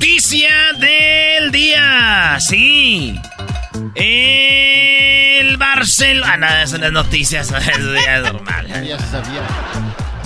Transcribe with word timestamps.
noticia 0.00 0.50
del 0.78 1.50
día. 1.52 2.36
Sí. 2.38 3.18
El 3.94 5.56
Barcelona. 5.56 6.32
Ah, 6.32 6.36
no, 6.36 6.46
eso 6.62 6.76
no 6.78 6.86
es 6.86 6.92
noticias. 6.92 7.50
Eso 7.50 7.94
ya 8.06 8.16
es 8.18 8.22
normal. 8.32 8.66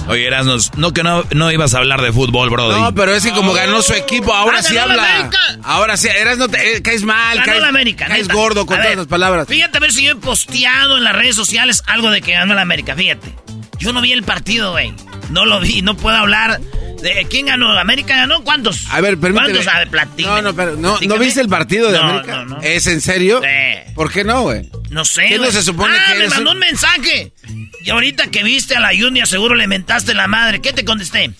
Oye, 0.09 0.27
Erasmus, 0.27 0.73
no 0.77 0.93
que 0.93 1.05
no, 1.05 1.23
no 1.35 1.53
ibas 1.53 1.75
a 1.75 1.79
hablar 1.79 2.03
de 2.03 2.12
fútbol, 2.12 2.51
Brody. 2.51 2.81
No, 2.81 2.93
pero 2.95 3.15
es 3.15 3.23
que 3.23 3.31
como 3.31 3.53
ganó 3.53 3.81
su 3.81 3.93
equipo, 3.93 4.35
ahora 4.35 4.59
Ah, 4.59 4.62
sí 4.65 4.77
habla. 4.77 4.95
América. 5.19 5.39
Ahora 5.62 5.97
sí, 5.97 6.09
eras 6.09 6.37
no 6.37 6.49
te, 6.49 6.77
eh, 6.79 6.83
caes 6.83 7.05
mal, 7.05 7.37
Ganó 7.37 7.47
caes, 7.47 7.61
la 7.62 7.69
América. 7.69 8.07
caes 8.09 8.23
neta. 8.27 8.34
gordo 8.34 8.67
con 8.67 8.75
A 8.75 8.79
todas 8.79 8.89
ver, 8.91 8.99
las 8.99 9.07
palabras. 9.07 9.47
Fíjate 9.47 9.77
a 9.79 9.81
ver 9.81 9.93
si 9.93 10.03
yo 10.03 10.12
he 10.12 10.17
posteado 10.17 10.97
en 10.99 11.05
las 11.05 11.15
redes 11.15 11.37
sociales 11.37 11.84
algo 11.87 12.11
de 12.11 12.23
que 12.23 12.33
ganó 12.33 12.55
la 12.55 12.62
América. 12.62 12.97
Fíjate. 12.97 13.33
Yo 13.78 13.93
no 13.93 14.00
vi 14.00 14.11
el 14.12 14.25
partido, 14.25 14.73
güey. 14.73 14.93
No 15.28 15.44
lo 15.47 15.61
vi. 15.61 15.81
No 15.83 15.97
puedo 15.97 16.17
hablar 16.17 16.61
de 17.03 17.27
quién 17.28 17.47
ganó. 17.47 17.78
¿América 17.78 18.16
ganó? 18.16 18.43
¿Cuántos? 18.44 18.87
A 18.91 19.00
ver, 19.00 19.19
permíteme. 19.19 19.53
¿Cuántos? 19.62 19.75
A 19.75 19.78
ver. 19.78 19.88
No, 20.19 20.43
no, 20.43 20.55
pero 20.55 20.77
no, 20.77 20.99
¿no 21.00 21.19
viste 21.19 21.41
el 21.41 21.49
partido 21.49 21.91
de 21.91 21.99
No, 21.99 22.05
América? 22.05 22.44
no. 22.44 22.61
¿Es 22.61 22.87
en 22.87 23.00
serio? 23.00 23.41
Sí. 23.43 23.93
¿Por 23.94 24.12
qué 24.12 24.25
no, 24.25 24.43
güey? 24.43 24.69
No 24.91 25.05
sé. 25.05 25.27
¿Qué 25.28 25.38
no 25.38 25.50
se 25.50 25.62
supone 25.62 25.94
ah, 25.97 26.12
que 26.12 26.19
me 26.21 26.28
mandó 26.28 26.53
un- 26.53 26.59
mensaje. 26.59 27.33
Y 27.84 27.91
ahorita 27.91 28.27
que 28.28 28.43
viste 28.43 28.77
a 28.77 28.81
la 28.81 28.91
Junior, 28.97 29.27
seguro 29.27 29.55
le 29.55 29.66
mentaste 29.66 30.15
la 30.15 30.27
madre. 30.27 30.61
¿Qué 30.61 30.72
te 30.72 30.84
contesté? 30.84 31.31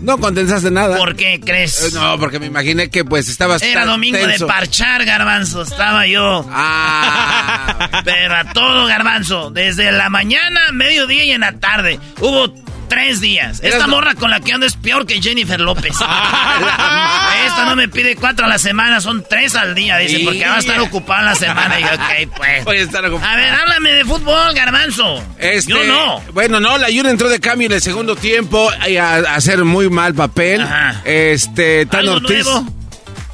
No 0.00 0.18
condensaste 0.18 0.70
nada. 0.70 0.98
¿Por 0.98 1.16
qué 1.16 1.40
crees? 1.42 1.82
Eh, 1.82 1.90
No, 1.94 2.18
porque 2.18 2.38
me 2.38 2.46
imaginé 2.46 2.90
que 2.90 3.04
pues 3.06 3.28
estabas 3.28 3.62
Era 3.62 3.86
domingo 3.86 4.18
tenso. 4.18 4.44
de 4.44 4.52
parchar, 4.52 5.04
garbanzo. 5.06 5.62
Estaba 5.62 6.06
yo. 6.06 6.46
Ah. 6.50 7.88
Pero 8.04 8.34
a 8.36 8.44
todo, 8.52 8.86
garbanzo. 8.86 9.50
Desde 9.50 9.90
la 9.92 10.10
mañana, 10.10 10.60
mediodía 10.72 11.24
y 11.24 11.30
en 11.32 11.40
la 11.40 11.58
tarde. 11.58 11.98
Hubo 12.20 12.54
tres 12.88 13.20
días. 13.20 13.60
Esta 13.62 13.86
morra 13.86 14.14
con 14.14 14.30
la 14.30 14.40
que 14.40 14.52
ando 14.52 14.66
es 14.66 14.74
peor 14.76 15.06
que 15.06 15.20
Jennifer 15.20 15.60
López. 15.60 15.92
Esta 17.46 17.64
no 17.66 17.76
me 17.76 17.88
pide 17.88 18.16
cuatro 18.16 18.46
a 18.46 18.48
la 18.48 18.58
semana, 18.58 19.00
son 19.00 19.24
tres 19.28 19.54
al 19.54 19.74
día, 19.74 19.98
dice, 19.98 20.20
porque 20.24 20.46
va 20.46 20.56
a 20.56 20.58
estar 20.58 20.80
ocupada 20.80 21.22
la 21.22 21.34
semana. 21.34 21.78
Y 21.78 21.82
yo, 21.82 21.88
ok, 21.88 22.36
pues. 22.36 22.64
Voy 22.64 22.76
a 22.78 22.82
estar 22.82 23.04
ocupado. 23.04 23.30
A 23.32 23.36
ver, 23.36 23.52
háblame 23.54 23.92
de 23.92 24.04
fútbol, 24.04 24.54
garbanzo. 24.54 25.22
Este, 25.38 25.70
Yo 25.72 25.84
no. 25.84 26.20
Bueno, 26.32 26.60
no, 26.60 26.78
la 26.78 26.86
Jun 26.88 27.06
entró 27.06 27.28
de 27.28 27.40
cambio 27.40 27.66
en 27.66 27.72
el 27.72 27.80
segundo 27.82 28.16
tiempo 28.16 28.70
eh, 28.86 28.98
a, 28.98 29.14
a 29.16 29.34
hacer 29.36 29.64
muy 29.64 29.90
mal 29.90 30.14
papel. 30.14 30.62
Ajá. 30.62 31.02
Este, 31.04 31.86
Tan 31.86 32.00
¿Algo 32.00 32.14
Ortiz. 32.14 32.44
nuevo? 32.44 32.66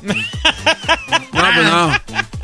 No, 0.03 0.15
pues 1.33 1.67
no. 1.67 1.93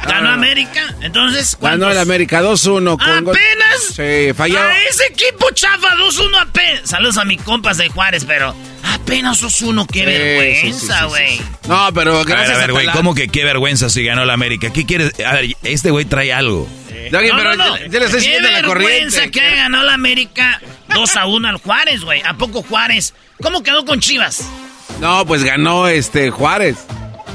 Ganó 0.06 0.22
no. 0.28 0.32
América, 0.34 0.94
entonces. 1.00 1.56
Ganó 1.60 1.60
¿cuántos? 1.60 1.92
el 1.92 1.98
América 1.98 2.42
2-1 2.42 2.96
con 2.98 3.24
gol- 3.24 3.36
¿Apenas? 3.36 3.82
Sí, 3.94 4.32
falló. 4.34 4.58
A 4.60 4.78
ese 4.84 5.04
equipo 5.06 5.50
chafa 5.52 5.88
2-1 5.96 6.40
apenas. 6.40 6.88
Saludos 6.88 7.18
a 7.18 7.24
mis 7.24 7.42
compas 7.42 7.76
de 7.78 7.88
Juárez, 7.88 8.24
pero 8.24 8.54
apenas 8.84 9.42
2-1. 9.42 9.86
Qué 9.86 10.00
Sí, 10.00 10.04
vergüenza, 10.06 10.62
sí, 10.62 10.72
sí, 10.72 10.86
sí, 11.00 11.04
güey. 11.08 11.36
sí. 11.38 11.42
No, 11.68 11.88
pero 11.92 12.12
A 12.14 12.18
ver, 12.18 12.26
gracias 12.26 12.56
a 12.56 12.60
ver, 12.60 12.72
güey. 12.72 12.86
¿cómo 12.88 13.14
que 13.14 13.28
qué 13.28 13.44
vergüenza 13.44 13.90
si 13.90 14.04
ganó 14.04 14.24
la 14.24 14.34
América? 14.34 14.72
¿Qué 14.72 14.86
quieres? 14.86 15.12
A 15.26 15.32
ver, 15.34 15.56
este 15.64 15.90
güey 15.90 16.04
trae 16.04 16.32
algo. 16.32 16.68
Oye, 16.90 17.10
No, 17.10 17.36
pero 17.36 17.56
no, 17.56 17.66
no. 17.66 17.76
ya- 17.78 17.86
ya 17.88 17.98
le 17.98 18.04
estoy 18.06 18.20
Qué 18.20 18.24
siguiendo 18.24 18.48
la 18.50 18.60
vergüenza 18.62 19.18
corriente. 19.22 19.30
que 19.40 19.56
ganó 19.56 19.82
la 19.82 19.94
América 19.94 20.60
2-1 20.88 21.48
al 21.48 21.56
Juárez, 21.56 22.02
güey. 22.02 22.22
¿A 22.22 22.34
poco 22.34 22.62
Juárez? 22.62 23.12
¿Cómo 23.42 23.62
quedó 23.62 23.84
con 23.84 24.00
Chivas? 24.00 24.44
No, 25.00 25.26
pues 25.26 25.42
ganó 25.44 25.88
este 25.88 26.30
Juárez. 26.30 26.76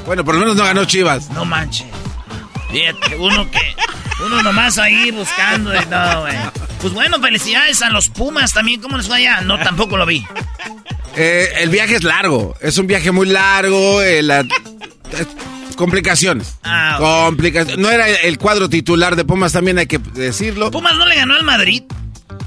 Bueno, 0.06 0.24
por 0.24 0.34
lo 0.34 0.40
menos 0.40 0.56
no 0.56 0.64
ganó 0.64 0.84
Chivas. 0.84 1.30
No 1.30 1.44
manches. 1.44 1.86
Fíjate, 2.70 3.16
uno 3.16 3.50
que. 3.50 3.58
Uno 4.24 4.42
nomás 4.42 4.78
ahí 4.78 5.10
buscando 5.10 5.74
y 5.74 5.84
no, 5.86 6.20
güey. 6.22 6.36
Pues 6.80 6.92
bueno, 6.92 7.20
felicidades 7.20 7.82
a 7.82 7.90
los 7.90 8.08
Pumas 8.08 8.52
también. 8.52 8.80
¿Cómo 8.80 8.96
les 8.96 9.06
fue 9.06 9.16
allá? 9.16 9.40
No, 9.40 9.58
tampoco 9.58 9.96
lo 9.96 10.06
vi. 10.06 10.24
Eh, 11.16 11.48
el 11.58 11.70
viaje 11.70 11.96
es 11.96 12.04
largo. 12.04 12.54
Es 12.60 12.78
un 12.78 12.86
viaje 12.86 13.10
muy 13.10 13.26
largo. 13.26 14.00
eh, 14.02 14.22
la- 14.22 14.40
eh, 14.40 15.26
complicaciones. 15.76 16.56
Ah, 16.62 16.96
ok. 16.98 17.26
Complicaciones. 17.26 17.78
No 17.78 17.90
era 17.90 18.06
el 18.08 18.38
cuadro 18.38 18.68
titular 18.68 19.16
de 19.16 19.24
Pumas, 19.24 19.52
también 19.52 19.78
hay 19.78 19.86
que 19.86 19.98
decirlo. 19.98 20.70
Pumas 20.70 20.96
no 20.96 21.06
le 21.06 21.16
ganó 21.16 21.34
al 21.34 21.44
Madrid. 21.44 21.82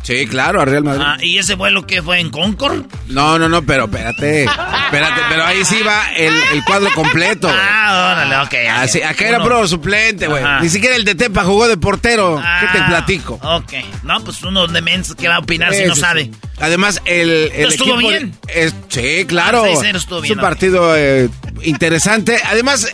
Sí, 0.05 0.27
claro, 0.27 0.61
a 0.61 0.65
Real 0.65 0.83
Madrid. 0.83 1.01
Ah, 1.03 1.17
¿y 1.19 1.39
ese 1.39 1.55
vuelo 1.55 1.87
que 1.87 2.03
fue 2.03 2.19
en 2.19 2.29
Concord? 2.29 2.85
No, 3.07 3.39
no, 3.39 3.49
no, 3.49 3.63
pero 3.63 3.85
espérate. 3.85 4.43
Espérate, 4.43 5.21
pero 5.29 5.43
ahí 5.43 5.65
sí 5.65 5.81
va 5.81 6.09
el, 6.15 6.31
el 6.53 6.63
cuadro 6.63 6.89
completo. 6.93 7.49
Ah, 7.51 8.13
órale, 8.13 8.37
ok. 8.45 8.51
ya, 8.65 8.81
Así, 8.83 9.01
acá 9.01 9.27
era 9.27 9.43
pro 9.43 9.67
suplente, 9.67 10.27
güey. 10.27 10.43
Ni 10.61 10.69
siquiera 10.69 10.95
el 10.95 11.05
de 11.05 11.15
Tepa 11.15 11.43
jugó 11.43 11.67
de 11.67 11.77
portero. 11.77 12.35
¿Qué 12.59 12.67
te 12.77 12.83
Ah, 12.83 12.87
platico? 12.87 13.39
Ok. 13.41 13.73
No, 14.03 14.23
pues 14.23 14.43
uno 14.43 14.67
de 14.67 14.79
menso 14.83 15.15
que 15.15 15.27
va 15.27 15.37
a 15.37 15.39
opinar 15.39 15.73
si 15.73 15.85
no 15.85 15.95
sí, 15.95 16.01
sabe. 16.01 16.29
Además, 16.59 17.01
el, 17.05 17.51
el 17.55 17.69
¿Estuvo 17.69 17.95
equipo... 17.95 18.09
bien? 18.09 18.37
es- 18.47 18.75
sí, 18.89 19.25
claro. 19.27 19.63
Ah, 19.65 19.69
6-0 19.83 19.95
estuvo 19.95 20.17
es 20.19 20.23
bien, 20.23 20.33
un 20.37 20.39
ok. 20.45 20.49
partido 20.51 20.95
eh, 20.95 21.29
interesante. 21.63 22.39
Además, 22.45 22.91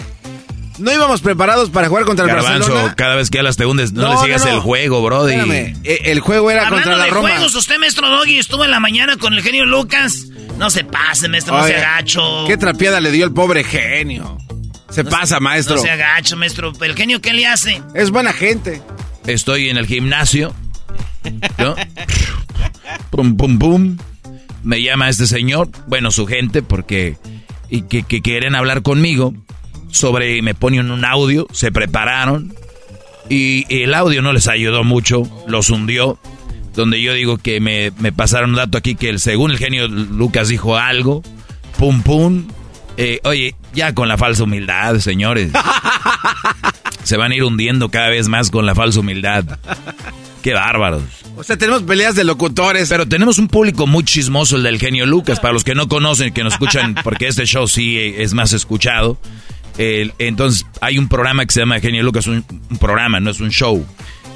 no 0.82 0.92
íbamos 0.92 1.22
preparados 1.22 1.70
para 1.70 1.88
jugar 1.88 2.06
contra 2.06 2.26
el 2.26 2.32
Garbanzo, 2.32 2.60
Barcelona. 2.70 2.96
cada 2.96 3.16
vez 3.16 3.30
que 3.30 3.38
hablas 3.40 3.58
te 3.58 3.66
hundes. 3.66 3.94
No, 3.94 4.02
No, 4.04 4.14
le 4.14 4.18
sigas 4.28 4.46
no. 4.46 4.52
el 4.54 4.60
juego, 4.60 5.02
Brody. 5.04 5.34
Espérame, 5.36 5.76
eh, 5.84 6.00
El 6.06 6.20
juego 6.20 6.52
era 6.52 6.68
Hablando 6.68 6.84
contra 6.84 6.98
la 6.98 7.06
de 7.06 7.12
Roma. 7.12 7.30
juegos, 7.30 7.56
usted, 7.56 7.78
maestro 7.80 8.10
Doggy, 8.10 8.40
estuvo 8.40 8.64
en 8.66 8.72
la 8.72 8.80
mañana 8.80 9.18
con 9.18 9.34
el 9.34 9.42
genio 9.44 9.66
Lucas. 9.66 10.26
No 10.58 10.70
se 10.70 10.84
pase, 10.84 11.28
maestro, 11.30 11.58
no 11.58 11.66
se 11.66 11.76
agacho. 11.76 12.46
Qué 12.48 12.58
trapeada 12.58 13.00
le 13.00 13.12
dio 13.12 13.26
el 13.26 13.32
pobre 13.34 13.64
genio. 13.64 14.38
Se 14.90 15.04
pasa, 15.06 15.40
maestro. 15.40 15.78
No 15.78 15.82
se 15.82 15.90
agacho, 15.90 16.36
maestro. 16.38 16.74
¿El 16.82 16.96
genio 16.96 17.22
qué 17.22 17.34
le 17.34 17.48
hace? 17.48 17.82
Es 17.96 18.12
buena 18.12 18.34
gente. 18.34 18.82
Estoy 19.26 19.70
en 19.70 19.78
el 19.78 19.88
gimnasio. 19.88 20.54
¿no? 21.58 21.76
Pum, 23.10 23.38
pum, 23.38 23.58
pum. 23.60 23.98
Me 24.64 24.82
llama 24.82 25.10
este 25.10 25.26
señor, 25.28 25.70
bueno, 25.88 26.12
su 26.12 26.28
gente, 26.28 26.62
porque. 26.62 27.18
Y 27.70 27.84
que, 27.84 28.04
que 28.04 28.22
quieren 28.22 28.54
hablar 28.54 28.82
conmigo 28.82 29.34
sobre. 29.92 30.42
Me 30.42 30.54
ponen 30.56 30.92
un 30.92 31.06
audio, 31.06 31.48
se 31.52 31.72
prepararon. 31.72 32.54
Y 33.30 33.66
el 33.70 33.94
audio 33.94 34.22
no 34.22 34.34
les 34.34 34.48
ayudó 34.48 34.84
mucho, 34.84 35.24
los 35.48 35.70
hundió. 35.70 36.18
Donde 36.76 37.02
yo 37.02 37.14
digo 37.14 37.38
que 37.38 37.60
me, 37.60 37.92
me 38.00 38.12
pasaron 38.12 38.52
un 38.52 38.56
dato 38.56 38.78
aquí 38.78 38.96
que 38.96 39.10
el, 39.10 39.20
según 39.20 39.52
el 39.52 39.58
genio 39.58 39.88
Lucas 39.88 40.48
dijo 40.48 40.78
algo. 40.78 41.22
pum 41.78 42.02
pum. 42.02 42.48
Eh, 42.98 43.20
oye, 43.24 43.56
ya 43.74 43.94
con 43.94 44.08
la 44.08 44.18
falsa 44.18 44.44
humildad, 44.44 44.98
señores. 45.00 45.52
Se 47.04 47.18
van 47.18 47.32
a 47.32 47.36
ir 47.36 47.44
hundiendo 47.44 47.90
cada 47.90 48.10
vez 48.10 48.28
más 48.28 48.52
con 48.52 48.66
la 48.66 48.76
falsa 48.76 49.00
humildad. 49.00 49.46
Qué 50.42 50.54
bárbaros. 50.54 51.04
O 51.38 51.44
sea, 51.44 51.58
tenemos 51.58 51.84
peleas 51.84 52.16
de 52.16 52.24
locutores. 52.24 52.90
Pero 52.90 53.08
tenemos 53.08 53.38
un 53.38 53.48
público 53.48 53.88
muy 53.88 54.04
chismoso, 54.04 54.58
el 54.58 54.64
del 54.64 54.80
genio 54.80 55.06
Lucas. 55.06 55.40
Para 55.40 55.54
los 55.54 55.64
que 55.64 55.76
no 55.76 55.88
conocen, 55.88 56.34
que 56.34 56.44
nos 56.44 56.54
escuchan, 56.54 56.96
porque 57.04 57.28
este 57.28 57.46
show 57.46 57.68
sí 57.68 57.98
es 57.98 58.34
más 58.34 58.54
escuchado. 58.54 59.18
Entonces, 59.78 60.66
hay 60.82 60.98
un 60.98 61.08
programa 61.08 61.46
que 61.46 61.54
se 61.54 61.62
llama 61.62 61.80
Genio 61.80 62.04
Lucas, 62.04 62.28
un, 62.28 62.44
programa, 62.80 63.20
no 63.20 63.30
es 63.32 63.40
un 63.40 63.50
show. 63.50 63.86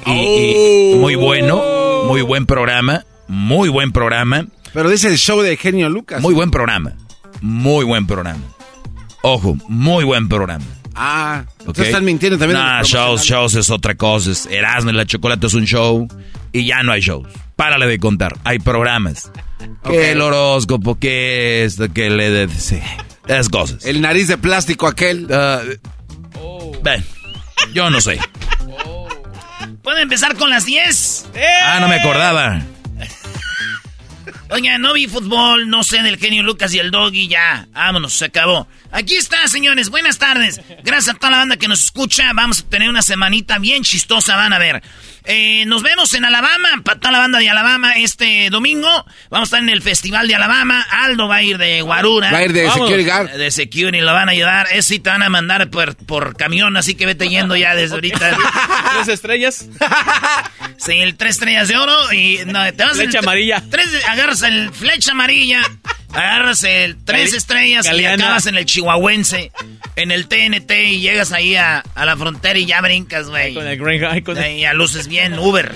Y, 0.06 0.94
muy 0.96 1.14
bueno, 1.14 1.62
muy 2.06 2.22
buen 2.22 2.46
programa, 2.46 3.04
muy 3.28 3.68
buen 3.68 3.92
programa. 3.92 4.46
Pero 4.72 4.90
dice 4.90 5.08
el 5.08 5.18
show 5.18 5.40
de 5.40 5.56
Genio 5.56 5.88
Lucas. 5.88 6.20
Muy 6.20 6.34
buen 6.34 6.50
programa, 6.50 6.94
muy 7.40 7.84
buen 7.84 8.06
programa. 8.06 8.42
Ojo, 9.22 9.56
muy 9.68 10.04
buen 10.04 10.28
programa. 10.28 10.64
Ah, 10.94 11.44
okay. 11.66 11.86
están 11.86 12.04
mintiendo 12.04 12.38
también. 12.38 12.60
No, 12.60 12.82
shows, 12.82 13.22
shows 13.22 13.54
es 13.54 13.70
otra 13.70 13.94
cosa. 13.94 14.30
Erasmo 14.50 14.90
y 14.90 14.94
la 14.94 15.04
chocolate 15.04 15.46
es 15.46 15.54
un 15.54 15.66
show 15.66 16.08
y 16.52 16.66
ya 16.66 16.82
no 16.82 16.92
hay 16.92 17.02
shows. 17.02 17.28
Párale 17.54 17.86
de 17.86 17.98
contar. 17.98 18.36
Hay 18.44 18.58
programas. 18.58 19.30
Que 19.84 20.12
el 20.12 20.20
horóscopo, 20.20 20.98
que 20.98 21.64
esto, 21.64 21.92
que 21.92 22.10
le 22.10 22.30
de, 22.30 22.48
sí, 22.48 22.80
esas 23.26 23.48
cosas. 23.48 23.84
El 23.84 24.00
nariz 24.00 24.28
de 24.28 24.38
plástico 24.38 24.86
aquel. 24.86 25.26
Uh, 25.26 26.82
ven, 26.82 27.04
yo 27.72 27.90
no 27.90 28.00
sé. 28.00 28.18
¿Puedo 29.82 29.98
empezar 29.98 30.36
con 30.36 30.50
las 30.50 30.64
10? 30.64 31.26
Ah, 31.64 31.78
no 31.80 31.88
me 31.88 31.96
acordaba. 31.96 32.60
Oiga, 34.50 34.78
no 34.78 34.92
vi 34.92 35.06
fútbol, 35.08 35.68
no 35.68 35.82
sé 35.82 36.02
del 36.02 36.18
genio 36.18 36.42
Lucas 36.42 36.72
y 36.74 36.78
el 36.78 36.90
doggy, 36.90 37.28
ya. 37.28 37.66
Vámonos, 37.72 38.12
se 38.12 38.26
acabó. 38.26 38.68
Aquí 38.92 39.16
está, 39.16 39.46
señores, 39.48 39.90
buenas 39.90 40.18
tardes. 40.18 40.60
Gracias 40.84 41.14
a 41.14 41.18
toda 41.18 41.32
la 41.32 41.36
banda 41.38 41.56
que 41.56 41.68
nos 41.68 41.84
escucha. 41.84 42.32
Vamos 42.32 42.60
a 42.60 42.68
tener 42.68 42.88
una 42.88 43.02
semanita 43.02 43.58
bien 43.58 43.82
chistosa, 43.82 44.36
van 44.36 44.52
a 44.52 44.58
ver. 44.58 44.82
Eh, 45.28 45.64
nos 45.66 45.82
vemos 45.82 46.14
en 46.14 46.24
Alabama, 46.24 46.68
para 46.84 47.00
toda 47.00 47.12
la 47.12 47.18
banda 47.18 47.38
de 47.38 47.50
Alabama 47.50 47.94
este 47.96 48.48
domingo. 48.50 48.88
Vamos 49.28 49.46
a 49.46 49.56
estar 49.56 49.62
en 49.62 49.68
el 49.68 49.82
Festival 49.82 50.28
de 50.28 50.36
Alabama. 50.36 50.86
Aldo 50.88 51.26
va 51.26 51.36
a 51.36 51.42
ir 51.42 51.58
de 51.58 51.82
Guarura. 51.82 52.30
Va 52.30 52.38
a 52.38 52.44
ir 52.44 52.52
de 52.52 52.70
Security 52.70 53.04
Guard. 53.04 53.30
De 53.32 53.50
Security, 53.50 54.00
lo 54.00 54.12
van 54.12 54.28
a 54.28 54.32
ayudar. 54.32 54.68
Ese 54.70 54.82
sí 54.82 54.98
te 55.00 55.10
van 55.10 55.22
a 55.22 55.28
mandar 55.28 55.68
por, 55.70 55.96
por 55.96 56.36
camión, 56.36 56.76
así 56.76 56.94
que 56.94 57.06
vete 57.06 57.28
yendo 57.28 57.56
ya 57.56 57.74
desde 57.74 57.94
ahorita. 57.94 58.36
¿Tres 58.94 59.08
estrellas? 59.08 59.66
Sí, 60.78 60.92
el 60.92 61.16
tres 61.16 61.36
estrellas 61.36 61.68
de 61.68 61.76
oro 61.78 62.12
y 62.12 62.40
no, 62.46 62.62
te 62.74 62.84
vas 62.84 62.96
Flecha 62.96 63.20
amarilla. 63.20 63.62
Tres, 63.70 63.88
agarras 64.06 64.42
el 64.42 64.70
flecha 64.72 65.12
amarilla, 65.12 65.62
agarras 66.16 66.64
el 66.64 66.96
tres 67.04 67.34
estrellas 67.34 67.88
y 67.92 68.04
acabas 68.04 68.46
en 68.46 68.56
el 68.56 68.64
chihuahuense, 68.64 69.52
en 69.96 70.10
el 70.10 70.28
TNT 70.28 70.70
y 70.88 71.00
llegas 71.00 71.32
ahí 71.32 71.56
a, 71.56 71.84
la 71.94 72.16
frontera 72.16 72.58
y 72.58 72.66
ya 72.66 72.80
brincas, 72.80 73.28
güey. 73.28 73.54
Con 73.54 73.66
el 73.66 73.78
Y 74.56 74.64
a 74.64 74.72
luces 74.72 75.08
bien, 75.08 75.38
Uber. 75.38 75.74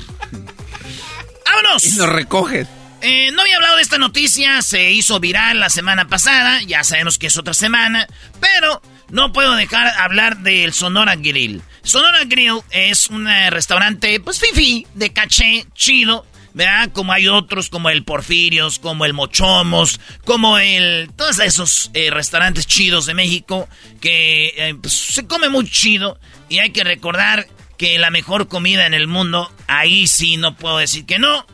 ¡Vámonos! 1.44 1.84
Y 1.84 1.96
lo 1.96 2.06
recoges. 2.06 2.66
Eh, 3.02 3.30
no 3.32 3.40
había 3.40 3.56
hablado 3.56 3.76
de 3.76 3.82
esta 3.82 3.98
noticia, 3.98 4.60
se 4.60 4.90
hizo 4.90 5.20
viral 5.20 5.58
la 5.58 5.70
semana 5.70 6.08
pasada, 6.08 6.60
ya 6.62 6.84
sabemos 6.84 7.18
que 7.18 7.28
es 7.28 7.36
otra 7.38 7.54
semana, 7.54 8.06
pero 8.40 8.82
no 9.08 9.32
puedo 9.32 9.54
dejar 9.54 9.88
hablar 9.98 10.38
del 10.38 10.74
Sonora 10.74 11.16
Grill. 11.16 11.62
Sonora 11.82 12.24
Grill 12.26 12.60
es 12.70 13.08
un 13.08 13.26
eh, 13.26 13.48
restaurante, 13.48 14.20
pues 14.20 14.38
fifi, 14.38 14.86
de 14.94 15.14
caché, 15.14 15.64
chido, 15.74 16.26
¿verdad? 16.54 16.90
Como 16.92 17.12
hay 17.12 17.28
otros, 17.28 17.68
como 17.68 17.90
el 17.90 18.04
Porfirios, 18.04 18.78
como 18.78 19.04
el 19.04 19.14
Mochomos, 19.14 20.00
como 20.24 20.58
el... 20.58 21.10
Todos 21.16 21.38
esos 21.40 21.90
eh, 21.94 22.10
restaurantes 22.10 22.66
chidos 22.66 23.06
de 23.06 23.14
México 23.14 23.68
que 24.00 24.54
eh, 24.56 24.74
pues, 24.80 24.92
se 24.92 25.26
come 25.26 25.48
muy 25.48 25.68
chido 25.68 26.18
y 26.48 26.58
hay 26.58 26.70
que 26.70 26.84
recordar 26.84 27.46
que 27.78 27.98
la 27.98 28.10
mejor 28.10 28.48
comida 28.48 28.86
en 28.86 28.94
el 28.94 29.06
mundo, 29.06 29.50
ahí 29.66 30.06
sí 30.06 30.36
no 30.36 30.54
puedo 30.56 30.78
decir 30.78 31.06
que 31.06 31.18
no, 31.18 31.46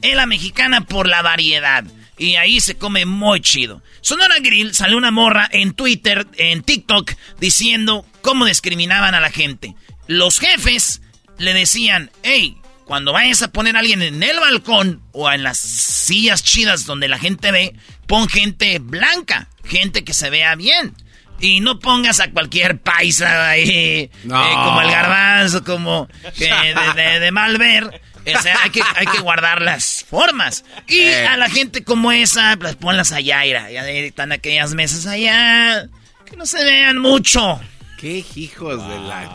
es 0.00 0.14
la 0.14 0.26
mexicana 0.26 0.82
por 0.82 1.08
la 1.08 1.22
variedad. 1.22 1.84
Y 2.16 2.36
ahí 2.36 2.60
se 2.60 2.76
come 2.76 3.06
muy 3.06 3.40
chido. 3.40 3.82
Sonora 4.00 4.36
Grill 4.38 4.74
salió 4.74 4.96
una 4.96 5.10
morra 5.10 5.48
en 5.50 5.74
Twitter, 5.74 6.26
en 6.36 6.62
TikTok, 6.62 7.12
diciendo 7.40 8.06
cómo 8.22 8.46
discriminaban 8.46 9.14
a 9.14 9.20
la 9.20 9.30
gente. 9.30 9.74
Los 10.06 10.38
jefes 10.38 11.02
le 11.38 11.54
decían, 11.54 12.10
hey, 12.22 12.56
cuando 12.84 13.12
vayas 13.12 13.42
a 13.42 13.48
poner 13.48 13.76
a 13.76 13.80
alguien 13.80 14.02
en 14.02 14.22
el 14.22 14.38
balcón 14.38 15.02
o 15.12 15.30
en 15.30 15.42
las 15.42 15.58
sillas 15.58 16.42
chidas 16.42 16.84
donde 16.84 17.08
la 17.08 17.18
gente 17.18 17.50
ve, 17.50 17.74
pon 18.06 18.28
gente 18.28 18.78
blanca, 18.78 19.48
gente 19.64 20.04
que 20.04 20.14
se 20.14 20.30
vea 20.30 20.54
bien. 20.54 20.94
Y 21.40 21.60
no 21.60 21.78
pongas 21.78 22.20
a 22.20 22.30
cualquier 22.30 22.78
paisa 22.78 23.50
ahí, 23.50 23.68
eh, 23.68 24.10
como 24.22 24.80
el 24.80 24.90
garbanzo, 24.90 25.64
como 25.64 26.08
de, 26.38 27.30
mal 27.32 27.58
ver. 27.58 28.00
hay, 28.24 28.70
que, 28.70 28.80
hay 28.94 29.06
que 29.06 29.18
guardar 29.18 29.60
las 29.60 30.04
formas. 30.08 30.64
Y 30.86 31.00
eh. 31.00 31.26
a 31.26 31.36
la 31.36 31.50
gente 31.50 31.82
como 31.82 32.12
esa, 32.12 32.56
pues 32.58 32.76
ponlas 32.76 33.12
allá, 33.12 33.44
Ya 33.44 33.88
están 33.88 34.32
aquellas 34.32 34.74
mesas 34.74 35.06
allá. 35.06 35.88
Que 36.24 36.36
no 36.36 36.46
se 36.46 36.64
vean 36.64 36.98
mucho. 36.98 37.60
Qué 37.98 38.24
hijos 38.36 38.88
de 38.88 39.00
la... 39.00 39.34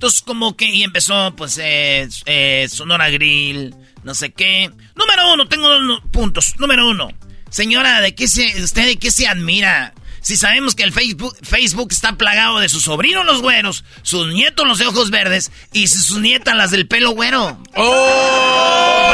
Entonces, 0.00 0.22
como 0.22 0.56
que, 0.56 0.64
y 0.64 0.82
empezó, 0.82 1.36
pues, 1.36 1.58
eh, 1.62 2.08
eh, 2.24 2.66
Sonora 2.70 3.10
Grill, 3.10 3.74
no 4.02 4.14
sé 4.14 4.32
qué. 4.32 4.70
Número 4.94 5.34
uno, 5.34 5.46
tengo 5.46 5.68
dos 5.68 6.00
puntos. 6.10 6.54
Número 6.56 6.88
uno, 6.88 7.10
señora, 7.50 8.00
¿de 8.00 8.14
qué 8.14 8.26
se, 8.26 8.62
usted 8.62 8.86
de 8.86 8.96
qué 8.96 9.10
se 9.10 9.28
admira? 9.28 9.92
Si 10.22 10.38
sabemos 10.38 10.74
que 10.74 10.84
el 10.84 10.94
Facebook, 10.94 11.36
Facebook 11.42 11.88
está 11.90 12.14
plagado 12.16 12.60
de 12.60 12.70
sus 12.70 12.84
sobrinos 12.84 13.26
los 13.26 13.42
güeros, 13.42 13.84
sus 14.00 14.26
nietos 14.32 14.66
los 14.66 14.78
de 14.78 14.86
ojos 14.86 15.10
verdes 15.10 15.52
y 15.74 15.86
sus 15.86 16.18
nietas 16.18 16.56
las 16.56 16.70
del 16.70 16.88
pelo 16.88 17.10
güero. 17.10 17.62
¡Oh! 17.74 19.02
¡Por 19.02 19.10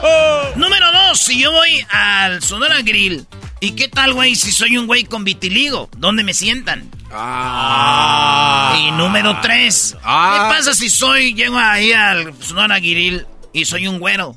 favor! 0.00 0.56
Número 0.56 0.90
dos, 0.90 1.20
si 1.20 1.38
yo 1.38 1.52
voy 1.52 1.84
al 1.90 2.42
Sonora 2.42 2.80
Grill, 2.80 3.26
¿y 3.60 3.72
qué 3.72 3.88
tal, 3.88 4.14
güey, 4.14 4.34
si 4.34 4.52
soy 4.52 4.76
un 4.76 4.86
güey 4.86 5.04
con 5.04 5.24
vitiligo? 5.24 5.88
¿Dónde 5.96 6.24
me 6.24 6.34
sientan? 6.34 6.90
Ah. 7.12 8.76
Y 8.78 8.90
número 8.92 9.38
tres. 9.40 9.96
Ah. 10.02 10.48
¿Qué 10.50 10.56
pasa 10.56 10.74
si 10.74 10.90
soy, 10.90 11.34
llego 11.34 11.58
ahí 11.58 11.92
al 11.92 12.34
Sonora 12.40 12.80
Giril 12.80 13.26
y 13.52 13.64
soy 13.64 13.86
un 13.86 13.98
güero? 13.98 14.36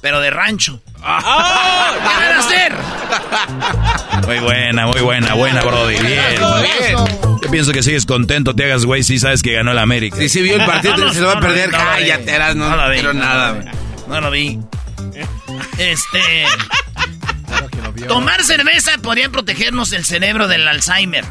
Pero 0.00 0.20
de 0.20 0.30
rancho. 0.30 0.80
Ah. 1.02 1.94
¿Qué 1.94 2.24
van 2.24 2.32
a 2.32 2.38
hacer? 2.38 4.26
Muy 4.26 4.38
buena, 4.40 4.86
muy 4.86 5.00
buena, 5.00 5.34
buena, 5.34 5.62
Brody. 5.62 5.98
Bien, 5.98 6.24
bien. 6.80 6.96
Yo 7.42 7.50
pienso 7.50 7.72
que 7.72 7.82
sigues 7.82 8.06
contento, 8.06 8.54
te 8.54 8.64
hagas 8.64 8.84
güey, 8.84 9.02
si 9.02 9.18
sabes 9.18 9.42
que 9.42 9.52
ganó 9.52 9.72
el 9.72 9.78
América. 9.78 10.16
Sí, 10.16 10.28
sí 10.28 10.42
vio 10.42 10.56
el 10.56 10.64
partido, 10.64 11.12
se 11.12 11.20
lo 11.20 11.28
va 11.28 11.34
a 11.34 11.40
perder. 11.40 11.70
No, 11.70 11.78
Cállate, 11.78 12.38
no, 12.54 12.70
no, 12.70 12.76
lo 12.76 12.90
vi, 12.90 13.18
nada. 13.18 13.72
No 14.08 14.20
lo 14.20 14.30
vi. 14.30 14.58
Este. 15.78 16.46
Tomar 18.08 18.44
cerveza 18.44 18.98
podría 18.98 19.30
protegernos 19.30 19.92
el 19.92 20.04
cerebro 20.04 20.48
del 20.48 20.68
Alzheimer. 20.68 21.24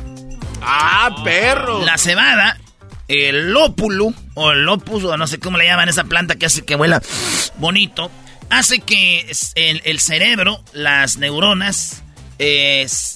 ¡Ah, 0.61 1.21
perro! 1.23 1.85
La 1.85 1.97
cebada, 1.97 2.59
el 3.07 3.51
lópulo, 3.51 4.13
o 4.33 4.51
el 4.51 4.63
lopus, 4.63 5.03
o 5.03 5.17
no 5.17 5.27
sé 5.27 5.39
cómo 5.39 5.57
le 5.57 5.65
llaman 5.65 5.89
esa 5.89 6.05
planta 6.05 6.35
que 6.35 6.47
hace 6.47 6.65
que 6.65 6.75
huela 6.75 7.01
bonito, 7.57 8.11
hace 8.49 8.79
que 8.79 9.31
el, 9.55 9.99
cerebro, 9.99 10.63
las 10.73 11.17
neuronas, 11.17 12.03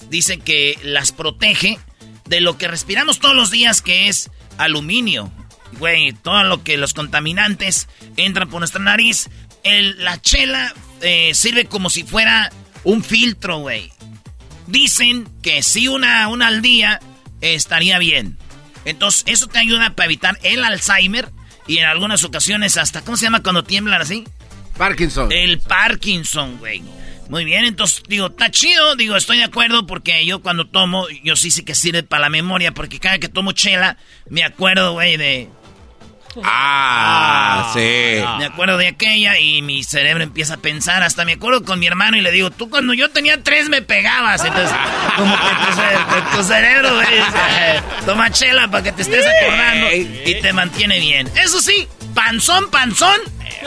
dicen 0.10 0.42
que 0.42 0.78
las 0.84 1.12
protege 1.12 1.80
de 2.26 2.42
lo 2.42 2.58
que 2.58 2.68
respiramos 2.68 3.20
todos 3.20 3.36
los 3.36 3.52
días, 3.52 3.82
que 3.82 4.08
es 4.08 4.30
aluminio. 4.58 5.32
Güey, 5.80 6.14
todo 6.14 6.44
lo 6.44 6.64
que 6.64 6.78
los 6.78 6.94
contaminantes 6.94 7.88
entran 8.18 8.50
por 8.50 8.60
nuestra 8.60 8.82
nariz. 8.82 9.30
la 9.64 10.22
chela 10.22 10.74
eh, 11.02 11.32
sirve 11.34 11.66
como 11.66 11.90
si 11.90 12.04
fuera 12.04 12.52
un 12.84 13.04
filtro, 13.04 13.60
güey. 13.60 13.92
Dicen 14.68 15.28
que 15.42 15.64
si 15.64 15.88
una, 15.88 16.28
una 16.28 16.48
al 16.48 16.62
día 16.62 17.00
estaría 17.42 17.98
bien. 17.98 18.38
Entonces, 18.86 19.24
eso 19.28 19.48
te 19.48 19.60
ayuda 19.60 19.96
para 19.96 20.06
evitar 20.06 20.38
el 20.44 20.64
Alzheimer 20.64 21.30
y 21.68 21.78
en 21.78 21.86
algunas 21.86 22.24
ocasiones 22.24 22.78
hasta, 22.78 23.02
¿cómo 23.02 23.18
se 23.18 23.26
llama 23.26 23.44
cuando 23.44 23.64
tiemblan 23.64 24.02
así? 24.02 24.26
Parkinson. 24.78 25.32
El 25.32 25.60
Parkinson, 25.60 26.58
güey. 26.58 26.82
Muy 27.30 27.46
bien, 27.46 27.66
entonces 27.66 28.02
digo, 28.08 28.28
está 28.28 28.50
chido, 28.50 28.96
digo, 28.96 29.16
estoy 29.16 29.38
de 29.38 29.44
acuerdo 29.44 29.86
porque 29.86 30.26
yo 30.26 30.42
cuando 30.42 30.66
tomo, 30.66 31.08
yo 31.24 31.36
sí 31.36 31.52
sé 31.52 31.64
que 31.64 31.76
sirve 31.76 32.02
para 32.02 32.22
la 32.22 32.30
memoria, 32.30 32.72
porque 32.72 33.00
cada 33.00 33.20
que 33.20 33.30
tomo 33.30 33.52
chela, 33.52 33.98
me 34.30 34.44
acuerdo, 34.44 34.94
güey, 34.94 35.16
de 35.16 35.48
Ah, 36.44 37.72
sí. 37.74 38.24
Me 38.38 38.46
acuerdo 38.46 38.78
de 38.78 38.88
aquella 38.88 39.38
y 39.40 39.62
mi 39.62 39.84
cerebro 39.84 40.24
empieza 40.24 40.56
a 40.56 40.58
pensar. 40.58 41.04
Hasta 41.04 41.26
me 41.26 41.34
acuerdo 41.34 41.64
con 41.64 41.80
mi 41.80 41.88
hermano 41.88 42.18
y 42.18 42.22
le 42.22 42.32
digo, 42.32 42.52
tú 42.52 42.70
cuando 42.70 42.94
yo 42.94 43.10
tenía 43.10 43.42
tres 43.44 43.70
me 43.70 43.82
pegabas. 43.82 44.44
Entonces, 44.44 44.76
como 45.16 45.36
que 45.36 46.38
tu, 46.38 46.44
cerebro, 46.44 46.90
toma 48.06 48.32
chela 48.32 48.68
para 48.70 48.84
que 48.84 48.92
te 48.92 49.02
estés 49.02 49.26
acordando 49.26 49.92
y 49.92 50.40
te 50.42 50.54
mantiene 50.54 51.00
bien. 51.00 51.30
Eso 51.36 51.62
sí, 51.62 51.88
panzón, 52.14 52.70
panzón, 52.70 53.20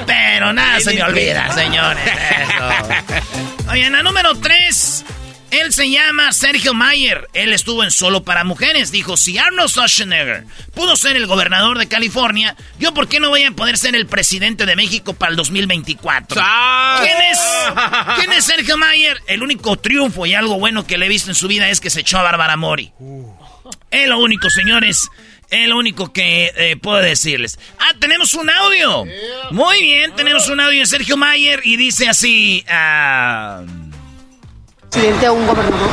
pero 0.07 0.52
nada 0.52 0.81
se 0.81 0.95
me 0.95 1.02
olvida, 1.02 1.52
señores. 1.52 2.04
Eso. 2.07 3.71
Oye, 3.71 3.87
en 3.87 3.92
la 3.92 4.02
número 4.02 4.35
tres, 4.37 5.04
Él 5.52 5.71
se 5.71 5.90
llama 5.90 6.32
Sergio 6.32 6.73
Mayer. 6.73 7.28
Él 7.35 7.52
estuvo 7.52 7.85
en 7.85 7.90
Solo 7.90 8.25
para 8.25 8.42
Mujeres. 8.42 8.90
Dijo, 8.90 9.18
si 9.18 9.37
Arnold 9.37 9.68
Schwarzenegger 9.68 10.47
pudo 10.73 10.97
ser 10.97 11.14
el 11.16 11.26
gobernador 11.26 11.78
de 11.78 11.88
California, 11.88 12.56
¿yo 12.78 12.94
por 12.94 13.06
qué 13.06 13.21
no 13.21 13.28
voy 13.28 13.42
a 13.44 13.50
poder 13.50 13.76
ser 13.76 13.94
el 13.94 14.06
presidente 14.06 14.64
de 14.64 14.76
México 14.76 15.12
para 15.12 15.30
el 15.30 15.37
2024? 15.37 16.42
¿Quién 17.02 17.16
es? 17.30 17.38
¿Quién 18.16 18.32
es 18.32 18.47
Sergio 18.47 18.78
Mayer? 18.78 19.18
El 19.26 19.42
único 19.42 19.76
triunfo 19.76 20.25
y 20.25 20.32
algo 20.32 20.59
bueno 20.59 20.87
que 20.87 20.97
le 20.97 21.04
he 21.04 21.11
visto 21.11 21.30
en 21.30 21.35
su 21.35 21.49
vida 21.49 21.68
es 21.68 21.82
que 21.82 21.90
se 21.90 22.00
echó 22.00 22.18
a 22.18 22.23
Bárbara 22.23 22.56
Mori. 22.56 22.90
Es 23.90 24.09
lo 24.09 24.21
único, 24.21 24.49
señores. 24.49 25.06
Es 25.50 25.68
lo 25.68 25.76
único 25.76 26.14
que 26.14 26.50
eh, 26.56 26.76
puedo 26.76 26.97
decirles. 26.97 27.59
Ah, 27.78 27.92
tenemos 27.99 28.32
un 28.32 28.49
audio. 28.49 29.04
Muy 29.50 29.82
bien, 29.82 30.14
tenemos 30.16 30.49
un 30.49 30.61
audio 30.61 30.80
de 30.80 30.87
Sergio 30.87 31.18
Mayer 31.18 31.61
y 31.62 31.76
dice 31.76 32.09
así... 32.09 32.64
Uh, 32.66 33.82
presidente 34.92 35.26
a 35.26 35.32
un 35.32 35.46
gobernador? 35.46 35.90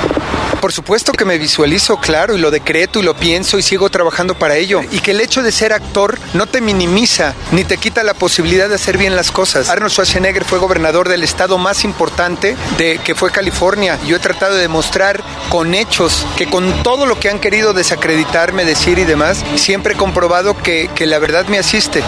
Por 0.59 0.73
supuesto 0.73 1.13
que 1.13 1.23
me 1.23 1.37
visualizo, 1.37 1.97
claro, 1.97 2.35
y 2.35 2.39
lo 2.39 2.51
decreto 2.51 2.99
y 2.99 3.03
lo 3.03 3.15
pienso 3.15 3.57
y 3.57 3.61
sigo 3.61 3.89
trabajando 3.89 4.37
para 4.37 4.57
ello. 4.57 4.81
Y 4.91 4.99
que 4.99 5.11
el 5.11 5.21
hecho 5.21 5.41
de 5.41 5.53
ser 5.53 5.71
actor 5.71 6.19
no 6.33 6.47
te 6.47 6.59
minimiza 6.59 7.33
ni 7.53 7.63
te 7.63 7.77
quita 7.77 8.03
la 8.03 8.13
posibilidad 8.13 8.67
de 8.67 8.75
hacer 8.75 8.97
bien 8.97 9.15
las 9.15 9.31
cosas. 9.31 9.69
Arnold 9.69 9.93
Schwarzenegger 9.93 10.43
fue 10.43 10.59
gobernador 10.59 11.07
del 11.07 11.23
estado 11.23 11.57
más 11.57 11.85
importante 11.85 12.57
de 12.77 12.99
que 13.03 13.15
fue 13.15 13.31
California. 13.31 13.97
Yo 14.05 14.17
he 14.17 14.19
tratado 14.19 14.55
de 14.55 14.61
demostrar 14.61 15.23
con 15.47 15.73
hechos 15.73 16.27
que 16.35 16.47
con 16.47 16.83
todo 16.83 17.05
lo 17.05 17.17
que 17.19 17.29
han 17.29 17.39
querido 17.39 17.73
desacreditarme, 17.73 18.65
decir 18.65 18.99
y 18.99 19.05
demás, 19.05 19.45
siempre 19.55 19.93
he 19.93 19.97
comprobado 19.97 20.61
que, 20.61 20.89
que 20.93 21.07
la 21.07 21.19
verdad 21.19 21.47
me 21.47 21.57
asiste. 21.57 22.03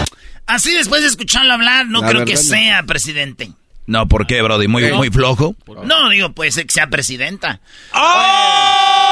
Así 0.46 0.74
después 0.74 1.00
de 1.00 1.08
escucharlo 1.08 1.54
hablar, 1.54 1.86
no 1.86 2.02
creo 2.02 2.26
que 2.26 2.36
sea 2.36 2.82
presidente. 2.82 3.50
No, 3.86 4.06
¿por 4.06 4.26
qué, 4.26 4.42
Brody? 4.42 4.68
¿Muy, 4.68 4.92
muy 4.92 5.10
flojo? 5.10 5.56
No, 5.84 6.08
digo, 6.08 6.32
puede 6.32 6.52
ser 6.52 6.66
que 6.66 6.72
sea 6.72 6.86
presidenta. 6.86 7.60
¡Oh! 7.94 9.02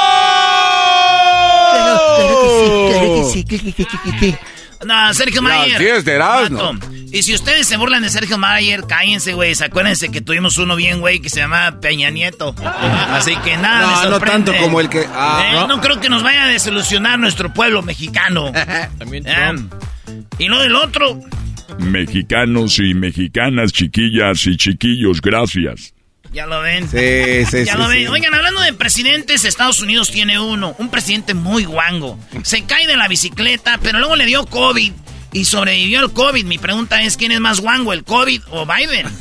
No, 4.85 5.13
Sergio 5.13 5.41
Mayer. 5.41 5.77
Sí, 5.77 5.85
es 5.85 6.05
de 6.05 6.13
Erasmo. 6.13 6.73
Y 7.11 7.23
si 7.23 7.33
ustedes 7.35 7.67
se 7.67 7.77
burlan 7.77 8.01
de 8.01 8.09
Sergio 8.09 8.37
Mayer, 8.37 8.85
cállense, 8.87 9.33
güey. 9.33 9.53
Acuérdense 9.61 10.09
que 10.09 10.21
tuvimos 10.21 10.57
uno 10.57 10.75
bien, 10.75 10.99
güey, 11.01 11.19
que 11.19 11.29
se 11.29 11.39
llamaba 11.39 11.79
Peña 11.79 12.09
Nieto. 12.09 12.55
Así 12.63 13.35
que 13.37 13.57
nada, 13.57 14.05
no, 14.05 14.11
no 14.11 14.19
tanto 14.19 14.53
como 14.57 14.79
el 14.79 14.89
que. 14.89 15.05
Ah, 15.13 15.65
eh, 15.65 15.67
¿no? 15.67 15.81
creo 15.81 15.99
que 15.99 16.09
nos 16.09 16.23
vaya 16.23 16.43
a 16.43 16.47
desilusionar 16.47 17.19
nuestro 17.19 17.53
pueblo 17.53 17.81
mexicano. 17.83 18.51
También. 18.97 19.25
y 20.37 20.47
lo 20.47 20.59
del 20.61 20.75
otro. 20.75 21.19
Mexicanos 21.79 22.79
y 22.79 22.93
mexicanas, 22.93 23.71
chiquillas 23.71 24.45
y 24.47 24.57
chiquillos, 24.57 25.21
gracias. 25.21 25.93
Ya 26.33 26.45
lo 26.45 26.61
ven. 26.61 26.87
Sí, 26.87 27.45
sí, 27.49 27.65
ya 27.65 27.75
lo 27.75 27.89
ven. 27.89 28.07
Oigan, 28.07 28.33
hablando 28.33 28.61
de 28.61 28.71
presidentes, 28.73 29.43
Estados 29.43 29.81
Unidos 29.81 30.11
tiene 30.11 30.39
uno, 30.39 30.75
un 30.77 30.89
presidente 30.89 31.33
muy 31.33 31.65
guango. 31.65 32.17
Se 32.43 32.63
cae 32.63 32.87
de 32.87 32.95
la 32.95 33.09
bicicleta, 33.09 33.79
pero 33.83 33.99
luego 33.99 34.15
le 34.15 34.25
dio 34.25 34.45
COVID 34.45 34.93
y 35.33 35.45
sobrevivió 35.45 35.99
al 35.99 36.13
COVID. 36.13 36.45
Mi 36.45 36.57
pregunta 36.57 37.01
es, 37.01 37.17
¿quién 37.17 37.33
es 37.33 37.41
más 37.41 37.59
guango, 37.59 37.91
el 37.91 38.05
COVID 38.05 38.43
o 38.51 38.65
Biden? 38.65 39.07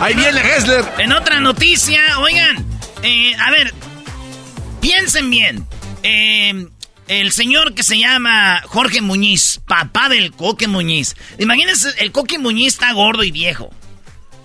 Ahí 0.00 0.14
viene 0.14 0.40
Hessler. 0.40 0.84
En 0.98 1.12
otra 1.12 1.40
noticia, 1.40 2.18
oigan, 2.18 2.62
eh, 3.02 3.34
a 3.36 3.50
ver, 3.50 3.72
piensen 4.80 5.30
bien. 5.30 5.66
Eh, 6.02 6.66
el 7.08 7.32
señor 7.32 7.74
que 7.74 7.82
se 7.82 7.98
llama 7.98 8.62
Jorge 8.66 9.00
Muñiz, 9.00 9.60
papá 9.66 10.08
del 10.08 10.32
Coque 10.32 10.68
Muñiz. 10.68 11.16
Imagínense, 11.38 11.94
el 11.98 12.12
Coque 12.12 12.38
Muñiz 12.38 12.74
está 12.74 12.92
gordo 12.92 13.22
y 13.24 13.30
viejo. 13.30 13.70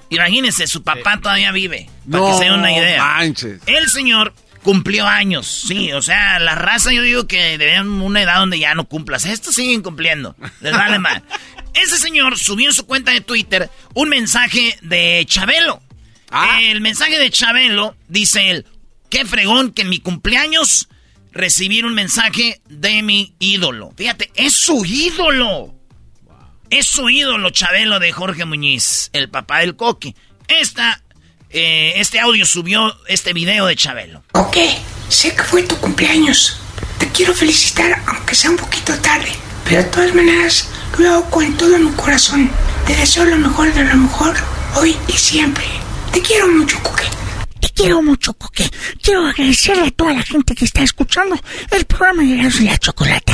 Imagínense, 0.10 0.68
su 0.68 0.84
papá 0.84 1.20
todavía 1.22 1.52
vive. 1.52 1.90
Para 2.10 2.26
que 2.28 2.34
se 2.38 2.44
den 2.44 2.54
una 2.54 2.72
idea. 2.72 3.04
Manches. 3.04 3.62
El 3.66 3.90
señor 3.90 4.34
cumplió 4.62 5.08
años, 5.08 5.48
sí. 5.48 5.92
O 5.94 6.02
sea, 6.02 6.38
la 6.40 6.56
raza 6.56 6.92
yo 6.92 7.02
digo 7.02 7.28
que 7.28 7.58
deben 7.58 7.88
una 7.88 8.22
edad 8.22 8.40
donde 8.40 8.60
ya 8.60 8.76
no 8.76 8.86
cumplas. 8.86 9.26
Estos 9.26 9.56
siguen 9.56 9.82
cumpliendo. 9.82 10.36
Les 10.60 10.74
vale 10.74 11.00
mal. 11.00 11.24
Ese 11.74 11.98
señor 11.98 12.38
subió 12.38 12.68
en 12.68 12.74
su 12.74 12.86
cuenta 12.86 13.12
de 13.12 13.22
Twitter 13.22 13.70
un 13.94 14.10
mensaje 14.10 14.78
de 14.82 15.26
Chabelo. 15.28 15.82
Ah. 16.30 16.60
El 16.62 16.82
mensaje 16.82 17.18
de 17.18 17.30
Chabelo 17.30 17.96
dice 18.08 18.52
él, 18.52 18.66
qué 19.10 19.26
fregón 19.26 19.72
que 19.72 19.84
en 19.84 19.90
mi 19.90 20.00
cumpleaños 20.00 20.90
recibir 21.32 21.86
un 21.86 21.94
mensaje 21.94 22.62
de 22.68 23.02
mi 23.02 23.36
ídolo. 23.40 23.94
Fíjate, 23.96 24.32
es 24.36 24.54
su 24.54 24.84
ídolo. 24.86 25.74
Es 26.70 26.88
su 26.88 27.10
ídolo, 27.10 27.50
Chabelo 27.50 28.00
de 28.00 28.14
Jorge 28.14 28.46
Muñiz, 28.46 29.10
el 29.12 29.30
papá 29.30 29.60
del 29.60 29.76
coque. 29.76 30.16
Esta, 30.48 31.04
eh, 31.50 31.94
este 31.98 32.20
audio 32.20 32.46
subió 32.46 32.96
este 33.08 33.34
video 33.34 33.66
de 33.66 33.76
Chabelo. 33.76 34.24
Ok, 34.34 34.58
sé 35.10 35.36
que 35.36 35.44
fue 35.44 35.64
tu 35.64 35.76
cumpleaños. 35.78 36.58
Te 36.98 37.10
quiero 37.10 37.34
felicitar, 37.34 38.02
aunque 38.08 38.36
sea 38.36 38.52
un 38.52 38.58
poquito 38.58 38.98
tarde. 39.00 39.32
Pero 39.66 39.84
de 39.84 39.90
todas 39.90 40.16
maneras, 40.16 40.70
lo 40.98 41.10
hago 41.10 41.30
con 41.30 41.58
todo 41.58 41.78
mi 41.78 41.92
corazón. 41.92 42.50
Te 42.88 42.96
deseo 42.96 43.26
lo 43.26 43.38
mejor 43.38 43.74
de 43.74 43.84
lo 43.84 43.96
mejor, 43.98 44.36
hoy 44.76 44.96
y 45.08 45.14
siempre. 45.14 45.66
Te 46.14 46.22
quiero 46.22 46.48
mucho, 46.48 46.82
Coque. 46.84 47.04
Quiero 47.76 48.02
mucho, 48.02 48.34
Coque. 48.34 48.70
Quiero 49.02 49.28
agradecerle 49.28 49.88
a 49.88 49.92
toda 49.92 50.14
la 50.14 50.24
gente 50.24 50.56
que 50.56 50.66
está 50.66 50.82
escuchando 50.84 51.36
el 51.72 51.86
programa 51.86 52.24
de 52.24 52.66
la 52.66 52.78
Chocolata. 52.78 53.34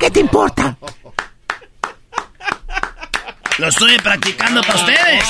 ¿Qué 0.00 0.10
te 0.10 0.20
importa? 0.20 0.76
Lo 3.58 3.68
estoy 3.68 3.96
practicando 3.98 4.60
para 4.62 4.74
ustedes. 4.74 5.24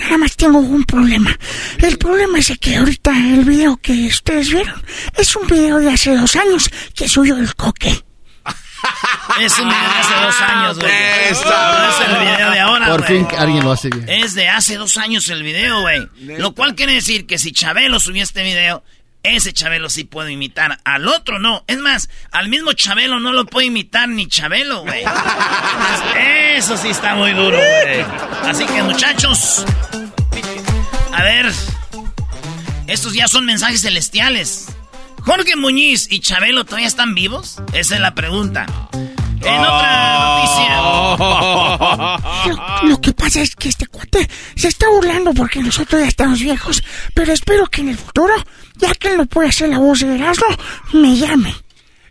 nada 0.00 0.18
más 0.18 0.36
tengo 0.36 0.58
un 0.58 0.84
problema. 0.84 1.36
El 1.78 1.96
problema 1.96 2.38
es 2.38 2.52
que 2.60 2.76
ahorita 2.76 3.10
el 3.12 3.44
video 3.44 3.76
que 3.76 4.08
ustedes 4.08 4.50
vieron 4.50 4.82
es 5.16 5.34
un 5.36 5.46
video 5.46 5.78
de 5.78 5.90
hace 5.90 6.16
dos 6.16 6.36
años 6.36 6.68
que 6.94 7.08
subió 7.08 7.36
el 7.36 7.54
coque. 7.54 8.04
Es 9.40 9.58
un 9.58 9.68
video 9.68 9.80
de 9.80 9.98
hace 9.98 10.14
dos 10.14 10.40
años, 10.40 10.78
güey. 10.78 10.92
No 10.92 11.88
es 11.88 12.08
el 12.08 12.18
video 12.18 12.50
de 12.50 12.60
ahora, 12.60 12.86
Por 12.86 13.06
fin 13.06 13.26
alguien 13.38 13.64
lo 13.64 13.72
hace 13.72 13.88
bien. 13.88 14.08
Es 14.08 14.34
de 14.34 14.48
hace 14.48 14.76
dos 14.76 14.96
años 14.96 15.28
el 15.28 15.42
video, 15.42 15.80
güey. 15.80 16.08
Lo 16.38 16.54
cual 16.54 16.74
quiere 16.74 16.92
decir 16.92 17.26
que 17.26 17.38
si 17.38 17.52
Chabelo 17.52 18.00
subió 18.00 18.22
este 18.22 18.42
video, 18.42 18.82
ese 19.22 19.52
Chabelo 19.52 19.90
sí 19.90 20.04
puede 20.04 20.32
imitar. 20.32 20.78
Al 20.84 21.06
otro 21.08 21.38
no. 21.38 21.64
Es 21.66 21.78
más, 21.78 22.08
al 22.32 22.48
mismo 22.48 22.72
Chabelo 22.72 23.20
no 23.20 23.32
lo 23.32 23.46
puede 23.46 23.66
imitar 23.66 24.08
ni 24.08 24.26
Chabelo, 24.26 24.82
güey. 24.82 25.04
Eso 26.56 26.76
sí 26.76 26.88
está 26.88 27.14
muy 27.14 27.32
duro, 27.32 27.58
güey. 27.58 28.04
Así 28.44 28.66
que, 28.66 28.82
muchachos. 28.82 29.64
A 31.12 31.22
ver. 31.22 31.52
Estos 32.86 33.12
ya 33.12 33.28
son 33.28 33.44
mensajes 33.44 33.82
celestiales. 33.82 34.66
¿Jorge 35.24 35.56
Muñiz 35.56 36.06
y 36.10 36.20
Chabelo 36.20 36.64
todavía 36.64 36.88
están 36.88 37.14
vivos? 37.14 37.56
Esa 37.72 37.94
es 37.94 38.00
la 38.00 38.14
pregunta. 38.14 38.66
En 39.42 39.60
otra 39.60 40.18
noticia. 40.18 40.80
Lo, 42.88 43.00
que 43.00 43.12
pasa 43.12 43.40
es 43.40 43.56
que 43.56 43.70
este 43.70 43.86
cuate 43.86 44.28
se 44.54 44.68
está 44.68 44.88
burlando 44.88 45.32
porque 45.32 45.60
nosotros 45.60 46.02
ya 46.02 46.08
estamos 46.08 46.40
viejos. 46.40 46.82
Pero 47.14 47.32
espero 47.32 47.66
que 47.66 47.80
en 47.80 47.88
el 47.90 47.96
futuro, 47.96 48.34
ya 48.76 48.94
que 48.94 49.08
él 49.08 49.16
no 49.16 49.26
puede 49.26 49.48
hacer 49.48 49.70
la 49.70 49.78
voz 49.78 50.00
de 50.00 50.14
Erasmo, 50.14 50.46
me 50.92 51.16
llame. 51.16 51.54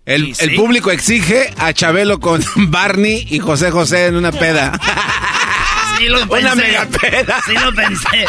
El, 0.06 0.34
el, 0.40 0.56
público 0.56 0.90
exige 0.90 1.54
a 1.58 1.72
Chabelo 1.72 2.20
con 2.20 2.44
Barney 2.72 3.28
y 3.30 3.38
José 3.38 3.70
José 3.70 4.08
en 4.08 4.16
una 4.16 4.32
peda. 4.32 4.72
Sí 6.00 6.06
lo 6.06 6.20
pensé. 6.28 6.46
Una 6.46 6.56
mega 6.56 6.88
peda. 6.88 7.42
Sí 7.46 7.54
lo 7.54 7.74
pensé. 7.76 8.26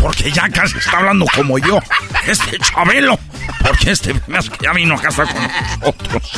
Porque 0.00 0.30
ya 0.32 0.48
casi 0.48 0.78
está 0.78 0.98
hablando 0.98 1.26
como 1.34 1.58
yo. 1.58 1.78
Este 2.26 2.58
Chabelo. 2.58 3.18
Porque 3.60 3.92
este 3.92 4.14
ya 4.60 4.72
vino 4.72 4.94
a 4.94 5.00
casa 5.00 5.24
con 5.24 5.42
nosotros. 5.80 6.32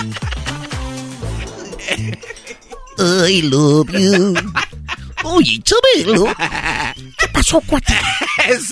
I 2.99 3.43
love 3.43 3.91
you. 3.91 4.35
Oye, 5.25 5.63
Chabelo. 5.63 6.27
¿Qué 7.19 7.29
pasó, 7.29 7.61
cuate? 7.63 7.95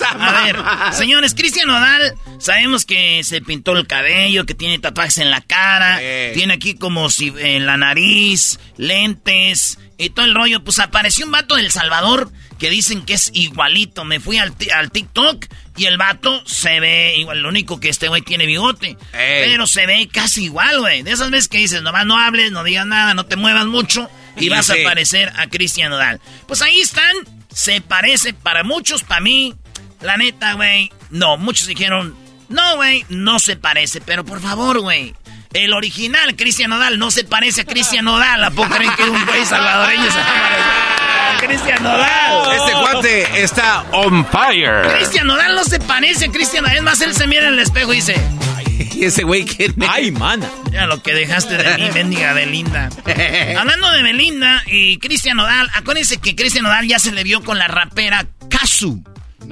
A 0.05 0.43
ver, 0.43 0.55
señores, 0.93 1.33
Cristian 1.33 1.67
Nodal, 1.67 2.13
sabemos 2.37 2.85
que 2.85 3.23
se 3.23 3.41
pintó 3.41 3.71
el 3.75 3.87
cabello, 3.87 4.45
que 4.45 4.53
tiene 4.53 4.77
tatuajes 4.77 5.17
en 5.17 5.31
la 5.31 5.41
cara, 5.41 5.99
tiene 6.33 6.53
aquí 6.53 6.75
como 6.75 7.09
si 7.09 7.33
en 7.37 7.65
la 7.65 7.77
nariz, 7.77 8.59
lentes 8.77 9.79
y 9.97 10.11
todo 10.11 10.25
el 10.25 10.35
rollo. 10.35 10.63
Pues 10.63 10.77
apareció 10.77 11.25
un 11.25 11.31
vato 11.31 11.55
del 11.55 11.71
Salvador 11.71 12.31
que 12.57 12.69
dicen 12.69 13.03
que 13.03 13.13
es 13.13 13.31
igualito. 13.33 14.05
Me 14.05 14.19
fui 14.19 14.37
al, 14.37 14.53
al 14.75 14.91
TikTok 14.91 15.45
y 15.75 15.85
el 15.85 15.97
vato 15.97 16.43
se 16.45 16.79
ve 16.79 17.15
igual. 17.17 17.39
Lo 17.39 17.49
único 17.49 17.79
que 17.79 17.89
este 17.89 18.07
güey 18.07 18.21
tiene 18.21 18.45
bigote. 18.45 18.97
Pero 19.11 19.67
se 19.67 19.85
ve 19.85 20.07
casi 20.11 20.45
igual, 20.45 20.79
güey. 20.79 21.03
De 21.03 21.11
esas 21.11 21.31
veces 21.31 21.47
que 21.47 21.57
dices, 21.59 21.81
nomás 21.81 22.05
no 22.05 22.17
hables, 22.17 22.51
no 22.51 22.63
digas 22.63 22.85
nada, 22.85 23.13
no 23.13 23.25
te 23.25 23.35
muevas 23.35 23.65
mucho. 23.65 24.09
Y 24.37 24.49
vas 24.49 24.69
a 24.69 24.75
parecer 24.83 25.31
a 25.37 25.47
Cristian 25.47 25.91
Nodal. 25.91 26.19
Pues 26.47 26.61
ahí 26.61 26.79
están. 26.79 27.15
Se 27.53 27.81
parece 27.81 28.33
para 28.33 28.63
muchos, 28.63 29.03
para 29.03 29.21
mí. 29.21 29.53
La 30.01 30.17
neta, 30.17 30.53
güey. 30.53 30.91
No, 31.11 31.37
muchos 31.37 31.67
dijeron, 31.67 32.15
no, 32.49 32.75
güey, 32.77 33.05
no 33.09 33.39
se 33.39 33.55
parece. 33.55 34.01
Pero 34.01 34.25
por 34.25 34.41
favor, 34.41 34.79
güey. 34.79 35.13
El 35.53 35.73
original 35.73 36.35
Cristian 36.35 36.71
Nodal 36.71 36.97
no 36.97 37.11
se 37.11 37.23
parece 37.23 37.61
a 37.61 37.65
Cristian 37.65 38.05
Nodal. 38.05 38.43
¿A 38.43 38.49
poco 38.49 38.75
creen 38.75 38.91
que 38.95 39.03
un 39.03 39.25
güey 39.25 39.45
salvadoreño 39.45 40.11
se 40.11 40.17
va 40.17 40.25
a 40.25 41.02
Cristian 41.39 41.83
Nodal. 41.83 42.51
Este 42.55 42.71
cuate 42.73 43.43
está 43.43 43.83
on 43.91 44.25
fire. 44.25 44.87
Cristian 44.97 45.27
Nodal 45.27 45.55
no 45.55 45.63
se 45.63 45.79
parece 45.79 46.25
a 46.25 46.31
Cristian. 46.31 46.65
Es 46.65 46.81
más, 46.81 46.99
él 47.01 47.13
se 47.15 47.27
mira 47.27 47.47
en 47.47 47.53
el 47.53 47.59
espejo 47.59 47.93
y 47.93 47.97
dice... 47.97 48.15
¿Y 48.95 49.05
ese 49.05 49.23
güey 49.23 49.43
que 49.45 49.73
Ay, 49.89 50.11
mana. 50.11 50.49
Ya 50.71 50.85
lo 50.87 51.01
que 51.01 51.13
dejaste 51.13 51.57
de 51.57 51.77
mí, 51.77 51.89
mendiga 51.93 52.33
Belinda. 52.33 52.89
Hablando 53.57 53.91
de 53.91 54.03
Belinda 54.03 54.63
y 54.67 54.97
Cristian 54.99 55.37
Nodal, 55.37 55.69
acuérdense 55.73 56.17
que 56.17 56.35
Cristian 56.35 56.63
Nodal 56.63 56.87
ya 56.87 56.99
se 56.99 57.11
le 57.11 57.23
vio 57.23 57.43
con 57.43 57.57
la 57.57 57.67
rapera 57.67 58.25
Kazu. 58.49 59.03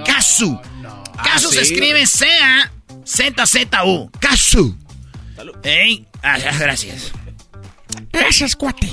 Kazu. 0.06 0.60
Kazu 1.24 1.48
Ah, 1.50 1.54
se 1.54 1.66
sí. 1.66 1.74
escribe 1.74 2.06
C-A-Z-Z-U. 3.06 4.12
Kazu. 4.20 4.78
Ey, 5.64 6.06
ah, 6.24 6.38
gracias. 6.60 7.12
Gracias, 8.12 8.56
cuate. 8.56 8.90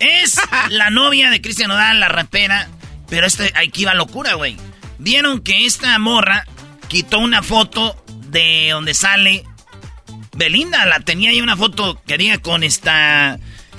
Es 0.00 0.34
la 0.70 0.90
novia 0.90 1.30
de 1.30 1.40
Cristian 1.40 1.68
Nodal, 1.68 2.00
la 2.00 2.08
rapera. 2.08 2.68
Pero 3.08 3.26
este, 3.26 3.52
aquí 3.54 3.84
va 3.84 3.94
locura, 3.94 4.34
güey. 4.34 4.56
Vieron 4.98 5.40
que 5.42 5.64
esta 5.66 5.98
morra 5.98 6.44
quitó 6.88 7.18
una 7.18 7.42
foto 7.42 8.02
de 8.28 8.68
donde 8.72 8.94
sale 8.94 9.44
Belinda. 10.36 10.84
La 10.86 11.00
tenía 11.00 11.30
ahí 11.30 11.40
una 11.40 11.56
foto 11.56 12.00
que 12.06 12.16
diga 12.18 12.38
con 12.38 12.62
esta. 12.62 13.38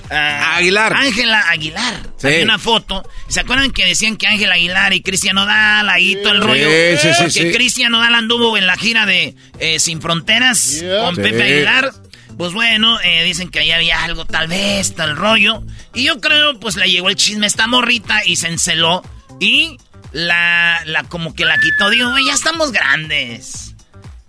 ah, 0.10 0.56
Aguilar. 0.58 0.94
Ángela 0.96 1.40
Aguilar. 1.50 1.94
Sí. 2.18 2.28
Una 2.44 2.60
foto. 2.60 3.08
¿Se 3.28 3.40
acuerdan 3.40 3.72
que 3.72 3.86
decían 3.86 4.18
que 4.18 4.28
Ángela 4.28 4.56
Aguilar 4.56 4.94
y 4.94 5.02
Cristian 5.02 5.36
Nodal, 5.36 5.88
ahí 5.90 6.18
todo 6.22 6.34
el 6.34 6.42
Sí, 6.42 6.48
rollo? 6.48 6.70
sí, 7.02 7.10
sí, 7.18 7.24
que 7.24 7.30
sí. 7.52 7.52
Cristian 7.54 7.92
Nodal 7.94 8.14
anduvo 8.16 8.58
en 8.58 8.68
la 8.68 8.76
gira 8.76 9.06
de 9.06 9.36
eh, 9.60 9.80
Sin 9.80 10.02
Fronteras 10.02 10.84
con 11.04 11.16
Sí. 11.16 11.22
Pepe 11.22 11.44
Aguilar. 11.44 11.92
Pues 12.38 12.54
bueno, 12.54 13.00
eh, 13.02 13.24
dicen 13.24 13.50
que 13.50 13.60
ahí 13.60 13.72
había 13.72 14.04
algo, 14.04 14.26
tal 14.26 14.48
vez, 14.48 14.96
tal 14.96 15.16
rollo. 15.16 15.64
Y 15.94 16.06
yo 16.06 16.20
creo, 16.22 16.60
pues 16.60 16.76
le 16.76 16.90
llegó 16.90 17.10
el 17.10 17.16
chisme 17.16 17.46
a 17.46 17.48
esta 17.48 17.68
morrita 17.68 18.26
y 18.26 18.36
se 18.38 18.48
enceló. 18.48 19.04
Y 19.40 19.78
la, 20.12 20.82
la 20.86 21.04
como 21.04 21.34
que 21.36 21.46
la 21.46 21.58
quitó. 21.60 21.90
Digo, 21.90 22.10
ya 22.26 22.34
estamos 22.34 22.72
grandes. 22.72 23.68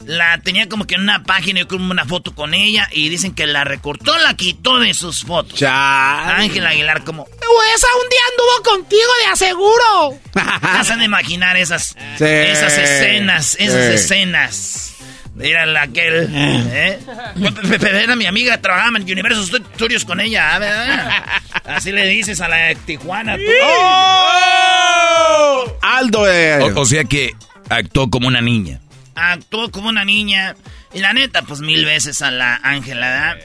La 0.07 0.39
tenía 0.39 0.69
como 0.69 0.85
que 0.85 0.97
en 0.97 1.03
una 1.03 1.23
página, 1.23 1.61
yo 1.61 1.69
como 1.69 1.93
una 1.93 2.05
foto 2.05 2.35
con 2.35 2.55
ella. 2.55 2.89
Y 2.91 3.09
dicen 3.09 3.35
que 3.37 3.47
la 3.47 3.63
recortó, 3.63 4.19
la 4.19 4.35
quitó 4.35 4.79
de 4.81 4.95
sus 4.95 5.23
fotos. 5.25 5.63
Ángela 5.63 6.71
Aguilar 6.71 7.05
como... 7.05 7.25
Pues 7.25 7.85
un 8.03 8.09
día 8.09 8.21
anduvo 8.33 8.63
contigo 8.81 9.11
de 9.25 9.33
aseguro. 9.33 10.21
Hacen 10.63 10.99
de 10.99 11.05
imaginar 11.05 11.57
esas, 11.57 11.95
Sí. 12.19 12.25
esas 12.25 12.77
escenas, 12.79 13.57
esas 13.61 13.87
Sí. 13.89 13.95
escenas. 13.95 14.92
Mira 15.35 15.67
la 15.67 15.83
aquel. 15.83 16.29
¿eh? 16.31 16.99
Pepe, 17.35 17.69
Pepe 17.79 18.03
era 18.05 18.17
mi 18.17 18.27
amiga, 18.27 18.61
trabajaba 18.61 18.99
en 18.99 19.05
Universal 19.05 19.45
Studios 19.75 20.05
con 20.05 20.21
ella. 20.21 20.59
¿verdad? 20.59 21.11
Así 21.65 21.93
le 21.93 22.07
dices 22.07 22.41
a 22.41 22.49
la 22.49 22.57
de 22.57 22.75
Tijuana. 22.77 23.37
tú. 23.37 23.43
¡Oh! 23.65 25.79
Aldo. 25.83 26.31
eh. 26.31 26.59
O, 26.61 26.81
o 26.81 26.87
sea 26.87 27.05
que 27.05 27.33
actuó 27.69 28.11
como 28.11 28.29
una 28.29 28.41
niña. 28.41 28.81
Actuó 29.15 29.71
como 29.71 29.89
una 29.89 30.05
niña. 30.05 30.55
Y 30.93 31.01
la 31.01 31.13
neta, 31.13 31.43
pues 31.43 31.61
mil 31.61 31.85
veces 31.85 32.21
a 32.23 32.31
la 32.31 32.57
Ángela, 32.63 33.09
¿verdad? 33.09 33.37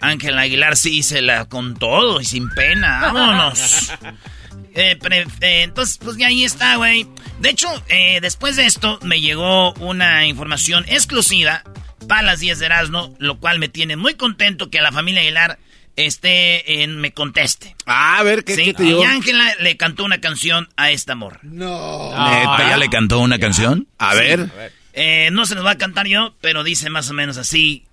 Ángela 0.00 0.42
Aguilar 0.42 0.76
sí 0.76 1.02
se 1.02 1.22
la 1.22 1.44
con 1.46 1.74
todo 1.74 2.20
y 2.20 2.24
sin 2.24 2.48
pena. 2.50 3.00
Vámonos. 3.12 3.92
Eh, 4.74 4.96
pre- 4.96 5.26
eh, 5.40 5.62
entonces, 5.62 5.98
pues 5.98 6.16
ya 6.16 6.28
ahí 6.28 6.44
está, 6.44 6.76
güey. 6.76 7.06
De 7.40 7.50
hecho, 7.50 7.68
eh, 7.88 8.18
después 8.22 8.56
de 8.56 8.66
esto 8.66 8.98
me 9.02 9.20
llegó 9.20 9.72
una 9.74 10.26
información 10.26 10.84
exclusiva 10.88 11.62
para 12.08 12.22
las 12.22 12.40
10 12.40 12.58
de 12.58 12.66
Erasmo, 12.66 13.14
lo 13.18 13.38
cual 13.38 13.58
me 13.58 13.68
tiene 13.68 13.96
muy 13.96 14.14
contento 14.14 14.70
que 14.70 14.80
la 14.80 14.90
familia 14.92 15.20
Aguilar 15.20 15.58
esté 15.94 16.82
en 16.82 16.98
me 17.00 17.12
conteste. 17.12 17.76
Ah, 17.86 18.18
a 18.18 18.22
ver, 18.22 18.44
¿qué, 18.44 18.54
Sí, 18.56 18.64
qué 18.64 18.74
te 18.74 18.84
y? 18.84 19.02
Ángela 19.04 19.54
le 19.60 19.76
cantó 19.76 20.04
una 20.04 20.20
canción 20.20 20.68
a 20.76 20.90
esta 20.90 21.14
morra. 21.14 21.40
¿Neta 21.42 22.68
ya 22.70 22.76
le 22.78 22.88
cantó 22.88 23.18
una 23.20 23.38
canción? 23.38 23.88
A 23.98 24.14
ver. 24.14 24.48
Eh, 24.94 25.28
no 25.32 25.44
se 25.46 25.54
nos 25.54 25.64
va 25.66 25.72
a 25.72 25.78
cantar 25.78 26.06
yo, 26.06 26.34
pero 26.40 26.64
dice 26.64 26.88
más 26.90 27.10
o 27.10 27.14
menos 27.14 27.36
así. 27.36 27.84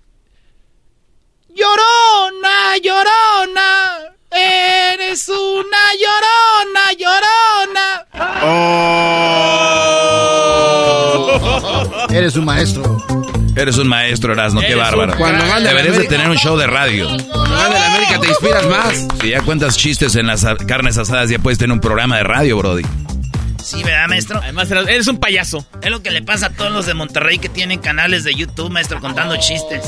Llorona, 1.54 2.76
llorona, 2.82 4.14
eres 4.30 5.28
una 5.28 5.78
llorona, 6.00 6.92
llorona. 6.98 8.06
Oh. 11.32 12.06
Eres 12.10 12.36
un 12.36 12.44
maestro. 12.44 13.04
Eres 13.56 13.76
un 13.78 13.88
maestro, 13.88 14.32
Erasmo, 14.32 14.60
qué 14.60 14.74
bárbaro. 14.74 15.16
Cuando 15.16 15.44
Deberías 15.44 15.62
de 15.84 15.90
América- 15.90 16.08
tener 16.08 16.28
un 16.30 16.36
show 16.36 16.56
de 16.56 16.66
radio. 16.66 17.08
Cuando 17.08 17.56
de 17.56 17.70
la 17.80 17.86
América 17.94 18.20
te 18.20 18.28
inspiras 18.28 18.64
más. 18.66 19.06
Si 19.20 19.30
ya 19.30 19.40
cuentas 19.42 19.76
chistes 19.76 20.14
en 20.16 20.26
las 20.28 20.46
carnes 20.66 20.96
asadas, 20.98 21.28
ya 21.30 21.38
puedes 21.38 21.58
tener 21.58 21.72
un 21.72 21.80
programa 21.80 22.16
de 22.18 22.22
radio, 22.22 22.56
Brody. 22.58 22.84
Sí, 23.62 23.82
¿verdad, 23.82 24.08
maestro? 24.08 24.40
Además, 24.42 24.70
eres 24.70 25.06
un 25.08 25.18
payaso. 25.18 25.66
Es 25.82 25.90
lo 25.90 26.02
que 26.02 26.10
le 26.10 26.22
pasa 26.22 26.46
a 26.46 26.50
todos 26.50 26.72
los 26.72 26.86
de 26.86 26.94
Monterrey 26.94 27.38
que 27.38 27.48
tienen 27.50 27.78
canales 27.80 28.24
de 28.24 28.34
YouTube, 28.34 28.70
maestro, 28.70 29.00
contando 29.00 29.36
chistes. 29.36 29.84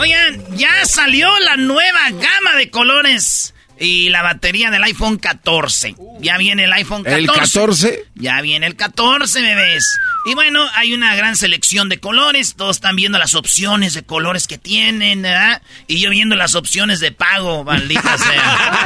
Oigan, 0.00 0.56
ya 0.56 0.86
salió 0.86 1.28
la 1.40 1.56
nueva 1.58 2.08
gama 2.08 2.56
de 2.56 2.70
colores 2.70 3.52
y 3.78 4.08
la 4.08 4.22
batería 4.22 4.70
del 4.70 4.82
iPhone 4.84 5.18
14. 5.18 5.94
Ya 6.20 6.38
viene 6.38 6.64
el 6.64 6.72
iPhone 6.72 7.02
14. 7.02 7.20
¿El 7.20 7.26
14? 7.26 8.04
Ya 8.14 8.40
viene 8.40 8.66
el 8.66 8.76
14, 8.76 9.42
bebés. 9.42 10.00
Y 10.24 10.32
bueno, 10.32 10.66
hay 10.74 10.94
una 10.94 11.14
gran 11.16 11.36
selección 11.36 11.90
de 11.90 12.00
colores. 12.00 12.54
Todos 12.56 12.76
están 12.76 12.96
viendo 12.96 13.18
las 13.18 13.34
opciones 13.34 13.92
de 13.92 14.02
colores 14.02 14.46
que 14.46 14.56
tienen, 14.56 15.20
¿verdad? 15.20 15.60
Y 15.86 16.00
yo 16.00 16.08
viendo 16.08 16.34
las 16.34 16.54
opciones 16.54 17.00
de 17.00 17.12
pago, 17.12 17.62
maldita 17.64 18.16
sea. 18.16 18.76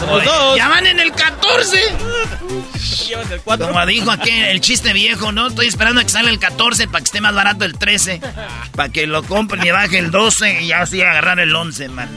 dos. 0.24 0.56
Ya 0.56 0.68
van 0.68 0.86
en 0.86 1.00
el 1.00 1.12
14. 1.12 1.78
Llevas 3.08 3.30
el 3.30 3.40
4. 3.40 3.66
Como 3.68 3.86
dijo 3.86 4.10
aquí 4.10 4.30
el 4.30 4.60
chiste 4.60 4.92
viejo, 4.92 5.32
¿no? 5.32 5.48
Estoy 5.48 5.66
esperando 5.66 6.00
a 6.00 6.04
que 6.04 6.10
salga 6.10 6.30
el 6.30 6.38
14 6.38 6.86
para 6.86 6.98
que 6.98 7.04
esté 7.04 7.20
más 7.20 7.34
barato 7.34 7.64
el 7.64 7.78
13. 7.78 8.20
Para 8.76 8.88
que 8.88 9.06
lo 9.06 9.22
compren 9.22 9.66
y 9.66 9.70
baje 9.70 9.98
el 9.98 10.10
12 10.10 10.62
y 10.62 10.68
ya 10.68 10.82
así 10.82 11.02
agarrar 11.02 11.40
el 11.40 11.54
11, 11.54 11.88
man. 11.88 12.08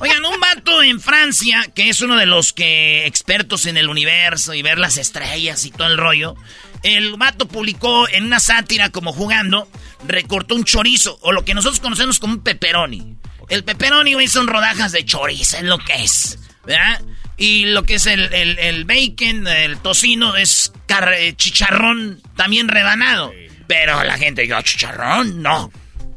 Oigan, 0.00 0.24
un 0.24 0.38
vato 0.38 0.82
en 0.82 1.00
Francia, 1.00 1.64
que 1.74 1.88
es 1.88 2.00
uno 2.02 2.16
de 2.16 2.26
los 2.26 2.52
que 2.52 3.06
expertos 3.06 3.66
en 3.66 3.76
el 3.76 3.88
universo 3.88 4.54
y 4.54 4.62
ver 4.62 4.78
las 4.78 4.96
estrellas 4.96 5.64
y 5.64 5.70
todo 5.70 5.88
el 5.88 5.98
rollo, 5.98 6.36
el 6.84 7.16
vato 7.16 7.48
publicó 7.48 8.08
en 8.08 8.24
una 8.24 8.38
sátira 8.38 8.90
como 8.90 9.12
jugando, 9.12 9.68
recortó 10.06 10.54
un 10.54 10.64
chorizo, 10.64 11.18
o 11.22 11.32
lo 11.32 11.44
que 11.44 11.54
nosotros 11.54 11.80
conocemos 11.80 12.20
como 12.20 12.34
un 12.34 12.42
pepperoni. 12.44 13.16
El 13.48 13.64
pepperoni, 13.64 14.14
güey, 14.14 14.28
son 14.28 14.46
rodajas 14.46 14.92
de 14.92 15.04
chorizo, 15.04 15.56
es 15.56 15.64
lo 15.64 15.78
que 15.78 15.94
es, 15.94 16.38
¿verdad? 16.64 17.00
Y 17.38 17.66
lo 17.66 17.84
que 17.84 17.94
es 17.94 18.06
el, 18.06 18.32
el- 18.34 18.58
el 18.58 18.84
bacon, 18.84 19.46
el 19.46 19.78
tocino, 19.78 20.36
es 20.36 20.72
eh, 21.16 21.34
chicharrón 21.36 22.20
también 22.36 22.68
rebanado. 22.68 23.32
Pero 23.66 24.02
la 24.02 24.18
gente, 24.18 24.46
yo 24.48 24.60
chicharrón, 24.62 25.42
no. 25.42 25.70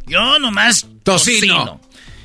Yo 0.07 0.39
nomás 0.39 0.87
Tocino. 1.03 1.55
tocino. 1.55 1.81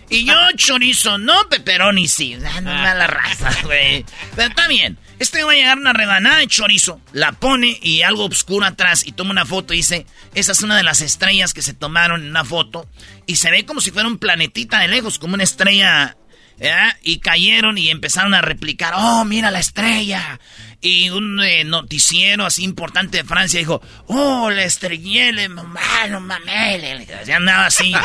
Y 0.08 0.24
yo 0.24 0.34
chorizo, 0.56 1.18
no 1.18 1.48
pepperoni, 1.48 2.08
sí. 2.08 2.36
Ah, 2.46 2.60
no 2.60 2.70
da 2.70 2.94
la 2.94 3.06
raza, 3.06 3.50
güey. 3.64 4.04
Pero 4.34 4.48
está 4.48 4.66
bien. 4.68 4.96
Este 5.18 5.42
va 5.44 5.52
a 5.52 5.54
llegar 5.54 5.78
una 5.78 5.92
rebanada 5.94 6.36
de 6.38 6.46
chorizo, 6.46 7.00
la 7.12 7.32
pone 7.32 7.78
y 7.82 8.02
algo 8.02 8.26
oscuro 8.26 8.66
atrás 8.66 9.06
y 9.06 9.12
toma 9.12 9.30
una 9.30 9.46
foto 9.46 9.72
y 9.72 9.78
dice, 9.78 10.04
esa 10.34 10.52
es 10.52 10.62
una 10.62 10.76
de 10.76 10.82
las 10.82 11.00
estrellas 11.00 11.54
que 11.54 11.62
se 11.62 11.72
tomaron 11.72 12.20
en 12.22 12.28
una 12.30 12.44
foto 12.44 12.86
y 13.26 13.36
se 13.36 13.50
ve 13.50 13.64
como 13.64 13.80
si 13.80 13.90
fuera 13.90 14.08
un 14.08 14.18
planetita 14.18 14.78
de 14.80 14.88
lejos, 14.88 15.18
como 15.18 15.32
una 15.34 15.42
estrella, 15.44 16.18
¿verdad? 16.58 16.96
Y 17.02 17.18
cayeron 17.18 17.78
y 17.78 17.90
empezaron 17.90 18.34
a 18.34 18.40
replicar, 18.40 18.94
oh, 18.96 19.24
mira 19.24 19.50
la 19.50 19.60
estrella. 19.60 20.40
Y 20.80 21.10
un 21.10 21.42
eh, 21.42 21.64
noticiero 21.64 22.44
así 22.46 22.62
importante 22.62 23.18
de 23.18 23.24
Francia 23.24 23.58
dijo, 23.58 23.80
oh, 24.06 24.50
la 24.50 24.64
estrella, 24.64 25.48
mamá, 25.48 26.06
no 26.08 26.20
mames, 26.20 27.08
ya 27.26 27.36
andaba 27.36 27.66
así. 27.66 27.92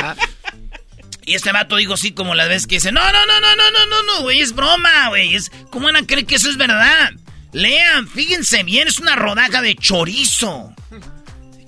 Y 1.23 1.35
este 1.35 1.51
vato 1.51 1.75
dijo 1.75 1.93
así 1.93 2.11
como 2.13 2.33
las 2.33 2.49
veces 2.49 2.67
que 2.67 2.75
dice, 2.75 2.91
no, 2.91 2.99
no, 2.99 3.25
no, 3.25 3.39
no, 3.39 3.55
no, 3.55 3.71
no, 3.71 3.85
no, 3.85 4.03
no, 4.03 4.21
güey, 4.23 4.41
es 4.41 4.53
broma, 4.53 5.09
güey. 5.09 5.35
Es, 5.35 5.51
¿Cómo 5.69 5.85
van 5.85 5.97
a 5.97 6.05
creer 6.05 6.25
que 6.25 6.35
eso 6.35 6.49
es 6.49 6.57
verdad? 6.57 7.11
Lean, 7.53 8.07
fíjense 8.07 8.63
bien, 8.63 8.87
es 8.87 8.99
una 8.99 9.15
rodaja 9.15 9.61
de 9.61 9.75
chorizo. 9.75 10.73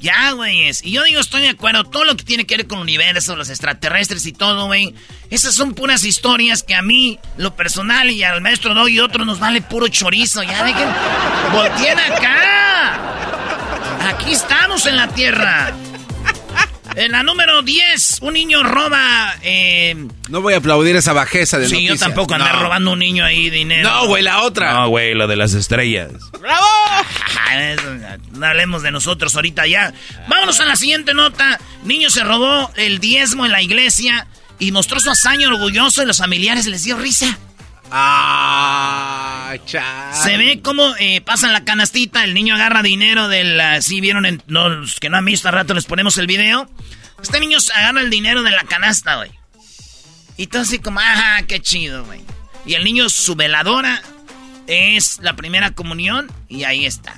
Ya, 0.04 0.32
güeyes. 0.34 0.84
Y 0.84 0.92
yo 0.92 1.02
digo, 1.04 1.22
estoy 1.22 1.44
de 1.44 1.50
acuerdo, 1.50 1.86
todo 1.86 2.04
lo 2.04 2.18
que 2.18 2.26
tiene 2.26 2.46
que 2.46 2.58
ver 2.58 2.68
con 2.68 2.80
el 2.80 2.84
universo, 2.84 3.38
los 3.38 3.50
extraterrestres 3.50 4.26
y 4.26 4.34
todo, 4.34 4.66
güey. 4.66 4.94
Esas 5.30 5.56
son 5.56 5.74
puras 5.74 6.04
historias 6.04 6.62
que 6.62 6.76
a 6.76 6.82
mí, 6.82 7.20
lo 7.38 7.56
personal 7.56 8.12
y 8.12 8.22
al 8.22 8.42
maestro 8.42 8.74
Dog 8.74 8.90
y 8.90 9.00
otros 9.00 9.26
nos 9.26 9.40
vale 9.40 9.62
puro 9.62 9.88
chorizo. 9.88 10.44
Ya 10.44 10.62
dejen, 10.66 10.90
volteen 11.54 11.98
acá. 11.98 13.00
Aquí 14.10 14.34
estamos 14.34 14.86
en 14.88 14.98
la 14.98 15.08
Tierra. 15.08 15.74
En 16.96 17.12
la 17.12 17.24
número 17.24 17.62
10, 17.64 18.20
un 18.22 18.34
niño 18.34 18.62
roba. 18.64 19.36
Eh, 19.42 19.96
No 20.30 20.42
voy 20.42 20.54
a 20.54 20.58
aplaudir 20.58 20.96
esa 20.96 21.12
bajeza 21.14 21.58
de 21.58 21.68
sí, 21.68 21.72
yo 21.84 21.90
noticias. 21.94 22.00
tampoco 22.00 22.36
andar 22.36 22.56
No. 22.56 22.62
robando 22.64 22.92
un 22.92 23.00
niño 23.00 23.26
ahí 23.26 23.50
dinero. 23.50 23.90
No, 23.90 24.08
güey, 24.08 24.22
la 24.24 24.44
otra. 24.44 24.74
No, 24.74 24.90
güey, 24.90 25.14
lo 25.16 25.28
de 25.28 25.36
las 25.36 25.54
estrellas. 25.54 26.12
¡Bravo! 26.40 26.66
No 28.34 28.48
hablemos 28.48 28.82
de 28.82 28.90
nosotros 28.92 29.36
ahorita 29.36 29.68
ya. 29.68 29.94
Vámonos 30.28 30.60
a 30.60 30.66
la 30.66 30.76
siguiente 30.76 31.14
nota. 31.14 31.60
Niño 31.84 32.10
se 32.10 32.24
robó 32.24 32.72
el 32.76 33.00
diezmo 33.00 33.46
en 33.46 33.52
la 33.52 33.62
iglesia 33.62 34.26
y 34.60 34.72
mostró 34.72 35.00
su 35.00 35.10
hazaña 35.12 35.48
orgulloso 35.50 36.02
y 36.02 36.06
los 36.08 36.18
familiares 36.18 36.66
les 36.66 36.84
dio 36.84 36.98
risa. 36.98 37.38
Ah, 37.96 39.54
Se 40.14 40.38
ve 40.38 40.62
cómo 40.64 40.96
eh, 40.98 41.22
pasan 41.22 41.54
la 41.54 41.64
canastita, 41.64 42.24
el 42.24 42.34
niño 42.34 42.56
agarra 42.56 42.82
dinero 42.82 43.28
del... 43.28 43.62
Si 43.84 44.02
vieron, 44.02 44.26
en, 44.26 44.42
los 44.48 45.00
que 45.00 45.10
no 45.12 45.18
han 45.18 45.26
visto, 45.26 45.48
a 45.48 45.52
rato 45.52 45.76
les 45.76 45.86
ponemos 45.86 46.18
el 46.18 46.26
video. 46.26 46.68
Este 47.22 47.40
niño 47.40 47.60
agarra 47.76 48.02
el 48.02 48.10
dinero 48.10 48.42
de 48.42 48.50
la 48.50 48.64
canasta, 48.64 49.18
güey. 49.18 49.32
Y 50.38 50.48
todo 50.48 50.64
así 50.64 50.80
como, 50.80 51.00
ajá, 51.00 51.44
qué 51.44 51.62
chido, 51.62 52.04
güey. 52.06 52.22
Y 52.66 52.74
el 52.74 52.84
niño, 52.84 53.10
su 53.10 53.36
veladora, 53.36 54.02
es 54.66 55.20
la 55.22 55.36
primera 55.36 55.70
comunión 55.72 56.32
y 56.50 56.64
ahí 56.64 56.88
está. 56.88 57.14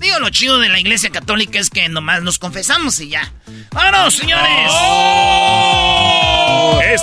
Digo, 0.00 0.18
lo 0.18 0.30
chido 0.30 0.58
de 0.58 0.68
la 0.68 0.80
iglesia 0.80 1.10
católica 1.10 1.60
es 1.60 1.70
que 1.70 1.88
nomás 1.88 2.22
nos 2.22 2.40
confesamos 2.40 2.98
y 2.98 3.10
ya. 3.10 3.32
¡Vámonos, 3.70 4.14
señores! 4.14 4.68
Oh. 4.68 5.35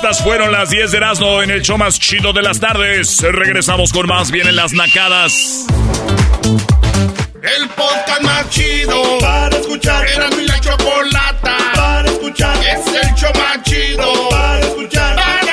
Estas 0.04 0.22
fueron 0.22 0.52
las 0.52 0.70
10 0.70 0.92
de 0.92 0.98
Erasmo 0.98 1.42
en 1.42 1.50
el 1.50 1.62
show 1.62 1.78
más 1.78 1.98
chido 1.98 2.34
de 2.34 2.42
las 2.42 2.60
tardes. 2.60 3.22
Regresamos 3.22 3.94
con 3.94 4.06
más 4.06 4.32
bien 4.32 4.50
en 4.50 4.58
las 4.58 4.74
nacadas. 4.74 5.66
El 7.42 7.70
podcast 7.70 8.22
más 8.22 8.50
chido 8.50 9.02
para 9.22 9.56
escuchar. 9.56 10.06
Era 10.06 10.30
mi 10.32 10.46
la 10.46 10.60
chocolata 10.60 11.58
para 11.74 12.10
escuchar. 12.10 12.54
Es 12.58 12.86
el 12.86 13.16
show 13.16 13.32
más 13.34 13.64
chido 13.64 14.30
para 14.30 14.60
escuchar. 14.60 15.16
Para 15.16 15.53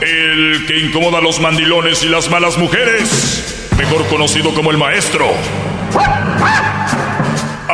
El 0.00 0.66
que 0.66 0.78
incomoda 0.78 1.18
a 1.18 1.20
los 1.20 1.40
mandilones 1.40 2.02
y 2.02 2.08
las 2.08 2.30
malas 2.30 2.58
mujeres, 2.58 3.70
mejor 3.76 4.06
conocido 4.08 4.54
como 4.54 4.70
el 4.70 4.78
maestro. 4.78 5.30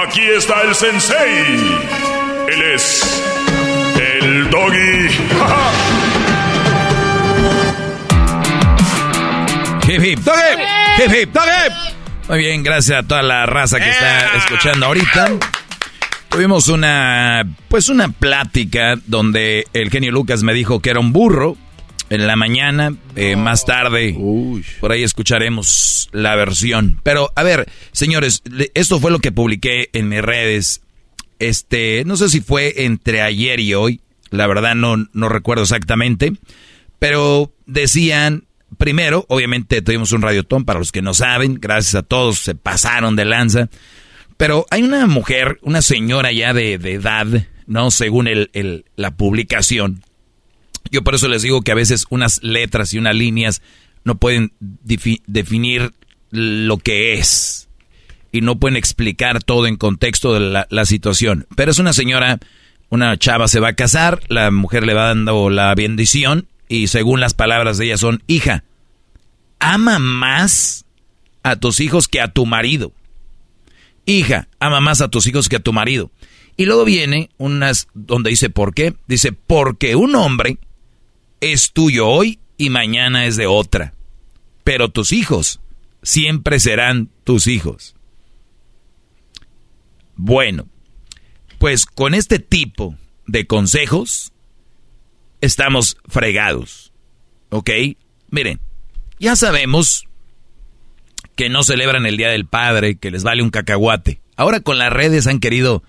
Aquí 0.06 0.22
está 0.36 0.62
el 0.62 0.74
sensei. 0.74 1.78
Él 2.48 2.62
es 2.74 3.22
el 3.96 4.50
doggy. 4.50 5.08
Hip 9.88 10.04
hip, 10.04 10.18
doggy. 10.20 10.62
Hip 10.98 11.14
hip, 11.14 11.32
doggy. 11.32 11.98
Muy 12.28 12.38
bien, 12.38 12.62
gracias 12.62 12.98
a 12.98 13.02
toda 13.02 13.22
la 13.22 13.46
raza 13.46 13.78
que 13.78 13.88
está 13.88 14.36
escuchando 14.36 14.86
ahorita. 14.86 15.30
Tuvimos 16.28 16.68
una, 16.68 17.48
pues 17.68 17.88
una 17.88 18.10
plática 18.10 18.96
donde 19.06 19.66
el 19.72 19.90
genio 19.90 20.12
Lucas 20.12 20.42
me 20.42 20.54
dijo 20.54 20.80
que 20.80 20.90
era 20.90 21.00
un 21.00 21.12
burro 21.12 21.56
en 22.10 22.26
la 22.26 22.36
mañana, 22.36 22.94
eh, 23.16 23.36
más 23.36 23.64
tarde, 23.64 24.16
por 24.80 24.92
ahí 24.92 25.02
escucharemos 25.02 26.08
la 26.12 26.36
versión. 26.36 27.00
Pero, 27.02 27.32
a 27.34 27.42
ver, 27.42 27.68
señores, 27.92 28.42
esto 28.74 28.98
fue 28.98 29.10
lo 29.10 29.18
que 29.18 29.32
publiqué 29.32 29.90
en 29.92 30.08
mis 30.08 30.22
redes. 30.22 30.82
Este, 31.38 32.04
no 32.04 32.16
sé 32.16 32.28
si 32.28 32.40
fue 32.40 32.84
entre 32.84 33.22
ayer 33.22 33.60
y 33.60 33.74
hoy, 33.74 34.00
la 34.30 34.46
verdad 34.46 34.74
no, 34.74 34.96
no 35.12 35.28
recuerdo 35.28 35.62
exactamente, 35.62 36.32
pero 36.98 37.52
decían, 37.66 38.44
primero, 38.76 39.24
obviamente 39.28 39.82
tuvimos 39.82 40.12
un 40.12 40.22
radiotón 40.22 40.64
para 40.64 40.78
los 40.78 40.92
que 40.92 41.02
no 41.02 41.14
saben, 41.14 41.58
gracias 41.60 41.94
a 41.94 42.02
todos, 42.02 42.38
se 42.40 42.54
pasaron 42.54 43.16
de 43.16 43.24
lanza. 43.24 43.68
Pero 44.38 44.66
hay 44.70 44.82
una 44.84 45.06
mujer, 45.08 45.58
una 45.62 45.82
señora 45.82 46.32
ya 46.32 46.54
de, 46.54 46.74
edad, 46.74 47.26
¿no? 47.66 47.90
Según 47.90 48.28
el, 48.28 48.84
la 48.94 49.10
publicación. 49.10 50.04
Yo 50.92 51.02
por 51.02 51.16
eso 51.16 51.26
les 51.28 51.42
digo 51.42 51.60
que 51.62 51.72
a 51.72 51.74
veces 51.74 52.06
unas 52.08 52.40
letras 52.42 52.94
y 52.94 52.98
unas 52.98 53.16
líneas 53.16 53.62
no 54.04 54.14
pueden 54.14 54.52
definir 54.60 55.92
lo 56.30 56.78
que 56.78 57.14
es. 57.14 57.68
Y 58.30 58.40
no 58.40 58.60
pueden 58.60 58.76
explicar 58.76 59.42
todo 59.42 59.66
en 59.66 59.76
contexto 59.76 60.32
de 60.34 60.40
la, 60.40 60.68
la 60.70 60.84
situación. 60.84 61.48
Pero 61.56 61.72
es 61.72 61.80
una 61.80 61.92
señora, 61.92 62.38
una 62.90 63.16
chava 63.16 63.48
se 63.48 63.58
va 63.58 63.68
a 63.68 63.76
casar, 63.76 64.20
la 64.28 64.52
mujer 64.52 64.86
le 64.86 64.94
va 64.94 65.08
dando 65.08 65.50
la 65.50 65.74
bendición 65.74 66.46
y 66.68 66.86
según 66.86 67.18
las 67.18 67.34
palabras 67.34 67.76
de 67.76 67.86
ella 67.86 67.96
son, 67.96 68.22
hija, 68.28 68.62
ama 69.58 69.98
más 69.98 70.84
a 71.42 71.56
tus 71.56 71.80
hijos 71.80 72.06
que 72.06 72.20
a 72.20 72.28
tu 72.28 72.46
marido 72.46 72.92
hija, 74.08 74.48
ama 74.58 74.80
más 74.80 75.00
a 75.00 75.08
tus 75.08 75.26
hijos 75.26 75.48
que 75.48 75.56
a 75.56 75.62
tu 75.62 75.72
marido. 75.72 76.10
Y 76.56 76.64
luego 76.64 76.84
viene 76.84 77.30
unas 77.38 77.86
donde 77.94 78.30
dice, 78.30 78.50
¿por 78.50 78.74
qué? 78.74 78.94
Dice, 79.06 79.32
porque 79.32 79.94
un 79.94 80.14
hombre 80.16 80.58
es 81.40 81.72
tuyo 81.72 82.08
hoy 82.08 82.40
y 82.56 82.70
mañana 82.70 83.26
es 83.26 83.36
de 83.36 83.46
otra. 83.46 83.94
Pero 84.64 84.88
tus 84.88 85.12
hijos 85.12 85.60
siempre 86.02 86.58
serán 86.58 87.10
tus 87.22 87.46
hijos. 87.46 87.94
Bueno, 90.16 90.66
pues 91.58 91.86
con 91.86 92.14
este 92.14 92.40
tipo 92.40 92.96
de 93.26 93.46
consejos 93.46 94.32
estamos 95.40 95.96
fregados. 96.08 96.92
¿Ok? 97.50 97.70
Miren, 98.30 98.60
ya 99.20 99.36
sabemos 99.36 100.07
que 101.38 101.48
no 101.48 101.62
celebran 101.62 102.04
el 102.04 102.16
Día 102.16 102.30
del 102.30 102.46
Padre, 102.46 102.96
que 102.96 103.12
les 103.12 103.22
vale 103.22 103.44
un 103.44 103.50
cacahuate. 103.50 104.20
Ahora 104.34 104.58
con 104.58 104.76
las 104.76 104.92
redes 104.92 105.28
han 105.28 105.38
querido, 105.38 105.84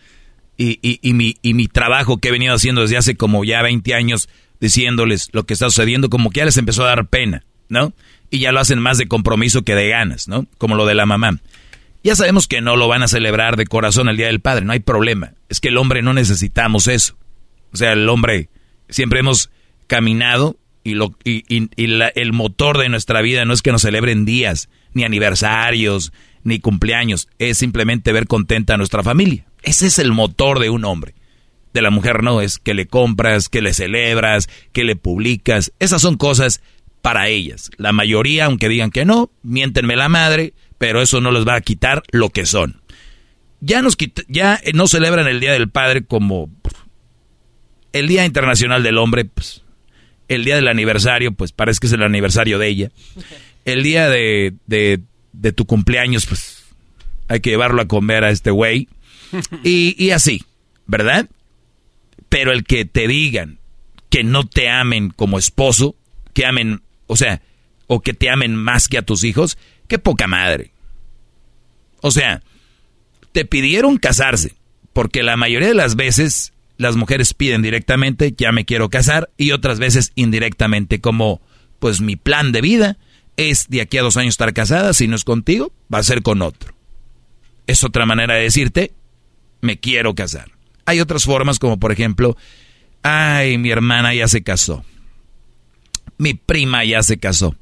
y, 0.57 0.77
y, 0.83 1.13
mi, 1.13 1.38
y 1.41 1.55
mi 1.55 1.67
trabajo 1.67 2.19
que 2.19 2.27
he 2.27 2.31
venido 2.31 2.53
haciendo 2.53 2.81
desde 2.81 2.97
hace 2.97 3.17
como 3.17 3.43
ya 3.43 3.63
20 3.63 3.95
años, 3.95 4.29
diciéndoles 4.62 5.29
lo 5.31 5.47
que 5.47 5.55
está 5.55 5.65
sucediendo, 5.65 6.12
como 6.12 6.29
que 6.29 6.41
ya 6.41 6.45
les 6.45 6.57
empezó 6.57 6.83
a 6.83 6.89
dar 6.89 7.07
pena, 7.07 7.45
¿no? 7.67 7.93
Y 8.29 8.38
ya 8.38 8.51
lo 8.51 8.59
hacen 8.59 8.77
más 8.77 8.99
de 8.99 9.07
compromiso 9.07 9.63
que 9.63 9.73
de 9.73 9.89
ganas, 9.89 10.27
¿no? 10.27 10.45
Como 10.59 10.75
lo 10.75 10.85
de 10.85 10.93
la 10.93 11.07
mamá. 11.07 11.39
Ya 12.03 12.15
sabemos 12.15 12.47
que 12.47 12.62
no 12.62 12.75
lo 12.75 12.88
van 12.88 13.01
a 13.01 13.07
celebrar 13.07 13.57
de 13.57 13.65
corazón 13.65 14.07
el 14.07 14.17
Día 14.17 14.27
del 14.27 14.41
Padre, 14.41 14.65
no 14.65 14.73
hay 14.73 14.81
problema. 14.81 15.33
Es 15.49 15.59
que 15.59 15.69
el 15.69 15.77
hombre 15.77 16.03
no 16.03 16.13
necesitamos 16.13 16.88
eso. 16.88 17.17
O 17.73 17.77
sea, 17.77 17.93
el 17.93 18.07
hombre 18.07 18.49
siempre 18.88 19.21
hemos 19.21 19.49
caminado 19.88 20.57
y, 20.83 20.93
lo, 20.93 21.15
y, 21.23 21.43
el 21.75 22.33
motor 22.33 22.77
de 22.77 22.89
nuestra 22.89 23.23
vida 23.23 23.45
no 23.45 23.53
es 23.53 23.63
que 23.63 23.71
nos 23.71 23.81
celebren 23.81 24.25
días, 24.25 24.69
ni 24.93 25.04
aniversarios, 25.04 26.12
ni 26.43 26.60
cumpleaños. 26.60 27.28
Es 27.39 27.58
simplemente 27.58 28.12
ver 28.12 28.28
contenta 28.28 28.73
a 28.73 28.78
nuestra 28.78 29.04
familia. 29.04 29.45
Ese 29.63 29.88
es 29.88 29.99
el 29.99 30.12
motor 30.12 30.60
de 30.60 30.69
un 30.69 30.86
hombre. 30.86 31.15
De 31.73 31.82
la 31.82 31.91
mujer 31.91 32.23
no, 32.23 32.41
es 32.41 32.58
que 32.58 32.73
le 32.73 32.88
compras, 32.88 33.49
que 33.49 33.62
le 33.62 33.73
celebras, 33.73 34.49
que 34.71 34.84
le 34.84 34.95
publicas. 34.95 35.71
Esas 35.80 36.02
son 36.02 36.17
cosas 36.17 36.62
para 37.02 37.28
ellas. 37.28 37.69
La 37.78 37.91
mayoría, 37.91 38.45
aunque 38.45 38.69
digan 38.69 38.89
que 38.91 39.06
no, 39.06 39.32
miéntenme 39.43 39.95
la 39.95 40.10
madre, 40.10 40.54
pero 40.78 41.02
eso 41.02 41.21
no 41.21 41.32
les 41.32 41.47
va 41.47 41.56
a 41.56 41.62
quitar 41.62 42.04
lo 42.12 42.30
que 42.30 42.45
son. 42.45 42.82
Ya, 43.62 43.82
nos 43.82 43.95
quita- 43.97 44.23
ya 44.28 44.60
no 44.73 44.88
celebran 44.88 45.28
el 45.28 45.39
Día 45.41 45.52
del 45.54 45.69
Padre 45.69 46.04
como 46.06 46.49
el 47.93 48.08
Día 48.08 48.25
Internacional 48.25 48.84
del 48.84 48.97
Hombre, 48.97 49.25
pues, 49.25 49.63
el 50.28 50.45
día 50.45 50.56
del 50.56 50.67
aniversario, 50.67 51.32
pues 51.32 51.52
parece 51.52 51.80
que 51.80 51.88
es 51.88 51.93
el 51.93 52.04
aniversario 52.04 52.60
de 52.60 52.67
ella. 52.67 52.91
El 53.73 53.84
día 53.84 54.10
de, 54.10 54.55
de, 54.67 55.51
tu 55.53 55.65
cumpleaños, 55.65 56.25
pues 56.25 56.63
hay 57.27 57.39
que 57.39 57.51
llevarlo 57.51 57.82
a 57.82 57.88
comer 57.88 58.23
a 58.23 58.32
este 58.32 58.51
güey. 58.51 58.88
Y, 59.63 59.95
y 60.03 60.12
así, 60.12 60.43
¿verdad? 60.88 61.29
Pero 62.29 62.51
el 62.51 62.63
que 62.63 62.86
te 62.86 63.08
digan 63.08 63.60
que 64.10 64.23
no 64.23 64.47
te 64.47 64.69
amen 64.69 65.12
como 65.12 65.38
esposo, 65.38 65.95
que 66.34 66.45
amen, 66.45 66.82
o 67.08 67.15
sea, 67.15 67.41
o 67.88 68.01
que 68.01 68.13
te 68.13 68.29
amen 68.29 68.55
más 68.55 68.88
que 68.88 68.97
a 68.97 69.03
tus 69.03 69.23
hijos, 69.23 69.58
qué 69.88 69.99
poca 69.99 70.27
madre. 70.27 70.71
O 72.01 72.12
sea, 72.12 72.41
te 73.32 73.45
pidieron 73.45 73.97
casarse, 73.97 74.55
porque 74.93 75.23
la 75.23 75.38
mayoría 75.38 75.67
de 75.67 75.75
las 75.75 75.95
veces 75.95 76.53
las 76.77 76.95
mujeres 76.95 77.34
piden 77.34 77.62
directamente, 77.62 78.34
ya 78.36 78.51
me 78.51 78.65
quiero 78.65 78.89
casar, 78.89 79.29
y 79.38 79.51
otras 79.51 79.79
veces 79.79 80.12
indirectamente, 80.15 81.01
como, 81.01 81.41
pues 81.79 81.99
mi 81.99 82.15
plan 82.15 82.51
de 82.51 82.62
vida 82.62 82.97
es 83.39 83.69
de 83.69 83.80
aquí 83.80 83.97
a 83.97 84.02
dos 84.02 84.17
años 84.17 84.34
estar 84.34 84.54
casada, 84.54 84.93
si 84.93 85.08
no 85.08 85.15
es 85.15 85.23
contigo, 85.23 85.71
va 85.93 85.99
a 85.99 86.04
ser 86.04 86.21
con 86.21 86.41
otro. 86.41 86.73
Es 87.67 87.86
otra 87.86 88.06
manera 88.06 88.36
de 88.36 88.43
decirte, 88.43 88.91
me 89.62 89.80
quiero 89.80 90.13
casar. 90.13 90.52
Hay 90.86 90.99
otras 90.99 91.23
formas, 91.23 91.58
como 91.58 91.80
por 91.80 91.93
ejemplo, 91.93 92.36
ay, 93.02 93.58
mi 93.58 93.69
hermana 93.69 94.13
ya 94.13 94.28
se 94.28 94.43
casó. 94.43 94.84
Mi 96.17 96.34
prima 96.34 96.84
ya 96.84 97.02
se 97.02 97.17
casó. 97.17 97.56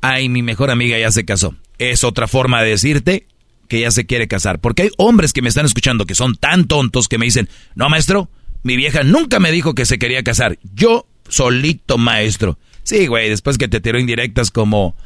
Ay, 0.00 0.30
mi 0.30 0.42
mejor 0.42 0.70
amiga 0.70 0.98
ya 0.98 1.10
se 1.10 1.26
casó. 1.26 1.54
Es 1.76 2.04
otra 2.04 2.26
forma 2.26 2.62
de 2.62 2.70
decirte 2.70 3.26
que 3.68 3.80
ya 3.80 3.90
se 3.90 4.06
quiere 4.06 4.28
casar. 4.28 4.60
Porque 4.60 4.82
hay 4.82 4.90
hombres 4.96 5.34
que 5.34 5.42
me 5.42 5.50
están 5.50 5.66
escuchando 5.66 6.06
que 6.06 6.14
son 6.14 6.36
tan 6.36 6.66
tontos 6.66 7.08
que 7.08 7.18
me 7.18 7.26
dicen, 7.26 7.50
no, 7.74 7.90
maestro, 7.90 8.30
mi 8.62 8.76
vieja 8.76 9.02
nunca 9.02 9.40
me 9.40 9.52
dijo 9.52 9.74
que 9.74 9.84
se 9.84 9.98
quería 9.98 10.22
casar. 10.22 10.58
Yo 10.72 11.06
solito, 11.28 11.98
maestro. 11.98 12.58
Sí, 12.82 13.06
güey, 13.06 13.28
después 13.28 13.58
que 13.58 13.68
te 13.68 13.80
tiró 13.80 13.98
indirectas 13.98 14.50
como, 14.50 14.96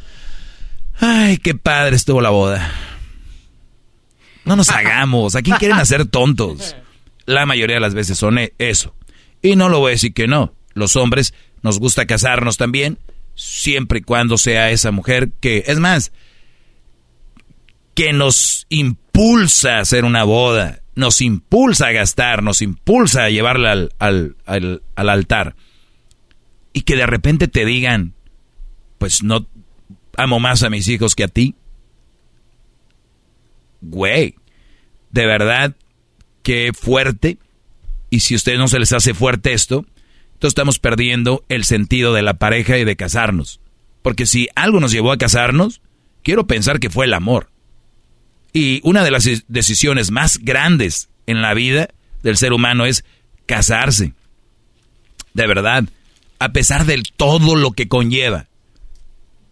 ay, 0.98 1.38
qué 1.38 1.54
padre 1.54 1.96
estuvo 1.96 2.20
la 2.20 2.30
boda. 2.30 2.70
No 4.44 4.56
nos 4.56 4.70
hagamos. 4.70 5.36
¿A 5.36 5.42
quién 5.42 5.56
quieren 5.56 5.78
hacer 5.78 6.06
tontos? 6.06 6.76
La 7.26 7.44
mayoría 7.46 7.76
de 7.76 7.80
las 7.80 7.94
veces 7.94 8.18
son 8.18 8.38
e- 8.38 8.54
eso. 8.58 8.94
Y 9.42 9.56
no 9.56 9.68
lo 9.68 9.80
voy 9.80 9.90
a 9.90 9.92
decir 9.92 10.14
que 10.14 10.26
no. 10.26 10.54
Los 10.74 10.96
hombres 10.96 11.34
nos 11.62 11.78
gusta 11.78 12.06
casarnos 12.06 12.56
también, 12.56 12.98
siempre 13.34 13.98
y 13.98 14.02
cuando 14.02 14.38
sea 14.38 14.70
esa 14.70 14.90
mujer 14.92 15.30
que, 15.40 15.64
es 15.66 15.78
más, 15.78 16.12
que 17.94 18.12
nos 18.12 18.66
impulsa 18.68 19.76
a 19.76 19.80
hacer 19.80 20.04
una 20.04 20.24
boda, 20.24 20.80
nos 20.94 21.20
impulsa 21.20 21.88
a 21.88 21.92
gastar, 21.92 22.42
nos 22.42 22.62
impulsa 22.62 23.24
a 23.24 23.30
llevarla 23.30 23.72
al, 23.72 23.90
al, 23.98 24.36
al, 24.46 24.82
al 24.94 25.08
altar. 25.08 25.56
Y 26.76 26.82
que 26.82 26.94
de 26.94 27.06
repente 27.06 27.48
te 27.48 27.64
digan, 27.64 28.12
pues 28.98 29.22
no 29.22 29.46
amo 30.18 30.40
más 30.40 30.62
a 30.62 30.68
mis 30.68 30.86
hijos 30.88 31.14
que 31.14 31.24
a 31.24 31.28
ti. 31.28 31.54
Güey, 33.80 34.34
de 35.10 35.24
verdad, 35.26 35.74
qué 36.42 36.72
fuerte. 36.78 37.38
Y 38.10 38.20
si 38.20 38.34
a 38.34 38.36
ustedes 38.36 38.58
no 38.58 38.68
se 38.68 38.78
les 38.78 38.92
hace 38.92 39.14
fuerte 39.14 39.54
esto, 39.54 39.86
entonces 40.34 40.48
estamos 40.48 40.78
perdiendo 40.78 41.46
el 41.48 41.64
sentido 41.64 42.12
de 42.12 42.20
la 42.20 42.34
pareja 42.34 42.76
y 42.76 42.84
de 42.84 42.94
casarnos. 42.96 43.58
Porque 44.02 44.26
si 44.26 44.48
algo 44.54 44.78
nos 44.78 44.92
llevó 44.92 45.12
a 45.12 45.16
casarnos, 45.18 45.80
quiero 46.22 46.46
pensar 46.46 46.78
que 46.78 46.90
fue 46.90 47.06
el 47.06 47.14
amor. 47.14 47.48
Y 48.52 48.80
una 48.84 49.02
de 49.02 49.10
las 49.10 49.24
de- 49.24 49.42
decisiones 49.48 50.10
más 50.10 50.36
grandes 50.42 51.08
en 51.26 51.40
la 51.40 51.54
vida 51.54 51.88
del 52.22 52.36
ser 52.36 52.52
humano 52.52 52.84
es 52.84 53.02
casarse. 53.46 54.12
De 55.32 55.46
verdad, 55.46 55.84
a 56.38 56.52
pesar 56.52 56.86
de 56.86 57.02
todo 57.16 57.56
lo 57.56 57.72
que 57.72 57.88
conlleva. 57.88 58.48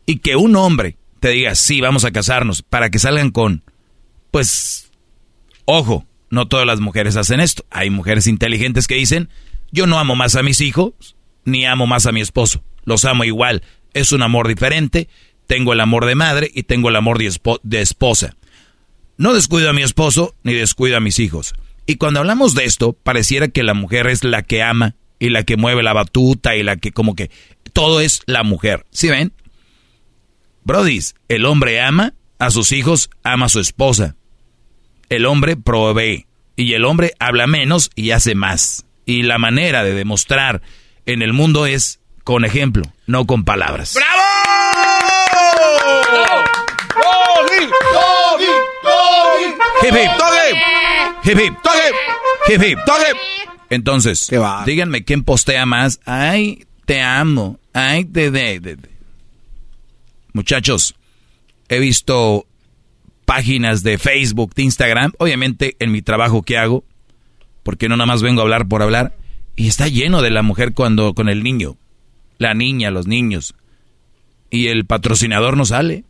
Y 0.07 0.18
que 0.18 0.37
un 0.37 0.57
hombre 0.57 0.97
te 1.20 1.31
diga, 1.31 1.55
sí, 1.55 1.81
vamos 1.81 2.05
a 2.05 2.11
casarnos, 2.11 2.62
para 2.62 2.90
que 2.90 2.99
salgan 2.99 3.31
con, 3.31 3.62
pues, 4.31 4.90
ojo, 5.64 6.07
no 6.31 6.49
todas 6.49 6.66
las 6.66 6.81
mujeres 6.81 7.16
hacen 7.16 7.40
esto. 7.40 7.64
Hay 7.70 7.90
mujeres 7.90 8.27
inteligentes 8.27 8.87
que 8.87 8.97
dicen, 8.97 9.31
yo 9.73 9.87
no 9.87 9.99
amo 9.99 10.16
más 10.16 10.37
a 10.37 10.42
mis 10.42 10.61
hijos, 10.61 11.16
ni 11.44 11.64
amo 11.64 11.87
más 11.87 12.07
a 12.07 12.12
mi 12.12 12.20
esposo. 12.20 12.62
Los 12.85 13.05
amo 13.05 13.25
igual. 13.25 13.62
Es 13.94 14.12
un 14.12 14.23
amor 14.23 14.49
diferente. 14.49 15.09
Tengo 15.47 15.73
el 15.73 15.81
amor 15.81 16.07
de 16.07 16.14
madre 16.14 16.51
y 16.53 16.64
tengo 16.64 16.88
el 16.88 16.97
amor 16.97 17.18
de, 17.18 17.33
de 17.62 17.81
esposa. 17.81 18.37
No 19.16 19.33
descuido 19.33 19.70
a 19.70 19.73
mi 19.73 19.83
esposo 19.83 20.35
ni 20.42 20.53
descuido 20.53 20.97
a 20.97 21.01
mis 21.01 21.18
hijos. 21.18 21.55
Y 21.87 21.97
cuando 21.97 22.20
hablamos 22.20 22.55
de 22.55 22.64
esto, 22.64 22.92
pareciera 22.94 23.49
que 23.49 23.62
la 23.62 23.75
mujer 23.75 24.07
es 24.07 24.25
la 24.25 24.42
que 24.42 24.62
ama 24.62 24.97
y 25.18 25.31
la 25.31 25.44
que 25.44 25.57
mueve 25.57 25.83
la 25.83 25.92
batuta 25.92 26.57
y 26.57 26.62
la 26.62 26.77
que 26.77 26.92
como 26.92 27.14
que 27.14 27.31
todo 27.72 28.00
es 28.00 28.22
la 28.27 28.42
mujer. 28.42 28.85
¿Sí 28.90 29.09
ven? 29.09 29.33
Brodis, 30.62 31.14
el 31.29 31.44
hombre 31.44 31.81
ama 31.81 32.14
a 32.38 32.50
sus 32.50 32.72
hijos, 32.72 33.11
ama 33.22 33.46
a 33.46 33.48
su 33.50 33.61
esposa. 33.61 34.16
El 35.09 35.27
hombre 35.27 35.57
provee 35.57 36.27
y 36.57 36.72
el 36.74 36.85
hombre 36.85 37.12
habla 37.18 37.46
menos 37.46 37.90
y 37.94 38.12
hace 38.12 38.35
más. 38.35 38.87
Y 39.07 39.22
la 39.22 39.38
manera 39.38 39.85
de 39.85 39.94
demostrar 39.94 40.62
en 41.07 41.22
el 41.22 41.33
mundo 41.33 41.66
es 41.66 42.00
con 42.24 42.44
ejemplo, 42.44 42.85
no 43.07 43.27
con 43.27 43.44
palabras. 43.44 43.96
Hip 49.83 49.92
hip, 49.92 50.11
hip 51.24 51.38
hip, 51.38 51.55
hip 52.48 52.62
hip, 52.62 52.79
Entonces, 53.74 54.28
díganme 54.66 55.04
quién 55.04 55.22
postea 55.24 55.66
más. 55.66 56.00
Ay, 56.04 56.66
te 56.87 57.00
amo. 57.02 57.58
Ay, 57.72 58.04
te 58.04 58.30
de, 58.30 58.60
de- 58.60 58.76
de. 58.76 58.88
Muchachos, 60.32 60.94
he 61.68 61.78
visto 61.78 62.46
páginas 63.24 63.82
de 63.82 63.98
Facebook, 63.98 64.54
de 64.54 64.62
Instagram, 64.64 65.12
obviamente 65.18 65.76
en 65.78 65.92
mi 65.92 66.02
trabajo 66.02 66.42
que 66.42 66.58
hago, 66.58 66.84
porque 67.62 67.88
no 67.88 67.96
nada 67.96 68.06
más 68.06 68.22
vengo 68.22 68.40
a 68.40 68.44
hablar 68.44 68.66
por 68.68 68.82
hablar, 68.82 69.16
y 69.56 69.68
está 69.68 69.88
lleno 69.88 70.20
de 70.22 70.30
la 70.30 70.42
mujer 70.42 70.74
cuando 70.74 71.14
con 71.14 71.28
el 71.28 71.42
niño, 71.42 71.76
la 72.38 72.52
niña, 72.54 72.90
los 72.90 73.06
niños, 73.06 73.54
y 74.50 74.66
el 74.68 74.84
patrocinador 74.87 75.56
no 75.56 75.64
sale. 75.64 76.04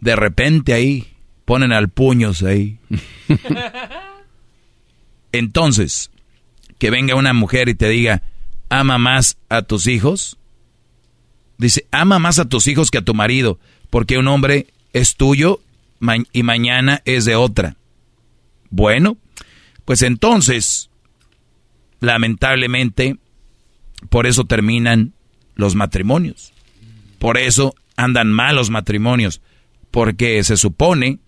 De 0.00 0.14
repente 0.16 0.72
ahí 0.72 1.06
ponen 1.44 1.72
al 1.72 1.88
puños 1.88 2.42
ahí. 2.42 2.78
Entonces, 5.38 6.10
que 6.78 6.90
venga 6.90 7.14
una 7.14 7.32
mujer 7.32 7.68
y 7.68 7.74
te 7.74 7.88
diga, 7.88 8.22
ama 8.68 8.98
más 8.98 9.38
a 9.48 9.62
tus 9.62 9.86
hijos. 9.86 10.38
Dice, 11.58 11.86
ama 11.90 12.18
más 12.18 12.38
a 12.38 12.48
tus 12.48 12.66
hijos 12.66 12.90
que 12.90 12.98
a 12.98 13.04
tu 13.04 13.14
marido, 13.14 13.58
porque 13.90 14.18
un 14.18 14.28
hombre 14.28 14.68
es 14.92 15.16
tuyo 15.16 15.60
y 16.32 16.42
mañana 16.42 17.02
es 17.04 17.24
de 17.24 17.36
otra. 17.36 17.76
Bueno, 18.70 19.16
pues 19.84 20.02
entonces, 20.02 20.90
lamentablemente, 22.00 23.16
por 24.10 24.26
eso 24.26 24.44
terminan 24.44 25.14
los 25.54 25.74
matrimonios. 25.74 26.52
Por 27.18 27.38
eso 27.38 27.74
andan 27.96 28.30
mal 28.30 28.56
los 28.56 28.68
matrimonios, 28.68 29.40
porque 29.90 30.42
se 30.44 30.56
supone 30.56 31.18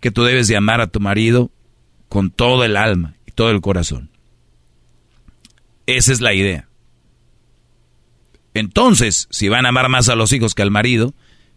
que 0.00 0.10
tú 0.10 0.24
debes 0.24 0.48
de 0.48 0.56
amar 0.56 0.82
a 0.82 0.88
tu 0.88 1.00
marido 1.00 1.50
con 2.08 2.30
todo 2.30 2.64
el 2.64 2.76
alma 2.76 3.15
todo 3.36 3.50
el 3.52 3.60
corazón. 3.60 4.10
Esa 5.86 6.12
es 6.12 6.20
la 6.20 6.34
idea. 6.34 6.68
Entonces, 8.54 9.28
si 9.30 9.48
van 9.48 9.66
a 9.66 9.68
amar 9.68 9.88
más 9.88 10.08
a 10.08 10.16
los 10.16 10.32
hijos 10.32 10.54
que 10.54 10.62
al 10.62 10.72
marido, 10.72 11.14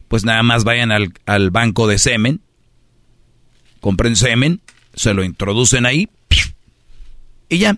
pues 0.08 0.26
nada 0.26 0.44
más 0.44 0.64
vayan 0.64 0.92
al, 0.92 1.14
al 1.26 1.50
banco 1.50 1.88
de 1.88 1.98
semen, 1.98 2.42
compren 3.80 4.16
semen, 4.16 4.62
se 4.94 5.14
lo 5.14 5.24
introducen 5.24 5.86
ahí 5.86 6.10
y 7.50 7.58
ya. 7.58 7.78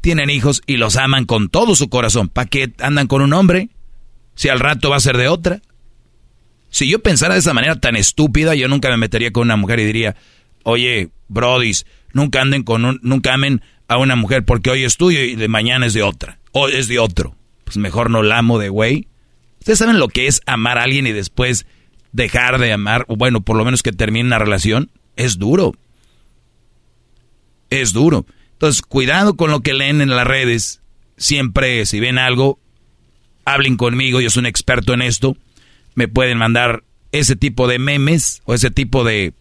Tienen 0.00 0.30
hijos 0.30 0.62
y 0.66 0.78
los 0.78 0.96
aman 0.96 1.26
con 1.26 1.48
todo 1.48 1.76
su 1.76 1.88
corazón. 1.88 2.28
¿Para 2.28 2.48
qué 2.48 2.72
andan 2.80 3.06
con 3.06 3.22
un 3.22 3.32
hombre? 3.34 3.68
Si 4.34 4.48
al 4.48 4.58
rato 4.58 4.90
va 4.90 4.96
a 4.96 5.00
ser 5.00 5.16
de 5.16 5.28
otra. 5.28 5.60
Si 6.70 6.88
yo 6.88 7.00
pensara 7.00 7.34
de 7.34 7.40
esa 7.40 7.54
manera 7.54 7.78
tan 7.78 7.94
estúpida, 7.94 8.54
yo 8.54 8.66
nunca 8.66 8.88
me 8.88 8.96
metería 8.96 9.30
con 9.30 9.42
una 9.42 9.56
mujer 9.56 9.78
y 9.78 9.84
diría, 9.84 10.16
oye, 10.64 11.10
brodis, 11.28 11.86
nunca 12.12 12.40
anden 12.40 12.62
con 12.62 12.84
un, 12.84 13.00
nunca 13.02 13.34
amen 13.34 13.62
a 13.88 13.98
una 13.98 14.16
mujer 14.16 14.44
porque 14.44 14.70
hoy 14.70 14.84
es 14.84 14.96
tuyo 14.96 15.20
y 15.20 15.34
de 15.36 15.48
mañana 15.48 15.86
es 15.86 15.94
de 15.94 16.02
otra. 16.02 16.38
O 16.52 16.68
es 16.68 16.88
de 16.88 16.98
otro. 16.98 17.36
Pues 17.64 17.76
mejor 17.76 18.10
no 18.10 18.22
la 18.22 18.38
amo 18.38 18.58
de 18.58 18.68
güey. 18.68 19.08
Ustedes 19.60 19.78
saben 19.78 19.98
lo 19.98 20.08
que 20.08 20.26
es 20.26 20.40
amar 20.46 20.78
a 20.78 20.82
alguien 20.82 21.06
y 21.06 21.12
después 21.12 21.66
dejar 22.12 22.58
de 22.58 22.72
amar, 22.72 23.04
o 23.08 23.16
bueno, 23.16 23.40
por 23.40 23.56
lo 23.56 23.64
menos 23.64 23.82
que 23.82 23.92
termine 23.92 24.26
una 24.26 24.38
relación. 24.38 24.90
Es 25.16 25.38
duro. 25.38 25.74
Es 27.70 27.92
duro. 27.92 28.26
Entonces, 28.52 28.82
cuidado 28.82 29.36
con 29.36 29.50
lo 29.50 29.60
que 29.60 29.74
leen 29.74 30.00
en 30.00 30.10
las 30.10 30.26
redes. 30.26 30.80
Siempre, 31.16 31.86
si 31.86 32.00
ven 32.00 32.18
algo, 32.18 32.58
hablen 33.44 33.76
conmigo, 33.76 34.20
yo 34.20 34.30
soy 34.30 34.40
un 34.40 34.46
experto 34.46 34.94
en 34.94 35.02
esto. 35.02 35.36
me 35.94 36.08
pueden 36.08 36.38
mandar 36.38 36.84
ese 37.12 37.36
tipo 37.36 37.68
de 37.68 37.78
memes 37.78 38.40
o 38.44 38.54
ese 38.54 38.70
tipo 38.70 39.04
de 39.04 39.34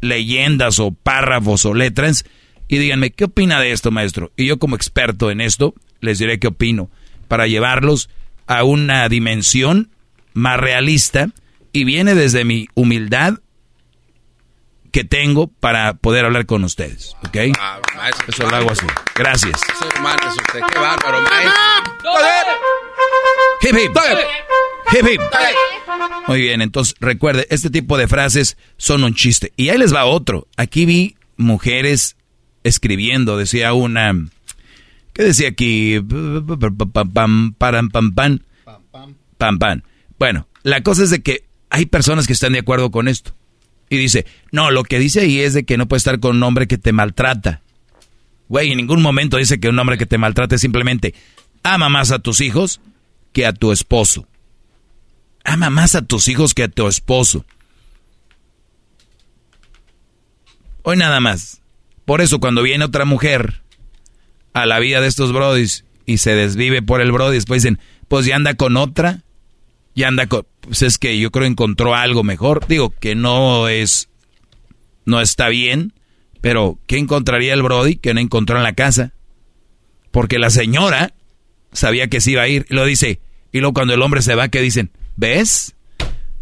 leyendas 0.00 0.78
o 0.78 0.92
párrafos 0.92 1.64
o 1.64 1.74
letras 1.74 2.24
y 2.68 2.78
díganme, 2.78 3.10
¿qué 3.10 3.24
opina 3.24 3.60
de 3.60 3.72
esto, 3.72 3.90
maestro? 3.90 4.30
Y 4.36 4.46
yo 4.46 4.58
como 4.58 4.76
experto 4.76 5.30
en 5.30 5.40
esto, 5.40 5.74
les 6.00 6.18
diré 6.18 6.38
qué 6.38 6.48
opino 6.48 6.90
para 7.26 7.46
llevarlos 7.46 8.10
a 8.46 8.64
una 8.64 9.08
dimensión 9.08 9.90
más 10.34 10.60
realista 10.60 11.28
y 11.72 11.84
viene 11.84 12.14
desde 12.14 12.44
mi 12.44 12.68
humildad 12.74 13.34
que 14.92 15.04
tengo 15.04 15.48
para 15.48 15.94
poder 15.94 16.24
hablar 16.24 16.46
con 16.46 16.64
ustedes, 16.64 17.14
¿ok? 17.26 17.36
Ah, 17.58 17.78
Eso 18.26 18.48
lo 18.48 18.56
hago 18.56 18.70
así. 18.70 18.86
Gracias. 19.14 19.60
Qué 20.52 20.78
bárbaro, 20.78 21.22
maestro. 21.22 21.52
Hip, 23.62 23.76
hip. 23.76 23.96
Muy 26.26 26.40
bien, 26.40 26.60
entonces 26.60 26.94
recuerde, 27.00 27.46
este 27.50 27.70
tipo 27.70 27.96
de 27.96 28.08
frases 28.08 28.56
son 28.76 29.04
un 29.04 29.14
chiste. 29.14 29.52
Y 29.56 29.70
ahí 29.70 29.78
les 29.78 29.94
va 29.94 30.04
otro. 30.04 30.46
Aquí 30.56 30.84
vi 30.84 31.16
mujeres 31.36 32.16
escribiendo, 32.64 33.36
decía 33.36 33.72
una... 33.72 34.14
¿Qué 35.12 35.22
decía 35.24 35.48
aquí? 35.48 35.98
Pam, 36.00 37.12
pam, 37.12 37.52
pam, 37.54 37.88
pam, 37.90 38.14
pam. 38.14 38.38
Pam, 39.38 39.58
pam. 39.58 39.82
Bueno, 40.18 40.46
la 40.62 40.82
cosa 40.82 41.02
es 41.02 41.10
de 41.10 41.22
que 41.22 41.44
hay 41.70 41.86
personas 41.86 42.26
que 42.26 42.32
están 42.32 42.52
de 42.52 42.60
acuerdo 42.60 42.90
con 42.90 43.08
esto. 43.08 43.32
Y 43.90 43.96
dice, 43.96 44.26
no, 44.52 44.70
lo 44.70 44.84
que 44.84 44.98
dice 44.98 45.20
ahí 45.20 45.40
es 45.40 45.54
de 45.54 45.64
que 45.64 45.78
no 45.78 45.88
puedes 45.88 46.02
estar 46.02 46.20
con 46.20 46.36
un 46.36 46.42
hombre 46.42 46.66
que 46.66 46.78
te 46.78 46.92
maltrata. 46.92 47.62
Güey, 48.48 48.70
en 48.70 48.76
ningún 48.76 49.02
momento 49.02 49.36
dice 49.36 49.60
que 49.60 49.68
un 49.68 49.78
hombre 49.78 49.98
que 49.98 50.06
te 50.06 50.18
maltrate 50.18 50.58
simplemente 50.58 51.14
ama 51.62 51.88
más 51.88 52.10
a 52.10 52.18
tus 52.18 52.40
hijos 52.40 52.80
que 53.32 53.46
a 53.46 53.52
tu 53.52 53.72
esposo. 53.72 54.26
Ama 55.48 55.70
más 55.70 55.94
a 55.94 56.02
tus 56.02 56.28
hijos 56.28 56.52
que 56.52 56.64
a 56.64 56.68
tu 56.68 56.86
esposo. 56.88 57.46
Hoy 60.82 60.98
nada 60.98 61.20
más. 61.20 61.62
Por 62.04 62.20
eso 62.20 62.38
cuando 62.38 62.62
viene 62.62 62.84
otra 62.84 63.06
mujer 63.06 63.62
a 64.52 64.66
la 64.66 64.78
vida 64.78 65.00
de 65.00 65.06
estos 65.06 65.32
brodis 65.32 65.86
y 66.04 66.18
se 66.18 66.34
desvive 66.34 66.82
por 66.82 67.00
el 67.00 67.12
brody, 67.12 67.36
después 67.36 67.62
dicen, 67.62 67.78
pues 68.08 68.26
ya 68.26 68.36
anda 68.36 68.54
con 68.54 68.76
otra, 68.76 69.24
ya 69.94 70.08
anda 70.08 70.26
con... 70.26 70.46
Pues 70.60 70.82
es 70.82 70.98
que 70.98 71.18
yo 71.18 71.30
creo 71.30 71.46
encontró 71.46 71.94
algo 71.94 72.22
mejor. 72.24 72.66
Digo 72.68 72.90
que 72.90 73.14
no 73.14 73.68
es... 73.68 74.10
No 75.06 75.18
está 75.22 75.48
bien, 75.48 75.94
pero 76.42 76.78
¿qué 76.86 76.98
encontraría 76.98 77.54
el 77.54 77.62
brody 77.62 77.96
que 77.96 78.12
no 78.12 78.20
encontró 78.20 78.58
en 78.58 78.64
la 78.64 78.74
casa? 78.74 79.14
Porque 80.10 80.38
la 80.38 80.50
señora 80.50 81.14
sabía 81.72 82.08
que 82.08 82.20
se 82.20 82.32
iba 82.32 82.42
a 82.42 82.48
ir 82.48 82.66
y 82.68 82.74
lo 82.74 82.84
dice. 82.84 83.22
Y 83.50 83.60
luego 83.60 83.72
cuando 83.72 83.94
el 83.94 84.02
hombre 84.02 84.20
se 84.20 84.34
va, 84.34 84.48
¿qué 84.48 84.60
dicen? 84.60 84.90
¿Ves? 85.18 85.74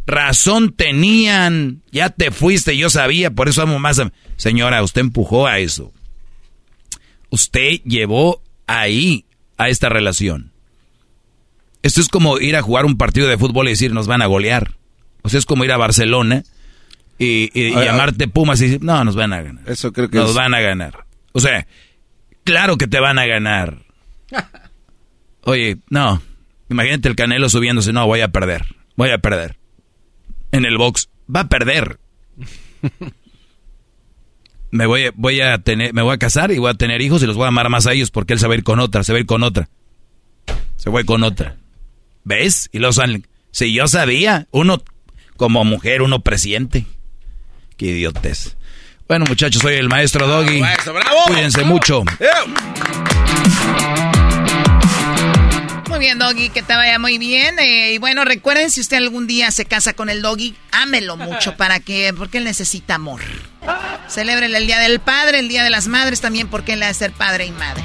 Razón 0.07 0.73
tenían. 0.73 1.83
Ya 1.91 2.11
te 2.11 2.31
fuiste, 2.31 2.77
yo 2.77 2.91
sabía, 2.91 3.31
por 3.31 3.49
eso 3.49 3.63
amo 3.63 3.79
más 3.79 3.99
a... 3.99 4.13
Señora, 4.37 4.83
usted 4.83 5.01
empujó 5.01 5.47
a 5.47 5.59
eso. 5.59 5.93
Usted 7.31 7.81
llevó 7.85 8.43
ahí 8.67 9.25
a 9.57 9.71
esta 9.71 9.89
relación. 9.89 10.53
Esto 11.83 12.03
es 12.03 12.09
como 12.09 12.39
ir 12.39 12.55
a 12.55 12.63
jugar 12.63 12.85
un 12.85 12.99
partido 12.99 13.29
de 13.29 13.39
fútbol 13.39 13.67
y 13.67 13.71
decir 13.71 13.95
nos 13.95 14.07
van 14.07 14.21
a 14.21 14.27
golear. 14.27 14.75
O 15.23 15.31
sea, 15.31 15.39
es 15.39 15.47
como 15.47 15.65
ir 15.65 15.73
a 15.73 15.79
Barcelona 15.79 16.45
y, 17.19 17.51
llamarte 17.73 18.29
Pumas 18.29 18.61
y 18.61 18.67
decir, 18.67 18.85
no, 18.85 19.03
nos 19.05 19.17
van 19.17 19.33
a 19.33 19.41
ganar. 19.41 19.65
Eso 19.67 19.91
creo 19.91 20.11
que 20.11 20.19
Nos 20.19 20.31
es- 20.31 20.37
van 20.37 20.53
a 20.55 20.61
ganar. 20.61 21.07
O 21.33 21.41
sea, 21.41 21.67
claro 22.45 22.77
que 22.77 22.87
te 22.87 23.01
van 23.01 23.19
a 23.19 23.25
ganar. 23.25 23.87
Oye, 25.45 25.79
no. 25.89 26.21
Imagínate 26.69 27.09
el 27.09 27.17
Canelo 27.17 27.49
subiéndose, 27.49 27.93
no, 27.93 28.07
voy 28.07 28.21
a 28.21 28.29
perder. 28.29 28.65
Voy 28.97 29.11
a 29.11 29.19
perder. 29.19 29.57
En 30.53 30.65
el 30.65 30.77
box, 30.79 31.09
va 31.35 31.41
a 31.41 31.49
perder. 31.49 31.99
Me 34.71 34.85
voy, 34.87 35.05
a- 35.07 35.13
voy 35.15 35.41
a 35.41 35.59
tener, 35.59 35.95
me 35.95 36.03
voy 36.03 36.15
a 36.15 36.19
casar 36.19 36.51
y 36.51 36.59
voy 36.59 36.71
a 36.71 36.75
tener 36.75 37.01
hijos 37.01 37.23
y 37.23 37.27
los 37.27 37.37
voy 37.37 37.45
a 37.45 37.49
amar 37.49 37.71
más 37.71 37.87
a 37.87 37.93
ellos 37.93 38.11
porque 38.11 38.33
él 38.35 38.41
se 38.41 38.47
va 38.49 38.55
a 38.55 38.57
ir 38.59 38.65
con 38.65 38.81
otra, 38.81 39.05
se 39.05 39.13
va 39.13 39.19
a 39.19 39.21
ir 39.21 39.27
con 39.27 39.43
otra. 39.43 39.69
Se 40.77 40.91
va 40.91 40.99
a 40.99 41.01
ir 41.01 41.07
con 41.07 41.23
otra. 41.23 41.57
¿Ves? 42.25 42.69
Y 42.73 42.79
los 42.81 42.97
salen. 42.97 43.27
Si 43.53 43.73
yo 43.73 43.87
sabía, 43.89 44.49
uno 44.51 44.83
como 45.37 45.65
mujer, 45.65 46.03
uno 46.03 46.21
presiente. 46.21 46.85
Qué 47.77 47.87
idiotes. 47.87 48.57
Bueno, 49.09 49.25
muchachos, 49.27 49.63
soy 49.63 49.75
el 49.75 49.89
maestro 49.89 50.27
Doggy. 50.27 50.61
maestro, 50.61 50.93
bravo. 50.93 51.17
Cuídense 51.29 51.65
mucho. 51.65 52.03
Muy 55.97 56.05
bien, 56.05 56.19
Doggy, 56.19 56.51
que 56.51 56.63
te 56.63 56.77
vaya 56.77 56.99
muy 56.99 57.17
bien. 57.17 57.59
Eh, 57.59 57.93
y 57.93 57.99
bueno, 57.99 58.27
recuerden, 58.27 58.71
si 58.71 58.83
usted 58.83 58.99
algún 58.99 59.27
día 59.27 59.51
se 59.51 59.65
casa 59.65 59.95
con 59.95 60.11
el 60.11 60.21
Doggy, 60.21 60.55
ámelo 60.71 61.17
mucho 61.17 61.57
para 61.57 61.81
que, 61.81 62.13
porque 62.15 62.37
él 62.37 62.45
necesita 62.45 62.97
amor. 62.97 63.23
Celebre 64.07 64.45
el 64.45 64.67
Día 64.67 64.79
del 64.79 65.01
Padre, 65.01 65.39
el 65.39 65.49
Día 65.49 65.65
de 65.65 65.71
las 65.71 65.87
Madres 65.87 66.21
también, 66.21 66.49
porque 66.49 66.75
él 66.75 66.83
ha 66.83 66.89
de 66.89 66.95
ser 66.95 67.13
padre 67.13 67.47
y 67.47 67.51
madre. 67.51 67.83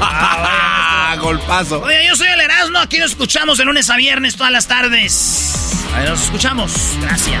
Ah, 0.00 1.16
golpazo. 1.20 1.80
Oye, 1.80 2.04
yo 2.08 2.16
soy 2.16 2.26
el 2.26 2.40
Erasmo, 2.40 2.80
aquí 2.80 2.98
nos 2.98 3.12
escuchamos 3.12 3.56
de 3.58 3.64
lunes 3.64 3.88
a 3.88 3.96
viernes 3.98 4.34
todas 4.34 4.50
las 4.50 4.66
tardes. 4.66 5.76
Ahí 5.94 6.08
nos 6.08 6.24
escuchamos. 6.24 6.72
Gracias. 7.02 7.40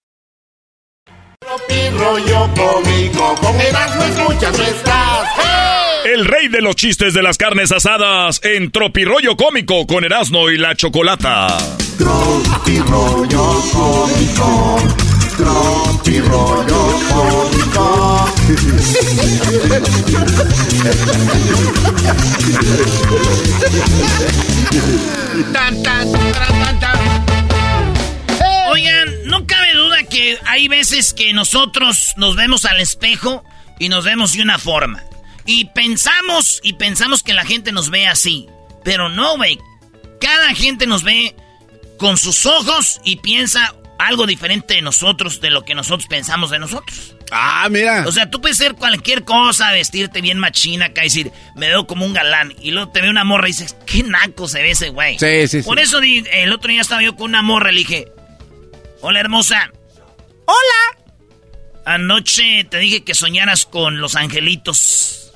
Rollo 1.97 2.49
cómico, 2.55 3.35
con 3.41 3.59
Erasmo 3.59 4.03
escuchas 4.03 4.57
no 4.57 4.63
estás. 4.63 5.27
El 6.05 6.25
rey 6.25 6.47
de 6.47 6.61
los 6.61 6.75
chistes 6.75 7.13
de 7.13 7.21
las 7.21 7.37
carnes 7.37 7.73
asadas 7.73 8.39
en 8.43 8.71
Tropirollo 8.71 9.35
Cómico 9.35 9.85
con 9.85 10.05
Erasmo 10.05 10.49
y 10.49 10.57
la 10.57 10.75
Chocolata. 10.75 11.57
Tropi 11.97 12.79
rollo 12.79 13.61
cómico, 13.71 14.77
tropi 15.37 16.21
rollo 16.21 16.99
cómico. 17.09 18.29
Tan, 25.51 25.83
tan, 25.83 26.11
tan, 26.11 26.31
tan, 26.31 26.79
tan. 26.79 27.20
Oigan, 28.71 29.09
no 29.25 29.45
cabe 29.45 29.73
duda 29.73 30.03
que 30.03 30.39
hay 30.45 30.69
veces 30.69 31.13
que 31.13 31.33
nosotros 31.33 32.13
nos 32.15 32.37
vemos 32.37 32.63
al 32.63 32.79
espejo 32.79 33.43
y 33.79 33.89
nos 33.89 34.05
vemos 34.05 34.31
de 34.31 34.41
una 34.41 34.57
forma. 34.57 35.03
Y 35.45 35.65
pensamos 35.65 36.61
y 36.63 36.73
pensamos 36.73 37.21
que 37.21 37.33
la 37.33 37.43
gente 37.43 37.73
nos 37.73 37.89
ve 37.89 38.07
así. 38.07 38.47
Pero 38.85 39.09
no, 39.09 39.35
güey. 39.35 39.59
Cada 40.21 40.55
gente 40.55 40.87
nos 40.87 41.03
ve 41.03 41.35
con 41.97 42.17
sus 42.17 42.45
ojos 42.45 43.01
y 43.03 43.17
piensa 43.17 43.75
algo 43.99 44.25
diferente 44.25 44.75
de 44.75 44.81
nosotros, 44.81 45.41
de 45.41 45.49
lo 45.49 45.65
que 45.65 45.75
nosotros 45.75 46.07
pensamos 46.07 46.49
de 46.49 46.59
nosotros. 46.59 47.15
Ah, 47.29 47.67
mira. 47.69 48.05
O 48.07 48.11
sea, 48.13 48.29
tú 48.29 48.39
puedes 48.39 48.57
ser 48.57 48.75
cualquier 48.75 49.25
cosa, 49.25 49.73
vestirte 49.73 50.21
bien 50.21 50.39
machina 50.39 50.85
acá 50.85 51.01
y 51.01 51.07
decir, 51.07 51.33
me 51.57 51.67
veo 51.67 51.87
como 51.87 52.05
un 52.05 52.13
galán. 52.13 52.55
Y 52.61 52.71
luego 52.71 52.89
te 52.93 53.01
ve 53.01 53.09
una 53.09 53.25
morra 53.25 53.49
y 53.49 53.51
dices, 53.51 53.75
qué 53.85 54.03
naco 54.03 54.47
se 54.47 54.61
ve 54.61 54.71
ese 54.71 54.89
güey. 54.89 55.19
Sí, 55.19 55.47
sí, 55.49 55.61
sí. 55.61 55.67
Por 55.67 55.77
eso 55.77 55.99
el 55.99 56.53
otro 56.53 56.71
día 56.71 56.79
estaba 56.79 57.03
yo 57.03 57.17
con 57.17 57.31
una 57.31 57.41
morra 57.41 57.71
y 57.71 57.75
le 57.75 57.79
dije, 57.79 58.07
hola 59.01 59.19
hermosa. 59.19 59.71
Hola. 60.45 60.97
Anoche 61.85 62.63
te 62.69 62.77
dije 62.77 63.03
que 63.03 63.13
soñaras 63.13 63.65
con 63.65 63.99
los 63.99 64.15
angelitos. 64.15 65.33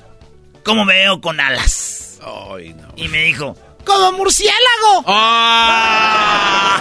¿Cómo 0.64 0.84
me 0.84 0.94
veo 0.94 1.20
con 1.20 1.40
alas? 1.40 2.18
Ay, 2.22 2.74
no. 2.74 2.88
Y 2.96 3.08
me 3.08 3.22
dijo, 3.22 3.56
¡Como 3.84 4.12
murciélago! 4.12 5.04
Ah. 5.06 6.80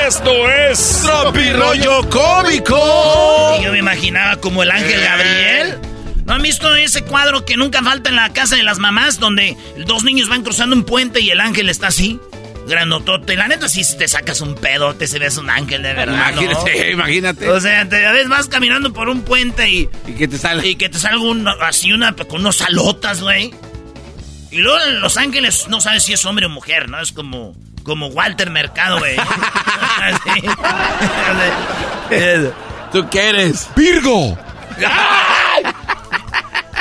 Esto 0.06 0.48
es 0.50 1.02
Tropirollo 1.02 2.08
cómico. 2.08 3.56
Y 3.58 3.64
yo 3.64 3.72
me 3.72 3.78
imaginaba 3.78 4.36
como 4.36 4.62
el 4.62 4.70
ángel 4.70 5.00
Gabriel. 5.02 5.78
¿No 6.24 6.34
han 6.34 6.42
visto 6.42 6.74
ese 6.76 7.02
cuadro 7.02 7.44
que 7.44 7.56
nunca 7.56 7.82
falta 7.82 8.08
en 8.08 8.16
la 8.16 8.32
casa 8.32 8.56
de 8.56 8.62
las 8.62 8.78
mamás 8.78 9.18
donde 9.18 9.56
dos 9.86 10.04
niños 10.04 10.28
van 10.28 10.42
cruzando 10.42 10.76
un 10.76 10.84
puente 10.84 11.20
y 11.20 11.30
el 11.30 11.40
ángel 11.40 11.68
está 11.68 11.88
así? 11.88 12.20
Grandotote. 12.66 13.36
La 13.36 13.48
neta, 13.48 13.68
si 13.68 13.82
te 13.96 14.06
sacas 14.08 14.40
un 14.40 14.54
pedote, 14.54 15.06
se 15.06 15.18
ves 15.18 15.36
un 15.36 15.50
ángel 15.50 15.82
de 15.82 15.92
verdad. 15.94 16.32
¿no? 16.34 16.42
Imagínate, 16.42 16.90
imagínate. 16.92 17.48
O 17.48 17.60
sea, 17.60 17.88
te 17.88 18.06
a 18.06 18.12
veces 18.12 18.28
vas 18.28 18.48
caminando 18.48 18.92
por 18.92 19.08
un 19.08 19.22
puente 19.22 19.68
y. 19.68 19.88
Y 20.06 20.12
que 20.12 20.28
te 20.28 20.38
sale. 20.38 20.66
Y 20.66 20.76
que 20.76 20.88
te 20.88 20.98
salga 20.98 21.22
un, 21.22 21.46
así 21.48 21.92
una 21.92 22.14
con 22.14 22.40
unos 22.40 22.56
salotas, 22.56 23.22
güey. 23.22 23.52
Y 24.50 24.58
luego 24.58 24.80
en 24.84 25.00
Los 25.00 25.16
Ángeles 25.16 25.66
no 25.68 25.80
sabes 25.80 26.04
si 26.04 26.12
es 26.12 26.24
hombre 26.24 26.46
o 26.46 26.48
mujer, 26.48 26.88
¿no? 26.88 27.00
Es 27.00 27.12
como. 27.12 27.54
Como 27.82 28.08
Walter 28.08 28.50
Mercado, 28.50 28.98
güey. 28.98 29.16
Así. 30.02 30.42
¿Tú 32.92 33.08
qué 33.08 33.30
eres? 33.30 33.68
¡Virgo! 33.74 34.38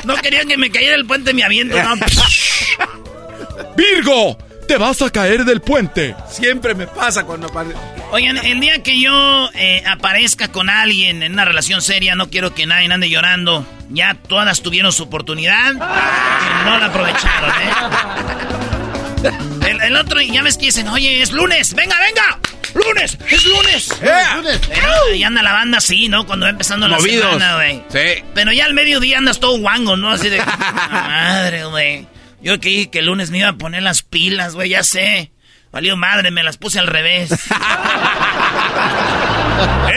No 0.03 0.15
querían 0.17 0.47
que 0.47 0.57
me 0.57 0.69
cayera 0.71 0.95
el 0.95 1.05
puente 1.05 1.33
mi 1.33 1.41
aviento, 1.41 1.81
¿no? 1.81 1.95
¡Virgo! 3.77 4.37
¡Te 4.69 4.77
vas 4.77 5.01
a 5.01 5.09
caer 5.09 5.45
del 5.45 5.61
puente! 5.61 6.15
Siempre 6.29 6.75
me 6.75 6.85
pasa 6.85 7.23
cuando 7.23 7.47
aparece. 7.47 7.75
Oigan, 8.11 8.37
el 8.37 8.59
día 8.59 8.83
que 8.83 9.01
yo 9.01 9.49
eh, 9.55 9.81
aparezca 9.87 10.49
con 10.49 10.69
alguien 10.69 11.23
en 11.23 11.33
una 11.33 11.43
relación 11.43 11.81
seria, 11.81 12.13
no 12.13 12.29
quiero 12.29 12.53
que 12.53 12.67
nadie 12.67 12.87
ande 12.93 13.09
llorando. 13.09 13.65
Ya 13.89 14.13
todas 14.27 14.61
tuvieron 14.61 14.93
su 14.93 15.01
oportunidad 15.05 15.73
y 15.73 16.65
no 16.65 16.77
la 16.77 16.85
aprovecharon, 16.85 17.49
¿eh? 17.49 19.31
El, 19.71 19.81
el 19.81 19.95
otro, 19.95 20.21
ya 20.21 20.43
ves 20.43 20.55
que 20.59 20.67
dicen, 20.67 20.87
oye, 20.87 21.19
es 21.23 21.31
lunes, 21.31 21.73
venga, 21.73 21.95
venga. 21.99 22.39
¡Lunes! 22.75 23.17
¡Es 23.27 23.45
lunes! 23.45 23.89
Pero, 23.99 25.15
y 25.15 25.23
anda 25.23 25.41
la 25.41 25.53
banda 25.53 25.79
así, 25.79 26.07
¿no? 26.09 26.27
Cuando 26.27 26.45
va 26.45 26.51
empezando 26.51 26.87
la 26.87 26.97
Movidos. 26.97 27.33
semana, 27.33 27.55
güey. 27.55 27.83
Sí. 27.89 28.23
Pero 28.35 28.51
ya 28.51 28.65
al 28.65 28.75
mediodía 28.75 29.17
andas 29.17 29.39
todo 29.39 29.57
guango, 29.57 29.97
¿no? 29.97 30.11
Así 30.11 30.29
de... 30.29 30.37
madre, 30.91 31.65
güey. 31.65 32.07
Yo 32.41 32.59
que 32.59 32.69
dije 32.69 32.89
que 32.89 32.99
el 32.99 33.07
lunes 33.07 33.31
me 33.31 33.39
iba 33.39 33.49
a 33.49 33.57
poner 33.57 33.83
las 33.83 34.01
pilas, 34.03 34.55
güey, 34.55 34.69
ya 34.69 34.83
sé. 34.83 35.31
Valió 35.71 35.97
madre, 35.97 36.31
me 36.31 36.41
las 36.41 36.57
puse 36.57 36.79
al 36.79 36.87
revés. 36.87 37.31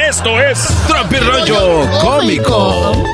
Esto 0.08 0.40
es 0.40 0.68
Tropirollo 0.86 1.88
cómico. 2.00 3.04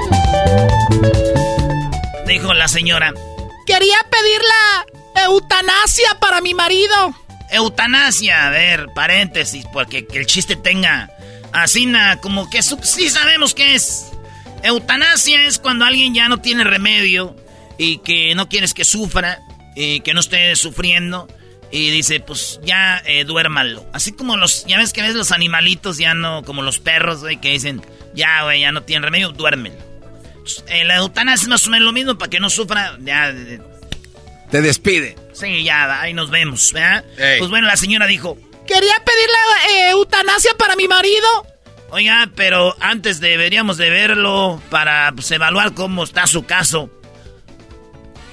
Dijo 2.27 2.55
la 2.55 2.69
señora. 2.69 3.13
Quería 3.67 3.99
pedir 4.11 4.41
la 5.15 5.25
eutanasia 5.25 6.17
para 6.21 6.41
mi 6.41 6.55
marido. 6.55 7.15
Eutanasia, 7.51 8.47
a 8.47 8.51
ver, 8.51 8.89
paréntesis, 8.95 9.67
porque 9.73 10.07
que 10.07 10.19
el 10.19 10.27
chiste 10.27 10.57
tenga 10.57 11.11
así 11.53 11.87
na, 11.87 12.19
como 12.21 12.49
que 12.51 12.63
sí 12.63 13.11
sabemos 13.11 13.55
qué 13.55 13.75
es. 13.75 14.07
Eutanasia 14.63 15.45
es 15.45 15.59
cuando 15.59 15.85
alguien 15.85 16.15
ya 16.15 16.29
no 16.29 16.39
tiene 16.41 16.65
remedio 16.65 17.37
y 17.79 17.99
que 17.99 18.35
no 18.35 18.49
quieres 18.49 18.75
que 18.75 18.85
sufra 18.85 19.41
y 19.75 20.01
que 20.01 20.13
no 20.13 20.21
esté 20.21 20.55
sufriendo 20.57 21.29
y 21.71 21.91
dice, 21.91 22.21
pues 22.21 22.61
ya 22.65 23.03
eh, 23.07 23.25
duérmalo. 23.25 23.87
Así 23.93 24.13
como 24.13 24.37
los, 24.37 24.65
ya 24.67 24.79
ves 24.79 24.93
que 24.93 25.03
ves 25.03 25.15
los 25.15 25.33
animalitos 25.33 25.99
ya 25.99 26.15
no, 26.15 26.43
como 26.43 26.63
los 26.63 26.79
perros, 26.79 27.21
güey, 27.21 27.41
que 27.41 27.51
dicen, 27.51 27.83
ya, 28.15 28.43
güey, 28.43 28.61
ya 28.61 28.73
no 28.73 28.83
tienen 28.83 29.03
remedio, 29.03 29.31
duérmelo. 29.31 29.77
Entonces, 30.29 30.65
eh, 30.69 30.85
la 30.85 30.97
eutanasia 30.97 31.45
es 31.45 31.49
más 31.49 31.67
o 31.67 31.71
menos 31.71 31.87
lo 31.87 31.93
mismo 31.93 32.17
para 32.17 32.31
que 32.31 32.41
no 32.41 32.49
sufra, 32.51 32.97
ya, 33.01 33.31
eh, 33.31 33.61
Te 34.51 34.63
despide. 34.63 35.17
Sí, 35.35 35.63
ya, 35.63 36.01
ahí 36.01 36.15
nos 36.15 36.31
vemos, 36.31 36.73
¿verdad? 36.73 37.05
Ey. 37.19 37.39
Pues 37.39 37.51
bueno, 37.51 37.67
la 37.67 37.77
señora 37.77 38.07
dijo, 38.07 38.39
Quería 38.67 38.95
pedir 39.05 39.29
la 39.29 39.73
eh, 39.73 39.91
eutanasia 39.93 40.53
para 40.59 40.77
mi 40.77 40.89
marido. 40.89 41.27
oiga, 41.91 42.31
pero 42.35 42.77
antes 42.81 43.21
deberíamos 43.21 43.79
de 43.79 43.89
verlo 43.89 44.61
para 44.69 45.13
pues, 45.13 45.31
evaluar 45.31 45.75
cómo 45.75 46.05
está 46.05 46.27
su 46.27 46.45
caso. 46.45 46.91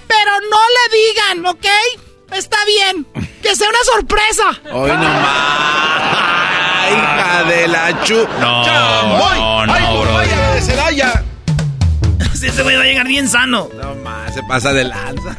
Pero 0.07 0.31
no 0.49 0.59
le 0.75 0.97
digan, 0.97 1.45
¿ok? 1.45 1.65
Está 2.33 2.57
bien. 2.65 3.05
Que 3.41 3.55
sea 3.55 3.69
una 3.69 3.83
sorpresa. 3.93 4.43
Hoy 4.71 4.91
nomás. 4.91 6.45
Hija 6.91 7.43
de 7.43 7.67
la 7.67 8.03
chu. 8.03 8.27
No, 8.39 8.65
¡Chamoy! 8.65 9.39
no, 9.39 9.65
no, 9.65 9.73
¡Ay, 9.73 9.83
bro. 10.01 10.13
vaya 10.13 10.51
de 10.51 10.61
Celaya! 10.61 11.23
Si 12.33 12.47
ese 12.47 12.63
güey 12.63 12.75
va 12.75 12.83
a 12.83 12.85
llegar 12.85 13.07
bien 13.07 13.27
sano. 13.29 13.69
No 13.75 13.95
más, 13.95 14.33
se 14.33 14.43
pasa 14.43 14.73
de 14.73 14.83
lanza. 14.83 15.37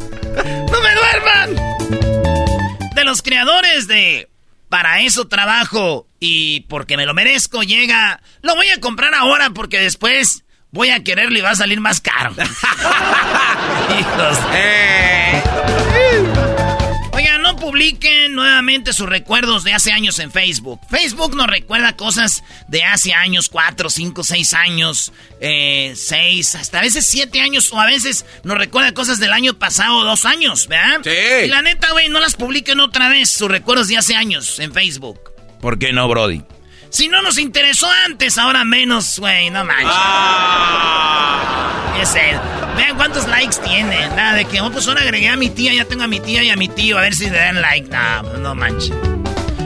¡No 0.70 0.80
me 0.80 0.94
duerman! 0.94 2.90
De 2.94 3.04
los 3.04 3.22
creadores 3.22 3.86
de 3.86 4.28
Para 4.68 5.00
eso 5.00 5.28
trabajo 5.28 6.06
y 6.18 6.60
porque 6.62 6.96
me 6.96 7.06
lo 7.06 7.14
merezco, 7.14 7.62
llega. 7.62 8.20
Lo 8.42 8.56
voy 8.56 8.68
a 8.70 8.80
comprar 8.80 9.14
ahora 9.14 9.50
porque 9.50 9.78
después 9.80 10.44
voy 10.70 10.90
a 10.90 11.02
quererlo 11.02 11.38
y 11.38 11.42
va 11.42 11.50
a 11.50 11.56
salir 11.56 11.80
más 11.80 12.00
caro. 12.00 12.32
Hijos. 13.98 14.38
Eh. 14.52 15.42
Oigan, 17.12 17.40
no 17.40 17.56
publiquen 17.56 18.34
nuevamente 18.34 18.92
sus 18.92 19.08
recuerdos 19.08 19.64
de 19.64 19.72
hace 19.72 19.90
años 19.90 20.18
en 20.18 20.30
Facebook. 20.30 20.80
Facebook 20.90 21.34
nos 21.34 21.46
recuerda 21.46 21.96
cosas 21.96 22.44
de 22.68 22.84
hace 22.84 23.14
años, 23.14 23.48
cuatro, 23.48 23.88
cinco, 23.88 24.22
seis 24.22 24.52
años, 24.52 25.12
eh, 25.40 25.94
seis, 25.96 26.54
hasta 26.54 26.80
a 26.80 26.82
veces 26.82 27.06
siete 27.06 27.40
años, 27.40 27.72
o 27.72 27.80
a 27.80 27.86
veces 27.86 28.26
nos 28.44 28.58
recuerda 28.58 28.92
cosas 28.92 29.18
del 29.18 29.32
año 29.32 29.54
pasado, 29.54 30.04
dos 30.04 30.26
años, 30.26 30.68
¿verdad? 30.68 31.00
Sí. 31.04 31.46
Y 31.46 31.48
la 31.48 31.62
neta, 31.62 31.90
güey, 31.92 32.10
no 32.10 32.20
las 32.20 32.34
publiquen 32.34 32.80
otra 32.80 33.08
vez, 33.08 33.30
sus 33.30 33.50
recuerdos 33.50 33.88
de 33.88 33.96
hace 33.96 34.14
años 34.14 34.58
en 34.60 34.74
Facebook. 34.74 35.18
¿Por 35.60 35.78
qué 35.78 35.92
no, 35.94 36.06
Brody? 36.08 36.42
Si 36.96 37.08
no 37.08 37.20
nos 37.20 37.36
interesó 37.36 37.86
antes, 38.06 38.38
ahora 38.38 38.64
menos, 38.64 39.18
güey, 39.18 39.50
no 39.50 39.66
manches. 39.66 39.92
Ah. 39.92 41.68
Es 42.00 42.14
él. 42.14 42.38
Vean 42.74 42.96
cuántos 42.96 43.28
likes 43.28 43.58
tiene. 43.62 44.08
Nada 44.16 44.32
de 44.32 44.46
que, 44.46 44.62
oh, 44.62 44.72
pues 44.72 44.88
ahora 44.88 45.02
agregué 45.02 45.28
a 45.28 45.36
mi 45.36 45.50
tía, 45.50 45.74
ya 45.74 45.84
tengo 45.84 46.04
a 46.04 46.06
mi 46.06 46.20
tía 46.20 46.42
y 46.42 46.48
a 46.48 46.56
mi 46.56 46.68
tío, 46.68 46.96
a 46.96 47.02
ver 47.02 47.14
si 47.14 47.28
le 47.28 47.36
dan 47.36 47.60
like. 47.60 47.90
No, 47.90 48.38
no 48.38 48.54
manches. 48.54 48.94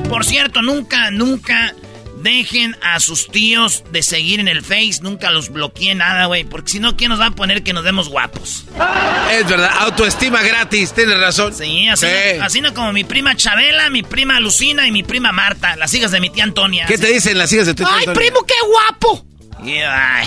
Por 0.09 0.25
cierto, 0.25 0.61
nunca, 0.61 1.13
nunca 1.13 1.73
dejen 2.23 2.77
a 2.83 3.01
sus 3.01 3.29
tíos 3.29 3.85
de 3.91 4.03
seguir 4.03 4.41
en 4.41 4.49
el 4.49 4.63
Face. 4.63 4.99
Nunca 5.03 5.31
los 5.31 5.51
bloqueen 5.51 5.99
nada, 5.99 6.27
güey. 6.27 6.45
Porque 6.45 6.73
si 6.73 6.79
no, 6.81 6.97
¿quién 6.97 7.11
nos 7.11 7.21
va 7.21 7.27
a 7.27 7.31
poner 7.33 7.63
que 7.63 7.73
nos 7.73 7.85
vemos 7.85 8.09
guapos? 8.09 8.65
Es 9.33 9.49
verdad, 9.49 9.71
autoestima 9.81 10.43
gratis, 10.43 10.93
tienes 10.93 11.19
razón. 11.19 11.55
Sí, 11.55 11.89
así, 11.89 12.07
Sí. 12.07 12.39
No, 12.39 12.45
así 12.45 12.61
no 12.61 12.75
como 12.75 12.93
mi 12.93 13.05
prima 13.05 13.37
Chabela, 13.37 13.91
mi 13.91 14.03
prima 14.03 14.41
Lucina 14.41 14.87
y 14.87 14.91
mi 14.93 15.03
prima 15.03 15.33
Marta, 15.33 15.77
las 15.77 15.93
hijas 15.95 16.11
de 16.11 16.21
mi 16.21 16.31
tía 16.31 16.45
Antonia. 16.45 16.87
¿Qué 16.87 16.99
te 16.99 17.09
dicen 17.09 17.39
las 17.39 17.53
hijas 17.53 17.67
de 17.67 17.75
tu 17.75 17.85
¡Ay, 17.87 18.01
Antonio? 18.07 18.15
primo, 18.21 18.47
qué 18.47 18.55
guapo! 18.67 19.27
Y, 19.65 19.75
ay, 19.79 20.27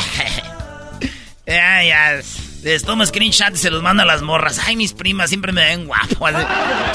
ya, 1.47 1.83
ya. 1.83 2.21
Les 2.63 2.83
tomo 2.83 3.05
screenshot 3.05 3.53
y 3.53 3.57
se 3.57 3.69
los 3.69 3.81
mando 3.83 4.03
a 4.03 4.05
las 4.05 4.21
morras. 4.21 4.59
Ay, 4.65 4.75
mis 4.77 4.93
primas 4.93 5.29
siempre 5.29 5.51
me 5.51 5.65
ven 5.65 5.85
guapo. 5.85 6.27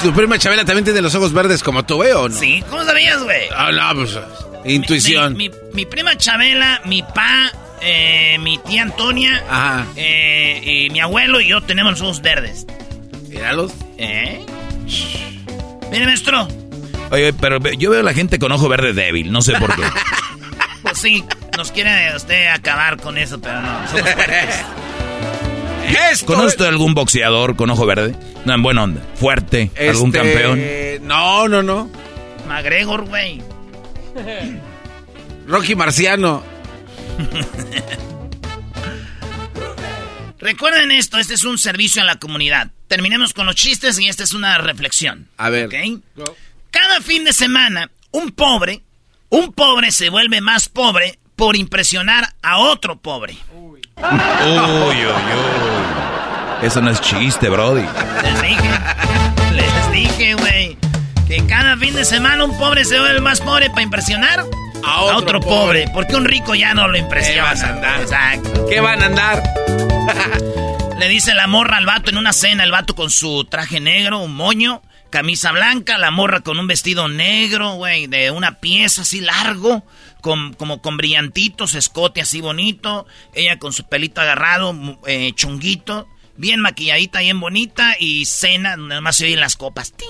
¿Tu 0.01 0.11
prima 0.13 0.39
Chabela 0.39 0.65
también 0.65 0.83
tiene 0.83 1.01
los 1.01 1.13
ojos 1.13 1.31
verdes 1.31 1.61
como 1.61 1.83
tú, 1.85 2.03
¿eh, 2.03 2.13
o 2.15 2.27
no? 2.27 2.35
Sí, 2.35 2.63
¿cómo 2.69 2.83
sabías, 2.83 3.21
güey? 3.23 3.47
Ah, 3.55 3.71
no, 3.71 3.95
pues, 4.01 4.17
intuición. 4.65 5.37
Mi, 5.37 5.49
mi- 5.49 5.55
mi 5.73 5.85
prima 5.85 6.17
Chabela, 6.17 6.81
mi 6.85 7.03
pa, 7.03 7.51
eh, 7.81 8.37
mi 8.39 8.57
tía 8.57 8.81
Antonia, 8.81 9.43
Ajá. 9.47 9.85
eh, 9.95 10.87
y 10.87 10.89
mi 10.89 10.99
abuelo 11.01 11.39
y 11.39 11.47
yo 11.49 11.61
tenemos 11.61 11.91
los 11.93 12.01
ojos 12.01 12.21
verdes. 12.23 12.65
Míralos. 13.27 13.71
¿Eh? 13.99 14.43
Mire, 15.91 16.05
maestro. 16.05 16.47
Oye, 17.11 17.31
pero 17.33 17.59
yo 17.73 17.91
veo 17.91 17.99
a 17.99 18.03
la 18.03 18.13
gente 18.13 18.39
con 18.39 18.51
ojo 18.51 18.67
verde 18.69 18.93
débil, 18.93 19.31
no 19.31 19.41
sé 19.43 19.53
por 19.53 19.75
qué. 19.75 19.83
Pues 20.81 20.97
sí, 20.97 21.23
nos 21.57 21.71
quiere 21.73 22.15
usted 22.15 22.47
acabar 22.47 22.95
con 22.97 23.17
eso, 23.17 23.39
pero 23.41 23.59
no. 23.61 23.85
Somos 23.89 24.09
fuertes. 24.13 24.55
Esto 26.11 26.25
¿Conoce 26.25 26.47
es- 26.47 26.53
usted 26.53 26.65
algún 26.65 26.93
boxeador 26.93 27.55
con 27.55 27.69
ojo 27.69 27.85
verde? 27.85 28.15
No, 28.45 28.53
en 28.53 28.63
buena 28.63 28.83
onda. 28.83 29.01
Fuerte, 29.15 29.71
algún 29.77 30.09
Este, 30.15 30.19
campeón. 30.19 31.07
No, 31.07 31.47
no, 31.47 31.61
no. 31.63 31.89
McGregor, 32.47 33.05
güey. 33.05 33.41
Rocky 35.47 35.75
Marciano. 35.75 36.43
Recuerden 40.39 40.91
esto, 40.91 41.17
este 41.17 41.33
es 41.33 41.43
un 41.43 41.57
servicio 41.57 42.01
a 42.01 42.05
la 42.05 42.17
comunidad. 42.17 42.71
Terminemos 42.87 43.33
con 43.33 43.45
los 43.45 43.55
chistes 43.55 43.99
y 43.99 44.07
esta 44.07 44.23
es 44.23 44.33
una 44.33 44.57
reflexión. 44.57 45.27
A 45.37 45.49
ver. 45.49 45.67
¿ok? 45.67 46.01
Cada 46.71 47.01
fin 47.01 47.23
de 47.25 47.33
semana, 47.33 47.91
un 48.11 48.31
pobre, 48.31 48.81
un 49.29 49.51
pobre 49.53 49.91
se 49.91 50.09
vuelve 50.09 50.39
más 50.39 50.69
pobre 50.69 51.19
por 51.35 51.55
impresionar 51.55 52.33
a 52.41 52.59
otro 52.59 52.99
pobre. 52.99 53.37
Uy, 54.01 54.57
uy, 54.87 55.05
uy. 55.05 56.65
Eso 56.65 56.81
no 56.81 56.89
es 56.91 56.99
chiste, 57.01 57.49
Brody. 57.49 57.85
Les 58.23 58.41
dije, 58.41 58.69
les 59.53 59.91
dije, 59.91 60.33
güey, 60.33 60.77
que 61.27 61.45
cada 61.47 61.77
fin 61.77 61.95
de 61.95 62.03
semana 62.05 62.43
un 62.43 62.57
pobre 62.57 62.83
se 62.85 62.99
vuelve 62.99 63.21
más 63.21 63.39
pobre 63.41 63.69
para 63.69 63.81
impresionar 63.81 64.45
a 64.83 65.01
otro, 65.01 65.39
pobre. 65.39 65.89
Porque 65.93 66.15
un 66.15 66.25
rico 66.25 66.55
ya 66.55 66.73
no 66.73 66.87
lo 66.87 66.97
impresiona. 66.97 67.43
¿Qué 67.43 67.49
vas 67.49 67.63
a 67.63 67.69
andar? 67.69 68.01
Exacto. 68.01 68.65
¿Qué 68.67 68.79
van 68.81 69.03
a 69.03 69.05
andar? 69.05 69.43
Le 70.97 71.07
dice 71.07 71.33
la 71.33 71.47
morra 71.47 71.77
al 71.77 71.85
vato 71.85 72.09
en 72.09 72.17
una 72.17 72.33
cena, 72.33 72.63
el 72.63 72.71
vato 72.71 72.93
con 72.93 73.09
su 73.09 73.45
traje 73.45 73.79
negro, 73.79 74.19
un 74.19 74.35
moño, 74.35 74.81
camisa 75.09 75.53
blanca, 75.53 75.97
la 75.97 76.11
morra 76.11 76.41
con 76.41 76.59
un 76.59 76.67
vestido 76.67 77.07
negro, 77.07 77.75
güey, 77.75 78.07
de 78.07 78.31
una 78.31 78.59
pieza 78.59 79.03
así 79.03 79.21
largo, 79.21 79.83
con, 80.21 80.53
como 80.53 80.81
con 80.81 80.97
brillantitos, 80.97 81.75
escote 81.75 82.21
así 82.21 82.41
bonito, 82.41 83.07
ella 83.33 83.59
con 83.59 83.73
su 83.73 83.85
pelito 83.85 84.21
agarrado, 84.21 84.75
eh, 85.07 85.33
chunguito, 85.33 86.07
bien 86.37 86.61
maquilladita, 86.61 87.19
bien 87.19 87.39
bonita, 87.39 87.95
y 87.99 88.25
cena, 88.25 88.77
nada 88.77 89.01
más 89.01 89.17
se 89.17 89.25
oyen 89.25 89.39
las 89.39 89.55
copas. 89.55 89.93
¡Ting! 89.93 90.07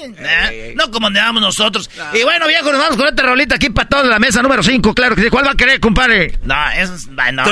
¿Eh? 0.00 0.74
No 0.76 0.90
como 0.90 1.06
donde 1.06 1.20
vamos 1.20 1.42
nosotros. 1.42 1.90
Y 2.14 2.22
bueno, 2.22 2.46
viejo, 2.46 2.70
nos 2.70 2.80
vamos 2.80 2.96
con 2.96 3.08
esta 3.08 3.22
rolita 3.22 3.56
aquí 3.56 3.70
para 3.70 3.88
toda 3.88 4.04
la 4.04 4.18
mesa 4.18 4.42
número 4.42 4.62
5, 4.62 4.94
claro 4.94 5.16
que 5.16 5.22
sí. 5.22 5.30
¿Cuál 5.30 5.46
va 5.46 5.52
a 5.52 5.56
querer, 5.56 5.80
compadre? 5.80 6.38
No, 6.42 6.70
eso 6.70 6.94
es... 6.94 7.08
No. 7.08 7.44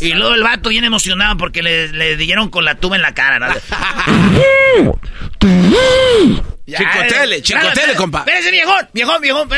y 0.00 0.12
luego 0.12 0.34
el 0.34 0.42
vato 0.42 0.68
bien 0.68 0.84
emocionado 0.84 1.36
porque 1.36 1.62
le, 1.62 1.88
le 1.88 2.16
dieron 2.16 2.50
con 2.50 2.64
la 2.64 2.76
tuba 2.76 2.96
en 2.96 3.02
la 3.02 3.14
cara, 3.14 3.38
¿no? 3.38 3.48
chicotele, 6.76 7.42
chicotele, 7.42 7.94
compa. 7.94 8.20
Espérese, 8.20 8.50
viejón, 8.50 8.88
viejón, 8.92 9.20
viejón, 9.20 9.48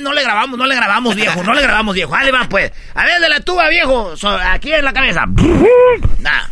no 0.00 0.12
le 0.12 0.22
grabamos, 0.22 0.58
no 0.58 0.66
le 0.66 0.74
grabamos, 0.74 1.14
viejo, 1.14 1.42
no 1.42 1.54
le 1.54 1.62
grabamos, 1.62 1.94
viejo. 1.94 2.12
Dale, 2.12 2.30
va, 2.30 2.48
pues. 2.48 2.72
A 2.94 3.04
ver, 3.04 3.20
de 3.20 3.28
la 3.28 3.40
tuba, 3.40 3.68
viejo, 3.68 4.14
aquí 4.46 4.72
en 4.72 4.84
la 4.84 4.92
cabeza. 4.92 5.26
nah. 6.20 6.44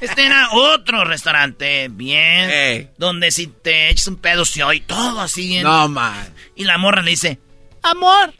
Este 0.00 0.26
era 0.26 0.50
otro 0.52 1.04
restaurante, 1.04 1.88
bien, 1.90 2.90
donde 2.98 3.30
si 3.30 3.48
te 3.48 3.90
echas 3.90 4.06
un 4.06 4.16
pedo 4.16 4.44
se 4.44 4.62
oye 4.62 4.84
todo 4.86 5.20
así 5.20 5.48
bien. 5.48 5.64
No, 5.64 5.88
man. 5.88 6.32
Y 6.54 6.64
la 6.64 6.78
morra 6.78 7.02
le 7.02 7.10
dice, 7.10 7.38
amor, 7.82 8.32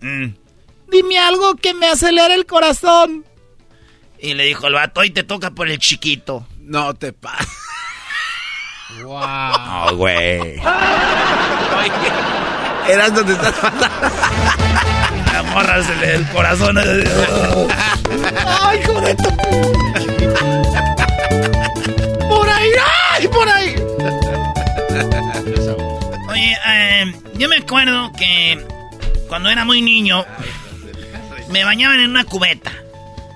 mm. 0.00 0.26
dime 0.90 1.18
algo 1.18 1.56
que 1.56 1.72
me 1.74 1.86
acelere 1.86 2.34
el 2.34 2.44
corazón. 2.44 3.24
Y 4.18 4.34
le 4.34 4.44
dijo 4.44 4.66
el 4.66 4.74
vato, 4.74 5.00
hoy 5.00 5.10
te 5.10 5.22
toca 5.22 5.50
por 5.50 5.68
el 5.68 5.78
chiquito. 5.78 6.46
No 6.58 6.94
te 6.94 7.12
pases. 7.12 7.65
Wow. 8.88 9.90
No, 9.90 9.96
güey. 9.96 10.60
Eras 12.88 13.12
donde 13.14 13.32
estás 13.32 13.54
La 15.32 15.42
morra 15.42 15.82
se 15.82 15.96
le 15.96 16.14
el 16.14 16.24
corazón. 16.28 16.78
Ay, 16.78 18.80
joder. 18.86 19.16
Por 22.28 22.48
ahí, 22.48 22.70
ay, 23.12 23.28
por 23.28 23.48
ahí. 23.48 23.74
Oye, 26.28 26.56
eh, 26.66 27.12
yo 27.34 27.48
me 27.48 27.56
acuerdo 27.56 28.12
que 28.12 28.64
cuando 29.28 29.50
era 29.50 29.64
muy 29.64 29.82
niño 29.82 30.24
me 31.50 31.64
bañaban 31.64 31.98
en 32.00 32.10
una 32.10 32.22
cubeta. 32.24 32.70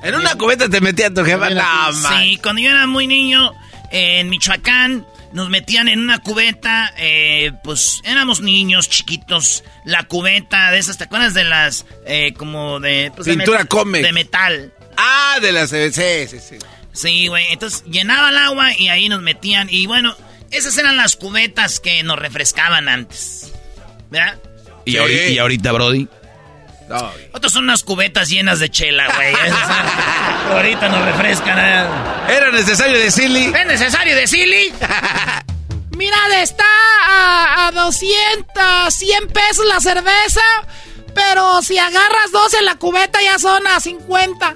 ¿En 0.04 0.14
una 0.14 0.36
cubeta 0.36 0.68
te 0.68 0.80
metía 0.80 1.12
tu 1.12 1.24
jefa? 1.24 1.50
No, 1.50 1.92
sí, 1.92 2.38
cuando 2.40 2.62
yo 2.62 2.70
era 2.70 2.86
muy 2.86 3.08
niño 3.08 3.52
en 3.90 4.30
Michoacán 4.30 5.04
nos 5.32 5.48
metían 5.48 5.88
en 5.88 6.00
una 6.00 6.18
cubeta, 6.18 6.92
eh, 6.98 7.52
pues 7.62 8.00
éramos 8.04 8.40
niños 8.40 8.88
chiquitos, 8.88 9.64
la 9.84 10.04
cubeta 10.04 10.70
de 10.70 10.78
esas, 10.78 10.98
¿te 10.98 11.04
acuerdas 11.04 11.34
de 11.34 11.44
las, 11.44 11.86
eh, 12.06 12.32
como 12.36 12.80
de... 12.80 13.12
Pues, 13.14 13.28
Pintura 13.28 13.60
de 13.60 13.66
come. 13.66 14.02
De 14.02 14.12
metal. 14.12 14.72
Ah, 14.96 15.38
de 15.40 15.52
las, 15.52 15.70
sí, 15.70 15.90
sí, 16.28 16.38
sí. 16.40 16.56
Sí, 16.92 17.28
güey, 17.28 17.44
entonces 17.50 17.84
llenaba 17.84 18.30
el 18.30 18.38
agua 18.38 18.76
y 18.76 18.88
ahí 18.88 19.08
nos 19.08 19.22
metían, 19.22 19.68
y 19.70 19.86
bueno, 19.86 20.16
esas 20.50 20.76
eran 20.78 20.96
las 20.96 21.16
cubetas 21.16 21.78
que 21.80 22.02
nos 22.02 22.18
refrescaban 22.18 22.88
antes, 22.88 23.52
¿verdad? 24.10 24.38
¿Y, 24.84 24.96
ahorita, 24.96 25.28
¿y 25.28 25.38
ahorita, 25.38 25.72
Brody? 25.72 26.08
No. 26.90 27.12
Otras 27.32 27.52
son 27.52 27.64
unas 27.64 27.84
cubetas 27.84 28.28
llenas 28.28 28.58
de 28.58 28.68
chela, 28.68 29.06
güey. 29.14 29.32
ahorita 30.52 30.88
nos 30.88 31.04
refrescan. 31.04 31.56
¿eh? 31.56 31.86
¿Era 32.36 32.50
necesario 32.50 32.98
decirle? 32.98 33.44
¿Es 33.46 33.66
necesario 33.66 34.16
decirle? 34.16 34.72
Mira, 35.96 36.16
está 36.42 36.64
a, 37.06 37.68
a 37.68 37.70
200, 37.70 38.92
100 38.92 39.28
pesos 39.28 39.66
la 39.66 39.78
cerveza. 39.78 40.42
Pero 41.14 41.62
si 41.62 41.78
agarras 41.78 42.32
dos 42.32 42.54
en 42.54 42.64
la 42.64 42.74
cubeta 42.74 43.22
ya 43.22 43.38
son 43.38 43.64
a 43.68 43.78
50. 43.78 44.54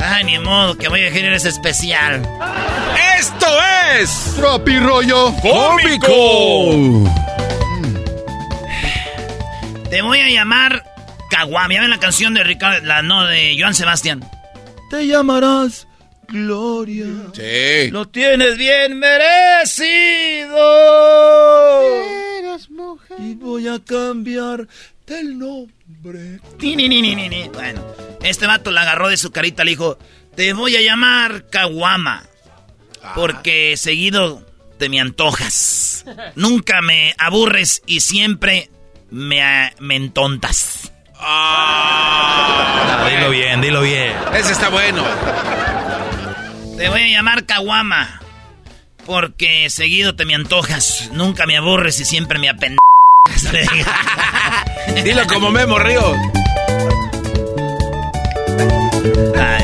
Ay, 0.00 0.22
ni 0.24 0.38
modo, 0.38 0.76
que 0.78 0.88
voy 0.88 1.04
a 1.04 1.10
generar 1.10 1.34
ese 1.34 1.48
especial. 1.48 2.22
¡Esto 3.18 3.46
es... 3.98 4.34
Tropi 4.36 4.78
Rollo 4.78 5.34
Cómico. 5.42 7.10
Te 9.90 10.02
voy 10.02 10.20
a 10.20 10.28
llamar 10.28 10.93
Caguam. 11.34 11.72
Ya 11.72 11.80
ven 11.80 11.90
la 11.90 11.98
canción 11.98 12.32
de 12.34 12.44
Ricardo, 12.44 12.86
la 12.86 13.02
no, 13.02 13.26
de 13.26 13.56
Joan 13.58 13.74
Sebastián. 13.74 14.24
Te 14.88 15.04
llamarás 15.04 15.88
Gloria. 16.28 17.06
Sí. 17.32 17.90
Lo 17.90 18.06
tienes 18.06 18.56
bien 18.56 19.00
merecido. 19.00 20.56
Eres 22.38 22.70
mujer. 22.70 23.16
Y 23.18 23.34
voy 23.34 23.66
a 23.66 23.80
cambiar 23.80 24.68
el 25.08 25.36
nombre. 25.36 26.38
Ni, 26.60 26.76
ni, 26.76 26.88
ni, 26.88 27.02
ni, 27.02 27.28
ni. 27.28 27.48
Bueno, 27.48 27.84
este 28.22 28.46
vato 28.46 28.70
la 28.70 28.82
agarró 28.82 29.08
de 29.08 29.16
su 29.16 29.32
carita, 29.32 29.64
le 29.64 29.72
dijo, 29.72 29.98
te 30.36 30.52
voy 30.52 30.76
a 30.76 30.82
llamar 30.82 31.48
Caguama. 31.50 32.22
Porque 33.16 33.76
seguido 33.76 34.46
te 34.78 34.88
me 34.88 35.00
antojas. 35.00 36.04
Nunca 36.36 36.80
me 36.80 37.12
aburres 37.18 37.82
y 37.86 38.00
siempre 38.00 38.70
me, 39.10 39.72
me 39.80 39.96
entontas. 39.96 40.93
Ah, 41.18 43.06
dilo 43.10 43.30
bien, 43.30 43.60
dilo 43.60 43.80
bien. 43.82 44.14
Ese 44.34 44.52
está 44.52 44.68
bueno. 44.68 45.04
Te 46.76 46.88
voy 46.88 47.02
a 47.02 47.08
llamar 47.08 47.46
Caguama. 47.46 48.20
Porque 49.06 49.68
seguido 49.70 50.16
te 50.16 50.24
me 50.24 50.34
antojas. 50.34 51.10
Nunca 51.12 51.46
me 51.46 51.56
aburres 51.56 52.00
y 52.00 52.04
siempre 52.04 52.38
me 52.38 52.48
apendejas. 52.48 52.78
Dilo 55.04 55.26
como 55.26 55.50
Memo 55.50 55.78
Río. 55.78 56.14
Ah, 59.36 59.58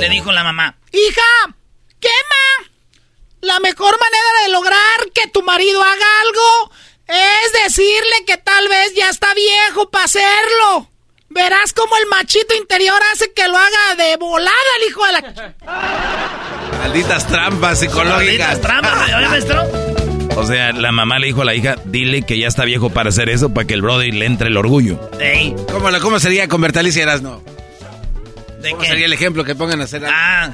Le 0.00 0.08
dijo 0.08 0.32
la 0.32 0.44
mamá. 0.44 0.76
Hija, 0.92 1.56
quema. 2.00 2.70
La 3.40 3.58
mejor 3.60 3.98
manera 3.98 4.42
de 4.46 4.52
lograr 4.52 5.10
que 5.14 5.26
tu 5.28 5.42
marido 5.42 5.82
haga 5.82 6.06
algo 6.22 6.72
es 7.08 7.52
decirle 7.64 8.24
que 8.26 8.36
tal 8.38 8.68
vez 8.68 8.94
ya 8.94 9.08
está 9.10 9.32
viejo 9.34 9.90
para 9.90 10.04
hacerlo. 10.06 10.90
Verás 11.28 11.72
cómo 11.72 11.96
el 11.96 12.06
machito 12.06 12.54
interior 12.54 13.00
hace 13.12 13.32
que 13.32 13.48
lo 13.48 13.56
haga 13.56 13.94
de 13.96 14.16
volada 14.16 14.54
el 14.80 14.88
hijo 14.88 15.04
de 15.06 15.12
la... 15.12 15.54
Malditas 16.78 17.26
trampas 17.26 17.78
psicológicas. 17.80 18.16
Malditas 18.18 18.60
trampas, 18.60 19.14
¿oye, 19.16 19.28
maestro? 19.28 19.62
O 20.36 20.46
sea, 20.46 20.72
la 20.72 20.92
mamá 20.92 21.18
le 21.18 21.26
dijo 21.28 21.42
a 21.42 21.44
la 21.44 21.54
hija, 21.54 21.76
dile 21.84 22.22
que 22.22 22.38
ya 22.38 22.46
está 22.48 22.64
viejo 22.64 22.90
para 22.90 23.08
hacer 23.08 23.28
eso, 23.28 23.52
para 23.54 23.66
que 23.66 23.74
el 23.74 23.82
brother 23.82 24.12
le 24.14 24.26
entre 24.26 24.48
el 24.48 24.56
orgullo. 24.56 24.98
Ey. 25.20 25.54
¿Cómo, 25.72 25.90
la- 25.90 26.00
cómo 26.00 26.18
sería 26.20 26.48
con 26.48 26.60
Bertalicia 26.60 27.02
Erasno? 27.02 27.42
¿De 28.60 28.70
¿Cómo 28.70 28.82
qué? 28.82 28.88
sería 28.88 29.06
el 29.06 29.12
ejemplo 29.12 29.44
que 29.44 29.54
pongan 29.54 29.80
a 29.80 29.84
hacer 29.84 30.04
algo? 30.04 30.16
Ah, 30.18 30.50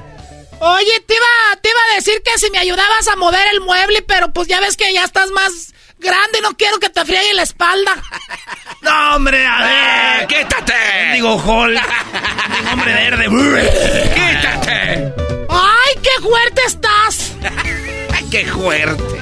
Oye, 0.63 1.01
te 1.07 1.15
iba, 1.15 1.61
te 1.63 1.71
iba 1.71 1.79
a 1.91 1.95
decir 1.97 2.21
que 2.23 2.39
si 2.39 2.51
me 2.51 2.59
ayudabas 2.59 3.09
a 3.09 3.17
mover 3.17 3.47
el 3.53 3.61
mueble, 3.63 4.03
pero 4.03 4.31
pues 4.33 4.47
ya 4.47 4.61
ves 4.61 4.77
que 4.77 4.93
ya 4.93 5.05
estás 5.05 5.31
más 5.31 5.73
grande, 6.01 6.41
no 6.43 6.57
quiero 6.57 6.79
que 6.79 6.91
te 6.91 7.05
friegue 7.05 7.35
la 7.35 7.43
espalda. 7.43 8.03
no, 8.83 9.17
hombre, 9.17 9.47
a 9.47 9.61
ver. 9.61 10.27
¡Quítate! 10.27 11.13
Digo, 11.15 11.39
Hall. 11.39 11.75
Digo, 12.59 12.71
hombre 12.73 12.93
verde. 12.93 13.27
¡Quítate! 14.15 15.15
¡Ay, 15.49 15.95
qué 16.03 16.23
fuerte 16.23 16.63
estás! 16.67 17.33
¡Ay, 18.15 18.25
qué 18.31 18.47
fuerte! 18.47 19.19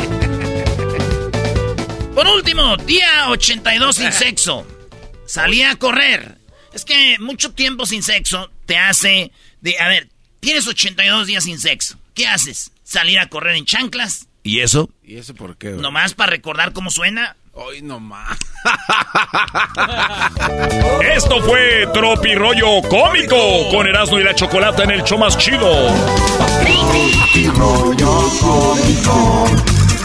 Por 2.14 2.26
último, 2.26 2.76
día 2.78 3.28
82 3.28 3.96
sin 3.96 4.12
sexo. 4.12 4.66
Salí 5.26 5.62
a 5.62 5.76
correr. 5.76 6.38
Es 6.72 6.84
que 6.84 7.16
mucho 7.20 7.52
tiempo 7.52 7.86
sin 7.86 8.02
sexo 8.02 8.50
te 8.66 8.76
hace... 8.76 9.30
De, 9.60 9.78
a 9.78 9.88
ver, 9.88 10.08
tienes 10.40 10.66
82 10.66 11.26
días 11.26 11.44
sin 11.44 11.58
sexo. 11.58 11.98
¿Qué 12.14 12.26
haces? 12.26 12.72
¿Salir 12.82 13.18
a 13.18 13.28
correr 13.28 13.56
en 13.56 13.64
chanclas? 13.64 14.27
¿Y 14.48 14.60
eso? 14.60 14.88
¿Y 15.04 15.18
eso 15.18 15.34
por 15.34 15.58
qué? 15.58 15.72
güey? 15.72 15.82
¿Nomás 15.82 16.14
para 16.14 16.30
recordar 16.30 16.72
cómo 16.72 16.90
suena? 16.90 17.36
Hoy 17.52 17.82
nomás. 17.82 18.38
Esto 21.14 21.42
fue 21.42 21.86
Tropi 21.92 22.34
Rollo 22.34 22.80
Cómico 22.88 23.36
con 23.70 23.86
Erasmo 23.86 24.18
y 24.18 24.24
la 24.24 24.34
Chocolata 24.34 24.84
en 24.84 24.92
el 24.92 25.02
show 25.02 25.18
más 25.18 25.36
chido. 25.36 25.70
Tropi 26.62 27.46
rollo 27.48 28.30
cómico. 28.40 29.44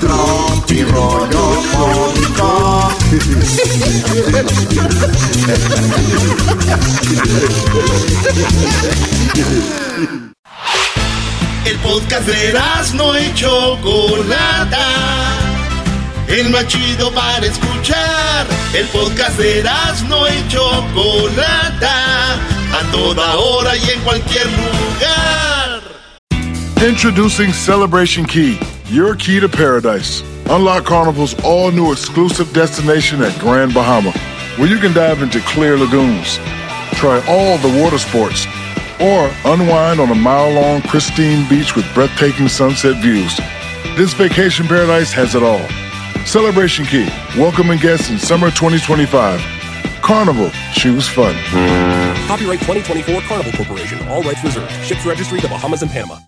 Tropi 0.02 0.84
rollo 0.84 1.64
cómico. 1.72 2.92
El 11.66 11.78
podcast 11.78 12.28
de 12.28 12.54
no 12.96 13.18
y 13.18 13.34
Chocolata. 13.36 14.88
el 16.28 16.50
más 16.50 16.68
chido 16.68 17.10
para 17.14 17.46
escuchar. 17.46 18.46
El 18.74 18.86
podcast 18.88 19.38
de 19.38 19.60
Erasmo 19.60 20.26
y 20.28 20.48
Chocolata, 20.50 22.34
a 22.34 22.92
toda 22.92 23.38
hora 23.38 23.78
y 23.78 23.90
en 23.92 24.02
cualquier 24.02 24.46
lugar. 24.48 25.82
Introducing 26.86 27.54
Celebration 27.54 28.26
Key, 28.26 28.60
your 28.90 29.16
key 29.16 29.40
to 29.40 29.48
paradise. 29.48 30.22
Unlock 30.50 30.84
Carnival's 30.84 31.34
all 31.46 31.72
new 31.72 31.94
exclusive 31.94 32.52
destination 32.54 33.22
at 33.24 33.38
Grand 33.40 33.74
Bahama, 33.74 34.12
where 34.58 34.68
you 34.68 34.78
can 34.80 34.94
dive 34.94 35.22
into 35.22 35.40
clear 35.42 35.78
lagoons, 35.78 36.40
try 36.96 37.24
all 37.30 37.58
the 37.60 37.82
water 37.82 37.98
sports, 37.98 38.46
or 39.02 39.32
unwind 39.46 40.00
on 40.00 40.10
a 40.10 40.16
mile 40.16 40.52
long, 40.52 40.82
pristine 40.82 41.48
beach 41.50 41.76
with 41.76 41.86
breathtaking 41.94 42.48
sunset 42.48 43.02
views. 43.02 43.38
This 43.96 44.14
vacation 44.14 44.68
paradise 44.68 45.12
has 45.14 45.36
it 45.36 45.44
all. 45.44 45.68
Celebration 46.26 46.86
Key, 46.86 47.08
welcoming 47.38 47.80
guests 47.80 48.10
in 48.10 48.18
summer 48.18 48.50
2025. 48.52 49.40
Carnival, 50.02 50.52
choose 50.74 51.08
fun. 51.08 51.36
Copyright 52.28 52.60
2024 52.60 53.22
Carnival 53.22 53.52
Corporation, 53.54 54.08
all 54.08 54.22
rights 54.24 54.44
reserved. 54.44 54.72
Ships 54.84 55.06
registry 55.06 55.40
the 55.40 55.48
Bahamas 55.48 55.82
and 55.82 55.92
Panama. 55.92 56.20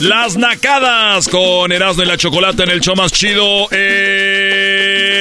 Las 0.00 0.36
nacadas 0.36 1.26
con 1.26 1.72
Erasmo 1.72 2.02
y 2.02 2.06
la 2.06 2.18
Chocolata 2.18 2.64
en 2.64 2.70
el 2.70 2.80
show 2.80 2.94
más 2.94 3.12
chido. 3.12 3.66
Eh, 3.70 4.35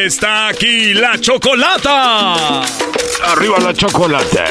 Está 0.06 0.49
aquí 0.49 0.93
la 0.93 1.20
Chocolata. 1.20 2.62
Arriba 3.24 3.58
la 3.58 3.74
Chocolata. 3.74 4.45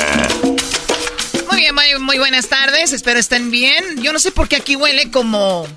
Muy 1.49 1.61
bien, 1.61 1.73
muy, 1.73 1.95
muy 2.01 2.19
buenas 2.19 2.49
tardes. 2.49 2.93
Espero 2.93 3.21
estén 3.21 3.53
bien. 3.53 4.03
Yo 4.03 4.13
no 4.13 4.19
sé 4.19 4.33
por 4.33 4.49
qué 4.49 4.57
aquí 4.57 4.75
huele 4.75 5.13
como. 5.13 5.69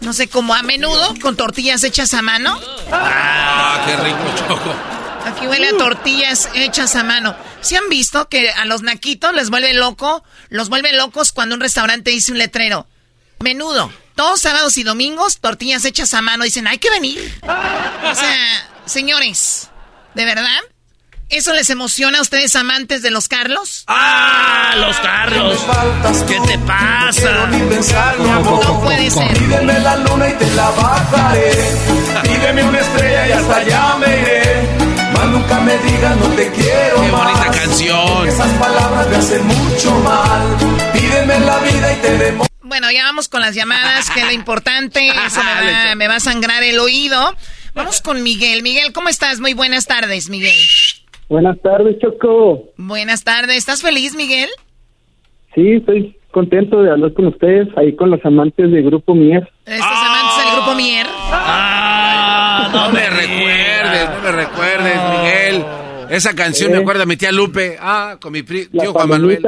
No 0.00 0.12
sé, 0.12 0.26
como 0.26 0.52
a 0.52 0.64
menudo, 0.64 1.14
con 1.22 1.36
tortillas 1.36 1.84
hechas 1.84 2.12
a 2.12 2.22
mano. 2.22 2.58
Ah, 2.90 3.84
qué 3.86 3.96
rico, 3.98 4.18
Choco. 4.48 4.74
Aquí 5.26 5.46
huele 5.46 5.68
a 5.68 5.76
tortillas 5.76 6.48
hechas 6.54 6.96
a 6.96 7.04
mano. 7.04 7.36
¿Se 7.60 7.76
han 7.76 7.88
visto 7.88 8.28
que 8.28 8.50
a 8.50 8.64
los 8.64 8.82
naquitos 8.82 9.32
les 9.32 9.48
vuelve 9.48 9.74
loco? 9.74 10.24
Los 10.48 10.68
vuelve 10.70 10.92
locos 10.92 11.30
cuando 11.30 11.54
un 11.54 11.60
restaurante 11.60 12.10
dice 12.10 12.32
un 12.32 12.38
letrero. 12.38 12.88
Menudo. 13.38 13.92
Todos 14.16 14.40
sábados 14.40 14.76
y 14.76 14.82
domingos, 14.82 15.38
tortillas 15.38 15.84
hechas 15.84 16.14
a 16.14 16.20
mano. 16.20 16.42
Dicen, 16.42 16.66
hay 16.66 16.78
que 16.78 16.90
venir. 16.90 17.32
O 17.42 18.14
sea, 18.14 18.73
señores, 18.86 19.70
¿de 20.14 20.24
verdad? 20.24 20.58
¿Eso 21.30 21.52
les 21.54 21.70
emociona 21.70 22.18
a 22.18 22.22
ustedes 22.22 22.54
amantes 22.54 23.02
de 23.02 23.10
los 23.10 23.28
Carlos? 23.28 23.84
¡Ah, 23.88 24.74
los 24.76 24.96
Carlos! 24.98 25.58
¿Qué 26.28 26.38
te 26.46 26.58
pasa? 26.60 27.46
No 27.48 28.80
puede 28.82 29.10
ser. 29.10 29.36
Pídeme 29.38 29.80
la 29.80 29.96
luna 29.96 30.28
y 30.28 30.32
te 30.34 30.50
la 30.50 30.70
bajaré. 30.70 31.50
Pídeme 32.22 32.64
una 32.64 32.78
estrella 32.78 33.28
y 33.28 33.32
hasta 33.32 33.56
allá 33.56 33.96
me 33.96 34.20
iré. 34.20 34.68
Más 35.14 35.26
nunca 35.28 35.60
me 35.60 35.78
digas 35.78 36.16
no 36.16 36.26
te 36.28 36.52
quiero 36.52 37.02
Qué 37.02 37.08
más. 37.12 37.24
bonita 37.24 37.58
canción. 37.58 38.28
Esas 38.28 38.50
palabras 38.58 39.08
me 39.08 39.16
hacen 39.16 39.46
mucho 39.46 39.90
mal. 40.00 40.56
Pídeme 40.92 41.40
la 41.40 41.58
vida 41.60 41.92
y 41.92 41.96
te 41.96 42.18
demo. 42.18 42.46
Bueno, 42.60 42.90
ya 42.90 43.04
vamos 43.04 43.28
con 43.28 43.40
las 43.40 43.54
llamadas, 43.54 44.10
que 44.10 44.20
es 44.20 44.26
lo 44.26 44.32
importante. 44.32 45.08
Eso 45.26 45.42
me 45.42 45.72
va, 45.72 45.94
me 45.94 46.06
va 46.08 46.16
a 46.16 46.20
sangrar 46.20 46.62
el 46.62 46.78
oído. 46.78 47.34
Vamos 47.74 48.00
con 48.00 48.22
Miguel. 48.22 48.62
Miguel, 48.62 48.92
¿cómo 48.92 49.08
estás? 49.08 49.40
Muy 49.40 49.52
buenas 49.54 49.86
tardes, 49.86 50.30
Miguel. 50.30 50.54
Buenas 51.28 51.60
tardes, 51.62 51.96
Choco. 52.00 52.64
Buenas 52.76 53.24
tardes. 53.24 53.56
¿Estás 53.56 53.82
feliz, 53.82 54.14
Miguel? 54.14 54.48
Sí, 55.54 55.72
estoy 55.74 56.16
contento 56.30 56.82
de 56.82 56.90
hablar 56.90 57.12
con 57.14 57.26
ustedes, 57.28 57.68
ahí 57.76 57.94
con 57.96 58.10
los 58.10 58.24
amantes 58.24 58.70
del 58.70 58.84
Grupo 58.84 59.14
Mier. 59.14 59.48
¿Estos 59.64 59.86
amantes 59.86 60.44
del 60.44 60.54
grupo 60.56 60.74
Mier? 60.74 61.06
Ah, 61.30 62.68
No 62.72 62.90
me 62.90 63.08
recuerdes, 63.08 64.08
no 64.10 64.22
me 64.22 64.32
recuerdes, 64.32 64.96
Miguel. 65.10 65.64
Esa 66.10 66.34
canción 66.34 66.72
me 66.72 66.78
acuerda 66.78 67.04
a 67.04 67.06
mi 67.06 67.16
tía 67.16 67.32
Lupe. 67.32 67.76
Ah, 67.80 68.18
con 68.20 68.32
mi 68.32 68.42
tío 68.42 68.92
Juan 68.92 69.08
Manuel. 69.08 69.42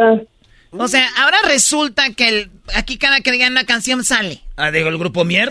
O 0.72 0.88
sea, 0.88 1.08
ahora 1.18 1.38
resulta 1.46 2.10
que 2.10 2.28
el- 2.28 2.50
aquí 2.74 2.98
cada 2.98 3.20
que 3.20 3.32
digan 3.32 3.52
una 3.52 3.64
canción 3.64 4.04
sale. 4.04 4.42
Ah, 4.56 4.70
digo, 4.70 4.88
el 4.88 4.98
grupo 4.98 5.24
Mier. 5.24 5.50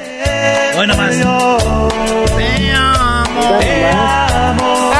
Hoy 0.77 0.87
nomás. 0.87 1.11
Te 1.15 2.71
amo. 2.71 3.59
Te 3.59 3.85
amo. 3.89 4.91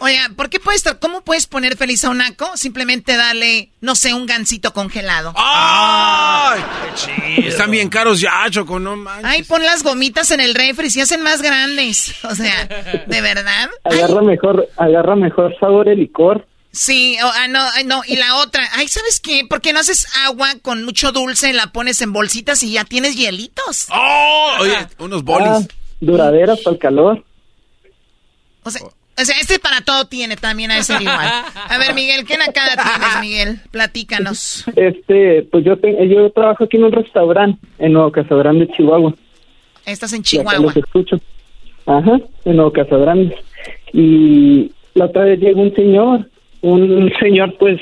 Oiga, 0.00 0.30
¿por 0.36 0.48
qué 0.48 0.60
puedes, 0.60 0.84
cómo 1.00 1.22
puedes 1.22 1.46
poner 1.46 1.76
feliz 1.76 2.04
a 2.04 2.10
un 2.10 2.18
naco? 2.18 2.48
Simplemente 2.56 3.16
darle, 3.16 3.70
no 3.80 3.96
sé, 3.96 4.14
un 4.14 4.26
gansito 4.26 4.72
congelado. 4.72 5.32
¡Ay! 5.36 6.60
Chido. 6.94 7.48
Están 7.48 7.70
bien 7.72 7.88
caros 7.88 8.20
ya, 8.20 8.46
Choco, 8.48 8.78
no 8.78 8.96
manches. 8.96 9.24
Ay, 9.24 9.42
pon 9.42 9.62
las 9.64 9.82
gomitas 9.82 10.30
en 10.30 10.40
el 10.40 10.54
refri 10.54 10.86
y 10.86 10.90
se 10.90 11.02
hacen 11.02 11.22
más 11.22 11.42
grandes. 11.42 12.14
O 12.28 12.34
sea, 12.34 12.66
¿de 13.06 13.20
verdad? 13.20 13.70
agarra 13.84 14.22
mejor, 14.22 14.68
agarra 14.76 15.16
mejor 15.16 15.54
sabor 15.58 15.88
el 15.88 15.98
licor. 15.98 16.46
Sí, 16.70 17.16
o- 17.22 17.26
ah, 17.34 17.48
no, 17.48 17.60
ay, 17.74 17.84
no, 17.84 18.02
y 18.06 18.16
la 18.16 18.36
otra, 18.36 18.68
ay, 18.74 18.86
¿sabes 18.86 19.18
qué? 19.20 19.46
¿Por 19.48 19.60
qué 19.62 19.72
no 19.72 19.80
haces 19.80 20.06
agua 20.26 20.50
con 20.62 20.84
mucho 20.84 21.10
dulce, 21.10 21.52
la 21.54 21.72
pones 21.72 22.00
en 22.02 22.12
bolsitas 22.12 22.62
y 22.62 22.72
ya 22.72 22.84
tienes 22.84 23.16
hielitos? 23.16 23.86
¡Oh! 23.90 24.56
Oye, 24.60 24.76
unos 24.98 25.24
bolis. 25.24 25.48
Ah, 25.48 25.60
duraderas 26.00 26.60
para 26.60 26.74
el 26.74 26.78
calor. 26.80 27.24
O 28.62 28.70
sea, 28.70 28.82
o 29.20 29.24
sea, 29.24 29.36
este 29.40 29.58
para 29.58 29.80
todo 29.80 30.04
tiene 30.06 30.36
también 30.36 30.70
a 30.70 30.78
ese 30.78 30.94
igual. 31.00 31.16
A 31.68 31.78
ver, 31.78 31.94
Miguel, 31.94 32.24
¿qué 32.24 32.36
nacada 32.36 32.74
tienes, 32.82 33.20
Miguel? 33.20 33.60
Platícanos. 33.70 34.64
Este, 34.76 35.42
pues 35.50 35.64
yo 35.64 35.76
te- 35.76 36.08
yo 36.08 36.30
trabajo 36.30 36.64
aquí 36.64 36.76
en 36.76 36.84
un 36.84 36.92
restaurante 36.92 37.58
en 37.78 37.92
Nuevo 37.92 38.12
Casagrande, 38.12 38.68
Chihuahua. 38.68 39.14
Estás 39.86 40.12
en 40.12 40.22
Chihuahua. 40.22 40.58
los 40.60 40.76
escucho. 40.76 41.16
Ajá, 41.86 42.18
en 42.44 42.56
Nuevo 42.56 42.72
Casagrande. 42.72 43.34
Y 43.92 44.70
la 44.94 45.06
otra 45.06 45.24
vez 45.24 45.40
llegó 45.40 45.62
un 45.62 45.74
señor, 45.74 46.28
un 46.60 47.12
señor 47.20 47.56
pues 47.58 47.80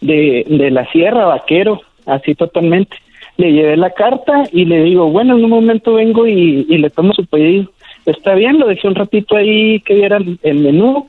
de, 0.00 0.44
de 0.48 0.70
la 0.70 0.90
sierra, 0.90 1.26
vaquero, 1.26 1.80
así 2.06 2.34
totalmente. 2.34 2.96
Le 3.36 3.52
llevé 3.52 3.76
la 3.76 3.90
carta 3.90 4.42
y 4.52 4.64
le 4.64 4.82
digo, 4.82 5.10
bueno, 5.10 5.36
en 5.36 5.44
un 5.44 5.50
momento 5.50 5.94
vengo 5.94 6.26
y, 6.26 6.66
y 6.68 6.78
le 6.78 6.90
tomo 6.90 7.12
su 7.14 7.24
pedido. 7.26 7.70
Está 8.06 8.34
bien, 8.34 8.58
lo 8.58 8.66
dejé 8.66 8.88
un 8.88 8.94
ratito 8.94 9.36
ahí 9.36 9.80
que 9.80 9.94
viera 9.94 10.18
el, 10.42 10.54
menú 10.54 11.08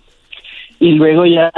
y 0.79 0.91
luego 0.91 1.25
ya 1.25 1.51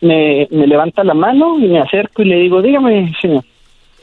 me, 0.00 0.48
me 0.50 0.66
levanta 0.66 1.04
la 1.04 1.14
mano 1.14 1.58
y 1.58 1.68
me 1.68 1.80
acerco 1.80 2.22
y 2.22 2.26
le 2.26 2.36
digo, 2.36 2.62
dígame, 2.62 3.12
señor. 3.20 3.44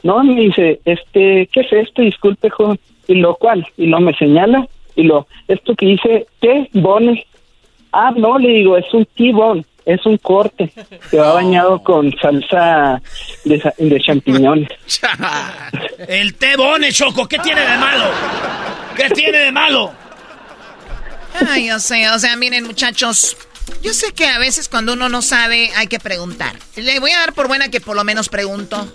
No, 0.02 0.22
me 0.24 0.40
dice, 0.40 0.80
este, 0.84 1.48
¿qué 1.52 1.60
es 1.60 1.72
esto? 1.72 2.02
Disculpe, 2.02 2.48
joven. 2.50 2.78
Y 3.06 3.14
lo 3.14 3.34
cual, 3.34 3.66
y 3.76 3.86
lo 3.86 4.00
me 4.00 4.14
señala, 4.14 4.66
y 4.94 5.02
lo, 5.02 5.26
esto 5.48 5.74
que 5.74 5.86
dice, 5.86 6.26
¿qué? 6.40 6.68
Bone. 6.72 7.26
Ah, 7.92 8.12
no, 8.16 8.38
le 8.38 8.48
digo, 8.50 8.76
es 8.76 8.86
un 8.94 9.04
T-bone, 9.04 9.64
es 9.84 10.04
un 10.06 10.16
corte 10.18 10.70
que 11.10 11.16
va 11.16 11.34
bañado 11.34 11.82
con 11.82 12.12
salsa 12.18 13.02
de, 13.44 13.72
de 13.78 14.00
champiñones. 14.00 14.68
El 16.08 16.34
té 16.36 16.56
bone, 16.56 16.92
Choco, 16.92 17.26
¿qué 17.26 17.38
tiene 17.38 17.62
de 17.62 17.76
malo? 17.78 18.04
¿Qué 18.96 19.10
tiene 19.10 19.38
de 19.38 19.52
malo? 19.52 19.90
Ay, 21.48 21.68
yo 21.68 21.78
sé, 21.78 22.08
o 22.10 22.18
sea, 22.18 22.36
miren, 22.36 22.64
muchachos, 22.64 23.36
yo 23.82 23.94
sé 23.94 24.12
que 24.12 24.26
a 24.26 24.38
veces 24.38 24.68
cuando 24.68 24.92
uno 24.92 25.08
no 25.08 25.22
sabe 25.22 25.72
hay 25.76 25.86
que 25.86 25.98
preguntar. 25.98 26.58
Le 26.76 26.98
voy 26.98 27.12
a 27.12 27.20
dar 27.20 27.32
por 27.32 27.48
buena 27.48 27.68
que 27.68 27.80
por 27.80 27.96
lo 27.96 28.04
menos 28.04 28.28
pregunto. 28.28 28.92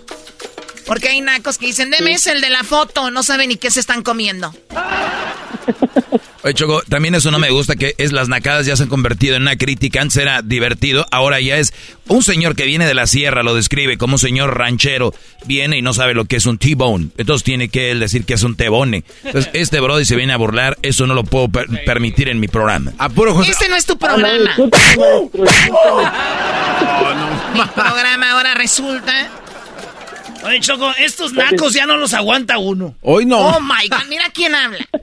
Porque 0.86 1.08
hay 1.08 1.20
nacos 1.20 1.58
que 1.58 1.66
dicen, 1.66 1.90
deme 1.90 2.12
ese, 2.12 2.32
el 2.32 2.40
de 2.40 2.50
la 2.50 2.62
foto, 2.64 3.10
no 3.10 3.22
saben 3.22 3.48
ni 3.48 3.56
qué 3.56 3.70
se 3.70 3.80
están 3.80 4.02
comiendo. 4.02 4.54
Oye, 6.42 6.54
Choco, 6.54 6.80
también 6.88 7.16
eso 7.16 7.32
no 7.32 7.40
me 7.40 7.50
gusta, 7.50 7.74
que 7.74 7.96
es 7.98 8.12
las 8.12 8.28
nacadas 8.28 8.66
ya 8.66 8.76
se 8.76 8.84
han 8.84 8.88
convertido 8.88 9.34
en 9.34 9.42
una 9.42 9.56
crítica. 9.56 10.00
Antes 10.00 10.16
era 10.18 10.42
divertido, 10.42 11.04
ahora 11.10 11.40
ya 11.40 11.56
es 11.56 11.72
un 12.06 12.22
señor 12.22 12.54
que 12.54 12.66
viene 12.66 12.86
de 12.86 12.94
la 12.94 13.08
sierra, 13.08 13.42
lo 13.42 13.52
describe 13.52 13.98
como 13.98 14.14
un 14.14 14.18
señor 14.20 14.56
ranchero, 14.56 15.12
viene 15.46 15.76
y 15.78 15.82
no 15.82 15.92
sabe 15.92 16.14
lo 16.14 16.26
que 16.26 16.36
es 16.36 16.46
un 16.46 16.58
T-bone. 16.58 17.08
Entonces 17.18 17.42
tiene 17.42 17.68
que 17.68 17.90
él 17.90 17.98
decir 17.98 18.24
que 18.24 18.34
es 18.34 18.44
un 18.44 18.54
T-bone. 18.54 19.02
Entonces, 19.24 19.50
este 19.54 19.80
brody 19.80 20.04
se 20.04 20.14
viene 20.14 20.34
a 20.34 20.36
burlar, 20.36 20.78
eso 20.82 21.04
no 21.08 21.14
lo 21.14 21.24
puedo 21.24 21.48
per- 21.48 21.66
permitir 21.84 22.28
en 22.28 22.38
mi 22.38 22.46
programa. 22.46 22.92
A 22.98 23.08
puro 23.08 23.34
José. 23.34 23.50
Este 23.50 23.68
no 23.68 23.74
es 23.74 23.84
tu 23.84 23.98
programa. 23.98 24.54
Mi 27.54 27.60
programa 27.74 28.30
ahora 28.32 28.54
resulta. 28.54 29.30
Oye, 30.46 30.60
Choco, 30.60 30.92
estos 30.98 31.32
nacos 31.32 31.72
ya 31.74 31.86
no 31.86 31.96
los 31.96 32.14
aguanta 32.14 32.58
uno. 32.58 32.94
Hoy 33.02 33.26
no. 33.26 33.38
Oh 33.38 33.60
my 33.60 33.88
god, 33.88 34.06
mira 34.08 34.24
quién 34.32 34.54
habla. 34.54 34.86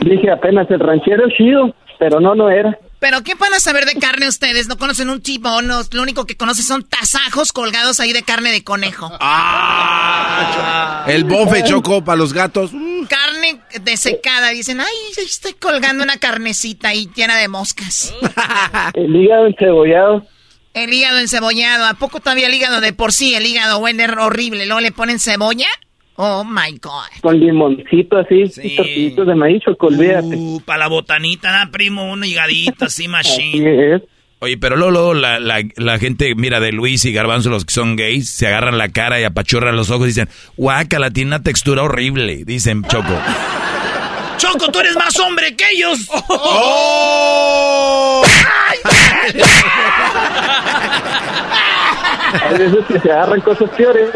Dije 0.00 0.30
apenas 0.30 0.68
el 0.70 0.80
ranchero 0.80 1.28
es 1.28 1.34
chido, 1.36 1.74
pero 1.98 2.18
no, 2.20 2.34
no 2.34 2.50
era. 2.50 2.76
Pero 2.98 3.22
¿qué 3.22 3.34
van 3.34 3.52
a 3.54 3.60
saber 3.60 3.84
de 3.84 3.94
carne 3.94 4.28
ustedes? 4.28 4.68
No 4.68 4.76
conocen 4.78 5.10
un 5.10 5.20
T-bone, 5.20 5.66
no, 5.66 5.80
lo 5.90 6.02
único 6.02 6.24
que 6.24 6.36
conocen 6.36 6.64
son 6.64 6.82
tasajos 6.84 7.52
colgados 7.52 7.98
ahí 7.98 8.12
de 8.12 8.22
carne 8.22 8.52
de 8.52 8.62
conejo. 8.62 9.10
Ah, 9.20 11.04
El 11.08 11.24
bofe, 11.24 11.64
Choco, 11.64 12.04
para 12.04 12.16
los 12.16 12.32
gatos. 12.32 12.70
Carne 13.08 13.60
desecada, 13.82 14.50
dicen, 14.50 14.80
ay, 14.80 14.86
estoy 15.16 15.54
colgando 15.54 16.04
una 16.04 16.16
carnecita 16.18 16.90
ahí 16.90 17.08
llena 17.14 17.36
de 17.38 17.48
moscas. 17.48 18.14
El 18.94 19.16
hígado 19.16 19.46
encebollado. 19.46 20.24
El 20.74 20.92
hígado 20.92 21.18
encebollado. 21.18 21.86
¿A 21.86 21.94
poco 21.94 22.20
todavía 22.20 22.46
el 22.46 22.54
hígado 22.54 22.80
de 22.80 22.92
por 22.92 23.12
sí? 23.12 23.34
El 23.34 23.46
hígado 23.46 23.78
huele 23.78 24.06
horrible. 24.06 24.66
Luego 24.66 24.80
le 24.80 24.92
ponen 24.92 25.18
cebolla. 25.18 25.66
Oh 26.16 26.44
my 26.44 26.78
God. 26.80 27.20
Con 27.20 27.40
limoncito 27.40 28.18
así, 28.18 28.44
y 28.62 28.76
tortillitos 28.76 29.26
de 29.26 29.34
maíz, 29.34 29.62
olvídate. 29.78 30.36
Uh, 30.36 30.60
para 30.60 30.80
la 30.80 30.88
botanita, 30.88 31.64
¿no, 31.64 31.70
primo? 31.70 32.10
Un 32.12 32.24
higadito 32.24 32.84
así, 32.84 33.08
machine. 33.08 33.70
Así 33.70 33.94
es. 33.94 34.02
Oye, 34.40 34.58
pero 34.58 34.76
luego, 34.76 34.90
luego 34.90 35.14
la, 35.14 35.38
la, 35.38 35.62
la 35.76 35.98
gente, 35.98 36.34
mira, 36.34 36.58
de 36.58 36.72
Luis 36.72 37.04
y 37.04 37.12
Garbanzo, 37.12 37.48
los 37.48 37.64
que 37.64 37.72
son 37.72 37.94
gays, 37.94 38.28
se 38.28 38.48
agarran 38.48 38.76
la 38.76 38.88
cara 38.88 39.20
y 39.20 39.24
apachurran 39.24 39.76
los 39.76 39.90
ojos 39.90 40.06
y 40.06 40.08
dicen, 40.08 40.28
guácala, 40.56 41.10
tiene 41.10 41.28
una 41.28 41.42
textura 41.44 41.82
horrible, 41.82 42.42
dicen 42.44 42.82
Choco. 42.82 43.16
Choco, 44.38 44.72
tú 44.72 44.80
eres 44.80 44.96
más 44.96 45.16
hombre 45.20 45.54
que 45.54 45.64
ellos. 45.72 46.08
¡Oh! 46.28 48.22
Hay 52.32 52.58
veces 52.58 52.84
que 52.86 53.00
se 53.00 53.10
agarran 53.12 53.40
cosas 53.40 53.70
peores. 53.70 54.10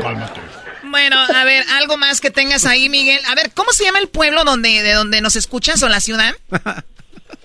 Bueno, 0.85 1.17
a 1.19 1.45
ver, 1.45 1.65
algo 1.79 1.97
más 1.97 2.21
que 2.21 2.31
tengas 2.31 2.65
ahí, 2.65 2.89
Miguel. 2.89 3.21
A 3.29 3.35
ver, 3.35 3.51
¿cómo 3.55 3.73
se 3.73 3.85
llama 3.85 3.99
el 3.99 4.09
pueblo 4.09 4.45
donde, 4.45 4.83
de 4.83 4.93
donde 4.93 5.21
nos 5.21 5.37
escuchas 5.37 5.83
o 5.83 5.89
la 5.89 6.01
ciudad? 6.01 6.35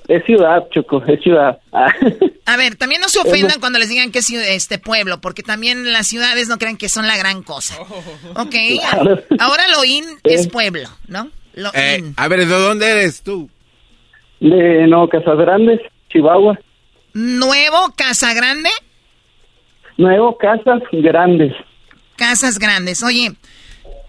Es 0.07 0.25
ciudad, 0.25 0.67
Choco, 0.71 1.01
es 1.07 1.21
ciudad. 1.21 1.59
A 2.45 2.57
ver, 2.57 2.75
también 2.75 2.99
no 2.99 3.07
se 3.07 3.19
ofendan 3.19 3.61
cuando 3.61 3.79
les 3.79 3.87
digan 3.87 4.11
que 4.11 4.19
es 4.19 4.29
este 4.29 4.77
pueblo, 4.77 5.21
porque 5.21 5.41
también 5.41 5.93
las 5.93 6.07
ciudades 6.07 6.49
no 6.49 6.57
crean 6.57 6.75
que 6.75 6.89
son 6.89 7.07
la 7.07 7.15
gran 7.15 7.43
cosa. 7.43 7.77
Ok, 8.35 8.53
Claro. 8.89 9.23
ahora 9.39 9.69
lo 9.69 9.85
in 9.85 10.03
es 10.23 10.49
pueblo, 10.49 10.89
¿no? 11.07 11.29
Lo 11.53 11.69
Eh, 11.73 11.97
in. 11.99 12.13
a 12.17 12.27
ver, 12.27 12.39
¿de 12.39 12.45
dónde 12.47 12.89
eres 12.89 13.21
tú? 13.21 13.49
De 14.41 14.85
no, 14.87 15.07
Casas 15.07 15.37
Grandes, 15.37 15.79
Chihuahua. 16.11 16.59
Nuevo, 17.13 17.93
Casa 17.95 18.33
Grande, 18.33 18.69
Nuevo, 20.01 20.37
Casas 20.37 20.81
Grandes. 20.91 21.53
Casas 22.15 22.59
Grandes. 22.59 23.03
Oye, 23.03 23.33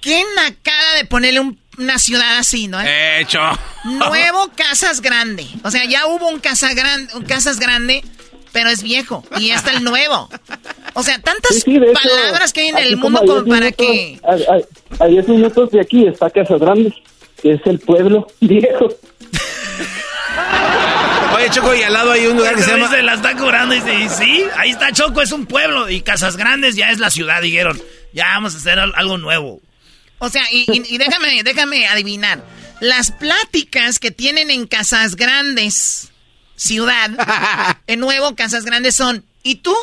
qué 0.01 0.23
nacada 0.37 0.95
de 0.99 1.05
ponerle 1.05 1.41
un- 1.41 1.59
una 1.79 1.99
ciudad 1.99 2.39
así, 2.39 2.69
¿no? 2.69 2.79
Hecho. 2.81 3.41
Nuevo 3.85 4.51
Casas 4.57 5.01
Grande. 5.01 5.47
O 5.65 5.71
sea, 5.71 5.85
ya 5.85 6.07
hubo 6.07 6.29
un, 6.29 6.41
casa 6.41 6.73
gran, 6.75 7.09
un 7.15 7.23
Casas 7.25 7.59
Grande, 7.59 8.03
pero 8.53 8.69
es 8.71 8.83
viejo. 8.83 9.25
Y 9.39 9.51
está 9.51 9.71
el 9.73 9.83
nuevo. 9.85 10.29
O 10.95 11.03
sea, 11.03 11.19
tantas 11.21 11.55
Sí, 11.57 11.61
sí, 11.63 11.79
de 11.79 11.91
hecho, 11.91 12.01
palabras 12.03 12.53
que 12.53 12.61
hay 12.63 12.69
en 12.69 12.79
el 12.79 12.97
mundo 12.99 13.21
a 13.21 13.27
como 13.27 13.43
10 13.43 13.49
para 13.49 13.71
minutos- 13.71 13.87
que... 13.87 15.01
A 15.01 15.07
10 15.07 15.29
minutos 15.29 15.71
de 15.71 15.81
aquí 15.81 16.07
está 16.07 16.29
Casas 16.31 16.61
Grandes, 16.61 16.93
que 17.41 17.53
es 17.55 17.61
el 17.65 17.79
pueblo 17.79 18.27
viejo. 18.41 18.89
Oye, 21.35 21.51
Choco, 21.51 21.75
y 21.75 21.83
al 21.83 21.93
lado 21.93 22.13
hay 22.13 22.27
un 22.27 22.37
lugar 22.37 22.55
que 22.55 22.61
se 22.63 22.67
Pero 22.67 22.79
llama... 22.79 22.91
dice, 22.91 23.03
la 23.03 23.15
está 23.15 23.37
cobrando 23.37 23.75
y 23.75 23.81
dice, 23.81 23.95
y 23.95 24.09
sí, 24.09 24.45
ahí 24.57 24.71
está 24.71 24.93
Choco, 24.93 25.21
es 25.23 25.33
un 25.33 25.47
pueblo. 25.47 25.89
Y 25.89 26.03
Casas 26.03 26.37
Grandes 26.37 26.77
ya 26.77 26.91
es 26.91 26.99
la 26.99 27.11
ciudad, 27.11 27.41
dijeron. 27.43 27.81
Ya 28.13 28.27
vamos 28.35 28.55
a 28.55 28.59
hacer 28.59 28.79
al- 28.79 28.93
algo 28.97 29.19
nuevo. 29.19 29.61
O 30.19 30.29
sea, 30.29 30.45
y, 30.53 30.67
y- 30.73 30.95
y 30.95 30.99
déjame, 30.99 31.43
déjame 31.43 31.87
adivinar. 31.87 32.45
Las 32.81 33.11
pláticas 33.13 33.99
que 33.99 34.11
tienen 34.11 34.51
en 34.51 34.67
Casas 34.67 35.17
Grandes, 35.17 36.11
ciudad, 36.57 37.11
en 37.87 38.01
nuevo 38.01 38.35
Casas 38.37 38.65
Grandes 38.65 38.95
son, 38.97 39.25
¿y 39.43 39.57
tú? 39.57 39.75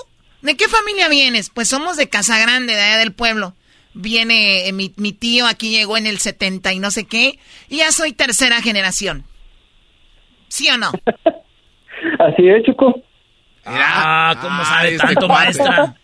¿De 0.41 0.55
qué 0.55 0.67
familia 0.69 1.07
vienes? 1.09 1.49
Pues 1.49 1.67
somos 1.67 1.97
de 1.97 2.07
Casa 2.09 2.39
Grande, 2.39 2.73
de 2.75 2.81
allá 2.81 2.97
del 2.97 3.11
pueblo. 3.13 3.55
Viene 3.93 4.67
eh, 4.67 4.71
mi, 4.71 4.93
mi 4.97 5.11
tío, 5.11 5.47
aquí 5.47 5.71
llegó 5.71 5.97
en 5.97 6.05
el 6.05 6.19
70 6.19 6.71
y 6.73 6.79
no 6.79 6.91
sé 6.91 7.05
qué, 7.05 7.39
y 7.67 7.77
ya 7.77 7.91
soy 7.91 8.13
tercera 8.13 8.61
generación. 8.61 9.25
¿Sí 10.49 10.69
o 10.69 10.77
no? 10.77 10.91
Así 12.19 12.47
es, 12.47 12.63
Choco. 12.65 13.01
Ah, 13.65 14.35
¿cómo 14.41 14.63
sabe 14.65 14.97
tanto, 14.97 15.27
maestra? 15.27 15.95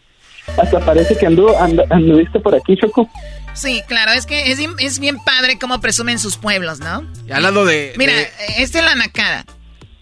Hasta 0.58 0.80
parece 0.82 1.18
que 1.18 1.26
anduvo, 1.26 1.58
and- 1.60 1.82
anduviste 1.92 2.40
por 2.40 2.54
aquí, 2.56 2.78
Choco. 2.78 3.10
Sí, 3.54 3.82
claro, 3.88 4.12
es 4.12 4.26
que 4.26 4.52
es, 4.52 4.58
bien- 4.60 4.76
es 4.80 5.00
bien 5.00 5.18
padre 5.26 5.58
cómo 5.60 5.80
presumen 5.80 6.20
sus 6.20 6.38
pueblos, 6.38 6.80
¿no? 6.80 7.10
Y 7.28 7.32
al 7.32 7.42
lado 7.44 7.66
de... 7.66 7.94
Mira, 7.98 8.14
de- 8.14 8.22
eh, 8.24 8.30
esta 8.58 8.80
es 8.80 8.86
la 8.86 8.96
nacada. 8.96 9.46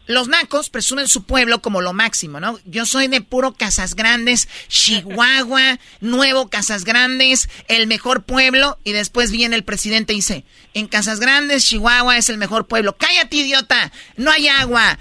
Los 0.05 0.27
nacos 0.27 0.69
presumen 0.69 1.07
su 1.07 1.23
pueblo 1.23 1.61
como 1.61 1.79
lo 1.79 1.93
máximo, 1.93 2.41
¿no? 2.41 2.59
Yo 2.65 2.85
soy 2.85 3.07
de 3.07 3.21
puro 3.21 3.53
Casas 3.53 3.95
Grandes, 3.95 4.49
Chihuahua, 4.67 5.79
Nuevo 6.01 6.49
Casas 6.49 6.83
Grandes, 6.83 7.47
el 7.69 7.87
mejor 7.87 8.23
pueblo. 8.23 8.77
Y 8.83 8.91
después 8.91 9.31
viene 9.31 9.55
el 9.55 9.63
presidente 9.63 10.11
y 10.11 10.17
dice, 10.17 10.43
en 10.73 10.87
Casas 10.87 11.21
Grandes, 11.21 11.65
Chihuahua 11.65 12.17
es 12.17 12.27
el 12.27 12.37
mejor 12.37 12.67
pueblo. 12.67 12.97
Cállate, 12.97 13.37
idiota. 13.37 13.93
No 14.17 14.29
hay 14.29 14.49
agua, 14.49 14.99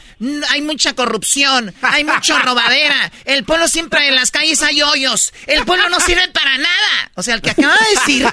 hay 0.51 0.63
mucha 0.63 0.95
corrupción, 0.95 1.75
hay 1.83 2.05
mucha 2.05 2.39
robadera. 2.43 3.11
El 3.25 3.43
pueblo 3.45 3.67
siempre 3.67 4.07
en 4.07 4.15
las 4.15 4.31
calles 4.31 4.63
hay 4.63 4.83
hoyos. 4.83 5.35
El 5.49 5.65
pueblo 5.65 5.89
no 5.89 5.99
sirve 5.99 6.29
para 6.29 6.59
nada. 6.59 7.11
O 7.17 7.25
sea, 7.25 7.35
el 7.35 7.43
que 7.43 7.51
acaba 7.51 7.75
de 7.75 7.91
decir 7.99 8.27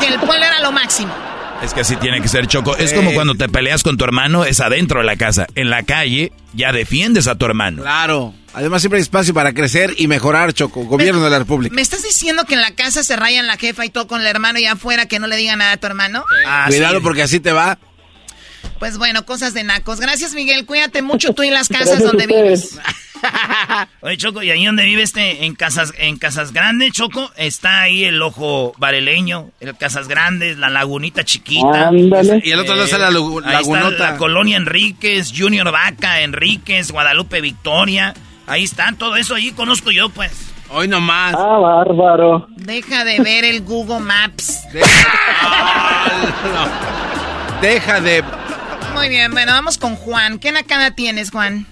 que 0.00 0.06
el 0.08 0.20
pueblo 0.20 0.44
era 0.44 0.60
lo 0.60 0.70
máximo. 0.72 1.41
Es 1.62 1.74
que 1.74 1.80
así 1.80 1.94
tiene 1.96 2.20
que 2.20 2.26
ser, 2.28 2.48
Choco. 2.48 2.76
Es 2.76 2.92
como 2.92 3.12
cuando 3.12 3.34
te 3.36 3.48
peleas 3.48 3.84
con 3.84 3.96
tu 3.96 4.04
hermano, 4.04 4.44
es 4.44 4.58
adentro 4.60 4.98
de 4.98 5.06
la 5.06 5.16
casa. 5.16 5.46
En 5.54 5.70
la 5.70 5.84
calle, 5.84 6.32
ya 6.54 6.72
defiendes 6.72 7.28
a 7.28 7.36
tu 7.36 7.46
hermano. 7.46 7.82
Claro. 7.82 8.34
Además, 8.52 8.82
siempre 8.82 8.98
hay 8.98 9.02
espacio 9.02 9.32
para 9.32 9.54
crecer 9.54 9.94
y 9.96 10.08
mejorar, 10.08 10.52
Choco. 10.52 10.82
Gobierno 10.84 11.22
de 11.22 11.30
la 11.30 11.38
República. 11.38 11.74
¿Me 11.74 11.80
estás 11.80 12.02
diciendo 12.02 12.44
que 12.44 12.54
en 12.54 12.60
la 12.60 12.74
casa 12.74 13.04
se 13.04 13.14
rayan 13.16 13.46
la 13.46 13.56
jefa 13.56 13.86
y 13.86 13.90
todo 13.90 14.08
con 14.08 14.20
el 14.20 14.26
hermano 14.26 14.58
y 14.58 14.66
afuera 14.66 15.06
que 15.06 15.20
no 15.20 15.28
le 15.28 15.36
diga 15.36 15.54
nada 15.54 15.72
a 15.72 15.76
tu 15.76 15.86
hermano? 15.86 16.24
Ah, 16.46 16.64
Cuidado 16.66 16.98
sí. 16.98 17.02
porque 17.02 17.22
así 17.22 17.38
te 17.40 17.52
va. 17.52 17.78
Pues 18.82 18.98
bueno, 18.98 19.24
cosas 19.24 19.54
de 19.54 19.62
nacos. 19.62 20.00
Gracias, 20.00 20.34
Miguel. 20.34 20.66
Cuídate 20.66 21.02
mucho 21.02 21.34
tú 21.34 21.44
y 21.44 21.50
las 21.50 21.68
casas 21.68 22.00
Gracias 22.00 22.02
donde 22.02 22.26
vives. 22.26 22.80
Oye, 24.00 24.16
Choco, 24.16 24.42
y 24.42 24.50
ahí 24.50 24.66
donde 24.66 24.82
vive 24.82 25.02
este, 25.02 25.44
en 25.44 25.54
Casas, 25.54 25.92
en 25.98 26.18
Casas 26.18 26.52
Grandes, 26.52 26.90
Choco, 26.90 27.30
está 27.36 27.82
ahí 27.82 28.02
el 28.02 28.20
ojo 28.20 28.72
vareleño, 28.78 29.50
el 29.60 29.76
Casas 29.76 30.08
Grandes, 30.08 30.58
la 30.58 30.68
lagunita 30.68 31.22
chiquita. 31.22 31.90
Ándale. 31.90 32.42
Y 32.44 32.50
el 32.50 32.58
otro 32.58 32.74
lado 32.74 32.86
está 32.86 32.98
la 32.98 33.06
Ahí 33.06 33.14
está 33.14 33.52
lagunota. 33.52 34.10
la 34.10 34.16
colonia 34.16 34.56
Enríquez, 34.56 35.32
Junior 35.32 35.70
Vaca, 35.70 36.22
Enríquez, 36.22 36.90
Guadalupe 36.90 37.40
Victoria. 37.40 38.14
Ahí 38.48 38.64
están, 38.64 38.96
todo 38.96 39.14
eso 39.14 39.36
ahí 39.36 39.52
conozco 39.52 39.92
yo, 39.92 40.08
pues. 40.08 40.32
Hoy 40.70 40.88
nomás. 40.88 41.36
Ah, 41.38 41.58
bárbaro. 41.60 42.48
Deja 42.56 43.04
de 43.04 43.20
ver 43.20 43.44
el 43.44 43.62
Google 43.62 44.00
Maps. 44.00 44.58
Deja 47.60 48.00
de... 48.00 48.24
Muy 48.94 49.08
bien, 49.08 49.32
bueno, 49.32 49.52
vamos 49.52 49.78
con 49.78 49.96
Juan. 49.96 50.38
¿Qué 50.38 50.52
nacada 50.52 50.90
tienes, 50.92 51.30
Juan? 51.30 51.66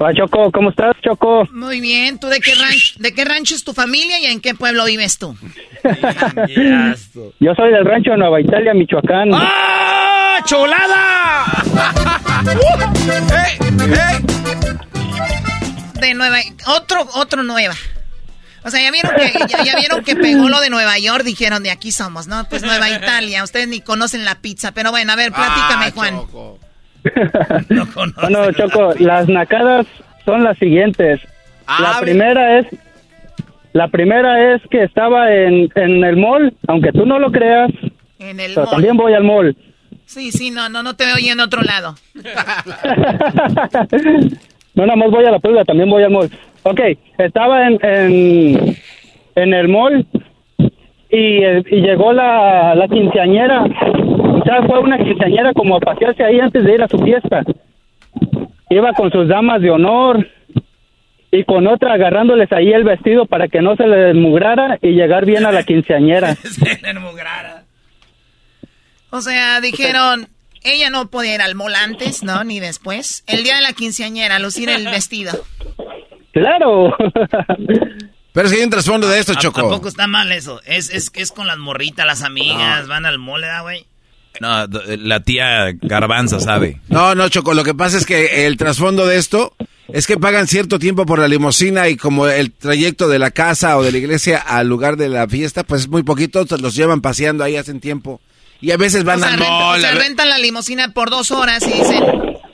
Va, 0.00 0.14
Choco, 0.14 0.52
¿cómo 0.52 0.70
estás, 0.70 0.94
Choco? 1.02 1.44
Muy 1.52 1.80
bien. 1.80 2.20
¿Tú 2.20 2.28
de 2.28 2.38
qué, 2.40 2.54
rancho, 2.54 2.94
de 2.98 3.12
qué 3.12 3.24
rancho 3.24 3.56
es 3.56 3.64
tu 3.64 3.72
familia 3.72 4.20
y 4.20 4.26
en 4.26 4.40
qué 4.40 4.54
pueblo 4.54 4.84
vives 4.84 5.18
tú? 5.18 5.36
Yo 7.40 7.54
soy 7.54 7.72
del 7.72 7.84
rancho 7.84 8.12
de 8.12 8.18
Nueva 8.18 8.40
Italia, 8.40 8.74
Michoacán. 8.74 9.30
¡Ah! 9.32 10.38
¡Cholada! 10.44 11.46
De 16.00 16.14
Nueva... 16.14 16.38
Otro, 16.68 17.04
otro 17.14 17.42
Nueva. 17.42 17.74
O 18.64 18.70
sea, 18.70 18.80
ya 18.82 18.90
vieron 18.90 19.12
que, 19.16 19.32
ya, 19.48 19.62
ya 19.64 19.76
vieron 19.76 20.02
que 20.04 20.16
pegó 20.16 20.48
lo 20.48 20.60
de 20.60 20.68
Nueva 20.70 20.98
York, 20.98 21.22
dijeron 21.24 21.62
de 21.62 21.70
aquí 21.70 21.92
somos, 21.92 22.26
¿no? 22.26 22.44
Pues 22.48 22.62
Nueva 22.62 22.90
Italia, 22.96 23.44
ustedes 23.44 23.68
ni 23.68 23.80
conocen 23.80 24.24
la 24.24 24.36
pizza, 24.36 24.72
pero 24.72 24.90
bueno, 24.90 25.12
a 25.12 25.16
ver, 25.16 25.32
platícame, 25.32 25.86
Ah, 25.86 25.90
Juan. 25.94 26.14
Choco. 26.16 26.58
Bueno, 28.20 28.52
Choco, 28.52 28.92
las 28.98 29.28
nacadas 29.28 29.86
son 30.24 30.42
las 30.44 30.58
siguientes. 30.58 31.20
La 31.80 31.96
Abre. 31.98 32.10
primera 32.12 32.58
es 32.58 32.66
la 33.72 33.88
primera 33.88 34.54
es 34.54 34.62
que 34.70 34.82
estaba 34.82 35.32
en, 35.32 35.68
en 35.74 36.02
el 36.04 36.16
mall, 36.16 36.54
aunque 36.66 36.90
tú 36.92 37.06
no 37.06 37.18
lo 37.18 37.30
creas, 37.30 37.70
En 38.18 38.40
el 38.40 38.52
pero 38.54 38.62
mall. 38.66 38.70
también 38.72 38.96
voy 38.96 39.14
al 39.14 39.22
mall. 39.24 39.56
Sí, 40.06 40.32
sí, 40.32 40.50
no, 40.50 40.68
no, 40.68 40.82
no 40.82 40.96
te 40.96 41.04
veo 41.06 41.16
en 41.18 41.38
otro 41.40 41.62
lado. 41.62 41.94
no, 44.74 44.86
nada 44.86 44.96
más 44.96 45.10
voy 45.10 45.24
a 45.26 45.30
la 45.30 45.38
pulga, 45.38 45.64
también 45.64 45.88
voy 45.90 46.02
al 46.02 46.10
mall. 46.10 46.30
Ok, 46.62 46.80
estaba 47.18 47.66
en, 47.66 47.78
en, 47.82 48.76
en 49.36 49.54
el 49.54 49.68
mall 49.68 50.06
y, 51.10 51.44
y 51.44 51.80
llegó 51.80 52.12
la, 52.12 52.74
la 52.74 52.88
quinceañera. 52.88 53.64
Sea, 54.44 54.62
fue 54.66 54.78
una 54.80 54.98
quinceañera 54.98 55.52
como 55.54 55.76
a 55.76 55.80
pasearse 55.80 56.22
ahí 56.24 56.40
antes 56.40 56.64
de 56.64 56.74
ir 56.74 56.82
a 56.82 56.88
su 56.88 56.98
fiesta. 56.98 57.42
Iba 58.70 58.92
con 58.92 59.10
sus 59.10 59.28
damas 59.28 59.62
de 59.62 59.70
honor 59.70 60.28
y 61.30 61.44
con 61.44 61.66
otra 61.66 61.94
agarrándoles 61.94 62.50
ahí 62.52 62.72
el 62.72 62.84
vestido 62.84 63.26
para 63.26 63.48
que 63.48 63.60
no 63.60 63.76
se 63.76 63.86
le 63.86 63.96
desmugrara 63.96 64.78
y 64.82 64.92
llegar 64.92 65.24
bien 65.26 65.46
a 65.46 65.52
la 65.52 65.62
quinceañera. 65.62 66.36
O 69.10 69.20
sea, 69.22 69.60
dijeron, 69.62 70.28
ella 70.62 70.90
no 70.90 71.08
podía 71.08 71.36
ir 71.36 71.40
al 71.40 71.54
mall 71.54 71.74
antes, 71.74 72.22
¿no? 72.22 72.44
Ni 72.44 72.60
después. 72.60 73.24
El 73.26 73.42
día 73.42 73.56
de 73.56 73.62
la 73.62 73.72
quinceañera, 73.72 74.38
lucir 74.38 74.68
el 74.68 74.84
vestido. 74.84 75.32
¡Claro! 76.32 76.94
Pero 78.32 78.46
es 78.46 78.52
que 78.52 78.58
hay 78.58 78.64
un 78.64 78.70
trasfondo 78.70 79.08
de 79.08 79.18
esto, 79.18 79.32
¿A- 79.32 79.36
Choco. 79.36 79.60
Tampoco 79.62 79.88
está 79.88 80.06
mal 80.06 80.30
eso. 80.32 80.60
Es, 80.64 80.90
es 80.90 81.10
que 81.10 81.22
es 81.22 81.32
con 81.32 81.46
las 81.46 81.58
morritas, 81.58 82.06
las 82.06 82.22
amigas, 82.22 82.86
van 82.86 83.06
al 83.06 83.18
mole, 83.18 83.46
¿da, 83.46 83.62
güey? 83.62 83.86
No, 84.40 84.66
d- 84.68 84.96
la 84.98 85.20
tía 85.20 85.72
Garbanza 85.80 86.38
sabe. 86.38 86.80
No, 86.88 87.14
no, 87.14 87.28
Choco, 87.28 87.54
lo 87.54 87.64
que 87.64 87.74
pasa 87.74 87.96
es 87.98 88.06
que 88.06 88.46
el 88.46 88.56
trasfondo 88.56 89.06
de 89.06 89.16
esto 89.16 89.54
Es 89.92 90.06
que 90.06 90.18
pagan 90.18 90.46
cierto 90.46 90.78
tiempo 90.78 91.06
por 91.06 91.18
la 91.18 91.26
limusina 91.26 91.88
y 91.88 91.96
como 91.96 92.28
el 92.28 92.52
trayecto 92.52 93.08
de 93.08 93.18
la 93.18 93.30
casa 93.30 93.76
o 93.78 93.82
de 93.82 93.90
la 93.90 93.98
iglesia 93.98 94.38
al 94.38 94.68
lugar 94.68 94.96
de 94.96 95.08
la 95.08 95.26
fiesta, 95.26 95.64
pues 95.64 95.82
es 95.82 95.88
muy 95.88 96.02
poquito, 96.02 96.46
se 96.46 96.58
los 96.58 96.74
llevan 96.76 97.00
paseando 97.00 97.42
ahí, 97.42 97.56
hacen 97.56 97.80
tiempo. 97.80 98.20
Y 98.60 98.72
a 98.72 98.76
veces 98.76 99.04
van 99.04 99.18
o 99.20 99.24
sea, 99.24 99.32
al 99.34 99.38
renta- 99.38 99.50
mall, 99.50 99.78
o 99.78 99.80
sea, 99.80 99.90
a 99.90 99.94
ver- 99.94 100.02
rentan 100.02 100.28
la 100.28 100.38
limusina 100.38 100.92
por 100.92 101.10
dos 101.10 101.30
horas 101.30 101.62
y 101.62 101.70
dicen 101.72 102.04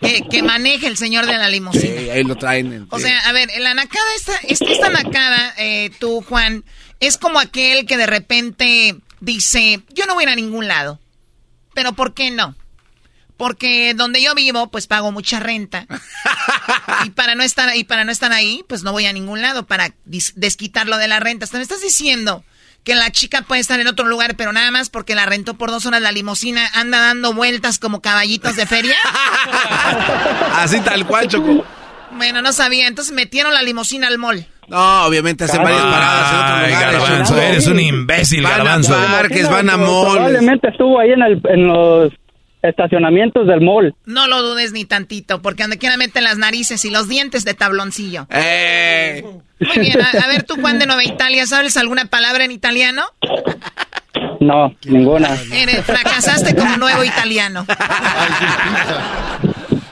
que, 0.02 0.22
que 0.30 0.42
maneje 0.42 0.86
el 0.86 0.96
señor 0.98 1.24
de 1.26 1.32
la 1.38 1.48
limusina. 1.48 2.00
Sí, 2.00 2.11
ahí 2.11 2.22
lo 2.24 2.36
traen. 2.36 2.72
en- 2.72 2.86
O 2.90 2.98
sea, 2.98 3.18
a 3.20 3.32
ver, 3.32 3.48
la 3.59 3.72
nacada, 3.74 4.05
esta, 4.16 4.34
esta, 4.46 4.66
esta 4.66 4.88
nacada, 4.90 5.55
eh, 5.57 5.90
tú, 5.98 6.20
Juan, 6.28 6.64
es 7.00 7.16
como 7.16 7.40
aquel 7.40 7.86
que 7.86 7.96
de 7.96 8.07
repente 8.07 8.96
dice, 9.20 9.80
yo 9.94 10.05
no 10.07 10.14
voy 10.14 10.24
a 10.24 10.26
ir 10.26 10.32
a 10.32 10.36
ningún 10.36 10.68
lado. 10.68 11.00
Pero 11.74 11.92
¿por 11.94 12.12
qué 12.14 12.30
no? 12.30 12.55
Porque 13.36 13.94
donde 13.94 14.22
yo 14.22 14.34
vivo, 14.34 14.70
pues 14.70 14.86
pago 14.86 15.11
mucha 15.11 15.40
renta. 15.40 15.86
y 17.05 17.11
para 17.11 17.34
no 17.34 17.42
estar 17.42 17.74
y 17.74 17.82
para 17.84 18.05
no 18.05 18.12
estar 18.12 18.32
ahí, 18.32 18.62
pues 18.68 18.82
no 18.84 18.92
voy 18.92 19.07
a 19.07 19.12
ningún 19.12 19.42
lado 19.42 19.66
para 19.66 19.92
desquitarlo 20.05 20.98
de 20.98 21.09
la 21.09 21.18
renta. 21.18 21.44
Hasta 21.44 21.57
me 21.57 21.62
estás 21.64 21.80
diciendo 21.82 22.44
que 22.85 22.95
la 22.95 23.11
chica 23.11 23.43
puede 23.43 23.61
estar 23.62 23.80
en 23.80 23.87
otro 23.89 24.07
lugar, 24.07 24.37
pero 24.37 24.53
nada 24.53 24.70
más 24.70 24.91
porque 24.91 25.14
la 25.14 25.24
rentó 25.26 25.55
por 25.55 25.70
dos 25.70 25.87
horas 25.87 26.03
la 26.03 26.12
limusina, 26.12 26.68
anda 26.74 26.99
dando 27.01 27.32
vueltas 27.32 27.78
como 27.78 28.01
caballitos 28.03 28.57
de 28.57 28.66
feria. 28.66 28.95
Así 30.55 30.80
tal 30.80 31.07
cual, 31.07 31.28
Choco. 31.28 31.64
bueno, 32.12 32.43
no 32.43 32.53
sabía. 32.53 32.87
Entonces 32.87 33.14
metieron 33.14 33.53
la 33.55 33.62
limusina 33.62 34.09
al 34.09 34.18
mall. 34.18 34.47
No, 34.68 35.05
obviamente 35.05 35.45
hacen 35.45 35.62
varias 35.62 35.82
paradas 35.82 36.68
en. 36.68 36.80
Garbanzo, 36.80 37.35
Choco. 37.35 37.41
eres 37.47 37.66
un 37.66 37.80
imbécil, 37.80 38.43
Van 38.43 38.53
a 38.53 38.57
Garbanzo. 38.59 38.95
parques, 38.95 39.51
van 39.51 39.70
a 39.70 39.76
mall. 39.76 40.12
Probablemente 40.14 40.68
estuvo 40.68 40.99
ahí 41.01 41.11
en, 41.11 41.22
el, 41.22 41.41
en 41.51 41.66
los 41.68 42.12
estacionamientos 42.62 43.47
del 43.47 43.61
mall. 43.61 43.95
No 44.07 44.26
lo 44.26 44.41
dudes 44.43 44.72
ni 44.72 44.87
tantito, 44.87 45.43
porque 45.43 45.64
donde 45.64 45.76
quiera 45.76 45.99
meten 45.99 46.24
las 46.24 46.39
narices 46.39 46.82
y 46.87 46.91
los 46.91 47.09
dientes 47.09 47.45
de 47.45 47.53
tabloncillo. 47.55 48.26
Eh. 48.30 49.22
Muy 49.67 49.79
bien, 49.85 49.99
a, 50.01 50.25
a 50.25 50.29
ver 50.29 50.43
tú, 50.43 50.55
Juan 50.61 50.79
de 50.79 50.87
Nueva 50.87 51.05
Italia, 51.05 51.47
¿sabes 51.47 51.77
alguna 51.77 52.07
palabra 52.07 52.45
en 52.45 52.53
italiano? 52.53 53.03
No, 54.41 54.75
ninguna. 54.87 55.29
Eres- 55.53 55.83
fracasaste 55.85 56.55
como 56.55 56.77
nuevo 56.77 57.03
italiano. 57.05 57.65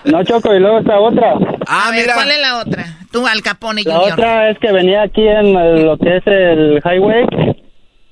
No, 0.05 0.25
Choco, 0.25 0.55
y 0.55 0.59
luego 0.59 0.79
está 0.81 0.99
otra. 0.99 1.35
Ah, 1.66 1.89
a 1.89 1.91
ver, 1.93 2.07
¿cuál 2.12 2.31
es 2.31 2.41
la 2.41 2.59
otra? 2.59 2.85
Tú, 3.12 3.27
Al 3.27 3.41
Capone 3.43 3.83
La 3.85 3.95
Junior. 3.95 4.12
otra 4.14 4.51
es 4.51 4.59
que 4.59 4.73
venía 4.73 5.03
aquí 5.03 5.27
en 5.27 5.57
el- 5.57 5.85
lo 5.85 5.97
que 5.99 6.16
es 6.16 6.27
el 6.27 6.81
highway 6.85 7.25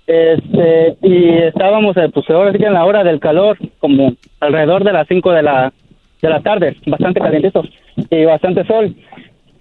este 0.06 0.96
y 1.02 1.38
estábamos 1.44 1.96
eh, 1.96 2.08
pues 2.12 2.28
ahora 2.30 2.52
sí 2.52 2.58
que 2.58 2.66
en 2.66 2.74
la 2.74 2.84
hora 2.84 3.04
del 3.04 3.20
calor 3.20 3.56
como 3.78 4.12
alrededor 4.40 4.82
de 4.84 4.92
las 4.92 5.06
5 5.08 5.30
de 5.32 5.42
la 5.42 5.72
de 6.20 6.28
la 6.28 6.40
tarde 6.42 6.76
bastante 6.86 7.20
calientito 7.20 7.62
y 8.10 8.24
bastante 8.24 8.66
sol 8.66 8.94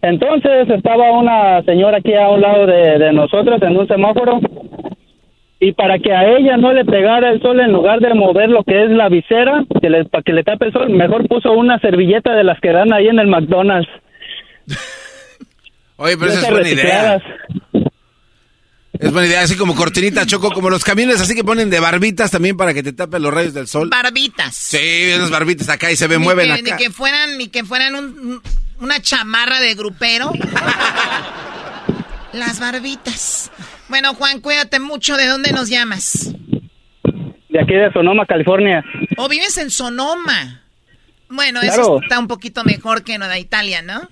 entonces 0.02 0.70
estaba 0.70 1.12
una 1.12 1.62
señora 1.64 1.98
aquí 1.98 2.14
a 2.14 2.30
un 2.30 2.42
lado 2.42 2.66
de, 2.66 2.98
de 3.00 3.14
nosotros 3.14 3.62
en 3.62 3.78
un 3.78 3.88
semáforo 3.88 4.40
y 5.62 5.74
para 5.74 6.00
que 6.00 6.14
a 6.14 6.38
ella 6.38 6.56
no 6.58 6.72
le 6.72 6.86
pegara 6.86 7.32
el 7.32 7.42
sol 7.42 7.60
en 7.60 7.74
lugar 7.74 8.00
de 8.00 8.14
mover 8.14 8.50
lo 8.50 8.64
que 8.64 8.86
es 8.86 8.90
la 8.92 9.10
visera 9.10 9.66
que 9.82 9.90
le, 9.90 10.06
para 10.06 10.24
que 10.24 10.32
le 10.34 10.44
tape 10.44 10.68
el 10.68 10.72
sol 10.74 10.90
mejor 10.90 11.28
puso 11.28 11.52
una 11.52 11.80
servilleta 11.80 12.34
de 12.34 12.44
las 12.46 12.60
que 12.62 12.72
dan 12.72 12.94
ahí 12.94 13.08
en 13.10 13.20
el 13.20 13.28
McDonald's 13.28 13.90
Oye, 15.98 16.18
pero 16.18 16.32
esa 16.32 16.42
es 16.48 16.50
buena 16.52 16.70
idea. 16.70 17.22
Es 18.94 19.12
buena 19.12 19.28
idea, 19.28 19.42
así 19.42 19.58
como 19.58 19.76
cortinita, 19.76 20.26
Choco, 20.26 20.52
como 20.52 20.70
los 20.70 20.84
camiones 20.84 21.20
así 21.22 21.36
que 21.36 21.44
ponen 21.44 21.70
de 21.70 21.80
barbitas 21.82 22.32
también 22.32 22.56
para 22.56 22.74
que 22.74 22.84
te 22.84 22.94
tapen 22.94 23.22
los 23.22 23.34
rayos 23.34 23.54
del 23.54 23.68
sol. 23.68 23.90
Barbitas. 23.90 24.56
Sí, 24.56 24.78
esas 24.78 25.30
barbitas 25.30 25.68
acá 25.70 25.92
y 25.92 25.96
se 25.98 26.08
me 26.08 26.18
Ni 26.18 26.24
mueven 26.24 26.56
que, 26.56 26.62
ni 26.64 26.70
acá. 26.70 26.78
que 26.78 26.90
fueran, 26.90 27.38
ni 27.38 27.48
que 27.50 27.64
fueran 27.66 27.96
un- 27.96 28.42
una 28.80 29.02
chamarra 29.02 29.60
de 29.60 29.76
grupero. 29.76 30.32
Las 32.34 32.60
barbitas. 32.60 33.52
Bueno, 33.88 34.14
Juan, 34.14 34.40
cuídate 34.40 34.80
mucho. 34.80 35.18
¿De 35.18 35.28
dónde 35.28 35.52
nos 35.52 35.70
llamas? 35.70 36.34
de 37.50 37.60
aquí 37.60 37.74
de 37.74 37.92
Sonoma, 37.92 38.26
California. 38.28 38.84
¿O 39.18 39.28
vives 39.28 39.58
en 39.58 39.72
Sonoma? 39.72 40.62
Bueno, 41.30 41.62
Claro. 41.62 41.82
eso 41.82 42.02
está 42.02 42.20
un 42.20 42.28
poquito 42.28 42.64
mejor 42.64 43.04
que 43.04 43.18
Nueva 43.18 43.40
Italia, 43.40 43.82
¿no? 43.82 44.08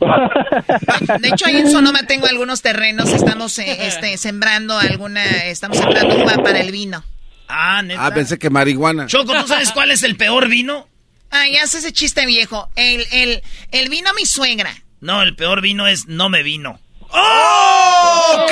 De 1.20 1.28
hecho, 1.28 1.46
ahí 1.46 1.56
en 1.56 1.70
Sonoma 1.70 2.00
tengo 2.06 2.26
algunos 2.26 2.62
terrenos. 2.62 3.10
Estamos 3.12 3.58
eh, 3.58 3.86
este, 3.86 4.16
sembrando 4.16 4.76
alguna... 4.78 5.22
Estamos 5.44 5.76
sembrando 5.78 6.16
uva 6.22 6.42
para 6.42 6.60
el 6.60 6.72
vino. 6.72 7.04
Ah, 7.48 7.82
neta. 7.82 8.06
Ah, 8.06 8.10
pensé 8.12 8.38
que 8.38 8.50
marihuana. 8.50 9.06
Choco, 9.06 9.34
¿tú 9.40 9.46
sabes 9.46 9.70
cuál 9.72 9.90
es 9.90 10.02
el 10.02 10.16
peor 10.16 10.48
vino? 10.48 10.88
Ah, 11.30 11.46
ya 11.52 11.64
hace 11.64 11.78
ese 11.78 11.92
chiste 11.92 12.26
viejo. 12.26 12.68
El, 12.76 13.04
el, 13.12 13.42
el 13.72 13.88
vino 13.88 14.10
mi 14.14 14.24
suegra. 14.26 14.74
No, 15.00 15.22
el 15.22 15.34
peor 15.34 15.60
vino 15.60 15.86
es 15.86 16.06
no 16.06 16.28
me 16.28 16.42
vino. 16.42 16.80
¡Oh! 17.10 18.46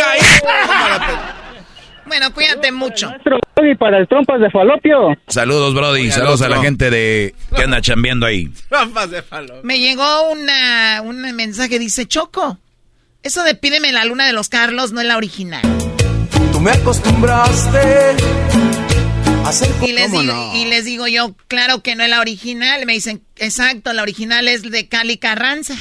Bueno, 2.07 2.33
cuídate 2.35 2.73
mucho. 2.73 3.11
Y 3.64 3.75
para 3.77 3.99
el 3.99 4.09
trompas 4.09 4.41
de 4.41 4.51
falopio. 4.51 5.16
Saludos, 5.29 5.75
Brody. 5.75 6.11
Saludos 6.11 6.43
a 6.43 6.49
la 6.49 6.61
gente 6.61 6.91
de 6.91 7.35
que 7.55 7.62
anda 7.62 7.81
chambeando 7.81 8.27
ahí. 8.27 8.51
Trampas 8.68 9.11
de 9.11 9.23
falo. 9.23 9.61
Me 9.62 9.79
llegó 9.79 10.31
una, 10.31 11.01
un 11.03 11.20
mensaje, 11.35 11.79
dice, 11.79 12.07
Choco, 12.07 12.59
eso 13.23 13.45
de 13.45 13.55
pídeme 13.55 13.93
la 13.93 14.05
luna 14.05 14.27
de 14.27 14.33
los 14.33 14.49
Carlos 14.49 14.93
no 14.93 15.01
es 15.01 15.07
la 15.07 15.16
original. 15.16 15.62
Tú 16.53 16.61
me 16.61 16.73
acostumbraste 16.73 18.16
Y 19.82 19.93
les, 19.93 20.07
¿Cómo 20.07 20.20
digo, 20.22 20.32
no? 20.32 20.57
y 20.57 20.64
les 20.66 20.84
digo 20.84 21.07
yo, 21.09 21.34
claro 21.49 21.82
que 21.82 21.95
no 21.97 22.05
es 22.05 22.11
la 22.11 22.20
original. 22.20 22.86
Me 22.86 22.93
dicen, 22.95 23.22
exacto, 23.36 23.93
la 23.93 24.03
original 24.03 24.47
es 24.49 24.62
de 24.62 24.88
Cali 24.88 25.18
Carranza. 25.18 25.74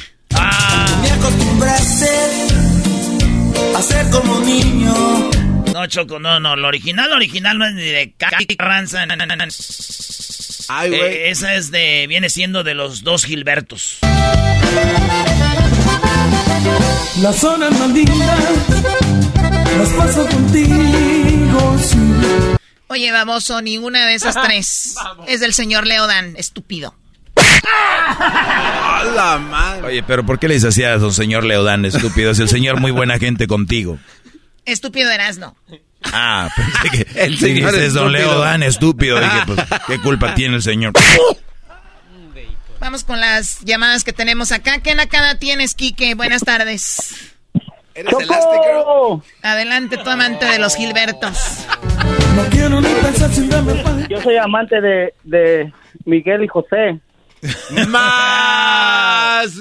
Me 1.00 1.10
acostumbraste 1.10 2.08
a 3.76 3.82
ser 3.82 4.10
como 4.10 4.40
niño. 4.40 5.30
No, 5.72 5.86
Choco, 5.86 6.18
no, 6.18 6.40
no. 6.40 6.56
Lo 6.56 6.68
original, 6.68 7.08
lo 7.10 7.16
original 7.16 7.56
no 7.58 7.66
es 7.66 7.74
ni 7.74 7.82
de 7.82 8.12
Cali 8.16 8.46
Ranza. 8.58 9.06
no, 9.06 9.16
no, 9.16 9.24
no, 9.26 9.36
no. 9.36 9.44
Ay, 10.68 10.90
güey. 10.90 11.00
Eh, 11.02 11.30
esa 11.30 11.54
es 11.54 11.70
de. 11.70 12.06
Viene 12.08 12.28
siendo 12.30 12.62
de 12.64 12.74
los 12.74 13.02
dos 13.04 13.24
Gilbertos. 13.24 13.98
Las 17.20 17.36
zonas 17.36 17.78
más 17.78 17.90
lindas 17.90 18.40
las 19.78 19.88
paso 19.90 20.26
contigo. 20.26 21.76
sí. 21.78 22.51
Oye, 22.92 23.10
baboso, 23.10 23.62
ninguna 23.62 24.04
de 24.04 24.14
esas 24.14 24.34
tres 24.42 24.96
es 25.26 25.40
del 25.40 25.54
señor 25.54 25.86
Leodan, 25.86 26.34
estúpido. 26.36 26.94
A 27.64 29.02
la 29.16 29.38
madre. 29.38 29.86
Oye, 29.86 30.02
pero 30.02 30.26
¿por 30.26 30.38
qué 30.38 30.46
le 30.46 30.54
dices 30.54 30.68
así 30.68 30.84
a 30.84 30.98
don 30.98 31.14
señor 31.14 31.44
Leodán, 31.44 31.86
estúpido? 31.86 32.32
Es 32.32 32.38
el 32.38 32.50
señor 32.50 32.80
muy 32.80 32.90
buena 32.90 33.18
gente 33.18 33.46
contigo. 33.46 33.98
Estúpido 34.66 35.10
Erasno. 35.10 35.56
Ah, 36.12 36.50
pensé 36.54 36.90
que 36.90 37.06
El 37.24 37.38
señor 37.38 37.72
dijiste 37.72 37.88
don 37.88 38.08
estúpido. 38.08 38.08
Leodán, 38.10 38.62
estúpido. 38.62 39.20
Dije, 39.20 39.40
pues, 39.46 39.60
¿qué 39.86 39.98
culpa 39.98 40.34
tiene 40.34 40.56
el 40.56 40.62
señor? 40.62 40.92
Vamos 42.78 43.04
con 43.04 43.20
las 43.20 43.60
llamadas 43.60 44.04
que 44.04 44.12
tenemos 44.12 44.52
acá. 44.52 44.80
¿Qué 44.80 44.94
nacada 44.94 45.38
tienes, 45.38 45.74
Quique? 45.74 46.14
Buenas 46.14 46.42
tardes. 46.42 47.31
¿Eres 47.94 48.12
elástico? 48.12 49.22
Adelante, 49.42 49.96
tu 49.98 50.08
amante 50.10 50.46
de 50.46 50.58
los 50.58 50.74
Gilbertos. 50.76 51.66
No 52.36 52.42
quiero 52.50 52.80
ni 52.80 52.88
pensar 52.88 53.30
sin 53.30 53.50
darme 53.50 53.74
paz. 53.82 54.08
Yo 54.08 54.20
soy 54.20 54.36
amante 54.36 54.80
de, 54.80 55.14
de 55.24 55.72
Miguel 56.04 56.44
y 56.44 56.48
José. 56.48 56.98
Más. 57.88 59.52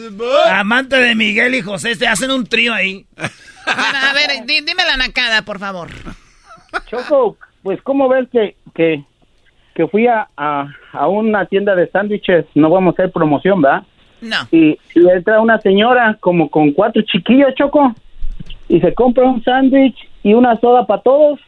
Amante 0.49 0.95
de 0.97 1.15
Miguel 1.15 1.55
y 1.55 1.61
José, 1.61 1.95
te 1.95 2.07
hacen 2.07 2.31
un 2.31 2.45
trío 2.45 2.73
ahí. 2.73 3.05
Bueno, 3.15 3.97
a 4.09 4.13
ver, 4.13 4.45
di- 4.45 4.61
dime 4.61 4.85
la 4.85 4.97
nacada, 4.97 5.41
por 5.43 5.59
favor. 5.59 5.89
Choco, 6.87 7.37
pues 7.63 7.81
¿cómo 7.83 8.07
ves 8.09 8.27
que, 8.31 8.55
que, 8.75 9.03
que 9.75 9.87
fui 9.87 10.07
a, 10.07 10.27
a, 10.37 10.67
a 10.93 11.07
una 11.07 11.45
tienda 11.45 11.75
de 11.75 11.89
sándwiches? 11.89 12.45
No 12.55 12.69
vamos 12.69 12.93
a 12.93 13.01
hacer 13.01 13.11
promoción, 13.11 13.61
¿verdad? 13.61 13.83
No. 14.21 14.37
Y, 14.51 14.77
y 14.95 15.09
entra 15.09 15.41
una 15.41 15.59
señora 15.61 16.17
como 16.19 16.49
con 16.49 16.71
cuatro 16.73 17.01
chiquillos, 17.01 17.53
Choco, 17.55 17.93
y 18.75 18.79
se 18.79 18.93
compra 18.93 19.25
un 19.25 19.43
sándwich 19.43 19.95
y 20.23 20.33
una 20.33 20.59
soda 20.59 20.85
para 20.85 21.01
todos. 21.01 21.39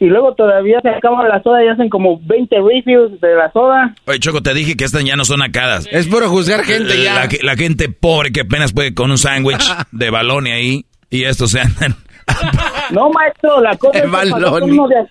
Y 0.00 0.06
luego 0.06 0.34
todavía 0.34 0.80
se 0.82 0.88
acaban 0.88 1.28
la 1.28 1.40
soda 1.44 1.64
y 1.64 1.68
hacen 1.68 1.88
como 1.88 2.18
20 2.20 2.56
reviews 2.56 3.20
de 3.20 3.34
la 3.36 3.52
soda. 3.52 3.94
Oye, 4.06 4.18
Choco, 4.18 4.42
te 4.42 4.52
dije 4.52 4.76
que 4.76 4.84
estas 4.84 5.04
ya 5.04 5.14
no 5.14 5.24
son 5.24 5.38
nacadas. 5.38 5.86
Es 5.92 6.08
puro 6.08 6.28
juzgar 6.28 6.64
gente 6.64 7.00
ya. 7.00 7.14
La, 7.14 7.28
la 7.42 7.56
gente 7.56 7.88
pobre 7.88 8.32
que 8.32 8.40
apenas 8.40 8.72
puede 8.72 8.94
con 8.94 9.12
un 9.12 9.18
sándwich 9.18 9.62
de 9.92 10.10
balón 10.10 10.48
y 10.48 10.50
ahí. 10.50 10.86
Y 11.08 11.24
estos 11.24 11.52
se 11.52 11.60
andan. 11.60 11.94
No, 12.90 13.08
maestro, 13.10 13.60
la 13.62 13.74
cosa 13.76 13.98
es 13.98 14.04
que 14.04 14.10
pagó 14.10 14.50
con, 14.60 14.70
uno 14.70 14.88
de, 14.88 14.96
a- 14.98 15.06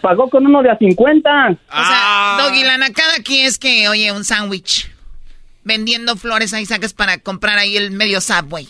pagó 0.00 0.28
con 0.30 0.46
uno 0.46 0.62
de 0.62 0.70
a 0.70 0.76
50. 0.78 1.28
O 1.50 1.56
Ah. 1.70 2.36
sea, 2.38 2.46
Doggy, 2.46 2.62
la 2.62 2.78
nacada 2.78 3.14
aquí 3.18 3.40
es 3.40 3.58
que, 3.58 3.88
oye, 3.88 4.12
un 4.12 4.24
sándwich. 4.24 4.90
Vendiendo 5.64 6.14
flores 6.16 6.52
ahí 6.54 6.64
sacas 6.66 6.92
para 6.94 7.18
comprar 7.18 7.58
ahí 7.58 7.76
el 7.76 7.90
medio 7.90 8.20
Subway. 8.20 8.68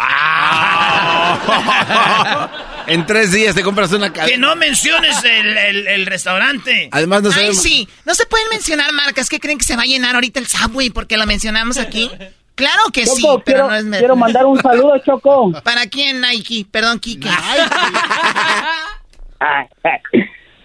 En 2.86 3.06
tres 3.06 3.30
días 3.32 3.54
te 3.54 3.62
compras 3.62 3.92
una 3.92 4.12
cadena. 4.12 4.32
Que 4.32 4.38
no 4.38 4.56
menciones 4.56 5.22
el, 5.22 5.56
el- 5.56 5.86
el 5.86 6.06
restaurante. 6.06 6.88
Además, 6.90 7.22
no 7.22 7.28
Ay, 7.28 7.34
sabemos. 7.34 7.62
sí. 7.62 7.88
No 8.04 8.14
se 8.14 8.26
pueden 8.26 8.48
mencionar 8.50 8.92
marcas. 8.92 9.28
¿Qué 9.28 9.38
creen 9.38 9.58
que 9.58 9.64
se 9.64 9.76
va 9.76 9.82
a 9.82 9.86
llenar 9.86 10.16
ahorita 10.16 10.40
el 10.40 10.46
Subway 10.48 10.90
porque 10.90 11.16
lo 11.16 11.24
mencionamos 11.26 11.78
aquí? 11.78 12.10
Claro 12.56 12.82
que 12.92 13.06
sí, 13.06 13.22
Choco, 13.22 13.42
pero 13.44 13.68
quiero, 13.68 13.82
no 13.84 13.94
es... 13.94 13.98
quiero 14.00 14.16
mandar 14.16 14.44
un 14.46 14.60
saludo, 14.60 14.98
Choco. 15.04 15.52
¿Para 15.62 15.86
quién, 15.86 16.20
Nike? 16.20 16.66
Perdón, 16.70 16.98
Kike. 16.98 17.28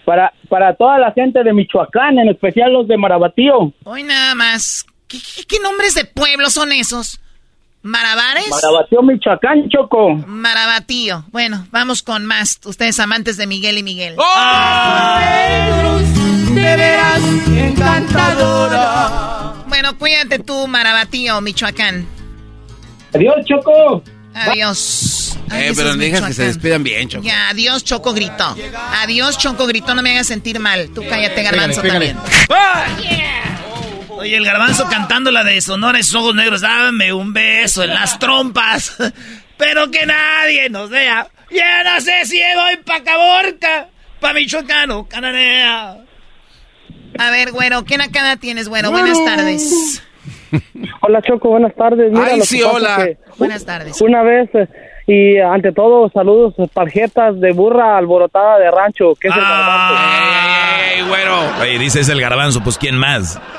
Para, 0.05 0.31
para 0.49 0.75
toda 0.75 0.99
la 0.99 1.11
gente 1.13 1.43
de 1.43 1.53
Michoacán, 1.53 2.19
en 2.19 2.29
especial 2.29 2.71
los 2.73 2.87
de 2.87 2.97
Marabatío. 2.97 3.73
Hoy 3.83 4.03
nada 4.03 4.35
más. 4.35 4.85
¿Qué, 5.07 5.17
qué- 5.19 5.45
qué 5.45 5.59
nombres 5.59 5.93
de 5.95 6.05
pueblos 6.05 6.53
son 6.53 6.71
esos? 6.71 7.19
¿Marabares? 7.85 8.49
Marabatío, 8.49 9.03
Michoacán, 9.03 9.69
Choco. 9.69 10.15
Marabatío. 10.25 11.23
Bueno, 11.31 11.67
vamos 11.69 12.01
con 12.01 12.25
más. 12.25 12.59
Ustedes 12.65 12.99
amantes 12.99 13.37
de 13.37 13.45
Miguel 13.45 13.77
y 13.77 13.83
Miguel. 13.83 14.15
De 16.55 16.75
veras 16.77 17.21
encantadora. 17.47 19.53
Bueno, 19.67 19.95
cuídate 19.99 20.39
tú, 20.39 20.65
Marabatío, 20.67 21.39
Michoacán. 21.41 22.07
Adiós, 23.13 23.35
Choco. 23.45 24.01
Adiós. 24.33 25.37
Ay, 25.51 25.65
Eh, 25.67 25.73
pero 25.75 25.95
dejas 25.95 26.23
que 26.23 26.33
se 26.33 26.45
despidan 26.45 26.81
bien, 26.83 27.07
Choco. 27.07 27.23
Ya, 27.23 27.49
adiós, 27.49 27.83
Choco 27.83 28.13
gritó. 28.13 28.55
Adiós, 29.03 29.37
Choco 29.37 29.67
gritó, 29.67 29.93
no 29.93 30.01
me 30.01 30.09
hagas 30.09 30.25
sentir 30.25 30.59
mal. 30.59 30.89
Tú 30.89 31.03
cállate, 31.07 31.43
Garbanzo, 31.43 31.83
pégale. 31.83 32.15
también. 32.15 32.25
Oye, 34.17 34.37
el 34.37 34.45
garbanzo 34.45 34.87
cantando 34.89 35.31
la 35.31 35.43
de 35.43 35.59
Sonora 35.61 35.99
y 35.99 36.03
sus 36.03 36.15
ojos 36.15 36.35
negros, 36.35 36.61
dame 36.61 37.11
un 37.13 37.33
beso 37.33 37.83
en 37.83 37.93
las 37.93 38.17
trompas, 38.17 38.95
pero 39.57 39.91
que 39.91 40.05
nadie 40.05 40.69
nos 40.69 40.89
vea. 40.89 41.27
Ya 41.51 41.83
no 41.83 42.01
sé 42.01 42.25
si 42.25 42.39
voy 42.55 42.77
pa' 42.85 43.03
Caborca, 43.03 43.89
pa' 44.19 44.33
Michoacán 44.33 44.91
o 44.91 45.07
Cananea. 45.07 45.97
A 47.17 47.31
ver, 47.31 47.51
güero, 47.51 47.85
¿qué 47.85 47.97
nakada 47.97 48.37
tienes, 48.37 48.67
güero? 48.67 48.91
Buenas 48.91 49.23
tardes. 49.23 50.01
Hola, 51.01 51.21
Choco, 51.21 51.49
buenas 51.49 51.75
tardes. 51.75 52.11
Mira, 52.11 52.27
Ay, 52.33 52.41
sí, 52.41 52.61
hola. 52.61 53.09
Buenas 53.37 53.65
tardes. 53.65 54.01
Una 54.01 54.23
vez, 54.23 54.49
eh, 54.53 54.67
y 55.07 55.37
ante 55.37 55.71
todo, 55.71 56.09
saludos, 56.09 56.53
tarjetas 56.73 57.39
de 57.39 57.51
burra 57.51 57.97
alborotada 57.97 58.57
de 58.59 58.71
rancho, 58.71 59.13
que 59.15 59.27
es 59.27 59.33
el 59.35 59.41
¡Ey, 59.41 61.07
güero! 61.07 61.35
Oye, 61.61 61.77
dice 61.79 61.99
es 61.99 62.09
el 62.09 62.21
garbanzo, 62.21 62.61
pues 62.63 62.77
¿quién 62.77 62.95
más? 62.97 63.39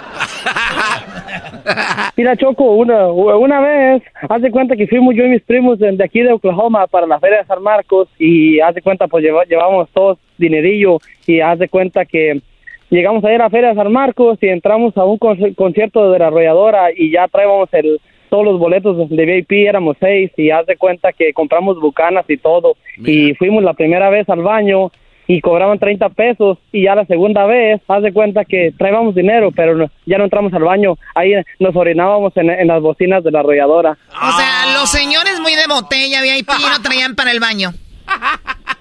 Mira, 2.17 2.37
Choco, 2.37 2.65
una, 2.73 3.09
una 3.09 3.61
vez, 3.61 4.03
haz 4.29 4.43
de 4.43 4.51
cuenta 4.51 4.77
que 4.77 4.87
fuimos 4.87 5.15
yo 5.15 5.25
y 5.25 5.29
mis 5.29 5.43
primos 5.43 5.79
de, 5.79 5.93
de 5.93 6.05
aquí 6.05 6.21
de 6.21 6.33
Oklahoma 6.33 6.87
para 6.87 7.07
la 7.07 7.19
Feria 7.21 7.39
de 7.39 7.45
San 7.45 7.63
Marcos 7.63 8.09
y 8.19 8.61
haz 8.61 8.75
de 8.75 8.83
cuenta, 8.83 9.07
pues 9.09 9.25
lleva- 9.25 9.45
llevamos 9.45 9.89
todos 9.93 10.19
dinerillo 10.39 10.99
y 11.27 11.41
haz 11.41 11.59
de 11.59 11.69
cuenta 11.69 12.05
que 12.05 12.41
llegamos 12.89 13.25
a 13.25 13.33
ir 13.33 13.41
a 13.41 13.45
la 13.45 13.51
Feria 13.51 13.71
de 13.71 13.75
San 13.75 13.93
Marcos 13.93 14.39
y 14.41 14.49
entramos 14.49 14.97
a 14.97 15.05
un 15.05 15.19
conci- 15.19 15.55
concierto 15.55 16.11
de 16.11 16.19
la 16.19 16.29
arrolladora 16.29 16.89
y 16.97 17.11
ya 17.13 17.29
traíamos 17.29 17.69
el, 17.73 18.01
todos 18.29 18.45
los 18.45 18.59
boletos 18.59 19.09
de 19.09 19.25
VIP, 19.25 19.53
éramos 19.69 19.97
seis 20.01 20.31
y 20.37 20.51
haz 20.51 20.67
de 20.67 20.77
cuenta 20.77 21.13
que 21.13 21.33
compramos 21.33 21.81
bucanas 21.81 22.25
y 22.29 22.37
todo 22.37 22.77
y 22.99 23.35
fuimos 23.35 23.63
la 23.65 23.75
primera 23.75 24.11
vez 24.11 24.29
al 24.29 24.43
baño 24.43 24.91
y 25.29 25.41
cobraban 25.41 25.79
30 25.81 26.11
pesos 26.11 26.57
y 26.71 26.85
ya 26.85 26.95
la 26.95 27.05
segunda 27.05 27.47
vez, 27.47 27.81
haz 27.89 28.03
de 28.03 28.13
cuenta 28.13 28.45
que 28.45 28.73
traíamos 28.79 29.13
dinero, 29.15 29.51
pero 29.51 29.75
no- 29.75 29.91
ya 30.07 30.19
no 30.19 30.25
entramos 30.25 30.53
al 30.55 30.63
baño, 30.63 30.97
ahí 31.17 31.33
nos 31.59 31.75
orinábamos 31.75 32.37
en, 32.37 32.49
en 32.51 32.69
las 32.69 32.81
bocinas 32.81 33.25
de 33.25 33.33
la 33.33 33.41
arrolladora. 33.41 33.99
O 34.11 34.33
sea, 34.37 34.79
los 34.79 34.89
señores 34.89 35.41
muy 35.41 35.57
de 35.57 35.67
botella, 35.69 36.23
VIP, 36.23 36.49
no 36.49 36.81
traían 36.83 37.17
para 37.17 37.33
el 37.33 37.41
baño. 37.41 37.71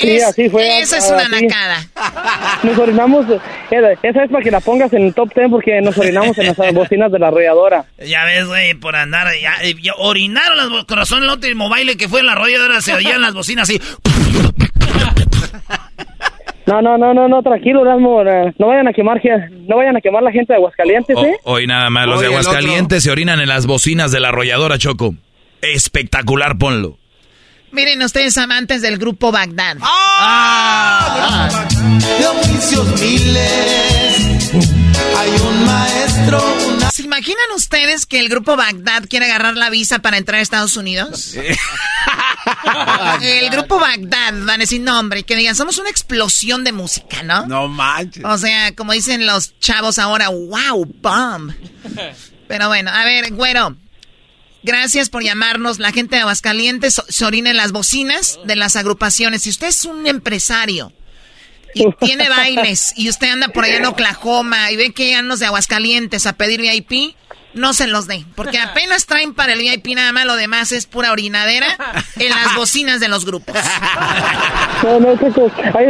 Sí, 0.00 0.16
Es- 0.16 0.24
así 0.24 0.48
fue. 0.48 0.80
Esa 0.80 0.98
es 0.98 1.10
una 1.10 1.22
así. 1.22 1.44
nacada. 1.46 1.86
Nos 2.62 2.78
orinamos, 2.78 3.26
eh, 3.70 3.96
esa 4.02 4.24
es 4.24 4.30
para 4.30 4.42
que 4.42 4.50
la 4.50 4.60
pongas 4.60 4.92
en 4.92 5.06
el 5.06 5.14
top 5.14 5.32
10 5.34 5.48
porque 5.50 5.80
nos 5.80 5.96
orinamos 5.98 6.36
en 6.38 6.46
las 6.46 6.56
bocinas 6.74 7.10
de 7.12 7.18
la 7.18 7.28
arrolladora. 7.28 7.84
Ya 8.06 8.24
ves, 8.24 8.46
güey, 8.46 8.74
por 8.74 8.96
andar, 8.96 9.28
ya, 9.40 9.54
eh, 9.62 9.74
ya 9.82 9.92
orinaron 9.98 10.56
las 10.56 10.68
bo- 10.70 10.86
con 10.86 10.96
razón 10.98 11.22
el 11.22 11.28
último 11.30 11.68
baile 11.68 11.96
que 11.96 12.08
fue 12.08 12.20
en 12.20 12.26
la 12.26 12.32
arrolladora, 12.32 12.80
se 12.80 12.94
oían 12.94 13.20
las 13.20 13.34
bocinas 13.34 13.68
así. 13.68 13.80
No, 16.66 16.80
no, 16.82 16.96
no, 16.96 17.12
no, 17.12 17.26
no, 17.26 17.42
tranquilo, 17.42 17.82
Erasmo, 17.82 18.22
eh, 18.22 18.52
no 18.58 18.68
vayan 18.68 18.86
a 18.86 18.92
quemar, 18.92 19.20
no 19.66 19.78
vayan 19.78 19.96
a 19.96 20.00
quemar 20.00 20.22
la 20.22 20.30
gente 20.30 20.52
de 20.52 20.56
Aguascalientes, 20.58 21.16
¿eh? 21.16 21.36
Hoy 21.42 21.66
nada 21.66 21.90
más, 21.90 22.06
los 22.06 22.18
Oye, 22.20 22.28
de 22.28 22.34
Aguascalientes 22.36 23.02
se 23.02 23.10
orinan 23.10 23.40
en 23.40 23.48
las 23.48 23.66
bocinas 23.66 24.12
de 24.12 24.20
la 24.20 24.28
arrolladora, 24.28 24.78
Choco. 24.78 25.14
Espectacular, 25.62 26.58
ponlo. 26.58 26.96
Miren 27.72 28.02
ustedes 28.02 28.36
amantes 28.36 28.82
del 28.82 28.98
grupo 28.98 29.30
Bagdad. 29.30 29.76
De 32.18 32.26
oficios 32.26 33.00
miles. 33.00 34.50
Hay 35.16 35.30
un 35.30 35.64
maestro, 35.64 36.56
una. 36.68 36.90
¿Se 36.90 37.02
imaginan 37.02 37.50
ustedes 37.54 38.06
que 38.06 38.18
el 38.18 38.28
grupo 38.28 38.56
Bagdad 38.56 39.04
quiere 39.08 39.26
agarrar 39.26 39.56
la 39.56 39.70
visa 39.70 40.00
para 40.00 40.18
entrar 40.18 40.40
a 40.40 40.42
Estados 40.42 40.76
Unidos? 40.76 41.34
el 43.22 43.50
grupo 43.50 43.78
Bagdad 43.78 44.34
van 44.34 44.50
a 44.50 44.58
decir 44.58 44.80
nombre, 44.80 45.22
que 45.22 45.36
digan, 45.36 45.54
somos 45.54 45.78
una 45.78 45.90
explosión 45.90 46.64
de 46.64 46.72
música, 46.72 47.22
¿no? 47.22 47.46
No 47.46 47.68
manches. 47.68 48.24
O 48.24 48.36
sea, 48.36 48.74
como 48.74 48.92
dicen 48.92 49.26
los 49.26 49.58
chavos 49.60 50.00
ahora, 50.00 50.28
wow, 50.30 50.84
bomb. 51.00 51.52
Pero 52.48 52.66
bueno, 52.66 52.90
a 52.90 53.04
ver, 53.04 53.32
güero. 53.32 53.76
Gracias 54.62 55.08
por 55.08 55.22
llamarnos. 55.22 55.78
La 55.78 55.92
gente 55.92 56.16
de 56.16 56.22
Aguascalientes 56.22 57.02
se 57.08 57.24
orina 57.24 57.50
en 57.50 57.56
las 57.56 57.72
bocinas 57.72 58.38
de 58.44 58.56
las 58.56 58.76
agrupaciones. 58.76 59.42
Si 59.42 59.50
usted 59.50 59.68
es 59.68 59.84
un 59.84 60.06
empresario 60.06 60.92
y 61.74 61.90
tiene 62.00 62.28
bailes 62.28 62.92
y 62.96 63.08
usted 63.08 63.30
anda 63.30 63.48
por 63.48 63.64
allá 63.64 63.76
en 63.76 63.86
Oklahoma 63.86 64.70
y 64.70 64.76
ve 64.76 64.92
que 64.92 65.06
llegan 65.06 65.28
los 65.28 65.40
de 65.40 65.46
Aguascalientes 65.46 66.26
a 66.26 66.34
pedir 66.34 66.60
VIP, 66.60 67.14
no 67.54 67.72
se 67.72 67.86
los 67.86 68.06
dé. 68.06 68.24
Porque 68.36 68.58
apenas 68.58 69.06
traen 69.06 69.34
para 69.34 69.54
el 69.54 69.60
VIP 69.60 69.94
nada 69.94 70.12
más, 70.12 70.24
lo 70.24 70.36
demás 70.36 70.72
es 70.72 70.86
pura 70.86 71.10
orinadera 71.10 71.66
en 72.16 72.28
las 72.30 72.54
bocinas 72.54 73.00
de 73.00 73.08
los 73.08 73.24
grupos. 73.24 73.56
No, 74.82 74.98
no, 74.98 75.14
Choco, 75.14 75.52
ahí, 75.74 75.86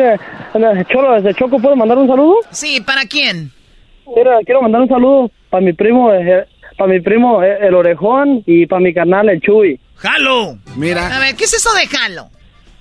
Cholo, 0.93 1.13
desde 1.15 1.33
Choco, 1.39 1.61
¿puedo 1.61 1.77
mandar 1.77 1.97
un 1.97 2.09
saludo? 2.09 2.39
Sí, 2.51 2.81
¿para 2.81 3.05
quién? 3.05 3.53
Mira, 4.17 4.39
quiero 4.45 4.63
mandar 4.63 4.81
un 4.81 4.89
saludo 4.89 5.31
para 5.49 5.61
mi 5.61 5.73
primo, 5.73 6.13
eh, 6.13 6.45
para 6.81 6.93
mi 6.95 7.01
primo 7.01 7.43
eh, 7.43 7.59
el 7.61 7.75
Orejón 7.75 8.43
y 8.47 8.65
para 8.67 8.81
mi 8.81 8.95
carnal 8.95 9.29
el 9.29 9.39
Chuy. 9.43 9.79
¡Jalo! 9.97 10.57
Mira. 10.77 11.15
A 11.15 11.21
ver, 11.21 11.37
¿qué 11.37 11.45
es 11.45 11.53
eso 11.53 11.69
de 11.75 11.87
jalo? 11.87 12.31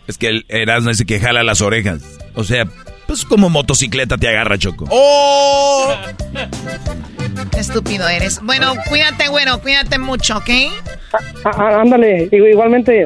Es 0.08 0.18
que 0.18 0.28
el 0.30 0.45
Erasmo 0.47 0.89
dice 0.89 1.06
que 1.06 1.20
jala 1.20 1.43
las 1.43 1.60
orejas. 1.62 2.02
O 2.34 2.45
sea, 2.45 2.64
pues 3.08 3.26
como 3.26 3.50
motocicleta 3.50 4.18
te 4.18 4.30
agarra, 4.30 4.58
Choco. 4.58 4.86
¡Oh! 4.89 5.93
Estúpido 7.58 8.08
eres. 8.08 8.39
Bueno, 8.41 8.74
cuídate, 8.88 9.28
güero, 9.28 9.60
cuídate 9.60 10.00
mucho, 10.00 10.38
¿ok? 10.38 10.50
Ah, 11.43 11.52
ah, 11.58 11.82
ándale, 11.82 12.30
igu- 12.32 12.50
igualmente, 12.52 13.06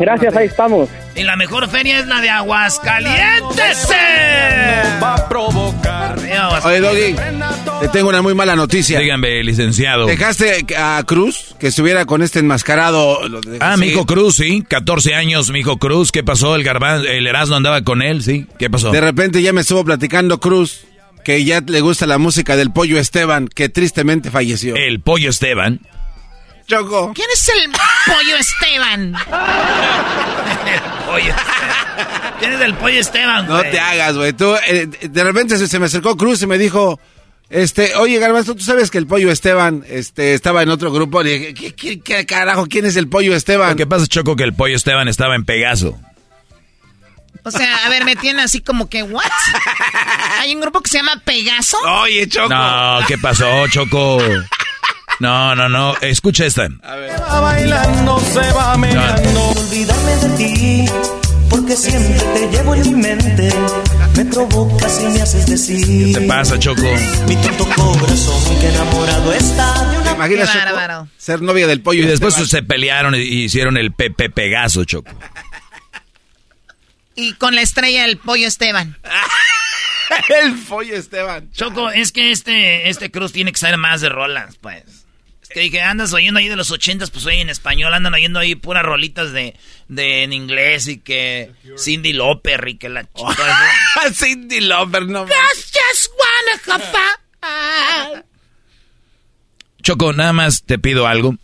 gracias, 0.00 0.36
ahí 0.36 0.46
estamos. 0.46 0.88
Y 1.14 1.22
la 1.22 1.36
mejor 1.36 1.68
feria 1.68 1.98
es 1.98 2.06
la 2.06 2.20
de 2.20 2.30
Aguascalientes. 2.30 3.88
Va 5.02 5.14
a 5.14 5.28
provocar. 5.28 6.18
Oye, 6.64 6.80
Doggy, 6.80 7.16
te 7.80 7.88
tengo 7.88 8.08
una 8.08 8.22
muy 8.22 8.34
mala 8.34 8.56
noticia. 8.56 8.98
Díganme, 9.00 9.42
licenciado. 9.42 10.06
¿Dejaste 10.06 10.66
a 10.76 11.02
Cruz 11.06 11.54
que 11.58 11.68
estuviera 11.68 12.04
con 12.04 12.22
este 12.22 12.38
enmascarado? 12.38 13.20
Ah, 13.60 13.76
mi 13.76 13.88
hijo? 13.88 14.06
Cruz, 14.06 14.36
sí. 14.36 14.64
14 14.66 15.14
años, 15.14 15.50
mi 15.50 15.60
hijo 15.60 15.78
Cruz. 15.78 16.10
¿Qué 16.12 16.24
pasó? 16.24 16.56
El 16.56 16.64
garbanzo, 16.64 17.08
el 17.08 17.26
Erasmo 17.26 17.56
andaba 17.56 17.82
con 17.82 18.02
él, 18.02 18.22
sí. 18.22 18.46
¿Qué 18.58 18.70
pasó? 18.70 18.90
De 18.90 19.00
repente 19.00 19.42
ya 19.42 19.52
me 19.52 19.60
estuvo 19.60 19.84
platicando 19.84 20.40
Cruz 20.40 20.86
que 21.24 21.44
ya 21.44 21.60
le 21.60 21.80
gusta 21.80 22.06
la 22.06 22.18
música 22.18 22.56
del 22.56 22.72
Pollo 22.72 22.98
Esteban, 22.98 23.48
que 23.48 23.68
tristemente 23.68 24.30
falleció. 24.30 24.74
El 24.76 25.00
pollo 25.00 25.30
Esteban. 25.30 25.80
Choco. 26.70 27.12
¿Quién 27.14 27.28
es 27.32 27.48
el 27.48 27.70
pollo 28.06 28.36
Esteban? 28.36 29.14
Pollo 31.06 31.34
Tienes 32.38 32.60
el 32.60 32.74
pollo 32.74 33.00
Esteban, 33.00 33.46
No 33.46 33.58
güey. 33.58 33.70
te 33.70 33.80
hagas, 33.80 34.16
güey. 34.16 34.32
Tú, 34.32 34.54
eh, 34.66 34.86
de 34.86 35.24
repente 35.24 35.58
se, 35.58 35.68
se 35.68 35.78
me 35.78 35.86
acercó 35.86 36.16
Cruz 36.16 36.40
y 36.42 36.46
me 36.46 36.56
dijo, 36.58 36.98
este, 37.50 37.94
oye, 37.96 38.18
Garbanzo, 38.18 38.54
¿tú 38.54 38.62
sabes 38.62 38.90
que 38.90 38.96
el 38.98 39.06
Pollo 39.06 39.30
Esteban 39.30 39.84
este, 39.88 40.34
estaba 40.34 40.62
en 40.62 40.70
otro 40.70 40.90
grupo? 40.92 41.22
Le 41.22 41.38
dije, 41.38 41.54
¿qué, 41.54 41.74
qué- 41.74 42.00
qué 42.00 42.24
carajo? 42.26 42.66
¿Quién 42.66 42.86
es 42.86 42.96
el 42.96 43.08
Pollo 43.08 43.34
Esteban? 43.34 43.70
Lo 43.70 43.76
que 43.76 43.86
pasa, 43.86 44.06
Choco, 44.06 44.36
que 44.36 44.44
el 44.44 44.54
pollo 44.54 44.76
Esteban 44.76 45.08
estaba 45.08 45.34
en 45.34 45.44
Pegaso. 45.44 45.98
O 47.42 47.50
sea, 47.50 47.84
a 47.86 47.88
ver, 47.88 48.04
me 48.04 48.16
tienen 48.16 48.40
así 48.40 48.60
como 48.60 48.88
que, 48.88 49.02
¿what? 49.02 49.22
¿Hay 50.40 50.54
un 50.54 50.60
grupo 50.60 50.80
que 50.80 50.90
se 50.90 50.98
llama 50.98 51.20
Pegaso? 51.24 51.76
Oye, 52.02 52.28
Choco. 52.28 52.48
No, 52.50 53.00
¿qué 53.08 53.18
pasó, 53.18 53.66
Choco? 53.68 54.18
No, 55.20 55.54
no, 55.54 55.68
no. 55.68 55.94
Escucha 56.00 56.46
esta. 56.46 56.68
Va 56.82 57.40
bailando, 57.40 58.18
se 58.20 58.40
va 58.52 58.76
mirando. 58.76 59.48
Olvidarme 59.50 60.16
de 60.16 60.36
ti, 60.36 60.84
porque 61.48 61.76
siempre 61.76 62.18
te 62.34 62.48
llevo 62.50 62.74
en 62.74 62.82
mi 62.94 63.02
mente. 63.02 63.50
Me 64.16 64.24
provocas 64.24 65.00
y 65.02 65.06
me 65.08 65.20
haces 65.22 65.46
decir. 65.46 66.14
¿Qué 66.14 66.20
te 66.20 66.26
pasa, 66.26 66.58
Choco? 66.58 66.82
Mi 67.28 67.36
tonto 67.36 67.64
corazón 67.68 68.60
que 68.60 68.68
enamorado 68.68 69.32
está 69.34 69.84
de 69.90 69.98
una. 69.98 70.04
¿Te 70.10 70.16
imaginas, 70.16 70.48
Qué 70.50 70.58
Choco, 70.58 70.74
bárbaro. 70.74 71.08
ser 71.18 71.42
novia 71.42 71.66
del 71.66 71.82
Pollo 71.82 72.02
Y 72.02 72.06
después 72.06 72.34
Esteban? 72.34 72.48
se 72.48 72.62
pelearon 72.62 73.14
y 73.14 73.18
hicieron 73.18 73.76
el 73.76 73.92
Pepe 73.92 74.30
Pegaso, 74.30 74.84
Choco. 74.84 75.12
Y 77.14 77.34
con 77.34 77.54
la 77.54 77.60
estrella 77.60 78.02
del 78.06 78.16
pollo 78.16 78.46
Esteban. 78.46 78.96
el 80.42 80.54
pollo 80.54 80.94
Esteban. 80.96 81.50
Choco, 81.52 81.90
es 81.90 82.12
que 82.12 82.30
este, 82.30 82.88
este 82.88 83.10
Cruz 83.10 83.32
tiene 83.32 83.52
que 83.52 83.58
saber 83.58 83.76
más 83.76 84.00
de 84.00 84.08
rolas, 84.08 84.56
pues. 84.56 84.84
Que 85.52 85.60
dije, 85.60 85.80
andas 85.80 86.12
oyendo 86.12 86.38
ahí 86.38 86.48
de 86.48 86.56
los 86.56 86.70
ochentas, 86.70 87.10
pues 87.10 87.26
oye 87.26 87.40
en 87.40 87.50
español, 87.50 87.92
andan 87.92 88.14
oyendo 88.14 88.38
ahí 88.38 88.54
puras 88.54 88.84
rolitas 88.84 89.32
de, 89.32 89.56
de 89.88 90.22
en 90.22 90.32
inglés 90.32 90.86
y 90.86 90.98
que 90.98 91.52
Cindy 91.76 92.12
Lauper 92.12 92.68
y 92.68 92.76
que 92.76 92.88
la 92.88 93.02
chica. 93.02 93.34
Cindy 94.14 94.60
Lauper, 94.60 95.06
no. 95.06 95.26
just 95.26 96.10
wanna 96.18 96.82
have 96.84 98.24
Choco, 99.82 100.12
nada 100.12 100.32
más 100.32 100.62
te 100.62 100.78
pido 100.78 101.06
algo. 101.06 101.34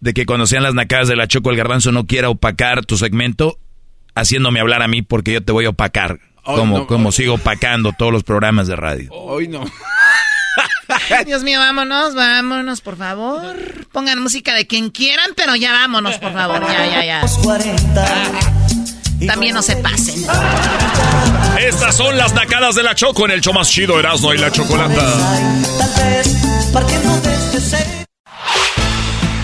De 0.00 0.14
que 0.14 0.26
cuando 0.26 0.46
sean 0.46 0.64
las 0.64 0.74
nacadas 0.74 1.06
de 1.06 1.14
la 1.14 1.28
Choco, 1.28 1.50
el 1.50 1.56
garbanzo 1.56 1.92
no 1.92 2.06
quiera 2.06 2.28
opacar 2.28 2.84
tu 2.84 2.96
segmento 2.96 3.58
haciéndome 4.14 4.60
hablar 4.60 4.82
a 4.82 4.88
mí 4.88 5.02
porque 5.02 5.32
yo 5.32 5.42
te 5.42 5.52
voy 5.52 5.66
a 5.66 5.70
opacar. 5.70 6.18
como 6.42 6.88
como 6.88 7.12
sigo 7.12 7.34
opacando 7.34 7.92
todos 7.96 8.12
los 8.12 8.24
programas 8.24 8.66
de 8.66 8.76
radio. 8.76 9.12
Hoy 9.12 9.46
no. 9.46 9.64
Dios 11.26 11.42
mío, 11.42 11.58
vámonos, 11.58 12.14
vámonos, 12.14 12.80
por 12.80 12.96
favor. 12.96 13.56
Pongan 13.92 14.20
música 14.20 14.54
de 14.54 14.66
quien 14.66 14.90
quieran, 14.90 15.30
pero 15.36 15.54
ya 15.56 15.72
vámonos, 15.72 16.16
por 16.18 16.32
favor. 16.32 16.62
Ya, 16.66 16.86
ya, 16.86 17.04
ya. 17.04 17.20
También 19.26 19.54
no 19.54 19.62
se 19.62 19.76
pasen. 19.76 20.24
Estas 21.60 21.96
son 21.96 22.16
las 22.16 22.34
nacadas 22.34 22.74
de 22.74 22.82
la 22.82 22.94
Choco 22.94 23.24
en 23.24 23.32
el 23.32 23.40
show 23.40 23.52
más 23.52 23.70
chido 23.70 23.98
Erasmo 24.00 24.34
y 24.34 24.38
la 24.38 24.50
Chocolata. 24.50 25.06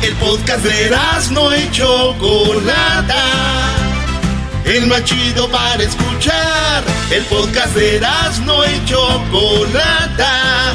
El 0.02 0.14
podcast 0.16 0.64
de 0.64 0.86
Erasmo 0.86 1.50
y 1.54 1.70
Chocolata. 1.70 3.24
El 4.64 4.86
más 4.86 5.04
chido 5.04 5.48
para 5.50 5.82
escuchar. 5.82 6.82
El 7.10 7.24
podcast 7.24 7.74
de 7.74 7.96
Erasmo 7.96 8.64
y 8.64 8.84
Chocolata. 8.84 10.74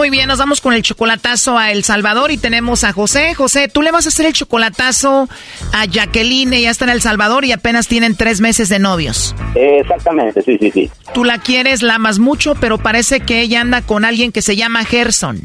Muy 0.00 0.08
bien, 0.08 0.28
nos 0.28 0.38
vamos 0.38 0.62
con 0.62 0.72
el 0.72 0.80
chocolatazo 0.80 1.58
a 1.58 1.72
El 1.72 1.84
Salvador 1.84 2.30
y 2.30 2.38
tenemos 2.38 2.84
a 2.84 2.92
José. 2.94 3.34
José, 3.34 3.68
tú 3.68 3.82
le 3.82 3.90
vas 3.90 4.06
a 4.06 4.08
hacer 4.08 4.24
el 4.24 4.32
chocolatazo 4.32 5.28
a 5.74 5.84
Jacqueline, 5.84 6.54
ella 6.54 6.70
está 6.70 6.86
en 6.86 6.92
El 6.92 7.02
Salvador 7.02 7.44
y 7.44 7.52
apenas 7.52 7.86
tienen 7.86 8.16
tres 8.16 8.40
meses 8.40 8.70
de 8.70 8.78
novios. 8.78 9.34
Exactamente, 9.54 10.40
sí, 10.40 10.56
sí, 10.58 10.70
sí. 10.70 10.90
Tú 11.12 11.22
la 11.22 11.36
quieres, 11.36 11.82
la 11.82 11.96
amas 11.96 12.18
mucho, 12.18 12.54
pero 12.54 12.78
parece 12.78 13.20
que 13.20 13.42
ella 13.42 13.60
anda 13.60 13.82
con 13.82 14.06
alguien 14.06 14.32
que 14.32 14.40
se 14.40 14.56
llama 14.56 14.86
Gerson. 14.86 15.42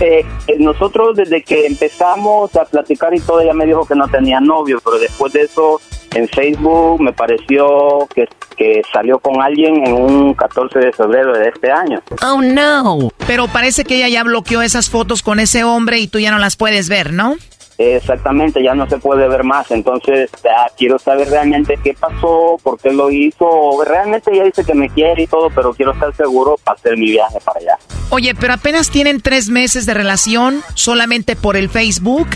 Eh, 0.00 0.24
eh, 0.46 0.56
nosotros 0.58 1.14
desde 1.14 1.42
que 1.42 1.66
empezamos 1.66 2.56
a 2.56 2.64
platicar 2.64 3.14
y 3.14 3.20
todo, 3.20 3.42
ella 3.42 3.52
me 3.52 3.66
dijo 3.66 3.84
que 3.84 3.94
no 3.94 4.08
tenía 4.08 4.40
novio, 4.40 4.80
pero 4.82 4.98
después 4.98 5.34
de 5.34 5.42
eso 5.42 5.82
en 6.14 6.28
Facebook 6.28 7.00
me 7.00 7.12
pareció 7.12 8.06
que, 8.14 8.28
que 8.56 8.82
salió 8.92 9.18
con 9.18 9.42
alguien 9.42 9.86
en 9.86 9.92
un 9.92 10.34
14 10.34 10.78
de 10.78 10.92
febrero 10.92 11.36
de 11.36 11.48
este 11.48 11.70
año. 11.70 12.00
Oh 12.22 12.40
no. 12.40 13.10
Pero 13.26 13.48
parece 13.48 13.84
que 13.84 13.96
ella 13.96 14.08
ya 14.08 14.24
bloqueó 14.24 14.62
esas 14.62 14.90
fotos 14.90 15.22
con 15.22 15.40
ese 15.40 15.64
hombre 15.64 15.98
y 15.98 16.08
tú 16.08 16.18
ya 16.18 16.30
no 16.30 16.38
las 16.38 16.56
puedes 16.56 16.88
ver, 16.88 17.12
¿no? 17.12 17.36
Exactamente, 17.78 18.60
ya 18.60 18.74
no 18.74 18.88
se 18.88 18.98
puede 18.98 19.28
ver 19.28 19.44
más, 19.44 19.70
entonces 19.70 20.30
ya 20.42 20.66
quiero 20.76 20.98
saber 20.98 21.30
realmente 21.30 21.78
qué 21.82 21.94
pasó, 21.94 22.58
por 22.60 22.80
qué 22.80 22.92
lo 22.92 23.08
hizo, 23.08 23.46
realmente 23.86 24.32
ella 24.32 24.42
dice 24.42 24.64
que 24.64 24.74
me 24.74 24.88
quiere 24.88 25.22
y 25.22 25.26
todo, 25.28 25.48
pero 25.50 25.72
quiero 25.72 25.92
estar 25.92 26.12
seguro 26.16 26.56
para 26.64 26.76
hacer 26.76 26.96
mi 26.96 27.10
viaje 27.10 27.38
para 27.44 27.60
allá. 27.60 27.78
Oye, 28.10 28.34
pero 28.34 28.54
apenas 28.54 28.90
tienen 28.90 29.20
tres 29.20 29.48
meses 29.48 29.86
de 29.86 29.94
relación 29.94 30.62
solamente 30.74 31.36
por 31.36 31.56
el 31.56 31.68
Facebook. 31.68 32.26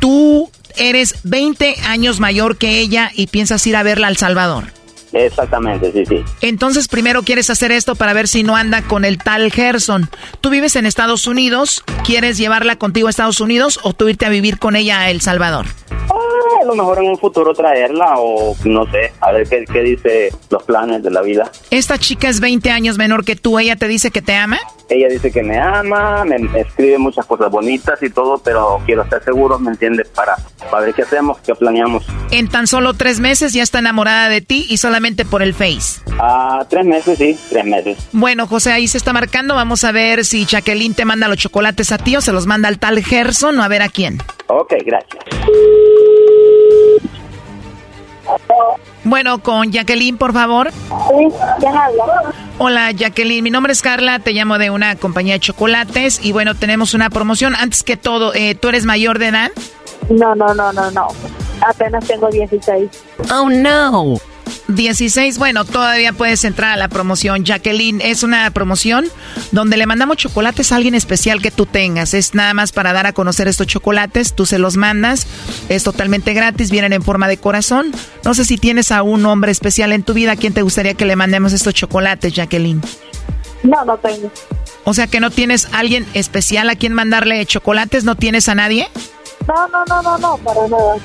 Tú 0.00 0.50
eres 0.76 1.16
20 1.24 1.76
años 1.86 2.20
mayor 2.20 2.56
que 2.56 2.80
ella 2.80 3.10
y 3.14 3.26
piensas 3.26 3.66
ir 3.66 3.76
a 3.76 3.82
verla 3.82 4.06
al 4.06 4.16
Salvador. 4.16 4.64
Exactamente, 5.12 5.90
sí, 5.92 6.06
sí. 6.06 6.24
Entonces 6.40 6.86
primero 6.86 7.22
quieres 7.22 7.50
hacer 7.50 7.72
esto 7.72 7.96
para 7.96 8.12
ver 8.12 8.28
si 8.28 8.42
no 8.42 8.56
anda 8.56 8.82
con 8.82 9.04
el 9.04 9.18
tal 9.18 9.50
Gerson. 9.50 10.08
¿Tú 10.40 10.50
vives 10.50 10.76
en 10.76 10.86
Estados 10.86 11.26
Unidos? 11.26 11.82
¿Quieres 12.04 12.38
llevarla 12.38 12.76
contigo 12.76 13.08
a 13.08 13.10
Estados 13.10 13.40
Unidos 13.40 13.80
o 13.82 13.92
tú 13.92 14.08
irte 14.08 14.26
a 14.26 14.30
vivir 14.30 14.58
con 14.58 14.76
ella 14.76 15.00
a 15.00 15.10
El 15.10 15.20
Salvador? 15.20 15.66
Ah, 15.90 16.29
a 16.60 16.64
lo 16.64 16.74
mejor 16.74 16.98
en 16.98 17.10
un 17.10 17.18
futuro 17.18 17.54
traerla 17.54 18.14
o 18.18 18.56
no 18.64 18.84
sé, 18.90 19.12
a 19.20 19.32
ver 19.32 19.48
qué, 19.48 19.64
qué 19.70 19.82
dice 19.82 20.28
los 20.50 20.62
planes 20.62 21.02
de 21.02 21.10
la 21.10 21.22
vida. 21.22 21.50
Esta 21.70 21.98
chica 21.98 22.28
es 22.28 22.40
20 22.40 22.70
años 22.70 22.98
menor 22.98 23.24
que 23.24 23.36
tú. 23.36 23.58
¿Ella 23.58 23.76
te 23.76 23.88
dice 23.88 24.10
que 24.10 24.22
te 24.22 24.34
ama? 24.34 24.58
Ella 24.88 25.08
dice 25.08 25.30
que 25.30 25.42
me 25.42 25.58
ama, 25.58 26.24
me 26.24 26.38
me 26.38 26.60
escribe 26.60 26.98
muchas 26.98 27.24
cosas 27.26 27.50
bonitas 27.50 28.02
y 28.02 28.10
todo, 28.10 28.38
pero 28.38 28.80
quiero 28.86 29.02
estar 29.02 29.22
seguro, 29.22 29.58
¿me 29.58 29.70
entiendes? 29.70 30.08
Para, 30.08 30.36
para 30.70 30.84
ver 30.84 30.94
qué 30.94 31.02
hacemos, 31.02 31.38
qué 31.38 31.54
planeamos. 31.54 32.04
En 32.30 32.48
tan 32.48 32.66
solo 32.66 32.94
tres 32.94 33.20
meses 33.20 33.52
ya 33.52 33.62
está 33.62 33.78
enamorada 33.78 34.28
de 34.28 34.40
ti 34.40 34.66
y 34.68 34.78
solamente 34.78 35.24
por 35.24 35.42
el 35.42 35.54
Face. 35.54 36.00
Ah, 36.18 36.66
tres 36.68 36.84
meses, 36.84 37.18
sí, 37.18 37.38
tres 37.50 37.64
meses. 37.64 37.98
Bueno, 38.12 38.46
José, 38.46 38.72
ahí 38.72 38.88
se 38.88 38.98
está 38.98 39.12
marcando. 39.12 39.54
Vamos 39.54 39.84
a 39.84 39.92
ver 39.92 40.24
si 40.24 40.44
Jacqueline 40.44 40.94
te 40.94 41.04
manda 41.04 41.28
los 41.28 41.38
chocolates 41.38 41.92
a 41.92 41.98
ti 41.98 42.16
o 42.16 42.20
se 42.20 42.32
los 42.32 42.46
manda 42.46 42.68
al 42.68 42.78
tal 42.78 43.02
Gerson 43.02 43.58
o 43.58 43.62
a 43.62 43.68
ver 43.68 43.82
a 43.82 43.88
quién. 43.88 44.18
Ok, 44.48 44.74
gracias. 44.84 45.24
Bueno, 49.04 49.42
con 49.42 49.72
Jacqueline, 49.72 50.16
por 50.18 50.32
favor. 50.32 50.70
Sí, 50.72 51.28
¿quién 51.58 51.76
habla? 51.76 52.32
Hola, 52.58 52.92
Jacqueline. 52.92 53.42
Mi 53.42 53.50
nombre 53.50 53.72
es 53.72 53.82
Carla. 53.82 54.18
Te 54.18 54.32
llamo 54.32 54.58
de 54.58 54.70
una 54.70 54.96
compañía 54.96 55.34
de 55.34 55.40
chocolates. 55.40 56.20
Y 56.22 56.32
bueno, 56.32 56.54
tenemos 56.54 56.94
una 56.94 57.10
promoción. 57.10 57.54
Antes 57.56 57.82
que 57.82 57.96
todo, 57.96 58.34
eh, 58.34 58.54
¿tú 58.54 58.68
eres 58.68 58.84
mayor 58.84 59.18
de 59.18 59.28
edad? 59.28 59.50
No, 60.10 60.34
no, 60.34 60.54
no, 60.54 60.72
no, 60.72 60.90
no. 60.90 61.08
Apenas 61.66 62.06
tengo 62.06 62.28
16. 62.28 62.90
Oh, 63.32 63.48
no. 63.48 64.16
16, 64.74 65.38
bueno, 65.38 65.64
todavía 65.64 66.12
puedes 66.12 66.44
entrar 66.44 66.72
a 66.72 66.76
la 66.76 66.88
promoción. 66.88 67.44
Jacqueline, 67.44 68.00
es 68.00 68.22
una 68.22 68.50
promoción 68.50 69.06
donde 69.52 69.76
le 69.76 69.86
mandamos 69.86 70.16
chocolates 70.16 70.72
a 70.72 70.76
alguien 70.76 70.94
especial 70.94 71.40
que 71.42 71.50
tú 71.50 71.66
tengas. 71.66 72.14
Es 72.14 72.34
nada 72.34 72.54
más 72.54 72.72
para 72.72 72.92
dar 72.92 73.06
a 73.06 73.12
conocer 73.12 73.48
estos 73.48 73.66
chocolates. 73.66 74.34
Tú 74.34 74.46
se 74.46 74.58
los 74.58 74.76
mandas. 74.76 75.26
Es 75.68 75.84
totalmente 75.84 76.34
gratis. 76.34 76.70
Vienen 76.70 76.92
en 76.92 77.02
forma 77.02 77.28
de 77.28 77.36
corazón. 77.36 77.92
No 78.24 78.34
sé 78.34 78.44
si 78.44 78.58
tienes 78.58 78.92
a 78.92 79.02
un 79.02 79.24
hombre 79.26 79.52
especial 79.52 79.92
en 79.92 80.02
tu 80.02 80.14
vida. 80.14 80.32
¿A 80.32 80.36
quién 80.36 80.54
te 80.54 80.62
gustaría 80.62 80.94
que 80.94 81.06
le 81.06 81.16
mandemos 81.16 81.52
estos 81.52 81.74
chocolates, 81.74 82.32
Jacqueline? 82.32 82.80
No, 83.62 83.84
no 83.84 83.98
tengo. 83.98 84.30
O 84.84 84.94
sea 84.94 85.06
que 85.06 85.20
no 85.20 85.30
tienes 85.30 85.66
a 85.72 85.78
alguien 85.78 86.06
especial 86.14 86.70
a 86.70 86.76
quien 86.76 86.92
mandarle 86.92 87.44
chocolates. 87.46 88.04
¿No 88.04 88.16
tienes 88.16 88.48
a 88.48 88.54
nadie? 88.54 88.88
No, 89.46 89.68
no, 89.68 89.84
no, 89.86 90.02
no, 90.02 90.18
no, 90.18 90.36
para 90.38 90.68
nada. 90.68 90.96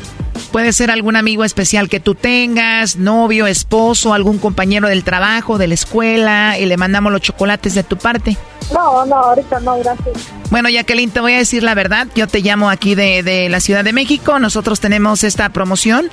Puede 0.55 0.71
ser 0.71 0.89
algún 0.89 1.17
amigo 1.17 1.43
especial 1.43 1.89
que 1.89 1.99
tú 1.99 2.15
tengas, 2.15 2.95
novio, 2.95 3.45
esposo, 3.45 4.13
algún 4.13 4.37
compañero 4.37 4.87
del 4.87 5.03
trabajo, 5.03 5.57
de 5.57 5.67
la 5.67 5.73
escuela, 5.73 6.57
y 6.57 6.65
le 6.65 6.77
mandamos 6.77 7.11
los 7.11 7.19
chocolates 7.19 7.75
de 7.75 7.83
tu 7.83 7.97
parte. 7.97 8.37
No, 8.73 9.05
no, 9.05 9.15
ahorita 9.15 9.59
no, 9.59 9.77
gracias. 9.79 10.15
Bueno, 10.51 10.69
Jacqueline, 10.69 11.11
te 11.11 11.19
voy 11.19 11.33
a 11.33 11.39
decir 11.39 11.61
la 11.61 11.73
verdad. 11.73 12.07
Yo 12.15 12.27
te 12.27 12.39
llamo 12.39 12.69
aquí 12.69 12.95
de, 12.95 13.21
de 13.21 13.49
la 13.49 13.59
Ciudad 13.59 13.83
de 13.83 13.91
México. 13.91 14.39
Nosotros 14.39 14.79
tenemos 14.79 15.25
esta 15.25 15.49
promoción. 15.49 16.09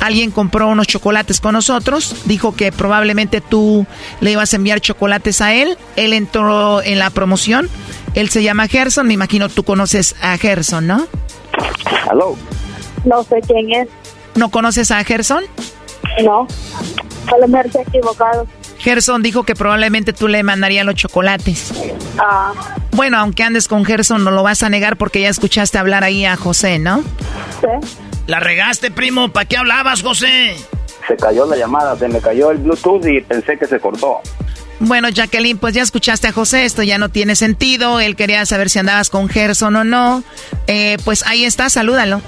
Alguien 0.00 0.32
compró 0.32 0.66
unos 0.66 0.88
chocolates 0.88 1.40
con 1.40 1.52
nosotros. 1.52 2.16
Dijo 2.24 2.56
que 2.56 2.72
probablemente 2.72 3.40
tú 3.40 3.86
le 4.18 4.32
ibas 4.32 4.52
a 4.54 4.56
enviar 4.56 4.80
chocolates 4.80 5.40
a 5.40 5.54
él. 5.54 5.78
Él 5.94 6.14
entró 6.14 6.82
en 6.82 6.98
la 6.98 7.10
promoción. 7.10 7.70
Él 8.14 8.28
se 8.28 8.42
llama 8.42 8.66
Gerson. 8.66 9.06
Me 9.06 9.14
imagino 9.14 9.48
tú 9.48 9.62
conoces 9.62 10.16
a 10.20 10.36
Gerson, 10.36 10.88
¿no? 10.88 11.06
Hello. 12.10 12.36
No 13.04 13.22
sé 13.22 13.40
quién 13.46 13.72
es. 13.72 13.88
¿No 14.34 14.50
conoces 14.50 14.90
a 14.90 15.02
Gerson? 15.04 15.44
No. 16.24 16.46
A 17.32 17.38
lo 17.38 17.48
mejor 17.48 17.70
se 17.70 17.78
ha 17.78 17.82
equivocado. 17.82 18.46
Gerson 18.78 19.22
dijo 19.22 19.44
que 19.44 19.54
probablemente 19.54 20.12
tú 20.12 20.28
le 20.28 20.42
mandarías 20.42 20.84
los 20.84 20.94
chocolates. 20.96 21.72
Ah, 22.18 22.52
Bueno, 22.92 23.18
aunque 23.18 23.42
andes 23.42 23.66
con 23.68 23.84
Gerson, 23.84 24.24
no 24.24 24.30
lo 24.30 24.42
vas 24.42 24.62
a 24.62 24.68
negar 24.68 24.96
porque 24.96 25.20
ya 25.22 25.28
escuchaste 25.28 25.78
hablar 25.78 26.04
ahí 26.04 26.24
a 26.26 26.36
José, 26.36 26.78
¿no? 26.78 27.02
sí. 27.60 27.88
La 28.26 28.40
regaste, 28.40 28.90
primo. 28.90 29.30
¿Para 29.32 29.46
qué 29.46 29.56
hablabas, 29.58 30.02
José? 30.02 30.56
Se 31.06 31.14
cayó 31.16 31.44
la 31.44 31.56
llamada, 31.56 31.94
se 31.98 32.08
me 32.08 32.20
cayó 32.20 32.50
el 32.50 32.56
Bluetooth 32.58 33.04
y 33.06 33.20
pensé 33.20 33.58
que 33.58 33.66
se 33.66 33.78
cortó. 33.78 34.20
Bueno, 34.80 35.08
Jacqueline, 35.10 35.58
pues 35.58 35.74
ya 35.74 35.82
escuchaste 35.82 36.28
a 36.28 36.32
José, 36.32 36.64
esto 36.64 36.82
ya 36.82 36.96
no 36.98 37.10
tiene 37.10 37.36
sentido. 37.36 38.00
Él 38.00 38.16
quería 38.16 38.44
saber 38.46 38.70
si 38.70 38.78
andabas 38.78 39.10
con 39.10 39.28
Gerson 39.28 39.76
o 39.76 39.84
no. 39.84 40.22
Eh, 40.66 40.96
pues 41.04 41.22
ahí 41.26 41.44
está, 41.44 41.68
salúdalo. 41.68 42.22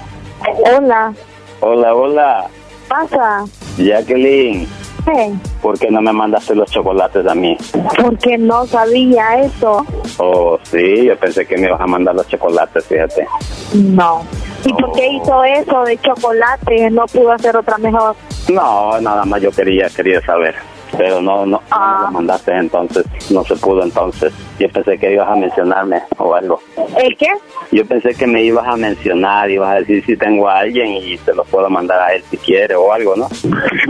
Hola. 0.45 1.13
Hola, 1.61 1.95
hola. 1.95 2.47
pasa? 2.87 3.45
Jacqueline, 3.77 4.67
¿Qué? 5.05 5.33
¿por 5.61 5.77
qué 5.79 5.89
no 5.89 6.01
me 6.01 6.11
mandaste 6.11 6.55
los 6.55 6.69
chocolates 6.71 7.25
a 7.27 7.35
mí? 7.35 7.57
Porque 8.01 8.37
no 8.37 8.65
sabía 8.65 9.41
eso. 9.41 9.85
Oh, 10.17 10.57
sí, 10.63 11.05
yo 11.05 11.17
pensé 11.17 11.45
que 11.45 11.57
me 11.57 11.67
ibas 11.67 11.81
a 11.81 11.87
mandar 11.87 12.15
los 12.15 12.27
chocolates, 12.27 12.85
fíjate. 12.85 13.25
No. 13.73 14.23
¿Y 14.65 14.73
por 14.73 14.91
qué 14.93 15.07
hizo 15.07 15.43
eso 15.43 15.83
de 15.83 15.97
chocolate? 15.99 16.89
No 16.91 17.05
pudo 17.05 17.31
hacer 17.31 17.55
otra 17.55 17.77
mejor. 17.77 18.15
No, 18.49 18.99
nada 19.01 19.25
más 19.25 19.41
yo 19.41 19.51
quería, 19.51 19.87
quería 19.95 20.21
saber. 20.21 20.55
Pero 20.97 21.21
no, 21.21 21.45
no, 21.45 21.61
no 21.71 21.97
me 21.97 22.01
lo 22.05 22.11
mandaste 22.11 22.51
entonces, 22.57 23.05
no 23.29 23.43
se 23.43 23.55
pudo 23.55 23.83
entonces. 23.83 24.33
Yo 24.59 24.69
pensé 24.69 24.97
que 24.97 25.13
ibas 25.13 25.29
a 25.29 25.35
mencionarme 25.35 26.01
o 26.17 26.33
algo. 26.33 26.59
¿El 26.97 27.15
qué? 27.17 27.27
Yo 27.71 27.85
pensé 27.85 28.15
que 28.15 28.25
me 28.25 28.43
ibas 28.43 28.67
a 28.67 28.75
mencionar, 28.75 29.49
ibas 29.51 29.69
a 29.69 29.75
decir 29.75 30.03
si 30.05 30.17
tengo 30.17 30.47
a 30.47 30.59
alguien 30.59 30.93
y 30.93 31.17
te 31.17 31.33
lo 31.33 31.43
puedo 31.45 31.69
mandar 31.69 31.99
a 32.01 32.13
él 32.13 32.23
si 32.29 32.37
quiere 32.37 32.75
o 32.75 32.91
algo, 32.91 33.15
¿no? 33.15 33.27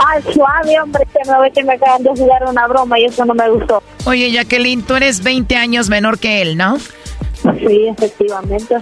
Ay, 0.05 0.21
suave, 0.33 0.79
hombre, 0.81 1.03
que 1.13 1.31
me 1.31 1.39
ve 1.39 1.51
que 1.51 1.63
me 1.63 1.73
acaban 1.73 2.03
de 2.03 2.09
jugar 2.09 2.43
una 2.47 2.67
broma 2.67 2.99
y 2.99 3.05
eso 3.05 3.25
no 3.25 3.33
me 3.33 3.49
gustó. 3.49 3.81
Oye, 4.05 4.31
Jacqueline, 4.31 4.83
tú 4.83 4.95
eres 4.95 5.23
20 5.23 5.55
años 5.55 5.89
menor 5.89 6.19
que 6.19 6.41
él, 6.41 6.57
¿no? 6.57 6.77
Sí, 6.77 7.87
efectivamente. 7.87 8.77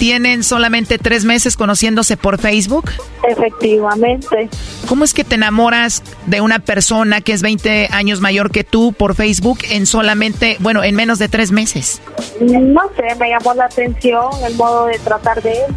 ¿Tienen 0.00 0.44
solamente 0.44 0.96
tres 0.96 1.26
meses 1.26 1.58
conociéndose 1.58 2.16
por 2.16 2.40
Facebook? 2.40 2.90
Efectivamente. 3.28 4.48
¿Cómo 4.88 5.04
es 5.04 5.12
que 5.12 5.24
te 5.24 5.34
enamoras 5.34 6.02
de 6.24 6.40
una 6.40 6.58
persona 6.58 7.20
que 7.20 7.34
es 7.34 7.42
20 7.42 7.90
años 7.92 8.22
mayor 8.22 8.50
que 8.50 8.64
tú 8.64 8.94
por 8.94 9.14
Facebook 9.14 9.58
en 9.68 9.84
solamente, 9.84 10.56
bueno, 10.60 10.82
en 10.82 10.94
menos 10.94 11.18
de 11.18 11.28
tres 11.28 11.52
meses? 11.52 12.00
No 12.40 12.80
sé, 12.96 13.14
me 13.16 13.28
llamó 13.28 13.52
la 13.52 13.66
atención 13.66 14.24
el 14.42 14.54
modo 14.54 14.86
de 14.86 14.98
tratar 15.00 15.42
de 15.42 15.52
él. 15.52 15.74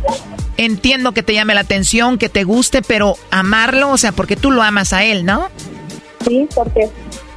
Entiendo 0.55 1.11
que 1.11 1.21
te 1.21 1.33
llame 1.33 1.53
la 1.53 1.59
atención, 1.59 2.17
que 2.17 2.29
te 2.29 2.45
guste, 2.45 2.81
pero 2.81 3.17
amarlo, 3.29 3.89
o 3.89 3.97
sea, 3.97 4.13
porque 4.13 4.37
tú 4.37 4.51
lo 4.51 4.61
amas 4.61 4.93
a 4.93 5.03
él, 5.03 5.25
¿no? 5.25 5.49
Sí, 6.25 6.47
porque 6.55 6.89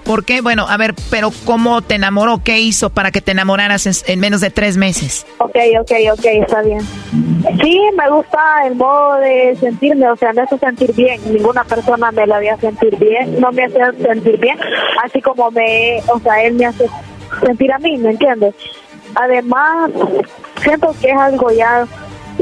¿Por 0.06 0.24
qué? 0.24 0.40
Bueno, 0.40 0.66
a 0.68 0.76
ver, 0.76 0.94
pero 1.10 1.30
¿cómo 1.44 1.82
te 1.82 1.96
enamoró? 1.96 2.40
¿Qué 2.44 2.60
hizo 2.60 2.90
para 2.90 3.10
que 3.10 3.20
te 3.20 3.32
enamoraras 3.32 3.86
en, 3.86 3.94
en 4.12 4.20
menos 4.20 4.40
de 4.40 4.50
tres 4.50 4.76
meses? 4.76 5.26
Ok, 5.38 5.56
ok, 5.80 5.92
ok, 6.12 6.24
está 6.24 6.62
bien. 6.62 6.80
Sí, 7.60 7.80
me 7.96 8.08
gusta 8.10 8.38
el 8.66 8.76
modo 8.76 9.16
de 9.16 9.56
sentirme, 9.58 10.08
o 10.08 10.16
sea, 10.16 10.32
me 10.32 10.42
hace 10.42 10.58
sentir 10.58 10.94
bien. 10.94 11.20
Ninguna 11.32 11.64
persona 11.64 12.12
me 12.12 12.26
lo 12.26 12.36
había 12.36 12.56
sentir 12.58 12.96
bien, 12.96 13.40
no 13.40 13.50
me 13.50 13.64
hace 13.64 13.80
sentir 14.00 14.38
bien, 14.38 14.58
así 15.04 15.20
como 15.20 15.50
me, 15.50 16.00
o 16.08 16.20
sea, 16.20 16.42
él 16.44 16.54
me 16.54 16.66
hace 16.66 16.86
sentir 17.44 17.72
a 17.72 17.78
mí, 17.78 17.96
¿me 17.98 18.10
entiendes? 18.10 18.54
Además, 19.16 19.90
siento 20.62 20.94
que 21.00 21.10
es 21.10 21.16
algo 21.16 21.50
ya, 21.50 21.86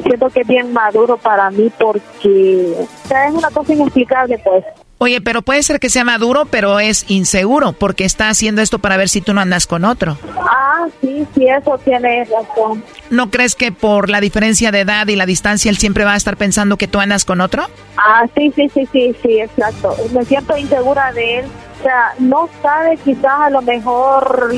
siento 0.02 0.28
que 0.30 0.40
es 0.40 0.46
bien 0.46 0.72
maduro 0.72 1.16
para 1.16 1.50
mí 1.50 1.70
porque, 1.78 2.74
o 2.78 3.08
sea, 3.08 3.28
es 3.28 3.34
una 3.34 3.50
cosa 3.50 3.72
inexplicable, 3.72 4.38
pues. 4.38 4.64
Oye, 4.98 5.20
pero 5.20 5.42
puede 5.42 5.62
ser 5.62 5.80
que 5.80 5.90
sea 5.90 6.04
maduro, 6.04 6.46
pero 6.46 6.78
es 6.80 7.10
inseguro, 7.10 7.72
porque 7.72 8.04
está 8.04 8.28
haciendo 8.28 8.62
esto 8.62 8.78
para 8.78 8.96
ver 8.96 9.08
si 9.08 9.20
tú 9.20 9.34
no 9.34 9.40
andas 9.40 9.66
con 9.66 9.84
otro. 9.84 10.16
Ah, 10.38 10.86
sí, 11.00 11.26
sí, 11.34 11.46
eso 11.46 11.78
tiene 11.84 12.24
razón. 12.24 12.82
¿No 13.10 13.30
crees 13.30 13.54
que 13.54 13.72
por 13.72 14.08
la 14.08 14.20
diferencia 14.20 14.70
de 14.70 14.80
edad 14.80 15.06
y 15.08 15.16
la 15.16 15.26
distancia 15.26 15.68
él 15.70 15.78
siempre 15.78 16.04
va 16.04 16.14
a 16.14 16.16
estar 16.16 16.36
pensando 16.36 16.76
que 16.76 16.88
tú 16.88 17.00
andas 17.00 17.24
con 17.24 17.40
otro? 17.40 17.64
Ah, 17.96 18.24
sí, 18.34 18.52
sí, 18.54 18.70
sí, 18.72 18.88
sí, 18.92 19.14
sí, 19.20 19.40
exacto. 19.40 19.94
Me 20.14 20.24
siento 20.24 20.56
insegura 20.56 21.12
de 21.12 21.40
él. 21.40 21.46
O 21.80 21.82
sea, 21.82 22.14
no 22.18 22.48
sabe 22.62 22.96
quizás 23.04 23.40
a 23.40 23.50
lo 23.50 23.62
mejor... 23.62 24.52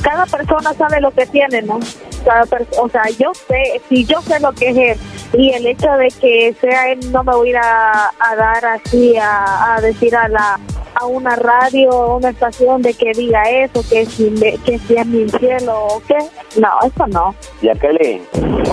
Cada 0.00 0.24
persona 0.24 0.72
sabe 0.72 1.00
lo 1.02 1.10
que 1.10 1.26
tiene, 1.26 1.60
¿no? 1.60 1.78
Cada 2.24 2.44
o 2.80 2.88
sea, 2.88 3.02
yo 3.18 3.32
sé, 3.34 3.80
si 3.88 4.04
yo 4.04 4.20
sé 4.22 4.38
lo 4.40 4.52
que 4.52 4.68
es 4.70 4.76
él 4.76 4.98
y 5.40 5.50
el 5.52 5.66
hecho 5.66 5.90
de 5.92 6.08
que 6.20 6.54
sea 6.60 6.90
él 6.92 6.98
no 7.12 7.22
me 7.24 7.32
voy 7.34 7.48
a 7.48 7.50
ir 7.50 7.56
a, 7.58 8.10
a 8.18 8.36
dar 8.36 8.64
así 8.66 9.16
a, 9.16 9.74
a 9.76 9.80
decir 9.80 10.14
a 10.16 10.28
la 10.28 10.58
a 10.94 11.06
una 11.06 11.36
radio 11.36 11.88
o 11.90 12.16
una 12.16 12.30
estación 12.30 12.82
de 12.82 12.92
que 12.94 13.12
diga 13.12 13.42
eso, 13.48 13.82
que 13.88 14.04
si, 14.06 14.24
me- 14.30 14.58
que 14.58 14.76
si 14.80 14.96
es 14.96 15.06
mi 15.06 15.28
cielo 15.30 15.86
o 15.86 16.02
qué. 16.06 16.18
No, 16.58 16.68
eso 16.84 17.06
no. 17.06 17.34
Jacqueline, 17.62 18.22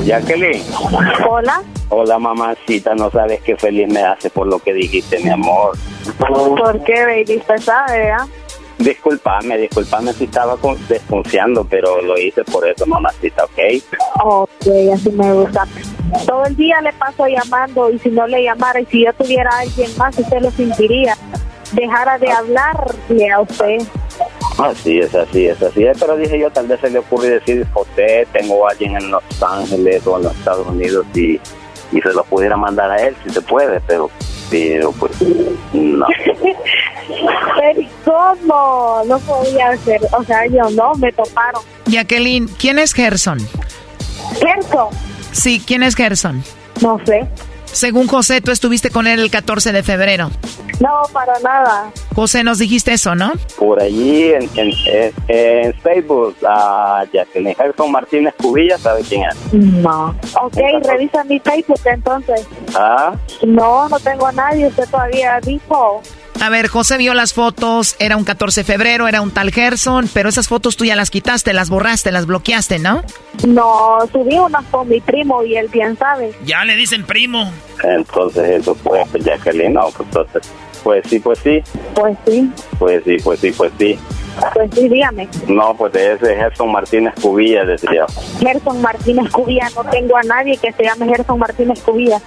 Jacqueline. 0.03 0.63
Hola. 1.29 1.61
Hola, 1.89 2.17
mamacita, 2.19 2.95
no 2.95 3.11
sabes 3.11 3.39
qué 3.43 3.55
feliz 3.55 3.87
me 3.87 4.01
hace 4.01 4.29
por 4.31 4.47
lo 4.47 4.57
que 4.59 4.73
dijiste, 4.73 5.19
mi 5.19 5.29
amor. 5.29 5.77
¿Por 6.17 6.83
qué, 6.83 7.05
baby? 7.05 7.37
Usted 7.37 7.57
sabe, 7.59 8.11
¿ah? 8.11 8.27
Disculpame, 8.79 9.57
disculpame 9.57 10.13
si 10.13 10.25
estaba 10.25 10.55
con- 10.57 10.77
desconfiando, 10.87 11.65
pero 11.65 12.01
lo 12.01 12.17
hice 12.17 12.43
por 12.43 12.67
eso, 12.67 12.85
mamacita, 12.85 13.45
¿ok? 13.45 13.59
Ok, 14.23 14.67
así 14.93 15.09
me 15.11 15.33
gusta. 15.33 15.63
Todo 16.25 16.45
el 16.45 16.55
día 16.55 16.79
le 16.81 16.93
paso 16.93 17.27
llamando 17.27 17.89
y 17.89 17.99
si 17.99 18.09
no 18.09 18.27
le 18.27 18.43
llamara 18.43 18.79
y 18.79 18.85
si 18.85 19.03
yo 19.03 19.13
tuviera 19.13 19.49
a 19.51 19.59
alguien 19.59 19.89
más, 19.97 20.17
usted 20.17 20.41
lo 20.41 20.51
sentiría. 20.51 21.17
Dejara 21.73 22.17
de 22.17 22.31
hablarle 22.31 23.29
a 23.31 23.41
usted. 23.41 23.77
Así 24.57 24.99
es, 24.99 25.13
así 25.13 25.47
es, 25.47 25.61
así 25.61 25.83
es. 25.83 25.97
Pero 25.99 26.15
dije 26.15 26.39
yo, 26.39 26.49
tal 26.49 26.67
vez 26.67 26.79
se 26.79 26.89
le 26.89 26.99
ocurre 26.99 27.29
decir, 27.29 27.67
José, 27.73 28.27
tengo 28.31 28.67
a 28.67 28.71
alguien 28.71 28.95
en 28.95 29.11
Los 29.11 29.23
Ángeles 29.41 30.05
o 30.07 30.17
en 30.17 30.23
los 30.23 30.33
Estados 30.37 30.67
Unidos 30.67 31.05
y, 31.13 31.39
y 31.91 32.01
se 32.01 32.13
lo 32.13 32.23
pudiera 32.23 32.57
mandar 32.57 32.91
a 32.91 32.97
él, 32.97 33.15
si 33.23 33.29
se 33.29 33.41
puede, 33.41 33.79
pero, 33.81 34.09
pero 34.49 34.91
pues, 34.93 35.11
no. 35.73 36.05
Pero 37.57 37.87
¿cómo? 38.03 39.01
No 39.07 39.17
podía 39.19 39.69
hacer. 39.69 40.01
O 40.11 40.23
sea, 40.23 40.45
yo 40.47 40.69
no, 40.71 40.93
me 40.95 41.11
toparon. 41.13 41.61
Jacqueline, 41.85 42.47
¿quién 42.59 42.79
es 42.79 42.93
Gerson? 42.93 43.39
¿Gerson? 44.39 44.89
Sí, 45.31 45.61
¿quién 45.65 45.83
es 45.83 45.95
Gerson? 45.95 46.43
No 46.81 46.99
sé. 47.05 47.27
Según 47.77 48.07
José, 48.07 48.41
tú 48.41 48.49
estuviste 48.51 48.89
con 48.89 49.05
él 49.05 49.19
el 49.19 49.29
14 49.29 49.71
de 49.71 49.83
febrero. 49.83 50.31
No, 50.79 51.01
para 51.13 51.37
nada. 51.39 51.91
José, 52.15 52.43
nos 52.43 52.57
dijiste 52.57 52.91
eso, 52.93 53.13
¿no? 53.13 53.33
Por 53.59 53.79
allí 53.81 54.31
en, 54.33 54.49
en, 54.55 54.71
en- 54.87 55.13
en 55.27 55.73
Facebook, 55.81 56.35
a 56.47 57.03
Jacqueline 57.13 57.53
Gerson 57.55 57.91
Martínez 57.91 58.33
Cubilla, 58.41 58.79
¿sabe 58.79 59.01
quién 59.07 59.23
es? 59.29 59.53
No. 59.53 60.15
Ok, 60.41 60.57
revisa 60.85 61.23
mi 61.25 61.39
Facebook 61.39 61.79
entonces. 61.85 62.47
Ah, 62.75 63.13
No, 63.45 63.87
no 63.89 63.99
tengo 63.99 64.25
a 64.25 64.31
nadie. 64.31 64.67
Usted 64.67 64.87
todavía 64.89 65.39
dijo. 65.41 66.01
A 66.39 66.49
ver, 66.49 66.67
José 66.67 66.97
vio 66.97 67.13
las 67.13 67.33
fotos, 67.33 67.95
era 67.99 68.15
un 68.15 68.23
14 68.23 68.61
de 68.61 68.65
febrero, 68.65 69.07
era 69.07 69.21
un 69.21 69.31
tal 69.31 69.51
Gerson, 69.51 70.07
pero 70.13 70.29
esas 70.29 70.47
fotos 70.47 70.77
tú 70.77 70.85
ya 70.85 70.95
las 70.95 71.09
quitaste, 71.09 71.51
las 71.51 71.69
borraste, 71.69 72.11
las 72.11 72.25
bloqueaste, 72.27 72.77
¿no? 72.79 73.01
No, 73.47 73.99
subí 74.11 74.37
unas 74.37 74.63
con 74.65 74.87
mi 74.87 75.01
primo 75.01 75.43
y 75.43 75.55
él 75.57 75.67
bien 75.69 75.97
sabe. 75.97 76.33
Ya 76.45 76.63
le 76.63 76.75
dicen 76.75 77.05
primo. 77.05 77.51
entonces 77.83 78.61
eso 78.61 78.75
fue 78.75 79.03
pues, 79.11 79.23
Jacqueline, 79.23 79.73
no, 79.73 79.89
pues 79.89 80.07
entonces, 80.09 80.51
pues 80.83 81.03
sí, 81.09 81.19
pues 81.19 81.39
sí, 81.39 81.61
Pues 81.95 82.17
sí, 82.25 82.51
pues 82.77 83.03
sí, 83.03 83.17
pues 83.23 83.39
sí, 83.39 83.51
pues 83.51 83.71
sí. 83.79 83.99
Pues 84.53 84.69
sí, 84.73 84.89
dígame. 84.89 85.27
No, 85.47 85.73
pues 85.75 85.93
de 85.93 86.13
ese 86.13 86.35
Gerson 86.35 86.71
Martínez 86.71 87.13
Cubilla, 87.21 87.63
decía. 87.65 88.05
Gerson 88.39 88.81
Martínez 88.81 89.31
Cubilla, 89.31 89.67
no 89.75 89.83
tengo 89.89 90.17
a 90.17 90.23
nadie 90.23 90.57
que 90.57 90.71
se 90.71 90.83
llame 90.83 91.07
Gerson 91.07 91.39
Martínez 91.39 91.81
Cubilla. 91.83 92.19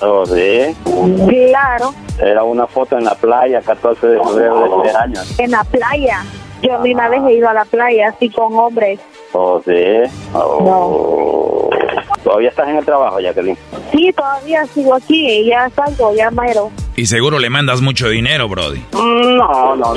Oh, 0.00 0.24
sí. 0.26 0.74
Claro, 1.50 1.94
Era 2.20 2.42
una 2.44 2.66
foto 2.66 2.96
en 2.98 3.04
la 3.04 3.14
playa, 3.14 3.60
14 3.60 4.06
de 4.06 4.20
febrero 4.20 4.60
de 4.82 4.86
este 4.88 4.96
año. 4.98 5.20
en 5.38 5.50
la 5.50 5.64
playa. 5.64 6.22
Yo 6.62 6.78
ni 6.78 6.94
una 6.94 7.08
vez 7.08 7.20
he 7.28 7.32
ido 7.34 7.48
a 7.48 7.52
la 7.54 7.64
playa 7.66 8.08
así 8.08 8.30
con 8.30 8.54
hombres. 8.58 8.98
Oh, 9.32 9.60
sí. 9.64 9.72
Oh. 10.32 11.68
¿Todavía 12.22 12.48
estás 12.48 12.68
en 12.68 12.76
el 12.76 12.84
trabajo, 12.84 13.20
Jacqueline? 13.20 13.58
Sí, 13.92 14.10
todavía 14.12 14.64
sigo 14.66 14.94
aquí 14.94 15.44
ya 15.46 15.68
salgo, 15.76 16.14
ya 16.14 16.30
mero. 16.30 16.70
Y 16.96 17.06
seguro 17.06 17.38
le 17.38 17.50
mandas 17.50 17.80
mucho 17.80 18.08
dinero, 18.08 18.48
Brody. 18.48 18.84
No, 18.92 19.74
no, 19.74 19.76
no. 19.76 19.94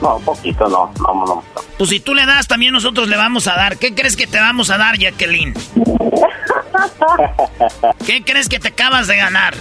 No, 0.00 0.18
poquito 0.20 0.68
no. 0.68 0.92
No, 1.00 1.26
no. 1.26 1.44
Pues 1.78 1.90
si 1.90 2.00
tú 2.00 2.14
le 2.14 2.24
das, 2.26 2.46
también 2.46 2.72
nosotros 2.72 3.08
le 3.08 3.16
vamos 3.16 3.48
a 3.48 3.56
dar. 3.56 3.76
¿Qué 3.76 3.94
crees 3.94 4.16
que 4.16 4.28
te 4.28 4.38
vamos 4.38 4.70
a 4.70 4.78
dar, 4.78 4.96
Jacqueline? 4.98 5.52
¿Qué 8.06 8.22
crees 8.24 8.48
que 8.48 8.60
te 8.60 8.68
acabas 8.68 9.08
de 9.08 9.16
ganar? 9.16 9.54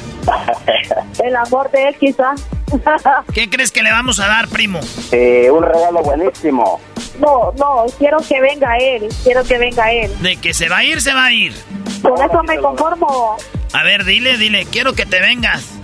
El 1.23 1.35
amor 1.35 1.71
de 1.71 1.89
él 1.89 1.95
quizás. 1.99 2.45
¿Qué 3.33 3.49
crees 3.49 3.71
que 3.71 3.81
le 3.81 3.91
vamos 3.91 4.19
a 4.19 4.27
dar, 4.27 4.47
primo? 4.47 4.79
Eh, 5.11 5.49
un 5.51 5.63
regalo 5.63 6.03
buenísimo. 6.03 6.79
No, 7.19 7.51
no, 7.57 7.85
quiero 7.97 8.19
que 8.19 8.39
venga 8.39 8.77
él, 8.77 9.09
quiero 9.23 9.43
que 9.43 9.57
venga 9.57 9.91
él. 9.91 10.11
De 10.21 10.37
que 10.37 10.53
se 10.53 10.69
va 10.69 10.77
a 10.77 10.83
ir, 10.83 11.01
se 11.01 11.13
va 11.13 11.25
a 11.25 11.33
ir. 11.33 11.53
Con 12.01 12.21
eso 12.21 12.43
me 12.43 12.57
conformo. 12.57 13.37
A 13.73 13.83
ver, 13.83 14.05
dile, 14.05 14.37
dile, 14.37 14.65
quiero 14.65 14.93
que 14.93 15.05
te 15.05 15.19
vengas. 15.19 15.80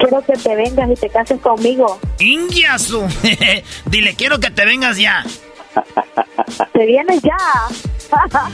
Quiero 0.00 0.22
que 0.22 0.32
te 0.32 0.56
vengas 0.56 0.90
y 0.90 0.94
te 0.94 1.08
cases 1.10 1.40
conmigo. 1.40 1.98
¡Ingiasu! 2.18 3.06
dile, 3.86 4.14
quiero 4.14 4.40
que 4.40 4.50
te 4.50 4.64
vengas 4.64 4.96
ya. 4.96 5.22
Te 6.72 6.86
vienes 6.86 7.22
ya. 7.22 7.36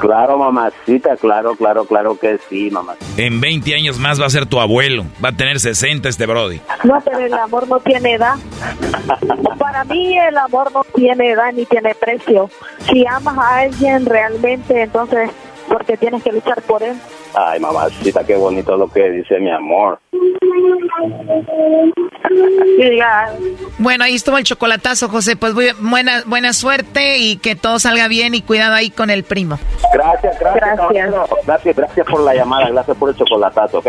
Claro, 0.00 0.38
mamacita, 0.38 1.16
claro, 1.16 1.54
claro, 1.54 1.84
claro 1.84 2.18
que 2.18 2.38
sí, 2.48 2.68
mamá. 2.70 2.96
En 3.16 3.40
20 3.40 3.74
años 3.76 3.98
más 3.98 4.20
va 4.20 4.26
a 4.26 4.30
ser 4.30 4.46
tu 4.46 4.58
abuelo. 4.60 5.04
Va 5.24 5.28
a 5.28 5.32
tener 5.32 5.60
60 5.60 6.08
este 6.08 6.26
Brody. 6.26 6.60
No, 6.82 7.00
pero 7.00 7.20
el 7.20 7.32
amor 7.32 7.68
no 7.68 7.78
tiene 7.78 8.14
edad. 8.14 8.34
Para 9.58 9.84
mí 9.84 10.18
el 10.18 10.36
amor 10.36 10.72
no 10.72 10.82
tiene 10.96 11.30
edad 11.30 11.52
ni 11.52 11.64
tiene 11.66 11.94
precio. 11.94 12.50
Si 12.90 13.06
amas 13.06 13.38
a 13.38 13.58
alguien 13.58 14.04
realmente, 14.04 14.82
entonces, 14.82 15.30
porque 15.72 15.96
tienes 15.96 16.22
que 16.22 16.30
luchar 16.32 16.60
por 16.62 16.82
él. 16.82 16.94
Ay, 17.34 17.58
mamacita, 17.58 18.24
qué 18.24 18.36
bonito 18.36 18.76
lo 18.76 18.88
que 18.88 19.10
dice 19.10 19.38
mi 19.40 19.50
amor. 19.50 19.98
Bueno, 23.78 24.04
ahí 24.04 24.14
estuvo 24.14 24.38
el 24.38 24.44
chocolatazo, 24.44 25.08
José. 25.08 25.36
Pues 25.36 25.54
muy- 25.54 25.72
buena, 25.80 26.22
buena 26.26 26.52
suerte 26.52 27.18
y 27.18 27.36
que 27.36 27.56
todo 27.56 27.78
salga 27.78 28.08
bien 28.08 28.34
y 28.34 28.42
cuidado 28.42 28.74
ahí 28.74 28.90
con 28.90 29.10
el 29.10 29.24
primo. 29.24 29.58
Gracias, 29.92 30.38
gracias. 30.38 30.76
caballero. 30.76 31.26
Gracias, 31.46 31.76
gracias 31.76 32.06
por 32.06 32.20
la 32.20 32.34
llamada, 32.34 32.68
gracias 32.70 32.96
por 32.96 33.10
el 33.10 33.16
chocolatazo, 33.16 33.78
¿ok? 33.78 33.88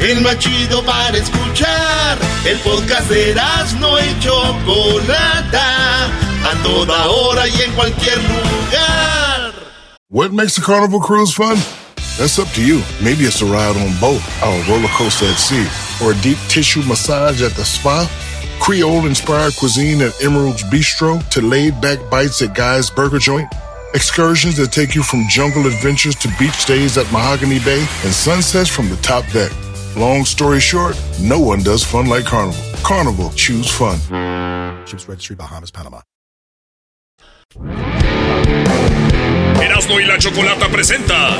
El 0.00 0.20
más 0.20 0.38
chido 0.38 0.84
para 0.84 1.16
escuchar. 1.16 2.18
El 2.44 2.58
podcast 2.58 3.10
de 3.10 3.34
no 3.80 3.98
y 3.98 4.20
Chocolata. 4.20 6.06
A 6.44 6.62
toda 6.62 7.08
hora 7.08 7.48
y 7.48 7.62
en 7.62 7.72
cualquier 7.72 8.18
lugar. 8.18 9.52
What 10.08 10.32
makes 10.32 10.56
a 10.56 10.62
carnival 10.62 11.00
cruise 11.00 11.34
fun? 11.34 11.56
That's 12.16 12.38
up 12.38 12.48
to 12.54 12.62
you. 12.62 12.82
Maybe 13.02 13.24
it's 13.24 13.42
a 13.42 13.44
ride 13.44 13.76
on 13.76 13.98
boat, 14.00 14.22
our 14.42 14.62
roller 14.68 14.88
coaster 14.96 15.26
at 15.26 15.38
sea, 15.38 15.66
or 16.02 16.12
a 16.12 16.16
deep 16.22 16.38
tissue 16.48 16.82
massage 16.84 17.42
at 17.42 17.52
the 17.52 17.64
spa. 17.64 18.08
Creole 18.60 19.06
inspired 19.06 19.54
cuisine 19.56 20.00
at 20.00 20.20
Emerald's 20.22 20.62
Bistro 20.64 21.22
to 21.30 21.42
laid 21.42 21.80
back 21.80 21.98
bites 22.10 22.40
at 22.40 22.54
Guy's 22.54 22.90
Burger 22.90 23.18
Joint. 23.18 23.48
Excursions 23.94 24.56
that 24.56 24.72
take 24.72 24.94
you 24.94 25.02
from 25.02 25.26
jungle 25.28 25.66
adventures 25.66 26.14
to 26.16 26.28
beach 26.38 26.66
days 26.66 26.98
at 26.98 27.10
Mahogany 27.12 27.58
Bay 27.60 27.80
and 28.04 28.12
sunsets 28.12 28.68
from 28.68 28.88
the 28.88 28.96
top 28.96 29.24
deck. 29.32 29.52
Long 29.98 30.24
story 30.24 30.60
short, 30.60 30.96
no 31.20 31.40
one 31.40 31.60
does 31.64 31.82
fun 31.82 32.06
like 32.06 32.24
Carnival. 32.24 32.54
Carnival, 32.84 33.32
choose 33.34 33.68
fun. 33.68 33.98
Ships 34.86 35.08
Registry, 35.08 35.34
Bahamas, 35.34 35.72
Panama. 35.72 36.02
Erasno 39.60 39.98
y 39.98 40.04
la 40.04 40.16
chocolata 40.18 40.68
presenta 40.68 41.36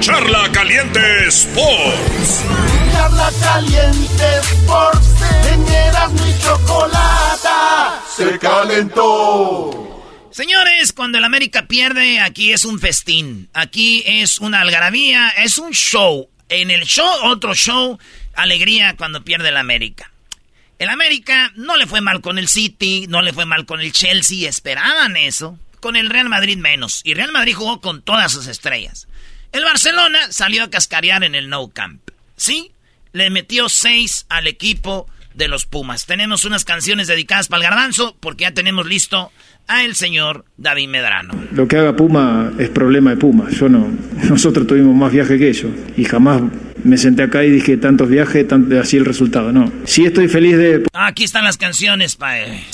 Charla 0.00 0.50
Caliente 0.52 1.28
Sports. 1.28 2.44
Charla 2.92 3.30
caliente 3.42 4.38
Sports. 4.40 5.08
En 5.52 5.68
Erasmo 5.68 6.26
y 6.26 6.38
Chocolata. 6.42 8.00
Se 8.08 8.38
calentó. 8.38 9.82
Señores, 10.30 10.94
cuando 10.94 11.18
el 11.18 11.24
América 11.24 11.68
pierde, 11.68 12.20
aquí 12.20 12.54
es 12.54 12.64
un 12.64 12.80
festín. 12.80 13.50
Aquí 13.52 14.02
es 14.06 14.40
una 14.40 14.62
algarabía, 14.62 15.28
es 15.28 15.58
un 15.58 15.72
show. 15.72 16.31
En 16.52 16.70
el 16.70 16.84
show, 16.84 17.08
otro 17.24 17.54
show, 17.54 17.98
alegría 18.34 18.94
cuando 18.98 19.24
pierde 19.24 19.48
el 19.48 19.56
América. 19.56 20.12
El 20.78 20.90
América 20.90 21.50
no 21.54 21.78
le 21.78 21.86
fue 21.86 22.02
mal 22.02 22.20
con 22.20 22.38
el 22.38 22.46
City, 22.46 23.06
no 23.08 23.22
le 23.22 23.32
fue 23.32 23.46
mal 23.46 23.64
con 23.64 23.80
el 23.80 23.90
Chelsea, 23.90 24.46
esperaban 24.46 25.16
eso. 25.16 25.58
Con 25.80 25.96
el 25.96 26.10
Real 26.10 26.28
Madrid 26.28 26.58
menos. 26.58 27.00
Y 27.04 27.14
Real 27.14 27.32
Madrid 27.32 27.54
jugó 27.54 27.80
con 27.80 28.02
todas 28.02 28.32
sus 28.32 28.48
estrellas. 28.48 29.08
El 29.52 29.64
Barcelona 29.64 30.30
salió 30.30 30.64
a 30.64 30.68
cascarear 30.68 31.24
en 31.24 31.34
el 31.34 31.48
No 31.48 31.68
Camp. 31.68 32.02
¿Sí? 32.36 32.72
Le 33.12 33.30
metió 33.30 33.70
seis 33.70 34.26
al 34.28 34.46
equipo 34.46 35.08
de 35.34 35.48
los 35.48 35.66
Pumas. 35.66 36.06
Tenemos 36.06 36.44
unas 36.44 36.64
canciones 36.64 37.06
dedicadas 37.06 37.48
para 37.48 37.62
el 37.62 37.70
garbanzo 37.70 38.16
porque 38.20 38.44
ya 38.44 38.52
tenemos 38.52 38.86
listo 38.86 39.30
a 39.68 39.84
el 39.84 39.94
señor 39.94 40.44
David 40.56 40.88
Medrano. 40.88 41.34
Lo 41.52 41.68
que 41.68 41.76
haga 41.76 41.96
Puma 41.96 42.52
es 42.58 42.68
problema 42.68 43.10
de 43.10 43.16
Puma. 43.16 43.50
Yo 43.50 43.68
no. 43.68 43.88
Nosotros 44.28 44.66
tuvimos 44.66 44.94
más 44.94 45.12
viajes 45.12 45.38
que 45.38 45.48
ellos. 45.48 45.70
Y 45.96 46.04
jamás 46.04 46.42
me 46.84 46.98
senté 46.98 47.22
acá 47.22 47.44
y 47.44 47.50
dije 47.50 47.76
tantos 47.76 48.08
viajes, 48.08 48.46
así 48.80 48.96
el 48.96 49.04
resultado. 49.04 49.52
No. 49.52 49.72
Sí 49.84 50.04
estoy 50.04 50.28
feliz 50.28 50.56
de. 50.56 50.84
Aquí 50.92 51.24
están 51.24 51.44
las 51.44 51.56
canciones, 51.56 52.16
pae. 52.16 52.64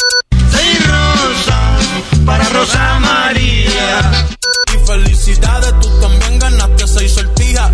Seis 0.50 0.86
rosas 0.86 1.88
para 2.24 2.44
Rosa 2.48 2.98
María. 3.00 4.26
Y 4.74 4.86
felicidades, 4.86 5.74
tú 5.80 5.88
también 6.00 6.38
ganaste 6.38 6.86
seis 6.86 7.12
sortijas. 7.12 7.70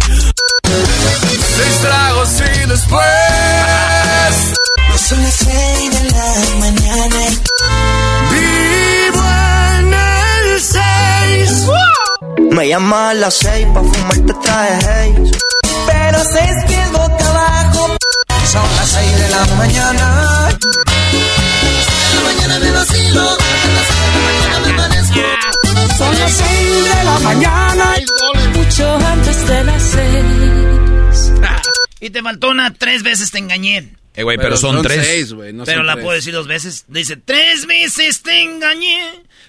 Seis 0.64 1.80
tragos 1.82 2.40
y 2.40 2.68
después. 2.68 3.23
Son 5.14 5.22
las 5.22 5.34
seis 5.34 5.90
de 5.92 6.10
la 6.10 6.28
mañana. 6.58 7.20
Vivo 8.32 9.24
en 9.78 9.94
el 9.94 10.60
seis. 10.60 11.68
Me 12.50 12.68
llama 12.68 13.10
a 13.10 13.14
las 13.14 13.34
seis 13.34 13.64
pa' 13.72 13.84
fumarte 13.84 14.34
traje. 14.42 15.14
Pero 15.86 16.18
seis 16.32 16.64
pies 16.66 16.90
boca 16.90 17.30
abajo. 17.30 17.96
Son 18.50 18.76
las 18.76 18.88
seis 18.88 19.18
de 19.20 19.28
la 19.28 19.44
mañana. 19.54 20.48
De 20.50 22.14
la 22.14 22.20
mañana 22.26 22.58
me 22.58 22.70
vacilo. 22.72 23.38
Son 25.96 26.18
las 26.18 26.32
seis 26.32 26.84
de 26.90 27.04
la 27.04 27.18
mañana. 27.20 27.94
Mucho 28.52 28.96
antes 28.96 29.46
de 29.46 29.64
las 29.64 29.82
seis. 29.82 31.32
Y 32.00 32.10
te 32.10 32.20
faltó 32.20 32.50
una, 32.50 32.74
tres 32.74 33.04
veces 33.04 33.30
te 33.30 33.38
engañé. 33.38 33.94
Eh, 34.16 34.22
güey, 34.22 34.36
pero, 34.36 34.56
son, 34.56 34.80
tres. 34.82 35.04
seis, 35.04 35.32
güey, 35.32 35.52
no 35.52 35.64
Pero 35.64 35.78
son 35.78 35.86
la 35.86 35.94
tres. 35.94 36.04
puedo 36.04 36.16
decir 36.16 36.32
dos 36.32 36.46
veces. 36.46 36.84
Dice, 36.88 37.16
tres 37.16 37.66
veces 37.66 38.22
te 38.22 38.42
engañé. 38.42 39.00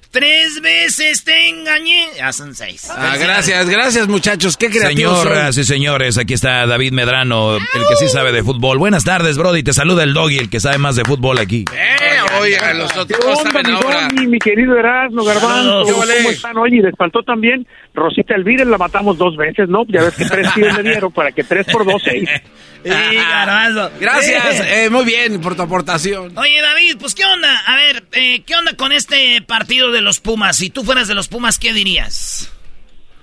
Tres 0.09 0.61
veces 0.61 1.23
te 1.25 1.49
engañé. 1.49 2.07
Ya 2.17 2.31
son 2.31 2.55
seis. 2.55 2.89
Ah, 2.89 3.15
gracias, 3.19 3.69
gracias 3.69 4.07
muchachos. 4.07 4.55
Qué 4.55 4.69
creativos 4.69 5.17
son. 5.17 5.27
Señoras 5.27 5.57
y 5.57 5.63
señores, 5.65 6.17
aquí 6.17 6.33
está 6.33 6.65
David 6.65 6.93
Medrano, 6.93 7.57
el 7.57 7.61
que 7.89 7.95
sí 7.97 8.07
sabe 8.07 8.31
de 8.31 8.41
fútbol. 8.41 8.77
Buenas 8.77 9.03
tardes, 9.03 9.37
Brody. 9.37 9.61
Te 9.61 9.73
saluda 9.73 10.03
el 10.03 10.13
doggy, 10.13 10.37
el 10.37 10.49
que 10.49 10.61
sabe 10.61 10.77
más 10.77 10.95
de 10.95 11.03
fútbol 11.03 11.37
aquí. 11.37 11.65
Oiga, 12.39 12.73
los 12.73 12.95
otros 12.95 13.19
¿Qué 13.19 13.27
onda, 13.27 13.51
saben 13.51 13.67
mi 13.67 13.73
ahora. 13.73 14.07
Doggy, 14.07 14.27
mi 14.27 14.39
querido 14.39 14.77
Erasmo 14.77 15.23
Garbanzo? 15.23 15.83
¿Cómo 15.83 16.03
están? 16.29 16.57
Oye, 16.57 16.77
y 16.77 16.81
les 16.81 16.95
faltó 16.97 17.21
también 17.21 17.67
Rosita 17.95 18.35
Elvira, 18.35 18.65
la 18.65 18.77
matamos 18.77 19.17
dos 19.17 19.35
veces, 19.35 19.69
¿no? 19.69 19.85
Ya 19.87 20.01
ves 20.01 20.15
que 20.15 20.25
tres 20.25 20.53
tiros 20.53 20.77
le 20.77 20.83
dieron 20.83 21.11
para 21.11 21.31
que 21.31 21.43
tres 21.43 21.65
por 21.71 21.85
dos, 21.85 22.01
seis. 22.03 22.29
Gracias, 22.85 24.61
eh, 24.67 24.89
muy 24.91 25.05
bien 25.05 25.41
por 25.41 25.55
tu 25.55 25.63
aportación. 25.63 26.37
Oye, 26.37 26.61
David, 26.61 26.97
pues 26.99 27.15
¿qué 27.15 27.23
onda? 27.25 27.49
A 27.65 27.75
ver, 27.75 28.03
eh, 28.13 28.43
¿qué 28.45 28.55
onda 28.55 28.73
con 28.77 28.91
este 28.91 29.41
partido 29.41 29.91
de 29.91 30.01
los 30.01 30.19
Pumas? 30.19 30.57
Si 30.57 30.69
tú 30.69 30.83
fueras 30.83 31.07
de 31.07 31.15
los 31.15 31.27
Pumas, 31.27 31.57
¿qué 31.57 31.73
dirías? 31.73 32.51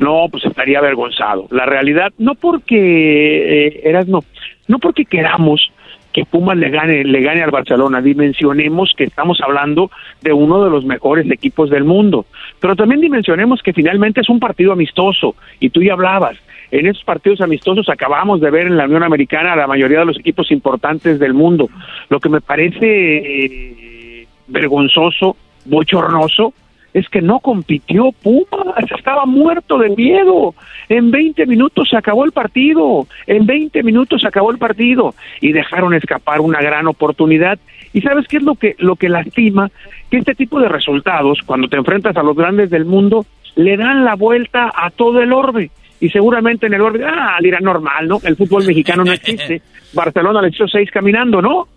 No, 0.01 0.27
pues 0.31 0.45
estaría 0.45 0.79
avergonzado. 0.79 1.47
La 1.51 1.65
realidad, 1.65 2.13
no 2.19 2.35
porque, 2.35 3.67
eh, 3.67 3.81
Erasmo, 3.85 4.25
no 4.67 4.79
porque 4.81 5.05
queramos 5.05 5.71
que 6.13 6.25
Pumas 6.25 6.57
le 6.57 6.71
gane, 6.71 7.05
le 7.05 7.23
gane 7.23 7.43
al 7.43 7.51
Barcelona, 7.51 8.01
dimensionemos 8.01 8.93
que 8.97 9.05
estamos 9.05 9.41
hablando 9.41 9.91
de 10.21 10.33
uno 10.33 10.63
de 10.63 10.71
los 10.71 10.85
mejores 10.85 11.31
equipos 11.31 11.71
del 11.71 11.85
mundo, 11.85 12.27
pero 12.63 12.77
también 12.77 13.01
dimensionemos 13.01 13.61
que 13.61 13.73
finalmente 13.73 14.21
es 14.21 14.29
un 14.31 14.39
partido 14.39 14.73
amistoso, 14.73 15.35
y 15.59 15.71
tú 15.71 15.83
ya 15.83 15.95
hablabas, 15.95 16.39
en 16.71 16.87
esos 16.87 17.03
partidos 17.03 17.41
amistosos 17.41 17.89
acabamos 17.89 18.41
de 18.41 18.53
ver 18.53 18.69
en 18.69 18.77
la 18.77 18.85
Unión 18.85 19.03
Americana 19.03 19.53
a 19.53 19.57
la 19.57 19.67
mayoría 19.67 19.99
de 19.99 20.05
los 20.05 20.19
equipos 20.21 20.53
importantes 20.53 21.19
del 21.19 21.35
mundo, 21.35 21.69
lo 22.09 22.21
que 22.21 22.29
me 22.29 22.41
parece 22.41 22.79
eh, 22.87 24.27
vergonzoso, 24.47 25.37
bochornoso, 25.65 26.55
es 26.95 27.09
que 27.09 27.23
no 27.23 27.41
compitió 27.41 28.13
Pumas, 28.13 28.91
estaba 28.97 29.25
muerto 29.27 29.79
de 29.79 29.91
miedo. 29.91 30.55
En 30.89 31.11
20 31.11 31.47
minutos 31.47 31.89
se 31.91 31.97
acabó 31.97 32.25
el 32.25 32.33
partido, 32.33 33.07
en 33.27 33.47
20 33.47 33.83
minutos 33.83 34.21
se 34.21 34.29
acabó 34.29 34.51
el 34.51 34.59
partido 34.59 35.15
y 35.41 35.53
dejaron 35.53 35.95
escapar 35.95 36.41
una 36.41 36.61
gran 36.61 36.87
oportunidad. 36.87 37.59
¿Y 37.93 38.01
sabes 38.03 38.27
qué 38.29 38.39
es 38.39 38.43
lo 38.43 38.55
que 38.55 38.75
lo 38.79 38.97
que 38.97 39.09
lastima? 39.09 39.71
Que 40.11 40.19
este 40.19 40.35
tipo 40.35 40.61
de 40.61 40.69
resultados, 40.69 41.41
cuando 41.45 41.69
te 41.69 41.77
enfrentas 41.77 42.17
a 42.17 42.23
los 42.23 42.37
grandes 42.37 42.71
del 42.71 42.85
mundo, 42.85 43.27
le 43.57 43.77
dan 43.77 44.05
la 44.05 44.15
vuelta 44.15 44.73
a 44.75 44.91
todo 44.91 45.21
el 45.21 45.33
orbe. 45.33 45.71
Y 46.01 46.09
seguramente 46.11 46.67
en 46.67 46.75
el 46.75 46.81
orbe, 46.81 47.05
ah, 47.07 47.39
dirá 47.41 47.61
normal, 47.61 48.09
¿no? 48.09 48.19
El 48.25 48.37
fútbol 48.37 48.67
mexicano 48.67 49.05
no 49.05 49.13
existe. 49.13 49.63
Barcelona 49.93 50.43
le 50.43 50.49
echó 50.49 50.67
seis 50.67 50.91
caminando, 50.91 51.41
¿no? 51.41 51.69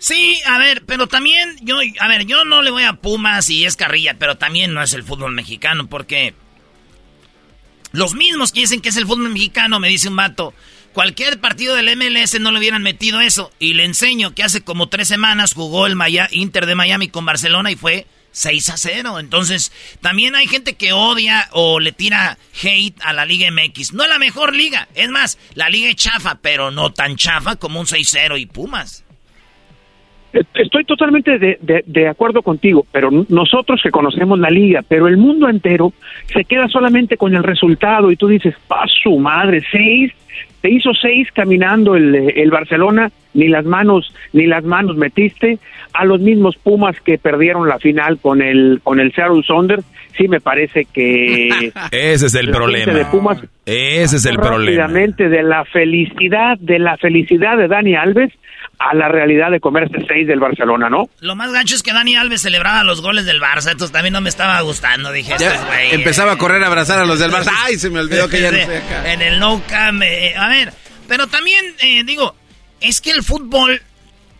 Sí, 0.00 0.40
a 0.46 0.58
ver, 0.58 0.82
pero 0.86 1.08
también 1.08 1.58
yo, 1.60 1.78
a 2.00 2.08
ver, 2.08 2.24
yo 2.24 2.46
no 2.46 2.62
le 2.62 2.70
voy 2.70 2.84
a 2.84 2.94
Pumas 2.94 3.50
y 3.50 3.66
es 3.66 3.76
carrilla, 3.76 4.16
pero 4.18 4.38
también 4.38 4.72
no 4.72 4.82
es 4.82 4.94
el 4.94 5.02
fútbol 5.04 5.32
mexicano, 5.32 5.88
porque 5.88 6.34
los 7.92 8.14
mismos 8.14 8.50
que 8.50 8.60
dicen 8.60 8.80
que 8.80 8.88
es 8.88 8.96
el 8.96 9.06
fútbol 9.06 9.28
mexicano, 9.28 9.78
me 9.78 9.90
dice 9.90 10.08
un 10.08 10.16
vato, 10.16 10.54
cualquier 10.94 11.38
partido 11.38 11.74
del 11.74 11.94
MLS 11.98 12.40
no 12.40 12.50
le 12.50 12.60
hubieran 12.60 12.82
metido 12.82 13.20
eso. 13.20 13.52
Y 13.58 13.74
le 13.74 13.84
enseño 13.84 14.34
que 14.34 14.42
hace 14.42 14.62
como 14.62 14.88
tres 14.88 15.06
semanas 15.06 15.52
jugó 15.52 15.86
el 15.86 15.98
Inter 16.30 16.64
de 16.64 16.74
Miami 16.74 17.08
con 17.08 17.26
Barcelona 17.26 17.70
y 17.70 17.76
fue 17.76 18.06
6 18.32 18.70
a 18.70 18.78
0. 18.78 19.20
Entonces, 19.20 19.70
también 20.00 20.34
hay 20.34 20.46
gente 20.46 20.76
que 20.76 20.94
odia 20.94 21.50
o 21.52 21.78
le 21.78 21.92
tira 21.92 22.38
hate 22.62 22.98
a 23.02 23.12
la 23.12 23.26
Liga 23.26 23.50
MX. 23.50 23.92
No 23.92 24.04
es 24.04 24.08
la 24.08 24.18
mejor 24.18 24.54
liga. 24.54 24.88
Es 24.94 25.10
más, 25.10 25.36
la 25.52 25.68
liga 25.68 25.90
es 25.90 25.96
chafa, 25.96 26.36
pero 26.36 26.70
no 26.70 26.90
tan 26.90 27.16
chafa 27.16 27.56
como 27.56 27.80
un 27.80 27.86
6-0 27.86 28.40
y 28.40 28.46
Pumas. 28.46 29.04
Estoy 30.32 30.84
totalmente 30.84 31.38
de, 31.38 31.82
de, 31.84 32.08
acuerdo 32.08 32.42
contigo, 32.42 32.86
pero 32.92 33.10
nosotros 33.28 33.80
que 33.82 33.90
conocemos 33.90 34.38
la 34.38 34.50
liga, 34.50 34.82
pero 34.86 35.08
el 35.08 35.16
mundo 35.16 35.48
entero 35.48 35.92
se 36.26 36.44
queda 36.44 36.68
solamente 36.68 37.16
con 37.16 37.34
el 37.34 37.42
resultado 37.42 38.10
y 38.10 38.16
tú 38.16 38.28
dices, 38.28 38.54
pa 38.68 38.84
su 39.02 39.18
madre, 39.18 39.62
seis, 39.72 40.12
te 40.60 40.70
hizo 40.70 40.92
seis 40.94 41.28
caminando 41.32 41.94
el, 41.94 42.14
el 42.14 42.50
Barcelona, 42.50 43.10
ni 43.34 43.48
las 43.48 43.64
manos, 43.64 44.12
ni 44.32 44.46
las 44.46 44.64
manos 44.64 44.96
metiste, 44.96 45.58
a 45.92 46.04
los 46.04 46.20
mismos 46.20 46.56
Pumas 46.56 46.96
que 47.00 47.18
perdieron 47.18 47.68
la 47.68 47.78
final 47.78 48.18
con 48.18 48.42
el, 48.42 48.80
con 48.82 49.00
el 49.00 49.12
Seattle 49.12 49.42
Saunders, 49.46 49.84
sí 50.16 50.28
me 50.28 50.40
parece 50.40 50.86
que... 50.92 51.72
Ese 51.90 52.26
es 52.26 52.34
el 52.34 52.50
problema. 52.50 52.92
De 52.92 53.04
Pumas, 53.06 53.38
Ese 53.64 54.16
es 54.16 54.26
el 54.26 54.36
problema. 54.36 54.88
de 54.88 55.42
la 55.42 55.64
felicidad, 55.64 56.58
de 56.58 56.78
la 56.78 56.96
felicidad 56.96 57.56
de 57.56 57.68
Dani 57.68 57.94
Alves, 57.94 58.32
a 58.80 58.94
la 58.94 59.08
realidad 59.08 59.50
de 59.50 59.60
comerse 59.60 59.94
seis 60.08 60.26
del 60.26 60.40
Barcelona, 60.40 60.88
¿no? 60.88 61.10
Lo 61.20 61.36
más 61.36 61.52
gancho 61.52 61.74
es 61.74 61.82
que 61.82 61.92
Dani 61.92 62.16
Alves 62.16 62.40
celebraba 62.40 62.82
los 62.82 63.02
goles 63.02 63.26
del 63.26 63.38
Barça, 63.38 63.72
entonces 63.72 63.92
también 63.92 64.14
no 64.14 64.22
me 64.22 64.30
estaba 64.30 64.58
gustando, 64.62 65.12
dije. 65.12 65.34
empezaba 65.92 66.32
a 66.32 66.36
correr 66.38 66.62
a 66.62 66.66
abrazar 66.68 66.98
a 66.98 67.04
los 67.04 67.18
del 67.18 67.30
Barça. 67.30 67.50
Ay, 67.64 67.74
se 67.76 67.90
me 67.90 68.00
olvidó 68.00 68.28
que 68.28 68.40
ya 68.40 68.50
no 68.50 68.56
estoy 68.56 68.76
acá. 68.76 69.12
En 69.12 69.20
el 69.20 69.38
no 69.38 69.60
cam, 69.68 70.02
eh, 70.02 70.34
a 70.34 70.48
ver, 70.50 70.72
pero 71.08 71.26
también 71.26 71.64
eh, 71.80 72.04
digo, 72.04 72.36
es 72.80 73.00
que 73.00 73.10
el 73.10 73.22
fútbol, 73.22 73.82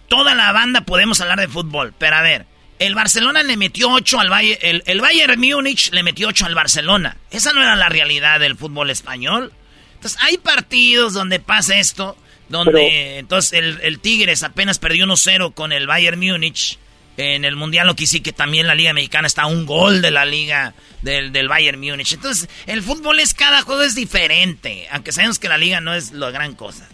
toda 0.09 0.35
la 0.35 0.53
banda 0.53 0.82
podemos 0.82 1.20
hablar 1.20 1.41
de 1.41 1.49
fútbol, 1.49 1.95
pero 1.97 2.16
a 2.16 2.23
ver, 2.23 2.47
el 2.78 2.95
Barcelona 2.95 3.43
le 3.43 3.57
metió 3.57 3.91
ocho 3.91 4.20
al 4.20 4.28
Bayern, 4.28 4.61
el, 4.62 4.82
el 4.87 5.01
Bayern 5.01 5.41
Múnich 5.41 5.91
le 5.93 6.03
metió 6.03 6.28
ocho 6.28 6.47
al 6.47 6.55
Barcelona. 6.55 7.16
Esa 7.31 7.53
no 7.53 7.62
era 7.62 7.77
la 7.77 7.89
realidad 7.89 8.41
del 8.41 8.57
fútbol 8.57 8.91
español. 8.91 9.53
Entonces, 9.95 10.19
hay 10.23 10.39
partidos 10.39 11.12
donde 11.12 11.41
pasa 11.41 11.78
esto 11.78 12.16
donde 12.51 13.19
entonces 13.19 13.53
el, 13.53 13.78
el, 13.82 14.01
Tigres 14.01 14.43
apenas 14.43 14.78
perdió 14.78 15.07
1-0 15.07 15.55
con 15.55 15.73
el 15.73 15.87
Bayern 15.87 16.19
Múnich 16.19 16.78
en 17.20 17.44
el 17.44 17.56
Mundial, 17.56 17.86
lo 17.86 17.94
que 17.94 18.06
sí 18.06 18.20
que 18.20 18.32
también 18.32 18.66
la 18.66 18.74
Liga 18.74 18.92
Mexicana 18.92 19.26
está 19.26 19.42
a 19.42 19.47
un 19.47 19.66
gol 19.66 20.02
de 20.02 20.10
la 20.10 20.24
Liga 20.24 20.74
del, 21.02 21.32
del 21.32 21.48
Bayern 21.48 21.80
Múnich. 21.80 22.14
Entonces, 22.14 22.48
el 22.66 22.82
fútbol 22.82 23.20
es 23.20 23.34
cada 23.34 23.62
juego 23.62 23.82
es 23.82 23.94
diferente, 23.94 24.86
aunque 24.90 25.12
sabemos 25.12 25.38
que 25.38 25.48
la 25.48 25.59
Liga 25.59 25.80
no 25.80 25.94
es 25.94 26.12
la 26.12 26.30
gran 26.30 26.55
cosa. 26.55 26.88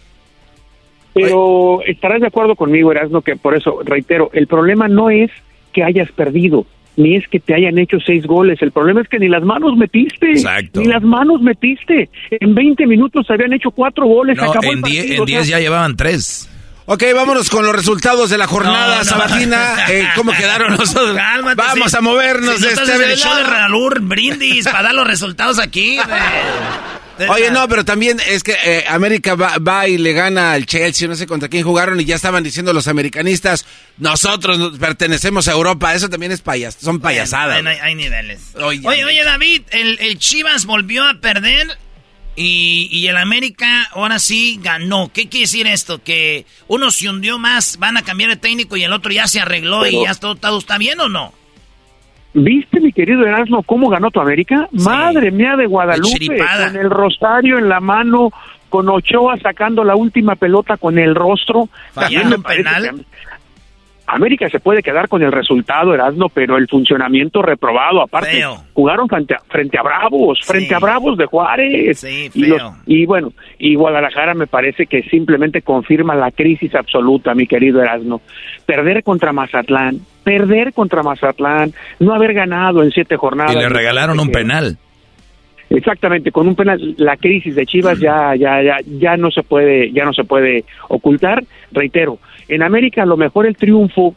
Pero 1.15 1.81
estarás 1.87 2.21
de 2.21 2.27
acuerdo 2.27 2.57
conmigo, 2.57 2.93
Erasmo, 2.93 3.23
que 3.23 3.37
por 3.37 3.57
eso, 3.57 3.81
reitero, 3.85 4.31
el 4.35 4.47
problema 4.47 4.87
no 4.87 5.09
es 5.09 5.31
que 5.73 5.83
hayas 5.83 6.11
perdido 6.13 6.67
ni 6.97 7.15
es 7.17 7.29
que 7.29 7.41
te 7.41 7.55
hayan 7.55 7.79
hecho 7.79 7.99
seis 8.01 8.27
goles. 8.27 8.61
El 8.63 8.73
problema 8.73 9.03
es 9.03 9.09
que 9.09 9.19
ni 9.19 9.29
las 9.29 9.43
manos 9.43 9.77
metiste. 9.77 10.31
Exacto. 10.31 10.81
Ni 10.81 10.87
las 10.87 11.03
manos 11.03 11.43
metiste. 11.43 12.09
En 12.31 12.55
20 12.55 12.87
minutos 12.87 13.27
se 13.27 13.35
habían 13.35 13.53
hecho 13.53 13.71
cuatro 13.71 14.07
goles. 14.07 14.39
en 14.63 14.83
10 14.83 15.49
ya 15.49 15.61
llevaban 15.61 15.97
tres. 15.97 16.51
Ok, 16.89 17.03
vámonos 17.15 17.51
con 17.51 17.67
los 17.67 17.75
resultados 17.75 18.31
de 18.31 18.39
la 18.39 18.47
jornada 18.47 19.05
sabatina. 19.05 19.75
Eh, 19.89 20.09
¿Cómo 20.17 20.33
quedaron 20.33 20.77
nosotros? 20.77 21.17
Vamos 21.57 21.95
a 21.95 22.01
movernos 22.01 22.61
de 22.61 22.69
este 22.69 23.13
el 23.13 23.17
show 23.17 23.35
de 23.37 23.43
Ralur, 23.45 24.01
brindis, 24.01 24.65
para 24.65 24.83
dar 24.83 24.95
los 24.95 25.07
resultados 25.07 25.59
aquí. 25.59 25.99
Oye, 27.29 27.51
no, 27.51 27.69
pero 27.69 27.85
también 27.85 28.21
es 28.27 28.43
que 28.43 28.57
eh, 28.65 28.85
América 28.89 29.35
va, 29.35 29.89
y 29.89 29.97
le 29.97 30.13
gana 30.13 30.53
al 30.53 30.67
Chelsea, 30.67 31.09
no 31.09 31.15
sé 31.15 31.27
contra 31.27 31.49
quién 31.49 31.63
jugaron 31.63 32.01
y 32.01 32.05
ya 32.05 32.17
estaban 32.17 32.43
diciendo 32.43 32.73
los 32.73 32.89
americanistas, 32.89 33.65
nosotros 33.99 34.79
pertenecemos 34.79 35.49
a 35.49 35.53
Europa, 35.53 35.95
eso 35.95 36.09
también 36.09 36.33
es 36.33 36.43
payas, 36.43 36.77
son 36.81 37.01
payasadas. 37.01 37.65
hay, 37.65 37.95
niveles. 37.95 38.55
Oye, 38.57 38.87
oye, 38.87 39.25
David, 39.25 39.63
el, 39.71 40.19
Chivas 40.19 40.67
volvió 40.67 41.05
a 41.05 41.15
perder 41.15 41.79
y, 42.37 42.89
y, 42.93 43.09
el 43.09 43.17
América 43.17 43.89
ahora 43.93 44.19
sí 44.19 44.61
ganó. 44.63 45.11
¿Qué 45.13 45.29
quiere 45.29 45.45
decir 45.45 45.67
esto? 45.67 46.03
Que 46.03 46.45
uno 46.69 46.91
se 46.91 47.09
hundió 47.09 47.39
más, 47.39 47.79
van 47.79 47.97
a 47.97 48.03
cambiar 48.03 48.31
de 48.31 48.37
técnico 48.37 48.77
y 48.77 48.85
el 48.85 48.93
otro 48.93 49.11
ya 49.11 49.27
se 49.27 49.41
arregló 49.41 49.87
y 49.87 50.05
ya 50.05 50.15
todo, 50.15 50.37
todo 50.37 50.59
está 50.59 50.77
bien 50.79 51.01
o 51.01 51.09
no? 51.09 51.33
¿Viste, 52.35 52.81
mi 52.81 52.93
querido 52.93 53.25
Erasmo, 53.25 53.63
cómo 53.63 53.89
ganó 53.89 54.11
tu 54.11 54.21
América? 54.21 54.69
Madre 54.73 55.31
mía 55.31 55.57
de 55.57 55.65
Guadalupe, 55.65 56.37
con 56.37 56.77
el 56.77 56.91
rosario 56.91 57.57
en 57.57 57.71
la 57.71 57.81
mano, 57.81 58.31
con 58.69 58.87
Ochoa 58.91 59.39
sacando 59.39 59.83
la 59.85 59.97
última 59.97 60.37
pelota 60.37 60.77
con 60.77 60.99
el 60.99 61.15
rostro. 61.15 61.71
Fallando 61.95 62.43
penal. 62.43 63.07
América 64.07 64.49
se 64.49 64.61
puede 64.61 64.83
quedar 64.83 65.09
con 65.09 65.23
el 65.23 65.33
resultado, 65.33 65.93
Erasmo, 65.93 66.29
pero 66.29 66.57
el 66.57 66.69
funcionamiento 66.69 67.43
reprobado. 67.43 68.03
Aparte, 68.03 68.43
jugaron 68.73 69.09
frente 69.09 69.35
a, 69.35 69.41
frente 69.49 69.79
a 69.79 69.83
Bravos, 69.83 70.39
frente 70.45 70.75
a 70.75 70.79
Bravos 70.79 71.19
de 71.19 71.27
Juárez. 71.27 71.99
Sí, 71.99 72.31
y, 72.35 72.53
y, 72.87 73.07
bueno, 73.07 73.33
y 73.59 73.75
Guadalajara 73.75 74.35
me 74.35 74.47
parece 74.47 74.87
que 74.87 75.03
simplemente 75.05 75.63
confirma 75.63 76.15
la 76.15 76.31
crisis 76.31 76.75
absoluta, 76.75 77.35
mi 77.35 77.47
querido 77.47 77.83
Erasmo. 77.83 78.23
Perder 78.65 79.03
contra 79.03 79.33
Mazatlán, 79.33 79.99
perder 80.23 80.73
contra 80.73 81.03
Mazatlán, 81.03 81.73
no 81.99 82.15
haber 82.15 82.33
ganado 82.33 82.85
en 82.85 82.93
siete 82.93 83.17
jornadas. 83.17 83.57
Y 83.57 83.59
le 83.59 83.69
regalaron 83.69 84.21
un 84.21 84.31
penal. 84.31 84.79
Exactamente, 85.69 86.31
con 86.31 86.47
un 86.47 86.55
penal 86.55 86.95
la 86.97 87.17
crisis 87.17 87.57
de 87.57 87.67
Chivas 87.67 87.99
ya 87.99 88.37
ya 88.37 88.63
ya 88.63 88.77
ya 88.87 89.17
no 89.17 89.33
se 89.33 89.43
puede 89.43 89.91
ya 89.91 90.05
no 90.05 90.13
se 90.13 90.23
puede 90.23 90.65
ocultar. 90.89 91.43
Reitero, 91.73 92.21
en 92.49 92.63
América 92.63 93.03
a 93.03 93.07
lo 93.07 93.17
mejor 93.17 93.47
el 93.47 93.57
triunfo 93.57 94.15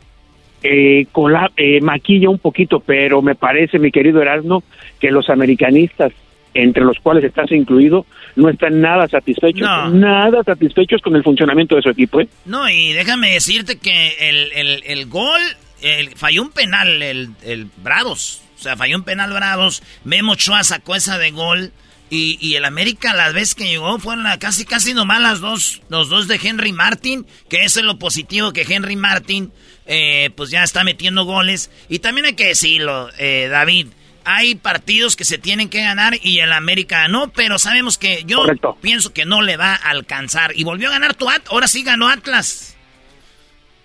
eh, 0.61 1.07
con 1.11 1.31
la, 1.31 1.51
eh, 1.55 1.79
maquilla 1.81 2.29
un 2.29 2.39
poquito, 2.39 2.79
pero 2.79 3.21
me 3.21 3.35
parece, 3.35 3.79
mi 3.79 3.91
querido 3.91 4.21
Erasmo, 4.21 4.63
que 4.99 5.11
los 5.11 5.29
americanistas, 5.29 6.11
entre 6.53 6.83
los 6.83 6.99
cuales 6.99 7.23
estás 7.23 7.51
incluido, 7.51 8.05
no 8.35 8.49
están 8.49 8.81
nada 8.81 9.07
satisfechos, 9.07 9.67
nada 9.93 10.43
satisfechos 10.43 11.01
con 11.01 11.15
el 11.15 11.23
funcionamiento 11.23 11.75
de 11.75 11.81
su 11.81 11.89
equipo. 11.89 12.19
¿eh? 12.19 12.27
No, 12.45 12.69
y 12.69 12.91
déjame 12.93 13.31
decirte 13.31 13.77
que 13.77 14.15
el, 14.19 14.51
el, 14.53 14.83
el 14.85 15.05
gol, 15.05 15.39
el, 15.81 16.09
falló 16.17 16.41
un 16.41 16.51
penal, 16.51 17.01
el, 17.01 17.29
el 17.45 17.67
Bravos, 17.81 18.41
o 18.59 18.61
sea, 18.61 18.75
falló 18.75 18.97
un 18.97 19.03
penal 19.03 19.31
Bravos, 19.31 19.81
Memo 20.03 20.35
Chua 20.35 20.63
sacó 20.63 20.95
esa 20.95 21.17
de 21.17 21.31
gol. 21.31 21.71
Y, 22.09 22.37
y, 22.41 22.55
el 22.55 22.65
América, 22.65 23.13
la 23.13 23.31
vez 23.31 23.53
que 23.53 23.67
llegó, 23.67 23.99
fueron 23.99 24.25
casi, 24.39 24.65
casi 24.65 24.95
nomás 24.95 25.21
las 25.21 25.39
dos, 25.39 25.81
los 25.89 26.09
dos 26.09 26.27
de 26.27 26.39
Henry 26.41 26.73
Martin, 26.73 27.27
que 27.49 27.57
eso 27.63 27.79
es 27.79 27.85
lo 27.85 27.99
positivo, 27.99 28.51
que 28.51 28.65
Henry 28.67 28.95
Martin, 28.95 29.51
eh, 29.85 30.31
pues 30.35 30.49
ya 30.49 30.63
está 30.63 30.83
metiendo 30.83 31.25
goles. 31.25 31.69
Y 31.87 31.99
también 31.99 32.25
hay 32.25 32.33
que 32.33 32.47
decirlo, 32.47 33.09
eh, 33.19 33.47
David, 33.51 33.87
hay 34.25 34.55
partidos 34.55 35.15
que 35.15 35.25
se 35.25 35.37
tienen 35.37 35.69
que 35.69 35.81
ganar 35.81 36.17
y 36.21 36.39
el 36.39 36.53
América 36.53 37.07
no, 37.07 37.31
pero 37.31 37.57
sabemos 37.57 37.97
que 37.97 38.23
yo 38.25 38.43
pienso 38.81 39.13
que 39.13 39.25
no 39.25 39.41
le 39.41 39.57
va 39.57 39.73
a 39.73 39.89
alcanzar. 39.89 40.51
Y 40.55 40.63
volvió 40.63 40.89
a 40.89 40.91
ganar 40.91 41.15
tu 41.15 41.29
Atlas, 41.29 41.51
ahora 41.51 41.67
sí 41.67 41.83
ganó 41.83 42.09
Atlas. 42.09 42.77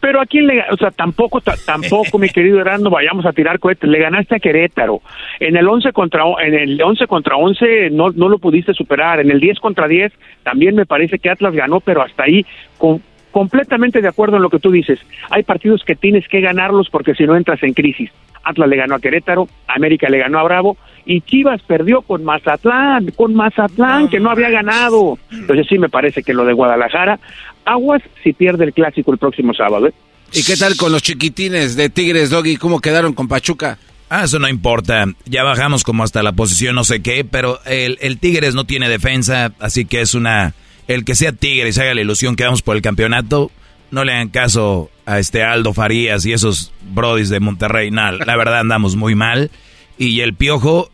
Pero 0.04 0.20
a 0.20 0.26
quién 0.26 0.46
le, 0.46 0.62
o 0.70 0.76
sea, 0.76 0.90
tampoco, 0.90 1.40
tampoco, 1.40 2.18
mi 2.18 2.28
querido 2.34 2.60
Herando, 2.60 2.90
vayamos 2.90 3.24
a 3.24 3.32
tirar 3.32 3.58
cohetes. 3.58 3.88
Le 3.88 3.98
ganaste 3.98 4.34
a 4.34 4.38
Querétaro. 4.38 5.00
En 5.40 5.56
el 5.56 5.66
11 5.66 5.94
contra, 5.94 6.24
en 6.44 6.52
el 6.52 6.82
11 6.82 7.06
contra 7.06 7.36
11 7.36 7.88
no, 7.88 8.10
no 8.10 8.28
lo 8.28 8.38
pudiste 8.38 8.74
superar. 8.74 9.20
En 9.20 9.30
el 9.30 9.40
10 9.40 9.60
contra 9.60 9.88
10 9.88 10.12
también 10.42 10.74
me 10.74 10.84
parece 10.84 11.18
que 11.18 11.30
Atlas 11.30 11.54
ganó, 11.54 11.80
pero 11.80 12.02
hasta 12.02 12.24
ahí, 12.24 12.44
con, 12.76 13.00
completamente 13.30 14.02
de 14.02 14.08
acuerdo 14.08 14.36
en 14.36 14.42
lo 14.42 14.50
que 14.50 14.58
tú 14.58 14.70
dices. 14.70 15.00
Hay 15.30 15.42
partidos 15.42 15.82
que 15.84 15.96
tienes 15.96 16.28
que 16.28 16.42
ganarlos 16.42 16.90
porque 16.90 17.14
si 17.14 17.24
no 17.24 17.34
entras 17.34 17.62
en 17.62 17.72
crisis. 17.72 18.10
Atlas 18.44 18.68
le 18.68 18.76
ganó 18.76 18.96
a 18.96 19.00
Querétaro, 19.00 19.48
América 19.66 20.10
le 20.10 20.18
ganó 20.18 20.38
a 20.38 20.42
Bravo 20.42 20.76
y 21.06 21.22
Chivas 21.22 21.62
perdió 21.62 22.02
con 22.02 22.24
Mazatlán, 22.24 23.10
con 23.16 23.34
Mazatlán 23.34 24.08
que 24.08 24.20
no 24.20 24.30
había 24.30 24.50
ganado. 24.50 25.18
Entonces 25.32 25.66
sí 25.66 25.78
me 25.78 25.88
parece 25.88 26.22
que 26.22 26.34
lo 26.34 26.44
de 26.44 26.52
Guadalajara, 26.52 27.18
aguas 27.64 28.02
si 28.22 28.32
pierde 28.32 28.64
el 28.64 28.72
clásico 28.72 29.12
el 29.12 29.18
próximo 29.18 29.54
sábado. 29.54 29.86
¿eh? 29.88 29.94
¿Y 30.32 30.42
qué 30.42 30.56
tal 30.56 30.76
con 30.76 30.92
los 30.92 31.02
chiquitines 31.02 31.76
de 31.76 31.88
Tigres, 31.90 32.30
Doggy? 32.30 32.56
¿Cómo 32.56 32.80
quedaron 32.80 33.12
con 33.12 33.28
Pachuca? 33.28 33.78
Ah, 34.10 34.24
eso 34.24 34.38
no 34.38 34.48
importa. 34.48 35.06
Ya 35.26 35.42
bajamos 35.42 35.82
como 35.82 36.04
hasta 36.04 36.22
la 36.22 36.32
posición 36.32 36.74
no 36.74 36.84
sé 36.84 37.02
qué, 37.02 37.24
pero 37.24 37.60
el, 37.64 37.98
el 38.00 38.18
Tigres 38.18 38.54
no 38.54 38.64
tiene 38.64 38.88
defensa, 38.88 39.52
así 39.58 39.84
que 39.84 40.00
es 40.00 40.14
una 40.14 40.54
el 40.86 41.04
que 41.04 41.14
sea 41.14 41.32
tigre 41.32 41.68
y 41.68 41.72
se 41.72 41.82
haga 41.82 41.94
la 41.94 42.02
ilusión 42.02 42.36
que 42.36 42.44
vamos 42.44 42.62
por 42.62 42.76
el 42.76 42.82
campeonato, 42.82 43.50
no 43.90 44.04
le 44.04 44.12
hagan 44.12 44.28
caso 44.28 44.90
a 45.06 45.18
este 45.18 45.42
Aldo 45.42 45.72
Farías 45.72 46.26
y 46.26 46.32
esos 46.32 46.72
brodis 46.82 47.28
de 47.28 47.40
Monterrey. 47.40 47.90
la 47.90 48.36
verdad 48.36 48.60
andamos 48.60 48.96
muy 48.96 49.14
mal. 49.14 49.50
Y 49.96 50.20
el 50.20 50.34
piojo 50.34 50.90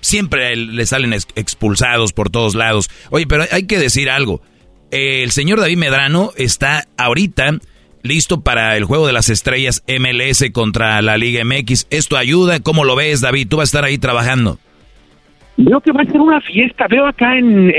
siempre 0.00 0.54
le 0.54 0.86
salen 0.86 1.12
expulsados 1.12 2.12
por 2.12 2.30
todos 2.30 2.54
lados. 2.54 2.88
Oye, 3.10 3.26
pero 3.26 3.44
hay 3.50 3.66
que 3.66 3.78
decir 3.78 4.08
algo. 4.08 4.40
El 4.90 5.30
señor 5.30 5.60
David 5.60 5.78
Medrano 5.78 6.30
está 6.36 6.84
ahorita 6.96 7.58
listo 8.02 8.40
para 8.40 8.76
el 8.76 8.84
juego 8.84 9.06
de 9.06 9.12
las 9.12 9.28
estrellas 9.28 9.82
MLS 9.88 10.50
contra 10.52 11.02
la 11.02 11.16
Liga 11.16 11.44
MX. 11.44 11.88
¿Esto 11.90 12.16
ayuda? 12.16 12.60
¿Cómo 12.60 12.84
lo 12.84 12.94
ves, 12.94 13.20
David? 13.20 13.48
Tú 13.48 13.56
vas 13.56 13.64
a 13.64 13.70
estar 13.70 13.84
ahí 13.84 13.98
trabajando. 13.98 14.58
Veo 15.56 15.80
que 15.80 15.90
va 15.90 16.02
a 16.02 16.06
ser 16.06 16.20
una 16.20 16.40
fiesta. 16.40 16.86
Veo 16.88 17.06
acá 17.06 17.36
en 17.36 17.72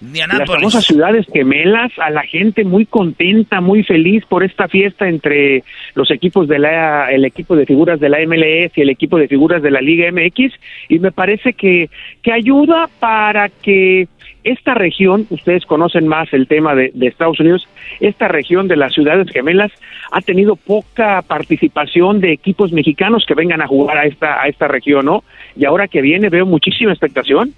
las 0.00 0.46
famosas 0.46 0.84
ciudades 0.84 1.26
gemelas, 1.32 1.92
a 1.98 2.10
la 2.10 2.22
gente 2.22 2.64
muy 2.64 2.86
contenta, 2.86 3.60
muy 3.60 3.82
feliz 3.82 4.24
por 4.26 4.44
esta 4.44 4.68
fiesta 4.68 5.08
entre 5.08 5.64
los 5.94 6.10
equipos 6.10 6.48
de 6.48 6.58
la, 6.58 7.10
el 7.10 7.24
equipo 7.24 7.56
de 7.56 7.66
figuras 7.66 7.98
de 8.00 8.08
la 8.08 8.18
MLS 8.26 8.76
y 8.76 8.82
el 8.82 8.90
equipo 8.90 9.18
de 9.18 9.28
figuras 9.28 9.62
de 9.62 9.70
la 9.70 9.80
Liga 9.80 10.10
MX, 10.12 10.52
y 10.88 10.98
me 10.98 11.12
parece 11.12 11.54
que, 11.54 11.88
que 12.22 12.32
ayuda 12.32 12.88
para 13.00 13.48
que 13.48 14.08
esta 14.46 14.74
región, 14.74 15.26
ustedes 15.30 15.66
conocen 15.66 16.06
más 16.06 16.32
el 16.32 16.46
tema 16.46 16.76
de, 16.76 16.92
Estados 17.00 17.40
Unidos, 17.40 17.66
esta 17.98 18.28
región 18.28 18.68
de 18.68 18.76
las 18.76 18.92
ciudades 18.92 19.28
gemelas 19.32 19.72
ha 20.12 20.20
tenido 20.20 20.54
poca 20.54 21.20
participación 21.22 22.20
de 22.20 22.32
equipos 22.32 22.70
mexicanos 22.70 23.24
que 23.26 23.34
vengan 23.34 23.60
a 23.60 23.66
jugar 23.66 23.98
a 23.98 24.06
esta, 24.06 24.40
a 24.40 24.46
esta 24.46 24.68
región, 24.68 25.06
¿no? 25.06 25.24
Y 25.56 25.64
ahora 25.64 25.88
que 25.88 26.00
viene 26.00 26.28
veo 26.28 26.46
muchísima 26.46 26.92
expectación. 26.92 27.54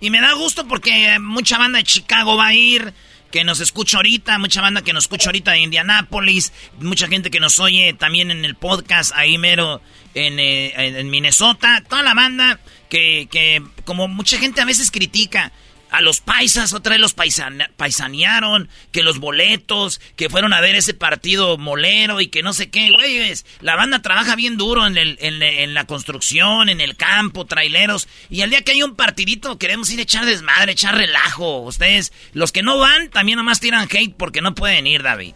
Y 0.00 0.10
me 0.10 0.20
da 0.20 0.32
gusto 0.34 0.68
porque 0.68 1.18
mucha 1.20 1.58
banda 1.58 1.78
de 1.78 1.84
Chicago 1.84 2.36
va 2.36 2.46
a 2.46 2.54
ir, 2.54 2.92
que 3.32 3.42
nos 3.42 3.60
escucha 3.60 3.96
ahorita, 3.96 4.38
mucha 4.38 4.60
banda 4.60 4.82
que 4.82 4.92
nos 4.92 5.04
escucha 5.04 5.30
ahorita 5.30 5.50
de 5.50 5.58
Indianápolis, 5.58 6.52
mucha 6.80 7.08
gente 7.08 7.30
que 7.30 7.40
nos 7.40 7.58
oye 7.58 7.92
también 7.92 8.30
en 8.30 8.44
el 8.44 8.54
podcast 8.54 9.12
ahí 9.16 9.36
mero 9.36 9.80
en, 10.14 10.38
eh, 10.38 10.72
en 10.76 11.10
Minnesota, 11.10 11.82
toda 11.88 12.02
la 12.04 12.14
banda 12.14 12.60
que, 12.88 13.28
que 13.30 13.62
como 13.84 14.06
mucha 14.06 14.38
gente 14.38 14.60
a 14.60 14.64
veces 14.64 14.92
critica, 14.92 15.52
a 15.90 16.00
los 16.00 16.20
paisas, 16.20 16.72
otra 16.72 16.92
vez 16.92 17.00
los 17.00 17.14
paisanearon, 17.14 18.68
que 18.92 19.02
los 19.02 19.18
boletos, 19.18 20.00
que 20.16 20.28
fueron 20.30 20.52
a 20.52 20.60
ver 20.60 20.74
ese 20.74 20.94
partido 20.94 21.58
molero 21.58 22.20
y 22.20 22.28
que 22.28 22.42
no 22.42 22.52
sé 22.52 22.70
qué, 22.70 22.90
güeyes. 22.90 23.44
La 23.60 23.76
banda 23.76 24.02
trabaja 24.02 24.36
bien 24.36 24.56
duro 24.56 24.86
en, 24.86 24.96
el, 24.96 25.18
en, 25.20 25.74
la 25.74 25.86
construcción, 25.86 26.68
en 26.68 26.80
el 26.80 26.96
campo, 26.96 27.46
traileros. 27.46 28.08
Y 28.28 28.42
al 28.42 28.50
día 28.50 28.62
que 28.62 28.72
hay 28.72 28.82
un 28.82 28.96
partidito 28.96 29.58
queremos 29.58 29.90
ir 29.90 29.98
a 29.98 30.02
echar 30.02 30.24
desmadre, 30.24 30.72
echar 30.72 30.96
relajo. 30.96 31.60
Ustedes, 31.60 32.12
los 32.32 32.52
que 32.52 32.62
no 32.62 32.78
van, 32.78 33.10
también 33.10 33.36
nomás 33.36 33.60
tiran 33.60 33.88
hate 33.90 34.14
porque 34.16 34.40
no 34.40 34.54
pueden 34.54 34.86
ir, 34.86 35.02
David. 35.02 35.34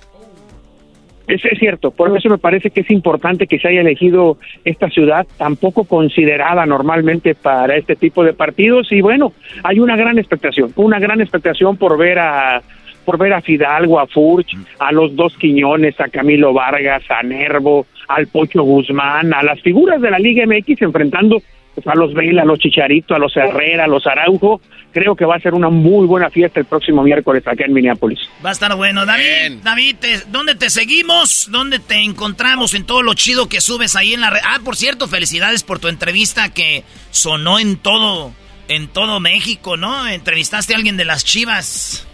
Eso 1.27 1.49
es 1.51 1.59
cierto, 1.59 1.91
por 1.91 2.15
eso 2.15 2.29
me 2.29 2.37
parece 2.37 2.71
que 2.71 2.83
es 2.83 2.91
importante 2.91 3.47
que 3.47 3.59
se 3.59 3.69
haya 3.69 3.81
elegido 3.81 4.37
esta 4.65 4.91
ciudad 4.91 5.27
tan 5.39 5.57
poco 5.57 5.85
considerada 5.85 6.67
normalmente 6.67 7.35
para 7.35 7.77
este 7.77 7.97
tipo 7.97 8.25
de 8.25 8.35
partidos 8.35 8.93
y 8.93 9.01
bueno, 9.01 9.33
hay 9.63 9.79
una 9.79 9.97
gran 9.97 10.19
expectación, 10.19 10.73
una 10.77 10.99
gran 10.99 11.23
expectación 11.23 11.79
por 11.79 11.97
ver 11.97 12.19
a 12.19 12.63
por 13.07 13.19
ver 13.19 13.35
a 13.35 13.43
Fidalgo, 13.43 14.01
a 14.01 14.07
Furch, 14.07 14.57
a 14.79 14.93
los 14.93 15.15
dos 15.15 15.37
Quiñones, 15.37 16.01
a 16.01 16.09
Camilo 16.09 16.53
Vargas, 16.53 17.03
a 17.11 17.23
Nervo, 17.23 17.87
al 18.09 18.27
Pocho 18.29 18.63
Guzmán, 18.63 19.33
a 19.35 19.43
las 19.43 19.61
figuras 19.61 20.01
de 20.01 20.11
la 20.11 20.19
Liga 20.19 20.47
MX 20.47 20.83
enfrentando 20.83 21.43
pues, 21.75 21.87
a 21.87 21.95
los 21.95 22.15
Vela, 22.15 22.43
a 22.43 22.45
los 22.45 22.59
Chicharito, 22.59 23.15
a 23.15 23.19
los 23.19 23.37
Herrera, 23.37 23.85
a 23.85 23.89
los 23.89 24.07
Araujo. 24.07 24.61
Creo 24.93 25.17
que 25.17 25.25
va 25.25 25.37
a 25.37 25.41
ser 25.41 25.55
una 25.55 25.71
muy 25.71 26.07
buena 26.07 26.31
fiesta 26.31 26.61
el 26.61 26.67
próximo 26.67 27.03
miércoles 27.03 27.43
acá 27.47 27.65
en 27.65 27.73
Minneapolis. 27.73 28.21
Va 28.45 28.51
a 28.51 28.53
estar 28.53 28.75
bueno. 28.77 29.05
David, 29.05 29.59
David, 29.63 29.97
¿dónde 30.29 30.55
te 30.55 30.71
seguimos? 30.71 31.49
¿Dónde 31.51 31.81
te 31.81 31.97
encontramos 31.97 32.75
en 32.75 32.85
todo 32.87 33.03
lo 33.03 33.15
chido 33.15 33.49
que 33.49 33.61
subes 33.61 33.97
ahí 33.97 34.15
en 34.15 34.21
la 34.21 34.31
red? 34.31 34.41
Ah, 34.45 34.61
por 34.65 34.77
cierto, 34.77 35.09
felicidades 35.09 35.65
por 35.65 35.81
tu 35.81 35.89
entrevista 35.89 36.53
que 36.55 36.85
sonó 37.11 37.59
en 37.59 37.77
todo, 37.77 38.33
en 38.69 38.87
todo 38.87 39.19
México, 39.19 39.77
¿no? 39.77 40.07
Entrevistaste 40.07 40.75
a 40.75 40.77
alguien 40.77 40.97
de 40.97 41.05
las 41.05 41.25
Chivas. 41.25 42.07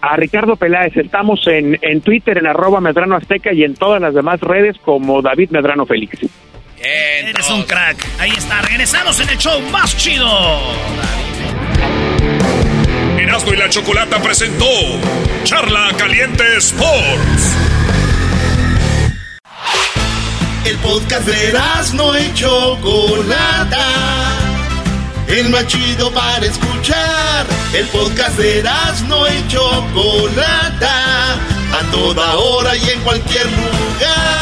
A 0.00 0.16
Ricardo 0.16 0.56
Peláez, 0.56 0.96
estamos 0.96 1.46
en, 1.46 1.78
en 1.80 2.00
Twitter, 2.00 2.38
en 2.38 2.46
arroba 2.46 2.80
Medrano 2.80 3.16
Azteca 3.16 3.52
y 3.52 3.62
en 3.62 3.74
todas 3.74 4.00
las 4.00 4.14
demás 4.14 4.40
redes 4.40 4.76
como 4.78 5.22
David 5.22 5.50
Medrano 5.50 5.86
Félix. 5.86 6.18
Eres 6.84 7.48
un 7.48 7.62
crack. 7.62 7.96
Ahí 8.18 8.32
está. 8.36 8.60
Regresamos 8.62 9.20
en 9.20 9.28
el 9.28 9.38
show 9.38 9.60
más 9.70 9.96
chido. 9.96 10.26
Erasmo 13.18 13.52
y 13.52 13.56
la 13.56 13.68
Chocolata 13.68 14.20
presentó 14.20 14.66
Charla 15.44 15.90
Caliente 15.96 16.42
Sports. 16.56 17.54
El 20.64 20.76
podcast 20.78 21.24
de 21.26 21.48
Erasmo 21.50 22.16
y 22.16 22.34
Chocolata. 22.34 23.86
El 25.28 25.50
más 25.50 25.66
chido 25.68 26.10
para 26.10 26.44
escuchar. 26.44 27.46
El 27.72 27.86
podcast 27.88 28.36
de 28.38 28.58
Erasmo 28.58 29.24
y 29.28 29.48
Chocolata. 29.48 31.34
A 31.34 31.90
toda 31.92 32.36
hora 32.38 32.76
y 32.76 32.90
en 32.90 33.00
cualquier 33.02 33.46
lugar. 33.46 34.41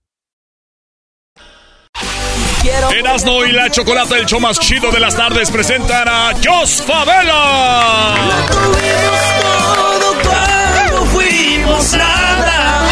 Erasno 2.63 3.43
y 3.43 3.51
la 3.51 3.71
Chocolata, 3.71 4.17
el 4.17 4.27
show 4.27 4.39
más 4.39 4.59
chido 4.59 4.91
de 4.91 4.99
las 4.99 5.15
tardes, 5.15 5.49
presentan 5.49 6.07
a 6.07 6.31
Jos 6.43 6.83
Favela. 6.83 8.13
todo 10.23 11.05
fuimos 11.07 11.93
nada. 11.93 12.87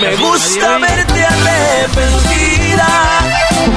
Me 0.00 0.16
gusta 0.16 0.78
verte 0.78 1.24
arrepentida. 1.24 2.88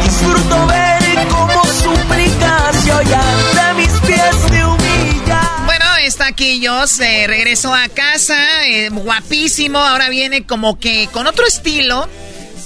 Disfruto 0.04 0.66
ver 0.66 1.28
cómo 1.28 1.64
suplicas 1.66 2.86
y 2.86 2.90
ante 2.90 3.74
mis 3.78 4.00
pies 4.02 4.46
te 4.50 4.66
humilla. 4.66 5.42
Bueno, 5.66 5.86
está 6.04 6.28
aquí 6.28 6.66
Jos, 6.66 7.00
eh, 7.00 7.26
regresó 7.28 7.76
a 7.76 7.88
casa, 7.90 8.66
eh, 8.66 8.90
guapísimo. 8.90 9.78
Ahora 9.78 10.10
viene 10.10 10.48
como 10.48 10.80
que 10.80 11.10
con 11.12 11.28
otro 11.28 11.46
estilo 11.46 12.08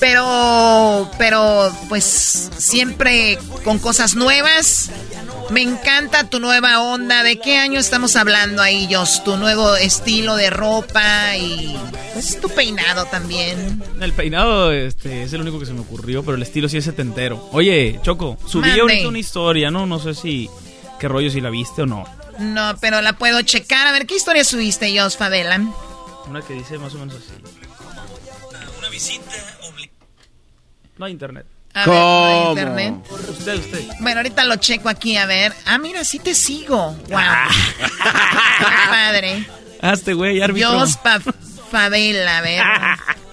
pero, 0.06 1.10
pero, 1.18 1.76
pues 1.90 2.04
siempre 2.58 3.40
con 3.64 3.80
cosas 3.80 4.14
nuevas. 4.14 4.92
Me 5.50 5.64
encanta 5.64 6.30
tu 6.30 6.40
nueva 6.40 6.80
onda. 6.80 7.24
¿De 7.24 7.40
qué 7.40 7.58
año 7.58 7.80
estamos 7.80 8.16
hablando 8.16 8.62
ahí, 8.62 8.88
Jos? 8.92 9.24
Tu 9.24 9.36
nuevo 9.36 9.76
estilo 9.76 10.36
de 10.36 10.52
ropa 10.52 11.36
y 11.38 11.76
pues 12.14 12.40
tu 12.40 12.50
peinado 12.50 13.06
también. 13.06 13.82
El 14.00 14.14
peinado 14.14 14.72
este, 14.72 15.24
es 15.24 15.34
el 15.34 15.42
único 15.42 15.60
que 15.60 15.66
se 15.66 15.74
me 15.74 15.80
ocurrió, 15.80 16.24
pero 16.24 16.36
el 16.38 16.44
estilo 16.44 16.70
sí 16.70 16.78
es 16.78 16.86
setentero. 16.86 17.50
Oye, 17.52 18.00
Choco, 18.04 18.38
subí 18.46 18.80
ahorita 18.80 19.08
una 19.08 19.20
historia, 19.20 19.72
¿no? 19.72 19.88
No 19.88 19.98
sé 19.98 20.14
si 20.14 20.52
qué 21.00 21.08
rollo 21.08 21.32
si 21.32 21.42
la 21.42 21.50
viste 21.50 21.82
o 21.82 21.86
no. 21.88 22.06
No, 22.38 22.76
pero 22.80 23.02
la 23.02 23.14
puedo 23.14 23.42
checar. 23.42 23.88
A 23.88 23.92
ver, 23.92 24.06
¿qué 24.06 24.16
historia 24.16 24.44
subiste, 24.44 25.00
Jos 25.00 25.18
Favela? 25.18 25.60
Una 26.30 26.44
que 26.44 26.54
dice 26.54 26.78
más 26.78 26.94
o 26.94 27.00
menos 27.00 27.16
así. 27.16 27.32
Una 28.78 28.90
visita 28.90 29.55
no 30.98 31.06
hay 31.06 31.12
internet. 31.12 31.46
¿Cómo? 31.84 32.50
internet. 32.52 32.96
Usted, 33.30 33.56
usted. 33.56 33.84
Bueno, 34.00 34.20
ahorita 34.20 34.46
lo 34.46 34.56
checo 34.56 34.88
aquí, 34.88 35.18
a 35.18 35.26
ver. 35.26 35.54
Ah, 35.66 35.78
mira, 35.78 36.06
sí 36.06 36.20
te 36.20 36.34
sigo. 36.34 36.94
Wow. 37.10 37.18
Ah. 37.20 37.50
Qué 38.60 38.90
padre. 38.90 39.46
Hazte, 39.82 40.14
güey, 40.14 40.42
árbitro. 40.42 40.72
Dios 40.72 40.98
pa 40.98 41.20
Favela, 41.70 42.38
a 42.38 42.42
ver. 42.42 42.64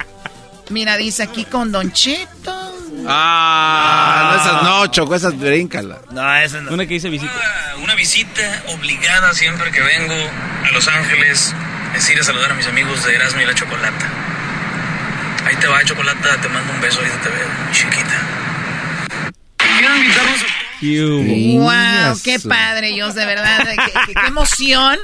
Mira, 0.70 0.96
dice 0.96 1.22
aquí 1.22 1.44
con 1.44 1.70
Don 1.70 1.92
Cheto. 1.92 2.72
Ah, 3.06 4.32
no, 4.32 4.42
esas 4.42 4.62
no, 4.62 4.86
Choco, 4.88 5.14
esas 5.14 5.38
bríncala. 5.38 6.00
No, 6.10 6.36
esas 6.36 6.62
no. 6.62 6.72
Una 6.72 6.86
que 6.86 6.94
dice 6.94 7.08
visita. 7.10 7.32
Una, 7.82 7.94
visita 7.94 8.62
obligada 8.68 9.32
siempre 9.34 9.70
que 9.70 9.80
vengo 9.80 10.14
a 10.14 10.70
Los 10.72 10.88
Ángeles 10.88 11.54
es 11.94 12.10
ir 12.10 12.18
a 12.20 12.24
saludar 12.24 12.52
a 12.52 12.54
mis 12.54 12.66
amigos 12.66 13.04
de 13.04 13.14
Erasmo 13.14 13.40
y 13.40 13.44
la 13.44 13.54
Chocolata. 13.54 14.31
Ahí 15.46 15.56
te 15.56 15.66
va, 15.66 15.84
Chocolata, 15.84 16.40
te 16.40 16.48
mando 16.48 16.72
un 16.72 16.80
beso, 16.80 17.00
ahí 17.00 17.10
te 17.22 17.28
veo, 17.28 17.48
chiquita. 17.72 18.20
Quiero 19.56 19.96
invitarnos 19.96 20.42
¡Wow! 20.82 22.18
¡Qué 22.24 22.40
padre, 22.40 22.88
Dios, 22.88 23.14
de 23.14 23.24
verdad! 23.24 23.64
Qué, 24.06 24.14
emoción! 24.26 24.98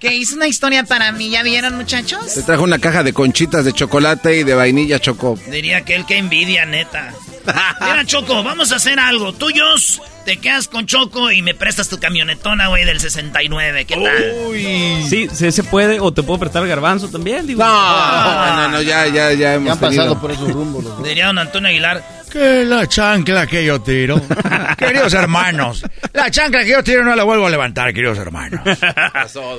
Que 0.00 0.14
hizo 0.16 0.34
una 0.34 0.48
historia 0.48 0.84
para 0.84 1.12
mí. 1.12 1.30
¿Ya 1.30 1.42
vieron, 1.42 1.76
muchachos? 1.76 2.34
Te 2.34 2.42
trajo 2.42 2.64
una 2.64 2.78
caja 2.78 3.02
de 3.02 3.12
conchitas 3.12 3.64
de 3.64 3.72
chocolate 3.72 4.38
y 4.38 4.44
de 4.44 4.54
vainilla, 4.54 4.98
Choco. 4.98 5.38
Diría 5.48 5.84
que 5.84 5.94
él 5.94 6.06
que 6.06 6.18
envidia, 6.18 6.64
neta. 6.66 7.12
Mira, 7.80 8.04
Choco, 8.04 8.42
vamos 8.42 8.72
a 8.72 8.76
hacer 8.76 8.98
algo. 8.98 9.32
Tuyos, 9.32 10.00
te 10.24 10.36
quedas 10.38 10.68
con 10.68 10.86
Choco 10.86 11.30
y 11.30 11.42
me 11.42 11.54
prestas 11.54 11.88
tu 11.88 11.98
camionetona, 11.98 12.68
güey, 12.68 12.84
del 12.84 13.00
69. 13.00 13.84
¿Qué 13.84 13.94
tal? 13.94 14.34
Uy. 14.48 15.04
Sí, 15.08 15.28
se 15.28 15.62
puede. 15.64 16.00
O 16.00 16.12
te 16.12 16.22
puedo 16.22 16.40
prestar 16.40 16.62
el 16.62 16.68
garbanzo 16.68 17.08
también, 17.08 17.46
digo. 17.46 17.62
No, 17.62 18.56
no, 18.56 18.68
no, 18.68 18.82
ya, 18.82 19.06
ya, 19.06 19.32
ya 19.32 19.54
hemos 19.54 19.66
ya 19.66 19.72
han 19.72 19.78
pasado 19.78 20.20
por 20.20 20.30
esos 20.30 20.50
rumbos. 20.50 21.02
Diría 21.02 21.26
don 21.26 21.38
Antonio 21.38 21.68
Aguilar, 21.68 22.04
Que 22.30 22.64
la 22.64 22.86
chancla 22.86 23.46
que 23.46 23.64
yo 23.64 23.80
tiro. 23.80 24.20
queridos 24.78 25.14
hermanos, 25.14 25.84
la 26.12 26.30
chancla 26.30 26.62
que 26.62 26.70
yo 26.70 26.84
tiro 26.84 27.04
no 27.04 27.16
la 27.16 27.24
vuelvo 27.24 27.46
a 27.46 27.50
levantar, 27.50 27.92
queridos 27.92 28.18
hermanos. 28.18 28.60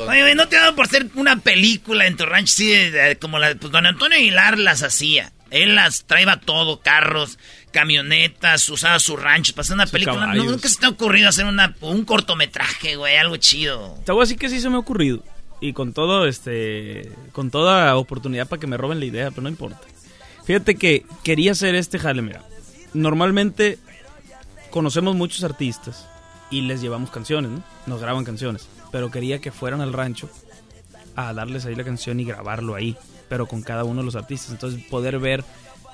Oye, 0.08 0.36
¿no 0.36 0.48
te 0.48 0.58
ha 0.58 0.62
dado 0.62 0.76
por 0.76 0.86
hacer 0.86 1.08
una 1.16 1.38
película 1.38 2.06
en 2.06 2.16
tu 2.16 2.26
rancho 2.26 2.52
así 2.54 2.74
como 3.20 3.40
la 3.40 3.56
pues, 3.56 3.72
don 3.72 3.86
Antonio 3.86 4.18
Aguilar 4.18 4.58
las 4.58 4.84
hacía? 4.84 5.32
Él 5.52 5.76
las 5.76 6.06
traía 6.06 6.38
todo, 6.38 6.80
carros, 6.80 7.38
camionetas, 7.72 8.68
usaba 8.70 9.00
su 9.00 9.18
rancho 9.18 9.54
hacer 9.58 9.74
una 9.74 9.88
película. 9.88 10.34
No, 10.34 10.44
nunca 10.44 10.70
se 10.70 10.80
te 10.80 10.86
ha 10.86 10.90
ocurrido 10.90 11.30
hacer 11.30 11.46
una, 11.46 11.76
un 11.82 12.06
cortometraje, 12.06 12.96
güey, 12.96 13.18
algo 13.18 13.38
chido. 13.38 13.98
Te 14.06 14.12
voy 14.12 14.22
a 14.22 14.24
decir 14.24 14.38
que 14.38 14.50
sí 14.50 14.60
se 14.60 14.70
me 14.70 14.76
ha 14.76 14.80
ocurrido. 14.80 15.24
Y 15.60 15.74
con 15.74 15.94
todo, 15.94 16.26
este, 16.26 17.12
con 17.34 17.52
toda 17.52 17.96
oportunidad 17.96 18.48
para 18.48 18.60
que 18.60 18.68
me 18.68 18.78
roben 18.78 19.00
la 19.00 19.06
idea, 19.06 19.30
pero 19.30 19.44
no 19.44 19.50
importa. 19.50 19.80
Fíjate 20.46 20.76
que 20.76 21.06
quería 21.24 21.52
hacer 21.52 21.76
este 21.76 22.00
jale, 22.00 22.22
mira 22.22 22.44
normalmente 22.94 23.80
conocemos 24.70 25.16
muchos 25.16 25.44
artistas 25.44 26.08
y 26.50 26.62
les 26.62 26.82
llevamos 26.82 27.12
canciones, 27.12 27.52
¿no? 27.52 27.64
Nos 27.88 28.02
graban 28.02 28.26
canciones. 28.26 28.68
Pero 28.92 29.10
quería 29.10 29.40
que 29.40 29.52
fueran 29.52 29.82
al 29.82 29.94
rancho 29.94 30.30
a 31.16 31.34
darles 31.34 31.66
ahí 31.66 31.76
la 31.76 31.84
canción 31.84 32.20
y 32.20 32.26
grabarlo 32.26 32.76
ahí, 32.76 32.98
pero 33.30 33.48
con 33.48 33.62
cada 33.62 33.84
uno 33.84 34.02
de 34.02 34.06
los 34.06 34.16
artistas. 34.16 34.52
Entonces 34.52 34.84
poder 34.90 35.20
ver 35.20 35.44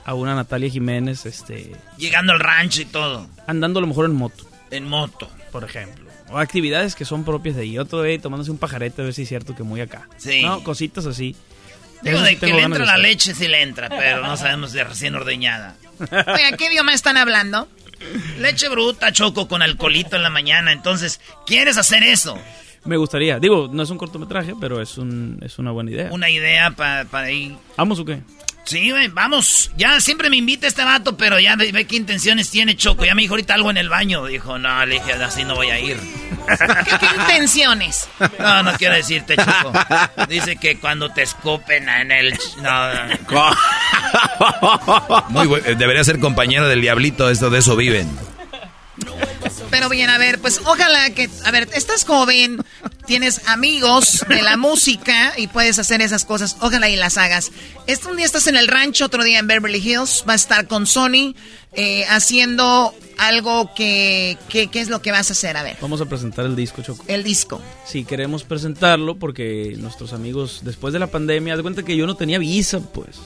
a 0.07 0.13
una 0.13 0.35
Natalia 0.35 0.69
Jiménez, 0.69 1.25
este... 1.25 1.75
Llegando 1.97 2.31
al 2.31 2.39
rancho 2.39 2.81
y 2.81 2.85
todo. 2.85 3.27
Andando 3.45 3.79
a 3.79 3.81
lo 3.81 3.87
mejor 3.87 4.05
en 4.05 4.15
moto. 4.15 4.45
En 4.71 4.87
moto. 4.87 5.29
Por 5.51 5.65
ejemplo. 5.65 6.05
O 6.29 6.37
actividades 6.37 6.95
que 6.95 7.03
son 7.03 7.25
propias 7.25 7.57
de 7.57 7.63
ahí. 7.63 7.77
Otro 7.77 8.01
día 8.03 8.17
tomándose 8.17 8.49
un 8.49 8.57
pajarete 8.57 9.01
a 9.01 9.05
ver 9.05 9.13
si 9.13 9.23
es 9.23 9.27
cierto 9.27 9.53
que 9.53 9.63
muy 9.63 9.81
acá. 9.81 10.07
Sí. 10.15 10.43
No, 10.43 10.63
cositas 10.63 11.05
así. 11.05 11.35
Digo, 12.03 12.21
de 12.21 12.37
que 12.37 12.47
le 12.47 12.61
entra 12.61 12.85
la 12.85 12.97
leche, 12.97 13.35
sí 13.35 13.49
le 13.49 13.61
entra, 13.61 13.89
pero 13.89 14.25
no 14.25 14.37
sabemos 14.37 14.71
de 14.71 14.85
recién 14.85 15.13
ordeñada. 15.13 15.75
Oye, 15.99 16.55
¿qué 16.57 16.67
idioma 16.67 16.93
están 16.93 17.17
hablando? 17.17 17.67
Leche 18.39 18.69
bruta, 18.69 19.11
choco 19.11 19.49
con 19.49 19.61
alcoholito 19.61 20.15
en 20.15 20.23
la 20.23 20.29
mañana. 20.29 20.71
Entonces, 20.71 21.19
¿quieres 21.45 21.77
hacer 21.77 22.03
eso? 22.03 22.39
Me 22.85 22.95
gustaría. 22.95 23.39
Digo, 23.39 23.67
no 23.69 23.83
es 23.83 23.89
un 23.89 23.97
cortometraje, 23.97 24.53
pero 24.57 24.81
es, 24.81 24.97
un, 24.97 25.37
es 25.43 25.59
una 25.59 25.71
buena 25.71 25.91
idea. 25.91 26.13
Una 26.13 26.29
idea 26.29 26.71
para 26.71 27.29
ir. 27.29 27.57
¿Vamos 27.75 27.99
o 27.99 28.05
qué? 28.05 28.21
Sí, 28.67 28.91
güey, 28.91 29.07
vamos. 29.07 29.71
Ya 29.77 30.01
siempre 30.01 30.29
me 30.29 30.35
invita 30.35 30.67
este 30.67 30.83
vato, 30.83 31.15
pero 31.15 31.39
ya 31.39 31.55
ve, 31.55 31.87
qué 31.87 31.95
intenciones 31.95 32.49
tiene 32.49 32.75
Choco. 32.75 33.05
Ya 33.05 33.15
me 33.15 33.21
dijo 33.21 33.33
ahorita 33.33 33.53
algo 33.53 33.71
en 33.71 33.77
el 33.77 33.87
baño. 33.87 34.25
Dijo, 34.25 34.59
no, 34.59 34.85
le 34.85 34.95
dije, 34.95 35.13
así 35.13 35.45
no 35.45 35.55
voy 35.55 35.69
a 35.69 35.79
ir. 35.79 35.97
¿Qué, 36.99 37.05
intenciones? 37.21 38.09
No, 38.37 38.63
no 38.63 38.73
quiero 38.73 38.95
decirte, 38.95 39.37
Choco. 39.37 39.71
Dice 40.27 40.57
que 40.57 40.79
cuando 40.79 41.09
te 41.09 41.21
escupen 41.21 41.87
en 41.87 42.11
el... 42.11 42.37
No, 42.61 42.89
Muy 45.29 45.47
Debería 45.77 46.03
ser 46.03 46.19
compañero 46.19 46.67
del 46.67 46.81
diablito, 46.81 47.29
esto 47.29 47.49
de 47.49 47.59
eso 47.59 47.77
viven. 47.77 48.09
Pero 49.69 49.89
bien, 49.89 50.09
a 50.09 50.17
ver, 50.17 50.39
pues 50.39 50.61
ojalá 50.65 51.09
que, 51.11 51.29
a 51.43 51.51
ver, 51.51 51.67
estás 51.73 52.05
joven, 52.05 52.63
tienes 53.05 53.47
amigos 53.47 54.25
de 54.29 54.41
la 54.41 54.57
música 54.57 55.33
y 55.37 55.47
puedes 55.47 55.77
hacer 55.79 56.01
esas 56.01 56.25
cosas, 56.25 56.57
ojalá 56.61 56.89
y 56.89 56.95
las 56.95 57.17
hagas. 57.17 57.51
Este 57.85 58.07
un 58.07 58.17
día 58.17 58.25
estás 58.25 58.47
en 58.47 58.55
el 58.55 58.67
rancho, 58.67 59.05
otro 59.05 59.23
día 59.23 59.39
en 59.39 59.47
Beverly 59.47 59.79
Hills, 59.79 60.23
va 60.27 60.33
a 60.33 60.35
estar 60.35 60.67
con 60.67 60.87
Sony 60.87 61.35
eh, 61.73 62.05
haciendo 62.09 62.93
algo 63.17 63.73
que, 63.75 64.37
¿qué 64.49 64.69
es 64.73 64.89
lo 64.89 65.01
que 65.01 65.11
vas 65.11 65.29
a 65.29 65.33
hacer? 65.33 65.57
A 65.57 65.63
ver. 65.63 65.77
Vamos 65.81 66.01
a 66.01 66.05
presentar 66.05 66.45
el 66.45 66.55
disco, 66.55 66.81
Choco. 66.81 67.03
El 67.07 67.23
disco. 67.23 67.61
Sí, 67.85 68.05
queremos 68.05 68.43
presentarlo 68.43 69.17
porque 69.17 69.75
nuestros 69.77 70.13
amigos, 70.13 70.61
después 70.63 70.93
de 70.93 70.99
la 70.99 71.07
pandemia, 71.07 71.57
de 71.57 71.61
cuenta 71.61 71.83
que 71.83 71.97
yo 71.97 72.07
no 72.07 72.15
tenía 72.15 72.39
visa, 72.39 72.79
pues, 72.79 73.17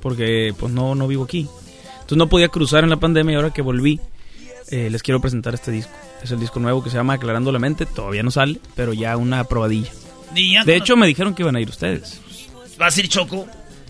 porque 0.00 0.54
pues 0.58 0.72
no, 0.72 0.94
no 0.94 1.06
vivo 1.06 1.24
aquí. 1.24 1.48
Entonces 1.94 2.18
no 2.18 2.28
podía 2.28 2.48
cruzar 2.48 2.84
en 2.84 2.90
la 2.90 2.98
pandemia 2.98 3.32
y 3.32 3.36
ahora 3.36 3.50
que 3.50 3.62
volví, 3.62 4.00
eh, 4.68 4.88
les 4.90 5.02
quiero 5.02 5.20
presentar 5.20 5.54
este 5.54 5.70
disco. 5.70 5.92
Es 6.22 6.30
el 6.30 6.40
disco 6.40 6.60
nuevo 6.60 6.82
que 6.82 6.90
se 6.90 6.96
llama 6.96 7.14
Aclarando 7.14 7.52
la 7.52 7.58
Mente. 7.58 7.86
Todavía 7.86 8.22
no 8.22 8.30
sale, 8.30 8.60
pero 8.74 8.92
ya 8.92 9.16
una 9.16 9.44
probadilla. 9.44 9.90
De 10.64 10.76
hecho, 10.76 10.96
me 10.96 11.06
dijeron 11.06 11.34
que 11.34 11.42
iban 11.42 11.56
a 11.56 11.60
ir 11.60 11.68
ustedes. 11.68 12.20
¿Vas 12.78 12.96
a 12.96 13.00
ir 13.00 13.08
Choco? 13.08 13.46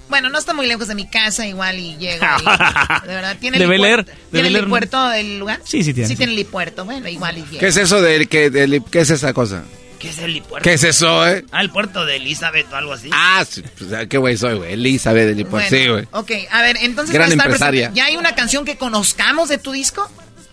Bueno, 0.09 0.29
no 0.29 0.39
está 0.39 0.53
muy 0.53 0.67
lejos 0.67 0.89
de 0.89 0.95
mi 0.95 1.07
casa, 1.07 1.47
igual 1.47 1.79
y 1.79 1.97
llega. 1.97 2.37
de 3.07 3.15
verdad, 3.15 3.37
¿tiene 3.41 3.57
el 3.57 3.67
puerto 3.67 4.13
¿Tiene 4.31 4.49
el 4.49 4.69
puerto 4.69 5.09
del 5.09 5.39
lugar? 5.39 5.61
Sí, 5.65 5.83
sí 5.83 5.95
tiene. 5.95 6.09
Sí, 6.09 6.17
tiene 6.17 6.35
el 6.35 6.47
puerto, 6.47 6.85
bueno, 6.85 7.09
igual 7.09 7.39
y 7.39 7.45
llega. 7.47 7.61
¿Qué 7.61 7.69
es 7.69 7.77
eso 7.77 8.03
de 8.03 8.27
que 8.27 8.83
qué 8.91 9.01
es 9.01 9.11
esa 9.11 9.33
cosa? 9.33 9.65
¿Qué 9.99 10.11
es 10.11 10.19
el 10.19 10.43
puerto? 10.43 10.63
¿Qué 10.63 10.75
es 10.75 10.85
eso, 10.85 11.27
eh? 11.27 11.47
Ah, 11.51 11.63
el 11.63 11.71
puerto 11.71 12.05
de 12.05 12.17
Elizabeth 12.17 12.71
o 12.71 12.77
algo 12.77 12.93
así. 12.93 13.09
Ah, 13.11 13.43
sí, 13.49 13.63
pues, 13.79 14.07
qué 14.09 14.19
güey 14.19 14.37
soy, 14.37 14.59
güey. 14.59 14.75
Elizabeth 14.75 15.25
de 15.25 15.33
Elipuerto. 15.33 15.75
sí, 15.75 15.89
güey. 15.89 16.07
Ok, 16.11 16.31
a 16.51 16.61
ver, 16.61 16.77
entonces. 16.83 17.15
Gran 17.15 17.33
empresaria. 17.33 17.91
¿Ya 17.95 18.05
hay 18.05 18.17
una 18.17 18.35
canción 18.35 18.67
que 18.67 18.77
conozcamos 18.77 19.49
de 19.49 19.57
tu 19.57 19.73
disco? 19.73 20.11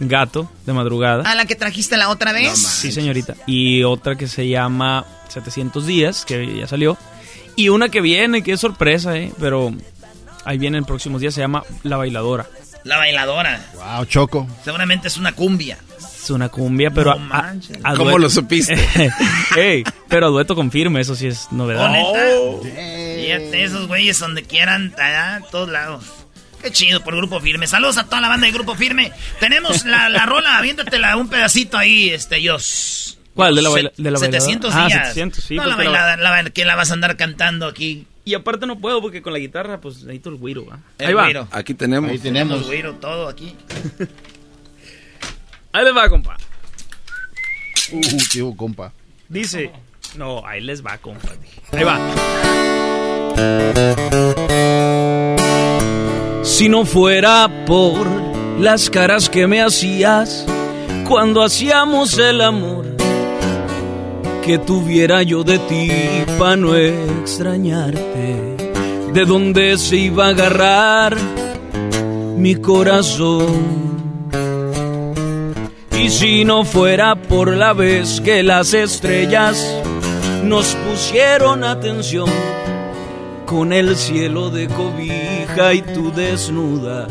Gato, 0.08 0.50
de 0.66 0.74
madrugada. 0.74 1.30
¿A 1.30 1.36
la 1.36 1.46
que 1.46 1.56
trajiste 1.56 1.96
la 1.96 2.10
otra 2.10 2.34
vez? 2.34 2.58
sí, 2.58 2.92
señorita. 2.92 3.36
Y 3.46 3.84
otra 3.84 4.16
que 4.16 4.28
se 4.28 4.48
llama 4.48 5.06
700 5.30 5.86
días, 5.86 6.26
que 6.26 6.58
ya 6.58 6.68
salió. 6.68 6.98
Y 7.56 7.70
una 7.70 7.90
que 7.90 8.02
viene, 8.02 8.42
que 8.44 8.54
es 8.54 8.60
sorpresa, 8.60 9.16
¿eh? 9.16 9.32
Pero 9.40 9.72
ahí 10.44 10.58
viene 10.58 10.80
en 10.80 10.86
próximos 10.86 11.22
días, 11.22 11.34
se 11.34 11.42
llama 11.42 11.64
La 11.84 11.98
Bailadora. 11.98 12.48
La 12.84 12.98
Bailadora. 12.98 13.64
Wow, 13.76 14.06
Choco. 14.06 14.48
Seguramente 14.64 15.08
es 15.08 15.18
una 15.18 15.34
cumbia. 15.34 15.78
Es 16.00 16.30
una 16.32 16.50
cumbia, 16.50 16.90
pero... 16.92 17.16
¿Cómo 17.96 18.18
lo 18.18 18.30
supiste? 18.30 18.76
Ey, 19.56 19.84
pero 20.08 20.28
a 20.28 20.30
dueto 20.30 20.56
confirme, 20.56 21.02
eso 21.02 21.16
sí 21.16 21.28
es 21.28 21.52
novedad. 21.52 21.94
Oh, 21.96 22.62
Fíjate, 22.64 23.64
esos 23.64 23.88
güeyes 23.88 24.18
donde 24.20 24.44
quieran, 24.44 24.96
allá, 24.98 25.42
todos 25.52 25.70
lados. 25.70 26.06
Qué 26.62 26.72
chido 26.72 27.04
por 27.04 27.16
Grupo 27.16 27.40
Firme. 27.40 27.68
Saludos 27.68 27.98
a 27.98 28.06
toda 28.06 28.22
la 28.22 28.28
banda 28.28 28.46
de 28.48 28.54
Grupo 28.54 28.76
Firme. 28.76 29.12
Tenemos 29.40 29.86
la, 29.86 30.10
la 30.10 30.26
rola, 30.26 30.58
aviéntatela 30.58 31.16
un 31.18 31.28
pedacito 31.30 31.78
ahí, 31.78 32.10
este, 32.10 32.42
yo. 32.42 32.58
¿Cuál? 33.34 33.56
¿De 33.56 33.62
la, 33.62 33.70
baila, 33.70 33.92
de 33.98 34.12
la 34.12 34.20
700 34.20 34.74
ah, 34.74 34.88
días. 34.88 35.08
700, 35.08 35.44
sí. 35.44 35.56
No, 35.56 35.66
la 35.66 35.76
bailada, 35.76 36.18
la, 36.18 36.50
que 36.50 36.66
la 36.66 36.76
vas 36.76 36.92
a 36.92 36.94
andar 36.94 37.18
cantando 37.18 37.66
aquí. 37.66 38.06
Y 38.24 38.36
aparte 38.36 38.68
no 38.68 38.78
puedo 38.78 39.02
porque 39.02 39.22
con 39.22 39.34
la 39.34 39.40
guitarra, 39.40 39.82
pues 39.82 40.04
necesito 40.04 40.30
el 40.30 40.36
güiro, 40.36 40.66
¿va? 40.66 40.80
Ahí 41.00 41.14
va. 41.14 41.48
Aquí 41.52 41.74
tenemos. 41.74 42.12
Ahí 42.12 42.20
tenemos. 42.20 42.68
Güiro, 42.68 42.94
todo 42.96 43.28
aquí. 43.28 43.56
ahí 45.72 45.84
les 45.84 45.96
va, 45.96 46.10
compa. 46.10 46.38
Uh, 47.92 48.18
tío, 48.32 48.56
compa. 48.56 48.94
Dice. 49.28 49.72
No, 50.16 50.46
ahí 50.46 50.62
les 50.62 50.86
va, 50.86 50.98
compa. 50.98 51.30
Ahí 51.72 51.84
va. 51.84 51.98
Si 56.62 56.70
no 56.70 56.86
fuera 56.86 57.50
por 57.66 58.06
las 58.60 58.92
caras 58.92 59.32
que 59.32 59.48
me 59.48 59.64
hacías 59.64 60.46
cuando 61.08 61.42
hacíamos 61.42 62.20
el 62.20 62.40
amor, 62.40 62.86
que 64.46 64.60
tuviera 64.60 65.24
yo 65.24 65.44
de 65.44 65.58
ti 65.58 65.90
para 66.38 66.58
no 66.58 66.76
extrañarte, 66.76 68.58
de 69.12 69.26
dónde 69.26 69.76
se 69.80 69.98
iba 69.98 70.28
a 70.28 70.30
agarrar 70.30 71.18
mi 72.38 72.54
corazón. 72.54 74.30
Y 76.00 76.12
si 76.12 76.46
no 76.46 76.64
fuera 76.64 77.16
por 77.16 77.58
la 77.58 77.74
vez 77.74 78.22
que 78.22 78.44
las 78.44 78.76
estrellas 78.76 79.68
nos 80.44 80.76
pusieron 80.76 81.64
atención, 81.64 82.30
con 83.48 83.74
el 83.74 83.98
cielo 83.98 84.52
de 84.52 84.68
y 85.74 85.82
tú 85.82 86.12
desnuda. 86.12 87.08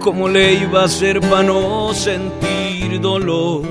¿Cómo 0.00 0.28
le 0.28 0.54
iba 0.54 0.84
a 0.84 0.88
ser 0.88 1.20
para 1.20 1.44
no 1.44 1.94
sentir 1.94 3.00
dolor? 3.00 3.62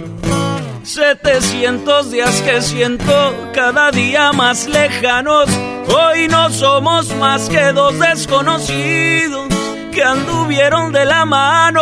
700 0.84 2.12
días 2.12 2.42
que 2.42 2.62
siento 2.62 3.52
cada 3.54 3.92
día 3.92 4.32
más 4.32 4.68
lejanos. 4.68 5.50
Hoy 5.88 6.28
no 6.30 6.50
somos 6.50 7.14
más 7.16 7.50
que 7.50 7.74
dos 7.74 8.00
desconocidos 8.00 9.48
que 9.92 10.04
anduvieron 10.04 10.94
de 10.94 11.06
la 11.06 11.26
mano. 11.26 11.82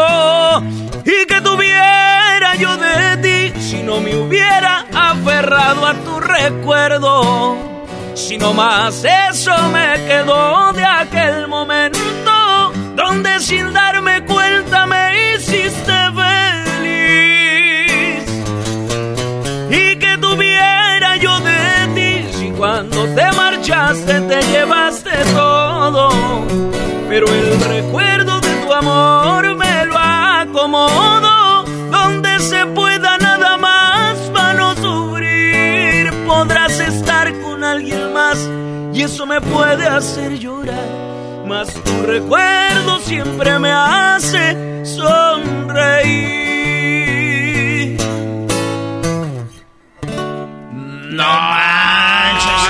Y 1.06 1.26
que 1.28 1.42
tuviera 1.42 2.56
yo 2.60 2.76
de 2.78 3.18
ti 3.54 3.62
si 3.62 3.84
no 3.84 4.00
me 4.00 4.16
hubiera 4.16 4.86
aferrado 4.94 5.86
a 5.86 5.94
tu 5.94 6.20
recuerdo 6.20 7.77
si 8.18 8.38
no 8.38 8.52
más 8.52 9.06
eso 9.30 9.54
me 9.72 9.94
quedó 10.08 10.74
de 10.74 10.84
aquel 10.84 11.48
momento 11.48 12.72
donde 12.96 13.40
sin 13.40 13.72
darme 13.72 14.26
cuenta 14.26 14.88
me 14.88 15.36
hiciste 15.36 15.94
feliz. 16.20 16.98
Y 19.70 19.96
que 19.98 20.18
tuviera 20.18 21.16
yo 21.18 21.40
de 21.42 21.88
ti 21.94 22.28
si 22.34 22.50
cuando 22.52 23.06
te 23.14 23.32
marchaste 23.34 24.22
te 24.22 24.42
llevaste 24.48 25.12
todo. 25.36 26.10
Pero 27.08 27.28
el 27.28 27.60
recuerdo 27.62 28.42
de 28.42 28.56
tu 28.66 28.74
amor 28.74 29.56
me 29.56 29.86
lo 29.86 29.98
acomodo 29.98 31.64
donde 31.92 32.40
se 32.40 32.66
pueda 32.66 32.97
más 38.28 38.50
y 38.94 39.02
eso 39.04 39.26
me 39.26 39.40
puede 39.42 39.88
hacer 39.88 40.38
llorar. 40.40 40.90
mas 41.46 41.74
tu 41.74 42.04
recuerdo 42.04 43.00
siempre 43.00 43.58
me 43.60 43.72
hace 43.72 44.84
sonreír. 44.86 46.38
No 51.12 51.24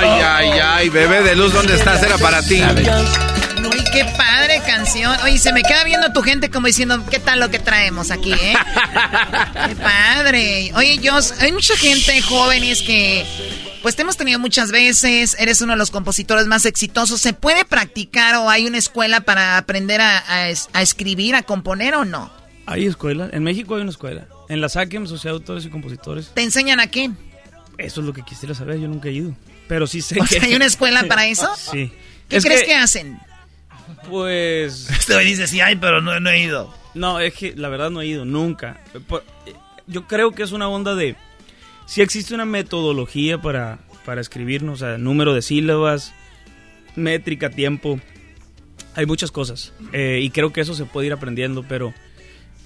Ay, 0.00 0.20
ay, 0.24 0.50
ay, 0.62 0.88
bebé 0.90 1.22
de 1.22 1.34
luz, 1.34 1.52
¿dónde 1.52 1.74
estás? 1.74 2.02
Era 2.02 2.18
para 2.18 2.40
ti. 2.42 2.62
Uy, 2.62 3.84
qué 3.92 4.04
padre 4.16 4.62
canción. 4.64 5.16
Oye, 5.24 5.38
se 5.38 5.52
me 5.52 5.62
queda 5.62 5.82
viendo 5.84 6.12
tu 6.12 6.22
gente 6.22 6.50
como 6.50 6.68
diciendo, 6.68 7.04
¿qué 7.10 7.18
tal 7.18 7.40
lo 7.40 7.50
que 7.50 7.58
traemos 7.58 8.10
aquí, 8.10 8.32
eh? 8.32 8.54
qué 9.68 9.74
padre. 9.76 10.72
Oye, 10.76 11.00
Jos, 11.02 11.34
hay 11.40 11.52
mucha 11.52 11.76
gente, 11.76 12.22
jóvenes, 12.22 12.82
que 12.82 13.26
pues 13.88 13.96
te 13.96 14.02
hemos 14.02 14.18
tenido 14.18 14.38
muchas 14.38 14.70
veces. 14.70 15.34
Eres 15.38 15.62
uno 15.62 15.72
de 15.72 15.78
los 15.78 15.90
compositores 15.90 16.46
más 16.46 16.66
exitosos. 16.66 17.22
¿Se 17.22 17.32
puede 17.32 17.64
practicar 17.64 18.34
o 18.34 18.50
hay 18.50 18.66
una 18.66 18.76
escuela 18.76 19.22
para 19.22 19.56
aprender 19.56 20.02
a, 20.02 20.50
escribir, 20.50 21.34
a 21.34 21.42
componer 21.42 21.94
o 21.94 22.04
no? 22.04 22.30
Hay 22.66 22.84
escuela. 22.84 23.30
En 23.32 23.44
México 23.44 23.76
hay 23.76 23.80
una 23.80 23.90
escuela. 23.90 24.28
En 24.50 24.60
la 24.60 24.68
SACEM, 24.68 25.06
Sociedad 25.06 25.32
de 25.32 25.38
Autores 25.38 25.64
y 25.64 25.70
Compositores. 25.70 26.32
¿Te 26.34 26.42
enseñan 26.42 26.80
a 26.80 26.88
qué? 26.88 27.10
Eso 27.78 28.00
es 28.02 28.06
lo 28.06 28.12
que 28.12 28.20
quisiera 28.20 28.54
saber. 28.54 28.78
Yo 28.78 28.88
nunca 28.88 29.08
he 29.08 29.12
ido. 29.12 29.34
Pero 29.68 29.86
sí 29.86 30.02
sé 30.02 30.16
que... 30.28 30.38
¿Hay 30.38 30.54
una 30.54 30.66
escuela 30.66 31.04
para 31.04 31.26
eso? 31.26 31.48
sí. 31.56 31.90
¿Qué 32.28 32.42
crees 32.42 32.64
que... 32.64 32.74
hacen? 32.74 33.18
Pues... 34.06 34.90
Este 34.98 35.18
dice 35.20 35.46
sí 35.46 35.62
hay, 35.62 35.76
pero 35.76 36.02
no, 36.02 36.20
no 36.20 36.28
he 36.28 36.42
ido. 36.42 36.74
No, 36.92 37.20
es 37.20 37.32
que 37.32 37.54
la 37.56 37.70
verdad 37.70 37.88
no 37.88 38.02
he 38.02 38.06
ido, 38.06 38.26
nunca. 38.26 38.82
Yo 39.86 40.06
creo 40.06 40.32
que 40.32 40.42
es 40.42 40.52
una 40.52 40.68
onda 40.68 40.94
de 40.94 41.16
si 41.88 42.02
existe 42.02 42.34
una 42.34 42.44
metodología 42.44 43.40
para, 43.40 43.78
para 44.04 44.20
escribirnos, 44.20 44.82
o 44.82 44.86
sea, 44.86 44.98
número 44.98 45.32
de 45.32 45.40
sílabas, 45.40 46.12
métrica, 46.96 47.48
tiempo. 47.48 47.98
Hay 48.94 49.06
muchas 49.06 49.32
cosas. 49.32 49.72
Eh, 49.94 50.20
y 50.22 50.28
creo 50.28 50.52
que 50.52 50.60
eso 50.60 50.74
se 50.74 50.84
puede 50.84 51.06
ir 51.06 51.14
aprendiendo, 51.14 51.64
pero 51.66 51.94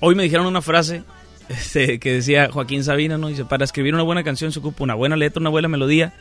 hoy 0.00 0.16
me 0.16 0.24
dijeron 0.24 0.46
una 0.46 0.60
frase 0.60 1.04
este, 1.48 2.00
que 2.00 2.14
decía 2.14 2.50
Joaquín 2.50 2.82
Sabina, 2.82 3.16
¿no? 3.16 3.28
Dice, 3.28 3.44
para 3.44 3.64
escribir 3.64 3.94
una 3.94 4.02
buena 4.02 4.24
canción 4.24 4.50
se 4.50 4.58
ocupa 4.58 4.82
una 4.82 4.94
buena 4.94 5.14
letra, 5.14 5.40
una 5.40 5.50
buena 5.50 5.68
melodía 5.68 6.14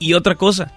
y 0.00 0.14
otra 0.14 0.34
cosa, 0.34 0.72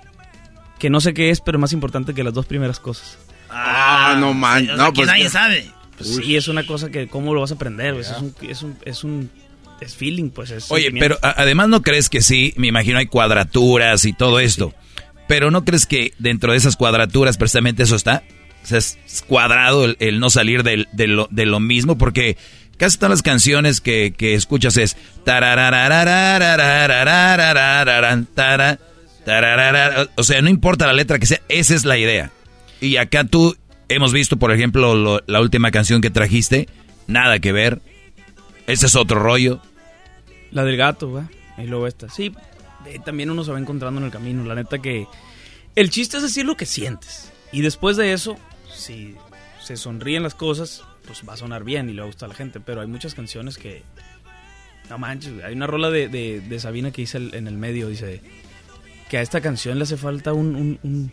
que 0.77 0.91
no 0.91 1.01
sé 1.01 1.15
qué 1.15 1.31
es, 1.31 1.41
pero 1.41 1.57
más 1.57 1.73
importante 1.73 2.13
que 2.13 2.23
las 2.23 2.35
dos 2.35 2.45
primeras 2.45 2.79
cosas. 2.79 3.17
Ah, 3.49 4.17
no 4.19 4.35
man, 4.35 4.67
no, 4.77 4.93
pues 4.93 5.07
nadie 5.07 5.29
sabe. 5.29 5.71
Pues 5.97 6.15
sí, 6.15 6.35
es 6.35 6.47
una 6.47 6.63
cosa 6.63 6.91
que 6.91 7.07
cómo 7.07 7.33
lo 7.33 7.41
vas 7.41 7.51
a 7.51 7.55
aprender, 7.55 7.95
es 7.95 8.11
un, 8.11 8.35
es 8.41 8.61
un, 8.61 8.77
es 8.85 9.03
un 9.03 9.31
es 9.81 9.95
feeling, 9.95 10.29
pues 10.29 10.51
es. 10.51 10.71
Oye, 10.71 10.91
pero 10.91 11.17
además 11.21 11.67
no 11.67 11.81
crees 11.81 12.09
que 12.09 12.21
sí, 12.21 12.53
me 12.55 12.67
imagino 12.67 12.99
hay 12.99 13.07
cuadraturas 13.07 14.05
y 14.05 14.13
todo 14.13 14.39
esto. 14.39 14.73
Pero 15.27 15.51
no 15.51 15.65
crees 15.65 15.85
que 15.85 16.13
dentro 16.19 16.51
de 16.51 16.57
esas 16.57 16.75
cuadraturas 16.75 17.37
precisamente 17.37 17.83
eso 17.83 17.95
está? 17.95 18.23
O 18.63 18.67
sea, 18.67 18.77
es 18.77 18.97
cuadrado 19.27 19.85
el, 19.97 20.19
no 20.19 20.29
salir 20.29 20.63
de, 20.63 20.85
lo, 21.07 21.27
de, 21.31 21.45
lo, 21.45 21.59
mismo, 21.59 21.97
porque 21.97 22.37
casi 22.77 22.97
todas 22.97 23.09
las 23.09 23.21
canciones 23.23 23.81
que, 23.81 24.13
que 24.15 24.35
escuchas 24.35 24.77
es 24.77 24.97
o 30.15 30.23
sea, 30.23 30.41
no 30.41 30.49
importa 30.49 30.87
la 30.87 30.93
letra 30.93 31.17
que 31.17 31.25
sea, 31.25 31.41
esa 31.49 31.75
es 31.75 31.85
la 31.85 31.97
idea. 31.97 32.31
Y 32.79 32.97
acá 32.97 33.23
tú 33.23 33.55
hemos 33.89 34.13
visto, 34.13 34.37
por 34.37 34.51
ejemplo, 34.51 35.21
la 35.25 35.41
última 35.41 35.71
canción 35.71 36.01
que 36.01 36.09
trajiste, 36.09 36.67
nada 37.07 37.39
que 37.39 37.51
ver. 37.51 37.81
Ese 38.67 38.85
es 38.85 38.95
otro 38.95 39.19
rollo. 39.19 39.61
La 40.51 40.63
del 40.63 40.77
gato, 40.77 41.11
¿va? 41.11 41.29
Y 41.57 41.67
luego 41.67 41.87
esta. 41.87 42.09
Sí, 42.09 42.33
también 43.05 43.29
uno 43.29 43.43
se 43.43 43.51
va 43.51 43.59
encontrando 43.59 43.99
en 43.99 44.05
el 44.05 44.11
camino. 44.11 44.43
La 44.43 44.55
neta 44.55 44.79
que... 44.79 45.07
El 45.75 45.89
chiste 45.89 46.17
es 46.17 46.23
decir 46.23 46.45
lo 46.45 46.57
que 46.57 46.65
sientes. 46.65 47.31
Y 47.51 47.61
después 47.61 47.97
de 47.97 48.13
eso, 48.13 48.37
si 48.73 49.15
se 49.61 49.77
sonríen 49.77 50.23
las 50.23 50.35
cosas, 50.35 50.83
pues 51.05 51.23
va 51.27 51.33
a 51.33 51.37
sonar 51.37 51.63
bien 51.63 51.89
y 51.89 51.93
le 51.93 52.01
va 52.01 52.05
a 52.05 52.07
gustar 52.07 52.27
a 52.27 52.29
la 52.29 52.35
gente. 52.35 52.59
Pero 52.59 52.81
hay 52.81 52.87
muchas 52.87 53.15
canciones 53.15 53.57
que... 53.57 53.83
No 54.89 54.97
manches, 54.97 55.41
hay 55.43 55.53
una 55.53 55.67
rola 55.67 55.89
de, 55.89 56.09
de, 56.09 56.59
Sabina 56.59 56.91
que 56.91 57.03
dice 57.03 57.17
en 57.17 57.47
el 57.47 57.55
medio, 57.55 57.87
dice 57.87 58.21
que 59.09 59.17
a 59.17 59.21
esta 59.21 59.39
canción 59.39 59.77
le 59.77 59.83
hace 59.83 59.95
falta 59.95 60.33
un, 60.33 60.79
un, 60.83 61.11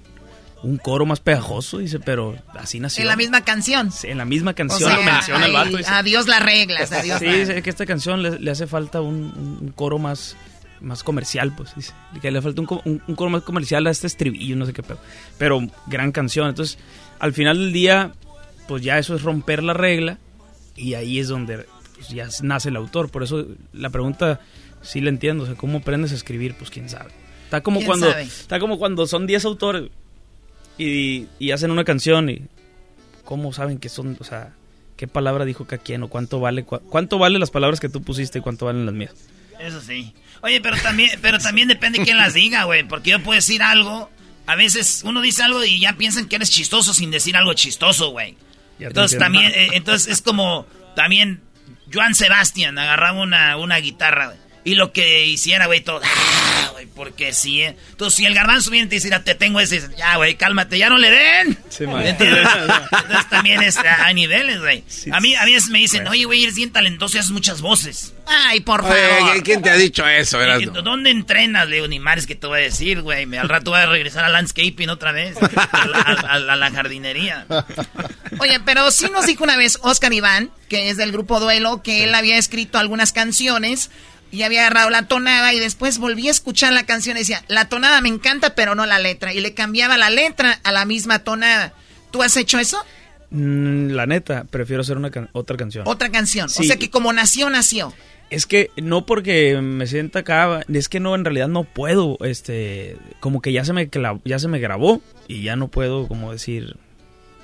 coro 0.78 1.06
más 1.06 1.20
pegajoso, 1.20 1.78
dice, 1.78 2.00
pero 2.00 2.36
así 2.58 2.80
nació. 2.80 3.02
En 3.02 3.08
la 3.08 3.16
misma 3.16 3.42
canción. 3.42 3.92
Sí, 3.92 4.08
en 4.08 4.18
la 4.18 4.24
misma 4.24 4.54
canción 4.54 4.94
lo 4.94 5.02
menciona 5.02 5.46
el 5.46 5.52
vato. 5.52 5.76
adiós 5.86 6.26
las 6.26 6.42
reglas, 6.42 6.92
adiós. 6.92 7.18
Sí, 7.18 7.26
dice 7.26 7.62
que 7.62 7.70
esta 7.70 7.86
canción 7.86 8.22
le, 8.22 8.50
hace 8.50 8.66
falta 8.66 9.00
un, 9.00 9.72
coro 9.76 9.98
más, 9.98 10.36
más 10.80 11.02
comercial, 11.04 11.54
pues, 11.56 11.74
dice. 11.76 11.92
Que 12.20 12.30
le 12.30 12.42
falta 12.42 12.60
un, 12.60 12.66
coro 13.14 13.30
más 13.30 13.42
comercial 13.42 13.86
a 13.86 13.90
este 13.90 14.06
estribillo, 14.06 14.56
no 14.56 14.66
sé 14.66 14.72
qué, 14.72 14.82
pero, 14.82 14.98
pero 15.38 15.60
gran 15.86 16.12
canción. 16.12 16.48
Entonces, 16.48 16.78
al 17.20 17.32
final 17.32 17.58
del 17.58 17.72
día, 17.72 18.12
pues 18.66 18.82
ya 18.82 18.98
eso 18.98 19.14
es 19.14 19.22
romper 19.22 19.62
la 19.62 19.74
regla 19.74 20.18
y 20.76 20.94
ahí 20.94 21.18
es 21.18 21.28
donde 21.28 21.66
pues, 21.94 22.08
ya 22.08 22.28
nace 22.42 22.70
el 22.70 22.76
autor. 22.76 23.10
Por 23.10 23.22
eso 23.22 23.46
la 23.72 23.90
pregunta 23.90 24.40
sí 24.82 25.00
la 25.00 25.10
entiendo, 25.10 25.44
o 25.44 25.46
sea, 25.46 25.54
¿cómo 25.54 25.78
aprendes 25.78 26.12
a 26.12 26.14
escribir? 26.16 26.56
Pues 26.56 26.70
quién 26.70 26.88
sabe. 26.88 27.10
Está 27.44 27.62
como 27.62 27.82
cuando 27.82 28.10
está 28.10 28.60
como 28.60 28.78
cuando 28.78 29.06
son 29.06 29.26
10 29.26 29.44
autores 29.46 29.90
y, 30.78 31.26
y, 31.38 31.50
hacen 31.50 31.70
una 31.70 31.84
canción 31.84 32.30
y 32.30 32.42
cómo 33.24 33.52
saben 33.52 33.78
que 33.78 33.88
son, 33.88 34.16
o 34.20 34.24
sea, 34.24 34.54
qué 34.96 35.06
palabra 35.06 35.44
dijo 35.44 35.66
cada 35.66 35.82
quien 35.82 36.02
o 36.02 36.08
cuánto 36.08 36.40
vale 36.40 36.64
cuánto 36.64 37.18
vale 37.18 37.38
las 37.38 37.50
palabras 37.50 37.80
que 37.80 37.88
tú 37.88 38.02
pusiste 38.02 38.38
y 38.38 38.42
cuánto 38.42 38.66
valen 38.66 38.86
las 38.86 38.94
mías. 38.94 39.14
Eso 39.60 39.80
sí. 39.80 40.14
Oye, 40.40 40.60
pero 40.60 40.76
también 40.76 41.18
pero 41.20 41.38
también 41.38 41.68
depende 41.68 42.00
quién 42.02 42.16
las 42.16 42.34
diga, 42.34 42.64
güey, 42.64 42.86
porque 42.86 43.10
yo 43.10 43.22
puedo 43.22 43.36
decir 43.36 43.62
algo, 43.62 44.10
a 44.46 44.56
veces 44.56 45.02
uno 45.04 45.20
dice 45.20 45.42
algo 45.42 45.64
y 45.64 45.80
ya 45.80 45.94
piensan 45.94 46.28
que 46.28 46.36
eres 46.36 46.50
chistoso 46.50 46.94
sin 46.94 47.10
decir 47.10 47.36
algo 47.36 47.54
chistoso, 47.54 48.10
güey. 48.10 48.36
Entonces 48.78 49.18
también 49.18 49.52
eh, 49.54 49.70
entonces 49.72 50.12
es 50.12 50.22
como 50.22 50.66
también 50.94 51.40
Joan 51.92 52.14
Sebastián 52.14 52.78
agarraba 52.78 53.20
una, 53.20 53.56
una 53.56 53.76
guitarra, 53.78 54.26
güey. 54.26 54.38
Y 54.68 54.74
lo 54.74 54.92
que 54.92 55.24
hiciera, 55.26 55.64
güey, 55.64 55.80
todo. 55.80 56.02
Ah, 56.04 56.68
güey, 56.72 56.84
porque 56.84 57.32
sí, 57.32 57.62
¿eh? 57.62 57.74
Entonces, 57.90 58.18
si 58.18 58.26
el 58.26 58.34
garbanzo 58.34 58.70
viene 58.70 58.84
y 58.84 58.88
te 58.90 58.96
dice, 58.96 59.08
te 59.20 59.34
tengo 59.34 59.60
ese, 59.60 59.80
ya, 59.96 60.16
güey, 60.16 60.34
cálmate, 60.34 60.76
ya 60.76 60.90
no 60.90 60.98
le 60.98 61.10
den. 61.10 61.58
Sí, 61.70 61.84
entonces, 61.84 62.18
entonces, 62.92 63.30
también 63.30 63.62
es, 63.62 63.78
hay 63.78 64.12
niveles, 64.12 64.60
güey. 64.60 64.84
a 65.10 65.20
mí 65.20 65.34
a 65.34 65.46
veces 65.46 65.70
me 65.70 65.78
dicen, 65.78 66.06
oye, 66.06 66.26
güey, 66.26 66.42
eres 66.42 66.56
bien 66.56 66.70
talentoso 66.70 67.16
y 67.16 67.20
haces 67.20 67.30
muchas 67.30 67.62
voces. 67.62 68.12
Ay, 68.26 68.60
por 68.60 68.82
favor. 68.82 69.42
¿Quién 69.42 69.62
te 69.62 69.70
ha 69.70 69.76
dicho 69.76 70.06
eso, 70.06 70.36
verdad? 70.36 70.60
¿Dónde 70.82 71.08
entrenas, 71.08 71.66
Leo? 71.66 71.88
Ni 71.88 71.98
mares 71.98 72.26
que 72.26 72.34
te 72.34 72.46
voy 72.46 72.60
a 72.60 72.62
decir, 72.64 73.00
güey. 73.00 73.24
Al 73.38 73.48
rato 73.48 73.70
voy 73.70 73.80
a 73.80 73.86
regresar 73.86 74.22
a 74.24 74.28
landscaping 74.28 74.90
otra 74.90 75.12
vez. 75.12 75.38
a, 75.72 76.38
la, 76.38 76.70
jardinería. 76.70 77.46
Oye, 78.38 78.60
pero 78.66 78.90
sí 78.90 79.06
nos 79.10 79.24
dijo 79.24 79.44
una 79.44 79.56
vez 79.56 79.78
Oscar 79.80 80.12
Iván, 80.12 80.50
que 80.68 80.90
es 80.90 80.98
del 80.98 81.10
grupo 81.10 81.40
Duelo, 81.40 81.82
que 81.82 82.04
él 82.04 82.14
había 82.14 82.36
escrito 82.36 82.78
algunas 82.78 83.12
canciones 83.12 83.90
y 84.30 84.42
había 84.42 84.60
agarrado 84.60 84.90
la 84.90 85.08
tonada 85.08 85.52
y 85.54 85.58
después 85.58 85.98
volví 85.98 86.28
a 86.28 86.30
escuchar 86.30 86.72
la 86.72 86.84
canción 86.84 87.16
y 87.16 87.20
decía, 87.20 87.44
la 87.48 87.68
tonada 87.68 88.00
me 88.00 88.08
encanta, 88.08 88.54
pero 88.54 88.74
no 88.74 88.86
la 88.86 88.98
letra. 88.98 89.32
Y 89.32 89.40
le 89.40 89.54
cambiaba 89.54 89.96
la 89.96 90.10
letra 90.10 90.60
a 90.62 90.72
la 90.72 90.84
misma 90.84 91.20
tonada. 91.20 91.72
¿Tú 92.10 92.22
has 92.22 92.36
hecho 92.36 92.58
eso? 92.58 92.78
Mm, 93.30 93.90
la 93.90 94.06
neta, 94.06 94.44
prefiero 94.44 94.82
hacer 94.82 94.96
una 94.96 95.10
otra 95.32 95.56
canción. 95.56 95.86
Otra 95.86 96.10
canción. 96.10 96.46
O 96.46 96.62
sea 96.62 96.76
que 96.76 96.90
como 96.90 97.12
nació, 97.12 97.50
nació. 97.50 97.92
Es 98.30 98.46
que 98.46 98.70
no 98.76 99.06
porque 99.06 99.58
me 99.62 99.86
sienta 99.86 100.18
acá, 100.18 100.60
es 100.72 100.88
que 100.90 101.00
no, 101.00 101.14
en 101.14 101.24
realidad 101.24 101.48
no 101.48 101.64
puedo, 101.64 102.18
este, 102.20 102.98
como 103.20 103.40
que 103.40 103.52
ya 103.52 103.64
se 103.64 103.72
me, 103.72 103.88
ya 104.24 104.38
se 104.38 104.48
me 104.48 104.58
grabó 104.58 105.00
y 105.28 105.42
ya 105.42 105.56
no 105.56 105.68
puedo 105.68 106.06
como 106.08 106.32
decir, 106.32 106.76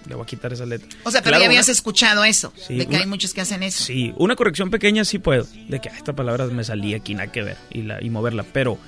le 0.08 0.14
voy 0.14 0.22
a 0.22 0.26
quitar 0.26 0.52
esa 0.52 0.66
letra. 0.66 0.88
O 1.04 1.10
sea, 1.10 1.22
pero 1.22 1.38
ya 1.38 1.46
habías 1.46 1.68
escuchado 1.68 2.24
eso, 2.24 2.52
de 2.68 2.86
que 2.86 2.96
hay 2.96 3.06
muchos 3.06 3.34
que 3.34 3.40
hacen 3.40 3.62
eso. 3.62 3.84
Sí, 3.84 4.12
una 4.16 4.36
corrección 4.36 4.70
pequeña 4.70 5.04
sí 5.04 5.18
puedo, 5.18 5.46
de 5.68 5.80
que 5.80 5.88
esta 5.88 6.12
palabra 6.12 6.46
me 6.46 6.64
salía 6.64 6.96
aquí, 6.96 7.14
nada 7.14 7.30
que 7.32 7.42
ver, 7.42 7.56
y, 7.70 7.82
la, 7.82 8.02
y 8.02 8.10
moverla, 8.10 8.44
pero 8.52 8.78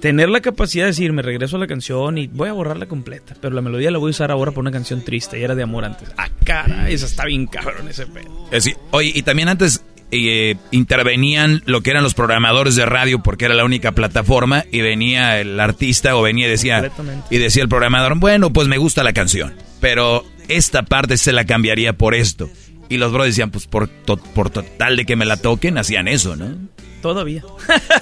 tener 0.00 0.28
la 0.28 0.40
capacidad 0.40 0.84
de 0.84 0.88
decir, 0.88 1.12
me 1.12 1.22
regreso 1.22 1.56
a 1.56 1.58
la 1.60 1.66
canción 1.66 2.18
y 2.18 2.26
voy 2.26 2.48
a 2.48 2.52
borrarla 2.52 2.86
completa, 2.86 3.36
pero 3.40 3.54
la 3.54 3.62
melodía 3.62 3.90
la 3.90 3.98
voy 3.98 4.08
a 4.08 4.10
usar 4.10 4.30
ahora 4.30 4.50
por 4.50 4.62
una 4.62 4.72
canción 4.72 5.04
triste, 5.04 5.38
y 5.38 5.42
era 5.42 5.54
de 5.54 5.62
amor 5.62 5.84
antes. 5.84 6.08
Ah, 6.16 6.28
cara, 6.44 6.90
esa 6.90 7.06
está 7.06 7.24
bien 7.24 7.46
cabrón 7.46 7.88
ese 7.88 8.06
pedo. 8.06 8.48
Eh, 8.50 8.76
oye, 8.90 9.12
y 9.14 9.22
también 9.22 9.48
antes 9.48 9.84
eh, 10.14 10.56
intervenían 10.72 11.62
lo 11.64 11.80
que 11.80 11.90
eran 11.90 12.02
los 12.02 12.12
programadores 12.12 12.76
de 12.76 12.84
radio 12.84 13.22
porque 13.22 13.46
era 13.46 13.54
la 13.54 13.64
única 13.64 13.92
plataforma 13.92 14.64
y 14.70 14.82
venía 14.82 15.40
el 15.40 15.58
artista 15.58 16.14
o 16.16 16.20
venía 16.22 16.48
y 16.48 16.50
decía 16.50 16.92
y 17.30 17.38
decía 17.38 17.62
el 17.62 17.70
programador, 17.70 18.18
bueno, 18.18 18.52
pues 18.52 18.68
me 18.68 18.76
gusta 18.76 19.04
la 19.04 19.14
canción, 19.14 19.54
pero 19.80 20.22
esta 20.56 20.82
parte 20.82 21.16
se 21.16 21.32
la 21.32 21.44
cambiaría 21.44 21.94
por 21.94 22.14
esto. 22.14 22.50
Y 22.88 22.98
los 22.98 23.12
bros 23.12 23.26
decían, 23.26 23.50
pues 23.50 23.66
por, 23.66 23.88
por 23.88 24.50
total 24.50 24.96
de 24.96 25.06
que 25.06 25.16
me 25.16 25.24
la 25.24 25.36
toquen, 25.36 25.78
hacían 25.78 26.08
eso, 26.08 26.36
¿no? 26.36 26.56
Todavía. 27.02 27.42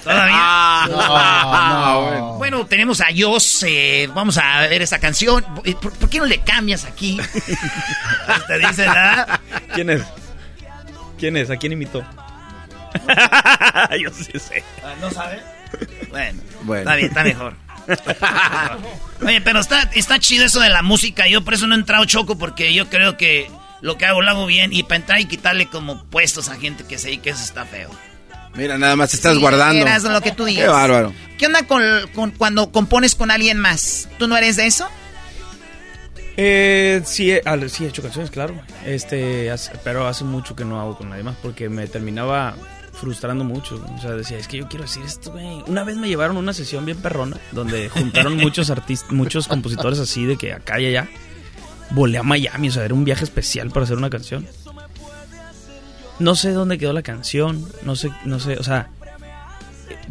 ¿Todavía? 0.04 0.36
Ah, 0.36 0.86
bueno. 2.36 2.66
tenemos 2.66 3.00
a 3.00 3.06
Jos. 3.16 3.64
Eh, 3.66 4.10
vamos 4.14 4.36
a 4.36 4.60
ver 4.68 4.82
esta 4.82 4.98
canción. 4.98 5.42
¿Por, 5.80 6.10
qué 6.10 6.18
no 6.18 6.26
le 6.26 6.40
cambias 6.40 6.84
aquí? 6.84 7.18
¿Te 8.46 8.58
dice 8.58 8.84
nada? 8.86 9.40
¿Quién 9.74 9.88
es? 9.88 10.02
¿Quién 11.18 11.38
es? 11.38 11.48
¿A 11.50 11.56
quién 11.56 11.72
imitó? 11.72 12.04
Yo 14.02 14.10
sí 14.12 14.38
sé. 14.38 14.62
Ah, 14.84 14.94
¿No 15.00 15.10
sabe? 15.10 15.40
Bueno, 16.10 16.42
bueno. 16.62 16.80
está 16.80 16.96
bien, 16.96 17.08
está 17.08 17.24
mejor. 17.24 17.54
Oye, 19.26 19.40
pero 19.40 19.60
está, 19.60 19.82
está 19.94 20.18
chido 20.18 20.44
eso 20.44 20.60
de 20.60 20.68
la 20.68 20.82
música. 20.82 21.28
Yo 21.28 21.42
por 21.42 21.54
eso 21.54 21.66
no 21.66 21.74
he 21.74 21.78
entrado 21.78 22.04
choco 22.04 22.38
porque 22.38 22.72
yo 22.72 22.88
creo 22.88 23.16
que 23.16 23.50
lo 23.80 23.98
que 23.98 24.06
hago 24.06 24.22
lo 24.22 24.30
hago 24.30 24.46
bien. 24.46 24.72
Y 24.72 24.82
para 24.82 24.96
entrar 24.96 25.20
y 25.20 25.26
quitarle 25.26 25.66
como 25.66 26.04
puestos 26.04 26.48
a 26.48 26.56
gente 26.56 26.84
que 26.84 26.98
sé 26.98 27.18
que 27.18 27.30
eso 27.30 27.42
está 27.42 27.64
feo. 27.64 27.90
Mira, 28.54 28.78
nada 28.78 28.96
más 28.96 29.10
te 29.10 29.16
estás 29.16 29.38
guardando. 29.38 29.86
lo 30.10 30.20
que 30.20 30.32
tú 30.32 30.44
digas. 30.44 30.64
Qué 30.64 30.70
bárbaro. 30.70 31.12
¿Qué 31.38 31.46
onda 31.46 31.66
con, 31.66 32.32
cuando 32.32 32.72
compones 32.72 33.14
con 33.14 33.30
alguien 33.30 33.58
más? 33.58 34.08
¿Tú 34.18 34.26
no 34.26 34.36
eres 34.36 34.56
de 34.56 34.66
eso? 34.66 34.88
Eh, 36.36 37.02
sí, 37.04 37.32
sí, 37.68 37.84
he 37.84 37.88
hecho 37.88 38.02
canciones, 38.02 38.30
claro. 38.30 38.60
Este, 38.84 39.52
pero 39.84 40.06
hace 40.06 40.24
mucho 40.24 40.56
que 40.56 40.64
no 40.64 40.80
hago 40.80 40.96
con 40.96 41.10
nadie 41.10 41.22
más 41.22 41.36
porque 41.42 41.68
me 41.68 41.86
terminaba 41.86 42.56
frustrando 43.00 43.44
mucho. 43.44 43.84
O 43.96 44.00
sea, 44.00 44.12
decía, 44.12 44.38
es 44.38 44.46
que 44.46 44.58
yo 44.58 44.68
quiero 44.68 44.84
decir 44.84 45.02
esto, 45.04 45.32
güey. 45.32 45.62
Una 45.66 45.84
vez 45.84 45.96
me 45.96 46.08
llevaron 46.08 46.36
una 46.36 46.52
sesión 46.52 46.84
bien 46.84 46.98
perrona 46.98 47.36
donde 47.52 47.88
juntaron 47.88 48.36
muchos 48.38 48.70
artistas, 48.70 49.10
muchos 49.10 49.48
compositores 49.48 49.98
así 49.98 50.26
de 50.26 50.36
que 50.36 50.52
acá 50.52 50.78
y 50.80 50.86
allá. 50.86 51.08
Volé 51.90 52.18
a 52.18 52.22
Miami, 52.22 52.68
o 52.68 52.72
sea, 52.72 52.84
era 52.84 52.94
un 52.94 53.04
viaje 53.04 53.24
especial 53.24 53.70
para 53.70 53.84
hacer 53.84 53.96
una 53.96 54.10
canción. 54.10 54.46
No 56.20 56.36
sé 56.36 56.52
dónde 56.52 56.78
quedó 56.78 56.92
la 56.92 57.02
canción, 57.02 57.66
no 57.82 57.96
sé, 57.96 58.10
no 58.24 58.38
sé, 58.38 58.58
o 58.58 58.62
sea, 58.62 58.90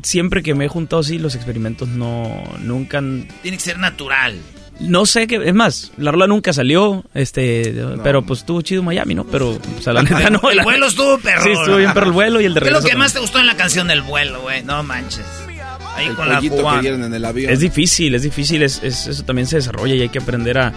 siempre 0.04 0.44
que 0.44 0.56
me 0.56 0.66
he 0.66 0.68
juntado 0.68 1.02
así, 1.02 1.20
los 1.20 1.36
experimentos 1.36 1.88
no, 1.88 2.44
nunca 2.60 2.98
han... 2.98 3.28
Tiene 3.44 3.58
que 3.58 3.64
ser 3.64 3.78
natural. 3.78 4.40
No 4.80 5.06
sé 5.06 5.28
qué, 5.28 5.42
es 5.44 5.54
más, 5.54 5.92
la 5.98 6.12
rola 6.12 6.26
nunca 6.28 6.54
salió, 6.54 7.04
este, 7.14 7.76
pero 8.02 8.22
pues 8.22 8.40
estuvo 8.40 8.62
chido 8.62 8.82
Miami, 8.82 9.14
¿no? 9.14 9.26
Pero, 9.26 9.52
o 9.52 9.82
sea, 9.82 9.92
la 9.92 10.04
neta 10.04 10.30
no. 10.30 10.50
El 10.50 10.62
vuelo 10.64 10.88
estuvo 10.88 11.18
perro. 11.18 11.44
Sí, 11.44 11.52
estuvo 11.52 11.76
bien 11.76 11.94
perro 11.94 12.08
el 12.08 12.12
vuelo 12.14 12.42
y 12.42 12.46
el 12.46 12.54
de 12.54 12.62
¿Qué 12.62 12.68
es 12.68 12.74
lo 12.74 12.82
que 12.82 12.96
más 12.96 13.14
te 13.14 13.20
gustó 13.20 13.40
en 13.40 13.48
la 13.48 13.58
canción 13.58 13.88
del 13.88 14.02
vuelo, 14.02 14.42
güey? 14.42 14.64
No 14.64 14.82
manches. 14.84 15.26
Ahí 15.96 16.08
el 16.08 16.16
con 16.16 16.30
la 16.30 16.40
que 16.40 16.50
dieron 16.82 17.04
en 17.04 17.14
el 17.14 17.26
avión. 17.26 17.52
Es 17.52 17.60
difícil, 17.60 18.16
es 18.16 18.22
difícil, 18.22 18.64
es, 18.64 18.82
eso 18.84 19.24
también 19.24 19.48
se 19.48 19.58
desarrolla 19.58 19.96
y 19.96 20.02
hay 20.02 20.10
que 20.10 20.20
aprender 20.20 20.58
a, 20.58 20.74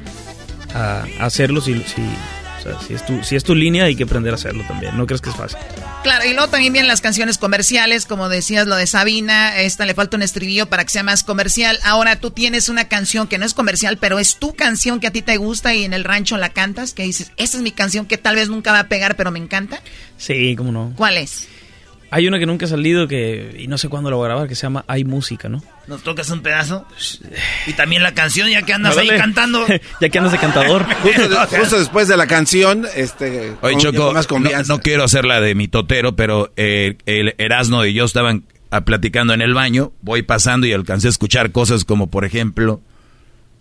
a, 0.74 1.04
hacerlo 1.20 1.60
si, 1.60 1.74
si, 1.74 2.02
o 2.02 2.62
sea, 2.62 2.80
si 2.80 2.94
es, 2.94 3.06
tu, 3.06 3.22
si 3.22 3.36
es 3.36 3.44
tu 3.44 3.54
línea 3.54 3.84
hay 3.84 3.94
que 3.94 4.02
aprender 4.02 4.32
a 4.32 4.34
hacerlo 4.34 4.64
también, 4.66 4.96
no 4.96 5.06
crees 5.06 5.20
que 5.20 5.30
es 5.30 5.36
fácil. 5.36 5.58
Claro, 6.02 6.24
y 6.24 6.32
luego 6.32 6.48
también 6.48 6.72
vienen 6.72 6.88
las 6.88 7.00
canciones 7.00 7.38
comerciales, 7.38 8.06
como 8.06 8.28
decías 8.28 8.66
lo 8.66 8.74
de 8.74 8.88
Sabina, 8.88 9.60
esta 9.60 9.86
le 9.86 9.94
falta 9.94 10.16
un 10.16 10.22
estribillo 10.22 10.66
para 10.66 10.84
que 10.84 10.90
sea 10.90 11.04
más 11.04 11.22
comercial. 11.22 11.78
Ahora 11.84 12.16
tú 12.16 12.32
tienes 12.32 12.68
una 12.68 12.88
canción 12.88 13.28
que 13.28 13.38
no 13.38 13.46
es 13.46 13.54
comercial, 13.54 13.98
pero 13.98 14.18
es 14.18 14.36
tu 14.36 14.54
canción 14.54 14.98
que 14.98 15.06
a 15.06 15.12
ti 15.12 15.22
te 15.22 15.36
gusta 15.36 15.74
y 15.74 15.84
en 15.84 15.92
el 15.92 16.02
rancho 16.02 16.36
la 16.38 16.48
cantas, 16.48 16.92
que 16.92 17.04
dices, 17.04 17.30
esta 17.36 17.56
es 17.56 17.62
mi 17.62 17.70
canción 17.70 18.06
que 18.06 18.18
tal 18.18 18.34
vez 18.34 18.48
nunca 18.48 18.72
va 18.72 18.80
a 18.80 18.88
pegar, 18.88 19.16
pero 19.16 19.30
me 19.30 19.38
encanta. 19.38 19.80
Sí, 20.18 20.56
cómo 20.56 20.72
no. 20.72 20.92
¿Cuál 20.96 21.18
es? 21.18 21.46
Hay 22.14 22.28
una 22.28 22.38
que 22.38 22.44
nunca 22.44 22.66
ha 22.66 22.68
salido 22.68 23.08
que, 23.08 23.56
y 23.58 23.68
no 23.68 23.78
sé 23.78 23.88
cuándo 23.88 24.10
lo 24.10 24.18
voy 24.18 24.26
a 24.26 24.28
grabar, 24.28 24.46
que 24.46 24.54
se 24.54 24.64
llama 24.64 24.84
Hay 24.86 25.02
Música, 25.02 25.48
¿no? 25.48 25.62
¿Nos 25.86 26.02
tocas 26.02 26.28
un 26.28 26.42
pedazo? 26.42 26.86
Y 27.66 27.72
también 27.72 28.02
la 28.02 28.12
canción, 28.12 28.50
ya 28.50 28.60
que 28.60 28.74
andas 28.74 28.98
ahí 28.98 29.08
cantando. 29.08 29.64
ya 30.00 30.08
que 30.10 30.18
andas 30.18 30.32
de 30.32 30.38
cantador. 30.38 30.84
justo, 31.48 31.78
después 31.78 32.08
de 32.08 32.18
la 32.18 32.26
canción, 32.26 32.86
este. 32.94 33.56
Oye, 33.62 33.78
Choco, 33.78 34.12
no, 34.68 34.80
quiero 34.82 35.04
hacerla 35.04 35.40
de 35.40 35.54
mi 35.54 35.68
totero, 35.68 36.14
pero 36.14 36.52
eh, 36.58 36.98
el 37.06 37.34
Erasmo 37.38 37.82
y 37.86 37.94
yo 37.94 38.04
estaban 38.04 38.44
ah, 38.70 38.82
platicando 38.82 39.32
en 39.32 39.40
el 39.40 39.54
baño. 39.54 39.92
Voy 40.02 40.20
pasando 40.20 40.66
y 40.66 40.74
alcancé 40.74 41.06
a 41.06 41.10
escuchar 41.10 41.50
cosas 41.50 41.86
como, 41.86 42.10
por 42.10 42.26
ejemplo. 42.26 42.82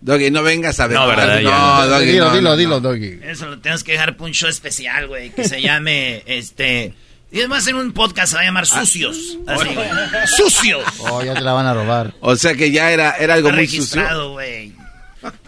Doggy, 0.02 0.30
no 0.30 0.42
vengas 0.42 0.78
a 0.78 0.88
ver. 0.88 0.98
No, 0.98 1.06
¿verdad? 1.06 1.40
No, 1.40 1.86
Doggy. 1.86 2.04
Dilo, 2.04 2.34
dilo, 2.34 2.56
dilo, 2.58 2.80
Doggy. 2.80 3.18
Eso 3.22 3.46
lo 3.46 3.60
tenemos 3.60 3.82
que 3.82 3.92
dejar 3.92 4.18
para 4.18 4.26
un 4.26 4.34
show 4.34 4.50
especial, 4.50 5.06
güey, 5.06 5.30
que 5.30 5.44
se 5.44 5.62
llame, 5.62 6.22
este. 6.26 6.92
Y 7.32 7.38
además 7.38 7.66
en 7.66 7.76
un 7.76 7.92
podcast 7.92 8.28
se 8.28 8.36
va 8.36 8.42
a 8.42 8.44
llamar 8.44 8.64
ah. 8.64 8.80
Sucios. 8.80 9.38
Así, 9.46 9.74
güey. 9.74 9.88
¡Sucios! 10.26 10.84
Oh, 10.98 11.24
ya 11.24 11.32
te 11.32 11.40
la 11.40 11.54
van 11.54 11.66
a 11.66 11.72
robar. 11.72 12.12
O 12.20 12.36
sea 12.36 12.54
que 12.54 12.70
ya 12.70 12.92
era, 12.92 13.12
era 13.12 13.34
algo 13.34 13.48
muy 13.48 13.58
registrado, 13.58 14.32
güey. 14.32 14.74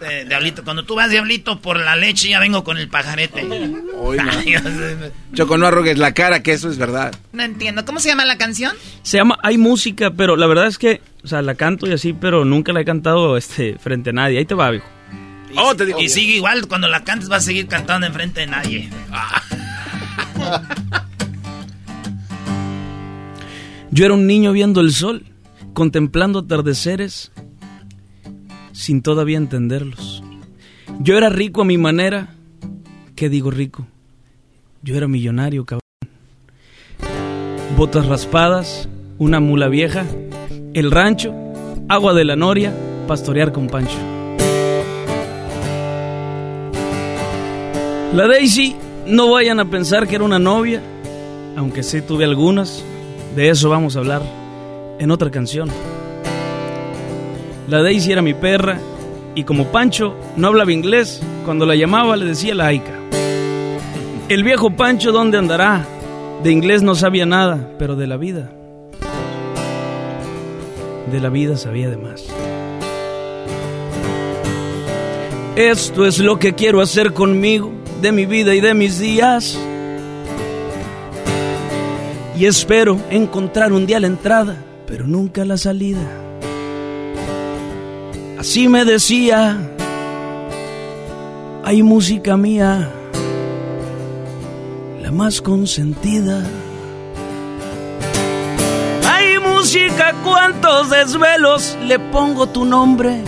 Eh, 0.01 0.25
Diablito, 0.27 0.63
cuando 0.63 0.85
tú 0.85 0.95
vas, 0.95 1.11
Diablito, 1.11 1.59
por 1.59 1.79
la 1.79 1.95
leche, 1.95 2.29
ya 2.29 2.39
vengo 2.39 2.63
con 2.63 2.77
el 2.77 2.87
pajarete. 2.87 3.45
Choco, 5.33 5.57
no 5.57 5.67
arrugues 5.67 5.97
la 5.97 6.13
cara, 6.13 6.41
que 6.41 6.53
eso 6.53 6.69
es 6.69 6.77
verdad. 6.77 7.13
No 7.33 7.43
entiendo. 7.43 7.85
¿Cómo 7.85 7.99
se 7.99 8.09
llama 8.09 8.25
la 8.25 8.37
canción? 8.37 8.73
Se 9.03 9.17
llama 9.17 9.37
Hay 9.43 9.57
Música, 9.57 10.11
pero 10.11 10.37
la 10.37 10.47
verdad 10.47 10.67
es 10.67 10.77
que, 10.77 11.01
o 11.23 11.27
sea, 11.27 11.41
la 11.41 11.55
canto 11.55 11.87
y 11.87 11.93
así, 11.93 12.13
pero 12.13 12.45
nunca 12.45 12.73
la 12.73 12.81
he 12.81 12.85
cantado 12.85 13.37
este, 13.37 13.77
frente 13.77 14.11
a 14.11 14.13
nadie. 14.13 14.39
Ahí 14.39 14.45
te 14.45 14.55
va, 14.55 14.71
viejo. 14.71 14.87
Y, 15.51 15.55
oh, 15.57 15.75
te 15.75 15.85
digo. 15.85 16.01
y 16.01 16.09
sigue 16.09 16.35
igual, 16.35 16.67
cuando 16.67 16.87
la 16.87 17.03
cantes 17.03 17.29
vas 17.29 17.43
a 17.43 17.45
seguir 17.45 17.67
cantando 17.67 18.07
enfrente 18.07 18.41
de 18.41 18.47
nadie. 18.47 18.89
Yo 23.95 24.03
era 24.03 24.13
un 24.13 24.27
niño 24.27 24.51
viendo 24.51 24.81
el 24.81 24.91
sol, 24.91 25.23
contemplando 25.73 26.39
atardeceres, 26.39 27.31
sin 28.73 29.01
todavía 29.01 29.37
entenderlos. 29.37 30.21
Yo 30.99 31.17
era 31.17 31.29
rico 31.29 31.61
a 31.61 31.65
mi 31.65 31.77
manera. 31.77 32.35
¿Qué 33.15 33.29
digo 33.29 33.51
rico? 33.51 33.87
Yo 34.81 34.97
era 34.97 35.07
millonario, 35.07 35.63
cabrón. 35.63 35.79
Botas 37.77 38.05
raspadas, 38.07 38.89
una 39.17 39.39
mula 39.39 39.69
vieja, 39.69 40.03
el 40.73 40.91
rancho, 40.91 41.33
agua 41.87 42.13
de 42.13 42.25
la 42.25 42.35
noria, 42.35 42.73
pastorear 43.07 43.53
con 43.53 43.67
Pancho. 43.67 43.97
La 48.13 48.27
Daisy, 48.27 48.75
no 49.07 49.31
vayan 49.31 49.61
a 49.61 49.69
pensar 49.69 50.05
que 50.05 50.15
era 50.15 50.25
una 50.25 50.37
novia, 50.37 50.81
aunque 51.55 51.81
sí 51.81 52.01
tuve 52.01 52.25
algunas. 52.25 52.83
De 53.35 53.49
eso 53.49 53.69
vamos 53.69 53.95
a 53.95 53.99
hablar 53.99 54.21
en 54.97 55.11
otra 55.11 55.29
canción. 55.29 55.69
La 57.67 57.81
Daisy 57.81 58.13
era 58.13 58.21
mi 58.21 58.33
perra 58.33 58.79
y 59.35 59.43
como 59.43 59.65
Pancho 59.65 60.15
no 60.37 60.47
hablaba 60.47 60.71
inglés, 60.71 61.21
cuando 61.43 61.65
la 61.65 61.75
llamaba 61.75 62.15
le 62.15 62.25
decía 62.25 62.55
laica. 62.55 62.93
El 64.29 64.43
viejo 64.43 64.71
Pancho, 64.71 65.11
¿dónde 65.11 65.37
andará? 65.37 65.85
De 66.43 66.51
inglés 66.51 66.81
no 66.81 66.95
sabía 66.95 67.25
nada, 67.25 67.71
pero 67.77 67.97
de 67.97 68.07
la 68.07 68.15
vida. 68.15 68.51
De 71.11 71.19
la 71.19 71.27
vida 71.27 71.57
sabía 71.57 71.89
de 71.89 71.97
más. 71.97 72.25
Esto 75.57 76.05
es 76.05 76.19
lo 76.19 76.39
que 76.39 76.53
quiero 76.53 76.79
hacer 76.79 77.13
conmigo, 77.13 77.73
de 78.01 78.13
mi 78.13 78.25
vida 78.25 78.55
y 78.55 78.61
de 78.61 78.73
mis 78.73 78.97
días 78.97 79.59
y 82.37 82.45
espero 82.45 82.99
encontrar 83.09 83.71
un 83.71 83.85
día 83.85 83.99
la 83.99 84.07
entrada, 84.07 84.57
pero 84.87 85.07
nunca 85.07 85.45
la 85.45 85.57
salida. 85.57 86.01
Así 88.37 88.67
me 88.67 88.83
decía, 88.83 89.57
hay 91.63 91.81
música 91.81 92.35
mía, 92.35 92.89
la 95.01 95.11
más 95.11 95.41
consentida. 95.41 96.43
Hay 99.09 99.39
música, 99.39 100.13
cuántos 100.23 100.89
desvelos 100.89 101.77
le 101.85 101.99
pongo 101.99 102.47
tu 102.47 102.65
nombre. 102.65 103.21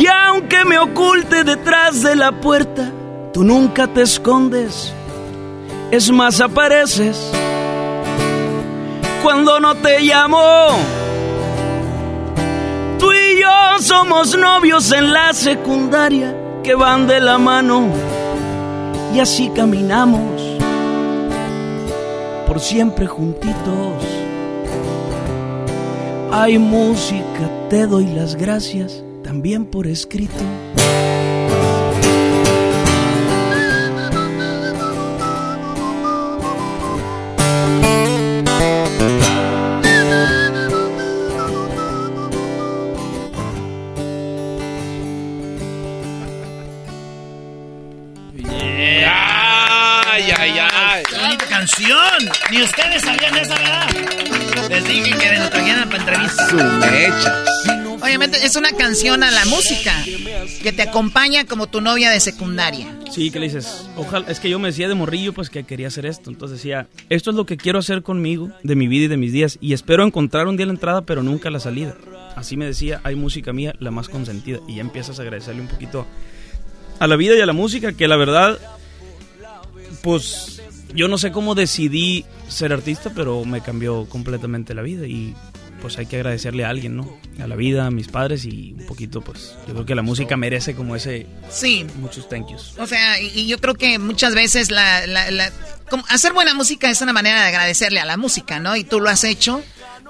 Y 0.00 0.06
aunque 0.06 0.64
me 0.64 0.78
oculte 0.78 1.44
detrás 1.44 2.02
de 2.02 2.16
la 2.16 2.40
puerta, 2.40 2.90
tú 3.34 3.44
nunca 3.44 3.86
te 3.86 4.02
escondes 4.02 4.94
es 5.92 6.10
más, 6.10 6.40
apareces 6.40 7.30
cuando 9.22 9.60
no 9.60 9.74
te 9.74 10.00
llamo. 10.00 10.40
Tú 12.98 13.12
y 13.12 13.40
yo 13.42 13.78
somos 13.78 14.34
novios 14.36 14.90
en 14.90 15.12
la 15.12 15.34
secundaria 15.34 16.34
que 16.62 16.74
van 16.74 17.06
de 17.06 17.20
la 17.20 17.36
mano 17.36 17.88
y 19.14 19.20
así 19.20 19.50
caminamos 19.54 20.40
por 22.46 22.58
siempre 22.58 23.06
juntitos. 23.06 24.02
Hay 26.32 26.58
música, 26.58 27.50
te 27.68 27.86
doy 27.86 28.06
las 28.06 28.34
gracias 28.36 29.04
también 29.22 29.66
por 29.66 29.86
escrito. 29.86 30.42
Es 58.52 58.56
una 58.56 58.72
canción 58.72 59.22
a 59.22 59.30
la 59.30 59.46
música 59.46 60.04
que 60.62 60.72
te 60.72 60.82
acompaña 60.82 61.46
como 61.46 61.68
tu 61.68 61.80
novia 61.80 62.10
de 62.10 62.20
secundaria. 62.20 62.98
Sí, 63.10 63.30
que 63.30 63.38
le 63.38 63.46
dices, 63.46 63.88
ojalá, 63.96 64.30
es 64.30 64.40
que 64.40 64.50
yo 64.50 64.58
me 64.58 64.68
decía 64.68 64.88
de 64.88 64.94
morrillo 64.94 65.32
pues 65.32 65.48
que 65.48 65.64
quería 65.64 65.86
hacer 65.86 66.04
esto, 66.04 66.28
entonces 66.28 66.58
decía, 66.58 66.86
esto 67.08 67.30
es 67.30 67.36
lo 67.36 67.46
que 67.46 67.56
quiero 67.56 67.78
hacer 67.78 68.02
conmigo, 68.02 68.50
de 68.62 68.76
mi 68.76 68.88
vida 68.88 69.06
y 69.06 69.08
de 69.08 69.16
mis 69.16 69.32
días, 69.32 69.56
y 69.62 69.72
espero 69.72 70.04
encontrar 70.04 70.48
un 70.48 70.58
día 70.58 70.66
la 70.66 70.72
entrada, 70.72 71.00
pero 71.00 71.22
nunca 71.22 71.48
la 71.48 71.60
salida. 71.60 71.96
Así 72.36 72.58
me 72.58 72.66
decía, 72.66 73.00
hay 73.04 73.14
música 73.14 73.54
mía, 73.54 73.74
la 73.78 73.90
más 73.90 74.10
consentida, 74.10 74.58
y 74.68 74.74
ya 74.74 74.82
empiezas 74.82 75.18
a 75.18 75.22
agradecerle 75.22 75.62
un 75.62 75.68
poquito 75.68 76.06
a 76.98 77.06
la 77.06 77.16
vida 77.16 77.34
y 77.34 77.40
a 77.40 77.46
la 77.46 77.54
música, 77.54 77.94
que 77.94 78.06
la 78.06 78.16
verdad, 78.16 78.58
pues 80.02 80.60
yo 80.94 81.08
no 81.08 81.16
sé 81.16 81.32
cómo 81.32 81.54
decidí 81.54 82.26
ser 82.48 82.74
artista, 82.74 83.12
pero 83.14 83.46
me 83.46 83.62
cambió 83.62 84.04
completamente 84.10 84.74
la 84.74 84.82
vida 84.82 85.06
y 85.06 85.34
pues 85.82 85.98
hay 85.98 86.06
que 86.06 86.16
agradecerle 86.16 86.64
a 86.64 86.68
alguien, 86.68 86.96
¿no? 86.96 87.18
A 87.42 87.48
la 87.48 87.56
vida, 87.56 87.86
a 87.86 87.90
mis 87.90 88.06
padres 88.06 88.44
y 88.44 88.74
un 88.78 88.86
poquito, 88.86 89.20
pues 89.20 89.56
yo 89.66 89.74
creo 89.74 89.84
que 89.84 89.96
la 89.96 90.02
música 90.02 90.36
merece 90.36 90.76
como 90.76 90.94
ese... 90.94 91.26
Sí. 91.50 91.84
Muchos 91.96 92.28
thank 92.28 92.48
yous. 92.48 92.78
O 92.78 92.86
sea, 92.86 93.20
y, 93.20 93.48
yo 93.48 93.58
creo 93.58 93.74
que 93.74 93.98
muchas 93.98 94.34
veces 94.34 94.70
la, 94.70 95.04
la, 95.08 95.50
como 95.90 96.04
hacer 96.08 96.32
buena 96.32 96.54
música 96.54 96.88
es 96.88 97.00
una 97.02 97.12
manera 97.12 97.42
de 97.42 97.48
agradecerle 97.48 97.98
a 97.98 98.04
la 98.04 98.16
música, 98.16 98.60
¿no? 98.60 98.76
Y 98.76 98.84
tú 98.84 99.00
lo 99.00 99.10
has 99.10 99.24
hecho. 99.24 99.60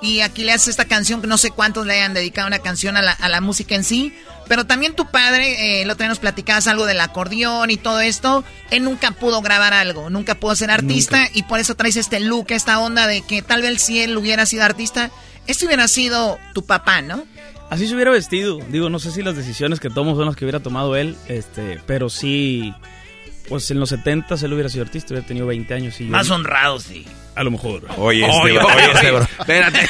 Y 0.02 0.20
aquí 0.20 0.44
le 0.44 0.52
haces 0.52 0.68
esta 0.68 0.84
canción 0.84 1.20
que 1.22 1.28
no 1.28 1.38
sé 1.38 1.50
cuántos 1.52 1.86
le 1.86 1.94
hayan 1.94 2.12
dedicado 2.12 2.48
una 2.48 2.58
canción 2.58 2.96
a 2.96 3.02
la, 3.02 3.12
a 3.12 3.28
la 3.28 3.40
música 3.40 3.74
en 3.74 3.84
sí. 3.84 4.12
Pero 4.48 4.66
también 4.66 4.94
tu 4.94 5.06
padre, 5.10 5.78
eh, 5.78 5.82
el 5.82 5.90
otro 5.90 6.02
día 6.02 6.08
nos 6.08 6.18
platicabas 6.18 6.66
algo 6.66 6.84
del 6.84 7.00
acordeón 7.00 7.70
y 7.70 7.78
todo 7.78 8.00
esto. 8.00 8.44
Él 8.70 8.84
nunca 8.84 9.12
pudo 9.12 9.40
grabar 9.40 9.72
algo, 9.72 10.10
nunca 10.10 10.34
pudo 10.34 10.54
ser 10.56 10.70
artista 10.70 11.28
y 11.32 11.44
por 11.44 11.60
eso 11.60 11.76
traes 11.76 11.96
este 11.96 12.20
look, 12.20 12.46
esta 12.50 12.80
onda 12.80 13.06
de 13.06 13.22
que 13.22 13.40
tal 13.40 13.62
vez 13.62 13.80
si 13.80 14.00
él 14.02 14.16
hubiera 14.16 14.44
sido 14.44 14.64
artista, 14.64 15.10
este 15.46 15.66
hubiera 15.66 15.88
sido 15.88 16.38
tu 16.54 16.64
papá, 16.64 17.02
¿no? 17.02 17.24
Así 17.70 17.88
se 17.88 17.94
hubiera 17.94 18.10
vestido. 18.10 18.58
Digo, 18.68 18.90
no 18.90 18.98
sé 18.98 19.10
si 19.10 19.22
las 19.22 19.34
decisiones 19.34 19.80
que 19.80 19.88
tomo 19.88 20.14
son 20.14 20.26
las 20.26 20.36
que 20.36 20.44
hubiera 20.44 20.60
tomado 20.60 20.94
él, 20.94 21.16
este, 21.28 21.80
pero 21.86 22.10
sí, 22.10 22.74
pues 23.48 23.70
en 23.70 23.80
los 23.80 23.88
70 23.88 24.34
él 24.34 24.52
hubiera 24.52 24.68
sido 24.68 24.84
artista, 24.84 25.14
hubiera 25.14 25.26
tenido 25.26 25.46
20 25.46 25.72
años. 25.74 26.00
Y 26.00 26.04
Más 26.04 26.30
honrado, 26.30 26.78
sí. 26.80 27.06
A 27.34 27.42
lo 27.42 27.50
mejor. 27.50 27.88
Oye, 27.96 28.26
este, 28.26 28.42
oye, 28.42 28.58
oye, 28.58 28.92
este, 28.92 29.10
bro. 29.10 29.22
Espérate, 29.22 29.88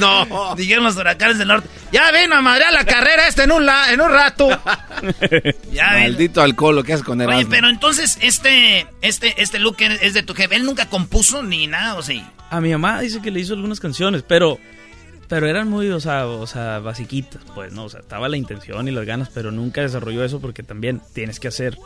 no. 0.00 0.54
Dijeron 0.56 0.84
los 0.84 0.96
huracanes 0.96 1.36
del 1.36 1.48
norte. 1.48 1.68
Ya 1.92 2.10
ven 2.10 2.32
a 2.32 2.40
madrear 2.40 2.72
la 2.72 2.84
carrera 2.84 3.28
este 3.28 3.42
en 3.42 3.52
un, 3.52 3.66
la, 3.66 3.92
en 3.92 4.00
un 4.00 4.10
rato. 4.10 4.48
ya 5.72 5.90
Maldito 5.90 6.40
alcohol, 6.40 6.76
lo 6.76 6.84
que 6.84 6.94
haces 6.94 7.04
con 7.04 7.20
Erasmo. 7.20 7.38
Oye, 7.38 7.48
pero 7.50 7.68
entonces 7.68 8.16
este, 8.22 8.86
este, 9.02 9.42
este 9.42 9.58
look 9.58 9.76
es 9.80 10.14
de 10.14 10.22
tu 10.22 10.34
jefe. 10.34 10.56
¿Él 10.56 10.64
nunca 10.64 10.88
compuso 10.88 11.42
ni 11.42 11.66
nada 11.66 11.96
o 11.96 12.02
sí? 12.02 12.24
A 12.48 12.62
mi 12.62 12.70
mamá 12.70 13.02
dice 13.02 13.20
que 13.20 13.30
le 13.30 13.40
hizo 13.40 13.52
algunas 13.52 13.78
canciones, 13.78 14.24
pero... 14.26 14.58
Pero 15.30 15.46
eran 15.46 15.68
muy, 15.68 15.88
o 15.90 16.00
sea, 16.00 16.26
o 16.26 16.46
sea, 16.48 16.80
basiquitas, 16.80 17.40
pues, 17.54 17.72
¿no? 17.72 17.84
O 17.84 17.88
sea, 17.88 18.00
estaba 18.00 18.28
la 18.28 18.36
intención 18.36 18.88
y 18.88 18.90
las 18.90 19.06
ganas, 19.06 19.30
pero 19.32 19.52
nunca 19.52 19.80
desarrolló 19.80 20.24
eso 20.24 20.40
porque 20.40 20.64
también 20.64 21.00
tienes 21.14 21.38
que 21.38 21.46
hacer 21.46 21.78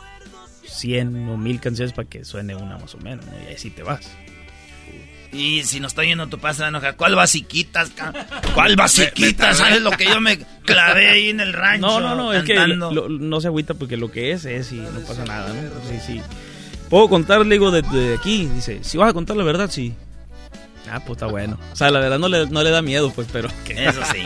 100 0.65 1.29
o 1.29 1.37
1000 1.37 1.59
canciones 1.59 1.93
para 1.93 2.09
que 2.09 2.25
suene 2.25 2.55
una 2.55 2.79
más 2.79 2.95
o 2.95 2.97
menos, 2.97 3.23
¿no? 3.27 3.33
Y 3.43 3.45
ahí 3.45 3.57
sí 3.59 3.69
te 3.69 3.83
vas. 3.83 4.09
Y 5.31 5.63
si 5.63 5.79
no 5.79 5.85
estoy 5.85 6.07
yendo 6.07 6.25
tu 6.25 6.39
pasa 6.39 6.69
enoja, 6.69 6.93
¿cuál 6.93 7.13
basiquitas? 7.15 7.91
¿Cuál 8.55 8.75
basiquitas? 8.77 9.57
¿Sabes 9.57 9.81
lo 9.81 9.91
que 9.91 10.05
yo 10.05 10.19
me 10.19 10.39
clavé 10.65 11.09
ahí 11.09 11.29
en 11.29 11.39
el 11.39 11.53
rancho? 11.53 11.85
No, 11.85 11.99
no, 11.99 12.15
no, 12.15 12.33
es 12.33 12.43
que 12.45 12.55
no 12.65 13.41
se 13.41 13.47
agüita 13.47 13.75
porque 13.75 13.95
lo 13.95 14.11
que 14.11 14.31
es 14.31 14.45
es 14.45 14.71
y 14.71 14.77
no 14.77 15.01
pasa 15.07 15.23
nada, 15.23 15.53
¿no? 15.53 15.61
Sí, 15.87 15.99
sí. 16.03 16.21
Puedo 16.89 17.09
contar, 17.09 17.45
digo, 17.45 17.69
de, 17.69 18.15
aquí, 18.17 18.47
dice, 18.47 18.83
si 18.83 18.97
vas 18.97 19.11
a 19.11 19.13
contar 19.13 19.37
la 19.37 19.43
verdad, 19.43 19.69
sí. 19.69 19.93
Ah, 20.89 20.99
pues 20.99 21.17
está 21.17 21.27
bueno. 21.27 21.59
O 21.71 21.75
sea, 21.75 21.89
la 21.89 21.99
verdad 21.99 22.19
no 22.19 22.29
le, 22.29 22.47
no 22.47 22.63
le 22.63 22.69
da 22.69 22.81
miedo, 22.81 23.11
pues, 23.11 23.27
pero... 23.31 23.49
Eso 23.69 24.01
sí. 24.11 24.23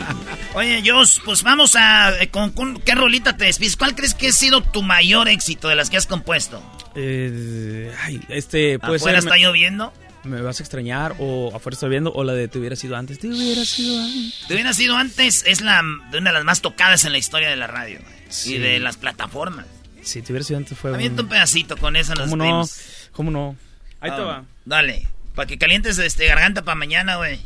Oye, 0.54 0.82
Jos, 0.84 1.20
pues 1.24 1.42
vamos 1.42 1.76
a... 1.76 2.22
Eh, 2.22 2.28
con, 2.28 2.52
¿Qué 2.80 2.94
rolita 2.94 3.36
te 3.36 3.46
despides? 3.46 3.76
¿Cuál 3.76 3.94
crees 3.94 4.14
que 4.14 4.28
ha 4.28 4.32
sido 4.32 4.62
tu 4.62 4.82
mayor 4.82 5.28
éxito 5.28 5.68
de 5.68 5.76
las 5.76 5.90
que 5.90 5.96
has 5.96 6.06
compuesto? 6.06 6.62
Eh, 6.94 7.92
ay, 8.02 8.20
este... 8.28 8.78
Puede 8.78 8.96
¿Afuera 8.96 9.18
está 9.18 9.36
lloviendo? 9.36 9.92
me 10.22 10.42
vas 10.42 10.60
a 10.60 10.62
extrañar 10.62 11.14
o 11.18 11.50
afuera 11.54 11.74
estoy 11.74 11.88
viendo 11.88 12.12
o 12.12 12.24
la 12.24 12.34
de 12.34 12.48
te 12.48 12.58
hubiera 12.58 12.76
sido 12.76 12.96
antes. 12.96 13.18
Te 13.18 13.28
hubiera 13.28 13.64
sido 13.64 14.02
antes. 14.02 14.44
Te 14.46 14.54
hubiera 14.54 14.72
sido 14.74 14.96
antes 14.96 15.44
es 15.46 15.60
la 15.62 15.82
de 16.10 16.18
una 16.18 16.30
de 16.30 16.34
las 16.34 16.44
más 16.44 16.60
tocadas 16.60 17.04
en 17.04 17.12
la 17.12 17.18
historia 17.18 17.48
de 17.48 17.56
la 17.56 17.66
radio 17.66 18.00
y 18.44 18.58
de 18.58 18.78
las 18.80 18.96
plataformas. 18.96 19.66
Sí, 20.02 20.22
te 20.22 20.32
hubiera 20.32 20.44
sido 20.44 20.58
antes 20.58 20.78
fue. 20.78 20.94
Avienta 20.94 21.22
un... 21.22 21.26
un 21.26 21.30
pedacito 21.30 21.76
con 21.76 21.96
eso 21.96 22.14
¿Cómo 22.14 22.36
no? 22.36 22.68
¿Cómo 23.12 23.30
no? 23.30 23.56
Ahí 24.00 24.10
te 24.10 24.16
ah, 24.16 24.24
va. 24.24 24.44
Dale, 24.64 25.06
para 25.34 25.46
que 25.46 25.58
calientes 25.58 25.98
este 25.98 26.26
garganta 26.26 26.62
para 26.62 26.74
mañana, 26.74 27.16
güey. 27.16 27.40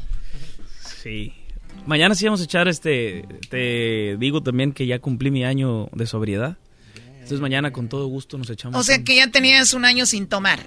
Sí. 1.03 1.33
Mañana 1.87 2.15
sí 2.15 2.25
vamos 2.25 2.41
a 2.41 2.45
echar 2.45 2.69
este. 2.69 3.27
Te 3.51 4.17
digo 4.19 4.43
también 4.43 4.73
que 4.73 4.87
ya 4.87 4.99
cumplí 4.99 5.31
mi 5.31 5.45
año 5.45 5.89
de 5.93 6.07
sobriedad. 6.07 6.57
Entonces 7.15 7.41
mañana 7.41 7.73
con 7.73 7.89
todo 7.89 8.07
gusto 8.07 8.39
nos 8.39 8.51
echamos. 8.51 8.79
O 8.79 8.85
sea 8.85 9.03
que 9.03 9.17
ya 9.17 9.31
tenías 9.31 9.75
un 9.75 9.85
año 9.85 10.07
sin 10.07 10.27
tomar. 10.27 10.61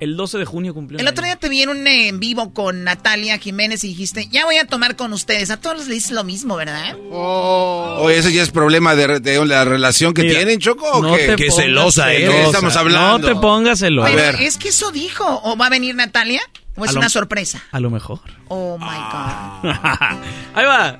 El 0.00 0.16
12 0.16 0.38
de 0.38 0.44
junio 0.46 0.72
cumplió. 0.72 0.98
El 0.98 1.06
otro 1.06 1.24
día 1.26 1.36
te 1.36 1.50
vi 1.50 1.60
en 1.60 1.68
un 1.68 1.86
en 1.86 2.18
vivo 2.18 2.54
con 2.54 2.84
Natalia 2.84 3.36
Jiménez 3.36 3.84
y 3.84 3.88
dijiste, 3.88 4.28
ya 4.28 4.46
voy 4.46 4.56
a 4.56 4.66
tomar 4.66 4.96
con 4.96 5.12
ustedes. 5.12 5.50
A 5.50 5.58
todos 5.58 5.76
les 5.76 5.88
dices 5.88 6.12
lo 6.12 6.24
mismo, 6.24 6.56
¿verdad? 6.56 6.96
Oh. 7.12 7.98
Oye, 8.00 8.16
eso 8.16 8.30
ya 8.30 8.42
es 8.42 8.50
problema 8.50 8.94
de, 8.96 9.44
la 9.44 9.64
relación 9.66 10.14
que 10.14 10.24
tienen, 10.24 10.58
Choco. 10.58 11.02
no 11.02 11.14
Te 11.14 11.36
Qué 11.36 11.50
celosa, 11.50 12.14
¿eh? 12.14 12.44
estamos 12.46 12.76
hablando? 12.76 13.28
No 13.28 13.34
te 13.34 13.40
pongas 13.40 13.80
celosa. 13.80 14.08
a 14.08 14.14
ver. 14.14 14.36
Es 14.36 14.56
que 14.56 14.70
eso 14.70 14.90
dijo. 14.90 15.42
¿O 15.44 15.58
va 15.58 15.66
a 15.66 15.70
venir 15.70 15.94
Natalia? 15.94 16.40
¿O 16.76 16.86
es 16.86 16.94
una 16.94 17.10
sorpresa? 17.10 17.62
A 17.70 17.78
lo 17.78 17.90
mejor. 17.90 18.20
Oh, 18.48 18.78
my 18.78 18.86
God. 18.86 19.70
Ahí 20.54 20.64
va. 20.64 20.98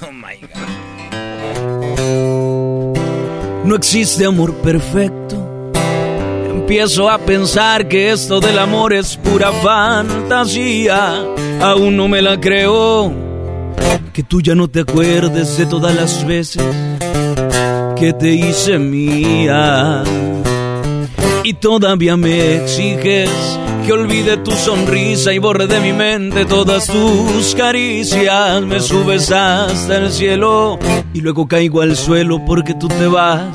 Oh, 0.00 0.12
my 0.12 0.36
God. 0.40 0.80
No 3.66 3.76
existe 3.76 4.24
amor 4.24 4.54
perfecto 4.62 5.49
empiezo 6.70 7.10
a 7.10 7.18
pensar 7.18 7.88
que 7.88 8.12
esto 8.12 8.38
del 8.38 8.56
amor 8.56 8.92
es 8.92 9.16
pura 9.16 9.50
fantasía. 9.50 11.20
Aún 11.60 11.96
no 11.96 12.06
me 12.06 12.22
la 12.22 12.40
creo. 12.40 13.12
Que 14.12 14.22
tú 14.22 14.40
ya 14.40 14.54
no 14.54 14.68
te 14.68 14.82
acuerdes 14.82 15.58
de 15.58 15.66
todas 15.66 15.96
las 15.96 16.24
veces 16.24 16.62
que 17.96 18.12
te 18.12 18.34
hice 18.34 18.78
mía. 18.78 20.04
Y 21.42 21.54
todavía 21.54 22.16
me 22.16 22.58
exiges 22.58 23.58
que 23.84 23.92
olvide 23.92 24.36
tu 24.36 24.52
sonrisa 24.52 25.32
y 25.32 25.38
borre 25.38 25.66
de 25.66 25.80
mi 25.80 25.92
mente 25.92 26.44
todas 26.44 26.86
tus 26.86 27.52
caricias. 27.56 28.62
Me 28.62 28.78
subes 28.78 29.32
hasta 29.32 29.96
el 29.96 30.12
cielo 30.12 30.78
y 31.12 31.20
luego 31.20 31.48
caigo 31.48 31.80
al 31.80 31.96
suelo 31.96 32.44
porque 32.44 32.74
tú 32.74 32.86
te 32.86 33.08
vas 33.08 33.48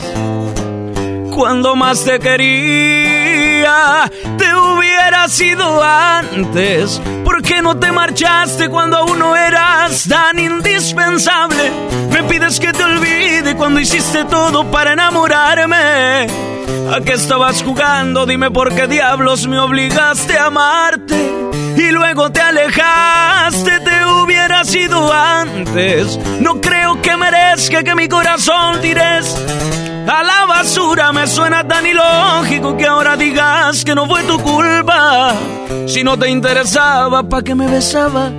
cuando 1.36 1.76
más 1.76 2.04
te 2.06 2.18
quería. 2.18 4.10
Te 4.38 4.56
hubiera 4.56 5.28
sido 5.28 5.84
antes. 5.84 7.02
¿Por 7.26 7.42
qué 7.42 7.62
no 7.62 7.78
te 7.78 7.92
marchaste 7.92 8.70
cuando 8.70 8.98
aún 8.98 9.20
no 9.20 9.36
eras 9.36 10.08
tan 10.08 10.40
indispensable? 10.40 11.72
Me 12.10 12.24
pides 12.24 12.58
que 12.60 12.72
te 12.72 12.84
olvide 12.84 13.54
cuando 13.58 13.82
hiciste 13.82 14.24
todo 14.26 14.72
para 14.72 14.94
enamorarme. 14.94 16.28
¿A 16.96 17.02
qué 17.04 17.14
estabas 17.14 17.62
jugando? 17.62 18.26
Dime 18.26 18.50
por 18.50 18.74
qué 18.74 18.88
diablos 18.88 19.46
me 19.46 19.60
obligaste 19.60 20.38
a 20.38 20.46
amarte. 20.46 21.34
Y 21.76 21.92
luego 21.92 22.32
te 22.32 22.40
alejaste, 22.40 23.82
te 23.82 24.06
hubiera 24.06 24.64
sido 24.64 25.12
antes. 25.12 26.18
No 26.40 26.62
creo 26.62 27.02
que 27.02 27.18
merezca 27.18 27.84
que 27.84 27.94
mi 27.94 28.08
corazón 28.08 28.80
tires 28.80 29.36
a 30.08 30.24
la 30.24 30.46
basura. 30.46 31.12
Me 31.12 31.28
suena 31.28 31.68
tan 31.68 31.86
ilógico 31.86 32.76
que 32.78 32.86
ahora 32.86 33.16
digas 33.16 33.84
que 33.84 33.96
no 33.96 34.08
fue 34.08 34.24
tu 34.24 34.40
culpa. 34.40 35.34
Si 35.88 36.04
no 36.04 36.18
te 36.18 36.30
interesaba, 36.30 37.24
¿pa' 37.24 37.42
qué 37.42 37.56
me 37.56 37.68
besabas? 37.68 38.32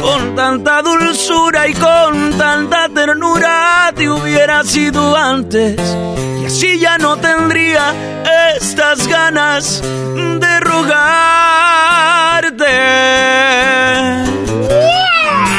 Con 0.00 0.34
tanta 0.34 0.82
dulzura 0.82 1.68
y 1.68 1.74
con 1.74 2.38
tanta 2.38 2.88
ternura 2.88 3.92
te 3.94 4.08
hubiera 4.08 4.64
sido 4.64 5.16
antes. 5.16 5.76
Y 6.40 6.46
así 6.46 6.78
ya 6.78 6.96
no 6.98 7.16
tendría 7.16 7.92
estas 8.56 9.06
ganas 9.06 9.82
de 9.82 10.60
rogarte. 10.60 12.00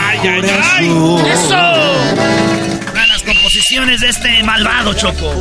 ¡Ay, 0.03 0.19
ay, 0.23 0.41
ay! 0.77 1.23
¡Eso! 1.33 1.70
De 3.71 4.09
este 4.09 4.43
malvado 4.43 4.93
Choco. 4.93 5.33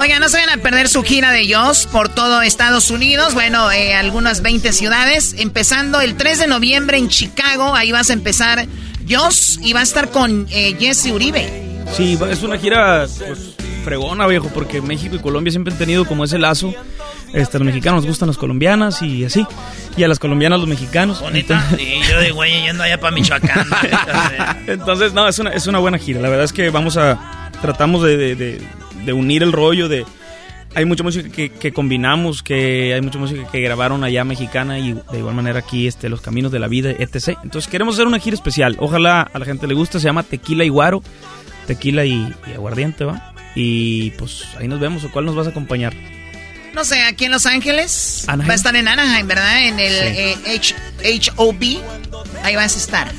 Oigan, 0.00 0.20
no 0.20 0.28
se 0.28 0.36
vayan 0.36 0.58
a 0.58 0.62
perder 0.62 0.86
su 0.86 1.02
gira 1.02 1.32
de 1.32 1.50
Joss 1.50 1.86
por 1.86 2.10
todo 2.10 2.42
Estados 2.42 2.90
Unidos. 2.90 3.32
Bueno, 3.32 3.72
eh, 3.72 3.94
algunas 3.94 4.42
20 4.42 4.74
ciudades. 4.74 5.34
Empezando 5.38 5.98
el 6.02 6.14
3 6.14 6.40
de 6.40 6.46
noviembre 6.46 6.98
en 6.98 7.08
Chicago. 7.08 7.74
Ahí 7.74 7.90
vas 7.90 8.10
a 8.10 8.12
empezar 8.12 8.66
Joss 9.08 9.58
y 9.62 9.72
va 9.72 9.80
a 9.80 9.82
estar 9.82 10.10
con 10.10 10.46
eh, 10.50 10.76
Jesse 10.78 11.06
Uribe. 11.06 11.48
Sí, 11.96 12.18
es 12.30 12.42
una 12.42 12.58
gira 12.58 13.06
pues, 13.26 13.54
fregona, 13.82 14.26
viejo, 14.26 14.50
porque 14.52 14.82
México 14.82 15.16
y 15.16 15.18
Colombia 15.18 15.50
siempre 15.50 15.72
han 15.72 15.78
tenido 15.78 16.04
como 16.04 16.24
ese 16.24 16.38
lazo. 16.38 16.74
Este, 17.32 17.56
a 17.56 17.60
los 17.60 17.66
mexicanos 17.66 18.02
nos 18.02 18.08
gustan 18.08 18.26
las 18.26 18.36
colombianas 18.36 19.00
y 19.00 19.24
así. 19.24 19.46
Y 19.96 20.04
a 20.04 20.08
las 20.08 20.18
colombianas 20.18 20.58
los 20.58 20.68
mexicanos. 20.68 21.22
Bonita. 21.22 21.66
y 21.78 22.06
yo 22.06 22.20
de 22.20 22.30
güey 22.30 22.60
yendo 22.60 22.82
allá 22.82 23.00
para 23.00 23.14
Michoacán. 23.14 23.66
Entonces, 24.66 25.14
no, 25.14 25.26
es 25.26 25.38
una, 25.38 25.50
es 25.52 25.66
una 25.66 25.78
buena 25.78 25.96
gira. 25.96 26.20
La 26.20 26.28
verdad 26.28 26.44
es 26.44 26.52
que 26.52 26.68
vamos 26.68 26.98
a 26.98 27.39
tratamos 27.60 28.02
de, 28.02 28.60
unir 29.12 29.42
el 29.42 29.52
rollo, 29.52 29.88
de, 29.88 30.04
hay 30.74 30.84
mucha 30.84 31.02
música 31.02 31.28
que, 31.28 31.50
que, 31.50 31.72
combinamos, 31.72 32.42
que 32.42 32.94
hay 32.94 33.00
mucha 33.00 33.18
música 33.18 33.50
que 33.50 33.60
grabaron 33.60 34.04
allá 34.04 34.24
mexicana 34.24 34.78
y 34.78 34.92
de 34.92 35.18
igual 35.18 35.34
manera 35.34 35.58
aquí 35.58 35.86
este, 35.86 36.08
Los 36.08 36.20
Caminos 36.20 36.52
de 36.52 36.58
la 36.58 36.68
Vida, 36.68 36.90
etc. 36.90 37.38
Entonces 37.42 37.70
queremos 37.70 37.96
hacer 37.96 38.06
una 38.06 38.18
gira 38.18 38.34
especial. 38.34 38.76
Ojalá 38.78 39.22
a 39.22 39.38
la 39.38 39.44
gente 39.44 39.66
le 39.66 39.74
guste. 39.74 39.98
Se 39.98 40.06
llama 40.06 40.22
Tequila 40.22 40.64
y 40.64 40.68
Guaro. 40.68 41.02
Tequila 41.66 42.04
y, 42.04 42.32
Aguardiente, 42.54 43.04
¿va? 43.04 43.34
Y 43.54 44.10
pues 44.12 44.44
ahí 44.58 44.68
nos 44.68 44.80
vemos. 44.80 45.02
¿O 45.04 45.10
cuál 45.10 45.24
nos 45.24 45.34
vas 45.34 45.48
a 45.48 45.50
acompañar? 45.50 45.92
No 46.74 46.84
sé, 46.84 47.02
aquí 47.02 47.24
en 47.24 47.32
Los 47.32 47.46
Ángeles. 47.46 48.26
Va 48.28 48.52
a 48.52 48.54
estar 48.54 48.76
en 48.76 48.86
Anaheim, 48.86 49.26
¿verdad? 49.26 49.64
En 49.64 49.80
el 49.80 49.92
eh, 49.92 50.60
HOB. 51.36 51.62
Ahí 52.44 52.54
vas 52.54 52.76
a 52.76 52.78
estar. 52.78 53.12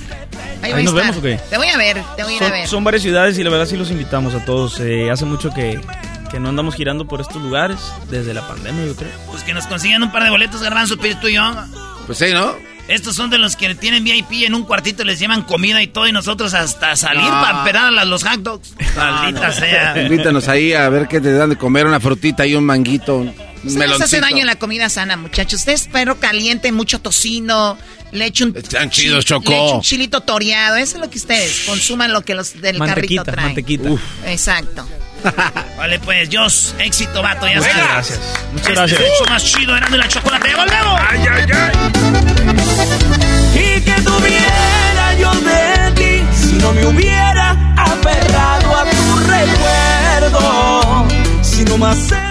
Ahí, 0.62 0.84
nos 0.84 0.94
vemos 0.94 1.18
o 1.18 1.22
qué? 1.22 1.40
Te 1.50 1.58
voy 1.58 1.68
a 1.68 1.78
ver, 1.78 2.02
te 2.16 2.24
voy 2.24 2.34
a, 2.34 2.38
ir 2.38 2.44
a 2.44 2.50
ver. 2.50 2.68
Son 2.68 2.84
varias 2.84 3.04
ciudades 3.04 3.38
y 3.38 3.44
la 3.44 3.50
verdad 3.50 3.66
sí 3.66 3.78
los 3.78 3.92
invitamos 3.92 4.34
a 4.36 4.46
todos. 4.46 4.80
Eh, 4.80 5.10
hace 5.10 5.26
mucho 5.26 5.50
que, 5.52 5.80
que 6.30 6.40
no 6.40 6.50
andamos 6.50 6.76
girando 6.76 7.08
por 7.08 7.22
estos 7.22 7.42
lugares, 7.42 7.80
desde 8.10 8.34
la 8.34 8.48
pandemia 8.48 8.86
yo 8.86 8.96
creo. 8.96 9.12
Pues 9.30 9.44
que 9.44 9.54
nos 9.54 9.68
consigan 9.68 10.04
un 10.04 10.12
par 10.12 10.24
de 10.24 10.30
boletos, 10.30 10.62
Garbanzo, 10.62 10.98
tú 10.98 11.28
y 11.28 11.34
yo. 11.34 11.44
Pues 12.06 12.18
sí, 12.18 12.28
¿no? 12.34 12.56
Estos 12.88 13.16
son 13.16 13.30
de 13.30 13.38
los 13.38 13.56
que 13.56 13.74
tienen 13.76 14.04
VIP 14.04 14.44
en 14.46 14.54
un 14.54 14.64
cuartito, 14.64 15.04
les 15.04 15.20
llevan 15.20 15.44
comida 15.44 15.82
y 15.82 15.88
todo, 15.88 16.08
y 16.08 16.12
nosotros 16.12 16.54
hasta 16.54 16.96
salir 16.96 17.28
para 17.30 17.60
esperar 17.60 17.98
a 17.98 18.06
los 18.06 18.24
hot 18.24 18.42
dogs. 18.42 18.76
Maldita 18.98 19.52
sea. 19.52 20.02
Invítanos 20.02 20.48
ahí 20.48 20.74
a 20.74 20.90
ver 20.90 21.08
qué 21.08 21.22
te 21.22 21.32
dan 21.32 21.52
de 21.52 21.58
comer, 21.58 21.86
una 21.86 22.00
frutita 22.00 22.46
y 22.46 22.56
un 22.56 22.66
manguito, 22.66 23.26
Ustedes 23.64 24.02
hace 24.02 24.20
daño 24.20 24.40
en 24.40 24.48
la 24.48 24.56
comida 24.56 24.90
sana, 24.90 25.18
muchachos. 25.18 25.60
Ustedes 25.60 25.88
perro 25.88 26.20
caliente, 26.20 26.72
mucho 26.72 27.00
tocino, 27.00 27.78
le 28.12 28.26
echo 28.26 28.46
un, 28.46 28.56
Están 28.56 28.90
chidos, 28.90 29.26
Choco. 29.26 29.52
Le 29.52 29.66
echo 29.66 29.76
un 29.76 29.82
chilito 29.82 30.22
toreado. 30.22 30.78
Eso 30.78 30.96
es 30.98 31.02
lo 31.02 31.10
que 31.10 31.18
ustedes 31.18 31.64
consuman, 31.66 32.12
lo 32.12 32.22
que 32.22 32.36
los 32.36 32.62
del 32.62 32.78
carrito 32.80 33.24
traen. 33.24 33.48
Mantequita, 33.48 33.90
Exacto. 34.26 34.88
vale, 35.78 36.00
pues, 36.00 36.30
Dios, 36.30 36.74
éxito, 36.80 37.22
vato, 37.22 37.48
ya 37.48 37.58
Muchas 37.58 37.76
gracias. 37.76 38.20
Muchas 38.52 38.68
este 38.68 38.74
gracias. 38.74 39.00
Es 39.00 39.06
el 39.06 39.14
hecho 39.14 39.26
más 39.26 39.44
chido, 39.44 39.76
de 39.76 39.98
la 39.98 40.08
chocolate. 40.08 40.56
¡Volvemos! 40.56 41.02
¡Ay, 41.10 41.20
ay, 41.32 41.46
ay! 41.54 41.72
Y 43.54 43.82
que 43.82 44.02
tuviera 44.02 45.14
yo 45.20 45.32
de 45.36 45.92
ti 45.96 46.26
si 46.36 46.54
no 46.54 46.74
me 46.74 46.86
hubiera 46.86 47.52
aferrado 47.78 48.78
a 48.78 48.86
tu 48.90 49.16
recuerdo. 49.30 51.08
Si 51.44 51.64
no 51.66 51.78
más 51.78 51.98
eso. 52.12 52.31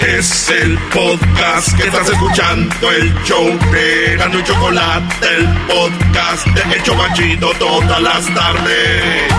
Es 0.00 0.48
el 0.48 0.78
podcast 0.94 1.76
que 1.76 1.86
estás 1.86 2.08
escuchando, 2.08 2.90
el 2.90 3.14
show 3.22 3.46
de 3.70 4.16
y 4.16 4.44
Chocolate, 4.44 5.36
el 5.36 5.46
podcast 5.66 6.46
de 6.46 6.74
El 6.74 6.82
Chobachito 6.82 7.50
todas 7.58 8.00
las 8.00 8.34
tardes. 8.34 9.32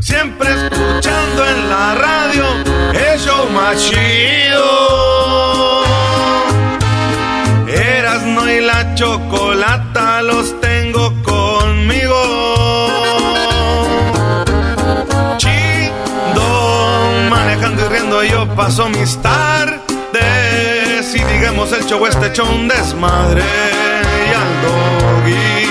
Siempre 0.00 0.48
escuchando 0.48 1.46
en 1.46 1.68
la 1.68 1.94
radio 1.94 2.44
el 2.94 3.20
show 3.20 3.50
más 3.50 3.76
chido. 3.90 4.62
Erasno 7.68 8.50
y 8.50 8.60
la 8.60 8.94
chocolata 8.94 10.22
los 10.22 10.58
paso 18.56 18.88
mis 18.88 19.16
tardes. 19.20 19.82
Y 21.14 21.24
digamos 21.24 21.72
el 21.72 21.84
show 21.86 22.06
este 22.06 22.32
show 22.32 22.48
un 22.48 22.68
desmadre. 22.68 23.42
Y 23.42 24.32
al 24.34 24.62
doggy 24.62 25.66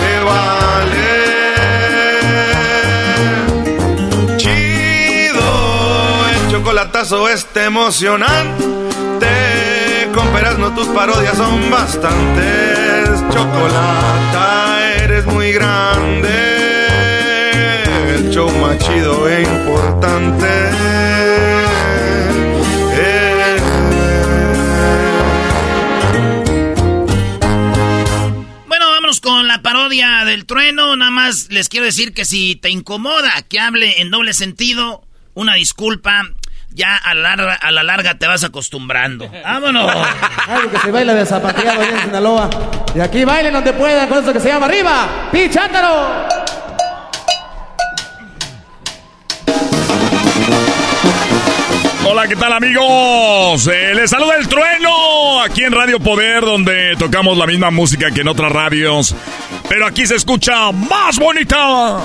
le 0.00 0.24
vale. 0.24 1.12
chocolatazo 6.50 7.28
este 7.28 7.64
emocionante. 7.64 8.72
Con 10.14 10.30
no 10.60 10.74
tus 10.74 10.88
parodias 10.88 11.36
son 11.36 11.70
bastantes. 11.70 13.08
Chocolata, 13.32 14.78
eres 14.98 15.24
muy 15.24 15.52
grande. 15.52 16.28
El 18.14 18.30
show 18.30 18.50
más 18.50 18.78
chido 18.78 19.28
e 19.28 19.42
importante. 19.42 20.91
Parodia 29.72 30.24
del 30.26 30.44
trueno. 30.44 30.94
Nada 30.96 31.10
más 31.10 31.46
les 31.48 31.70
quiero 31.70 31.86
decir 31.86 32.12
que 32.12 32.26
si 32.26 32.56
te 32.56 32.68
incomoda 32.68 33.30
que 33.48 33.58
hable 33.58 34.02
en 34.02 34.10
doble 34.10 34.34
sentido, 34.34 35.02
una 35.32 35.54
disculpa 35.54 36.24
ya 36.74 36.94
a 36.94 37.14
la, 37.14 37.22
larga, 37.36 37.54
a 37.54 37.70
la 37.70 37.82
larga 37.82 38.18
te 38.18 38.26
vas 38.26 38.44
acostumbrando. 38.44 39.30
¡Vámonos! 39.44 39.90
Algo 40.46 40.70
que 40.70 40.78
se 40.78 40.90
baila 40.90 41.14
de 41.14 41.24
zapateado 41.24 41.80
allá 41.80 41.90
en 41.90 42.04
Sinaloa. 42.04 42.50
Y 42.94 43.00
aquí 43.00 43.24
bailen 43.24 43.54
donde 43.54 43.72
puedan 43.72 44.08
con 44.10 44.22
eso 44.22 44.32
que 44.34 44.40
se 44.40 44.48
llama 44.48 44.66
arriba. 44.66 45.28
¡Pichándalo! 45.32 46.61
Hola, 52.04 52.26
¿qué 52.26 52.34
tal 52.34 52.52
amigos? 52.52 53.66
Eh, 53.68 53.94
les 53.94 54.10
saluda 54.10 54.36
el 54.36 54.48
trueno 54.48 55.40
aquí 55.40 55.62
en 55.62 55.72
Radio 55.72 56.00
Poder, 56.00 56.40
donde 56.40 56.96
tocamos 56.98 57.38
la 57.38 57.46
misma 57.46 57.70
música 57.70 58.10
que 58.10 58.22
en 58.22 58.28
otras 58.28 58.50
radios. 58.50 59.14
Pero 59.68 59.86
aquí 59.86 60.04
se 60.06 60.16
escucha 60.16 60.72
más 60.72 61.18
bonita. 61.18 62.00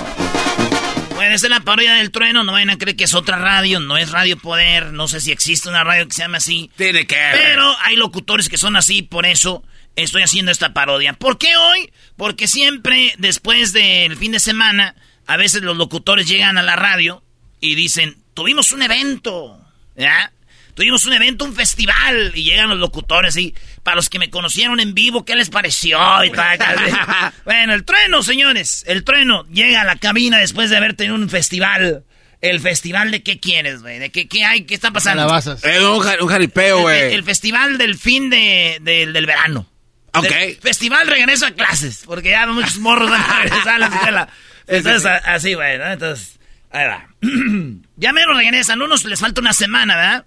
Bueno, 1.15 1.33
esta 1.33 1.47
es 1.47 1.51
la 1.51 1.61
parodia 1.61 1.95
del 1.95 2.11
trueno. 2.11 2.43
No 2.43 2.51
vayan 2.51 2.69
a 2.69 2.77
creer 2.77 2.95
que 2.95 3.05
es 3.05 3.15
otra 3.15 3.37
radio. 3.37 3.79
No 3.79 3.97
es 3.97 4.11
Radio 4.11 4.37
Poder. 4.37 4.93
No 4.93 5.07
sé 5.07 5.19
si 5.19 5.31
existe 5.31 5.67
una 5.67 5.83
radio 5.83 6.07
que 6.07 6.13
se 6.13 6.21
llame 6.21 6.37
así. 6.37 6.69
Tiene 6.77 7.07
que. 7.07 7.17
Pero 7.33 7.75
hay 7.81 7.95
locutores 7.95 8.49
que 8.49 8.57
son 8.57 8.75
así. 8.75 9.01
Por 9.01 9.25
eso 9.25 9.63
estoy 9.95 10.21
haciendo 10.21 10.51
esta 10.51 10.73
parodia. 10.73 11.13
¿Por 11.13 11.39
qué 11.39 11.57
hoy? 11.57 11.91
Porque 12.15 12.47
siempre 12.47 13.15
después 13.17 13.73
del 13.73 14.15
fin 14.15 14.31
de 14.31 14.39
semana, 14.39 14.95
a 15.25 15.37
veces 15.37 15.63
los 15.63 15.75
locutores 15.75 16.27
llegan 16.27 16.59
a 16.59 16.63
la 16.63 16.75
radio 16.75 17.23
y 17.59 17.73
dicen: 17.73 18.17
Tuvimos 18.35 18.71
un 18.71 18.83
evento. 18.83 19.59
¿Ya? 19.97 20.31
Tuvimos 20.77 21.05
un 21.05 21.13
evento, 21.13 21.43
un 21.43 21.55
festival, 21.55 22.31
y 22.35 22.43
llegan 22.43 22.69
los 22.69 22.77
locutores 22.77 23.35
y 23.35 23.55
para 23.81 23.95
los 23.95 24.09
que 24.09 24.19
me 24.19 24.29
conocieron 24.29 24.79
en 24.79 24.93
vivo, 24.93 25.25
¿qué 25.25 25.35
les 25.35 25.49
pareció? 25.49 25.97
Y 26.23 26.29
bueno, 27.45 27.73
el 27.73 27.83
trueno, 27.83 28.21
señores, 28.21 28.83
el 28.85 29.03
trueno 29.03 29.43
llega 29.45 29.81
a 29.81 29.85
la 29.85 29.95
cabina 29.95 30.37
después 30.37 30.69
de 30.69 30.77
haber 30.77 30.93
tenido 30.93 31.15
un 31.15 31.29
festival. 31.29 32.03
¿El 32.41 32.59
festival 32.59 33.09
de 33.09 33.23
qué 33.23 33.39
quieres, 33.39 33.81
güey? 33.81 33.97
¿De 33.97 34.11
qué, 34.11 34.27
qué 34.27 34.45
hay? 34.45 34.65
¿Qué 34.65 34.75
está 34.75 34.91
pasando? 34.91 35.27
Eh, 35.63 35.79
un, 35.79 36.05
un, 36.21 36.27
jaripeo, 36.27 36.81
güey. 36.81 37.11
El, 37.15 37.23
festival 37.23 37.79
del 37.79 37.97
fin 37.97 38.29
de, 38.29 38.77
del 38.79 39.25
verano. 39.25 39.67
Ok. 40.13 40.61
festival 40.61 41.07
regreso 41.07 41.47
a 41.47 41.51
clases, 41.51 42.03
porque 42.05 42.29
ya 42.29 42.45
muchos 42.45 42.77
morros 42.77 43.09
van 43.09 43.21
a 43.21 43.39
regresar 43.41 43.69
a 43.69 43.79
la 43.79 43.87
escuela. 43.87 44.29
Entonces, 44.67 45.11
así, 45.25 45.55
güey, 45.55 45.79
¿no? 45.79 45.91
Entonces... 45.91 46.36
Ahí 46.71 46.87
va. 46.87 47.07
ya 47.97 48.13
me 48.13 48.21
lo 48.25 48.33
regresan. 48.33 48.81
Unos 48.81 49.05
les 49.05 49.19
falta 49.19 49.41
una 49.41 49.53
semana, 49.53 49.95
¿verdad? 49.95 50.25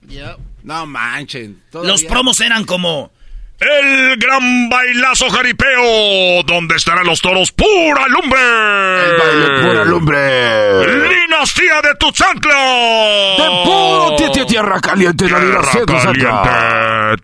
No 0.62 0.86
manchen. 0.86 1.62
Los 1.72 2.04
promos 2.04 2.40
eran 2.40 2.64
como... 2.64 3.12
El 3.60 4.16
gran 4.16 4.70
bailazo 4.70 5.28
jaripeo, 5.28 6.42
donde 6.44 6.76
estarán 6.76 7.04
los 7.04 7.20
toros 7.20 7.52
pura 7.52 8.08
lumbre. 8.08 8.40
El 8.40 9.18
baile 9.18 9.60
pura 9.60 9.84
lumbre. 9.84 11.26
Dinastía 11.40 11.80
de 11.80 11.94
tu 11.94 12.12
chancla. 12.12 12.54
De 13.38 13.48
puro 13.64 14.46
tierra 14.46 14.78
caliente. 14.78 15.24
Tierra 15.24 15.62
caliente. 15.86 16.50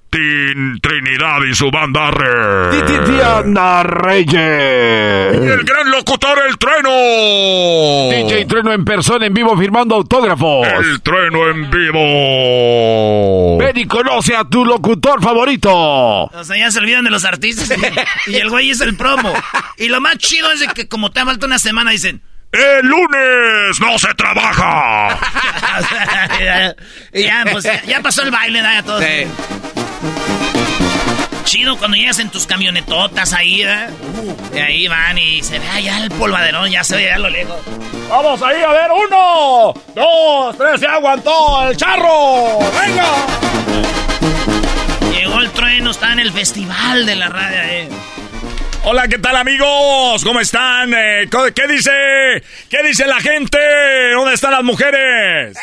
Tin, 0.09 0.81
Trinidad 0.81 1.43
y 1.51 1.55
su 1.55 1.71
banda 1.71 2.11
re. 2.11 2.81
Titiana 2.81 3.83
Reyes. 3.83 5.35
Y 5.35 5.47
el 5.49 5.65
gran 5.65 5.91
locutor 5.91 6.39
El 6.49 6.57
Trueno. 6.57 6.89
DJ 8.11 8.47
Trueno 8.47 8.73
en 8.73 8.87
persona, 8.87 9.27
en 9.27 9.35
vivo, 9.35 9.55
firmando 9.55 9.97
autógrafos. 9.97 10.67
El 10.67 11.03
Trueno 11.03 11.51
en 11.51 11.71
vivo. 11.71 13.59
Ven 13.59 13.77
y 13.77 13.87
conoce 13.87 14.35
a 14.35 14.45
tu 14.45 14.65
locutor 14.65 15.23
favorito. 15.23 15.71
O 15.75 16.45
sea, 16.45 16.57
ya 16.57 16.71
se 16.71 16.79
olvidan 16.79 17.05
de 17.05 17.11
los 17.11 17.27
artistas 17.27 17.71
y, 18.27 18.37
el 18.37 18.49
güey 18.49 18.71
es 18.71 18.81
el 18.81 18.97
promo. 18.97 19.35
Y 19.77 19.89
lo 19.89 20.01
más 20.01 20.17
chido 20.17 20.51
es 20.53 20.61
de 20.61 20.69
que 20.69 20.89
como 20.89 21.11
te 21.11 21.21
ha 21.21 21.27
falta 21.27 21.45
una 21.45 21.59
semana 21.59 21.91
dicen... 21.91 22.23
¡El 22.57 22.87
lunes 22.87 23.81
no 23.81 23.99
se 23.99 24.15
trabaja! 24.15 25.19
y 27.13 27.23
ya, 27.25 27.45
pues 27.51 27.69
ya, 27.87 28.01
pasó 28.01 28.23
el 28.23 28.31
baile, 28.31 28.63
ya 28.63 28.83
todos. 28.83 29.05
Chido 31.45 31.77
cuando 31.77 31.97
llegas 31.97 32.19
en 32.19 32.31
tus 32.31 32.47
camionetotas 32.47 33.33
ahí, 33.35 33.63
¿eh? 33.63 33.89
Y 34.55 34.59
ahí 34.59 34.89
van 34.89 35.19
y 35.19 35.43
se 35.43 35.59
ve 35.59 35.69
allá 35.69 35.99
el 35.99 36.11
polvaderón, 36.11 36.71
ya 36.71 36.83
se 36.83 36.97
ve 36.97 37.13
a 37.13 37.19
lo 37.19 37.29
lejos. 37.29 37.61
Vamos 38.09 38.41
ahí 38.43 38.63
a 38.63 38.69
ver, 38.71 38.91
uno, 38.91 39.75
dos, 39.95 40.57
tres, 40.57 40.81
se 40.81 40.87
aguantó 40.87 41.69
el 41.69 41.77
charro. 41.77 42.59
¡Venga! 42.81 43.07
Llegó 45.13 45.41
el 45.41 45.51
trueno, 45.51 45.91
está 45.91 46.13
en 46.13 46.21
el 46.21 46.33
festival 46.33 47.05
de 47.05 47.17
la 47.17 47.29
radio. 47.29 47.59
Eh. 47.63 47.89
Hola, 48.89 49.09
¿qué 49.09 49.19
tal 49.19 49.35
amigos? 49.35 50.23
¿Cómo 50.23 50.39
están? 50.39 50.95
Eh, 50.95 51.29
¿Qué 51.29 51.67
dice? 51.67 51.91
¿Qué 52.71 52.85
dice 52.85 53.05
la 53.09 53.19
gente? 53.19 53.59
¿Dónde 54.15 54.35
están 54.35 54.53
las 54.53 54.63
mujeres? 54.63 55.59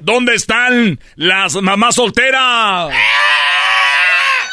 ¿Dónde 0.00 0.34
están 0.34 0.98
las 1.14 1.54
mamás 1.54 1.94
solteras? 1.94 2.92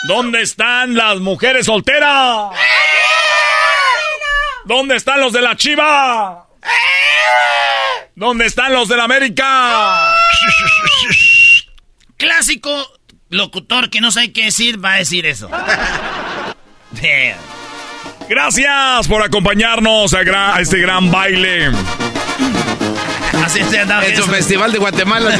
¿Dónde 0.03 0.43
están 0.43 0.93
las 0.93 1.17
mujeres 1.17 1.65
solteras? 1.65 2.51
¿Dónde 4.65 4.95
están 4.95 5.19
los 5.19 5.33
de 5.33 5.41
la 5.41 5.57
Chiva? 5.57 6.49
¿Dónde 8.13 8.45
están 8.45 8.73
los 8.73 8.87
de 8.87 8.95
la 8.95 9.05
América? 9.05 10.13
Clásico 12.15 12.93
locutor 13.29 13.89
que 13.89 14.01
no 14.01 14.11
sabe 14.11 14.31
qué 14.31 14.45
decir 14.45 14.83
va 14.83 14.93
a 14.93 14.97
decir 14.97 15.25
eso. 15.25 15.49
Gracias 18.29 19.07
por 19.07 19.23
acompañarnos 19.23 20.13
a, 20.13 20.59
este 20.59 20.79
gran 20.79 21.09
baile. 21.11 21.71
Así 23.43 23.63
se 23.63 23.81
en 23.81 24.15
su 24.15 24.23
festival 24.23 24.71
de 24.71 24.79
Guatemala. 24.79 25.31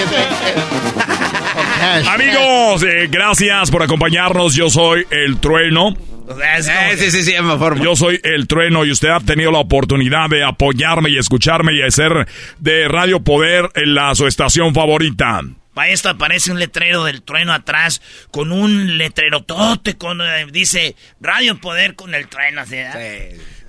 Amigos, 2.10 2.84
eh, 2.84 3.08
gracias 3.10 3.72
por 3.72 3.84
acompañarnos. 3.84 4.56
Yo 4.56 4.70
soy 4.70 5.06
el 5.10 5.40
trueno. 5.40 5.96
Eh, 6.30 6.98
sí, 6.98 7.12
sí, 7.12 7.24
sí. 7.24 7.34
Yo 7.82 7.96
soy 7.96 8.20
el 8.24 8.48
trueno 8.48 8.86
y 8.86 8.92
usted 8.92 9.10
ha 9.10 9.20
tenido 9.20 9.52
la 9.52 9.60
oportunidad 9.60 10.30
de 10.30 10.44
apoyarme 10.44 11.10
y 11.10 11.18
escucharme 11.18 11.74
y 11.74 11.82
hacer 11.82 12.28
de 12.60 12.88
Radio 12.88 13.22
Poder 13.22 13.70
en 13.76 13.96
la 13.96 14.14
su 14.16 14.28
estación 14.28 14.74
favorita. 14.74 15.42
Para 15.78 15.90
esto 15.90 16.10
aparece 16.10 16.52
un 16.52 16.58
letrero 16.58 17.04
del 17.04 17.22
trueno 17.22 17.54
atrás 17.54 18.02
con 18.32 18.52
un 18.52 18.98
letrero 18.98 19.44
tote 19.44 19.96
con 19.96 20.22
eh, 20.22 20.48
dice 20.52 20.96
Radio 21.22 21.62
Poder 21.62 21.94
con 21.94 22.16
el 22.16 22.28
trueno. 22.30 22.66
¿sí? 22.66 22.78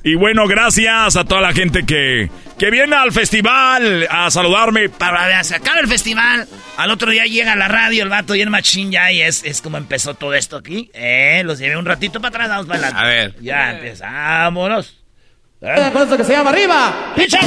Y 0.05 0.15
bueno, 0.15 0.47
gracias 0.47 1.17
a 1.17 1.25
toda 1.25 1.43
la 1.43 1.53
gente 1.53 1.85
que, 1.85 2.31
que 2.59 2.71
viene 2.71 2.97
al 2.97 3.13
festival 3.13 4.09
a 4.09 4.31
saludarme. 4.31 4.89
Para 4.89 5.45
se 5.45 5.57
acaba 5.57 5.81
el 5.81 5.87
festival. 5.87 6.49
Al 6.79 6.91
otro 6.91 7.11
día 7.11 7.27
llega 7.27 7.55
la 7.57 7.69
radio 7.69 8.05
el 8.05 8.09
vato 8.09 8.35
y 8.35 8.41
el 8.41 8.49
machín 8.49 8.91
ya 8.91 9.13
y 9.13 9.21
es, 9.21 9.45
es 9.45 9.61
como 9.61 9.77
empezó 9.77 10.15
todo 10.15 10.33
esto 10.33 10.57
aquí. 10.57 10.91
Eh, 10.95 11.43
los 11.45 11.59
llevé 11.59 11.77
un 11.77 11.85
ratito 11.85 12.23
para 12.23 12.31
atrás, 12.31 12.49
vamos 12.49 12.67
para 12.69 12.89
adelante. 12.89 13.01
A 13.03 13.07
ver. 13.07 13.35
Ya 13.43 13.73
empezamos. 13.73 14.97
¿Eh? 15.61 15.91
Con 15.93 16.17
que 16.17 16.25
se 16.25 16.33
llama 16.33 16.49
arriba. 16.49 17.13
¡Picha! 17.15 17.41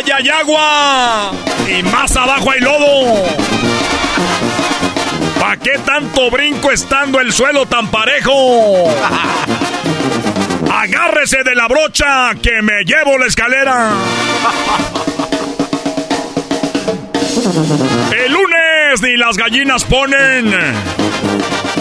¡Allá 0.00 0.16
hay 0.16 0.28
agua! 0.30 1.32
Y 1.68 1.82
más 1.82 2.16
abajo 2.16 2.50
hay 2.50 2.60
lodo. 2.60 3.22
¿Para 5.38 5.58
qué 5.58 5.78
tanto 5.84 6.30
brinco 6.30 6.70
estando 6.70 7.20
el 7.20 7.30
suelo 7.34 7.66
tan 7.66 7.90
parejo? 7.90 8.90
Agárrese 10.72 11.44
de 11.44 11.54
la 11.54 11.68
brocha 11.68 12.30
que 12.42 12.62
me 12.62 12.82
llevo 12.84 13.18
la 13.18 13.26
escalera. 13.26 13.90
El 18.24 18.32
lunes 18.32 19.02
ni 19.02 19.18
las 19.18 19.36
gallinas 19.36 19.84
ponen. 19.84 20.54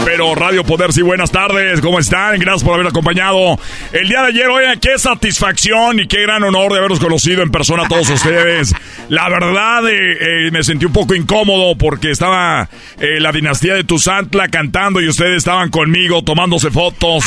Pero 0.06 0.34
Radio 0.36 0.64
Poder, 0.64 0.92
sí, 0.92 1.02
buenas 1.02 1.32
tardes, 1.32 1.82
¿cómo 1.82 2.00
están? 2.00 2.40
Gracias 2.40 2.64
por 2.64 2.74
haber 2.74 2.88
acompañado 2.88 3.60
el 3.92 4.08
día 4.08 4.22
de 4.22 4.28
ayer. 4.30 4.48
Oigan, 4.48 4.80
qué 4.80 4.98
satisfacción 4.98 6.00
y 6.00 6.08
qué 6.08 6.22
gran 6.24 6.44
honor 6.44 6.72
de 6.72 6.80
haberlos 6.80 7.00
conocido 7.00 7.44
en 7.44 7.52
persona 7.52 7.84
a 7.84 7.88
todos 7.88 8.10
ustedes. 8.10 8.74
La 9.10 9.30
verdad, 9.30 9.88
eh, 9.88 10.48
eh, 10.48 10.52
me 10.52 10.64
sentí 10.64 10.86
un 10.86 10.94
poco 10.94 11.16
incómodo 11.16 11.76
porque 11.78 12.12
estaba 12.12 12.70
eh, 13.00 13.20
la 13.20 13.32
dinastía 13.32 13.76
de 13.76 13.84
Tuzantla 13.84 14.48
cantando 14.48 15.02
y 15.02 15.08
ustedes 15.08 15.38
estaban 15.38 15.70
conmigo 15.70 16.24
tomándose 16.24 16.72
fotos. 16.72 17.24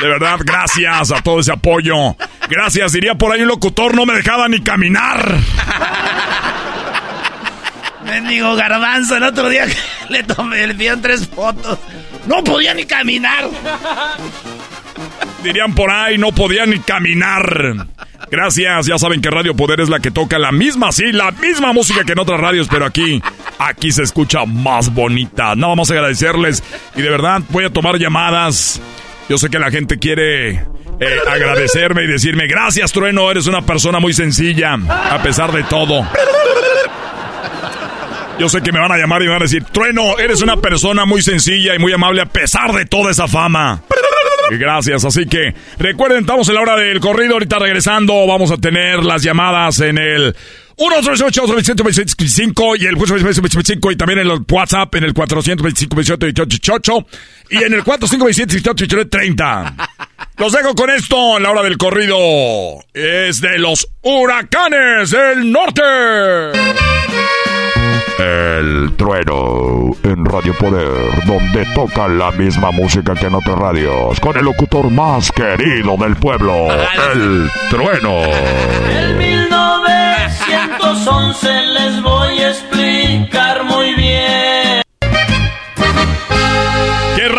De 0.00 0.08
verdad, 0.08 0.38
gracias 0.44 1.10
a 1.10 1.22
todo 1.22 1.40
ese 1.40 1.52
apoyo. 1.52 2.16
Gracias, 2.48 2.92
diría 2.92 3.14
por 3.14 3.32
ahí 3.32 3.42
un 3.42 3.48
locutor, 3.48 3.94
no 3.94 4.06
me 4.06 4.14
dejaba 4.14 4.48
ni 4.48 4.60
caminar. 4.60 5.38
Mendigo 8.04 8.54
garbanzo, 8.56 9.16
el 9.16 9.22
otro 9.24 9.48
día 9.48 9.66
le 10.08 10.22
tomé, 10.22 10.66
le 10.66 10.74
pidieron 10.74 11.02
tres 11.02 11.26
fotos. 11.28 11.78
No 12.28 12.44
podía 12.44 12.74
ni 12.74 12.84
caminar. 12.84 13.48
Dirían 15.42 15.74
por 15.74 15.90
ahí, 15.90 16.18
no 16.18 16.30
podía 16.32 16.66
ni 16.66 16.78
caminar. 16.78 17.86
Gracias, 18.30 18.86
ya 18.86 18.98
saben 18.98 19.22
que 19.22 19.30
Radio 19.30 19.54
Poder 19.56 19.80
es 19.80 19.88
la 19.88 20.00
que 20.00 20.10
toca 20.10 20.38
la 20.38 20.52
misma, 20.52 20.92
sí, 20.92 21.12
la 21.12 21.30
misma 21.30 21.72
música 21.72 22.04
que 22.04 22.12
en 22.12 22.18
otras 22.18 22.38
radios, 22.38 22.68
pero 22.70 22.84
aquí, 22.84 23.22
aquí 23.58 23.90
se 23.90 24.02
escucha 24.02 24.44
más 24.44 24.92
bonita. 24.92 25.54
No, 25.54 25.68
vamos 25.68 25.90
a 25.90 25.94
agradecerles 25.94 26.62
y 26.94 27.00
de 27.00 27.08
verdad 27.08 27.40
voy 27.48 27.64
a 27.64 27.70
tomar 27.70 27.96
llamadas. 27.96 28.80
Yo 29.30 29.38
sé 29.38 29.48
que 29.48 29.58
la 29.58 29.70
gente 29.70 29.98
quiere 29.98 30.50
eh, 30.50 31.18
agradecerme 31.26 32.04
y 32.04 32.08
decirme, 32.08 32.46
gracias 32.46 32.92
Trueno, 32.92 33.30
eres 33.30 33.46
una 33.46 33.62
persona 33.62 34.00
muy 34.00 34.12
sencilla, 34.12 34.74
a 34.74 35.22
pesar 35.22 35.52
de 35.52 35.62
todo. 35.64 36.06
Yo 38.38 38.48
sé 38.48 38.60
que 38.62 38.70
me 38.70 38.78
van 38.78 38.92
a 38.92 38.96
llamar 38.96 39.22
y 39.22 39.26
van 39.26 39.38
a 39.38 39.44
decir, 39.44 39.64
Trueno, 39.64 40.18
eres 40.18 40.42
una 40.42 40.56
persona 40.56 41.04
muy 41.04 41.22
sencilla 41.22 41.74
y 41.74 41.78
muy 41.78 41.92
amable 41.92 42.22
a 42.22 42.26
pesar 42.26 42.72
de 42.72 42.86
toda 42.86 43.10
esa 43.10 43.26
fama. 43.26 43.82
Gracias, 44.50 45.04
así 45.04 45.26
que 45.26 45.54
recuerden, 45.78 46.20
estamos 46.20 46.48
en 46.48 46.54
la 46.54 46.60
hora 46.62 46.76
del 46.76 47.00
corrido, 47.00 47.34
ahorita 47.34 47.58
regresando 47.58 48.26
vamos 48.26 48.50
a 48.50 48.56
tener 48.56 49.04
las 49.04 49.22
llamadas 49.22 49.80
en 49.80 49.98
el 49.98 50.34
1 50.76 51.02
125 51.02 52.76
y 52.76 52.86
el 52.86 52.96
y 52.96 53.96
también 53.96 54.20
en 54.20 54.30
el 54.30 54.38
WhatsApp 54.48 54.94
en 54.94 55.04
el 55.04 55.12
425 55.12 55.96
y 57.50 57.56
en 57.56 57.74
el 57.74 57.82
4527 57.82 59.04
30. 59.06 59.74
Los 60.36 60.52
dejo 60.52 60.76
con 60.76 60.90
esto 60.90 61.36
en 61.36 61.42
la 61.42 61.50
hora 61.50 61.62
del 61.62 61.76
corrido. 61.76 62.16
Es 62.94 63.40
de 63.40 63.58
los 63.58 63.88
huracanes 64.02 65.10
del 65.10 65.50
norte. 65.50 65.82
El 68.18 68.94
trueno 68.96 69.90
en 70.02 70.24
Radio 70.24 70.52
Poder, 70.58 71.24
donde 71.24 71.64
toca 71.72 72.08
la 72.08 72.32
misma 72.32 72.72
música 72.72 73.14
que 73.14 73.26
en 73.26 73.36
otras 73.36 73.56
radios, 73.56 74.18
con 74.18 74.36
el 74.36 74.44
locutor 74.44 74.90
más 74.90 75.30
querido 75.30 75.96
del 75.96 76.16
pueblo, 76.16 76.66
el 77.14 77.48
trueno. 77.70 78.24
El 78.90 79.14
1911 79.18 81.62
les 81.66 82.02
voy 82.02 82.40
a 82.40 82.48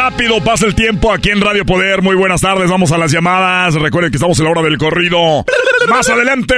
rápido 0.10 0.44
pasa 0.44 0.66
el 0.66 0.74
tiempo 0.74 1.12
aquí 1.12 1.30
en 1.30 1.40
Radio 1.40 1.66
Poder. 1.66 2.02
Muy 2.02 2.16
buenas 2.16 2.42
tardes, 2.42 2.68
vamos 2.68 2.92
a 2.92 2.98
las 2.98 3.12
llamadas. 3.12 3.76
Recuerden 3.76 4.12
que 4.12 4.18
estamos 4.18 4.40
en 4.40 4.46
la 4.46 4.52
hora 4.52 4.64
del 4.64 4.78
corrido. 4.78 5.46
Más 5.88 6.10
adelante 6.10 6.56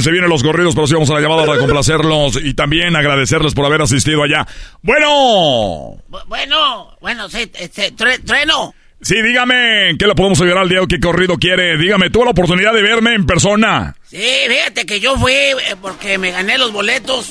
se 0.00 0.10
vienen 0.10 0.28
los 0.28 0.42
corridos, 0.42 0.74
pero 0.74 0.86
sí 0.88 0.94
vamos 0.94 1.08
a 1.10 1.14
la 1.14 1.20
llamada 1.20 1.46
para 1.46 1.60
complacerlos 1.60 2.40
y 2.42 2.54
también 2.54 2.96
agradecerles 2.96 3.54
por 3.54 3.66
haber 3.66 3.82
asistido 3.82 4.24
allá. 4.24 4.46
Bueno. 4.82 6.02
Bueno, 6.26 6.96
bueno, 7.00 7.28
sí, 7.28 7.50
este, 7.54 7.92
trueno. 7.92 8.74
Sí, 9.00 9.22
dígame, 9.22 9.96
¿qué 9.96 10.06
le 10.06 10.14
podemos 10.16 10.40
ayudar 10.40 10.58
al 10.58 10.68
día? 10.68 10.80
¿Qué 10.88 10.98
corrido 10.98 11.36
quiere? 11.38 11.78
Dígame, 11.78 12.10
¿tuvo 12.10 12.24
la 12.24 12.32
oportunidad 12.32 12.72
de 12.72 12.82
verme 12.82 13.14
en 13.14 13.26
persona? 13.26 13.94
Sí, 14.08 14.26
fíjate 14.48 14.86
que 14.86 14.98
yo 14.98 15.16
fui 15.16 15.32
eh, 15.32 15.76
porque 15.80 16.18
me 16.18 16.32
gané 16.32 16.58
los 16.58 16.72
boletos 16.72 17.30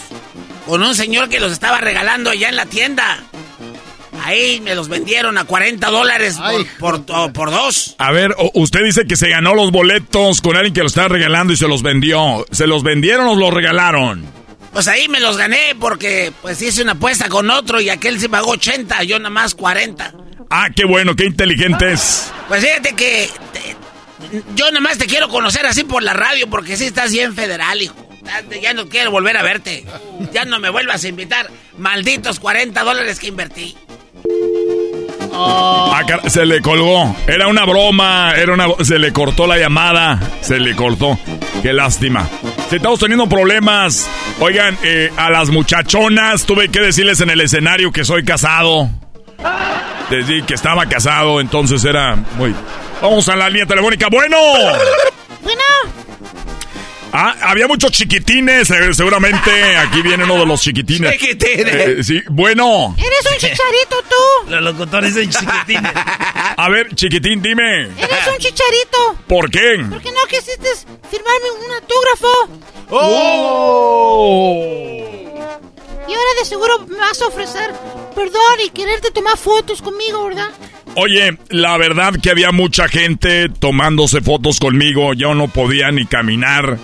con 0.65 0.81
un 0.81 0.95
señor 0.95 1.27
que 1.27 1.41
los 1.41 1.52
estaba 1.52 1.81
regalando 1.81 2.30
allá 2.30 2.48
en 2.48 2.56
la 2.56 2.68
tienda. 2.68 3.22
Ahí 4.23 4.61
me 4.61 4.76
los 4.76 4.89
vendieron 4.89 5.38
a 5.38 5.45
40 5.45 5.89
dólares 5.89 6.38
por, 6.80 7.06
por, 7.06 7.52
dos. 7.52 7.95
A 7.98 8.11
ver, 8.11 8.35
usted 8.53 8.84
dice 8.84 9.06
que 9.06 9.15
se 9.15 9.30
ganó 9.30 9.53
los 9.56 9.72
boletos 9.72 10.41
con 10.41 10.56
alguien 10.56 10.73
que 10.73 10.84
los 10.84 10.91
estaba 10.91 11.10
regalando 11.10 11.53
y 11.53 11.57
se 11.57 11.68
los 11.68 11.81
vendió. 11.81 12.45
¿Se 12.52 12.68
los 12.68 12.84
vendieron 12.84 13.27
o 13.27 13.35
los 13.35 13.53
regalaron? 13.53 14.26
Pues 14.73 14.88
ahí 14.88 15.07
me 15.07 15.19
los 15.19 15.38
gané 15.38 15.76
porque 15.80 16.31
pues 16.41 16.61
hice 16.61 16.81
una 16.81 16.91
apuesta 16.94 17.30
con 17.30 17.49
otro 17.49 17.81
y 17.81 17.89
aquel 17.89 18.19
se 18.19 18.30
pagó 18.30 18.52
80, 18.52 19.03
yo 19.03 19.18
nada 19.18 19.30
más 19.30 19.56
40. 19.56 20.14
Ah, 20.49 20.68
qué 20.76 20.85
bueno, 20.85 21.15
qué 21.15 21.26
inteligente 21.26 21.91
es. 21.91 22.31
Pues 22.48 22.64
fíjate 22.64 22.94
que 22.94 23.30
yo 24.56 24.65
nada 24.68 24.81
más 24.81 24.98
te 24.98 25.06
quiero 25.06 25.30
conocer 25.30 25.65
así 25.65 25.84
por 25.84 26.03
la 26.03 26.14
radio 26.14 26.48
porque 26.49 26.77
sí 26.77 26.85
estás 26.85 27.11
bien 27.11 27.34
federal, 27.34 27.81
hijo. 27.81 27.95
Ya 28.61 28.73
no 28.73 28.89
quiero 28.89 29.11
volver 29.11 29.38
a 29.38 29.44
verte. 29.44 29.85
Ya 30.34 30.45
no 30.45 30.60
me 30.60 30.69
vuelvas 30.69 31.03
a 31.03 31.07
invitar. 31.07 31.49
Malditos 31.77 32.39
40 32.39 32.84
dólares 32.84 33.19
que 33.19 33.27
invertí. 33.27 33.76
Ah, 35.34 36.02
se 36.28 36.45
le 36.45 36.62
colgó. 36.62 37.16
Era 37.28 37.48
una 37.48 37.66
broma. 37.66 38.34
Era 38.36 38.54
una, 38.54 38.68
se 38.84 38.99
le 38.99 39.12
cortó 39.14 39.48
la 39.48 39.58
llamada. 39.58 40.20
Se 40.41 40.60
le 40.60 40.76
cortó. 40.76 41.18
Qué 41.62 41.74
lástima. 41.74 42.28
Si 42.70 42.78
estamos 42.78 42.99
teniendo 42.99 43.28
problemas. 43.28 44.10
Oigan, 44.40 44.78
eh, 44.84 45.12
a 45.18 45.30
las 45.30 45.49
muchachonas 45.49 46.45
tuve 46.45 46.70
que 46.70 46.80
decirles 46.80 47.22
en 47.22 47.30
el 47.30 47.41
escenario 47.41 47.91
que 47.91 48.06
soy 48.06 48.24
casado. 48.24 48.90
Decí 50.10 50.41
que 50.44 50.54
estaba 50.54 50.86
casado, 50.88 51.41
entonces 51.41 51.84
era 51.84 52.16
muy. 52.38 52.56
Vamos 53.02 53.28
a 53.30 53.36
la 53.36 53.49
línea 53.49 53.66
telefónica. 53.66 54.08
Bueno. 54.10 54.38
Bueno. 55.44 55.64
Ah, 57.14 57.36
había 57.42 57.68
muchos 57.68 57.92
chiquitines, 57.92 58.70
eh, 58.70 58.94
seguramente 58.94 59.78
aquí 59.78 60.02
viene 60.02 60.26
uno 60.26 60.40
de 60.40 60.46
los 60.46 60.62
chiquitines. 60.62 61.12
Chiquitines. 61.14 61.68
Eh, 61.68 62.04
sí, 62.04 62.22
bueno. 62.30 62.96
Eres 62.98 63.26
un 63.32 63.38
chicharito 63.38 64.04
tú. 64.10 64.50
Los 64.52 64.62
locutores 64.64 65.14
son 65.14 65.30
chiquitines. 65.30 65.92
A 66.58 66.70
ver, 66.70 66.94
chiquitín, 66.96 67.42
dime. 67.42 67.84
Eres 67.98 68.28
un 68.28 68.38
chicharito. 68.38 69.16
¿Por 69.28 69.50
qué? 69.50 69.86
Porque 69.90 70.12
no 70.12 70.20
quisiste 70.28 70.70
firmarme 71.10 71.52
un 71.66 71.72
autógrafo. 71.74 72.50
¡Oh! 72.90 74.58
Y 76.08 76.14
ahora 76.14 76.32
de 76.40 76.46
seguro 76.46 76.80
me 76.88 76.98
vas 76.98 77.22
a 77.22 77.28
ofrecer 77.28 77.74
perdón 78.16 78.60
y 78.66 78.70
quererte 78.70 79.12
tomar 79.12 79.38
fotos 79.38 79.82
conmigo, 79.82 80.26
¿verdad? 80.26 80.50
Oye, 80.99 81.38
la 81.49 81.78
verdad 81.78 82.15
que 82.19 82.32
había 82.32 82.52
mucha 82.52 82.88
gente 82.88 83.49
tomándose 83.49 84.19
fotos 84.19 84.60
conmigo. 84.60 85.14
Yo 85.14 85.36
no 85.36 85.48
podía 85.48 85.91
ni 85.91 86.07
caminar. 86.07 86.80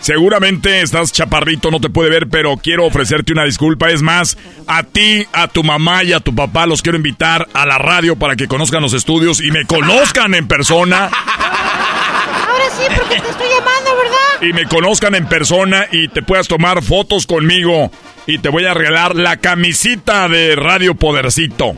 Seguramente 0.00 0.82
estás 0.82 1.12
chaparrito, 1.12 1.70
no 1.70 1.80
te 1.80 1.90
puede 1.90 2.10
ver, 2.10 2.28
pero 2.28 2.56
quiero 2.56 2.84
ofrecerte 2.84 3.32
una 3.32 3.44
disculpa. 3.44 3.90
Es 3.90 4.02
más, 4.02 4.36
a 4.66 4.82
ti, 4.82 5.26
a 5.32 5.48
tu 5.48 5.64
mamá 5.64 6.04
y 6.04 6.12
a 6.12 6.20
tu 6.20 6.34
papá 6.34 6.66
los 6.66 6.82
quiero 6.82 6.96
invitar 6.96 7.48
a 7.54 7.66
la 7.66 7.78
radio 7.78 8.16
para 8.16 8.36
que 8.36 8.46
conozcan 8.46 8.82
los 8.82 8.92
estudios 8.92 9.40
y 9.40 9.50
me 9.50 9.64
conozcan 9.64 10.34
en 10.34 10.46
persona. 10.46 11.06
Ahora 11.06 12.64
sí, 12.76 12.84
porque 12.94 13.20
te 13.20 13.30
estoy 13.30 13.48
llamando, 13.48 13.90
¿verdad? 13.96 14.48
Y 14.48 14.52
me 14.52 14.66
conozcan 14.66 15.14
en 15.14 15.26
persona 15.26 15.86
y 15.90 16.08
te 16.08 16.22
puedas 16.22 16.46
tomar 16.46 16.82
fotos 16.82 17.26
conmigo. 17.26 17.90
Y 18.28 18.38
te 18.38 18.48
voy 18.48 18.64
a 18.64 18.74
regalar 18.74 19.14
la 19.14 19.36
camisita 19.36 20.28
de 20.28 20.56
Radio 20.56 20.94
Podercito. 20.94 21.76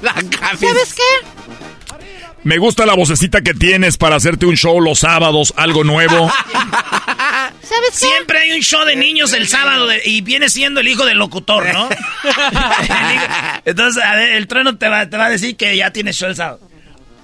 ¿Sabes 0.59 0.95
qué? 0.95 1.03
Me 2.45 2.59
gusta 2.59 2.87
la 2.87 2.95
vocecita 2.95 3.43
que 3.43 3.53
tienes 3.53 3.97
para 3.97 4.17
hacerte 4.17 4.47
un 4.47 4.57
show 4.57 4.81
los 4.81 5.01
sábados, 5.01 5.53
algo 5.57 5.85
nuevo. 5.85 6.31
¿Sabes 7.63 7.91
qué? 7.93 8.07
Siempre 8.07 8.39
hay 8.39 8.53
un 8.53 8.61
show 8.61 8.85
de 8.85 8.97
niños 8.97 9.33
el 9.33 9.47
sábado 9.49 9.87
de- 9.87 10.01
y 10.05 10.21
viene 10.23 10.49
siendo 10.49 10.81
el 10.81 10.89
hijo 10.89 11.05
del 11.07 11.19
locutor, 11.19 11.73
¿no? 11.73 11.89
Entonces, 13.65 14.03
a 14.03 14.15
ver, 14.15 14.33
el 14.33 14.47
trueno 14.47 14.77
te 14.79 14.89
va, 14.89 15.09
te 15.09 15.17
va 15.17 15.27
a 15.27 15.31
decir 15.31 15.57
que 15.57 15.77
ya 15.77 15.91
tienes 15.93 16.17
show 16.17 16.29
el 16.29 16.37
sábado. 16.37 16.61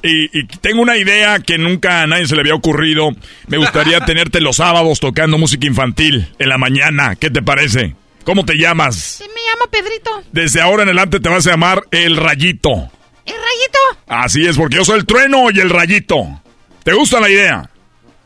Y, 0.02 0.38
y 0.38 0.46
tengo 0.60 0.82
una 0.82 0.96
idea 0.98 1.38
que 1.38 1.56
nunca 1.56 2.02
a 2.02 2.06
nadie 2.06 2.26
se 2.26 2.34
le 2.34 2.42
había 2.42 2.54
ocurrido. 2.54 3.10
Me 3.46 3.56
gustaría 3.56 4.00
tenerte 4.04 4.40
los 4.40 4.56
sábados 4.56 5.00
tocando 5.00 5.38
música 5.38 5.66
infantil 5.66 6.28
en 6.38 6.48
la 6.48 6.58
mañana. 6.58 7.16
¿Qué 7.16 7.30
te 7.30 7.42
parece? 7.42 7.94
¿Cómo 8.24 8.44
te 8.44 8.54
llamas? 8.56 8.96
Sí, 8.96 9.24
me 9.24 9.40
llamo 9.50 9.70
Pedrito. 9.70 10.22
Desde 10.32 10.60
ahora 10.60 10.82
en 10.82 10.90
adelante 10.90 11.20
te 11.20 11.28
vas 11.28 11.46
a 11.46 11.50
llamar 11.52 11.84
El 11.90 12.16
Rayito. 12.16 12.90
¿El 13.26 13.32
rayito? 13.34 13.78
Así 14.06 14.46
es, 14.46 14.56
porque 14.58 14.76
yo 14.76 14.84
soy 14.84 14.98
el 14.98 15.06
trueno 15.06 15.46
y 15.50 15.58
el 15.60 15.70
rayito. 15.70 16.42
¿Te 16.82 16.92
gusta 16.92 17.18
la 17.20 17.30
idea? 17.30 17.70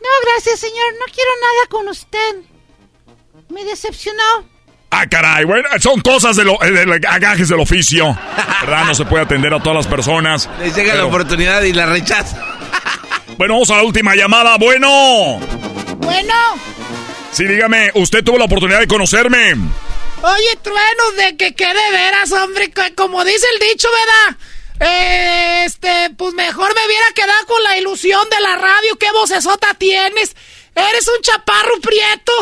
No, 0.01 0.09
gracias, 0.33 0.61
señor. 0.61 0.95
No 0.99 1.13
quiero 1.13 1.31
nada 1.41 1.67
con 1.71 1.89
usted. 1.89 2.37
Me 3.51 3.65
decepcionó. 3.65 4.49
Ah, 4.91 5.07
caray, 5.07 5.45
bueno, 5.45 5.69
son 5.81 6.01
cosas 6.01 6.37
de, 6.37 6.45
lo, 6.45 6.63
eh, 6.63 6.71
de 6.71 6.87
los 6.87 6.99
agajes 7.07 7.49
del 7.49 7.61
oficio. 7.61 8.19
¿Verdad? 8.63 8.85
No 8.87 8.95
se 8.95 9.05
puede 9.05 9.25
atender 9.25 9.53
a 9.53 9.61
todas 9.63 9.77
las 9.77 9.87
personas. 9.87 10.49
Les 10.61 10.75
llega 10.75 10.95
la 10.95 11.05
oportunidad 11.05 11.63
y 11.63 11.73
la 11.73 11.87
rechaza. 11.87 12.43
Bueno, 13.37 13.55
vamos 13.55 13.71
a 13.71 13.77
la 13.77 13.83
última 13.83 14.15
llamada. 14.15 14.57
Bueno. 14.57 15.39
Bueno. 15.99 16.35
Sí, 17.31 17.45
dígame, 17.45 17.91
usted 17.95 18.25
tuvo 18.25 18.39
la 18.39 18.47
oportunidad 18.47 18.81
de 18.81 18.89
conocerme. 18.89 19.55
Oye, 20.23 20.59
trueno, 20.63 21.13
de 21.17 21.37
que 21.37 21.55
qué 21.55 21.67
de 21.67 21.91
veras, 21.93 22.33
hombre, 22.33 22.73
como 22.97 23.25
dice 23.25 23.47
el 23.55 23.69
dicho, 23.69 23.89
¿verdad? 23.93 24.41
Este, 24.81 26.11
pues 26.17 26.35
mejor 26.35 26.75
me 26.75 26.87
hubiera 26.87 27.13
quedado 27.15 27.47
con 27.47 27.63
la 27.63 27.77
ilusión 27.79 28.29
de 28.31 28.41
la 28.41 28.57
radio. 28.57 28.97
¿Qué 28.99 29.11
vocesota 29.13 29.75
tienes? 29.75 30.37
Eres 30.75 31.09
un 31.09 31.23
chaparro 31.23 31.81
prieto. 31.81 32.33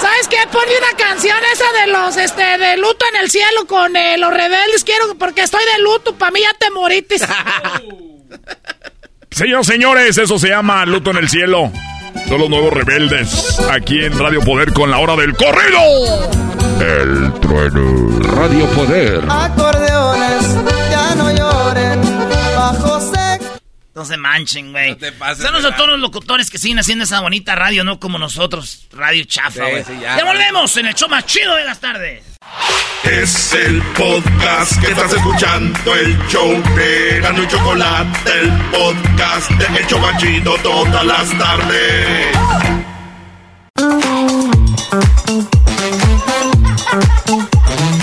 ¿Sabes 0.00 0.28
qué? 0.28 0.38
Ponme 0.50 0.76
una 0.76 0.96
canción 0.96 1.38
esa 1.52 1.72
de 1.80 1.86
los, 1.92 2.16
este, 2.16 2.58
de 2.58 2.76
luto 2.76 3.04
en 3.12 3.20
el 3.20 3.30
cielo 3.30 3.66
con 3.66 3.96
eh, 3.96 4.18
los 4.18 4.32
rebeldes. 4.32 4.84
Quiero, 4.84 5.14
porque 5.16 5.42
estoy 5.42 5.64
de 5.76 5.82
luto. 5.82 6.14
Para 6.16 6.32
mí 6.32 6.40
ya 6.40 6.54
te 6.58 6.70
moritis. 6.70 7.22
Señoras 9.30 9.66
señores, 9.66 10.18
eso 10.18 10.38
se 10.38 10.48
llama 10.48 10.84
Luto 10.86 11.10
en 11.12 11.18
el 11.18 11.28
Cielo. 11.28 11.70
Son 12.28 12.40
los 12.40 12.50
nuevos 12.50 12.72
rebeldes. 12.72 13.60
Aquí 13.70 14.04
en 14.04 14.18
Radio 14.18 14.40
Poder 14.40 14.72
con 14.72 14.90
la 14.90 14.98
hora 14.98 15.14
del 15.16 15.36
corrido. 15.36 15.78
El 16.80 17.32
trueno. 17.40 18.20
Radio 18.36 18.66
Poder. 18.70 19.24
Acordeones, 19.28 20.56
ya 20.90 21.14
no 21.16 21.30
lloren, 21.32 22.00
bajo 22.56 23.00
sec. 23.00 23.42
No 23.94 24.04
se 24.04 24.16
manchen, 24.16 24.70
güey. 24.70 24.96
Son 25.36 25.52
los 25.52 25.76
todos 25.76 25.88
los 25.90 25.98
locutores 26.00 26.50
que 26.50 26.58
siguen 26.58 26.78
haciendo 26.78 27.04
esa 27.04 27.20
bonita 27.20 27.56
radio, 27.56 27.82
no 27.82 27.98
como 27.98 28.16
nosotros. 28.18 28.86
Radio 28.92 29.24
chafa, 29.24 29.68
güey. 29.68 29.82
sí, 29.84 29.98
ya, 30.00 30.18
ya. 30.18 30.24
volvemos 30.24 30.76
en 30.76 30.86
el 30.86 30.94
show 30.94 31.08
más 31.08 31.26
chido 31.26 31.54
de 31.56 31.64
las 31.64 31.80
tardes. 31.80 32.22
Es 33.02 33.52
el 33.54 33.82
podcast 33.96 34.80
que 34.80 34.92
estás 34.92 35.12
escuchando, 35.12 35.94
el 35.94 36.16
show 36.28 36.62
de 36.76 37.20
Gano 37.20 37.42
y 37.42 37.48
Chocolate, 37.48 38.40
el 38.40 38.52
podcast 38.70 39.50
de 39.50 39.78
El 39.78 39.86
Chocachito 39.86 40.56
todas 40.62 41.04
las 41.04 41.38
tardes. 41.38 42.36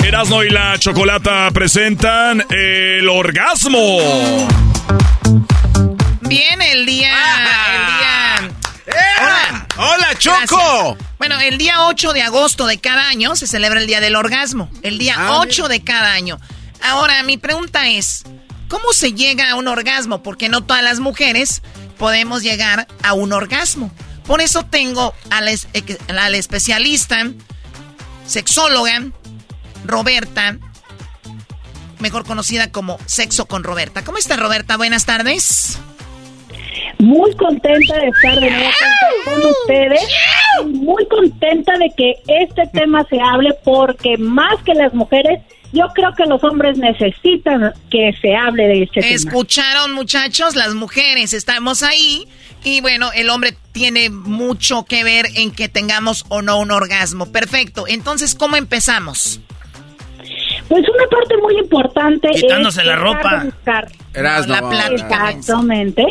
Erasmo 0.03 0.44
y 0.44 0.49
la 0.49 0.78
Chocolata 0.78 1.49
presentan 1.52 2.45
el 2.49 3.07
orgasmo. 3.10 3.98
Bien, 6.22 6.62
el 6.62 6.86
día. 6.86 7.12
el 7.74 7.86
día. 7.86 8.52
Hola. 9.22 9.68
Hola, 9.78 10.16
Choco. 10.18 10.38
Gracias. 10.95 11.10
Bueno, 11.18 11.40
el 11.40 11.57
día 11.57 11.86
8 11.88 12.14
de 12.14 12.22
agosto 12.22 12.68
de 12.68 12.80
cada 12.80 13.07
año 13.10 13.36
se 13.36 13.48
celebra 13.48 13.80
el 13.80 13.88
Día 13.88 13.99
del 13.99 14.16
Orgasmo. 14.16 14.70
El 14.84 14.98
día 14.98 15.16
Ah, 15.18 15.38
8 15.40 15.68
de 15.68 15.84
cada 15.84 16.14
año. 16.14 16.40
Ahora, 16.82 17.24
mi 17.24 17.38
pregunta 17.38 17.88
es: 17.88 18.24
¿cómo 18.68 18.94
se 18.94 19.14
llega 19.14 19.49
a 19.52 19.56
un 19.56 19.68
orgasmo? 19.68 20.22
Porque 20.22 20.49
no 20.49 20.64
todas 20.64 20.84
las 20.84 20.99
mujeres 20.99 21.62
podemos 21.98 22.44
llegar 22.44 22.88
a 23.02 23.14
un 23.14 23.34
orgasmo. 23.34 23.91
Por 24.28 24.41
eso 24.41 24.64
tengo 24.66 25.14
a 25.32 25.41
la, 25.41 25.52
es- 25.52 25.68
ex- 25.74 25.98
a 26.10 26.14
la 26.30 26.38
especialista, 26.38 27.24
sexóloga, 28.26 29.03
Roberta, 29.85 30.57
mejor 31.99 32.26
conocida 32.26 32.72
como 32.72 32.97
Sexo 33.06 33.45
con 33.45 33.64
Roberta. 33.64 34.03
¿Cómo 34.03 34.18
está 34.18 34.35
Roberta? 34.35 34.77
Buenas 34.77 35.06
tardes. 35.06 35.80
Muy 36.99 37.35
contenta 37.35 37.99
de 37.99 38.07
estar 38.07 38.39
de 38.39 38.49
nuevo 38.49 38.72
con 39.26 39.49
ustedes. 39.49 40.07
Muy 40.65 41.06
contenta 41.07 41.77
de 41.77 41.91
que 41.95 42.14
este 42.27 42.68
tema 42.73 43.06
se 43.10 43.19
hable 43.19 43.53
porque 43.64 44.18
más 44.18 44.61
que 44.64 44.73
las 44.73 44.93
mujeres, 44.93 45.41
yo 45.76 45.88
creo 45.93 46.14
que 46.15 46.26
los 46.26 46.43
hombres 46.43 46.77
necesitan 46.77 47.73
que 47.91 48.14
se 48.22 48.35
hable 48.35 48.68
de 48.68 48.84
este 48.84 49.02
tema. 49.02 49.14
Escucharon, 49.14 49.93
muchachos, 49.93 50.56
las 50.56 50.73
mujeres 50.73 51.34
estamos 51.34 51.84
ahí. 51.84 52.27
Y 52.64 52.81
bueno, 52.81 53.11
el 53.14 53.30
hombre 53.30 53.56
tiene 53.73 54.10
mucho 54.10 54.85
que 54.85 55.03
ver 55.03 55.27
en 55.35 55.52
que 55.52 55.69
tengamos 55.69 56.26
o 56.30 56.41
no 56.41 56.57
un 56.60 56.72
orgasmo. 56.72 57.31
Perfecto. 57.31 57.85
Entonces, 57.88 58.34
¿cómo 58.34 58.56
empezamos? 58.56 59.39
Pues 60.68 60.84
una 60.89 61.07
parte 61.07 61.38
muy 61.38 61.57
importante 61.60 62.30
Quitándose 62.30 62.81
es 62.81 62.88
la 62.88 62.95
ropa. 62.95 63.43
buscar. 63.43 63.88
Erasmo, 64.14 64.53
la 64.53 64.69
plática. 64.69 65.30
Exactamente. 65.30 66.06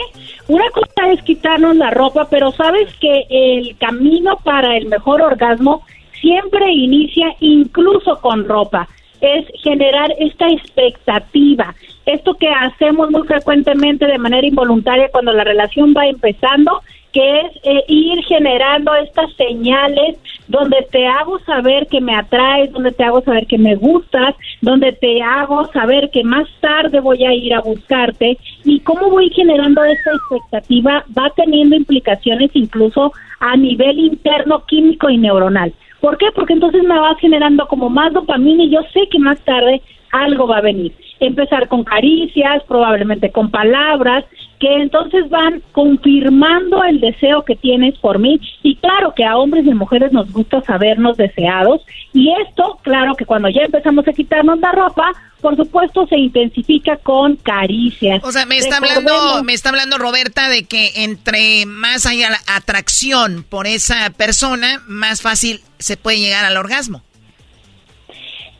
Una 0.46 0.70
cosa 0.70 1.12
es 1.12 1.22
quitarnos 1.22 1.74
la 1.76 1.90
ropa, 1.90 2.28
pero 2.30 2.52
sabes 2.52 2.88
que 3.00 3.24
el 3.30 3.76
camino 3.78 4.36
para 4.44 4.76
el 4.76 4.86
mejor 4.86 5.22
orgasmo 5.22 5.84
siempre 6.20 6.70
inicia 6.72 7.34
incluso 7.40 8.20
con 8.20 8.46
ropa. 8.46 8.88
Es 9.24 9.46
generar 9.62 10.12
esta 10.18 10.50
expectativa. 10.50 11.74
Esto 12.04 12.34
que 12.34 12.48
hacemos 12.48 13.10
muy 13.10 13.26
frecuentemente 13.26 14.06
de 14.06 14.18
manera 14.18 14.46
involuntaria 14.46 15.08
cuando 15.10 15.32
la 15.32 15.44
relación 15.44 15.94
va 15.96 16.06
empezando, 16.06 16.82
que 17.10 17.40
es 17.40 17.52
eh, 17.62 17.84
ir 17.88 18.22
generando 18.24 18.94
estas 18.96 19.32
señales 19.36 20.18
donde 20.46 20.86
te 20.90 21.06
hago 21.06 21.38
saber 21.46 21.86
que 21.86 22.02
me 22.02 22.14
atraes, 22.14 22.70
donde 22.72 22.92
te 22.92 23.02
hago 23.02 23.22
saber 23.22 23.46
que 23.46 23.56
me 23.56 23.76
gustas, 23.76 24.34
donde 24.60 24.92
te 24.92 25.22
hago 25.22 25.72
saber 25.72 26.10
que 26.10 26.22
más 26.22 26.46
tarde 26.60 27.00
voy 27.00 27.24
a 27.24 27.32
ir 27.32 27.54
a 27.54 27.62
buscarte 27.62 28.36
y 28.62 28.80
cómo 28.80 29.08
voy 29.08 29.30
generando 29.30 29.82
esta 29.84 30.10
expectativa 30.10 31.02
va 31.16 31.32
teniendo 31.34 31.76
implicaciones 31.76 32.50
incluso 32.52 33.12
a 33.40 33.56
nivel 33.56 33.98
interno 34.00 34.64
químico 34.66 35.08
y 35.08 35.16
neuronal. 35.16 35.72
¿Por 36.04 36.18
qué? 36.18 36.26
Porque 36.34 36.52
entonces 36.52 36.82
me 36.82 37.00
vas 37.00 37.18
generando 37.18 37.66
como 37.66 37.88
más 37.88 38.12
dopamina 38.12 38.64
y 38.64 38.70
yo 38.70 38.80
sé 38.92 39.08
que 39.10 39.18
más 39.18 39.40
tarde 39.40 39.80
algo 40.12 40.46
va 40.46 40.58
a 40.58 40.60
venir. 40.60 40.94
Empezar 41.18 41.66
con 41.66 41.82
caricias, 41.82 42.62
probablemente 42.68 43.32
con 43.32 43.50
palabras, 43.50 44.26
que 44.60 44.82
entonces 44.82 45.30
van 45.30 45.62
confirmando 45.72 46.84
el 46.84 47.00
deseo 47.00 47.46
que 47.46 47.56
tienes 47.56 47.96
por 48.00 48.18
mí 48.18 48.38
y 48.62 48.76
claro 48.76 49.14
que 49.16 49.24
a 49.24 49.38
hombres 49.38 49.64
y 49.64 49.72
mujeres 49.72 50.12
nos 50.12 50.30
gusta 50.30 50.60
sabernos 50.60 51.16
deseados 51.16 51.80
y 52.12 52.30
esto, 52.46 52.78
claro 52.82 53.14
que 53.14 53.24
cuando 53.24 53.48
ya 53.48 53.62
empezamos 53.62 54.06
a 54.06 54.12
quitarnos 54.12 54.58
la 54.58 54.72
ropa, 54.72 55.10
por 55.40 55.56
supuesto 55.56 56.06
se 56.06 56.18
intensifica 56.18 56.98
con 56.98 57.36
caricias. 57.36 58.22
O 58.24 58.30
sea, 58.30 58.44
me 58.44 58.58
está 58.58 58.76
hablando, 58.76 59.42
me 59.42 59.54
está 59.54 59.70
hablando 59.70 59.96
Roberta 59.96 60.50
de 60.50 60.64
que 60.64 60.90
entre 60.96 61.64
más 61.64 62.04
haya 62.04 62.28
atracción 62.46 63.42
por 63.48 63.66
esa 63.66 64.10
persona, 64.10 64.82
más 64.86 65.22
fácil 65.22 65.62
se 65.84 65.98
puede 65.98 66.18
llegar 66.18 66.46
al 66.46 66.56
orgasmo. 66.56 67.02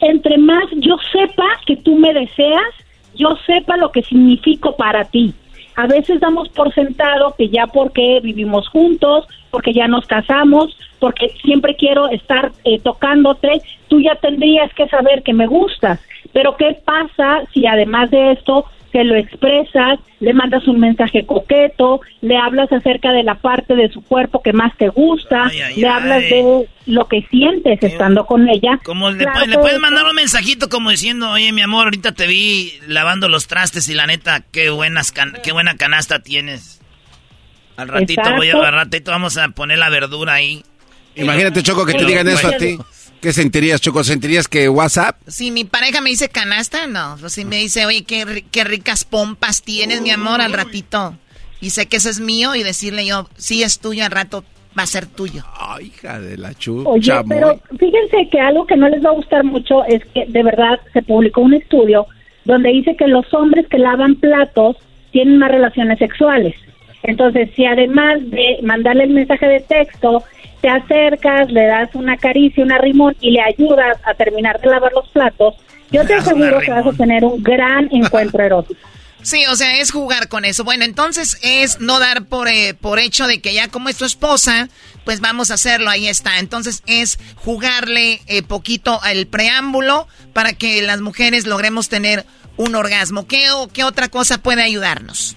Entre 0.01 0.37
más 0.37 0.65
yo 0.77 0.97
sepa 1.11 1.47
que 1.65 1.77
tú 1.77 1.97
me 1.97 2.13
deseas, 2.13 2.75
yo 3.15 3.39
sepa 3.47 3.79
lo 3.79 3.91
que 3.91 4.03
significo 4.03 4.77
para 4.77 5.07
ti. 5.07 5.33
A 5.77 5.87
veces 5.87 6.21
damos 6.21 6.51
por 6.51 6.75
sentado 6.75 7.35
que 7.39 7.49
ya 7.49 7.67
porque 7.67 8.21
vivimos 8.23 8.69
juntos, 8.69 9.27
porque 9.51 9.73
ya 9.73 9.89
nos 9.89 10.07
casamos, 10.07 10.77
porque 10.99 11.31
siempre 11.43 11.75
quiero 11.77 12.11
estar 12.11 12.53
eh, 12.65 12.79
tocándote, 12.81 13.63
tú 13.89 14.01
ya 14.03 14.17
tendrías 14.17 14.73
que 14.75 14.87
saber 14.89 15.23
que 15.23 15.33
me 15.33 15.47
gustas. 15.47 16.01
Pero 16.35 16.57
¿qué 16.57 16.79
pasa 16.85 17.45
si 17.55 17.67
además 17.67 18.11
de 18.11 18.33
esto 18.33 18.67
que 18.95 19.03
lo 19.03 19.17
expresas, 19.17 19.99
le 20.21 20.33
mandas 20.35 20.69
un 20.69 20.79
mensaje 20.79 21.27
coqueto, 21.27 22.01
le 22.21 22.37
hablas 22.37 22.71
acerca 22.71 23.11
de 23.11 23.25
la 23.25 23.35
parte 23.35 23.75
de 23.75 23.89
su 23.89 24.03
cuerpo 24.03 24.41
que 24.41 24.53
más 24.53 24.73
te 24.79 24.89
gusta, 24.89 25.51
le 25.77 25.89
hablas 25.89 26.21
de 26.21 26.69
lo 26.87 27.09
que 27.09 27.23
sientes 27.29 27.83
estando 27.83 28.25
con 28.25 28.49
ella. 28.49 28.79
Como 28.85 29.11
le, 29.11 29.27
puedes 29.59 29.81
mandar 29.81 30.07
un 30.07 30.15
mensajito 30.15 30.69
como 30.69 30.91
diciendo, 30.91 31.29
oye 31.29 31.51
mi 31.51 31.63
amor, 31.63 31.87
ahorita 31.87 32.13
te 32.13 32.29
vi 32.29 32.75
lavando 32.87 33.29
los 33.29 33.49
trastes 33.49 33.89
y 33.89 33.95
la 33.95 34.07
neta, 34.07 34.45
qué, 34.53 34.71
buenas 34.71 35.13
qué 35.43 35.51
buena 35.51 35.77
canasta 35.77 36.21
tienes. 36.21 36.81
Al 37.77 37.89
ratito 37.89 38.23
voy 38.37 38.51
a, 38.51 38.55
al 38.55 38.75
ratito 38.75 39.11
vamos 39.11 39.37
a 39.39 39.49
poner 39.49 39.79
la 39.79 39.91
verdura 39.91 40.35
ahí. 40.35 40.63
Imagínate, 41.17 41.65
Choco, 41.65 41.85
que 41.85 41.95
te 41.95 42.05
digan 42.05 42.29
eso 42.29 42.47
a 42.47 42.53
ti. 42.53 42.79
¿Qué 43.25 43.33
sentirías, 43.33 43.81
Choco? 43.81 44.05
¿Sentirías 44.05 44.49
que 44.49 44.69
WhatsApp? 44.69 45.17
Si 45.27 45.51
mi 45.51 45.65
pareja 45.65 46.03
me 46.03 46.11
dice 46.11 46.29
canasta, 46.29 46.87
no. 46.87 47.17
Si 47.31 47.47
me 47.47 47.57
dice, 47.57 47.87
oye, 47.87 48.05
qué, 48.05 48.45
qué 48.51 48.65
ricas 48.65 49.05
pompas 49.05 49.63
tienes, 49.63 50.03
mi 50.03 50.11
amor, 50.11 50.43
al 50.43 50.53
ratito. 50.53 51.15
Y 51.59 51.71
sé 51.71 51.87
que 51.87 51.97
eso 51.97 52.11
es 52.11 52.21
mío 52.21 52.55
y 52.55 52.63
decirle 52.63 53.07
yo, 53.07 53.27
sí 53.39 53.63
es 53.63 53.79
tuyo, 53.79 54.05
al 54.05 54.11
rato 54.11 54.45
va 54.79 54.83
a 54.83 54.87
ser 54.87 55.07
tuyo. 55.07 55.43
Ay, 55.59 55.87
hija 55.87 56.21
de 56.21 56.37
la 56.37 56.53
chucha. 56.53 56.87
Oye, 56.87 57.13
pero 57.27 57.59
fíjense 57.79 58.29
que 58.31 58.41
algo 58.41 58.67
que 58.67 58.77
no 58.77 58.91
les 58.91 59.03
va 59.03 59.09
a 59.09 59.15
gustar 59.15 59.43
mucho 59.43 59.87
es 59.87 60.05
que 60.13 60.27
de 60.27 60.43
verdad 60.43 60.79
se 60.93 61.01
publicó 61.01 61.41
un 61.41 61.55
estudio 61.55 62.07
donde 62.45 62.73
dice 62.73 62.95
que 62.95 63.07
los 63.07 63.33
hombres 63.33 63.67
que 63.69 63.79
lavan 63.79 64.17
platos 64.17 64.77
tienen 65.13 65.39
más 65.39 65.51
relaciones 65.51 65.99
sexuales. 65.99 66.55
Entonces, 67.05 67.49
si 67.57 67.65
además 67.65 68.19
de 68.31 68.59
mandarle 68.63 69.05
el 69.05 69.11
mensaje 69.15 69.47
de 69.47 69.61
texto, 69.61 70.25
te 70.65 70.71
acercas, 70.71 71.53
le 71.53 71.67
das 71.67 71.91
una 71.93 72.17
caricia, 72.17 72.65
una 72.65 72.79
rimón 72.79 73.15
y 73.21 73.33
le 73.33 73.43
ayudas 73.43 73.99
a 74.03 74.15
terminar 74.15 74.59
de 74.63 74.71
lavar 74.71 74.93
los 74.95 75.07
platos, 75.11 75.57
yo 75.93 76.07
te 76.07 76.15
aseguro 76.15 76.59
que 76.61 76.71
vas 76.71 76.87
a 76.87 76.93
tener 76.95 77.23
un 77.23 77.43
gran 77.43 77.87
encuentro 77.93 78.43
erótico. 78.47 78.81
Sí, 79.21 79.45
o 79.51 79.57
sea, 79.57 79.79
es 79.79 79.91
jugar 79.91 80.29
con 80.29 80.47
eso. 80.47 80.65
Bueno, 80.65 80.87
entonces 80.87 81.39
es 81.43 81.81
no 81.81 81.99
dar 81.99 82.25
por, 82.25 82.49
eh, 82.49 82.73
por 82.73 82.99
hecho 82.99 83.27
de 83.27 83.43
que 83.43 83.53
ya 83.53 83.69
como 83.69 83.91
es 83.91 83.99
tu 83.99 84.07
esposa, 84.07 84.71
pues 85.05 85.21
vamos 85.21 85.51
a 85.51 85.55
hacerlo, 85.55 85.91
ahí 85.91 86.09
está. 86.09 86.39
Entonces 86.39 86.83
es 86.87 87.19
jugarle 87.37 88.23
eh, 88.27 88.43
poquito 88.43 89.03
al 89.03 89.27
preámbulo 89.27 90.09
para 90.33 90.55
que 90.55 90.81
las 90.81 91.03
mujeres 91.03 91.47
logremos 91.47 91.91
tener 91.91 92.25
un 92.57 92.75
orgasmo. 92.75 93.27
¿Qué, 93.27 93.45
qué 93.75 93.85
otra 93.85 94.09
cosa 94.09 94.39
puede 94.39 94.63
ayudarnos? 94.63 95.37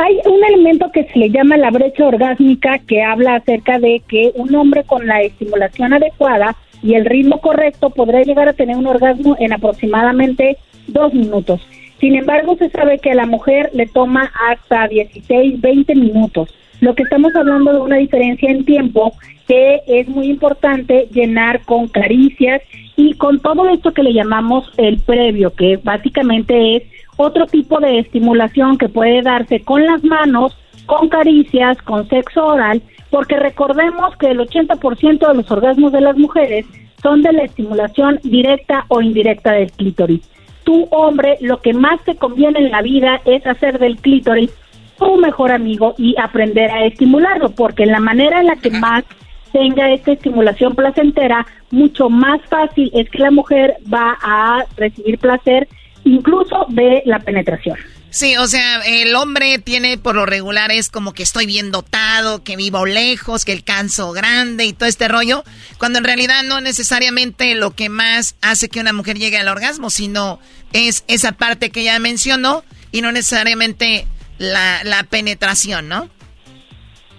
Hay 0.00 0.20
un 0.26 0.44
elemento 0.44 0.92
que 0.92 1.04
se 1.04 1.18
le 1.18 1.30
llama 1.30 1.56
la 1.56 1.72
brecha 1.72 2.06
orgásmica 2.06 2.78
que 2.78 3.02
habla 3.02 3.34
acerca 3.34 3.80
de 3.80 4.00
que 4.06 4.30
un 4.36 4.54
hombre 4.54 4.84
con 4.84 5.04
la 5.08 5.22
estimulación 5.22 5.92
adecuada 5.92 6.54
y 6.84 6.94
el 6.94 7.04
ritmo 7.04 7.40
correcto 7.40 7.90
podrá 7.90 8.22
llegar 8.22 8.48
a 8.48 8.52
tener 8.52 8.76
un 8.76 8.86
orgasmo 8.86 9.36
en 9.40 9.52
aproximadamente 9.52 10.56
dos 10.86 11.12
minutos. 11.12 11.60
Sin 11.98 12.14
embargo, 12.14 12.56
se 12.56 12.70
sabe 12.70 13.00
que 13.00 13.10
a 13.10 13.16
la 13.16 13.26
mujer 13.26 13.70
le 13.74 13.86
toma 13.86 14.30
hasta 14.48 14.86
16, 14.86 15.60
20 15.60 15.94
minutos. 15.96 16.54
Lo 16.80 16.94
que 16.94 17.02
estamos 17.02 17.34
hablando 17.34 17.72
de 17.72 17.80
una 17.80 17.96
diferencia 17.96 18.48
en 18.52 18.64
tiempo 18.64 19.14
que 19.48 19.80
es 19.88 20.06
muy 20.06 20.28
importante 20.28 21.08
llenar 21.10 21.62
con 21.62 21.88
caricias 21.88 22.62
y 22.94 23.14
con 23.14 23.40
todo 23.40 23.68
esto 23.68 23.92
que 23.92 24.04
le 24.04 24.12
llamamos 24.12 24.70
el 24.76 25.00
previo, 25.00 25.52
que 25.54 25.76
básicamente 25.82 26.76
es 26.76 26.82
otro 27.18 27.46
tipo 27.46 27.80
de 27.80 27.98
estimulación 27.98 28.78
que 28.78 28.88
puede 28.88 29.22
darse 29.22 29.60
con 29.60 29.84
las 29.84 30.02
manos, 30.04 30.56
con 30.86 31.08
caricias, 31.08 31.76
con 31.82 32.08
sexo 32.08 32.46
oral, 32.46 32.80
porque 33.10 33.36
recordemos 33.36 34.16
que 34.16 34.30
el 34.30 34.38
80% 34.38 35.26
de 35.26 35.34
los 35.34 35.50
orgasmos 35.50 35.92
de 35.92 36.00
las 36.00 36.16
mujeres 36.16 36.64
son 37.02 37.22
de 37.22 37.32
la 37.32 37.42
estimulación 37.42 38.20
directa 38.22 38.84
o 38.88 39.02
indirecta 39.02 39.52
del 39.52 39.70
clítoris. 39.72 40.22
Tu 40.64 40.86
hombre, 40.90 41.38
lo 41.40 41.60
que 41.60 41.74
más 41.74 42.00
te 42.04 42.16
conviene 42.16 42.60
en 42.60 42.70
la 42.70 42.82
vida 42.82 43.20
es 43.24 43.46
hacer 43.46 43.78
del 43.78 43.96
clítoris 43.96 44.50
tu 44.98 45.16
mejor 45.16 45.50
amigo 45.50 45.94
y 45.98 46.14
aprender 46.18 46.70
a 46.70 46.84
estimularlo, 46.84 47.50
porque 47.50 47.84
en 47.84 47.92
la 47.92 48.00
manera 48.00 48.40
en 48.40 48.46
la 48.46 48.56
que 48.56 48.70
más 48.70 49.04
tenga 49.52 49.90
esta 49.92 50.12
estimulación 50.12 50.74
placentera, 50.74 51.46
mucho 51.70 52.10
más 52.10 52.40
fácil 52.48 52.90
es 52.94 53.08
que 53.10 53.18
la 53.18 53.30
mujer 53.30 53.76
va 53.92 54.16
a 54.22 54.64
recibir 54.76 55.18
placer 55.18 55.68
incluso 56.08 56.66
de 56.68 57.02
la 57.04 57.18
penetración. 57.20 57.76
Sí, 58.10 58.36
o 58.38 58.46
sea, 58.46 58.80
el 58.86 59.14
hombre 59.14 59.58
tiene 59.58 59.98
por 59.98 60.14
lo 60.14 60.24
regular 60.24 60.72
es 60.72 60.88
como 60.88 61.12
que 61.12 61.22
estoy 61.22 61.44
bien 61.44 61.70
dotado, 61.70 62.42
que 62.42 62.56
vivo 62.56 62.86
lejos, 62.86 63.44
que 63.44 63.52
alcanzo 63.52 64.12
grande 64.12 64.64
y 64.64 64.72
todo 64.72 64.88
este 64.88 65.08
rollo, 65.08 65.44
cuando 65.78 65.98
en 65.98 66.04
realidad 66.04 66.42
no 66.42 66.60
necesariamente 66.62 67.54
lo 67.54 67.72
que 67.72 67.90
más 67.90 68.36
hace 68.40 68.70
que 68.70 68.80
una 68.80 68.94
mujer 68.94 69.18
llegue 69.18 69.36
al 69.36 69.48
orgasmo, 69.48 69.90
sino 69.90 70.38
es 70.72 71.04
esa 71.06 71.32
parte 71.32 71.70
que 71.70 71.84
ya 71.84 71.98
mencionó 71.98 72.64
y 72.92 73.02
no 73.02 73.12
necesariamente 73.12 74.06
la, 74.38 74.82
la 74.84 75.02
penetración, 75.04 75.88
¿no? 75.88 76.08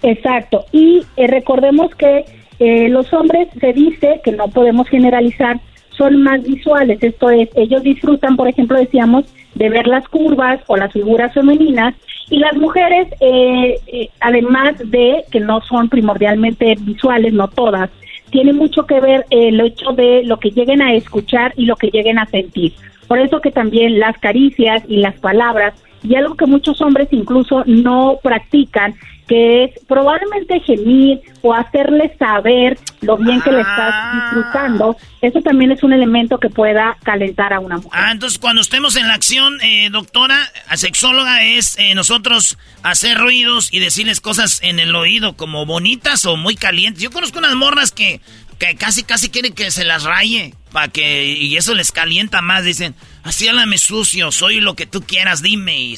Exacto, 0.01 0.65
y 0.71 1.05
eh, 1.17 1.27
recordemos 1.27 1.93
que 1.93 2.25
eh, 2.59 2.89
los 2.89 3.13
hombres 3.13 3.47
se 3.59 3.73
dice 3.73 4.21
que 4.23 4.31
no 4.31 4.47
podemos 4.47 4.87
generalizar 4.89 5.59
son 5.99 6.23
más 6.23 6.41
visuales, 6.43 6.97
esto 7.03 7.29
es, 7.29 7.49
ellos 7.55 7.83
disfrutan, 7.83 8.37
por 8.37 8.47
ejemplo, 8.47 8.79
decíamos, 8.79 9.25
de 9.55 9.69
ver 9.69 9.85
las 9.85 10.07
curvas 10.07 10.61
o 10.67 10.77
las 10.77 10.93
figuras 10.93 11.33
femeninas 11.33 11.93
y 12.29 12.37
las 12.37 12.55
mujeres, 12.55 13.09
eh, 13.19 13.75
eh, 13.87 14.09
además 14.21 14.75
de 14.85 15.25
que 15.29 15.41
no 15.41 15.59
son 15.61 15.89
primordialmente 15.89 16.75
visuales, 16.79 17.33
no 17.33 17.49
todas, 17.49 17.89
tiene 18.31 18.53
mucho 18.53 18.85
que 18.85 19.01
ver 19.01 19.25
el 19.29 19.59
hecho 19.59 19.91
de 19.91 20.23
lo 20.23 20.39
que 20.39 20.51
lleguen 20.51 20.81
a 20.81 20.93
escuchar 20.93 21.53
y 21.57 21.65
lo 21.65 21.75
que 21.75 21.89
lleguen 21.89 22.17
a 22.17 22.27
sentir. 22.27 22.73
Por 23.07 23.19
eso 23.19 23.41
que 23.41 23.51
también 23.51 23.99
las 23.99 24.17
caricias 24.19 24.83
y 24.87 24.97
las 24.97 25.19
palabras, 25.19 25.73
y 26.01 26.15
algo 26.15 26.35
que 26.35 26.45
muchos 26.45 26.79
hombres 26.79 27.09
incluso 27.11 27.63
no 27.65 28.19
practican, 28.23 28.93
que 29.29 29.65
es 29.65 29.71
probablemente 29.87 30.59
gemir 30.61 31.21
o 31.43 31.53
hacerle 31.53 32.13
saber 32.17 32.79
lo 33.01 33.15
bien 33.15 33.39
que 33.41 33.51
le 33.51 33.61
estás 33.61 33.93
ah. 33.93 34.31
disfrutando, 34.33 34.97
eso 35.21 35.39
también 35.41 35.71
es 35.71 35.83
un 35.83 35.93
elemento 35.93 36.39
que 36.39 36.49
pueda 36.49 36.97
calentar 37.03 37.53
a 37.53 37.59
una 37.59 37.77
mujer. 37.77 37.91
Ah, 37.93 38.11
entonces 38.11 38.39
cuando 38.39 38.61
estemos 38.61 38.95
en 38.95 39.07
la 39.07 39.13
acción, 39.13 39.61
eh, 39.61 39.89
doctora, 39.91 40.35
a 40.67 40.77
sexóloga, 40.77 41.43
es 41.43 41.77
eh, 41.77 41.93
nosotros 41.93 42.57
hacer 42.81 43.19
ruidos 43.19 43.71
y 43.71 43.79
decirles 43.79 44.19
cosas 44.19 44.61
en 44.63 44.79
el 44.79 44.95
oído 44.95 45.37
como 45.37 45.67
bonitas 45.67 46.25
o 46.25 46.35
muy 46.35 46.55
calientes. 46.55 47.03
Yo 47.03 47.11
conozco 47.11 47.37
unas 47.37 47.53
morras 47.53 47.91
que, 47.91 48.21
que 48.59 48.75
casi 48.75 49.03
casi 49.03 49.29
quieren 49.29 49.53
que 49.53 49.71
se 49.71 49.85
las 49.85 50.03
raye 50.03 50.53
para 50.71 50.89
que 50.89 51.25
y 51.25 51.57
eso 51.57 51.73
les 51.73 51.91
calienta 51.91 52.41
más, 52.41 52.63
dicen, 52.63 52.95
Así 53.23 53.47
háblame 53.47 53.77
sucio, 53.77 54.31
soy 54.31 54.59
lo 54.59 54.75
que 54.75 54.85
tú 54.85 55.01
quieras, 55.01 55.41
dime. 55.41 55.77
Y, 55.77 55.97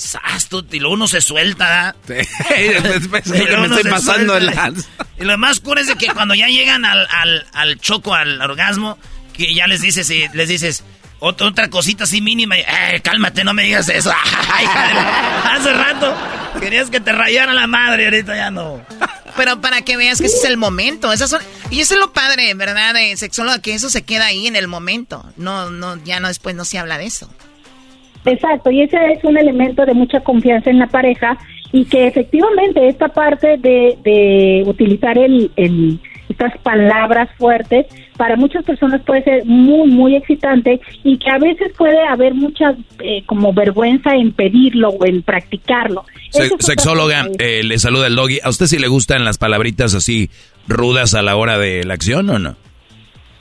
tú, 0.49 0.65
y 0.71 0.79
lo 0.79 0.89
uno 0.89 1.07
se 1.07 1.21
suelta, 1.21 1.95
Sí, 2.07 2.13
después 2.83 3.27
me 3.27 3.39
estoy 3.39 3.83
pasando 3.83 4.38
el 4.38 4.51
Y 5.19 5.23
lo 5.23 5.38
más 5.38 5.59
cura 5.59 5.81
es 5.81 5.88
de 5.88 5.95
que 5.95 6.07
cuando 6.07 6.33
ya 6.33 6.47
llegan 6.47 6.83
al, 6.83 7.07
al, 7.09 7.45
al 7.53 7.79
choco, 7.79 8.15
al 8.15 8.41
orgasmo, 8.41 8.97
que 9.33 9.53
ya 9.53 9.67
les 9.67 9.81
dices, 9.81 10.11
les 10.33 10.49
dices, 10.49 10.83
otra, 11.19 11.47
otra 11.47 11.69
cosita 11.69 12.05
así 12.05 12.21
mínima. 12.21 12.57
Y, 12.57 12.61
eh, 12.61 13.01
cálmate, 13.03 13.43
no 13.43 13.53
me 13.53 13.63
digas 13.63 13.88
eso. 13.89 14.11
Hace 15.45 15.73
rato 15.73 16.15
querías 16.59 16.89
que 16.89 16.99
te 16.99 17.11
rayara 17.11 17.53
la 17.53 17.67
madre, 17.67 18.05
ahorita 18.05 18.35
ya 18.35 18.49
no. 18.49 18.83
Pero 19.38 19.61
para 19.61 19.83
que 19.83 19.95
veas 19.95 20.19
que 20.19 20.25
ese 20.25 20.38
es 20.38 20.45
el 20.45 20.57
momento. 20.57 21.13
Esas 21.13 21.29
son, 21.29 21.41
y 21.72 21.80
eso 21.80 21.95
es 21.95 21.99
lo 21.99 22.14
padre, 22.14 22.53
¿verdad? 22.53 22.93
De 22.93 23.15
sexóloga, 23.18 23.60
que 23.61 23.73
eso 23.73 23.89
se 23.89 24.03
queda 24.03 24.27
ahí 24.27 24.45
en 24.45 24.56
el 24.56 24.68
momento. 24.68 25.23
No, 25.38 25.72
no, 25.72 25.98
ya 26.03 26.19
no 26.19 26.27
después 26.27 26.56
no 26.56 26.65
se 26.65 26.77
habla 26.77 26.98
de 26.98 27.06
eso. 27.06 27.30
Exacto, 28.26 28.69
y 28.69 28.81
ese 28.84 28.98
es 29.14 29.23
un 29.23 29.38
elemento 29.38 29.85
de 29.85 29.93
mucha 29.93 30.19
confianza 30.19 30.69
en 30.69 30.77
la 30.77 30.88
pareja 30.88 31.38
y 31.72 31.85
que 31.85 32.06
efectivamente 32.06 32.88
esta 32.88 33.07
parte 33.07 33.57
de, 33.57 33.98
de 34.03 34.64
utilizar 34.68 35.18
el, 35.18 35.52
el 35.56 35.99
estas 36.31 36.57
palabras 36.60 37.30
fuertes, 37.38 37.85
para 38.18 38.35
muchas 38.35 38.64
personas 38.64 39.02
puede 39.02 39.23
ser 39.23 39.45
muy, 39.45 39.89
muy 39.89 40.15
excitante 40.15 40.80
y 41.03 41.18
que 41.18 41.30
a 41.30 41.38
veces 41.38 41.72
puede 41.77 41.99
haber 42.07 42.34
mucha 42.34 42.76
eh, 42.99 43.23
como 43.26 43.53
vergüenza 43.53 44.15
en 44.15 44.31
pedirlo 44.31 44.89
o 44.89 45.06
en 45.06 45.22
practicarlo. 45.22 46.06
sexóloga, 46.60 47.27
eh, 47.39 47.64
le 47.64 47.77
saluda 47.80 48.07
el 48.07 48.15
doggy. 48.15 48.39
¿A 48.43 48.49
usted 48.49 48.68
sí 48.68 48.80
le 48.80 48.88
gustan 48.88 49.26
las 49.26 49.38
palabritas 49.38 49.93
así 49.93 50.30
rudas 50.67 51.13
a 51.13 51.21
la 51.21 51.35
hora 51.35 51.57
de 51.57 51.83
la 51.83 51.93
acción 51.93 52.29
o 52.29 52.39
no? 52.39 52.55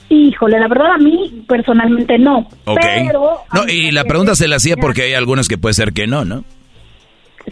Híjole, 0.09 0.59
la 0.59 0.67
verdad 0.67 0.91
a 0.93 0.97
mí 0.97 1.43
personalmente 1.47 2.17
no. 2.17 2.47
Pero 2.65 3.39
no, 3.53 3.67
y 3.67 3.91
la 3.91 4.03
pregunta 4.03 4.35
se 4.35 4.47
la 4.47 4.57
hacía 4.57 4.75
porque 4.75 5.03
hay 5.03 5.13
algunas 5.13 5.47
que 5.47 5.57
puede 5.57 5.73
ser 5.73 5.93
que 5.93 6.05
no, 6.05 6.25
¿no? 6.25 6.43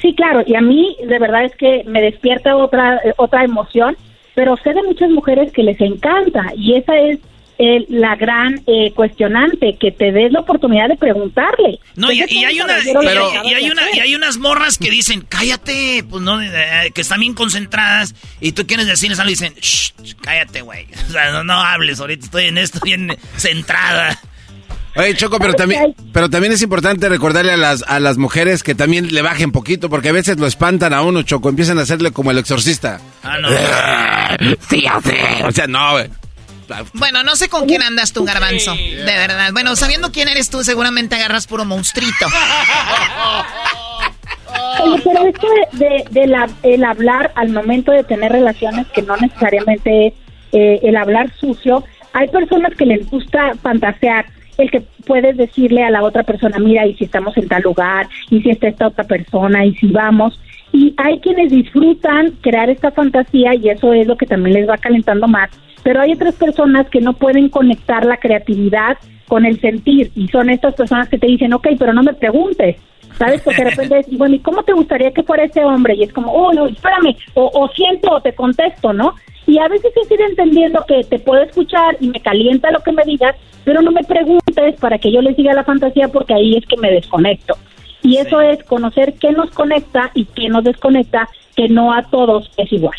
Sí, 0.02 0.14
claro, 0.14 0.44
y 0.46 0.56
a 0.56 0.62
mí 0.62 0.98
de 1.08 1.20
verdad 1.20 1.46
es 1.46 1.56
que 1.56 1.84
me 1.86 2.02
despierta 2.02 2.56
otra 2.56 2.98
eh, 2.98 3.14
otra 3.18 3.44
emoción, 3.44 3.96
pero 4.36 4.58
sé 4.58 4.74
de 4.74 4.84
muchas 4.84 5.10
mujeres 5.10 5.52
que 5.54 5.64
les 5.64 5.80
encanta 5.80 6.52
y 6.56 6.76
esa 6.76 6.98
es 6.98 7.20
la 7.90 8.16
gran 8.16 8.62
eh, 8.68 8.94
cuestionante, 8.96 9.76
que 9.78 9.92
te 9.92 10.12
des 10.12 10.32
la 10.32 10.40
oportunidad 10.40 10.88
de 10.88 10.96
preguntarle. 10.96 11.80
No, 11.96 12.10
y, 12.12 12.22
hay 12.22 12.62
una, 12.62 12.78
y, 12.80 13.54
hay 13.54 13.70
una, 13.70 13.82
y 13.94 14.00
hay 14.00 14.16
unas 14.16 14.38
morras 14.38 14.78
que 14.78 14.90
dicen, 14.90 15.26
cállate, 15.28 16.06
pues 16.10 16.24
no, 16.24 16.42
eh, 16.42 16.92
que 16.94 17.02
están 17.02 17.20
bien 17.20 17.34
concentradas, 17.34 18.16
y 18.40 18.54
tú 18.54 18.66
quieres 18.66 18.88
decirles 18.88 19.20
algo 19.20 19.30
y 19.30 19.34
dicen, 19.34 19.54
Shh, 19.60 19.92
cállate, 20.22 20.62
güey. 20.62 20.88
O 21.10 21.12
sea, 21.12 21.32
no, 21.32 21.44
no 21.44 21.54
hables, 21.54 22.00
ahorita 22.00 22.26
estoy 22.26 22.46
en 22.46 22.58
esto 22.58 22.80
bien 22.82 23.18
centrada. 23.36 24.20
Oye, 24.96 25.16
Choco, 25.16 25.38
pero 25.40 25.54
también, 25.54 25.96
pero 26.14 26.30
también 26.30 26.54
es 26.54 26.62
importante 26.62 27.10
recordarle 27.10 27.54
a 27.54 27.58
las, 27.58 27.84
a 27.88 28.00
las 28.00 28.18
mujeres 28.18 28.64
que 28.64 28.76
también 28.76 29.14
le 29.14 29.22
bajen 29.22 29.52
poquito, 29.52 29.90
porque 29.90 30.10
a 30.10 30.14
veces 30.14 30.40
lo 30.40 30.48
espantan 30.48 30.94
a 30.94 31.02
uno, 31.02 31.24
Choco, 31.24 31.50
empiezan 31.50 31.78
a 31.80 31.82
hacerle 31.82 32.12
como 32.12 32.32
el 32.32 32.38
exorcista. 32.38 33.00
Ah, 33.24 33.38
no. 33.40 33.50
sí, 34.70 34.86
O 35.46 35.52
sea, 35.52 35.68
no, 35.68 35.92
güey. 35.92 36.10
Bueno, 36.94 37.24
no 37.24 37.36
sé 37.36 37.50
con 37.50 37.66
quién 37.66 37.82
andas 37.84 38.14
tú, 38.14 38.26
garbanzo. 38.26 38.76
De 38.76 39.04
verdad. 39.04 39.52
Bueno, 39.54 39.76
sabiendo 39.76 40.12
quién 40.12 40.28
eres 40.28 40.50
tú, 40.50 40.64
seguramente 40.64 41.16
agarras 41.16 41.48
puro 41.48 41.66
monstruito. 41.66 42.28
Oye, 44.82 45.02
pero 45.04 45.28
esto 45.28 45.48
de, 45.74 46.06
el 46.64 46.84
hablar 46.84 47.32
al 47.36 47.50
momento 47.50 47.92
de 47.92 48.04
tener 48.04 48.32
relaciones, 48.32 48.88
que 48.88 49.02
no 49.02 49.18
necesariamente 49.18 50.08
es 50.08 50.14
eh, 50.52 50.80
el 50.84 50.96
hablar 50.96 51.32
sucio, 51.40 51.84
hay 52.14 52.28
personas 52.30 52.74
que 52.76 52.86
les 52.86 53.10
gusta 53.10 53.54
fantasear 53.62 54.26
el 54.58 54.72
que 54.72 54.82
puedes 55.06 55.38
decirle 55.38 55.84
a 55.84 55.90
la 55.90 56.04
otra 56.04 56.24
persona, 56.24 56.60
mira, 56.60 56.86
y 56.86 56.96
si 56.96 57.06
estamos 57.06 57.36
en 57.38 57.48
tal 57.48 57.62
lugar, 57.62 58.08
y 58.30 58.42
si 58.42 58.50
está 58.50 58.68
esta 58.68 58.88
otra 58.88 59.06
persona, 59.06 59.66
y 59.66 59.74
si 59.76 59.88
vamos. 59.88 60.40
Y 60.72 60.94
hay 60.98 61.20
quienes 61.20 61.52
disfrutan 61.52 62.32
crear 62.42 62.70
esta 62.70 62.92
fantasía 62.92 63.56
y 63.56 63.70
eso 63.70 63.94
es 63.94 64.06
lo 64.06 64.18
que 64.18 64.26
también 64.26 64.56
les 64.56 64.70
va 64.70 64.78
calentando 64.78 65.28
más. 65.28 65.50
Pero 65.84 66.02
hay 66.02 66.14
otras 66.14 66.36
personas 66.36 66.90
que 66.90 67.02
no 67.02 67.14
pueden 67.14 67.50
conectar 67.50 68.06
la 68.06 68.18
creatividad 68.18 68.98
con 69.28 69.46
el 69.46 69.60
sentir 69.62 70.12
y 70.16 70.28
son 70.28 70.50
estas 70.50 70.74
personas 70.76 71.08
que 71.08 71.18
te 71.18 71.28
dicen, 71.28 71.54
ok, 71.54 71.68
pero 71.78 71.94
no 71.94 72.04
me 72.04 72.14
preguntes. 72.14 72.78
¿Sabes? 73.18 73.42
Porque 73.42 73.64
de 73.64 73.70
repente 73.76 74.00
es, 74.00 74.18
bueno, 74.18 74.36
¿y 74.36 74.40
cómo 74.40 74.64
te 74.64 74.74
gustaría 74.74 75.12
que 75.12 75.24
fuera 75.24 75.44
ese 75.44 75.64
hombre? 75.64 75.96
Y 75.96 76.04
es 76.04 76.14
como, 76.14 76.32
oh, 76.32 76.54
no, 76.54 76.68
espérame, 76.68 77.16
o, 77.34 77.50
o 77.54 77.68
siento 77.70 78.12
o 78.12 78.22
te 78.22 78.34
contesto, 78.34 78.94
¿no? 78.94 79.16
Y 79.46 79.58
a 79.58 79.68
veces 79.68 79.92
es 79.96 80.12
ir 80.12 80.22
entendiendo 80.22 80.86
que 80.88 81.04
te 81.04 81.20
puedo 81.20 81.42
escuchar 81.42 81.98
y 82.00 82.08
me 82.10 82.20
calienta 82.20 82.72
lo 82.72 82.82
que 82.82 82.92
me 82.92 83.04
digas, 83.04 83.36
pero 83.64 83.82
no 83.82 83.92
me 83.92 84.04
preguntes 84.04 84.76
para 84.80 85.00
que 85.00 85.12
yo 85.12 85.22
les 85.22 85.36
diga 85.36 85.54
la 85.54 85.64
fantasía 85.64 86.08
porque 86.08 86.34
ahí 86.34 86.56
es 86.56 86.66
que 86.66 86.78
me 86.78 86.92
desconecto. 86.92 87.56
Y 88.02 88.18
eso 88.18 88.42
es 88.42 88.64
conocer 88.64 89.16
qué 89.20 89.32
nos 89.32 89.50
conecta 89.52 90.12
y 90.14 90.26
qué 90.26 90.50
nos 90.50 90.64
desconecta, 90.64 91.28
que 91.56 91.68
no 91.68 91.94
a 91.94 92.04
todos 92.04 92.50
es 92.58 92.72
igual. 92.72 92.98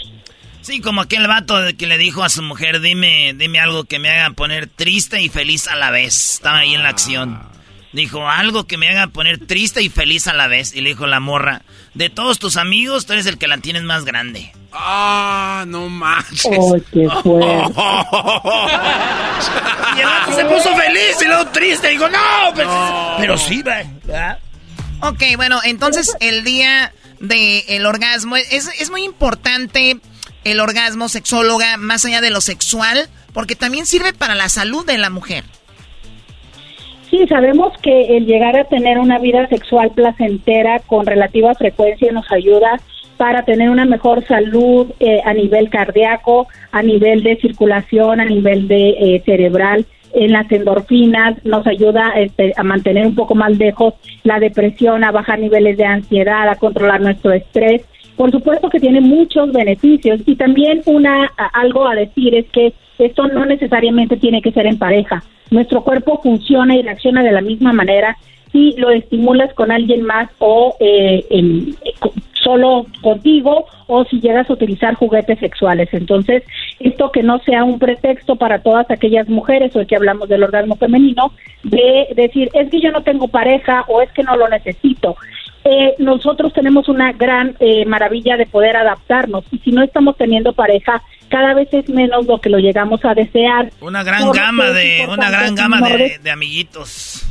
Sí, 0.62 0.80
como 0.80 1.00
aquel 1.00 1.26
vato 1.26 1.56
que 1.78 1.86
le 1.86 1.96
dijo 1.96 2.22
a 2.22 2.28
su 2.28 2.42
mujer, 2.42 2.80
dime, 2.80 3.34
dime 3.34 3.60
algo 3.60 3.84
que 3.84 3.98
me 3.98 4.10
haga 4.10 4.34
poner 4.34 4.66
triste 4.66 5.22
y 5.22 5.28
feliz 5.28 5.66
a 5.68 5.74
la 5.74 5.90
vez. 5.90 6.34
Estaba 6.34 6.58
ahí 6.58 6.74
en 6.74 6.82
la 6.82 6.90
acción. 6.90 7.40
Dijo, 7.92 8.28
algo 8.28 8.64
que 8.64 8.76
me 8.76 8.88
haga 8.88 9.08
poner 9.08 9.44
triste 9.46 9.82
y 9.82 9.88
feliz 9.88 10.28
a 10.28 10.34
la 10.34 10.48
vez. 10.48 10.74
Y 10.74 10.82
le 10.82 10.90
dijo 10.90 11.06
la 11.06 11.18
morra, 11.18 11.62
de 11.94 12.10
todos 12.10 12.38
tus 12.38 12.56
amigos, 12.56 13.06
tú 13.06 13.14
eres 13.14 13.26
el 13.26 13.38
que 13.38 13.48
la 13.48 13.58
tienes 13.58 13.82
más 13.82 14.04
grande. 14.04 14.52
Ah, 14.72 15.64
no 15.66 15.88
manches. 15.88 16.46
Oh, 16.56 16.76
qué 16.92 17.08
fue. 17.22 17.40
y 19.96 20.00
el 20.00 20.06
vato 20.06 20.36
se 20.36 20.44
puso 20.44 20.76
feliz 20.76 21.16
y 21.20 21.24
luego 21.24 21.46
triste. 21.46 21.88
Digo, 21.88 22.08
no, 22.08 22.52
pero, 22.54 23.16
pero 23.18 23.38
sí, 23.38 23.62
¿verdad? 23.62 24.38
Ok, 25.00 25.22
bueno, 25.36 25.60
entonces 25.64 26.14
el 26.20 26.44
día 26.44 26.92
del 27.18 27.64
el 27.66 27.86
orgasmo 27.86 28.36
es, 28.36 28.52
es 28.52 28.90
muy 28.90 29.04
importante 29.04 29.98
el 30.44 30.60
orgasmo 30.60 31.08
sexóloga 31.08 31.76
más 31.76 32.04
allá 32.04 32.20
de 32.20 32.30
lo 32.30 32.40
sexual, 32.40 33.08
porque 33.32 33.56
también 33.56 33.86
sirve 33.86 34.12
para 34.12 34.34
la 34.34 34.48
salud 34.48 34.86
de 34.86 34.98
la 34.98 35.10
mujer. 35.10 35.44
Sí, 37.10 37.26
sabemos 37.28 37.72
que 37.82 38.16
el 38.16 38.26
llegar 38.26 38.56
a 38.56 38.64
tener 38.64 38.98
una 38.98 39.18
vida 39.18 39.48
sexual 39.48 39.90
placentera 39.90 40.78
con 40.80 41.06
relativa 41.06 41.54
frecuencia 41.54 42.12
nos 42.12 42.30
ayuda 42.30 42.80
para 43.16 43.44
tener 43.44 43.68
una 43.68 43.84
mejor 43.84 44.24
salud 44.26 44.86
eh, 45.00 45.20
a 45.24 45.34
nivel 45.34 45.68
cardíaco, 45.68 46.48
a 46.72 46.82
nivel 46.82 47.22
de 47.22 47.36
circulación, 47.36 48.20
a 48.20 48.24
nivel 48.24 48.66
de 48.68 48.90
eh, 48.90 49.22
cerebral, 49.26 49.84
en 50.14 50.32
las 50.32 50.50
endorfinas, 50.50 51.44
nos 51.44 51.66
ayuda 51.66 52.12
este, 52.16 52.52
a 52.56 52.62
mantener 52.62 53.06
un 53.06 53.14
poco 53.14 53.34
más 53.34 53.56
lejos 53.56 53.94
la 54.22 54.40
depresión, 54.40 55.04
a 55.04 55.12
bajar 55.12 55.38
niveles 55.38 55.76
de 55.76 55.84
ansiedad, 55.84 56.48
a 56.48 56.56
controlar 56.56 57.00
nuestro 57.00 57.32
estrés. 57.32 57.82
Por 58.20 58.30
supuesto 58.32 58.68
que 58.68 58.80
tiene 58.80 59.00
muchos 59.00 59.50
beneficios 59.50 60.20
y 60.26 60.36
también 60.36 60.82
una 60.84 61.32
algo 61.54 61.88
a 61.88 61.94
decir 61.94 62.34
es 62.34 62.44
que 62.50 62.74
esto 62.98 63.26
no 63.28 63.46
necesariamente 63.46 64.18
tiene 64.18 64.42
que 64.42 64.52
ser 64.52 64.66
en 64.66 64.76
pareja. 64.76 65.22
Nuestro 65.50 65.82
cuerpo 65.82 66.20
funciona 66.22 66.76
y 66.76 66.82
reacciona 66.82 67.22
de 67.22 67.32
la 67.32 67.40
misma 67.40 67.72
manera 67.72 68.18
si 68.52 68.74
lo 68.76 68.90
estimulas 68.90 69.54
con 69.54 69.72
alguien 69.72 70.02
más 70.02 70.28
o 70.38 70.76
eh, 70.80 71.24
en, 71.30 71.74
solo 72.34 72.84
contigo 73.00 73.64
o 73.86 74.04
si 74.04 74.20
llegas 74.20 74.50
a 74.50 74.52
utilizar 74.52 74.96
juguetes 74.96 75.38
sexuales. 75.38 75.88
Entonces, 75.92 76.42
esto 76.78 77.10
que 77.12 77.22
no 77.22 77.38
sea 77.38 77.64
un 77.64 77.78
pretexto 77.78 78.36
para 78.36 78.58
todas 78.58 78.90
aquellas 78.90 79.30
mujeres, 79.30 79.74
hoy 79.74 79.86
que 79.86 79.96
hablamos 79.96 80.28
del 80.28 80.42
orgasmo 80.42 80.76
femenino, 80.76 81.32
de 81.62 82.08
decir, 82.14 82.50
es 82.52 82.68
que 82.68 82.82
yo 82.82 82.92
no 82.92 83.02
tengo 83.02 83.28
pareja 83.28 83.86
o 83.88 84.02
es 84.02 84.12
que 84.12 84.24
no 84.24 84.36
lo 84.36 84.46
necesito. 84.46 85.16
Eh, 85.64 85.94
nosotros 85.98 86.52
tenemos 86.52 86.88
una 86.88 87.12
gran 87.12 87.54
eh, 87.60 87.84
maravilla 87.84 88.36
de 88.36 88.46
poder 88.46 88.76
adaptarnos 88.76 89.44
y 89.50 89.58
si 89.58 89.72
no 89.72 89.82
estamos 89.82 90.16
teniendo 90.16 90.52
pareja, 90.54 91.02
cada 91.28 91.54
vez 91.54 91.68
es 91.72 91.88
menos 91.88 92.26
lo 92.26 92.40
que 92.40 92.48
lo 92.48 92.58
llegamos 92.58 93.04
a 93.04 93.14
desear. 93.14 93.70
Una 93.80 94.02
gran 94.02 94.30
gama 94.32 94.70
de, 94.70 95.06
una 95.08 95.30
gran 95.30 95.54
gama 95.54 95.80
de 95.80 96.30
amiguitos 96.30 97.26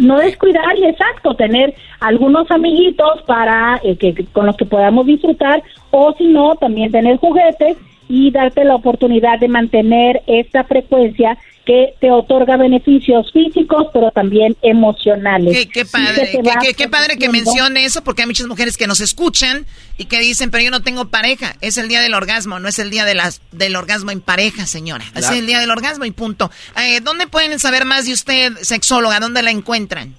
no 0.00 0.18
descuidar 0.18 0.78
y 0.78 0.86
exacto, 0.86 1.34
tener 1.34 1.74
algunos 2.00 2.50
amiguitos 2.50 3.22
para 3.26 3.80
eh, 3.84 3.96
que, 3.96 4.24
con 4.32 4.46
los 4.46 4.56
que 4.56 4.64
podamos 4.64 5.06
disfrutar 5.06 5.62
o 5.90 6.14
si 6.16 6.24
no, 6.26 6.56
también 6.56 6.90
tener 6.90 7.18
juguetes 7.18 7.76
y 8.08 8.30
darte 8.30 8.64
la 8.64 8.74
oportunidad 8.74 9.38
de 9.38 9.48
mantener 9.48 10.22
esta 10.26 10.64
frecuencia 10.64 11.38
que 11.70 11.94
te 12.00 12.10
otorga 12.10 12.56
beneficios 12.56 13.30
físicos, 13.30 13.86
pero 13.92 14.10
también 14.10 14.56
emocionales. 14.60 15.68
Qué, 15.72 15.84
padre, 15.84 16.74
qué, 16.76 16.88
padre 16.88 17.16
que 17.16 17.28
mencione 17.28 17.84
eso, 17.84 18.02
porque 18.02 18.22
hay 18.22 18.26
muchas 18.26 18.48
mujeres 18.48 18.76
que 18.76 18.88
nos 18.88 18.98
escuchan 18.98 19.66
y 19.96 20.06
que 20.06 20.18
dicen, 20.18 20.50
pero 20.50 20.64
yo 20.64 20.72
no 20.72 20.82
tengo 20.82 21.10
pareja. 21.10 21.54
Es 21.60 21.78
el 21.78 21.86
día 21.86 22.00
del 22.00 22.14
orgasmo, 22.14 22.58
no 22.58 22.66
es 22.66 22.80
el 22.80 22.90
día 22.90 23.04
de 23.04 23.14
las, 23.14 23.40
del 23.52 23.76
orgasmo 23.76 24.10
en 24.10 24.20
pareja, 24.20 24.66
señora. 24.66 25.04
Es 25.14 25.30
el 25.30 25.46
día 25.46 25.60
del 25.60 25.70
orgasmo 25.70 26.04
y 26.06 26.10
punto. 26.10 26.50
Eh, 26.76 26.98
¿Dónde 27.02 27.28
pueden 27.28 27.60
saber 27.60 27.84
más 27.84 28.04
de 28.04 28.14
usted, 28.14 28.52
sexóloga? 28.62 29.20
¿Dónde 29.20 29.40
la 29.44 29.52
encuentran? 29.52 30.14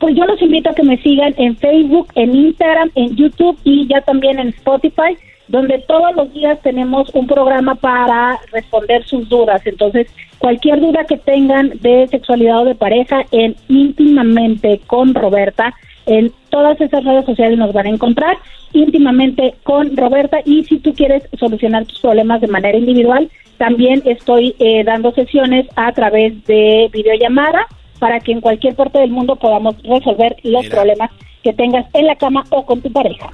Pues 0.00 0.16
yo 0.16 0.24
los 0.24 0.42
invito 0.42 0.70
a 0.70 0.74
que 0.74 0.82
me 0.82 1.00
sigan 1.04 1.34
en 1.38 1.56
Facebook, 1.56 2.08
en 2.16 2.34
Instagram, 2.34 2.90
en 2.96 3.14
YouTube 3.14 3.56
y 3.62 3.86
ya 3.86 4.00
también 4.00 4.40
en 4.40 4.48
Spotify 4.48 5.16
donde 5.48 5.78
todos 5.86 6.14
los 6.14 6.32
días 6.32 6.60
tenemos 6.62 7.08
un 7.14 7.26
programa 7.26 7.74
para 7.76 8.38
responder 8.52 9.04
sus 9.04 9.28
dudas. 9.28 9.62
Entonces, 9.64 10.08
cualquier 10.38 10.80
duda 10.80 11.04
que 11.04 11.16
tengan 11.16 11.70
de 11.80 12.08
sexualidad 12.08 12.62
o 12.62 12.64
de 12.64 12.74
pareja, 12.74 13.24
en 13.30 13.56
íntimamente 13.68 14.80
con 14.86 15.14
Roberta, 15.14 15.74
en 16.06 16.32
todas 16.50 16.80
esas 16.80 17.04
redes 17.04 17.24
sociales 17.26 17.58
nos 17.58 17.72
van 17.72 17.86
a 17.86 17.90
encontrar 17.90 18.36
íntimamente 18.72 19.54
con 19.62 19.96
Roberta 19.96 20.38
y 20.44 20.64
si 20.64 20.78
tú 20.78 20.92
quieres 20.94 21.22
solucionar 21.38 21.84
tus 21.86 22.00
problemas 22.00 22.40
de 22.40 22.48
manera 22.48 22.78
individual, 22.78 23.30
también 23.58 24.02
estoy 24.04 24.54
eh, 24.58 24.84
dando 24.84 25.12
sesiones 25.12 25.66
a 25.76 25.92
través 25.92 26.44
de 26.44 26.90
videollamada 26.92 27.66
para 27.98 28.20
que 28.20 28.32
en 28.32 28.40
cualquier 28.40 28.74
parte 28.74 28.98
del 28.98 29.10
mundo 29.10 29.36
podamos 29.36 29.82
resolver 29.82 30.36
los 30.42 30.66
problemas 30.68 31.10
que 31.42 31.52
tengas 31.52 31.86
en 31.94 32.06
la 32.06 32.16
cama 32.16 32.44
o 32.50 32.66
con 32.66 32.82
tu 32.82 32.92
pareja. 32.92 33.32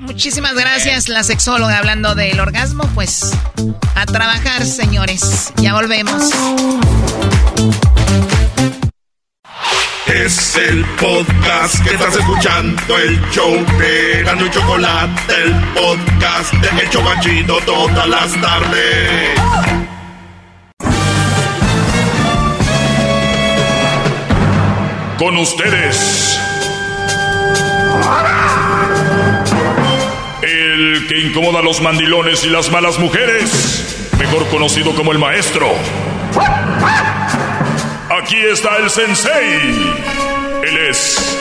Muchísimas 0.00 0.54
gracias, 0.54 1.08
la 1.08 1.22
sexóloga, 1.22 1.78
hablando 1.78 2.14
del 2.14 2.38
orgasmo. 2.40 2.84
Pues 2.94 3.32
a 3.94 4.06
trabajar, 4.06 4.64
señores. 4.64 5.52
Ya 5.56 5.74
volvemos. 5.74 6.30
Es 10.06 10.56
el 10.56 10.84
podcast 11.00 11.84
que 11.84 11.90
estás 11.90 12.16
escuchando, 12.16 12.96
el 12.96 13.20
show 13.30 13.52
de 13.78 14.22
Gano 14.24 14.46
y 14.46 14.50
Chocolate, 14.50 15.34
el 15.44 15.54
podcast 15.74 16.52
de 16.54 16.82
El 16.82 16.90
Chocachito 16.90 17.58
todas 17.66 18.08
las 18.08 18.32
tardes. 18.40 19.40
Con 25.18 25.36
ustedes. 25.36 26.38
Que 31.08 31.18
incomoda 31.20 31.60
a 31.60 31.62
los 31.62 31.80
mandilones 31.80 32.44
y 32.44 32.50
las 32.50 32.70
malas 32.70 32.98
mujeres, 32.98 34.10
mejor 34.18 34.46
conocido 34.48 34.94
como 34.94 35.10
el 35.12 35.18
maestro. 35.18 35.66
Aquí 38.22 38.36
está 38.36 38.76
el 38.76 38.90
sensei. 38.90 39.72
Él 40.64 40.78
es 40.90 41.38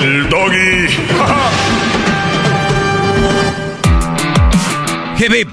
el 0.00 0.28
doggy. 0.30 0.86
Hip, 5.22 5.32
hip. 5.34 5.48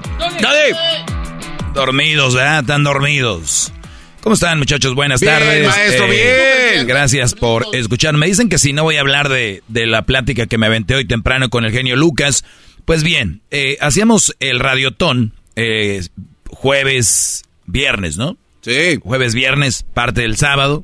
Dormidos, 1.74 2.34
¿verdad? 2.34 2.60
Están 2.60 2.82
dormidos. 2.82 3.72
¿Cómo 4.20 4.34
están, 4.34 4.58
muchachos? 4.58 4.94
Buenas 4.94 5.20
Bien, 5.20 5.34
tardes. 5.34 5.68
maestro, 5.68 6.08
bien. 6.08 6.86
Gracias 6.86 7.34
por 7.34 7.66
escuchar. 7.72 8.14
Me 8.16 8.26
dicen 8.26 8.48
que 8.48 8.58
si 8.58 8.72
no 8.72 8.82
voy 8.82 8.96
a 8.96 9.00
hablar 9.00 9.28
de, 9.28 9.62
de 9.68 9.86
la 9.86 10.02
plática 10.02 10.46
que 10.46 10.58
me 10.58 10.66
aventé 10.66 10.96
hoy 10.96 11.04
temprano 11.06 11.50
con 11.50 11.64
el 11.64 11.70
genio 11.72 11.94
Lucas. 11.94 12.44
Pues 12.90 13.04
bien, 13.04 13.40
eh, 13.52 13.76
hacíamos 13.80 14.34
el 14.40 14.58
radiotón 14.58 15.32
eh, 15.54 16.02
jueves, 16.48 17.44
viernes, 17.66 18.16
¿no? 18.16 18.36
Sí. 18.62 18.98
Jueves, 19.00 19.32
viernes, 19.32 19.84
parte 19.94 20.22
del 20.22 20.36
sábado. 20.36 20.82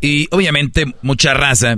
Y 0.00 0.26
obviamente 0.32 0.96
mucha 1.00 1.32
raza 1.32 1.76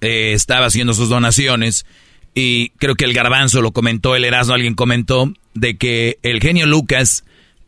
eh, 0.00 0.32
estaba 0.32 0.66
haciendo 0.66 0.94
sus 0.94 1.08
donaciones. 1.08 1.86
Y 2.34 2.70
creo 2.70 2.96
que 2.96 3.04
el 3.04 3.14
garbanzo 3.14 3.62
lo 3.62 3.70
comentó, 3.70 4.16
el 4.16 4.24
Erasmo, 4.24 4.54
alguien 4.54 4.74
comentó, 4.74 5.32
de 5.54 5.76
que 5.76 6.18
el 6.24 6.40
genio 6.40 6.66
Lucas 6.66 7.22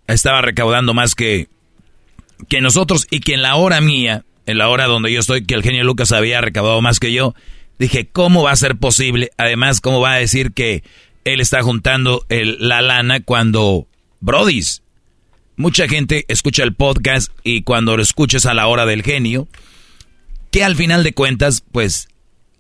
estaba 0.09 0.43
recaudando 0.43 0.95
más 0.95 1.15
que, 1.15 1.47
que 2.49 2.61
nosotros 2.61 3.07
y 3.09 3.21
que 3.21 3.35
en 3.35 3.43
la 3.43 3.55
hora 3.55 3.81
mía, 3.81 4.25
en 4.47 4.59
la 4.59 4.69
hora 4.69 4.87
donde 4.87 5.13
yo 5.13 5.21
estoy, 5.21 5.45
que 5.45 5.55
el 5.55 5.63
genio 5.63 5.85
Lucas 5.85 6.11
había 6.11 6.41
recaudado 6.41 6.83
más 6.83 6.99
que 6.99 7.13
yo. 7.13 7.37
Dije, 7.81 8.09
¿cómo 8.13 8.45
va 8.45 8.53
a 8.53 8.57
ser 8.57 8.77
posible? 8.77 9.31
Además, 9.39 9.81
¿cómo 9.81 10.01
va 10.01 10.13
a 10.13 10.19
decir 10.19 10.53
que 10.53 10.85
él 11.25 11.41
está 11.41 11.63
juntando 11.63 12.25
el, 12.29 12.57
la 12.61 12.81
lana 12.83 13.21
cuando, 13.21 13.89
Brodis, 14.21 14.83
mucha 15.57 15.89
gente 15.89 16.25
escucha 16.29 16.63
el 16.63 16.75
podcast 16.75 17.33
y 17.43 17.63
cuando 17.63 17.97
lo 17.97 18.03
escuches 18.03 18.47
a 18.47 18.55
la 18.55 18.67
hora 18.69 18.87
del 18.87 19.03
genio, 19.03 19.49
que 20.53 20.63
al 20.63 20.77
final 20.77 21.03
de 21.05 21.15
cuentas, 21.15 21.65
pues, 21.73 22.09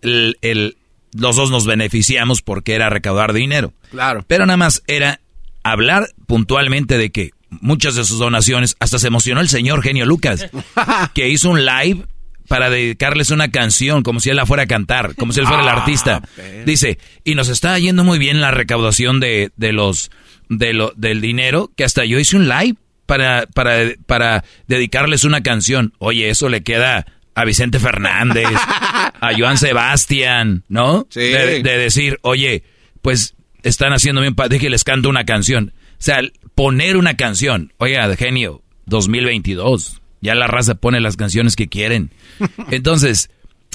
el, 0.02 0.36
el- 0.40 0.76
los 1.12 1.36
dos 1.36 1.50
nos 1.50 1.66
beneficiamos 1.66 2.40
porque 2.40 2.74
era 2.74 2.88
recaudar 2.88 3.32
dinero. 3.32 3.72
Claro. 3.90 4.24
Pero 4.26 4.46
nada 4.46 4.56
más 4.56 4.82
era 4.86 5.20
hablar 5.64 6.08
puntualmente 6.26 6.96
de 6.98 7.10
que 7.10 7.30
muchas 7.50 7.94
de 7.96 8.04
sus 8.04 8.18
donaciones, 8.20 8.76
hasta 8.78 8.98
se 8.98 9.08
emocionó 9.08 9.40
el 9.40 9.48
señor 9.48 9.82
genio 9.82 10.06
Lucas, 10.06 10.46
que 11.14 11.28
hizo 11.28 11.50
un 11.50 11.64
live 11.66 12.06
para 12.50 12.68
dedicarles 12.68 13.30
una 13.30 13.52
canción, 13.52 14.02
como 14.02 14.18
si 14.18 14.28
él 14.28 14.34
la 14.34 14.44
fuera 14.44 14.64
a 14.64 14.66
cantar, 14.66 15.14
como 15.14 15.32
si 15.32 15.38
él 15.38 15.46
fuera 15.46 15.62
el 15.62 15.68
artista. 15.68 16.20
Dice, 16.66 16.98
y 17.22 17.36
nos 17.36 17.48
está 17.48 17.78
yendo 17.78 18.02
muy 18.02 18.18
bien 18.18 18.40
la 18.40 18.50
recaudación 18.50 19.20
de, 19.20 19.52
de 19.56 19.72
los 19.72 20.10
de 20.48 20.72
lo, 20.72 20.92
del 20.96 21.20
dinero, 21.20 21.70
que 21.76 21.84
hasta 21.84 22.04
yo 22.04 22.18
hice 22.18 22.36
un 22.36 22.48
live 22.48 22.74
para, 23.06 23.46
para, 23.54 23.92
para 24.04 24.42
dedicarles 24.66 25.22
una 25.22 25.44
canción. 25.44 25.92
Oye, 25.98 26.28
eso 26.28 26.48
le 26.48 26.64
queda 26.64 27.06
a 27.36 27.44
Vicente 27.44 27.78
Fernández, 27.78 28.48
a 28.52 29.30
Joan 29.38 29.56
Sebastián, 29.56 30.64
¿no? 30.68 31.06
Sí. 31.08 31.20
De, 31.20 31.62
de 31.62 31.78
decir, 31.78 32.18
oye, 32.22 32.64
pues 33.00 33.36
están 33.62 33.92
haciendo 33.92 34.22
bien, 34.22 34.34
pa- 34.34 34.48
déjenles 34.48 34.82
canto 34.82 35.08
una 35.08 35.24
canción. 35.24 35.72
O 35.92 36.02
sea, 36.02 36.18
poner 36.56 36.96
una 36.96 37.14
canción. 37.16 37.72
Oiga, 37.78 38.12
genio, 38.16 38.64
2022. 38.86 39.99
Ya 40.20 40.34
la 40.34 40.46
raza 40.46 40.74
pone 40.74 41.00
las 41.00 41.16
canciones 41.16 41.56
que 41.56 41.68
quieren. 41.68 42.10
Entonces, 42.70 43.30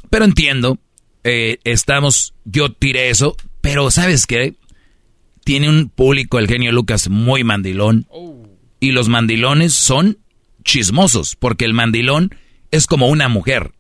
pero 0.10 0.26
entiendo, 0.26 0.78
eh, 1.24 1.58
estamos, 1.64 2.34
yo 2.46 2.72
tiré 2.72 3.10
eso, 3.10 3.36
pero 3.62 3.90
¿sabes 3.92 4.28
qué? 4.28 4.56
Tiene 5.44 5.70
un 5.70 5.90
público, 5.90 6.40
el 6.40 6.48
genio 6.48 6.72
Lucas, 6.72 7.10
muy 7.10 7.44
mandilón. 7.44 8.08
Y 8.80 8.92
los 8.92 9.10
mandilones 9.10 9.74
son 9.74 10.20
chismosos, 10.64 11.36
porque 11.36 11.66
el 11.66 11.74
mandilón 11.74 12.36
es 12.72 12.88
como 12.88 13.08
una 13.08 13.28
mujer. 13.28 13.72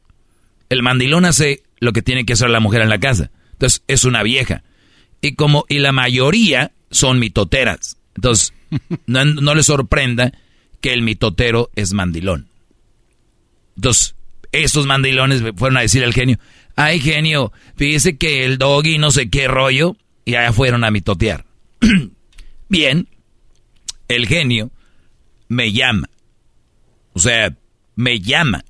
El 0.70 0.82
mandilón 0.82 1.26
hace 1.26 1.64
lo 1.80 1.94
que 1.94 2.02
tiene 2.02 2.26
que 2.26 2.34
hacer 2.34 2.50
la 2.50 2.60
mujer 2.60 2.82
en 2.82 2.90
la 2.90 3.00
casa. 3.00 3.32
Entonces, 3.54 3.84
es 3.88 4.06
una 4.06 4.24
vieja. 4.24 4.64
Y 5.22 5.36
como, 5.36 5.66
y 5.70 5.80
la 5.80 5.92
mayoría 5.92 6.72
son 6.92 7.20
mitoteras. 7.20 7.98
Entonces, 8.16 8.54
no, 9.06 9.26
no 9.26 9.56
le 9.56 9.64
sorprenda 9.64 10.32
que 10.82 10.94
el 10.94 11.02
mitotero 11.02 11.70
es 11.76 11.94
mandilón. 11.94 12.48
Entonces, 13.76 14.16
esos 14.52 14.86
mandilones 14.86 15.42
fueron 15.56 15.78
a 15.78 15.82
decirle 15.82 16.08
al 16.08 16.14
genio, 16.14 16.40
ay 16.76 17.00
genio, 17.00 17.52
fíjese 17.76 18.18
que 18.18 18.46
el 18.46 18.58
doggy 18.58 18.98
no 18.98 19.12
sé 19.12 19.30
qué 19.30 19.48
rollo, 19.48 19.98
y 20.26 20.36
allá 20.36 20.54
fueron 20.54 20.84
a 20.84 20.92
mitotear. 20.92 21.46
Bien, 22.70 23.08
el 24.08 24.28
genio 24.28 24.72
me 25.48 25.72
llama. 25.72 26.10
O 27.14 27.20
sea, 27.20 27.56
me 27.96 28.20
llama. 28.20 28.64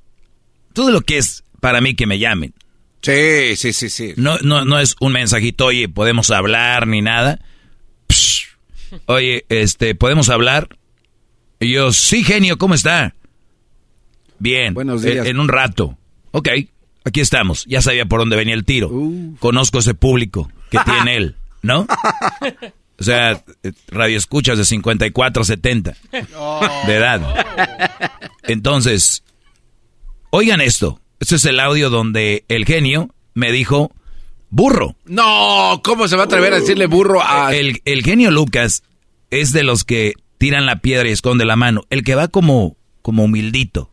Todo 0.73 0.91
lo 0.91 1.01
que 1.01 1.17
es 1.17 1.43
para 1.61 1.81
mí 1.81 1.95
que 1.95 2.05
me 2.05 2.19
llamen. 2.19 2.53
Sí, 3.01 3.55
sí, 3.55 3.71
sí, 3.71 3.89
sí. 3.89 4.13
No, 4.17 4.37
no, 4.39 4.65
no 4.65 4.79
es 4.79 4.95
un 4.99 5.13
mensajito, 5.13 5.67
oye, 5.67 5.87
podemos 5.87 6.31
hablar 6.31 6.87
ni 6.87 7.01
nada. 7.01 7.39
Psh. 8.09 8.45
Oye, 9.05 9.45
este, 9.49 9.93
¿podemos 9.95 10.29
hablar? 10.29 10.69
Y 11.59 11.71
yo, 11.71 11.91
sí, 11.91 12.23
genio, 12.23 12.57
¿cómo 12.57 12.73
está? 12.73 13.15
Bien. 14.39 14.73
Buenos 14.73 15.01
días. 15.01 15.25
En, 15.25 15.35
en 15.35 15.39
un 15.39 15.47
rato. 15.47 15.97
Ok, 16.31 16.49
aquí 17.03 17.21
estamos. 17.21 17.65
Ya 17.67 17.81
sabía 17.81 18.05
por 18.05 18.19
dónde 18.19 18.35
venía 18.35 18.53
el 18.53 18.65
tiro. 18.65 18.91
Conozco 19.39 19.79
ese 19.79 19.93
público 19.93 20.49
que 20.69 20.77
tiene 20.85 21.15
él, 21.17 21.35
¿no? 21.61 21.87
O 22.97 23.03
sea, 23.03 23.43
eh, 23.63 23.71
radio 23.89 24.17
escuchas 24.17 24.57
de 24.57 24.65
54 24.65 25.41
a 25.41 25.45
70 25.45 25.95
de 26.87 26.93
edad. 26.95 27.21
Entonces, 28.43 29.23
oigan 30.29 30.61
esto. 30.61 31.01
Este 31.19 31.35
es 31.35 31.45
el 31.45 31.59
audio 31.59 31.89
donde 31.89 32.45
el 32.47 32.65
genio 32.65 33.09
me 33.33 33.51
dijo 33.51 33.91
burro. 34.49 34.95
No, 35.05 35.81
¿cómo 35.83 36.07
se 36.07 36.15
va 36.15 36.23
a 36.23 36.25
atrever 36.25 36.53
a 36.53 36.59
decirle 36.59 36.85
burro 36.87 37.21
a... 37.21 37.55
El, 37.55 37.81
el 37.85 38.03
genio 38.03 38.31
Lucas 38.31 38.83
es 39.29 39.51
de 39.51 39.63
los 39.63 39.83
que 39.83 40.13
tiran 40.37 40.65
la 40.65 40.79
piedra 40.79 41.09
y 41.09 41.11
esconde 41.11 41.45
la 41.45 41.55
mano. 41.55 41.83
El 41.89 42.03
que 42.03 42.15
va 42.15 42.27
como, 42.27 42.77
como 43.01 43.23
humildito. 43.23 43.89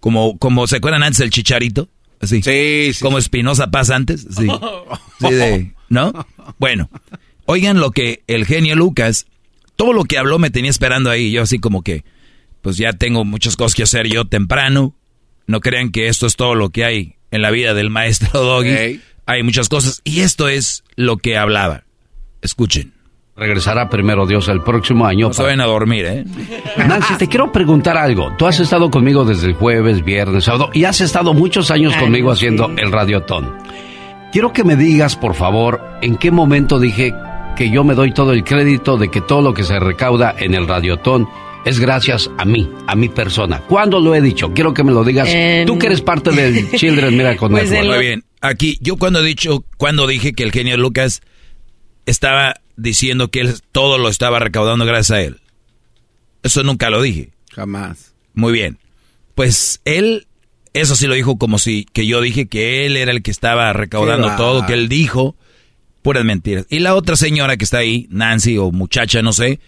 Como, 0.00 0.38
como, 0.38 0.66
¿se 0.66 0.76
acuerdan 0.76 1.02
antes 1.02 1.18
del 1.18 1.30
chicharito? 1.30 1.88
Así. 2.20 2.42
Sí, 2.42 2.90
Como 3.00 3.18
Espinosa 3.18 3.70
Paz 3.70 3.90
antes. 3.90 4.26
Sí. 4.36 4.46
Sí, 5.20 5.34
de- 5.34 5.74
¿No? 5.90 6.12
Bueno, 6.58 6.88
oigan 7.44 7.78
lo 7.80 7.90
que 7.90 8.22
el 8.26 8.46
genio 8.46 8.74
Lucas, 8.76 9.26
todo 9.76 9.92
lo 9.92 10.04
que 10.04 10.16
habló 10.18 10.38
me 10.38 10.50
tenía 10.50 10.70
esperando 10.70 11.10
ahí. 11.10 11.30
Yo 11.30 11.42
así 11.42 11.58
como 11.58 11.82
que, 11.82 12.04
pues 12.62 12.76
ya 12.78 12.92
tengo 12.94 13.24
muchas 13.24 13.56
cosas 13.56 13.74
que 13.74 13.82
hacer 13.82 14.06
yo 14.08 14.24
temprano. 14.26 14.94
No 15.46 15.60
crean 15.60 15.90
que 15.90 16.08
esto 16.08 16.26
es 16.26 16.36
todo 16.36 16.54
lo 16.54 16.70
que 16.70 16.84
hay 16.84 17.16
en 17.30 17.42
la 17.42 17.50
vida 17.50 17.74
del 17.74 17.90
maestro 17.90 18.40
Doggy. 18.40 19.00
Hay 19.26 19.42
muchas 19.42 19.68
cosas. 19.68 20.00
Y 20.04 20.20
esto 20.20 20.48
es 20.48 20.84
lo 20.96 21.16
que 21.18 21.36
hablaba. 21.36 21.84
Escuchen. 22.40 22.94
Regresará 23.40 23.88
primero 23.88 24.26
Dios 24.26 24.48
el 24.48 24.60
próximo 24.60 25.06
año. 25.06 25.28
No 25.28 25.32
se 25.32 25.42
vayan 25.42 25.62
a 25.62 25.64
dormir, 25.64 26.04
¿eh? 26.04 26.24
Nancy, 26.76 27.14
te 27.16 27.26
quiero 27.26 27.50
preguntar 27.50 27.96
algo. 27.96 28.32
Tú 28.36 28.46
has 28.46 28.60
estado 28.60 28.90
conmigo 28.90 29.24
desde 29.24 29.46
el 29.46 29.54
jueves, 29.54 30.04
viernes, 30.04 30.44
sábado 30.44 30.68
y 30.74 30.84
has 30.84 31.00
estado 31.00 31.32
muchos 31.32 31.70
años 31.70 31.94
Ay, 31.96 32.00
conmigo 32.02 32.30
haciendo 32.30 32.66
sí. 32.66 32.74
el 32.76 32.92
radiotón. 32.92 33.50
Quiero 34.30 34.52
que 34.52 34.62
me 34.62 34.76
digas, 34.76 35.16
por 35.16 35.34
favor, 35.34 35.80
en 36.02 36.16
qué 36.18 36.30
momento 36.30 36.78
dije 36.78 37.14
que 37.56 37.70
yo 37.70 37.82
me 37.82 37.94
doy 37.94 38.12
todo 38.12 38.32
el 38.34 38.44
crédito 38.44 38.98
de 38.98 39.10
que 39.10 39.22
todo 39.22 39.40
lo 39.40 39.54
que 39.54 39.64
se 39.64 39.80
recauda 39.80 40.34
en 40.38 40.54
el 40.54 40.68
radiotón 40.68 41.26
es 41.64 41.80
gracias 41.80 42.30
a 42.36 42.44
mí, 42.44 42.70
a 42.86 42.94
mi 42.94 43.08
persona. 43.08 43.60
¿Cuándo 43.60 44.00
lo 44.00 44.14
he 44.14 44.20
dicho? 44.20 44.52
Quiero 44.52 44.74
que 44.74 44.84
me 44.84 44.92
lo 44.92 45.02
digas. 45.02 45.28
En- 45.30 45.66
Tú 45.66 45.78
que 45.78 45.86
eres 45.86 46.02
parte 46.02 46.30
del 46.30 46.70
Children 46.76 47.16
Miracle 47.16 47.48
Pues 47.48 47.70
Network. 47.70 47.96
Muy 47.96 48.06
bien. 48.06 48.24
Aquí, 48.42 48.76
yo 48.82 48.96
cuando 48.96 49.20
he 49.20 49.24
dicho, 49.24 49.64
cuando 49.78 50.06
dije 50.06 50.34
que 50.34 50.42
el 50.42 50.52
genio 50.52 50.76
Lucas 50.76 51.22
estaba 52.06 52.54
diciendo 52.80 53.30
que 53.30 53.40
él 53.40 53.54
todo 53.72 53.98
lo 53.98 54.08
estaba 54.08 54.38
recaudando 54.38 54.84
gracias 54.84 55.10
a 55.10 55.22
él. 55.22 55.40
Eso 56.42 56.62
nunca 56.62 56.90
lo 56.90 57.02
dije. 57.02 57.30
Jamás. 57.52 58.14
Muy 58.34 58.52
bien. 58.52 58.78
Pues 59.34 59.80
él, 59.84 60.26
eso 60.72 60.96
sí 60.96 61.06
lo 61.06 61.14
dijo 61.14 61.38
como 61.38 61.58
si 61.58 61.84
que 61.92 62.06
yo 62.06 62.20
dije 62.20 62.46
que 62.48 62.86
él 62.86 62.96
era 62.96 63.10
el 63.12 63.22
que 63.22 63.30
estaba 63.30 63.72
recaudando 63.72 64.34
todo, 64.36 64.66
que 64.66 64.74
él 64.74 64.88
dijo 64.88 65.36
puras 66.02 66.24
mentiras. 66.24 66.66
Y 66.70 66.78
la 66.78 66.94
otra 66.94 67.16
señora 67.16 67.56
que 67.56 67.64
está 67.64 67.78
ahí, 67.78 68.06
Nancy 68.10 68.56
o 68.56 68.70
muchacha, 68.70 69.20
no 69.22 69.32
sé, 69.32 69.60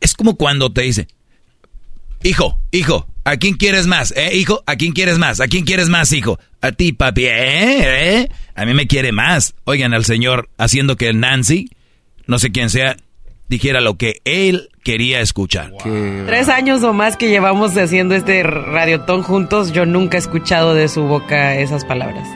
es 0.00 0.14
como 0.14 0.36
cuando 0.36 0.72
te 0.72 0.82
dice, 0.82 1.06
Hijo, 2.24 2.60
hijo, 2.70 3.08
¿a 3.24 3.36
quién 3.36 3.54
quieres 3.54 3.88
más? 3.88 4.12
¿Eh, 4.16 4.36
hijo? 4.36 4.62
¿A 4.66 4.76
quién 4.76 4.92
quieres 4.92 5.18
más? 5.18 5.40
¿A 5.40 5.48
quién 5.48 5.64
quieres 5.64 5.88
más, 5.88 6.12
hijo? 6.12 6.38
A 6.60 6.70
ti, 6.70 6.92
papi. 6.92 7.24
¿Eh? 7.24 8.20
¿Eh? 8.20 8.28
A 8.54 8.64
mí 8.64 8.74
me 8.74 8.86
quiere 8.86 9.10
más. 9.10 9.54
Oigan 9.64 9.92
al 9.92 10.04
señor 10.04 10.48
haciendo 10.56 10.96
que 10.96 11.12
Nancy, 11.12 11.70
no 12.26 12.38
sé 12.38 12.50
quién 12.52 12.70
sea, 12.70 12.96
dijera 13.48 13.80
lo 13.80 13.96
que 13.96 14.20
él 14.24 14.68
quería 14.82 15.20
escuchar. 15.20 15.72
Tres 16.26 16.48
años 16.48 16.82
o 16.82 16.92
más 16.92 17.16
que 17.16 17.28
llevamos 17.28 17.76
haciendo 17.76 18.14
este 18.14 18.42
radiotón 18.42 19.22
juntos, 19.22 19.72
yo 19.72 19.84
nunca 19.86 20.16
he 20.16 20.20
escuchado 20.20 20.74
de 20.74 20.88
su 20.88 21.02
boca 21.02 21.56
esas 21.56 21.84
palabras. 21.84 22.26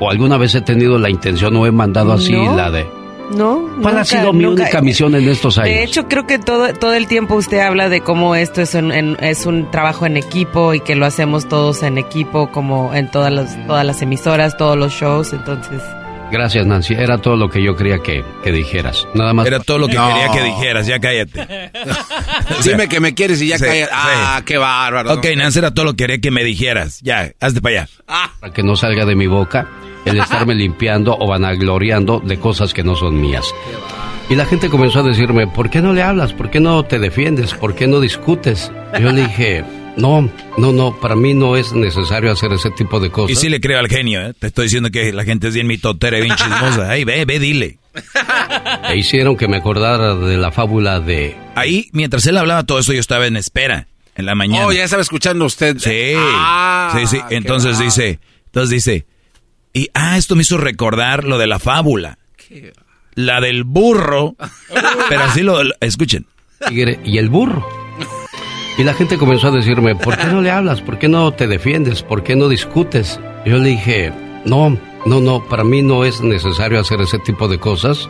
¿O 0.00 0.10
alguna 0.10 0.36
vez 0.36 0.54
he 0.54 0.60
tenido 0.60 0.98
la 0.98 1.08
intención 1.10 1.54
o 1.56 1.66
he 1.66 1.70
mandado 1.72 2.12
así 2.12 2.32
No. 2.32 2.56
la 2.56 2.70
de... 2.70 2.86
No, 3.30 3.62
¿Cuál 3.80 3.94
ha 3.94 3.98
nunca, 4.00 4.04
sido 4.04 4.32
mi 4.34 4.42
nunca. 4.44 4.62
única 4.64 4.80
misión 4.82 5.14
en 5.14 5.26
estos 5.30 5.56
años? 5.56 5.70
De 5.70 5.82
hecho, 5.82 6.08
creo 6.08 6.26
que 6.26 6.38
todo, 6.38 6.74
todo 6.74 6.92
el 6.92 7.06
tiempo 7.06 7.36
usted 7.36 7.58
habla 7.60 7.88
de 7.88 8.02
cómo 8.02 8.34
esto 8.34 8.60
es 8.60 8.74
un, 8.74 8.92
en- 8.92 9.16
es 9.20 9.46
un 9.46 9.70
trabajo 9.70 10.04
en 10.04 10.18
equipo 10.18 10.74
y 10.74 10.80
que 10.80 10.94
lo 10.94 11.06
hacemos 11.06 11.48
todos 11.48 11.82
en 11.84 11.96
equipo, 11.96 12.50
como 12.50 12.92
en 12.92 13.10
todas 13.10 13.32
las, 13.32 13.66
todas 13.66 13.86
las 13.86 14.02
emisoras, 14.02 14.58
todos 14.58 14.76
los 14.76 14.92
shows. 14.92 15.32
Entonces, 15.32 15.80
Gracias, 16.34 16.66
Nancy. 16.66 16.94
Era 16.94 17.18
todo 17.18 17.36
lo 17.36 17.48
que 17.48 17.62
yo 17.62 17.76
quería 17.76 18.00
que, 18.00 18.24
que 18.42 18.50
dijeras. 18.50 19.06
Nada 19.14 19.32
más. 19.32 19.46
Era 19.46 19.60
todo 19.60 19.78
lo 19.78 19.86
que 19.86 19.94
No. 19.94 20.08
quería 20.08 20.30
que 20.32 20.42
dijeras, 20.42 20.84
ya 20.88 20.98
cállate. 20.98 21.70
Dime 22.64 22.88
que 22.88 22.98
me 22.98 23.14
quieres 23.14 23.40
y 23.40 23.46
ya 23.46 23.58
Sí, 23.58 23.64
callas. 23.64 23.88
Ah, 23.92 24.36
sí. 24.38 24.44
qué 24.44 24.58
bárbaro. 24.58 25.12
Ok, 25.14 25.26
Nancy, 25.36 25.60
era 25.60 25.72
todo 25.72 25.84
lo 25.84 25.92
que 25.92 25.98
quería 25.98 26.18
que 26.20 26.32
me 26.32 26.42
dijeras. 26.42 26.98
Ya, 27.02 27.30
hazte 27.40 27.60
para 27.60 27.82
allá. 27.82 27.88
Para 28.40 28.52
que 28.52 28.64
no 28.64 28.74
salga 28.74 29.04
de 29.04 29.14
mi 29.14 29.28
boca 29.28 29.68
el 30.04 30.18
estarme 30.18 30.54
limpiando 30.56 31.16
o 31.16 31.28
vanagloriando 31.28 32.18
de 32.18 32.36
cosas 32.40 32.74
que 32.74 32.82
no 32.82 32.96
son 32.96 33.20
mías. 33.20 33.46
Y 34.28 34.34
la 34.34 34.44
gente 34.44 34.68
comenzó 34.68 35.00
a 35.00 35.02
decirme, 35.04 35.46
¿por 35.46 35.70
qué 35.70 35.80
no 35.82 35.92
le 35.92 36.02
hablas? 36.02 36.32
¿Por 36.32 36.50
qué 36.50 36.58
no 36.58 36.82
te 36.82 36.98
defiendes? 36.98 37.54
¿Por 37.54 37.76
qué 37.76 37.86
no 37.86 38.00
discutes? 38.00 38.72
Yo 39.00 39.12
le 39.12 39.22
dije, 39.22 39.64
no, 39.96 40.28
no, 40.58 40.72
no, 40.72 40.98
para 41.00 41.14
mí 41.16 41.34
no 41.34 41.56
es 41.56 41.72
necesario 41.72 42.32
hacer 42.32 42.52
ese 42.52 42.70
tipo 42.70 42.98
de 43.00 43.10
cosas. 43.10 43.30
Y 43.36 43.40
sí 43.40 43.48
le 43.48 43.60
creo 43.60 43.78
al 43.78 43.88
genio, 43.88 44.20
¿eh? 44.26 44.34
Te 44.38 44.48
estoy 44.48 44.64
diciendo 44.64 44.90
que 44.90 45.12
la 45.12 45.24
gente 45.24 45.48
es 45.48 45.54
bien 45.54 45.66
mitotera 45.66 46.18
y 46.18 46.22
bien 46.22 46.34
chismosa. 46.36 46.90
Ay, 46.90 47.04
ve, 47.04 47.24
ve, 47.24 47.38
dile. 47.38 47.78
E 48.88 48.96
hicieron 48.96 49.36
que 49.36 49.46
me 49.46 49.58
acordara 49.58 50.16
de 50.16 50.36
la 50.36 50.50
fábula 50.50 50.98
de... 51.00 51.36
Ahí, 51.54 51.88
mientras 51.92 52.26
él 52.26 52.36
hablaba 52.38 52.64
todo 52.64 52.80
eso, 52.80 52.92
yo 52.92 52.98
estaba 53.00 53.26
en 53.26 53.36
espera, 53.36 53.86
en 54.16 54.26
la 54.26 54.34
mañana. 54.34 54.66
Oh, 54.66 54.72
ya 54.72 54.82
estaba 54.84 55.02
escuchando 55.02 55.44
usted. 55.44 55.76
Sí, 55.78 56.12
Ah, 56.16 56.92
sí, 56.98 57.06
sí. 57.06 57.20
qué 57.28 57.36
Entonces 57.36 57.78
dice, 57.78 58.18
entonces 58.46 58.70
dice, 58.70 59.06
y 59.72 59.88
ah, 59.94 60.16
esto 60.18 60.34
me 60.34 60.42
hizo 60.42 60.58
recordar 60.58 61.22
lo 61.24 61.38
de 61.38 61.46
la 61.46 61.58
fábula. 61.60 62.18
La 63.14 63.40
del 63.40 63.62
burro. 63.62 64.34
pero 65.08 65.22
así 65.22 65.42
lo, 65.42 65.62
lo- 65.62 65.74
escuchen. 65.80 66.26
tigre 66.68 66.98
y 67.04 67.18
el 67.18 67.28
burro. 67.28 67.64
Y 68.76 68.82
la 68.82 68.92
gente 68.94 69.18
comenzó 69.18 69.48
a 69.48 69.50
decirme, 69.52 69.94
¿por 69.94 70.16
qué 70.16 70.26
no 70.26 70.40
le 70.42 70.50
hablas? 70.50 70.80
¿Por 70.80 70.98
qué 70.98 71.08
no 71.08 71.30
te 71.32 71.46
defiendes? 71.46 72.02
¿Por 72.02 72.24
qué 72.24 72.34
no 72.34 72.48
discutes? 72.48 73.20
Yo 73.46 73.58
le 73.58 73.68
dije, 73.70 74.12
no, 74.44 74.76
no, 75.06 75.20
no, 75.20 75.44
para 75.44 75.62
mí 75.62 75.80
no 75.82 76.04
es 76.04 76.20
necesario 76.22 76.80
hacer 76.80 77.00
ese 77.00 77.18
tipo 77.20 77.46
de 77.46 77.58
cosas. 77.58 78.08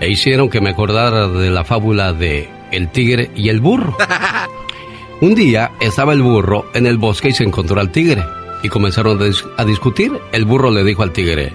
E 0.00 0.10
hicieron 0.10 0.48
que 0.50 0.60
me 0.60 0.70
acordara 0.70 1.28
de 1.28 1.50
la 1.50 1.62
fábula 1.64 2.12
de 2.12 2.48
el 2.72 2.88
tigre 2.90 3.30
y 3.36 3.48
el 3.48 3.60
burro. 3.60 3.96
Un 5.20 5.36
día 5.36 5.70
estaba 5.80 6.12
el 6.14 6.22
burro 6.22 6.66
en 6.74 6.86
el 6.86 6.98
bosque 6.98 7.28
y 7.28 7.32
se 7.32 7.44
encontró 7.44 7.80
al 7.80 7.92
tigre. 7.92 8.24
Y 8.64 8.68
comenzaron 8.68 9.20
a, 9.22 9.24
dis- 9.24 9.46
a 9.56 9.64
discutir. 9.64 10.12
El 10.32 10.44
burro 10.46 10.70
le 10.72 10.82
dijo 10.82 11.04
al 11.04 11.12
tigre, 11.12 11.52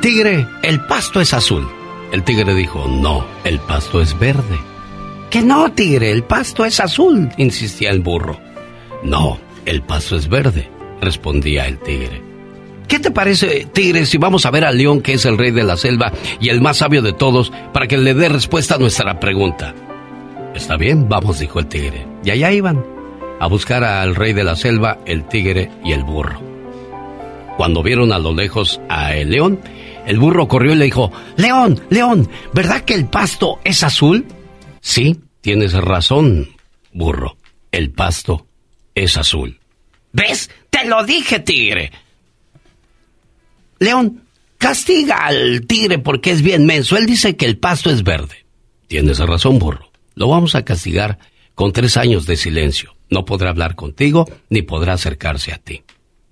Tigre, 0.00 0.46
el 0.62 0.80
pasto 0.86 1.20
es 1.20 1.34
azul. 1.34 1.66
El 2.12 2.22
tigre 2.22 2.54
dijo, 2.54 2.86
no, 2.88 3.24
el 3.44 3.58
pasto 3.60 4.00
es 4.00 4.16
verde. 4.18 4.58
Que 5.32 5.40
no, 5.40 5.72
tigre, 5.72 6.10
el 6.10 6.24
pasto 6.24 6.66
es 6.66 6.78
azul, 6.78 7.30
insistía 7.38 7.88
el 7.90 8.00
burro. 8.00 8.38
No, 9.02 9.38
el 9.64 9.80
pasto 9.80 10.14
es 10.14 10.28
verde, 10.28 10.68
respondía 11.00 11.66
el 11.66 11.78
tigre. 11.78 12.20
¿Qué 12.86 12.98
te 12.98 13.10
parece, 13.10 13.66
tigre, 13.72 14.04
si 14.04 14.18
vamos 14.18 14.44
a 14.44 14.50
ver 14.50 14.66
al 14.66 14.76
león 14.76 15.00
que 15.00 15.14
es 15.14 15.24
el 15.24 15.38
rey 15.38 15.50
de 15.50 15.62
la 15.64 15.78
selva 15.78 16.12
y 16.38 16.50
el 16.50 16.60
más 16.60 16.76
sabio 16.76 17.00
de 17.00 17.14
todos 17.14 17.50
para 17.72 17.86
que 17.86 17.96
le 17.96 18.12
dé 18.12 18.28
respuesta 18.28 18.74
a 18.74 18.78
nuestra 18.78 19.18
pregunta? 19.20 19.74
Está 20.54 20.76
bien, 20.76 21.08
vamos, 21.08 21.38
dijo 21.38 21.60
el 21.60 21.66
tigre. 21.66 22.06
Y 22.22 22.28
allá 22.28 22.52
iban, 22.52 22.84
a 23.40 23.46
buscar 23.46 23.84
al 23.84 24.14
rey 24.14 24.34
de 24.34 24.44
la 24.44 24.54
selva, 24.54 24.98
el 25.06 25.26
tigre 25.28 25.70
y 25.82 25.92
el 25.92 26.04
burro. 26.04 26.38
Cuando 27.56 27.82
vieron 27.82 28.12
a 28.12 28.18
lo 28.18 28.34
lejos 28.34 28.82
a 28.90 29.16
el 29.16 29.30
león, 29.30 29.60
el 30.04 30.18
burro 30.18 30.46
corrió 30.46 30.74
y 30.74 30.76
le 30.76 30.84
dijo, 30.84 31.10
León, 31.36 31.80
León, 31.88 32.28
¿verdad 32.52 32.82
que 32.82 32.92
el 32.92 33.06
pasto 33.06 33.60
es 33.64 33.82
azul? 33.82 34.26
Sí, 34.82 35.21
tienes 35.42 35.74
razón, 35.74 36.56
burro. 36.92 37.36
El 37.70 37.90
pasto 37.90 38.46
es 38.94 39.18
azul. 39.18 39.60
¿Ves? 40.12 40.50
Te 40.70 40.86
lo 40.86 41.04
dije, 41.04 41.40
tigre. 41.40 41.92
León, 43.78 44.22
castiga 44.58 45.26
al 45.26 45.66
tigre 45.66 45.98
porque 45.98 46.30
es 46.30 46.40
bien 46.40 46.64
menso. 46.64 46.96
Él 46.96 47.04
dice 47.04 47.36
que 47.36 47.46
el 47.46 47.58
pasto 47.58 47.90
es 47.90 48.02
verde. 48.02 48.46
Tienes 48.86 49.18
razón, 49.18 49.58
burro. 49.58 49.90
Lo 50.14 50.28
vamos 50.28 50.54
a 50.54 50.64
castigar 50.64 51.18
con 51.54 51.72
tres 51.72 51.96
años 51.96 52.26
de 52.26 52.36
silencio. 52.36 52.94
No 53.10 53.24
podrá 53.24 53.50
hablar 53.50 53.74
contigo 53.74 54.28
ni 54.48 54.62
podrá 54.62 54.94
acercarse 54.94 55.52
a 55.52 55.58
ti. 55.58 55.82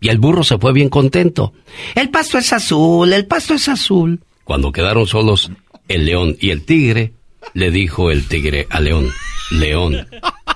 Y 0.00 0.08
el 0.08 0.18
burro 0.18 0.44
se 0.44 0.58
fue 0.58 0.72
bien 0.72 0.89
contento. 0.89 1.52
El 1.94 2.10
pasto 2.10 2.39
es 2.39 2.52
azul, 2.52 3.12
el 3.12 3.26
pasto 3.26 3.55
es 3.55 3.68
azul. 3.68 4.20
Cuando 4.44 4.72
quedaron 4.72 5.06
solos 5.06 5.50
el 5.89 6.06
león 6.06 6.36
y 6.40 6.50
el 6.50 6.64
tigre, 6.64 7.12
le 7.55 7.70
dijo 7.70 8.10
el 8.10 8.27
tigre 8.28 8.67
al 8.70 8.85
león, 8.85 9.10
León, 9.51 10.07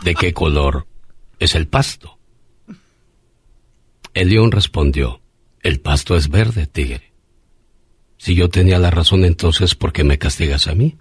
¿de 0.02 0.14
qué 0.14 0.32
color 0.32 0.86
es 1.38 1.54
el 1.54 1.66
pasto? 1.66 2.18
El 4.12 4.28
león 4.30 4.52
respondió, 4.52 5.20
el 5.62 5.80
pasto 5.80 6.16
es 6.16 6.28
verde, 6.28 6.66
tigre. 6.66 7.12
Si 8.16 8.34
yo 8.34 8.48
tenía 8.48 8.78
la 8.78 8.90
razón 8.90 9.24
entonces, 9.24 9.74
¿por 9.74 9.92
qué 9.92 10.04
me 10.04 10.18
castigas 10.18 10.68
a 10.68 10.74
mí? 10.74 10.96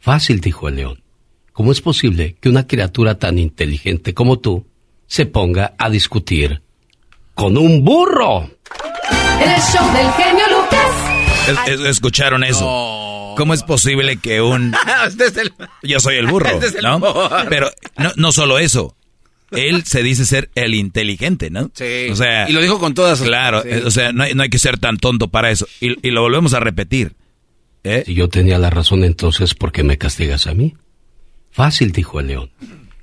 Fácil, 0.00 0.40
dijo 0.40 0.68
el 0.68 0.76
león. 0.76 1.02
¿Cómo 1.52 1.70
es 1.70 1.80
posible 1.80 2.36
que 2.40 2.48
una 2.48 2.66
criatura 2.66 3.18
tan 3.18 3.38
inteligente 3.38 4.14
como 4.14 4.38
tú 4.40 4.66
se 5.06 5.26
ponga 5.26 5.74
a 5.78 5.88
discutir 5.90 6.62
con 7.34 7.56
un 7.56 7.84
burro? 7.84 8.40
El 9.40 9.60
show 9.60 9.86
del 9.94 10.10
genio 10.12 10.44
Lucas. 10.48 11.58
Es- 11.66 11.72
es- 11.80 11.86
¿Escucharon 11.86 12.42
eso? 12.42 12.64
¿Cómo 13.36 13.54
es 13.54 13.62
posible 13.62 14.16
que 14.18 14.40
un... 14.40 14.74
Usted 15.08 15.26
es 15.26 15.36
el- 15.36 15.52
Yo 15.82 16.00
soy 16.00 16.16
el 16.16 16.26
burro, 16.26 16.48
Este 16.54 16.66
es 16.66 16.74
el 16.76 16.82
¿no? 16.82 17.00
Pero 17.48 17.70
no, 17.98 18.10
no 18.16 18.32
solo 18.32 18.58
eso. 18.58 18.96
Él 19.50 19.84
se 19.84 20.02
dice 20.02 20.24
ser 20.24 20.50
el 20.54 20.74
inteligente, 20.74 21.50
¿no? 21.50 21.70
Sí. 21.74 22.08
O 22.10 22.16
sea... 22.16 22.48
Y 22.48 22.52
lo 22.52 22.60
dijo 22.62 22.78
con 22.78 22.94
todas. 22.94 23.20
Claro, 23.20 23.62
Sí. 23.62 23.68
o 23.84 23.90
sea, 23.90 24.12
no 24.12 24.22
hay, 24.22 24.34
no 24.34 24.42
hay 24.42 24.48
que 24.48 24.58
ser 24.58 24.78
tan 24.78 24.96
tonto 24.96 25.28
para 25.28 25.50
eso. 25.50 25.66
Y, 25.80 26.06
y 26.06 26.10
lo 26.10 26.22
volvemos 26.22 26.54
a 26.54 26.60
repetir. 26.60 27.14
¿eh? 27.84 28.02
Si 28.06 28.14
yo 28.14 28.28
tenía 28.30 28.58
la 28.58 28.70
razón 28.70 29.04
entonces, 29.04 29.54
¿por 29.54 29.70
qué 29.72 29.82
me 29.82 29.98
castigas 29.98 30.46
a 30.46 30.54
mí? 30.54 30.74
Fácil, 31.50 31.92
dijo 31.92 32.18
el 32.20 32.28
león. 32.28 32.50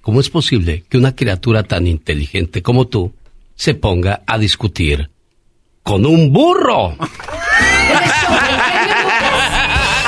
¿Cómo 0.01 0.19
es 0.21 0.29
posible 0.31 0.85
que 0.89 0.97
una 0.97 1.15
criatura 1.15 1.61
tan 1.63 1.85
inteligente 1.85 2.63
como 2.63 2.87
tú 2.87 3.13
se 3.53 3.75
ponga 3.75 4.23
a 4.25 4.39
discutir 4.39 5.11
con 5.83 6.05
un 6.07 6.33
burro? 6.33 6.97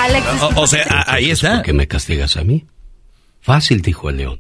Alex, 0.04 0.26
O, 0.42 0.62
o 0.62 0.68
sea, 0.68 0.86
a- 0.90 1.14
ahí 1.16 1.30
está. 1.32 1.56
¿Por 1.58 1.62
qué 1.64 1.74
me 1.74 1.88
castigas 1.88 2.38
a 2.38 2.44
mí? 2.44 2.66
Fácil, 3.42 3.82
dijo 3.82 4.10
el 4.10 4.18
león. 4.18 4.40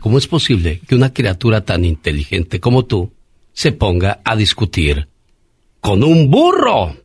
¿Cómo 0.00 0.18
es 0.18 0.26
posible 0.26 0.80
que 0.86 0.94
una 0.94 1.12
criatura 1.12 1.62
tan 1.64 1.84
inteligente 1.84 2.60
como 2.60 2.84
tú 2.84 3.12
se 3.52 3.72
ponga 3.72 4.20
a 4.24 4.36
discutir 4.36 5.08
con 5.80 6.02
un 6.04 6.30
burro? 6.30 6.96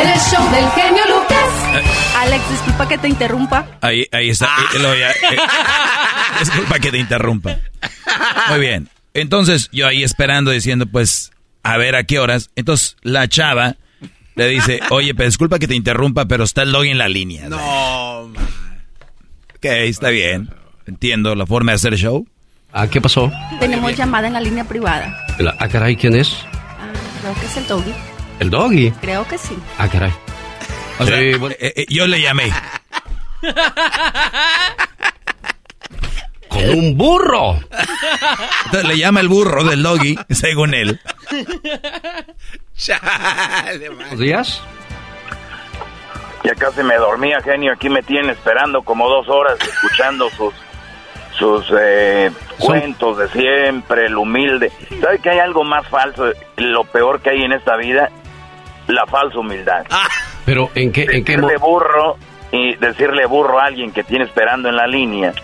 el 0.00 0.20
show 0.20 0.50
del 0.52 0.68
genio 0.70 1.02
Lucas. 1.08 1.84
Alex, 2.16 2.50
disculpa 2.50 2.88
que 2.88 2.98
te 2.98 3.08
interrumpa. 3.08 3.78
Ahí, 3.80 4.06
ahí 4.12 4.30
está. 4.30 4.46
Eh, 4.74 4.78
lo 4.78 4.94
ya- 4.94 5.10
eh, 5.10 5.36
disculpa 6.40 6.78
que 6.78 6.90
te 6.92 6.98
interrumpa. 6.98 7.58
Muy 8.50 8.60
bien. 8.60 8.88
Entonces, 9.14 9.68
yo 9.72 9.86
ahí 9.88 10.04
esperando, 10.04 10.50
diciendo, 10.52 10.86
pues, 10.86 11.32
a 11.64 11.76
ver 11.76 11.96
a 11.96 12.04
qué 12.04 12.18
horas. 12.20 12.50
Entonces, 12.56 12.96
la 13.02 13.26
chava 13.28 13.76
le 14.38 14.48
dice, 14.48 14.80
oye, 14.90 15.14
pero 15.14 15.28
disculpa 15.28 15.58
que 15.58 15.68
te 15.68 15.74
interrumpa, 15.74 16.24
pero 16.26 16.44
está 16.44 16.62
el 16.62 16.72
doggy 16.72 16.90
en 16.90 16.98
la 16.98 17.08
línea. 17.08 17.48
No, 17.48 18.28
man. 18.28 18.46
Ok, 19.56 19.64
está 19.64 20.08
bien. 20.10 20.48
Entiendo 20.86 21.34
la 21.34 21.44
forma 21.46 21.72
de 21.72 21.76
hacer 21.76 21.96
show. 21.96 22.26
Ah, 22.72 22.86
¿qué 22.86 23.00
pasó? 23.00 23.30
Tenemos 23.60 23.94
llamada 23.96 24.26
en 24.28 24.32
la 24.34 24.40
línea 24.40 24.64
privada. 24.64 25.26
La- 25.38 25.56
ah, 25.58 25.68
caray, 25.68 25.96
¿quién 25.96 26.14
es? 26.14 26.36
Ah, 26.52 26.92
creo 27.20 27.34
que 27.34 27.46
es 27.46 27.56
el 27.56 27.66
doggy. 27.66 27.92
El 28.40 28.50
doggy. 28.50 28.90
Creo 29.00 29.26
que 29.26 29.36
sí. 29.38 29.56
Ah, 29.78 29.88
caray. 29.88 30.12
O 30.98 31.06
sea, 31.06 31.18
Sí, 31.18 31.34
bueno. 31.38 31.54
eh, 31.58 31.72
eh, 31.76 31.86
yo 31.88 32.06
le 32.06 32.20
llamé. 32.20 32.52
Con 36.48 36.68
un 36.70 36.96
burro. 36.96 37.58
Entonces, 38.66 38.88
le 38.88 38.98
llama 38.98 39.20
el 39.20 39.28
burro 39.28 39.64
del 39.64 39.82
doggy, 39.82 40.18
según 40.30 40.74
él. 40.74 41.00
Chale. 42.76 43.88
Buenos 43.90 44.18
días. 44.18 44.62
Ya 46.44 46.54
casi 46.54 46.82
me 46.82 46.96
dormía, 46.96 47.40
genio. 47.42 47.72
Aquí 47.72 47.88
me 47.88 48.02
tienen 48.02 48.30
esperando 48.30 48.82
como 48.82 49.08
dos 49.08 49.28
horas 49.28 49.58
escuchando 49.60 50.30
sus, 50.30 50.54
sus 51.38 51.66
eh, 51.78 52.30
cuentos 52.58 53.18
de 53.18 53.28
siempre, 53.28 54.06
el 54.06 54.16
humilde. 54.16 54.70
¿Sabe 55.00 55.18
que 55.18 55.30
hay 55.30 55.40
algo 55.40 55.64
más 55.64 55.86
falso? 55.88 56.32
Lo 56.56 56.84
peor 56.84 57.20
que 57.20 57.30
hay 57.30 57.42
en 57.42 57.52
esta 57.52 57.76
vida, 57.76 58.10
la 58.86 59.06
falsa 59.06 59.38
humildad. 59.38 59.84
Pero 60.44 60.70
¿en 60.74 60.92
qué, 60.92 61.02
en 61.02 61.24
qué 61.24 61.36
Decirle 61.36 61.58
burro 61.58 62.16
y 62.52 62.76
decirle 62.76 63.26
burro 63.26 63.60
a 63.60 63.66
alguien 63.66 63.92
que 63.92 64.04
tiene 64.04 64.24
esperando 64.24 64.68
en 64.68 64.76
la 64.76 64.86
línea 64.86 65.34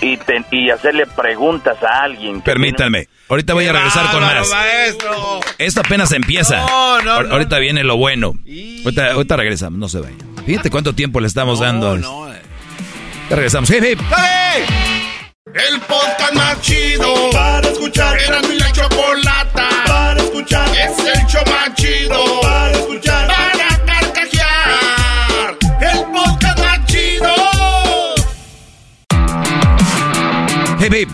y, 0.00 0.16
te- 0.16 0.44
y 0.50 0.70
hacerle 0.70 1.06
preguntas 1.06 1.76
a 1.82 2.02
alguien. 2.04 2.36
Que 2.40 2.50
Permítanme. 2.52 3.08
Ahorita 3.28 3.54
voy 3.54 3.66
a 3.66 3.72
regresar 3.72 4.10
con 4.10 4.20
más. 4.22 4.48
maestro! 4.50 5.40
Esto 5.58 5.80
apenas 5.80 6.12
empieza. 6.12 6.58
No, 6.58 7.00
no, 7.02 7.22
no. 7.22 7.32
Ahorita 7.32 7.58
viene 7.58 7.84
lo 7.84 7.96
bueno. 7.96 8.32
Ahorita, 8.84 9.12
ahorita 9.12 9.36
regresamos, 9.36 9.78
no 9.78 9.88
se 9.88 10.00
vayan. 10.00 10.18
Fíjate 10.46 10.70
cuánto 10.70 10.94
tiempo 10.94 11.20
le 11.20 11.26
estamos 11.26 11.60
dando. 11.60 11.96
Ya 11.98 13.36
regresamos. 13.36 13.68
Hip, 13.70 13.84
hip. 13.84 14.00
El 15.54 15.80
podcast 15.80 16.34
más 16.34 16.60
chido 16.62 17.14
para 17.32 17.68
escuchar. 17.68 18.18
Era 18.20 18.40
mi 18.42 18.56
la 18.58 18.70
chocolata 18.72 19.68
para 19.86 20.20
escuchar. 20.22 20.68
Es 20.76 20.98
el 20.98 21.26
show 21.26 21.42
más 21.46 21.74
chido 21.74 22.40
para 22.42 22.57
Hip, 30.88 30.94
hip. 30.94 31.10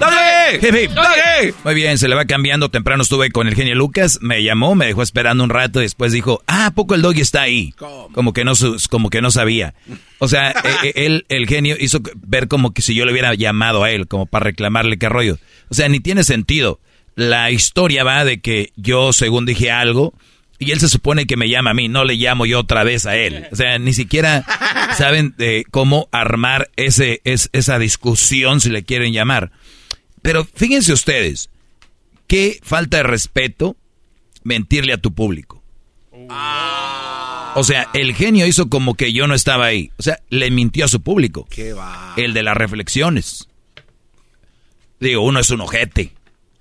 Hip, 0.62 0.74
hip. 0.74 1.54
Muy 1.64 1.74
bien, 1.74 1.98
se 1.98 2.06
le 2.06 2.14
va 2.14 2.26
cambiando. 2.26 2.68
Temprano 2.70 3.02
estuve 3.02 3.30
con 3.32 3.48
el 3.48 3.56
genio 3.56 3.74
Lucas. 3.74 4.20
Me 4.22 4.44
llamó, 4.44 4.76
me 4.76 4.86
dejó 4.86 5.02
esperando 5.02 5.42
un 5.42 5.50
rato 5.50 5.80
y 5.80 5.82
después 5.82 6.12
dijo, 6.12 6.44
ah, 6.46 6.66
¿a 6.66 6.70
poco 6.70 6.94
el 6.94 7.02
doggy 7.02 7.22
está 7.22 7.42
ahí? 7.42 7.72
Como 8.12 8.32
que 8.32 8.44
no, 8.44 8.52
como 8.88 9.10
que 9.10 9.20
no 9.20 9.32
sabía. 9.32 9.74
O 10.20 10.28
sea, 10.28 10.52
eh, 10.52 10.54
eh, 10.84 10.92
él, 11.06 11.26
el 11.28 11.48
genio 11.48 11.74
hizo 11.78 11.98
ver 12.14 12.46
como 12.46 12.72
que 12.72 12.82
si 12.82 12.94
yo 12.94 13.04
le 13.04 13.10
hubiera 13.10 13.34
llamado 13.34 13.82
a 13.82 13.90
él, 13.90 14.06
como 14.06 14.26
para 14.26 14.44
reclamarle 14.44 14.96
qué 14.96 15.08
rollo. 15.08 15.38
O 15.70 15.74
sea, 15.74 15.88
ni 15.88 15.98
tiene 15.98 16.22
sentido. 16.22 16.78
La 17.16 17.50
historia 17.50 18.04
va 18.04 18.24
de 18.24 18.40
que 18.40 18.72
yo, 18.76 19.12
según 19.12 19.44
dije 19.44 19.72
algo, 19.72 20.14
y 20.58 20.70
él 20.70 20.80
se 20.80 20.88
supone 20.88 21.26
que 21.26 21.36
me 21.36 21.48
llama 21.48 21.70
a 21.70 21.74
mí, 21.74 21.88
no 21.88 22.04
le 22.04 22.14
llamo 22.14 22.46
yo 22.46 22.60
otra 22.60 22.84
vez 22.84 23.06
a 23.06 23.16
él. 23.16 23.46
O 23.50 23.56
sea, 23.56 23.78
ni 23.78 23.92
siquiera 23.92 24.44
saben 24.96 25.34
eh, 25.38 25.64
cómo 25.70 26.08
armar 26.12 26.70
ese, 26.76 27.20
es, 27.24 27.50
esa 27.52 27.78
discusión, 27.78 28.60
si 28.60 28.70
le 28.70 28.84
quieren 28.84 29.12
llamar. 29.12 29.50
Pero 30.24 30.46
fíjense 30.46 30.94
ustedes, 30.94 31.50
qué 32.26 32.58
falta 32.62 32.96
de 32.96 33.02
respeto 33.02 33.76
mentirle 34.42 34.94
a 34.94 34.96
tu 34.96 35.12
público. 35.12 35.62
O 37.56 37.62
sea, 37.62 37.88
el 37.92 38.14
genio 38.14 38.46
hizo 38.46 38.70
como 38.70 38.94
que 38.94 39.12
yo 39.12 39.26
no 39.26 39.34
estaba 39.34 39.66
ahí. 39.66 39.92
O 39.98 40.02
sea, 40.02 40.20
le 40.30 40.50
mintió 40.50 40.86
a 40.86 40.88
su 40.88 41.02
público. 41.02 41.46
El 42.16 42.32
de 42.32 42.42
las 42.42 42.56
reflexiones. 42.56 43.50
Digo, 44.98 45.20
uno 45.20 45.40
es 45.40 45.50
un 45.50 45.60
ojete. 45.60 46.14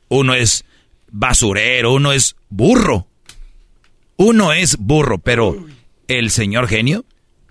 Uno 0.10 0.34
es 0.34 0.66
basurero. 1.10 1.94
Uno 1.94 2.12
es 2.12 2.36
burro. 2.50 3.08
Uno 4.18 4.52
es 4.52 4.76
burro, 4.76 5.20
pero 5.20 5.66
el 6.10 6.32
señor 6.32 6.68
genio, 6.68 7.06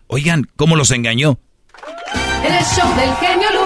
oigan, 0.08 0.46
¿cómo 0.56 0.76
los 0.76 0.90
engañó? 0.90 1.38
En 2.44 2.52
el 2.52 2.64
show 2.64 2.94
del 2.96 3.14
genio. 3.16 3.61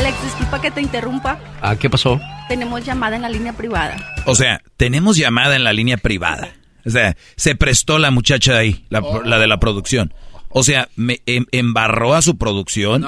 Alex, 0.00 0.24
disculpa 0.24 0.62
que 0.62 0.70
te 0.70 0.80
interrumpa. 0.80 1.38
Ah, 1.60 1.76
¿qué 1.76 1.90
pasó? 1.90 2.18
Tenemos 2.48 2.82
llamada 2.86 3.16
en 3.16 3.22
la 3.22 3.28
línea 3.28 3.52
privada. 3.52 4.14
O 4.24 4.34
sea, 4.34 4.62
tenemos 4.78 5.18
llamada 5.18 5.56
en 5.56 5.62
la 5.62 5.74
línea 5.74 5.98
privada. 5.98 6.54
O 6.86 6.90
sea, 6.90 7.18
se 7.36 7.54
prestó 7.54 7.98
la 7.98 8.10
muchacha 8.10 8.56
ahí, 8.56 8.86
la, 8.88 9.02
la 9.26 9.38
de 9.38 9.46
la 9.46 9.60
producción. 9.60 10.14
O 10.48 10.64
sea, 10.64 10.88
me 10.96 11.20
em- 11.26 11.44
embarró 11.52 12.14
a 12.14 12.22
su 12.22 12.38
producción 12.38 13.02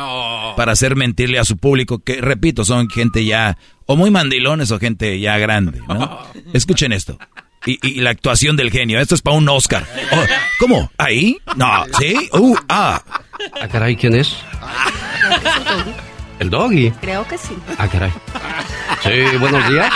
para 0.54 0.72
hacer 0.72 0.94
mentirle 0.94 1.38
a 1.38 1.46
su 1.46 1.56
público, 1.56 2.00
que 2.00 2.20
repito, 2.20 2.62
son 2.66 2.90
gente 2.90 3.24
ya, 3.24 3.56
o 3.86 3.96
muy 3.96 4.10
mandilones 4.10 4.70
o 4.70 4.78
gente 4.78 5.18
ya 5.18 5.38
grande, 5.38 5.80
¿no? 5.88 6.18
Escuchen 6.52 6.92
esto. 6.92 7.18
Y, 7.64 7.78
y 7.86 8.00
la 8.00 8.10
actuación 8.10 8.54
del 8.56 8.70
genio, 8.70 9.00
esto 9.00 9.14
es 9.14 9.22
para 9.22 9.36
un 9.36 9.48
Oscar. 9.48 9.86
Oh, 10.12 10.24
¿Cómo? 10.58 10.92
¿Ahí? 10.98 11.38
No, 11.56 11.86
¿sí? 11.98 12.28
Uh, 12.34 12.54
ah. 12.68 13.02
Ah, 13.58 13.68
caray, 13.68 13.96
¿quién 13.96 14.14
es? 14.14 14.36
El 16.42 16.50
doggy. 16.50 16.90
Creo 17.00 17.26
que 17.28 17.38
sí. 17.38 17.54
Ah, 17.78 17.86
caray. 17.88 18.10
Sí, 19.04 19.36
buenos 19.38 19.68
días. 19.70 19.92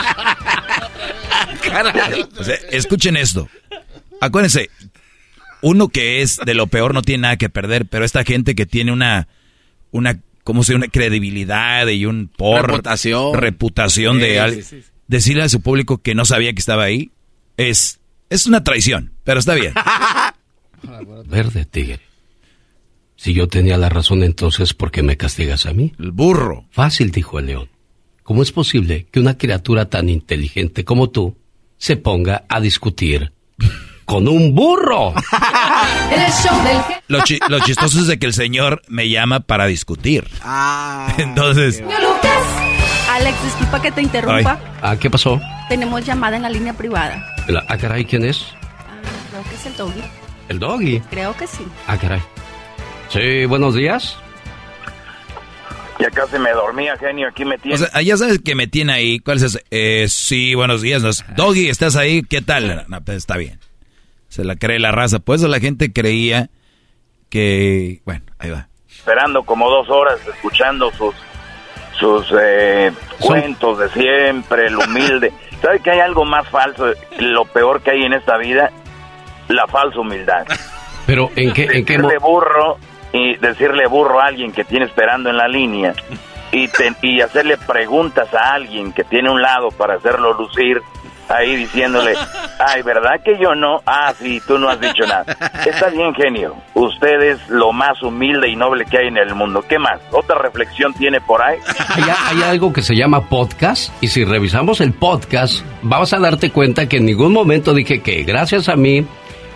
O 2.38 2.44
sea, 2.44 2.54
escuchen 2.70 3.16
esto. 3.16 3.48
Acuérdense, 4.20 4.70
uno 5.60 5.88
que 5.88 6.22
es 6.22 6.36
de 6.36 6.54
lo 6.54 6.68
peor 6.68 6.94
no 6.94 7.02
tiene 7.02 7.22
nada 7.22 7.36
que 7.36 7.48
perder, 7.48 7.86
pero 7.86 8.04
esta 8.04 8.22
gente 8.22 8.54
que 8.54 8.64
tiene 8.64 8.92
una, 8.92 9.26
una, 9.90 10.20
¿cómo 10.44 10.62
se 10.62 10.76
Una 10.76 10.86
credibilidad 10.86 11.86
y 11.88 12.06
un 12.06 12.28
por 12.28 12.66
Reputación. 12.70 13.34
reputación 13.34 14.18
de 14.20 14.30
Sí, 14.32 14.36
alguien. 14.38 14.64
sí, 14.64 14.82
sí. 14.82 14.88
Decirle 15.08 15.42
a 15.42 15.48
su 15.48 15.60
público 15.60 15.98
que 15.98 16.14
no 16.14 16.24
sabía 16.24 16.52
que 16.52 16.60
estaba 16.60 16.84
ahí 16.84 17.10
es, 17.56 17.98
es 18.30 18.46
una 18.46 18.62
traición, 18.62 19.12
pero 19.24 19.40
está 19.40 19.54
bien. 19.54 19.72
Verde 21.26 21.64
tigre. 21.64 22.00
Si 23.16 23.32
yo 23.32 23.48
tenía 23.48 23.78
la 23.78 23.88
razón, 23.88 24.22
entonces, 24.22 24.74
¿por 24.74 24.90
qué 24.90 25.02
me 25.02 25.16
castigas 25.16 25.66
a 25.66 25.72
mí? 25.72 25.92
El 25.98 26.12
burro. 26.12 26.64
Fácil, 26.70 27.10
dijo 27.10 27.38
el 27.38 27.46
león. 27.46 27.68
¿Cómo 28.22 28.42
es 28.42 28.52
posible 28.52 29.06
que 29.10 29.20
una 29.20 29.38
criatura 29.38 29.88
tan 29.88 30.08
inteligente 30.08 30.84
como 30.84 31.10
tú 31.10 31.36
se 31.78 31.96
ponga 31.96 32.44
a 32.48 32.60
discutir 32.60 33.32
con 34.04 34.28
un 34.28 34.54
burro? 34.54 35.14
Lo, 37.08 37.22
chi- 37.24 37.38
lo 37.48 37.60
chistoso 37.60 38.00
es 38.00 38.06
de 38.08 38.18
que 38.18 38.26
el 38.26 38.32
señor 38.34 38.82
me 38.88 39.08
llama 39.08 39.40
para 39.40 39.66
discutir. 39.66 40.26
Entonces, 41.18 41.80
Lucas. 41.80 42.42
Alex, 43.10 43.36
disculpa 43.44 43.80
que 43.80 43.92
te 43.92 44.02
interrumpa. 44.02 44.60
Ah, 44.82 44.96
¿qué 44.96 45.08
pasó? 45.08 45.40
Tenemos 45.68 46.04
llamada 46.04 46.36
en 46.36 46.42
la 46.42 46.50
línea 46.50 46.72
privada. 46.74 47.34
La- 47.48 47.64
ah, 47.68 47.78
caray, 47.78 48.04
¿quién 48.04 48.24
es? 48.24 48.44
Creo 49.30 49.42
que 49.48 49.54
es 49.54 49.66
el 49.66 49.76
doggy. 49.76 50.02
El 50.48 50.58
doggy. 50.58 51.00
Creo 51.10 51.36
que 51.36 51.46
sí. 51.46 51.64
Ah, 51.86 51.96
caray. 51.96 52.20
Sí, 53.08 53.44
buenos 53.46 53.74
días. 53.74 54.18
Ya 55.98 56.10
casi 56.10 56.38
me 56.38 56.50
dormía, 56.50 56.96
genio. 56.96 57.28
Aquí 57.28 57.44
me 57.44 57.54
o 57.54 57.58
tiene. 57.58 57.78
sea, 57.78 58.02
ya 58.02 58.16
sabes 58.16 58.40
que 58.40 58.54
me 58.54 58.66
tiene 58.66 58.92
ahí. 58.92 59.18
¿Cuál 59.18 59.38
es 59.38 59.44
ese? 59.44 59.64
Eh, 59.70 60.06
sí, 60.08 60.54
buenos 60.54 60.82
días. 60.82 61.24
Doggy, 61.36 61.68
¿estás 61.68 61.96
ahí? 61.96 62.22
¿Qué 62.22 62.42
tal? 62.42 62.84
No, 62.88 63.00
pues 63.02 63.18
está 63.18 63.36
bien. 63.36 63.60
Se 64.28 64.44
la 64.44 64.56
cree 64.56 64.78
la 64.78 64.92
raza. 64.92 65.20
Por 65.20 65.36
eso 65.36 65.48
la 65.48 65.60
gente 65.60 65.92
creía 65.92 66.50
que... 67.30 68.02
Bueno, 68.04 68.24
ahí 68.38 68.50
va. 68.50 68.68
esperando 68.88 69.42
como 69.44 69.70
dos 69.70 69.88
horas 69.88 70.18
escuchando 70.26 70.90
sus 70.92 71.14
sus 71.98 72.26
eh, 72.38 72.92
cuentos 73.20 73.78
de 73.78 73.88
siempre, 73.90 74.66
el 74.66 74.76
humilde. 74.76 75.32
¿Sabe 75.62 75.80
que 75.80 75.90
hay 75.90 76.00
algo 76.00 76.26
más 76.26 76.46
falso? 76.48 76.92
Lo 77.18 77.46
peor 77.46 77.80
que 77.80 77.92
hay 77.92 78.02
en 78.02 78.12
esta 78.12 78.36
vida, 78.36 78.70
la 79.48 79.66
falsa 79.66 80.00
humildad. 80.00 80.44
Pero, 81.06 81.30
¿en 81.36 81.54
qué, 81.54 81.68
en 81.72 81.84
qué 81.86 81.98
burro 82.20 82.78
y 83.16 83.36
decirle 83.36 83.86
burro 83.86 84.20
a 84.20 84.26
alguien 84.26 84.52
que 84.52 84.64
tiene 84.64 84.84
esperando 84.86 85.30
en 85.30 85.36
la 85.36 85.48
línea 85.48 85.94
y, 86.52 86.68
te- 86.68 86.92
y 87.02 87.20
hacerle 87.20 87.56
preguntas 87.56 88.32
a 88.34 88.54
alguien 88.54 88.92
que 88.92 89.04
tiene 89.04 89.30
un 89.30 89.40
lado 89.42 89.68
para 89.70 89.94
hacerlo 89.94 90.32
lucir 90.34 90.80
ahí 91.28 91.56
diciéndole, 91.56 92.14
ay, 92.60 92.82
¿verdad 92.82 93.20
que 93.24 93.36
yo 93.40 93.54
no? 93.54 93.80
Ah, 93.84 94.12
sí, 94.16 94.40
tú 94.46 94.58
no 94.58 94.68
has 94.68 94.80
dicho 94.80 95.04
nada. 95.08 95.24
Está 95.66 95.88
bien, 95.88 96.14
genio. 96.14 96.54
Usted 96.74 97.20
es 97.20 97.48
lo 97.48 97.72
más 97.72 98.00
humilde 98.02 98.48
y 98.48 98.54
noble 98.54 98.84
que 98.84 98.98
hay 98.98 99.08
en 99.08 99.16
el 99.16 99.34
mundo. 99.34 99.64
¿Qué 99.68 99.76
más? 99.78 99.98
¿Otra 100.12 100.38
reflexión 100.38 100.94
tiene 100.94 101.20
por 101.20 101.42
ahí? 101.42 101.56
Hay, 101.96 102.04
hay 102.36 102.42
algo 102.44 102.72
que 102.72 102.82
se 102.82 102.94
llama 102.94 103.22
podcast 103.28 103.92
y 104.00 104.06
si 104.08 104.24
revisamos 104.24 104.80
el 104.80 104.92
podcast 104.92 105.64
vamos 105.82 106.12
a 106.12 106.18
darte 106.20 106.50
cuenta 106.50 106.88
que 106.88 106.98
en 106.98 107.06
ningún 107.06 107.32
momento 107.32 107.74
dije 107.74 108.02
que 108.02 108.22
gracias 108.22 108.68
a 108.68 108.76
mí 108.76 109.04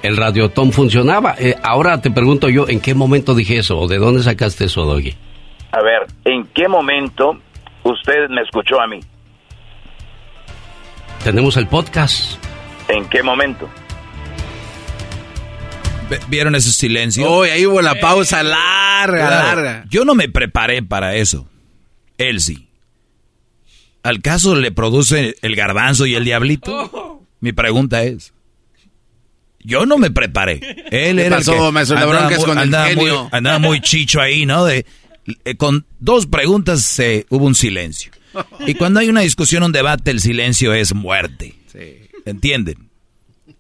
el 0.03 0.17
radiotón 0.17 0.73
funcionaba. 0.73 1.35
Eh, 1.39 1.57
ahora 1.63 2.01
te 2.01 2.11
pregunto 2.11 2.49
yo, 2.49 2.69
¿en 2.69 2.81
qué 2.81 2.95
momento 2.95 3.35
dije 3.35 3.59
eso 3.59 3.79
o 3.79 3.89
de 3.89 3.99
dónde 3.99 4.23
sacaste 4.23 4.65
eso, 4.65 4.85
Doggy? 4.85 5.15
A 5.73 5.83
ver, 5.83 6.07
¿en 6.25 6.47
qué 6.55 6.69
momento 6.69 7.39
usted 7.85 8.29
me 8.29 8.43
escuchó 8.43 8.81
a 8.81 8.87
mí? 8.87 9.01
Tenemos 11.25 11.57
el 11.57 11.67
podcast. 11.67 12.43
¿En 12.89 13.09
qué 13.09 13.23
momento? 13.23 13.69
¿Vieron 16.29 16.55
ese 16.55 16.73
silencio? 16.73 17.31
Uy, 17.31 17.51
ahí 17.51 17.67
hubo 17.67 17.81
la 17.83 17.95
pausa 17.97 18.43
larga, 18.43 19.29
Claro, 19.29 19.47
larga. 19.63 19.85
Yo 19.89 20.05
no 20.05 20.15
me 20.15 20.29
preparé 20.29 20.83
para 20.83 21.15
eso. 21.15 21.47
Él 22.19 22.41
sí. 22.41 22.69
¿Al 24.03 24.21
caso 24.23 24.57
le 24.57 24.73
produce 24.73 25.37
el 25.43 25.55
garbanzo 25.55 26.07
y 26.07 26.15
el 26.15 26.25
diablito? 26.25 27.23
Mi 27.41 27.53
pregunta 27.53 28.03
es. 28.03 28.33
Yo 29.63 29.85
no 29.87 29.99
me 29.99 30.11
preparé. 30.11 30.55
Él 30.91 31.17
¿Qué 31.17 31.27
era 31.27 31.37
pasó, 31.37 31.53
el 31.53 31.59
que 31.67 31.73
maestro? 31.73 31.97
La 31.97 32.03
andaba 32.03 32.29
muy- 32.31 32.45
con 32.45 32.51
el 32.53 32.59
andaba 32.59 32.85
muy- 32.87 32.95
genio. 32.95 33.29
andaba 33.33 33.59
muy 33.59 33.81
chicho 33.81 34.21
ahí, 34.21 34.47
¿no? 34.47 34.65
De, 34.65 34.87
eh, 35.45 35.57
con 35.57 35.85
dos 35.99 36.27
preguntas 36.27 36.81
se, 36.83 37.27
hubo 37.29 37.45
un 37.47 37.55
silencio. 37.55 38.11
Y 38.67 38.75
cuando 38.75 39.01
hay 39.01 39.09
una 39.09 39.21
discusión, 39.23 39.63
un 39.63 39.73
debate, 39.73 40.11
el 40.13 40.21
silencio 40.21 40.73
es 40.73 40.95
muerte. 40.95 41.55
¿Entienden? 42.27 42.89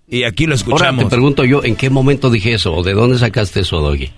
Y 0.08 0.24
aquí 0.24 0.44
lo 0.46 0.52
Ahora 0.54 0.56
escuchamos. 0.56 1.04
te 1.04 1.10
pregunto 1.10 1.44
yo, 1.44 1.62
¿en 1.64 1.76
qué 1.76 1.88
momento 1.90 2.30
dije 2.30 2.54
eso 2.54 2.74
o 2.74 2.82
de 2.82 2.92
dónde 2.94 3.18
sacaste 3.18 3.60
eso, 3.60 3.80
Doggy? 3.80 4.10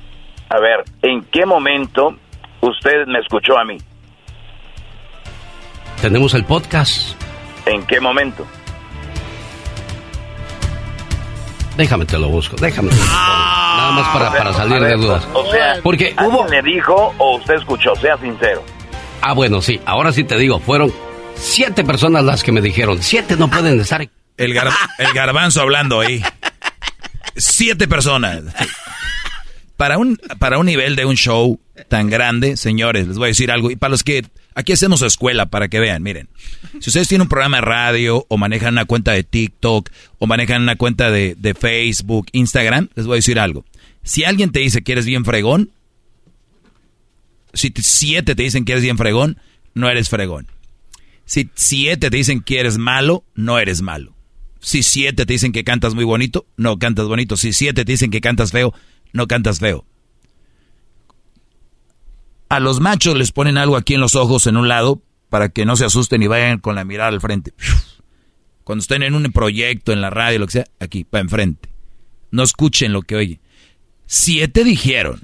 A 0.50 0.58
ver, 0.60 0.84
¿en 1.02 1.22
qué 1.32 1.44
momento 1.46 2.16
usted 2.60 3.06
me 3.06 3.18
escuchó 3.18 3.58
a 3.58 3.64
mí? 3.64 3.76
tenemos 6.00 6.34
el 6.34 6.44
podcast. 6.44 7.16
¿En 7.66 7.84
qué 7.86 8.00
momento? 8.00 8.46
Déjame 11.76 12.04
te 12.04 12.18
lo 12.18 12.28
busco, 12.28 12.56
déjame 12.56 12.90
te 12.90 12.96
lo 12.96 13.00
busco. 13.02 13.16
Nada 13.16 13.92
más 13.92 14.08
para, 14.08 14.30
para 14.32 14.52
salir 14.52 14.80
de 14.80 14.94
dudas. 14.96 15.26
O 15.32 15.50
sea, 15.50 15.76
Porque 15.82 16.14
¿alguien 16.16 16.34
hubo... 16.40 16.46
le 16.48 16.62
dijo 16.62 17.14
o 17.18 17.36
usted 17.36 17.54
escuchó? 17.54 17.94
Sea 17.96 18.16
sincero. 18.18 18.62
Ah, 19.22 19.32
bueno, 19.32 19.62
sí, 19.62 19.80
ahora 19.86 20.12
sí 20.12 20.24
te 20.24 20.36
digo, 20.36 20.60
fueron 20.60 20.92
siete 21.34 21.82
personas 21.84 22.24
las 22.24 22.42
que 22.42 22.52
me 22.52 22.60
dijeron, 22.60 23.02
siete 23.02 23.36
no 23.36 23.48
pueden 23.48 23.80
estar... 23.80 24.06
El, 24.36 24.54
gar- 24.54 24.72
el 24.98 25.12
garbanzo 25.12 25.60
hablando 25.60 26.00
ahí. 26.00 26.22
Siete 27.36 27.86
personas. 27.88 28.42
Para 29.76 29.98
un, 29.98 30.18
para 30.38 30.58
un 30.58 30.66
nivel 30.66 30.96
de 30.96 31.04
un 31.04 31.16
show 31.16 31.60
tan 31.88 32.08
grande, 32.08 32.56
señores, 32.56 33.06
les 33.08 33.18
voy 33.18 33.26
a 33.26 33.28
decir 33.28 33.50
algo. 33.50 33.70
Y 33.70 33.76
para 33.76 33.90
los 33.90 34.02
que 34.02 34.24
aquí 34.54 34.72
hacemos 34.72 35.02
escuela, 35.02 35.46
para 35.46 35.68
que 35.68 35.80
vean, 35.80 36.02
miren. 36.02 36.28
Si 36.80 36.90
ustedes 36.90 37.08
tienen 37.08 37.22
un 37.22 37.28
programa 37.28 37.58
de 37.58 37.62
radio, 37.62 38.26
o 38.28 38.36
manejan 38.38 38.74
una 38.74 38.84
cuenta 38.84 39.12
de 39.12 39.24
TikTok, 39.24 39.88
o 40.18 40.26
manejan 40.26 40.62
una 40.62 40.76
cuenta 40.76 41.10
de, 41.10 41.34
de 41.38 41.54
Facebook, 41.54 42.26
Instagram, 42.32 42.88
les 42.94 43.06
voy 43.06 43.14
a 43.14 43.16
decir 43.16 43.38
algo. 43.38 43.64
Si 44.02 44.24
alguien 44.24 44.50
te 44.52 44.60
dice 44.60 44.82
que 44.82 44.92
eres 44.92 45.06
bien 45.06 45.24
fregón, 45.24 45.70
si 47.52 47.70
te- 47.70 47.82
siete 47.82 48.34
te 48.34 48.42
dicen 48.42 48.64
que 48.64 48.72
eres 48.72 48.82
bien 48.84 48.98
fregón, 48.98 49.38
no 49.74 49.88
eres 49.88 50.08
fregón. 50.08 50.46
Si 51.24 51.48
siete 51.54 52.10
te 52.10 52.16
dicen 52.16 52.42
que 52.42 52.60
eres 52.60 52.78
malo, 52.78 53.24
no 53.34 53.58
eres 53.58 53.80
malo. 53.82 54.14
Si 54.60 54.82
siete 54.82 55.26
te 55.26 55.32
dicen 55.32 55.52
que 55.52 55.64
cantas 55.64 55.94
muy 55.94 56.04
bonito, 56.04 56.46
no 56.56 56.78
cantas 56.78 57.06
bonito. 57.06 57.36
Si 57.36 57.52
siete 57.52 57.84
te 57.84 57.92
dicen 57.92 58.10
que 58.10 58.20
cantas 58.20 58.52
feo, 58.52 58.74
no 59.12 59.26
cantas 59.26 59.58
feo. 59.58 59.84
A 62.52 62.60
los 62.60 62.80
machos 62.80 63.16
les 63.16 63.32
ponen 63.32 63.56
algo 63.56 63.78
aquí 63.78 63.94
en 63.94 64.02
los 64.02 64.14
ojos 64.14 64.46
en 64.46 64.58
un 64.58 64.68
lado 64.68 65.00
para 65.30 65.48
que 65.48 65.64
no 65.64 65.74
se 65.74 65.86
asusten 65.86 66.22
y 66.22 66.26
vayan 66.26 66.58
con 66.58 66.74
la 66.74 66.84
mirada 66.84 67.08
al 67.08 67.18
frente. 67.18 67.54
Cuando 68.62 68.82
estén 68.82 69.02
en 69.02 69.14
un 69.14 69.32
proyecto, 69.32 69.90
en 69.90 70.02
la 70.02 70.10
radio, 70.10 70.40
lo 70.40 70.44
que 70.44 70.52
sea, 70.52 70.66
aquí, 70.78 71.02
para 71.02 71.22
enfrente. 71.22 71.70
No 72.30 72.42
escuchen 72.42 72.92
lo 72.92 73.00
que 73.00 73.16
oyen. 73.16 73.40
Siete 74.04 74.64
dijeron. 74.64 75.22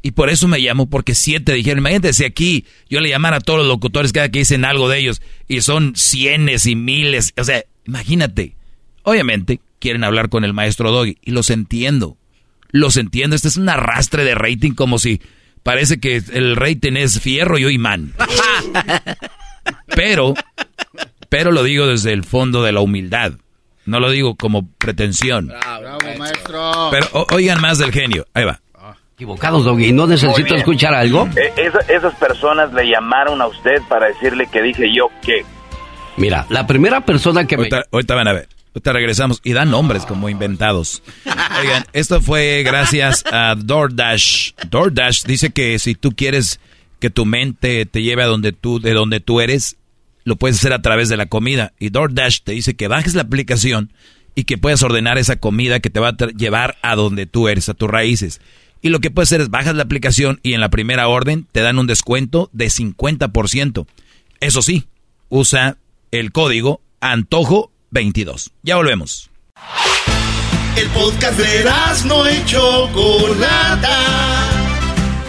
Y 0.00 0.12
por 0.12 0.30
eso 0.30 0.48
me 0.48 0.58
llamo, 0.58 0.88
porque 0.88 1.14
siete 1.14 1.52
dijeron. 1.52 1.80
Imagínate 1.80 2.14
si 2.14 2.24
aquí 2.24 2.64
yo 2.88 3.00
le 3.00 3.10
llamara 3.10 3.36
a 3.36 3.40
todos 3.40 3.58
los 3.58 3.68
locutores 3.68 4.14
cada 4.14 4.30
que 4.30 4.38
dicen 4.38 4.64
algo 4.64 4.88
de 4.88 5.00
ellos 5.00 5.20
y 5.48 5.60
son 5.60 5.92
cienes 5.96 6.64
y 6.64 6.76
miles. 6.76 7.34
O 7.36 7.44
sea, 7.44 7.62
imagínate. 7.84 8.56
Obviamente 9.02 9.60
quieren 9.80 10.02
hablar 10.02 10.30
con 10.30 10.44
el 10.44 10.54
maestro 10.54 10.90
Doggy 10.90 11.18
y 11.20 11.32
los 11.32 11.50
entiendo. 11.50 12.16
Los 12.70 12.96
entiendo. 12.96 13.36
Este 13.36 13.48
es 13.48 13.58
un 13.58 13.68
arrastre 13.68 14.24
de 14.24 14.34
rating 14.34 14.72
como 14.72 14.98
si 14.98 15.20
parece 15.62 16.00
que 16.00 16.22
el 16.32 16.56
rating 16.56 16.96
es 16.96 17.20
fierro 17.20 17.58
y 17.58 17.62
yo 17.62 17.70
imán. 17.70 18.12
Pero, 19.94 20.34
pero 21.28 21.52
lo 21.52 21.62
digo 21.62 21.86
desde 21.86 22.12
el 22.12 22.24
fondo 22.24 22.62
de 22.62 22.72
la 22.72 22.80
humildad. 22.80 23.32
No 23.84 24.00
lo 24.00 24.10
digo 24.10 24.36
como 24.36 24.68
pretensión. 24.78 25.48
Bravo, 25.48 25.98
maestro. 26.18 26.88
Pero 26.90 27.06
o- 27.12 27.26
oigan 27.34 27.60
más 27.60 27.78
del 27.78 27.92
genio. 27.92 28.26
Ahí 28.34 28.44
va. 28.44 28.60
Equivocados, 29.14 29.64
Doggy. 29.64 29.92
¿No 29.92 30.06
necesito 30.06 30.54
escuchar 30.54 30.94
algo? 30.94 31.28
Eh, 31.36 31.52
esa- 31.56 31.92
esas 31.92 32.14
personas 32.14 32.72
le 32.72 32.88
llamaron 32.88 33.42
a 33.42 33.46
usted 33.48 33.82
para 33.88 34.06
decirle 34.08 34.46
que 34.50 34.62
dije 34.62 34.86
yo 34.94 35.08
que. 35.22 35.44
Mira, 36.16 36.46
la 36.48 36.66
primera 36.66 37.02
persona 37.02 37.46
que 37.46 37.56
me... 37.56 37.64
Ahorita, 37.64 37.82
ahorita 37.92 38.14
van 38.14 38.28
a 38.28 38.32
ver. 38.32 38.48
Ahorita 38.72 38.92
regresamos 38.92 39.40
y 39.42 39.52
dan 39.52 39.70
nombres 39.70 40.04
como 40.06 40.28
inventados. 40.28 41.02
Oigan, 41.60 41.84
esto 41.92 42.20
fue 42.20 42.62
gracias 42.64 43.24
a 43.30 43.56
DoorDash. 43.56 44.52
DoorDash 44.70 45.24
dice 45.24 45.50
que 45.50 45.78
si 45.80 45.96
tú 45.96 46.12
quieres 46.12 46.60
que 47.00 47.10
tu 47.10 47.26
mente 47.26 47.84
te 47.86 48.02
lleve 48.02 48.22
a 48.22 48.26
donde 48.26 48.52
tú, 48.52 48.78
de 48.78 48.92
donde 48.92 49.18
tú 49.18 49.40
eres, 49.40 49.76
lo 50.24 50.36
puedes 50.36 50.58
hacer 50.58 50.72
a 50.72 50.82
través 50.82 51.08
de 51.08 51.16
la 51.16 51.26
comida. 51.26 51.72
Y 51.80 51.88
DoorDash 51.88 52.42
te 52.42 52.52
dice 52.52 52.74
que 52.74 52.86
bajes 52.86 53.14
la 53.14 53.22
aplicación 53.22 53.92
y 54.36 54.44
que 54.44 54.58
puedas 54.58 54.82
ordenar 54.82 55.18
esa 55.18 55.36
comida 55.36 55.80
que 55.80 55.90
te 55.90 55.98
va 55.98 56.10
a 56.10 56.26
llevar 56.36 56.76
a 56.82 56.94
donde 56.94 57.26
tú 57.26 57.48
eres, 57.48 57.68
a 57.68 57.74
tus 57.74 57.90
raíces. 57.90 58.40
Y 58.82 58.90
lo 58.90 59.00
que 59.00 59.10
puedes 59.10 59.28
hacer 59.28 59.40
es 59.40 59.50
bajas 59.50 59.74
la 59.74 59.82
aplicación 59.82 60.40
y 60.42 60.54
en 60.54 60.60
la 60.60 60.70
primera 60.70 61.08
orden 61.08 61.46
te 61.50 61.60
dan 61.60 61.78
un 61.78 61.86
descuento 61.86 62.48
de 62.52 62.66
50%. 62.66 63.86
Eso 64.40 64.62
sí, 64.62 64.86
usa 65.28 65.76
el 66.12 66.32
código 66.32 66.80
Antojo22. 67.92 68.50
Ya 68.62 68.76
volvemos. 68.76 69.30
El 70.76 70.88
podcast 70.88 71.38
de 71.38 71.64
no 72.06 72.30
y 72.30 72.44
Chocolata. 72.44 73.98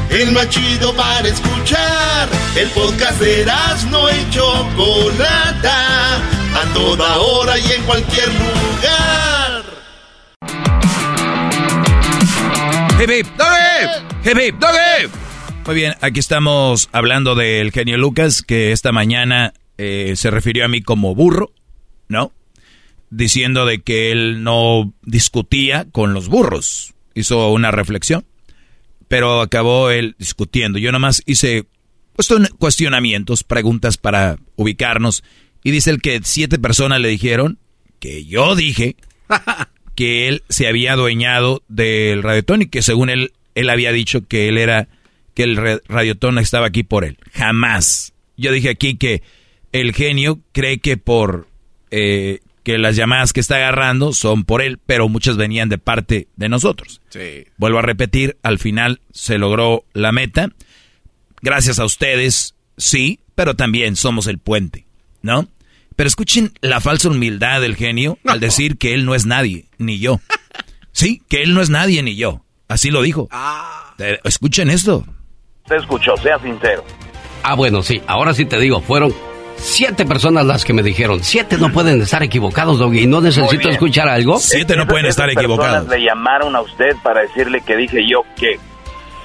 El 0.09 0.31
más 0.31 0.49
chido 0.49 0.93
para 0.95 1.27
escuchar. 1.27 2.29
El 2.55 2.69
podcast 2.69 3.19
de 3.19 3.45
no 3.89 4.09
y 4.09 4.29
Chocolata. 4.29 6.17
A 6.53 6.73
toda 6.73 7.17
hora 7.17 7.57
y 7.57 7.71
en 7.71 7.83
cualquier 7.83 8.27
lugar. 8.27 9.63
Hip 13.01 13.09
hip, 13.09 13.27
Hip 14.23 14.37
hip, 14.37 14.55
Muy 15.65 15.75
bien, 15.75 15.95
aquí 16.01 16.19
estamos 16.19 16.89
hablando 16.91 17.33
del 17.33 17.71
genio 17.71 17.97
Lucas, 17.97 18.43
que 18.43 18.71
esta 18.71 18.91
mañana 18.91 19.53
eh, 19.79 20.13
se 20.15 20.29
refirió 20.29 20.65
a 20.65 20.67
mí 20.67 20.83
como 20.83 21.15
burro, 21.15 21.51
¿no? 22.07 22.31
Diciendo 23.11 23.65
de 23.65 23.81
que 23.81 24.11
él 24.11 24.41
no 24.43 24.93
discutía 25.03 25.85
con 25.91 26.13
los 26.13 26.27
burros. 26.29 26.93
Hizo 27.13 27.51
una 27.51 27.69
reflexión, 27.69 28.25
pero 29.07 29.41
acabó 29.41 29.89
él 29.91 30.15
discutiendo. 30.17 30.79
Yo 30.79 30.91
nomás 30.93 31.21
hice 31.25 31.65
cuestion- 32.17 32.49
cuestionamientos, 32.57 33.43
preguntas 33.43 33.97
para 33.97 34.37
ubicarnos, 34.55 35.23
y 35.63 35.71
dice 35.71 35.91
el 35.91 36.01
que 36.01 36.21
siete 36.23 36.57
personas 36.57 36.99
le 37.01 37.09
dijeron 37.09 37.59
que 37.99 38.25
yo 38.25 38.55
dije 38.55 38.95
que 39.95 40.27
él 40.29 40.43
se 40.49 40.67
había 40.67 40.93
adueñado 40.93 41.63
del 41.67 42.23
radiotón 42.23 42.61
y 42.63 42.67
que 42.67 42.81
según 42.81 43.09
él, 43.09 43.33
él 43.55 43.69
había 43.69 43.91
dicho 43.91 44.25
que 44.25 44.47
él 44.47 44.57
era, 44.57 44.87
que 45.33 45.43
el 45.43 45.57
radiotón 45.87 46.39
estaba 46.39 46.67
aquí 46.67 46.83
por 46.83 47.03
él. 47.03 47.17
Jamás. 47.33 48.13
Yo 48.37 48.53
dije 48.53 48.69
aquí 48.69 48.95
que 48.95 49.21
el 49.73 49.93
genio 49.93 50.39
cree 50.53 50.79
que 50.79 50.95
por 50.97 51.47
eh, 51.91 52.39
que 52.63 52.77
las 52.77 52.95
llamadas 52.95 53.33
que 53.33 53.39
está 53.39 53.55
agarrando 53.55 54.13
son 54.13 54.43
por 54.43 54.61
él, 54.61 54.79
pero 54.85 55.09
muchas 55.09 55.37
venían 55.37 55.69
de 55.69 55.77
parte 55.77 56.27
de 56.35 56.49
nosotros. 56.49 57.01
Sí. 57.09 57.45
Vuelvo 57.57 57.79
a 57.79 57.83
repetir, 57.83 58.37
al 58.43 58.59
final 58.59 59.01
se 59.11 59.37
logró 59.37 59.83
la 59.93 60.11
meta. 60.11 60.49
Gracias 61.41 61.79
a 61.79 61.85
ustedes, 61.85 62.55
sí, 62.77 63.19
pero 63.35 63.55
también 63.55 63.95
somos 63.95 64.27
el 64.27 64.37
puente, 64.37 64.85
¿no? 65.21 65.47
Pero 65.95 66.07
escuchen 66.07 66.53
la 66.61 66.79
falsa 66.81 67.09
humildad 67.09 67.61
del 67.61 67.75
genio 67.75 68.19
al 68.25 68.39
decir 68.39 68.77
que 68.77 68.93
él 68.93 69.05
no 69.05 69.15
es 69.15 69.25
nadie, 69.25 69.65
ni 69.77 69.99
yo. 69.99 70.19
Sí, 70.91 71.21
que 71.29 71.41
él 71.41 71.53
no 71.53 71.61
es 71.61 71.69
nadie, 71.69 72.03
ni 72.03 72.15
yo. 72.15 72.43
Así 72.67 72.91
lo 72.91 73.01
dijo. 73.01 73.27
Eh, 73.97 74.19
Escuchen 74.23 74.69
esto. 74.69 75.05
Usted 75.63 75.77
escuchó, 75.77 76.15
sea 76.17 76.39
sincero. 76.39 76.85
Ah, 77.43 77.55
bueno, 77.55 77.81
sí, 77.81 78.01
ahora 78.07 78.33
sí 78.33 78.45
te 78.45 78.59
digo, 78.59 78.81
fueron 78.81 79.13
siete 79.61 80.05
personas 80.05 80.45
las 80.45 80.65
que 80.65 80.73
me 80.73 80.83
dijeron, 80.83 81.23
siete 81.23 81.57
no 81.57 81.71
pueden 81.71 82.01
estar 82.01 82.23
equivocados, 82.23 82.79
Doggy, 82.79 83.07
¿no 83.07 83.21
necesito 83.21 83.69
escuchar 83.69 84.09
algo? 84.09 84.39
Siete 84.39 84.75
no 84.75 84.87
pueden 84.87 85.05
estar 85.05 85.29
esas 85.29 85.43
personas 85.43 85.67
equivocados. 85.67 85.89
le 85.89 86.05
llamaron 86.05 86.55
a 86.55 86.61
usted 86.61 86.95
para 87.03 87.21
decirle 87.21 87.61
que 87.61 87.75
dije 87.75 88.07
yo 88.07 88.23
que. 88.37 88.59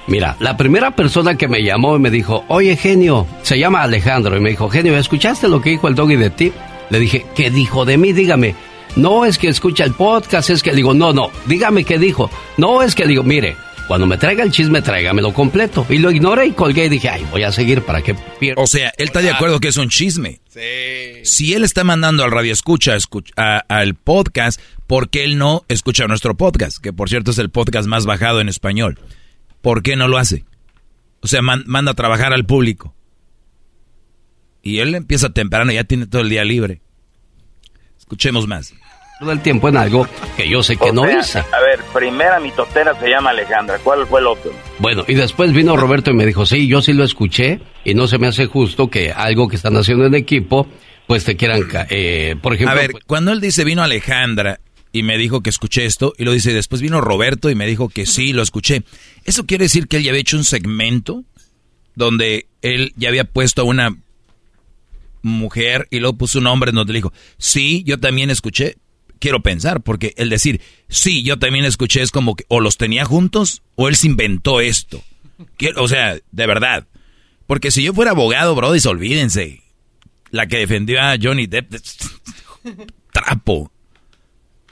Mira, 0.07 0.37
la 0.39 0.55
primera 0.55 0.91
persona 0.91 1.35
que 1.35 1.49
me 1.49 1.63
llamó 1.63 1.95
y 1.97 1.99
me 1.99 2.09
dijo, 2.09 2.45
oye 2.47 2.77
genio, 2.77 3.27
se 3.41 3.59
llama 3.59 3.81
Alejandro, 3.81 4.37
y 4.37 4.39
me 4.39 4.51
dijo, 4.51 4.69
genio, 4.69 4.97
¿escuchaste 4.97 5.49
lo 5.49 5.61
que 5.61 5.71
dijo 5.71 5.89
el 5.89 5.95
doggy 5.95 6.15
de 6.15 6.29
ti? 6.29 6.53
Le 6.89 6.99
dije, 6.99 7.25
¿qué 7.35 7.49
dijo 7.49 7.83
de 7.83 7.97
mí? 7.97 8.13
Dígame. 8.13 8.55
No 8.95 9.25
es 9.25 9.37
que 9.37 9.49
escucha 9.49 9.83
el 9.83 9.93
podcast, 9.93 10.49
es 10.49 10.63
que 10.63 10.71
digo, 10.71 10.93
no, 10.93 11.11
no, 11.11 11.29
dígame 11.45 11.83
qué 11.83 11.99
dijo. 11.99 12.31
No 12.55 12.81
es 12.81 12.95
que 12.95 13.05
digo, 13.05 13.23
mire, 13.23 13.57
cuando 13.87 14.05
me 14.05 14.17
traiga 14.17 14.43
el 14.43 14.51
chisme, 14.51 14.81
tráigamelo 14.81 15.33
completo. 15.33 15.85
Y 15.89 15.97
lo 15.97 16.11
ignoré 16.11 16.47
y 16.47 16.51
colgué 16.51 16.85
y 16.85 16.89
dije, 16.89 17.09
ay, 17.09 17.25
voy 17.31 17.43
a 17.43 17.51
seguir 17.51 17.81
para 17.83 18.01
que 18.01 18.15
pierda. 18.39 18.61
O 18.61 18.67
sea, 18.67 18.91
él 18.97 19.05
está 19.07 19.21
de 19.21 19.29
acuerdo 19.29 19.59
que 19.59 19.69
es 19.69 19.77
un 19.77 19.89
chisme. 19.89 20.41
Si 21.23 21.53
él 21.53 21.63
está 21.63 21.83
mandando 21.83 22.23
al 22.23 22.31
radio 22.31 22.51
escucha 22.51 22.97
a- 23.37 23.57
al 23.69 23.95
podcast, 23.95 24.59
¿por 24.87 25.09
qué 25.09 25.23
él 25.23 25.37
no 25.37 25.63
escucha 25.69 26.05
nuestro 26.07 26.35
podcast? 26.35 26.77
Que 26.79 26.91
por 26.91 27.09
cierto 27.09 27.31
es 27.31 27.37
el 27.37 27.49
podcast 27.49 27.87
más 27.87 28.05
bajado 28.05 28.41
en 28.41 28.49
español. 28.49 28.99
¿Por 29.61 29.83
qué 29.83 29.95
no 29.95 30.07
lo 30.07 30.17
hace? 30.17 30.43
O 31.21 31.27
sea, 31.27 31.41
man- 31.41 31.63
manda 31.67 31.91
a 31.91 31.95
trabajar 31.95 32.33
al 32.33 32.45
público. 32.45 32.93
Y 34.61 34.79
él 34.79 34.95
empieza 34.95 35.29
temprano, 35.29 35.71
ya 35.71 35.83
tiene 35.85 36.07
todo 36.07 36.21
el 36.21 36.29
día 36.29 36.43
libre. 36.43 36.81
Escuchemos 37.97 38.47
más. 38.47 38.73
Todo 39.19 39.31
el 39.31 39.41
tiempo 39.41 39.69
en 39.69 39.77
algo 39.77 40.07
que 40.35 40.47
yo 40.49 40.61
sé 40.63 40.77
que 40.77 40.89
O 40.89 40.93
no 40.93 41.03
sea, 41.03 41.19
hice. 41.19 41.39
A 41.39 41.59
ver, 41.61 41.79
primera 41.93 42.39
mitotera 42.39 42.97
se 42.99 43.09
llama 43.09 43.31
Alejandra. 43.31 43.79
¿Cuál 43.83 44.05
fue 44.07 44.19
el 44.21 44.27
otro? 44.27 44.51
Bueno, 44.79 45.03
y 45.07 45.15
después 45.15 45.53
vino 45.53 45.75
Roberto 45.75 46.11
y 46.11 46.13
me 46.13 46.25
dijo, 46.25 46.45
sí, 46.45 46.67
yo 46.67 46.81
sí 46.81 46.93
lo 46.93 47.03
escuché 47.03 47.59
y 47.83 47.93
no 47.93 48.07
se 48.07 48.17
me 48.17 48.27
hace 48.27 48.45
justo 48.45 48.89
que 48.89 49.11
algo 49.11 49.47
que 49.47 49.55
están 49.55 49.75
haciendo 49.75 50.05
en 50.05 50.15
equipo, 50.15 50.67
pues 51.07 51.23
te 51.23 51.35
quieran, 51.35 51.63
eh, 51.89 52.35
por 52.41 52.53
ejemplo... 52.53 52.73
A 52.77 52.79
ver, 52.79 52.91
pues- 52.91 53.03
cuando 53.05 53.31
él 53.31 53.41
dice 53.41 53.63
vino 53.63 53.81
Alejandra 53.83 54.59
y 54.91 55.03
me 55.03 55.17
dijo 55.17 55.41
que 55.41 55.49
escuché 55.49 55.85
esto, 55.85 56.13
y 56.17 56.23
lo 56.23 56.31
dice 56.31 56.53
después 56.53 56.81
vino 56.81 57.01
Roberto 57.01 57.49
y 57.49 57.55
me 57.55 57.65
dijo 57.67 57.89
que 57.89 58.05
sí, 58.05 58.33
lo 58.33 58.41
escuché. 58.41 58.83
¿Eso 59.25 59.45
quiere 59.45 59.65
decir 59.65 59.87
que 59.87 59.97
él 59.97 60.03
ya 60.03 60.11
había 60.11 60.21
hecho 60.21 60.37
un 60.37 60.43
segmento 60.43 61.23
donde 61.95 62.47
él 62.61 62.93
ya 62.95 63.09
había 63.09 63.23
puesto 63.23 63.61
a 63.63 63.65
una 63.65 63.95
mujer 65.23 65.87
y 65.89 65.99
luego 65.99 66.17
puso 66.17 66.39
un 66.39 66.47
hombre 66.47 66.71
donde 66.71 66.93
le 66.93 66.97
dijo, 66.99 67.13
sí, 67.37 67.83
yo 67.85 67.99
también 67.99 68.29
escuché. 68.29 68.77
Quiero 69.19 69.41
pensar, 69.41 69.81
porque 69.81 70.13
el 70.17 70.29
decir, 70.29 70.61
sí, 70.89 71.23
yo 71.23 71.39
también 71.39 71.65
escuché 71.65 72.01
es 72.01 72.11
como 72.11 72.35
que 72.35 72.45
o 72.47 72.59
los 72.59 72.77
tenía 72.77 73.05
juntos 73.05 73.61
o 73.75 73.87
él 73.87 73.95
se 73.95 74.07
inventó 74.07 74.61
esto. 74.61 75.03
o 75.75 75.87
sea, 75.87 76.17
de 76.31 76.47
verdad. 76.47 76.87
Porque 77.45 77.71
si 77.71 77.83
yo 77.83 77.93
fuera 77.93 78.11
abogado, 78.11 78.55
brody, 78.55 78.79
olvídense. 78.87 79.61
La 80.29 80.47
que 80.47 80.57
defendió 80.57 81.01
a 81.01 81.15
Johnny 81.21 81.47
Depp, 81.47 81.73
trapo. 83.13 83.71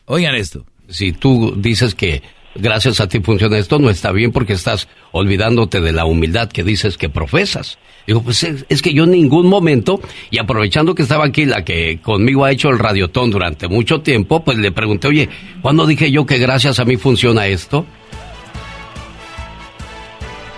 Oigan 0.06 0.36
esto. 0.36 0.66
Si 0.90 1.14
tú 1.14 1.56
dices 1.58 1.96
que 1.96 2.22
gracias 2.56 3.00
a 3.02 3.08
ti 3.08 3.20
funciona 3.20 3.58
esto, 3.58 3.80
no 3.80 3.90
está 3.90 4.12
bien 4.12 4.32
porque 4.32 4.54
estás 4.54 4.88
olvidándote 5.12 5.82
de 5.82 5.92
la 5.92 6.06
humildad 6.06 6.50
que 6.50 6.64
dices 6.64 6.98
que 6.98 7.10
profesas. 7.10 7.78
Digo, 8.08 8.22
pues 8.22 8.44
es, 8.44 8.82
que 8.82 8.94
yo 8.94 9.06
en 9.06 9.12
ningún 9.12 9.48
momento, 9.48 10.00
y 10.30 10.38
aprovechando 10.38 10.94
que 10.94 11.02
estaba 11.02 11.26
aquí 11.26 11.46
la 11.46 11.64
que 11.64 12.00
conmigo 12.02 12.46
ha 12.46 12.52
hecho 12.52 12.70
el 12.70 12.78
radiotón 12.78 13.32
durante 13.32 13.68
mucho 13.68 14.02
tiempo, 14.02 14.44
pues 14.44 14.58
le 14.58 14.72
pregunté, 14.72 15.08
oye, 15.08 15.30
¿cuándo 15.62 15.88
dije 15.88 16.12
yo 16.12 16.26
que 16.26 16.38
gracias 16.38 16.80
a 16.80 16.86
mí 16.86 16.98
funciona 16.98 17.48
esto? 17.48 17.86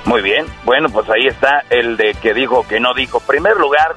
Muy 0.03 0.22
bien, 0.22 0.45
bueno, 0.66 0.90
pues 0.90 1.09
ahí 1.09 1.27
está 1.27 1.64
el 1.69 1.98
de 1.98 2.14
que 2.22 2.34
dijo 2.34 2.66
que 2.67 2.80
no 2.80 2.93
dijo. 2.93 3.19
primer 3.22 3.58
lugar, 3.58 3.95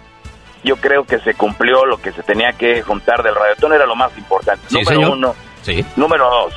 yo 0.63 0.77
creo 0.77 1.05
que 1.05 1.19
se 1.19 1.35
cumplió 1.35 1.85
lo 1.87 2.01
que 2.01 2.13
se 2.13 2.23
tenía 2.23 2.53
que 2.53 2.83
juntar 2.83 3.23
del 3.23 3.35
radiotón, 3.35 3.73
era 3.73 3.87
lo 3.87 3.97
más 3.97 4.17
importante. 4.17 4.63
número 4.71 5.13
uno. 5.13 5.35
Sí. 5.63 5.85
Número 5.97 6.25
dos, 6.31 6.55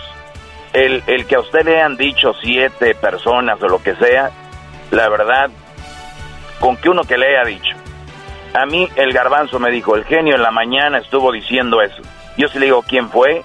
el, 0.73 1.03
el 1.07 1.25
que 1.25 1.35
a 1.35 1.39
usted 1.39 1.65
le 1.65 1.81
han 1.81 1.97
dicho 1.97 2.33
siete 2.41 2.95
personas 2.95 3.61
o 3.61 3.67
lo 3.67 3.81
que 3.81 3.95
sea, 3.95 4.31
la 4.91 5.07
verdad, 5.09 5.49
con 6.59 6.77
que 6.77 6.89
uno 6.89 7.03
que 7.03 7.17
le 7.17 7.27
haya 7.27 7.47
dicho. 7.47 7.75
A 8.53 8.65
mí 8.65 8.87
el 8.95 9.13
garbanzo 9.13 9.59
me 9.59 9.71
dijo, 9.71 9.95
el 9.95 10.05
genio 10.05 10.35
en 10.35 10.43
la 10.43 10.51
mañana 10.51 10.99
estuvo 10.99 11.31
diciendo 11.31 11.81
eso. 11.81 12.01
Yo 12.37 12.47
sí 12.47 12.59
le 12.59 12.65
digo 12.65 12.83
quién 12.87 13.09
fue 13.09 13.43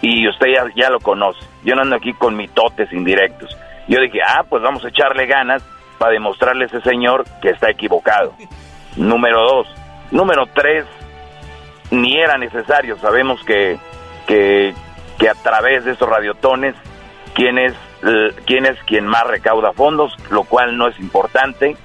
y 0.00 0.28
usted 0.28 0.46
ya, 0.54 0.64
ya 0.74 0.90
lo 0.90 1.00
conoce. 1.00 1.40
Yo 1.64 1.74
no 1.74 1.82
ando 1.82 1.96
aquí 1.96 2.12
con 2.12 2.36
mitotes 2.36 2.92
indirectos. 2.92 3.56
Yo 3.88 4.00
dije, 4.00 4.20
ah, 4.24 4.44
pues 4.48 4.62
vamos 4.62 4.84
a 4.84 4.88
echarle 4.88 5.26
ganas 5.26 5.62
para 5.98 6.12
demostrarle 6.12 6.64
a 6.64 6.66
ese 6.66 6.80
señor 6.82 7.24
que 7.40 7.50
está 7.50 7.70
equivocado. 7.70 8.34
Número 8.96 9.40
dos. 9.40 9.68
Número 10.10 10.46
tres, 10.54 10.84
ni 11.90 12.18
era 12.18 12.36
necesario. 12.38 12.96
Sabemos 12.98 13.42
que, 13.44 13.78
que, 14.26 14.74
que 15.18 15.28
a 15.28 15.34
través 15.34 15.84
de 15.84 15.92
estos 15.92 16.08
radiotones, 16.08 16.74
quién 17.34 17.58
es, 17.58 17.74
quién 18.46 18.66
es 18.66 18.76
quien 18.86 19.06
más 19.06 19.26
recauda 19.26 19.72
fondos, 19.72 20.12
lo 20.30 20.44
cual 20.44 20.76
no 20.76 20.88
es 20.88 20.98
importante, 21.00 21.76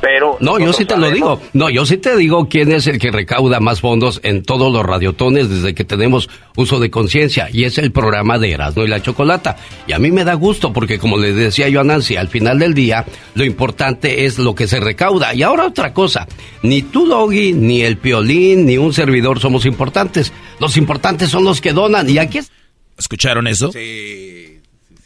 pero... 0.00 0.36
No, 0.40 0.58
yo 0.58 0.72
sí 0.72 0.84
te 0.84 0.96
lo 0.96 1.08
digo. 1.10 1.40
No, 1.52 1.70
yo 1.70 1.86
sí 1.86 1.96
te 1.96 2.16
digo 2.16 2.48
quién 2.48 2.72
es 2.72 2.88
el 2.88 2.98
que 2.98 3.12
recauda 3.12 3.60
más 3.60 3.80
fondos 3.80 4.20
en 4.24 4.42
todos 4.42 4.72
los 4.72 4.84
radiotones 4.84 5.48
desde 5.48 5.74
que 5.74 5.84
tenemos 5.84 6.28
uso 6.56 6.80
de 6.80 6.90
conciencia, 6.90 7.48
y 7.52 7.64
es 7.64 7.78
el 7.78 7.92
programa 7.92 8.38
de 8.38 8.52
Erasmo 8.52 8.82
y 8.82 8.88
la 8.88 9.00
Chocolata. 9.00 9.56
Y 9.86 9.92
a 9.92 10.00
mí 10.00 10.10
me 10.10 10.24
da 10.24 10.34
gusto 10.34 10.72
porque, 10.72 10.98
como 10.98 11.16
le 11.16 11.32
decía 11.32 11.68
yo 11.68 11.80
a 11.80 11.84
Nancy, 11.84 12.16
al 12.16 12.28
final 12.28 12.58
del 12.58 12.74
día, 12.74 13.04
lo 13.34 13.44
importante 13.44 14.24
es 14.24 14.38
lo 14.38 14.56
que 14.56 14.66
se 14.66 14.80
recauda. 14.80 15.32
Y 15.34 15.44
ahora 15.44 15.66
otra 15.66 15.92
cosa, 15.92 16.26
ni 16.62 16.82
tú, 16.82 17.06
Doggy, 17.06 17.52
ni 17.52 17.82
el 17.82 17.98
Piolín, 17.98 18.66
ni 18.66 18.78
un 18.78 18.92
servidor 18.92 19.38
somos 19.38 19.64
importantes. 19.64 20.32
Los 20.58 20.76
importantes 20.76 21.30
son 21.30 21.44
los 21.44 21.60
que 21.60 21.72
donan, 21.72 22.10
y 22.10 22.18
aquí 22.18 22.38
es... 22.38 22.50
¿Escucharon 22.98 23.46
eso? 23.46 23.72
Sí. 23.72 24.60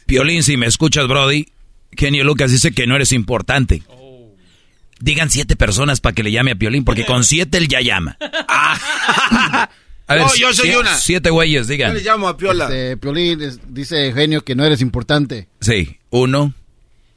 Piolín, 0.05 0.43
si 0.43 0.57
me 0.57 0.65
escuchas, 0.67 1.07
Brody, 1.07 1.47
Genio 1.91 2.23
Lucas 2.23 2.51
dice 2.51 2.71
que 2.71 2.87
no 2.87 2.95
eres 2.95 3.11
importante. 3.11 3.83
Digan 4.99 5.29
siete 5.29 5.55
personas 5.55 5.99
para 6.01 6.15
que 6.15 6.23
le 6.23 6.31
llame 6.31 6.51
a 6.51 6.55
Piolín, 6.55 6.83
porque 6.83 7.05
con 7.05 7.23
siete 7.23 7.57
él 7.57 7.67
ya 7.67 7.81
llama. 7.81 8.17
A 10.09 10.15
ver, 10.15 10.23
no, 10.23 10.35
yo 10.35 10.53
soy 10.53 10.69
una. 10.69 10.95
Siete 10.95 11.29
güeyes, 11.29 11.67
digan. 11.67 11.91
Yo 11.91 11.97
le 11.97 12.03
llamo 12.03 12.29
a 12.29 12.37
Piola. 12.37 12.65
Este, 12.65 12.95
Piolín 12.95 13.39
dice 13.67 14.13
Genio 14.13 14.41
que 14.41 14.55
no 14.55 14.63
eres 14.63 14.79
importante. 14.79 15.49
Sí, 15.59 15.97
uno. 16.11 16.53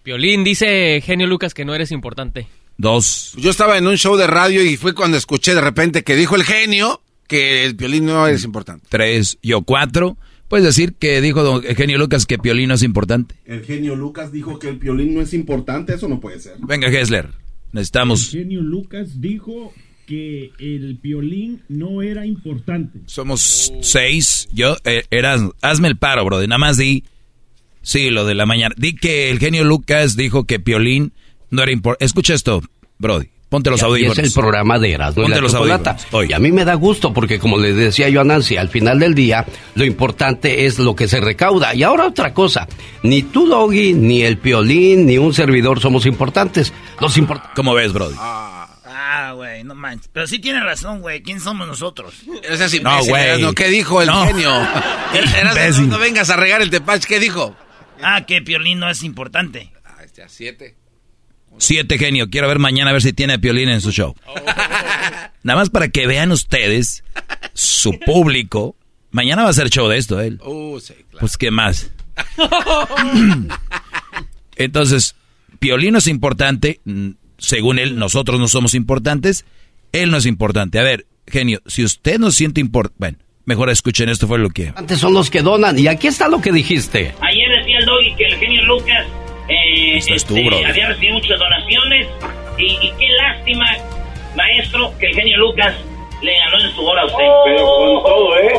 Piolín 0.03 0.43
dice 0.43 1.01
Genio 1.01 1.29
Lucas 1.29 1.55
que 1.55 1.65
no 1.65 1.73
eres 1.73 1.93
importante. 1.93 2.49
Dos. 2.79 3.35
Yo 3.37 3.51
estaba 3.51 3.79
en 3.79 3.87
un 3.87 3.97
show 3.97 4.17
de 4.17 4.27
radio 4.27 4.65
y 4.65 4.77
fue 4.77 4.93
cuando 4.93 5.17
escuché 5.17 5.55
de 5.55 5.61
repente 5.61 6.03
que 6.03 6.17
dijo 6.17 6.35
el 6.35 6.43
genio 6.43 7.01
que 7.29 7.65
el 7.65 7.77
Piolín 7.77 8.07
no 8.07 8.27
es 8.27 8.43
importante. 8.43 8.87
Tres. 8.89 9.39
Yo 9.41 9.63
cuatro. 9.63 10.17
Puedes 10.51 10.67
decir 10.67 10.95
que 10.95 11.21
dijo 11.21 11.45
don 11.45 11.63
Genio 11.63 11.97
Lucas 11.97 12.27
que 12.27 12.37
Piolín 12.37 12.71
no 12.71 12.75
es 12.75 12.83
importante. 12.83 13.37
El 13.45 13.65
genio 13.65 13.95
Lucas 13.95 14.33
dijo 14.33 14.59
que 14.59 14.69
el 14.69 14.79
Piolín 14.79 15.15
no 15.15 15.21
es 15.21 15.33
importante, 15.33 15.95
eso 15.95 16.09
no 16.09 16.19
puede 16.19 16.41
ser. 16.41 16.57
Venga, 16.59 16.91
Gessler, 16.91 17.29
necesitamos... 17.71 18.35
El 18.35 18.41
genio 18.41 18.61
Lucas 18.61 19.21
dijo 19.21 19.73
que 20.07 20.51
el 20.59 20.99
Piolín 21.01 21.63
no 21.69 22.03
era 22.03 22.27
importante. 22.27 22.99
Somos 23.07 23.73
seis, 23.81 24.49
yo, 24.53 24.77
eh, 24.83 25.05
eras, 25.13 25.41
hazme 25.63 25.87
el 25.87 25.97
paro, 25.97 26.25
bro, 26.25 26.41
nada 26.41 26.59
más 26.59 26.77
di, 26.77 27.05
sí, 27.83 28.11
lo 28.11 28.27
de 28.27 28.35
la 28.35 28.45
mañana, 28.45 28.75
di 28.77 28.97
que 28.97 29.31
el 29.31 29.39
genio 29.39 29.63
Lucas 29.63 30.17
dijo 30.17 30.47
que 30.47 30.59
Piolín 30.59 31.13
no 31.51 31.63
era 31.63 31.71
importante. 31.71 32.05
Escucha 32.05 32.35
esto, 32.35 32.61
Brody. 32.99 33.29
Ponte 33.51 33.69
los 33.69 33.83
audífonos. 33.83 34.17
es 34.17 34.27
el 34.27 34.33
programa 34.33 34.79
de 34.79 34.93
Erasmo 34.93 35.25
Ponte 35.25 35.41
los 35.41 35.53
audífonos. 35.55 36.07
Y 36.29 36.33
a 36.33 36.39
mí 36.39 36.53
me 36.53 36.65
da 36.65 36.75
gusto 36.75 37.13
porque, 37.13 37.41
como 37.41 37.59
le 37.59 37.73
decía 37.73 38.09
yo 38.09 38.21
a 38.21 38.25
Nancy, 38.25 38.57
al 38.57 38.69
final 38.69 39.01
del 39.01 39.13
día, 39.15 39.45
lo 39.75 39.85
importante 39.85 40.67
es 40.67 40.79
lo 40.79 40.95
que 40.95 41.09
se 41.09 41.21
recauda. 41.21 41.75
Y 41.75 41.83
ahora 41.83 42.07
otra 42.07 42.33
cosa. 42.33 42.69
Ni 43.03 43.25
tú, 43.25 43.49
Doggy, 43.49 43.93
ni 43.93 44.23
el 44.23 44.39
Piolín, 44.39 45.05
ni 45.05 45.19
un 45.19 45.35
servidor 45.35 45.81
somos 45.81 46.07
importantes. 46.07 46.73
Los 47.01 47.19
import 47.19 47.43
¿Cómo 47.57 47.75
ves, 47.75 47.93
Brody? 47.93 48.15
Ah, 48.17 49.33
güey, 49.35 49.65
no 49.65 49.75
manches. 49.75 50.09
Pero 50.13 50.29
sí 50.29 50.39
tiene 50.39 50.61
razón, 50.61 51.01
güey. 51.01 51.21
¿Quién 51.21 51.41
somos 51.41 51.67
nosotros? 51.67 52.15
Es 52.49 52.61
así, 52.61 52.79
no, 52.79 53.05
güey. 53.05 53.53
¿Qué 53.57 53.69
dijo 53.69 54.01
el 54.01 54.13
genio? 54.13 54.53
Erasmo, 55.41 55.87
no 55.89 55.99
vengas 55.99 56.31
a 56.31 56.37
regar 56.37 56.63
el 56.63 56.71
tepach. 56.71 57.03
¿Qué 57.05 57.19
dijo? 57.19 57.57
Ah, 58.01 58.25
que 58.25 58.43
Piolín 58.43 58.79
no 58.79 58.89
es 58.89 59.03
importante. 59.03 59.73
Ah, 59.85 60.05
este 60.05 60.23
a 60.23 60.29
siete. 60.29 60.77
Siete 61.61 61.99
genio. 61.99 62.31
Quiero 62.31 62.49
ver 62.49 62.59
mañana 62.59 62.91
a 62.91 62.93
ver 62.95 63.03
si 63.03 63.13
tiene 63.13 63.35
a 63.35 63.39
Piolín 63.39 63.69
en 63.69 63.83
su 63.83 63.93
show. 63.93 64.17
Nada 65.43 65.59
más 65.59 65.69
para 65.69 65.89
que 65.89 66.07
vean 66.07 66.33
ustedes, 66.33 67.05
su 67.53 68.01
público. 68.01 68.77
Mañana 69.11 69.45
va 69.45 69.51
a 69.51 69.53
ser 69.53 69.69
show 69.69 69.87
de 69.87 69.99
esto, 69.99 70.21
él. 70.21 70.41
Uh, 70.43 70.81
sí, 70.81 70.95
claro. 70.95 71.19
Pues, 71.21 71.37
¿qué 71.37 71.51
más? 71.51 71.91
Entonces, 74.57 75.15
Piolín 75.59 75.97
es 75.97 76.07
importante. 76.07 76.81
Según 77.37 77.79
él, 77.79 77.99
nosotros 77.99 78.41
no 78.41 78.49
somos 78.49 78.73
importantes. 78.73 79.45
Él 79.93 80.11
no 80.11 80.17
es 80.17 80.25
importante. 80.25 80.79
A 80.79 80.83
ver, 80.83 81.07
genio, 81.27 81.61
si 81.67 81.85
usted 81.85 82.19
no 82.19 82.31
siente 82.31 82.63
importante... 82.63 82.97
Bueno, 82.99 83.19
mejor 83.45 83.69
escuchen 83.69 84.09
esto, 84.09 84.27
fue 84.27 84.39
lo 84.39 84.49
que... 84.49 84.73
Antes 84.77 84.99
son 84.99 85.13
los 85.13 85.29
que 85.29 85.43
donan. 85.43 85.79
Y 85.79 85.89
aquí 85.89 86.07
está 86.07 86.29
lo 86.29 86.41
que 86.41 86.53
dijiste. 86.53 87.15
Ayer 87.21 87.49
decía 87.59 87.79
el 87.79 87.85
Doggy 87.85 88.15
que 88.17 88.25
el 88.25 88.37
genio 88.37 88.65
Lucas 88.65 89.07
eh, 89.51 89.99
este, 89.99 90.65
había 90.67 90.89
recibido 90.89 91.15
muchas 91.15 91.39
donaciones 91.39 92.09
y, 92.59 92.93
qué 92.99 93.09
lástima, 93.23 93.67
maestro, 94.37 94.93
que 94.99 95.07
el 95.07 95.15
genio 95.15 95.39
Lucas 95.39 95.75
le 96.23 96.37
ganó 96.37 96.61
en 96.61 96.75
su 96.75 96.87
hora 96.87 97.03
a 97.03 97.07
usted. 97.07 97.25
Pero 97.45 97.67
con 97.67 98.03
todo, 98.05 98.39
¿eh? 98.39 98.53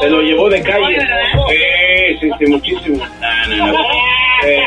Se 0.00 0.10
lo 0.10 0.22
llevó 0.22 0.48
de 0.48 0.62
calle. 0.62 1.00
Sí, 1.00 2.18
sí, 2.20 2.30
sí, 2.38 2.46
muchísimo. 2.46 3.06
No, 3.20 3.56
no, 3.56 3.72
no. 3.72 3.80
Eh, 4.44 4.62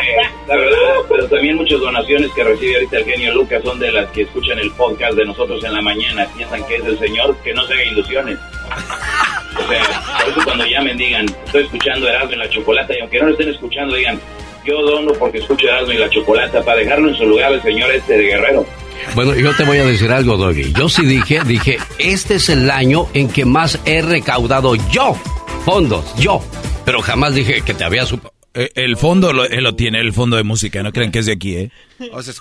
la 0.48 0.58
verdad, 0.58 0.78
pero 1.08 1.28
también 1.30 1.56
muchas 1.56 1.80
donaciones 1.80 2.30
que 2.32 2.44
recibe 2.44 2.76
ahorita 2.76 2.98
el 2.98 3.06
genio 3.06 3.34
Lucas 3.34 3.64
son 3.64 3.80
de 3.80 3.90
las 3.92 4.10
que 4.10 4.24
escuchan 4.24 4.60
el 4.60 4.70
podcast 4.72 5.14
de 5.14 5.26
nosotros 5.26 5.64
en 5.64 5.74
la 5.74 5.82
mañana. 5.82 6.28
Piensan 6.36 6.66
que 6.68 6.76
es 6.76 6.86
el 6.86 7.00
señor, 7.00 7.38
que 7.42 7.54
no 7.54 7.66
se 7.66 7.74
haga 7.74 7.84
ilusiones. 7.86 8.38
O 9.58 9.68
sea, 9.70 9.84
por 10.20 10.30
eso 10.30 10.42
cuando 10.44 10.66
llamen 10.66 10.98
digan, 10.98 11.26
estoy 11.46 11.64
escuchando 11.64 12.08
Erasmo 12.08 12.34
en 12.34 12.40
la 12.40 12.50
chocolate, 12.50 12.98
y 12.98 13.02
aunque 13.02 13.20
no 13.20 13.26
lo 13.28 13.32
estén 13.32 13.50
escuchando, 13.50 13.96
digan, 13.96 14.20
yo 14.66 14.82
dono 14.82 15.14
porque 15.14 15.40
escucho 15.40 15.68
Erasmo 15.68 15.94
y 15.94 15.98
la 15.98 16.10
Chocolata 16.10 16.64
para 16.64 16.80
dejarlo 16.80 17.10
en 17.10 17.16
su 17.16 17.26
lugar 17.26 17.52
el 17.54 17.62
señor 17.62 17.92
este 17.92 18.18
de 18.18 18.24
Guerrero. 18.24 18.66
Bueno, 19.16 19.36
yo 19.36 19.56
te 19.56 19.64
voy 19.64 19.80
a 19.80 19.86
decir 19.86 20.12
algo, 20.12 20.38
Doggy. 20.38 20.74
Yo 20.74 20.88
sí 20.88 21.06
dije, 21.06 21.42
dije, 21.46 21.80
este 21.98 22.36
es 22.36 22.50
el 22.50 22.70
año 22.70 23.08
en 23.14 23.30
que 23.30 23.46
más 23.46 23.80
he 23.86 24.02
recaudado 24.02 24.76
yo 24.92 25.16
fondos, 25.66 26.16
yo. 26.18 26.44
Pero 26.86 27.02
jamás 27.02 27.34
dije 27.34 27.62
que 27.62 27.74
te 27.74 27.84
había 27.84 28.06
supo. 28.06 28.34
Eh, 28.54 28.70
el 28.76 28.98
fondo 28.98 29.32
lo, 29.32 29.46
él 29.46 29.64
lo 29.64 29.76
tiene, 29.76 30.00
el 30.00 30.14
fondo 30.14 30.38
de 30.38 30.44
música. 30.44 30.84
No 30.84 30.92
crean 30.92 31.12
que 31.12 31.20
es 31.20 31.26
de 31.26 31.34
aquí, 31.34 31.56
¿eh? 31.56 31.72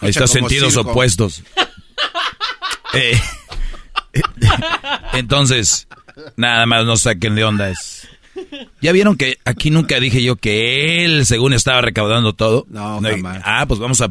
Ahí 0.00 0.10
está 0.10 0.26
sentidos 0.26 0.76
opuestos. 0.76 1.42
Eh, 2.94 3.16
entonces, 5.12 5.86
nada 6.36 6.66
más 6.66 6.84
no 6.84 6.96
saquen 6.96 7.36
de 7.36 7.44
onda. 7.44 7.70
Es, 7.70 7.99
¿Ya 8.80 8.92
vieron 8.92 9.16
que 9.16 9.38
aquí 9.44 9.70
nunca 9.70 9.98
dije 10.00 10.22
yo 10.22 10.36
que 10.36 11.04
él, 11.04 11.26
según 11.26 11.52
estaba 11.52 11.80
recaudando 11.80 12.32
todo? 12.32 12.66
No, 12.68 13.00
Ah, 13.44 13.64
pues 13.66 13.80
vamos 13.80 14.00
a 14.00 14.08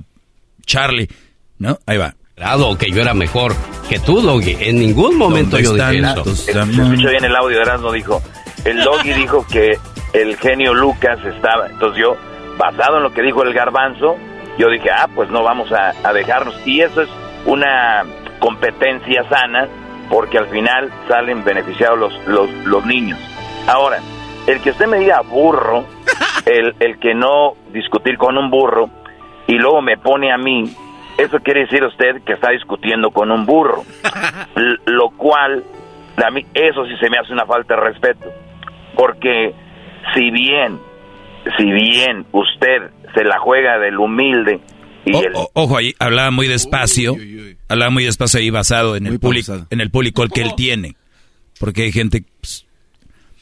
Charlie, 0.65 1.09
¿no? 1.57 1.79
Ahí 1.85 1.97
va. 1.97 2.15
Claro, 2.35 2.77
que 2.77 2.89
yo 2.89 3.01
era 3.01 3.13
mejor 3.13 3.53
que 3.89 3.99
tú, 3.99 4.21
Doggy. 4.21 4.55
En 4.61 4.79
ningún 4.79 5.17
momento 5.17 5.59
yo 5.59 5.73
dije 5.73 5.97
eso. 5.99 6.23
Se 6.35 6.51
escuchó 6.51 7.09
bien 7.09 7.25
el 7.25 7.35
audio, 7.35 7.59
no 7.81 7.91
dijo. 7.91 8.21
El 8.63 8.81
Doggy 8.83 9.13
dijo 9.13 9.45
que 9.51 9.77
el 10.13 10.37
genio 10.37 10.73
Lucas 10.73 11.19
estaba. 11.25 11.67
Entonces 11.67 12.01
yo, 12.01 12.15
basado 12.57 12.97
en 12.97 13.03
lo 13.03 13.13
que 13.13 13.23
dijo 13.23 13.43
el 13.43 13.53
garbanzo, 13.53 14.15
yo 14.57 14.69
dije, 14.69 14.89
ah, 14.89 15.09
pues 15.13 15.29
no 15.29 15.43
vamos 15.43 15.69
a, 15.73 15.93
a 16.07 16.13
dejarnos. 16.13 16.55
Y 16.65 16.79
eso 16.81 17.01
es 17.01 17.09
una 17.45 18.05
competencia 18.39 19.27
sana 19.29 19.67
porque 20.09 20.37
al 20.37 20.47
final 20.49 20.91
salen 21.07 21.43
beneficiados 21.43 21.99
los, 21.99 22.13
los, 22.27 22.49
los 22.65 22.85
niños. 22.85 23.19
Ahora, 23.67 23.99
el 24.51 24.61
que 24.61 24.71
usted 24.71 24.87
me 24.87 24.99
diga 24.99 25.21
burro, 25.21 25.85
el, 26.45 26.75
el 26.79 26.99
que 26.99 27.13
no 27.13 27.53
discutir 27.73 28.17
con 28.17 28.37
un 28.37 28.49
burro, 28.49 28.89
y 29.47 29.53
luego 29.53 29.81
me 29.81 29.97
pone 29.97 30.31
a 30.31 30.37
mí, 30.37 30.63
eso 31.17 31.39
quiere 31.39 31.61
decir 31.61 31.83
usted 31.83 32.21
que 32.25 32.33
está 32.33 32.51
discutiendo 32.51 33.11
con 33.11 33.31
un 33.31 33.45
burro, 33.45 33.83
L- 34.55 34.77
lo 34.85 35.09
cual, 35.11 35.63
a 36.17 36.31
mí, 36.31 36.45
eso 36.53 36.85
sí 36.85 36.93
se 36.99 37.09
me 37.09 37.17
hace 37.17 37.33
una 37.33 37.45
falta 37.45 37.75
de 37.75 37.81
respeto, 37.81 38.29
porque 38.95 39.53
si 40.13 40.31
bien, 40.31 40.79
si 41.57 41.65
bien 41.71 42.25
usted 42.31 42.89
se 43.15 43.23
la 43.23 43.39
juega 43.39 43.79
del 43.79 43.97
humilde 43.97 44.59
y 45.05 45.13
O- 45.15 45.21
el... 45.23 45.31
o- 45.35 45.49
ojo, 45.53 45.77
ahí 45.77 45.93
hablaba 45.99 46.31
muy 46.31 46.47
despacio. 46.47 47.15
Hablaba 47.67 47.91
muy 47.91 48.03
despacio 48.03 48.39
ahí 48.39 48.49
basado 48.49 48.95
en 48.95 49.05
el 49.07 49.19
público, 49.19 49.53
en 49.69 49.79
el 49.81 49.89
público 49.91 50.23
el 50.23 50.29
que 50.31 50.41
él 50.41 50.51
tiene. 50.55 50.95
Porque 51.59 51.83
hay 51.83 51.91
gente, 51.91 52.23
pues, 52.41 52.65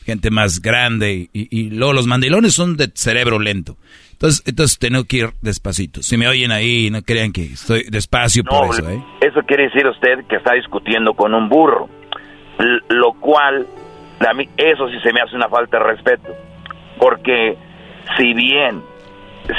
gente 0.07 0.31
más 0.31 0.61
grande 0.61 1.29
y, 1.33 1.47
y 1.51 1.69
luego 1.69 1.91
los 1.93 2.07
mandilones 2.07 2.53
son 2.53 2.77
de 2.77 2.89
cerebro 2.95 3.39
lento. 3.39 3.75
Entonces, 4.13 4.41
entonces 4.47 4.79
tengo 4.79 5.03
que 5.03 5.17
ir 5.17 5.29
despacito. 5.41 6.01
Si 6.01 6.17
me 6.17 6.27
oyen 6.27 6.51
ahí, 6.51 6.89
no 6.89 7.03
crean 7.03 7.31
que 7.31 7.43
estoy 7.43 7.83
despacio 7.83 8.41
No, 8.43 8.49
por 8.49 8.73
eso, 8.73 8.89
¿eh? 8.89 9.03
Eso 9.21 9.41
quiere 9.45 9.65
decir 9.65 9.85
usted 9.85 10.25
que 10.27 10.37
está 10.37 10.53
discutiendo 10.53 11.13
con 11.13 11.35
un 11.35 11.49
burro, 11.49 11.87
lo 12.89 13.13
cual 13.19 13.67
a 14.27 14.33
mí 14.33 14.49
eso 14.57 14.87
sí 14.89 14.95
se 15.03 15.13
me 15.13 15.21
hace 15.21 15.35
una 15.35 15.49
falta 15.49 15.77
de 15.77 15.83
respeto, 15.83 16.29
porque 16.97 17.57
si 18.17 18.33
bien, 18.33 18.81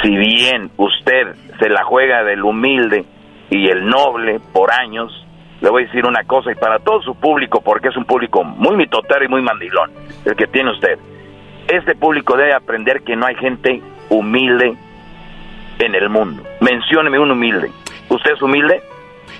si 0.01 0.17
bien 0.17 0.71
usted 0.75 1.35
se 1.59 1.69
la 1.69 1.83
juega 1.83 2.23
del 2.23 2.43
humilde 2.43 3.05
y 3.49 3.69
el 3.69 3.85
noble 3.85 4.41
por 4.51 4.73
años, 4.73 5.25
le 5.61 5.69
voy 5.69 5.83
a 5.83 5.85
decir 5.87 6.05
una 6.05 6.23
cosa 6.23 6.51
y 6.51 6.55
para 6.55 6.79
todo 6.79 7.01
su 7.01 7.15
público, 7.15 7.61
porque 7.61 7.89
es 7.89 7.97
un 7.97 8.05
público 8.05 8.43
muy 8.43 8.77
mitotero 8.77 9.23
y 9.25 9.27
muy 9.27 9.41
mandilón, 9.41 9.91
el 10.25 10.35
que 10.35 10.47
tiene 10.47 10.71
usted. 10.71 10.97
Este 11.67 11.95
público 11.95 12.35
debe 12.37 12.53
aprender 12.53 13.01
que 13.03 13.15
no 13.15 13.25
hay 13.25 13.35
gente 13.35 13.81
humilde 14.09 14.73
en 15.79 15.95
el 15.95 16.09
mundo. 16.09 16.43
Mencióneme 16.61 17.19
un 17.19 17.31
humilde. 17.31 17.69
¿Usted 18.09 18.31
es 18.31 18.41
humilde? 18.41 18.81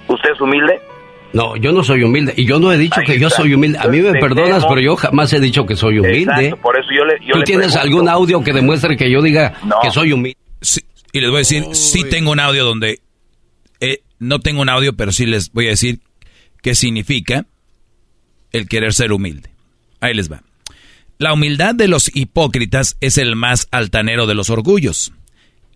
¿Usted 0.07 0.31
es 0.31 0.41
humilde? 0.41 0.79
No, 1.33 1.55
yo 1.55 1.71
no 1.71 1.83
soy 1.83 2.03
humilde. 2.03 2.33
Y 2.35 2.45
yo 2.45 2.59
no 2.59 2.71
he 2.71 2.77
dicho 2.77 2.99
Ahí 2.99 3.05
que 3.05 3.19
yo 3.19 3.29
soy 3.29 3.53
humilde. 3.53 3.77
A 3.79 3.87
mí 3.87 4.01
me 4.01 4.13
perdonas, 4.13 4.65
pero 4.65 4.81
yo 4.81 4.95
jamás 4.95 5.31
he 5.33 5.39
dicho 5.39 5.65
que 5.65 5.75
soy 5.75 5.99
humilde. 5.99 6.45
Exacto, 6.45 6.57
por 6.57 6.79
eso 6.79 6.89
yo 6.95 7.05
le, 7.05 7.19
yo 7.25 7.33
¿Tú 7.33 7.39
le 7.39 7.45
tienes 7.45 7.73
pregunto. 7.73 7.97
algún 7.97 8.09
audio 8.09 8.43
que 8.43 8.53
demuestre 8.53 8.97
que 8.97 9.11
yo 9.11 9.21
diga 9.21 9.53
que 9.81 9.91
soy 9.91 10.13
humilde? 10.13 10.37
Sí, 10.61 10.81
y 11.11 11.21
les 11.21 11.29
voy 11.29 11.37
a 11.37 11.39
decir, 11.39 11.63
sí 11.73 12.03
tengo 12.09 12.31
un 12.31 12.39
audio 12.39 12.65
donde 12.65 12.99
eh, 13.79 13.99
no 14.19 14.39
tengo 14.39 14.61
un 14.61 14.69
audio, 14.69 14.93
pero 14.95 15.11
sí 15.11 15.25
les 15.25 15.51
voy 15.51 15.67
a 15.67 15.69
decir 15.71 15.99
qué 16.61 16.75
significa 16.75 17.45
el 18.51 18.67
querer 18.67 18.93
ser 18.93 19.11
humilde. 19.11 19.49
Ahí 19.99 20.13
les 20.13 20.31
va. 20.31 20.43
La 21.17 21.33
humildad 21.33 21.75
de 21.75 21.87
los 21.87 22.09
hipócritas 22.15 22.95
es 23.01 23.17
el 23.17 23.35
más 23.35 23.67
altanero 23.71 24.25
de 24.25 24.35
los 24.35 24.49
orgullos. 24.49 25.11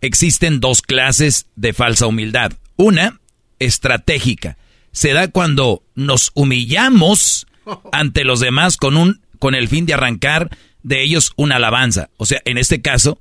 Existen 0.02 0.60
dos 0.60 0.82
clases 0.82 1.48
de 1.56 1.74
falsa 1.74 2.08
humildad. 2.08 2.54
Una, 2.76 3.20
estratégica. 3.60 4.58
Se 4.92 5.14
da 5.14 5.28
cuando 5.28 5.84
nos 5.96 6.32
humillamos 6.34 7.48
ante 7.92 8.24
los 8.24 8.40
demás 8.40 8.78
con 8.78 8.98
un 8.98 9.22
con 9.40 9.56
el 9.56 9.68
fin 9.68 9.86
de 9.86 9.94
arrancar 9.94 10.50
de 10.84 11.04
ellos 11.04 11.34
una 11.36 11.58
alabanza. 11.58 12.10
O 12.16 12.26
sea, 12.26 12.42
en 12.46 12.58
este 12.58 12.82
caso, 12.82 13.20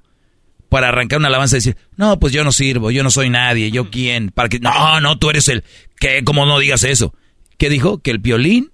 para 0.68 0.89
arrancar 0.89 1.18
una 1.18 1.26
alabanza 1.28 1.57
y 1.57 1.58
decir, 1.58 1.76
no, 1.97 2.20
pues 2.20 2.32
yo 2.32 2.44
no 2.44 2.52
sirvo, 2.52 2.92
yo 2.92 3.02
no 3.02 3.10
soy 3.10 3.28
nadie, 3.28 3.73
yo 3.73 3.91
quién, 3.91 4.31
para 4.31 4.49
que, 4.49 4.60
no, 4.60 5.00
no, 5.00 5.18
tú 5.18 5.31
eres 5.31 5.49
el, 5.49 5.65
que, 5.99 6.23
como 6.23 6.47
no 6.47 6.60
digas 6.60 6.84
eso. 6.84 7.12
¿Qué 7.62 7.70
dijo? 7.70 7.99
Que 7.99 8.10
el 8.10 8.18
violín, 8.18 8.73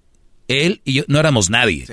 él 0.49 0.81
y 0.83 0.95
yo 0.95 1.03
no 1.09 1.19
éramos 1.21 1.51
nadie. 1.51 1.85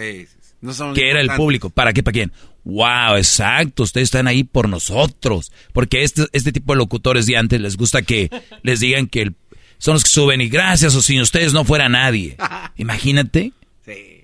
No 0.62 0.74
somos 0.74 0.96
que 0.98 1.10
era 1.10 1.20
el 1.20 1.28
público. 1.36 1.70
¿Para 1.70 1.92
qué? 1.92 2.02
¿Para 2.04 2.14
quién? 2.14 2.32
Wow, 2.64 3.18
exacto, 3.18 3.84
ustedes 3.84 4.06
están 4.06 4.28
ahí 4.30 4.46
por 4.46 4.70
nosotros. 4.70 5.52
Porque 5.74 6.04
este, 6.04 6.24
este 6.32 6.54
tipo 6.54 6.72
de 6.72 6.78
locutores 6.78 7.26
de 7.26 7.36
antes 7.36 7.60
les 7.60 7.76
gusta 7.76 8.02
que 8.02 8.30
les 8.64 8.80
digan 8.80 9.08
que 9.08 9.24
el- 9.24 9.36
son 9.78 9.96
los 9.96 10.06
que 10.06 10.10
suben 10.10 10.40
y 10.40 10.48
gracias 10.48 10.96
o 10.96 11.02
sin 11.02 11.20
ustedes 11.20 11.52
no 11.52 11.66
fuera 11.66 11.90
nadie. 11.90 12.38
Imagínate. 12.78 13.52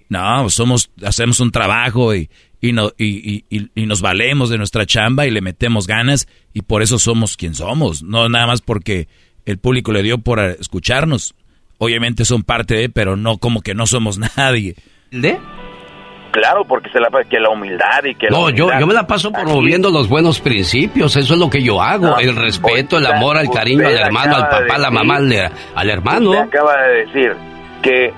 No, 0.08 0.50
somos, 0.50 0.90
hacemos 1.04 1.42
un 1.42 1.52
trabajo 1.52 2.16
y, 2.16 2.30
y, 2.62 2.72
no, 2.72 2.94
y, 2.98 3.06
y- 3.06 3.46
y- 3.50 3.70
y 3.76 3.86
nos 3.86 4.00
valemos 4.02 4.50
de 4.50 4.58
nuestra 4.58 4.86
chamba 4.86 5.28
y 5.28 5.32
le 5.32 5.42
metemos 5.42 5.88
ganas 5.88 6.26
y 6.54 6.62
por 6.62 6.82
eso 6.84 7.00
somos 7.00 7.36
quien 7.36 7.54
somos. 7.54 8.02
No 8.02 8.30
nada 8.30 8.48
más 8.48 8.62
porque 8.62 9.10
el 9.46 9.58
público 9.58 9.92
le 9.92 10.04
dio 10.04 10.20
por 10.20 10.40
escucharnos. 10.40 11.36
Obviamente 11.84 12.26
son 12.26 12.44
parte 12.44 12.76
de, 12.76 12.90
pero 12.90 13.16
no 13.16 13.40
como 13.40 13.62
que 13.62 13.74
no 13.74 13.88
somos 13.88 14.20
nadie. 14.38 14.76
¿De? 15.10 15.40
Claro, 16.32 16.64
porque 16.66 16.90
se 16.92 17.00
la 17.00 17.10
que 17.28 17.40
la 17.40 17.50
humildad 17.50 18.04
y 18.06 18.14
que 18.16 18.28
la 18.30 18.38
No, 18.38 18.50
yo, 18.52 18.66
humildad- 18.68 18.80
yo 18.80 18.88
me 18.88 18.94
la 18.94 19.08
paso 19.08 19.32
promoviendo 19.32 19.90
los 19.90 20.08
buenos 20.08 20.40
principios, 20.40 21.16
eso 21.18 21.34
es 21.34 21.40
lo 21.40 21.50
que 21.50 21.62
yo 21.64 21.82
hago, 21.82 22.06
No, 22.06 22.20
el 22.20 22.36
respeto, 22.36 23.00
el 23.00 23.06
amor, 23.08 23.36
al 23.38 23.50
cariño 23.50 23.86
al 23.88 23.98
hermano, 23.98 24.36
al 24.36 24.44
acaba 24.44 24.62
de 24.62 24.68
papá, 24.68 24.76
a 24.76 24.78
la 24.78 24.88
decir- 24.90 24.94
mamá, 24.94 25.16
al, 25.18 25.52
al 25.76 25.90
hermano. 25.90 26.30
Usted 26.30 26.44
acaba 26.44 26.78
de 26.84 27.06
decir 27.06 27.34
que 27.82 28.14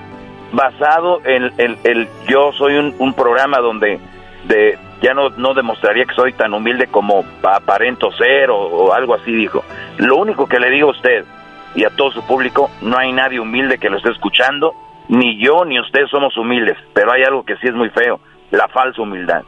basado 0.52 1.20
en 1.24 1.50
el, 1.58 1.78
el 1.84 2.08
yo 2.28 2.52
soy 2.58 2.74
un, 2.76 2.94
un 2.98 3.14
programa 3.14 3.58
donde 3.58 3.98
de 4.46 4.78
ya 5.02 5.14
no, 5.14 5.30
no 5.30 5.54
demostraría 5.54 6.04
que 6.04 6.14
soy 6.14 6.32
tan 6.34 6.52
humilde 6.54 6.86
como 6.88 7.24
aparento 7.42 8.12
ser 8.12 8.50
o, 8.50 8.58
o 8.58 8.92
algo 8.92 9.14
así 9.14 9.32
dijo. 9.32 9.64
Lo 9.96 10.16
único 10.18 10.46
que 10.46 10.60
le 10.60 10.70
digo 10.70 10.88
a 10.88 10.92
usted 10.92 11.24
y 11.74 11.84
a 11.84 11.90
todo 11.90 12.10
su 12.12 12.22
público, 12.26 12.70
no 12.82 12.96
hay 12.96 13.12
nadie 13.12 13.40
humilde 13.40 13.78
que 13.78 13.90
lo 13.90 13.98
esté 13.98 14.10
escuchando, 14.10 14.72
ni 15.08 15.42
yo 15.42 15.64
ni 15.64 15.80
usted 15.80 16.06
somos 16.10 16.36
humildes, 16.36 16.76
pero 16.92 17.12
hay 17.12 17.22
algo 17.22 17.44
que 17.44 17.56
sí 17.56 17.66
es 17.68 17.74
muy 17.74 17.90
feo, 17.90 18.20
la 18.50 18.68
falsa 18.68 19.02
humildad. 19.02 19.42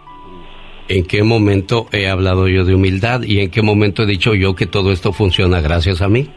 ¿En 0.89 1.05
qué 1.05 1.25
momento 1.25 1.87
he 1.93 2.09
hablado 2.09 2.47
yo 2.47 2.65
de 2.65 2.75
humildad 2.75 3.23
y 3.23 3.41
en 3.41 3.51
qué 3.51 3.63
momento 3.63 4.03
he 4.03 4.07
dicho 4.07 4.35
yo 4.35 4.55
que 4.55 4.67
todo 4.67 4.93
esto 4.93 5.13
funciona 5.13 5.61
gracias 5.61 6.01
a 6.01 6.09
mí? 6.09 6.31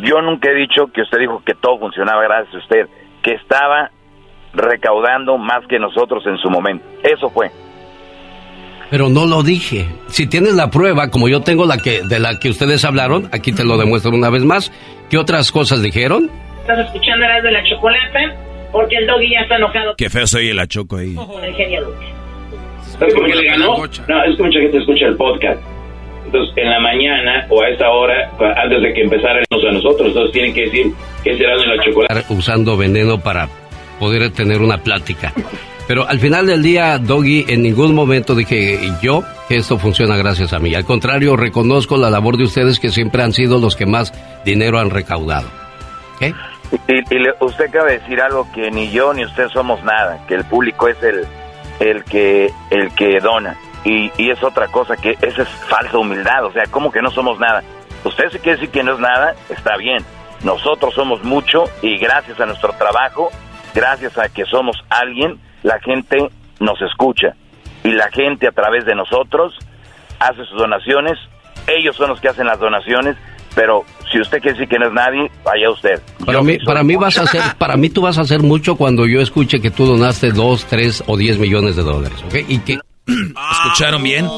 Yo 0.00 0.20
nunca 0.20 0.50
he 0.50 0.54
dicho 0.54 0.86
que 0.92 1.02
usted 1.02 1.18
dijo 1.18 1.42
que 1.44 1.54
todo 1.54 1.78
funcionaba 1.78 2.22
gracias 2.22 2.54
a 2.54 2.58
usted, 2.58 2.88
que 3.22 3.32
estaba 3.34 3.90
recaudando 4.52 5.38
más 5.38 5.66
que 5.66 5.78
nosotros 5.78 6.26
en 6.26 6.36
su 6.38 6.50
momento. 6.50 6.84
Eso 7.02 7.30
fue. 7.30 7.50
Pero 8.92 9.08
no 9.08 9.24
lo 9.24 9.42
dije. 9.42 9.86
Si 10.08 10.26
tienes 10.26 10.52
la 10.52 10.70
prueba, 10.70 11.08
como 11.08 11.26
yo 11.26 11.40
tengo 11.40 11.64
la 11.64 11.78
que 11.78 12.02
de 12.02 12.20
la 12.20 12.38
que 12.38 12.50
ustedes 12.50 12.84
hablaron, 12.84 13.26
aquí 13.32 13.50
te 13.50 13.64
lo 13.64 13.78
demuestro 13.78 14.12
una 14.12 14.28
vez 14.28 14.44
más. 14.44 14.70
¿Qué 15.08 15.16
otras 15.16 15.50
cosas 15.50 15.80
dijeron? 15.80 16.30
Estás 16.60 16.78
escuchando 16.80 17.26
las 17.26 17.42
de 17.42 17.52
la 17.52 17.64
chocolata 17.64 18.20
porque 18.70 18.96
el 18.96 19.06
doggy 19.06 19.30
ya 19.30 19.40
está 19.40 19.56
enojado 19.56 19.94
Qué 19.96 20.10
feo 20.10 20.26
soy 20.26 20.50
el 20.50 20.68
choco 20.68 20.98
ahí. 20.98 21.14
con 21.14 21.42
el 21.42 21.54
genio. 21.54 21.90
¿Sabes 22.98 23.14
por 23.14 23.24
qué 23.24 23.34
le 23.34 23.46
ganó? 23.46 23.76
No, 23.78 24.24
es 24.24 24.36
que 24.36 24.42
mucha 24.42 24.60
gente 24.60 24.76
escucha 24.76 25.06
el 25.06 25.16
podcast. 25.16 25.58
Entonces, 26.26 26.54
en 26.58 26.68
la 26.70 26.80
mañana 26.80 27.46
o 27.48 27.62
a 27.62 27.68
esa 27.70 27.88
hora, 27.88 28.30
antes 28.62 28.82
de 28.82 28.92
que 28.92 29.02
empezáramos 29.04 29.64
a 29.68 29.72
nosotros, 29.72 30.08
entonces 30.08 30.32
tienen 30.32 30.52
que 30.52 30.64
decir 30.66 30.86
qué 31.24 31.38
será 31.38 31.56
de 31.56 31.66
la 31.66 31.82
chocolate. 31.82 32.24
Usando 32.28 32.76
veneno 32.76 33.18
para 33.18 33.48
poder 33.98 34.30
tener 34.32 34.60
una 34.60 34.76
plática. 34.76 35.32
Pero 35.88 36.06
al 36.08 36.20
final 36.20 36.46
del 36.46 36.62
día, 36.62 36.98
Doggy, 36.98 37.44
en 37.48 37.62
ningún 37.62 37.94
momento 37.94 38.34
dije 38.34 38.78
yo 39.02 39.22
que 39.48 39.56
esto 39.56 39.78
funciona 39.78 40.16
gracias 40.16 40.52
a 40.52 40.58
mí. 40.58 40.74
Al 40.74 40.84
contrario, 40.84 41.36
reconozco 41.36 41.96
la 41.96 42.08
labor 42.08 42.36
de 42.36 42.44
ustedes 42.44 42.78
que 42.78 42.90
siempre 42.90 43.22
han 43.22 43.32
sido 43.32 43.58
los 43.58 43.76
que 43.76 43.84
más 43.86 44.12
dinero 44.44 44.78
han 44.78 44.90
recaudado. 44.90 45.48
Y, 46.20 47.14
y 47.14 47.18
le- 47.18 47.34
usted 47.40 47.66
acaba 47.68 47.88
de 47.88 47.98
decir 47.98 48.20
algo 48.20 48.46
que 48.54 48.70
ni 48.70 48.90
yo 48.90 49.12
ni 49.12 49.24
usted 49.24 49.48
somos 49.48 49.82
nada, 49.84 50.24
que 50.28 50.34
el 50.34 50.44
público 50.44 50.88
es 50.88 50.96
el, 51.02 51.26
el 51.80 52.04
que 52.04 52.50
el 52.70 52.94
que 52.94 53.18
dona. 53.20 53.56
Y, 53.84 54.10
y 54.16 54.30
es 54.30 54.42
otra 54.44 54.68
cosa, 54.68 54.96
que 54.96 55.18
esa 55.20 55.42
es 55.42 55.48
falsa 55.68 55.98
humildad, 55.98 56.44
o 56.44 56.52
sea, 56.52 56.62
¿cómo 56.70 56.92
que 56.92 57.02
no 57.02 57.10
somos 57.10 57.38
nada? 57.40 57.62
Usted 58.04 58.30
se 58.30 58.38
quiere 58.38 58.58
decir 58.58 58.70
que 58.70 58.84
no 58.84 58.94
es 58.94 59.00
nada, 59.00 59.34
está 59.50 59.76
bien. 59.76 60.04
Nosotros 60.44 60.94
somos 60.94 61.22
mucho 61.24 61.64
y 61.82 61.98
gracias 61.98 62.38
a 62.40 62.46
nuestro 62.46 62.72
trabajo, 62.74 63.30
gracias 63.74 64.16
a 64.16 64.28
que 64.28 64.44
somos 64.44 64.76
alguien, 64.88 65.38
la 65.62 65.78
gente 65.80 66.28
nos 66.60 66.80
escucha. 66.82 67.34
Y 67.84 67.90
la 67.90 68.10
gente 68.10 68.46
a 68.46 68.52
través 68.52 68.84
de 68.84 68.94
nosotros 68.94 69.54
hace 70.20 70.44
sus 70.44 70.58
donaciones, 70.58 71.18
ellos 71.66 71.96
son 71.96 72.10
los 72.10 72.20
que 72.20 72.28
hacen 72.28 72.46
las 72.46 72.60
donaciones, 72.60 73.16
pero 73.54 73.84
si 74.10 74.20
usted 74.20 74.40
quiere 74.40 74.56
decir 74.56 74.68
que 74.68 74.78
no 74.78 74.86
es 74.86 74.92
nadie, 74.92 75.30
vaya 75.44 75.70
usted. 75.70 76.00
Para 76.24 76.42
mí, 76.42 76.58
para 76.58 76.84
mí 76.84 76.94
vas 76.96 77.18
a 77.18 77.22
hacer, 77.22 77.42
para 77.58 77.76
mí 77.76 77.90
tú 77.90 78.02
vas 78.02 78.18
a 78.18 78.20
hacer 78.20 78.40
mucho 78.40 78.76
cuando 78.76 79.06
yo 79.06 79.20
escuche 79.20 79.60
que 79.60 79.70
tú 79.70 79.84
donaste 79.84 80.30
dos, 80.30 80.64
tres 80.66 81.02
o 81.06 81.16
diez 81.16 81.38
millones 81.38 81.74
de 81.74 81.82
dólares, 81.82 82.22
¿ok? 82.24 82.34
Y 82.48 82.58
que 82.60 82.78
¿Escucharon 83.06 84.02
bien? 84.02 84.28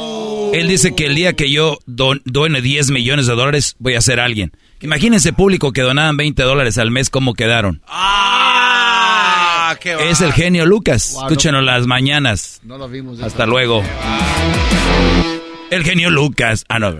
Él 0.52 0.68
dice 0.68 0.94
que 0.94 1.06
el 1.06 1.14
día 1.14 1.34
que 1.34 1.50
yo 1.50 1.78
don, 1.86 2.22
done 2.24 2.60
10 2.60 2.90
millones 2.90 3.26
de 3.26 3.34
dólares, 3.34 3.76
voy 3.78 3.94
a 3.94 4.00
ser 4.00 4.20
alguien. 4.20 4.52
Imagínense 4.80 5.32
público 5.32 5.72
que 5.72 5.82
donaban 5.82 6.16
20 6.16 6.42
dólares 6.42 6.78
al 6.78 6.90
mes, 6.90 7.10
¿cómo 7.10 7.34
quedaron? 7.34 7.82
Ah, 7.88 9.13
qué 9.78 10.10
Es 10.10 10.20
el 10.20 10.32
genio 10.32 10.66
Lucas. 10.66 11.12
Wow, 11.14 11.30
no- 11.52 11.60
las 11.62 11.86
mañanas. 11.86 12.60
No 12.62 12.78
lo 12.78 12.88
vimos. 12.88 13.20
Hasta 13.20 13.46
luego. 13.46 13.82
El 15.70 15.84
genio 15.84 16.10
Lucas. 16.10 16.64
Ah, 16.68 16.78
no. 16.78 16.98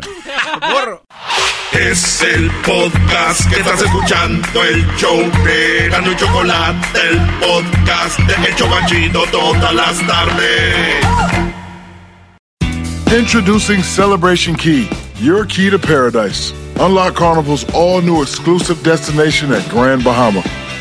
Es 1.73 2.23
el 2.23 2.51
podcast 2.65 3.51
que 3.51 3.57
estás 3.61 3.83
escuchando, 3.83 4.63
el 4.63 4.87
show 4.97 5.19
de 5.45 5.89
Gano 5.91 6.13
y 6.13 6.17
Chocolate, 6.17 6.87
el 7.11 7.21
podcast 7.41 8.19
de 8.21 8.49
El 8.49 8.55
Chocachito 8.55 9.25
todas 9.33 9.75
las 9.75 10.07
tardes. 10.07 11.05
Introducing 13.13 13.83
Celebration 13.83 14.55
Key, 14.57 14.89
your 15.21 15.45
key 15.47 15.69
to 15.71 15.79
paradise. 15.79 16.53
Unlock 16.81 17.15
Carnival's 17.15 17.65
all 17.75 18.01
new 18.01 18.23
exclusive 18.23 18.83
destination 18.83 19.53
at 19.53 19.69
Grand 19.69 20.03
Bahama, 20.05 20.43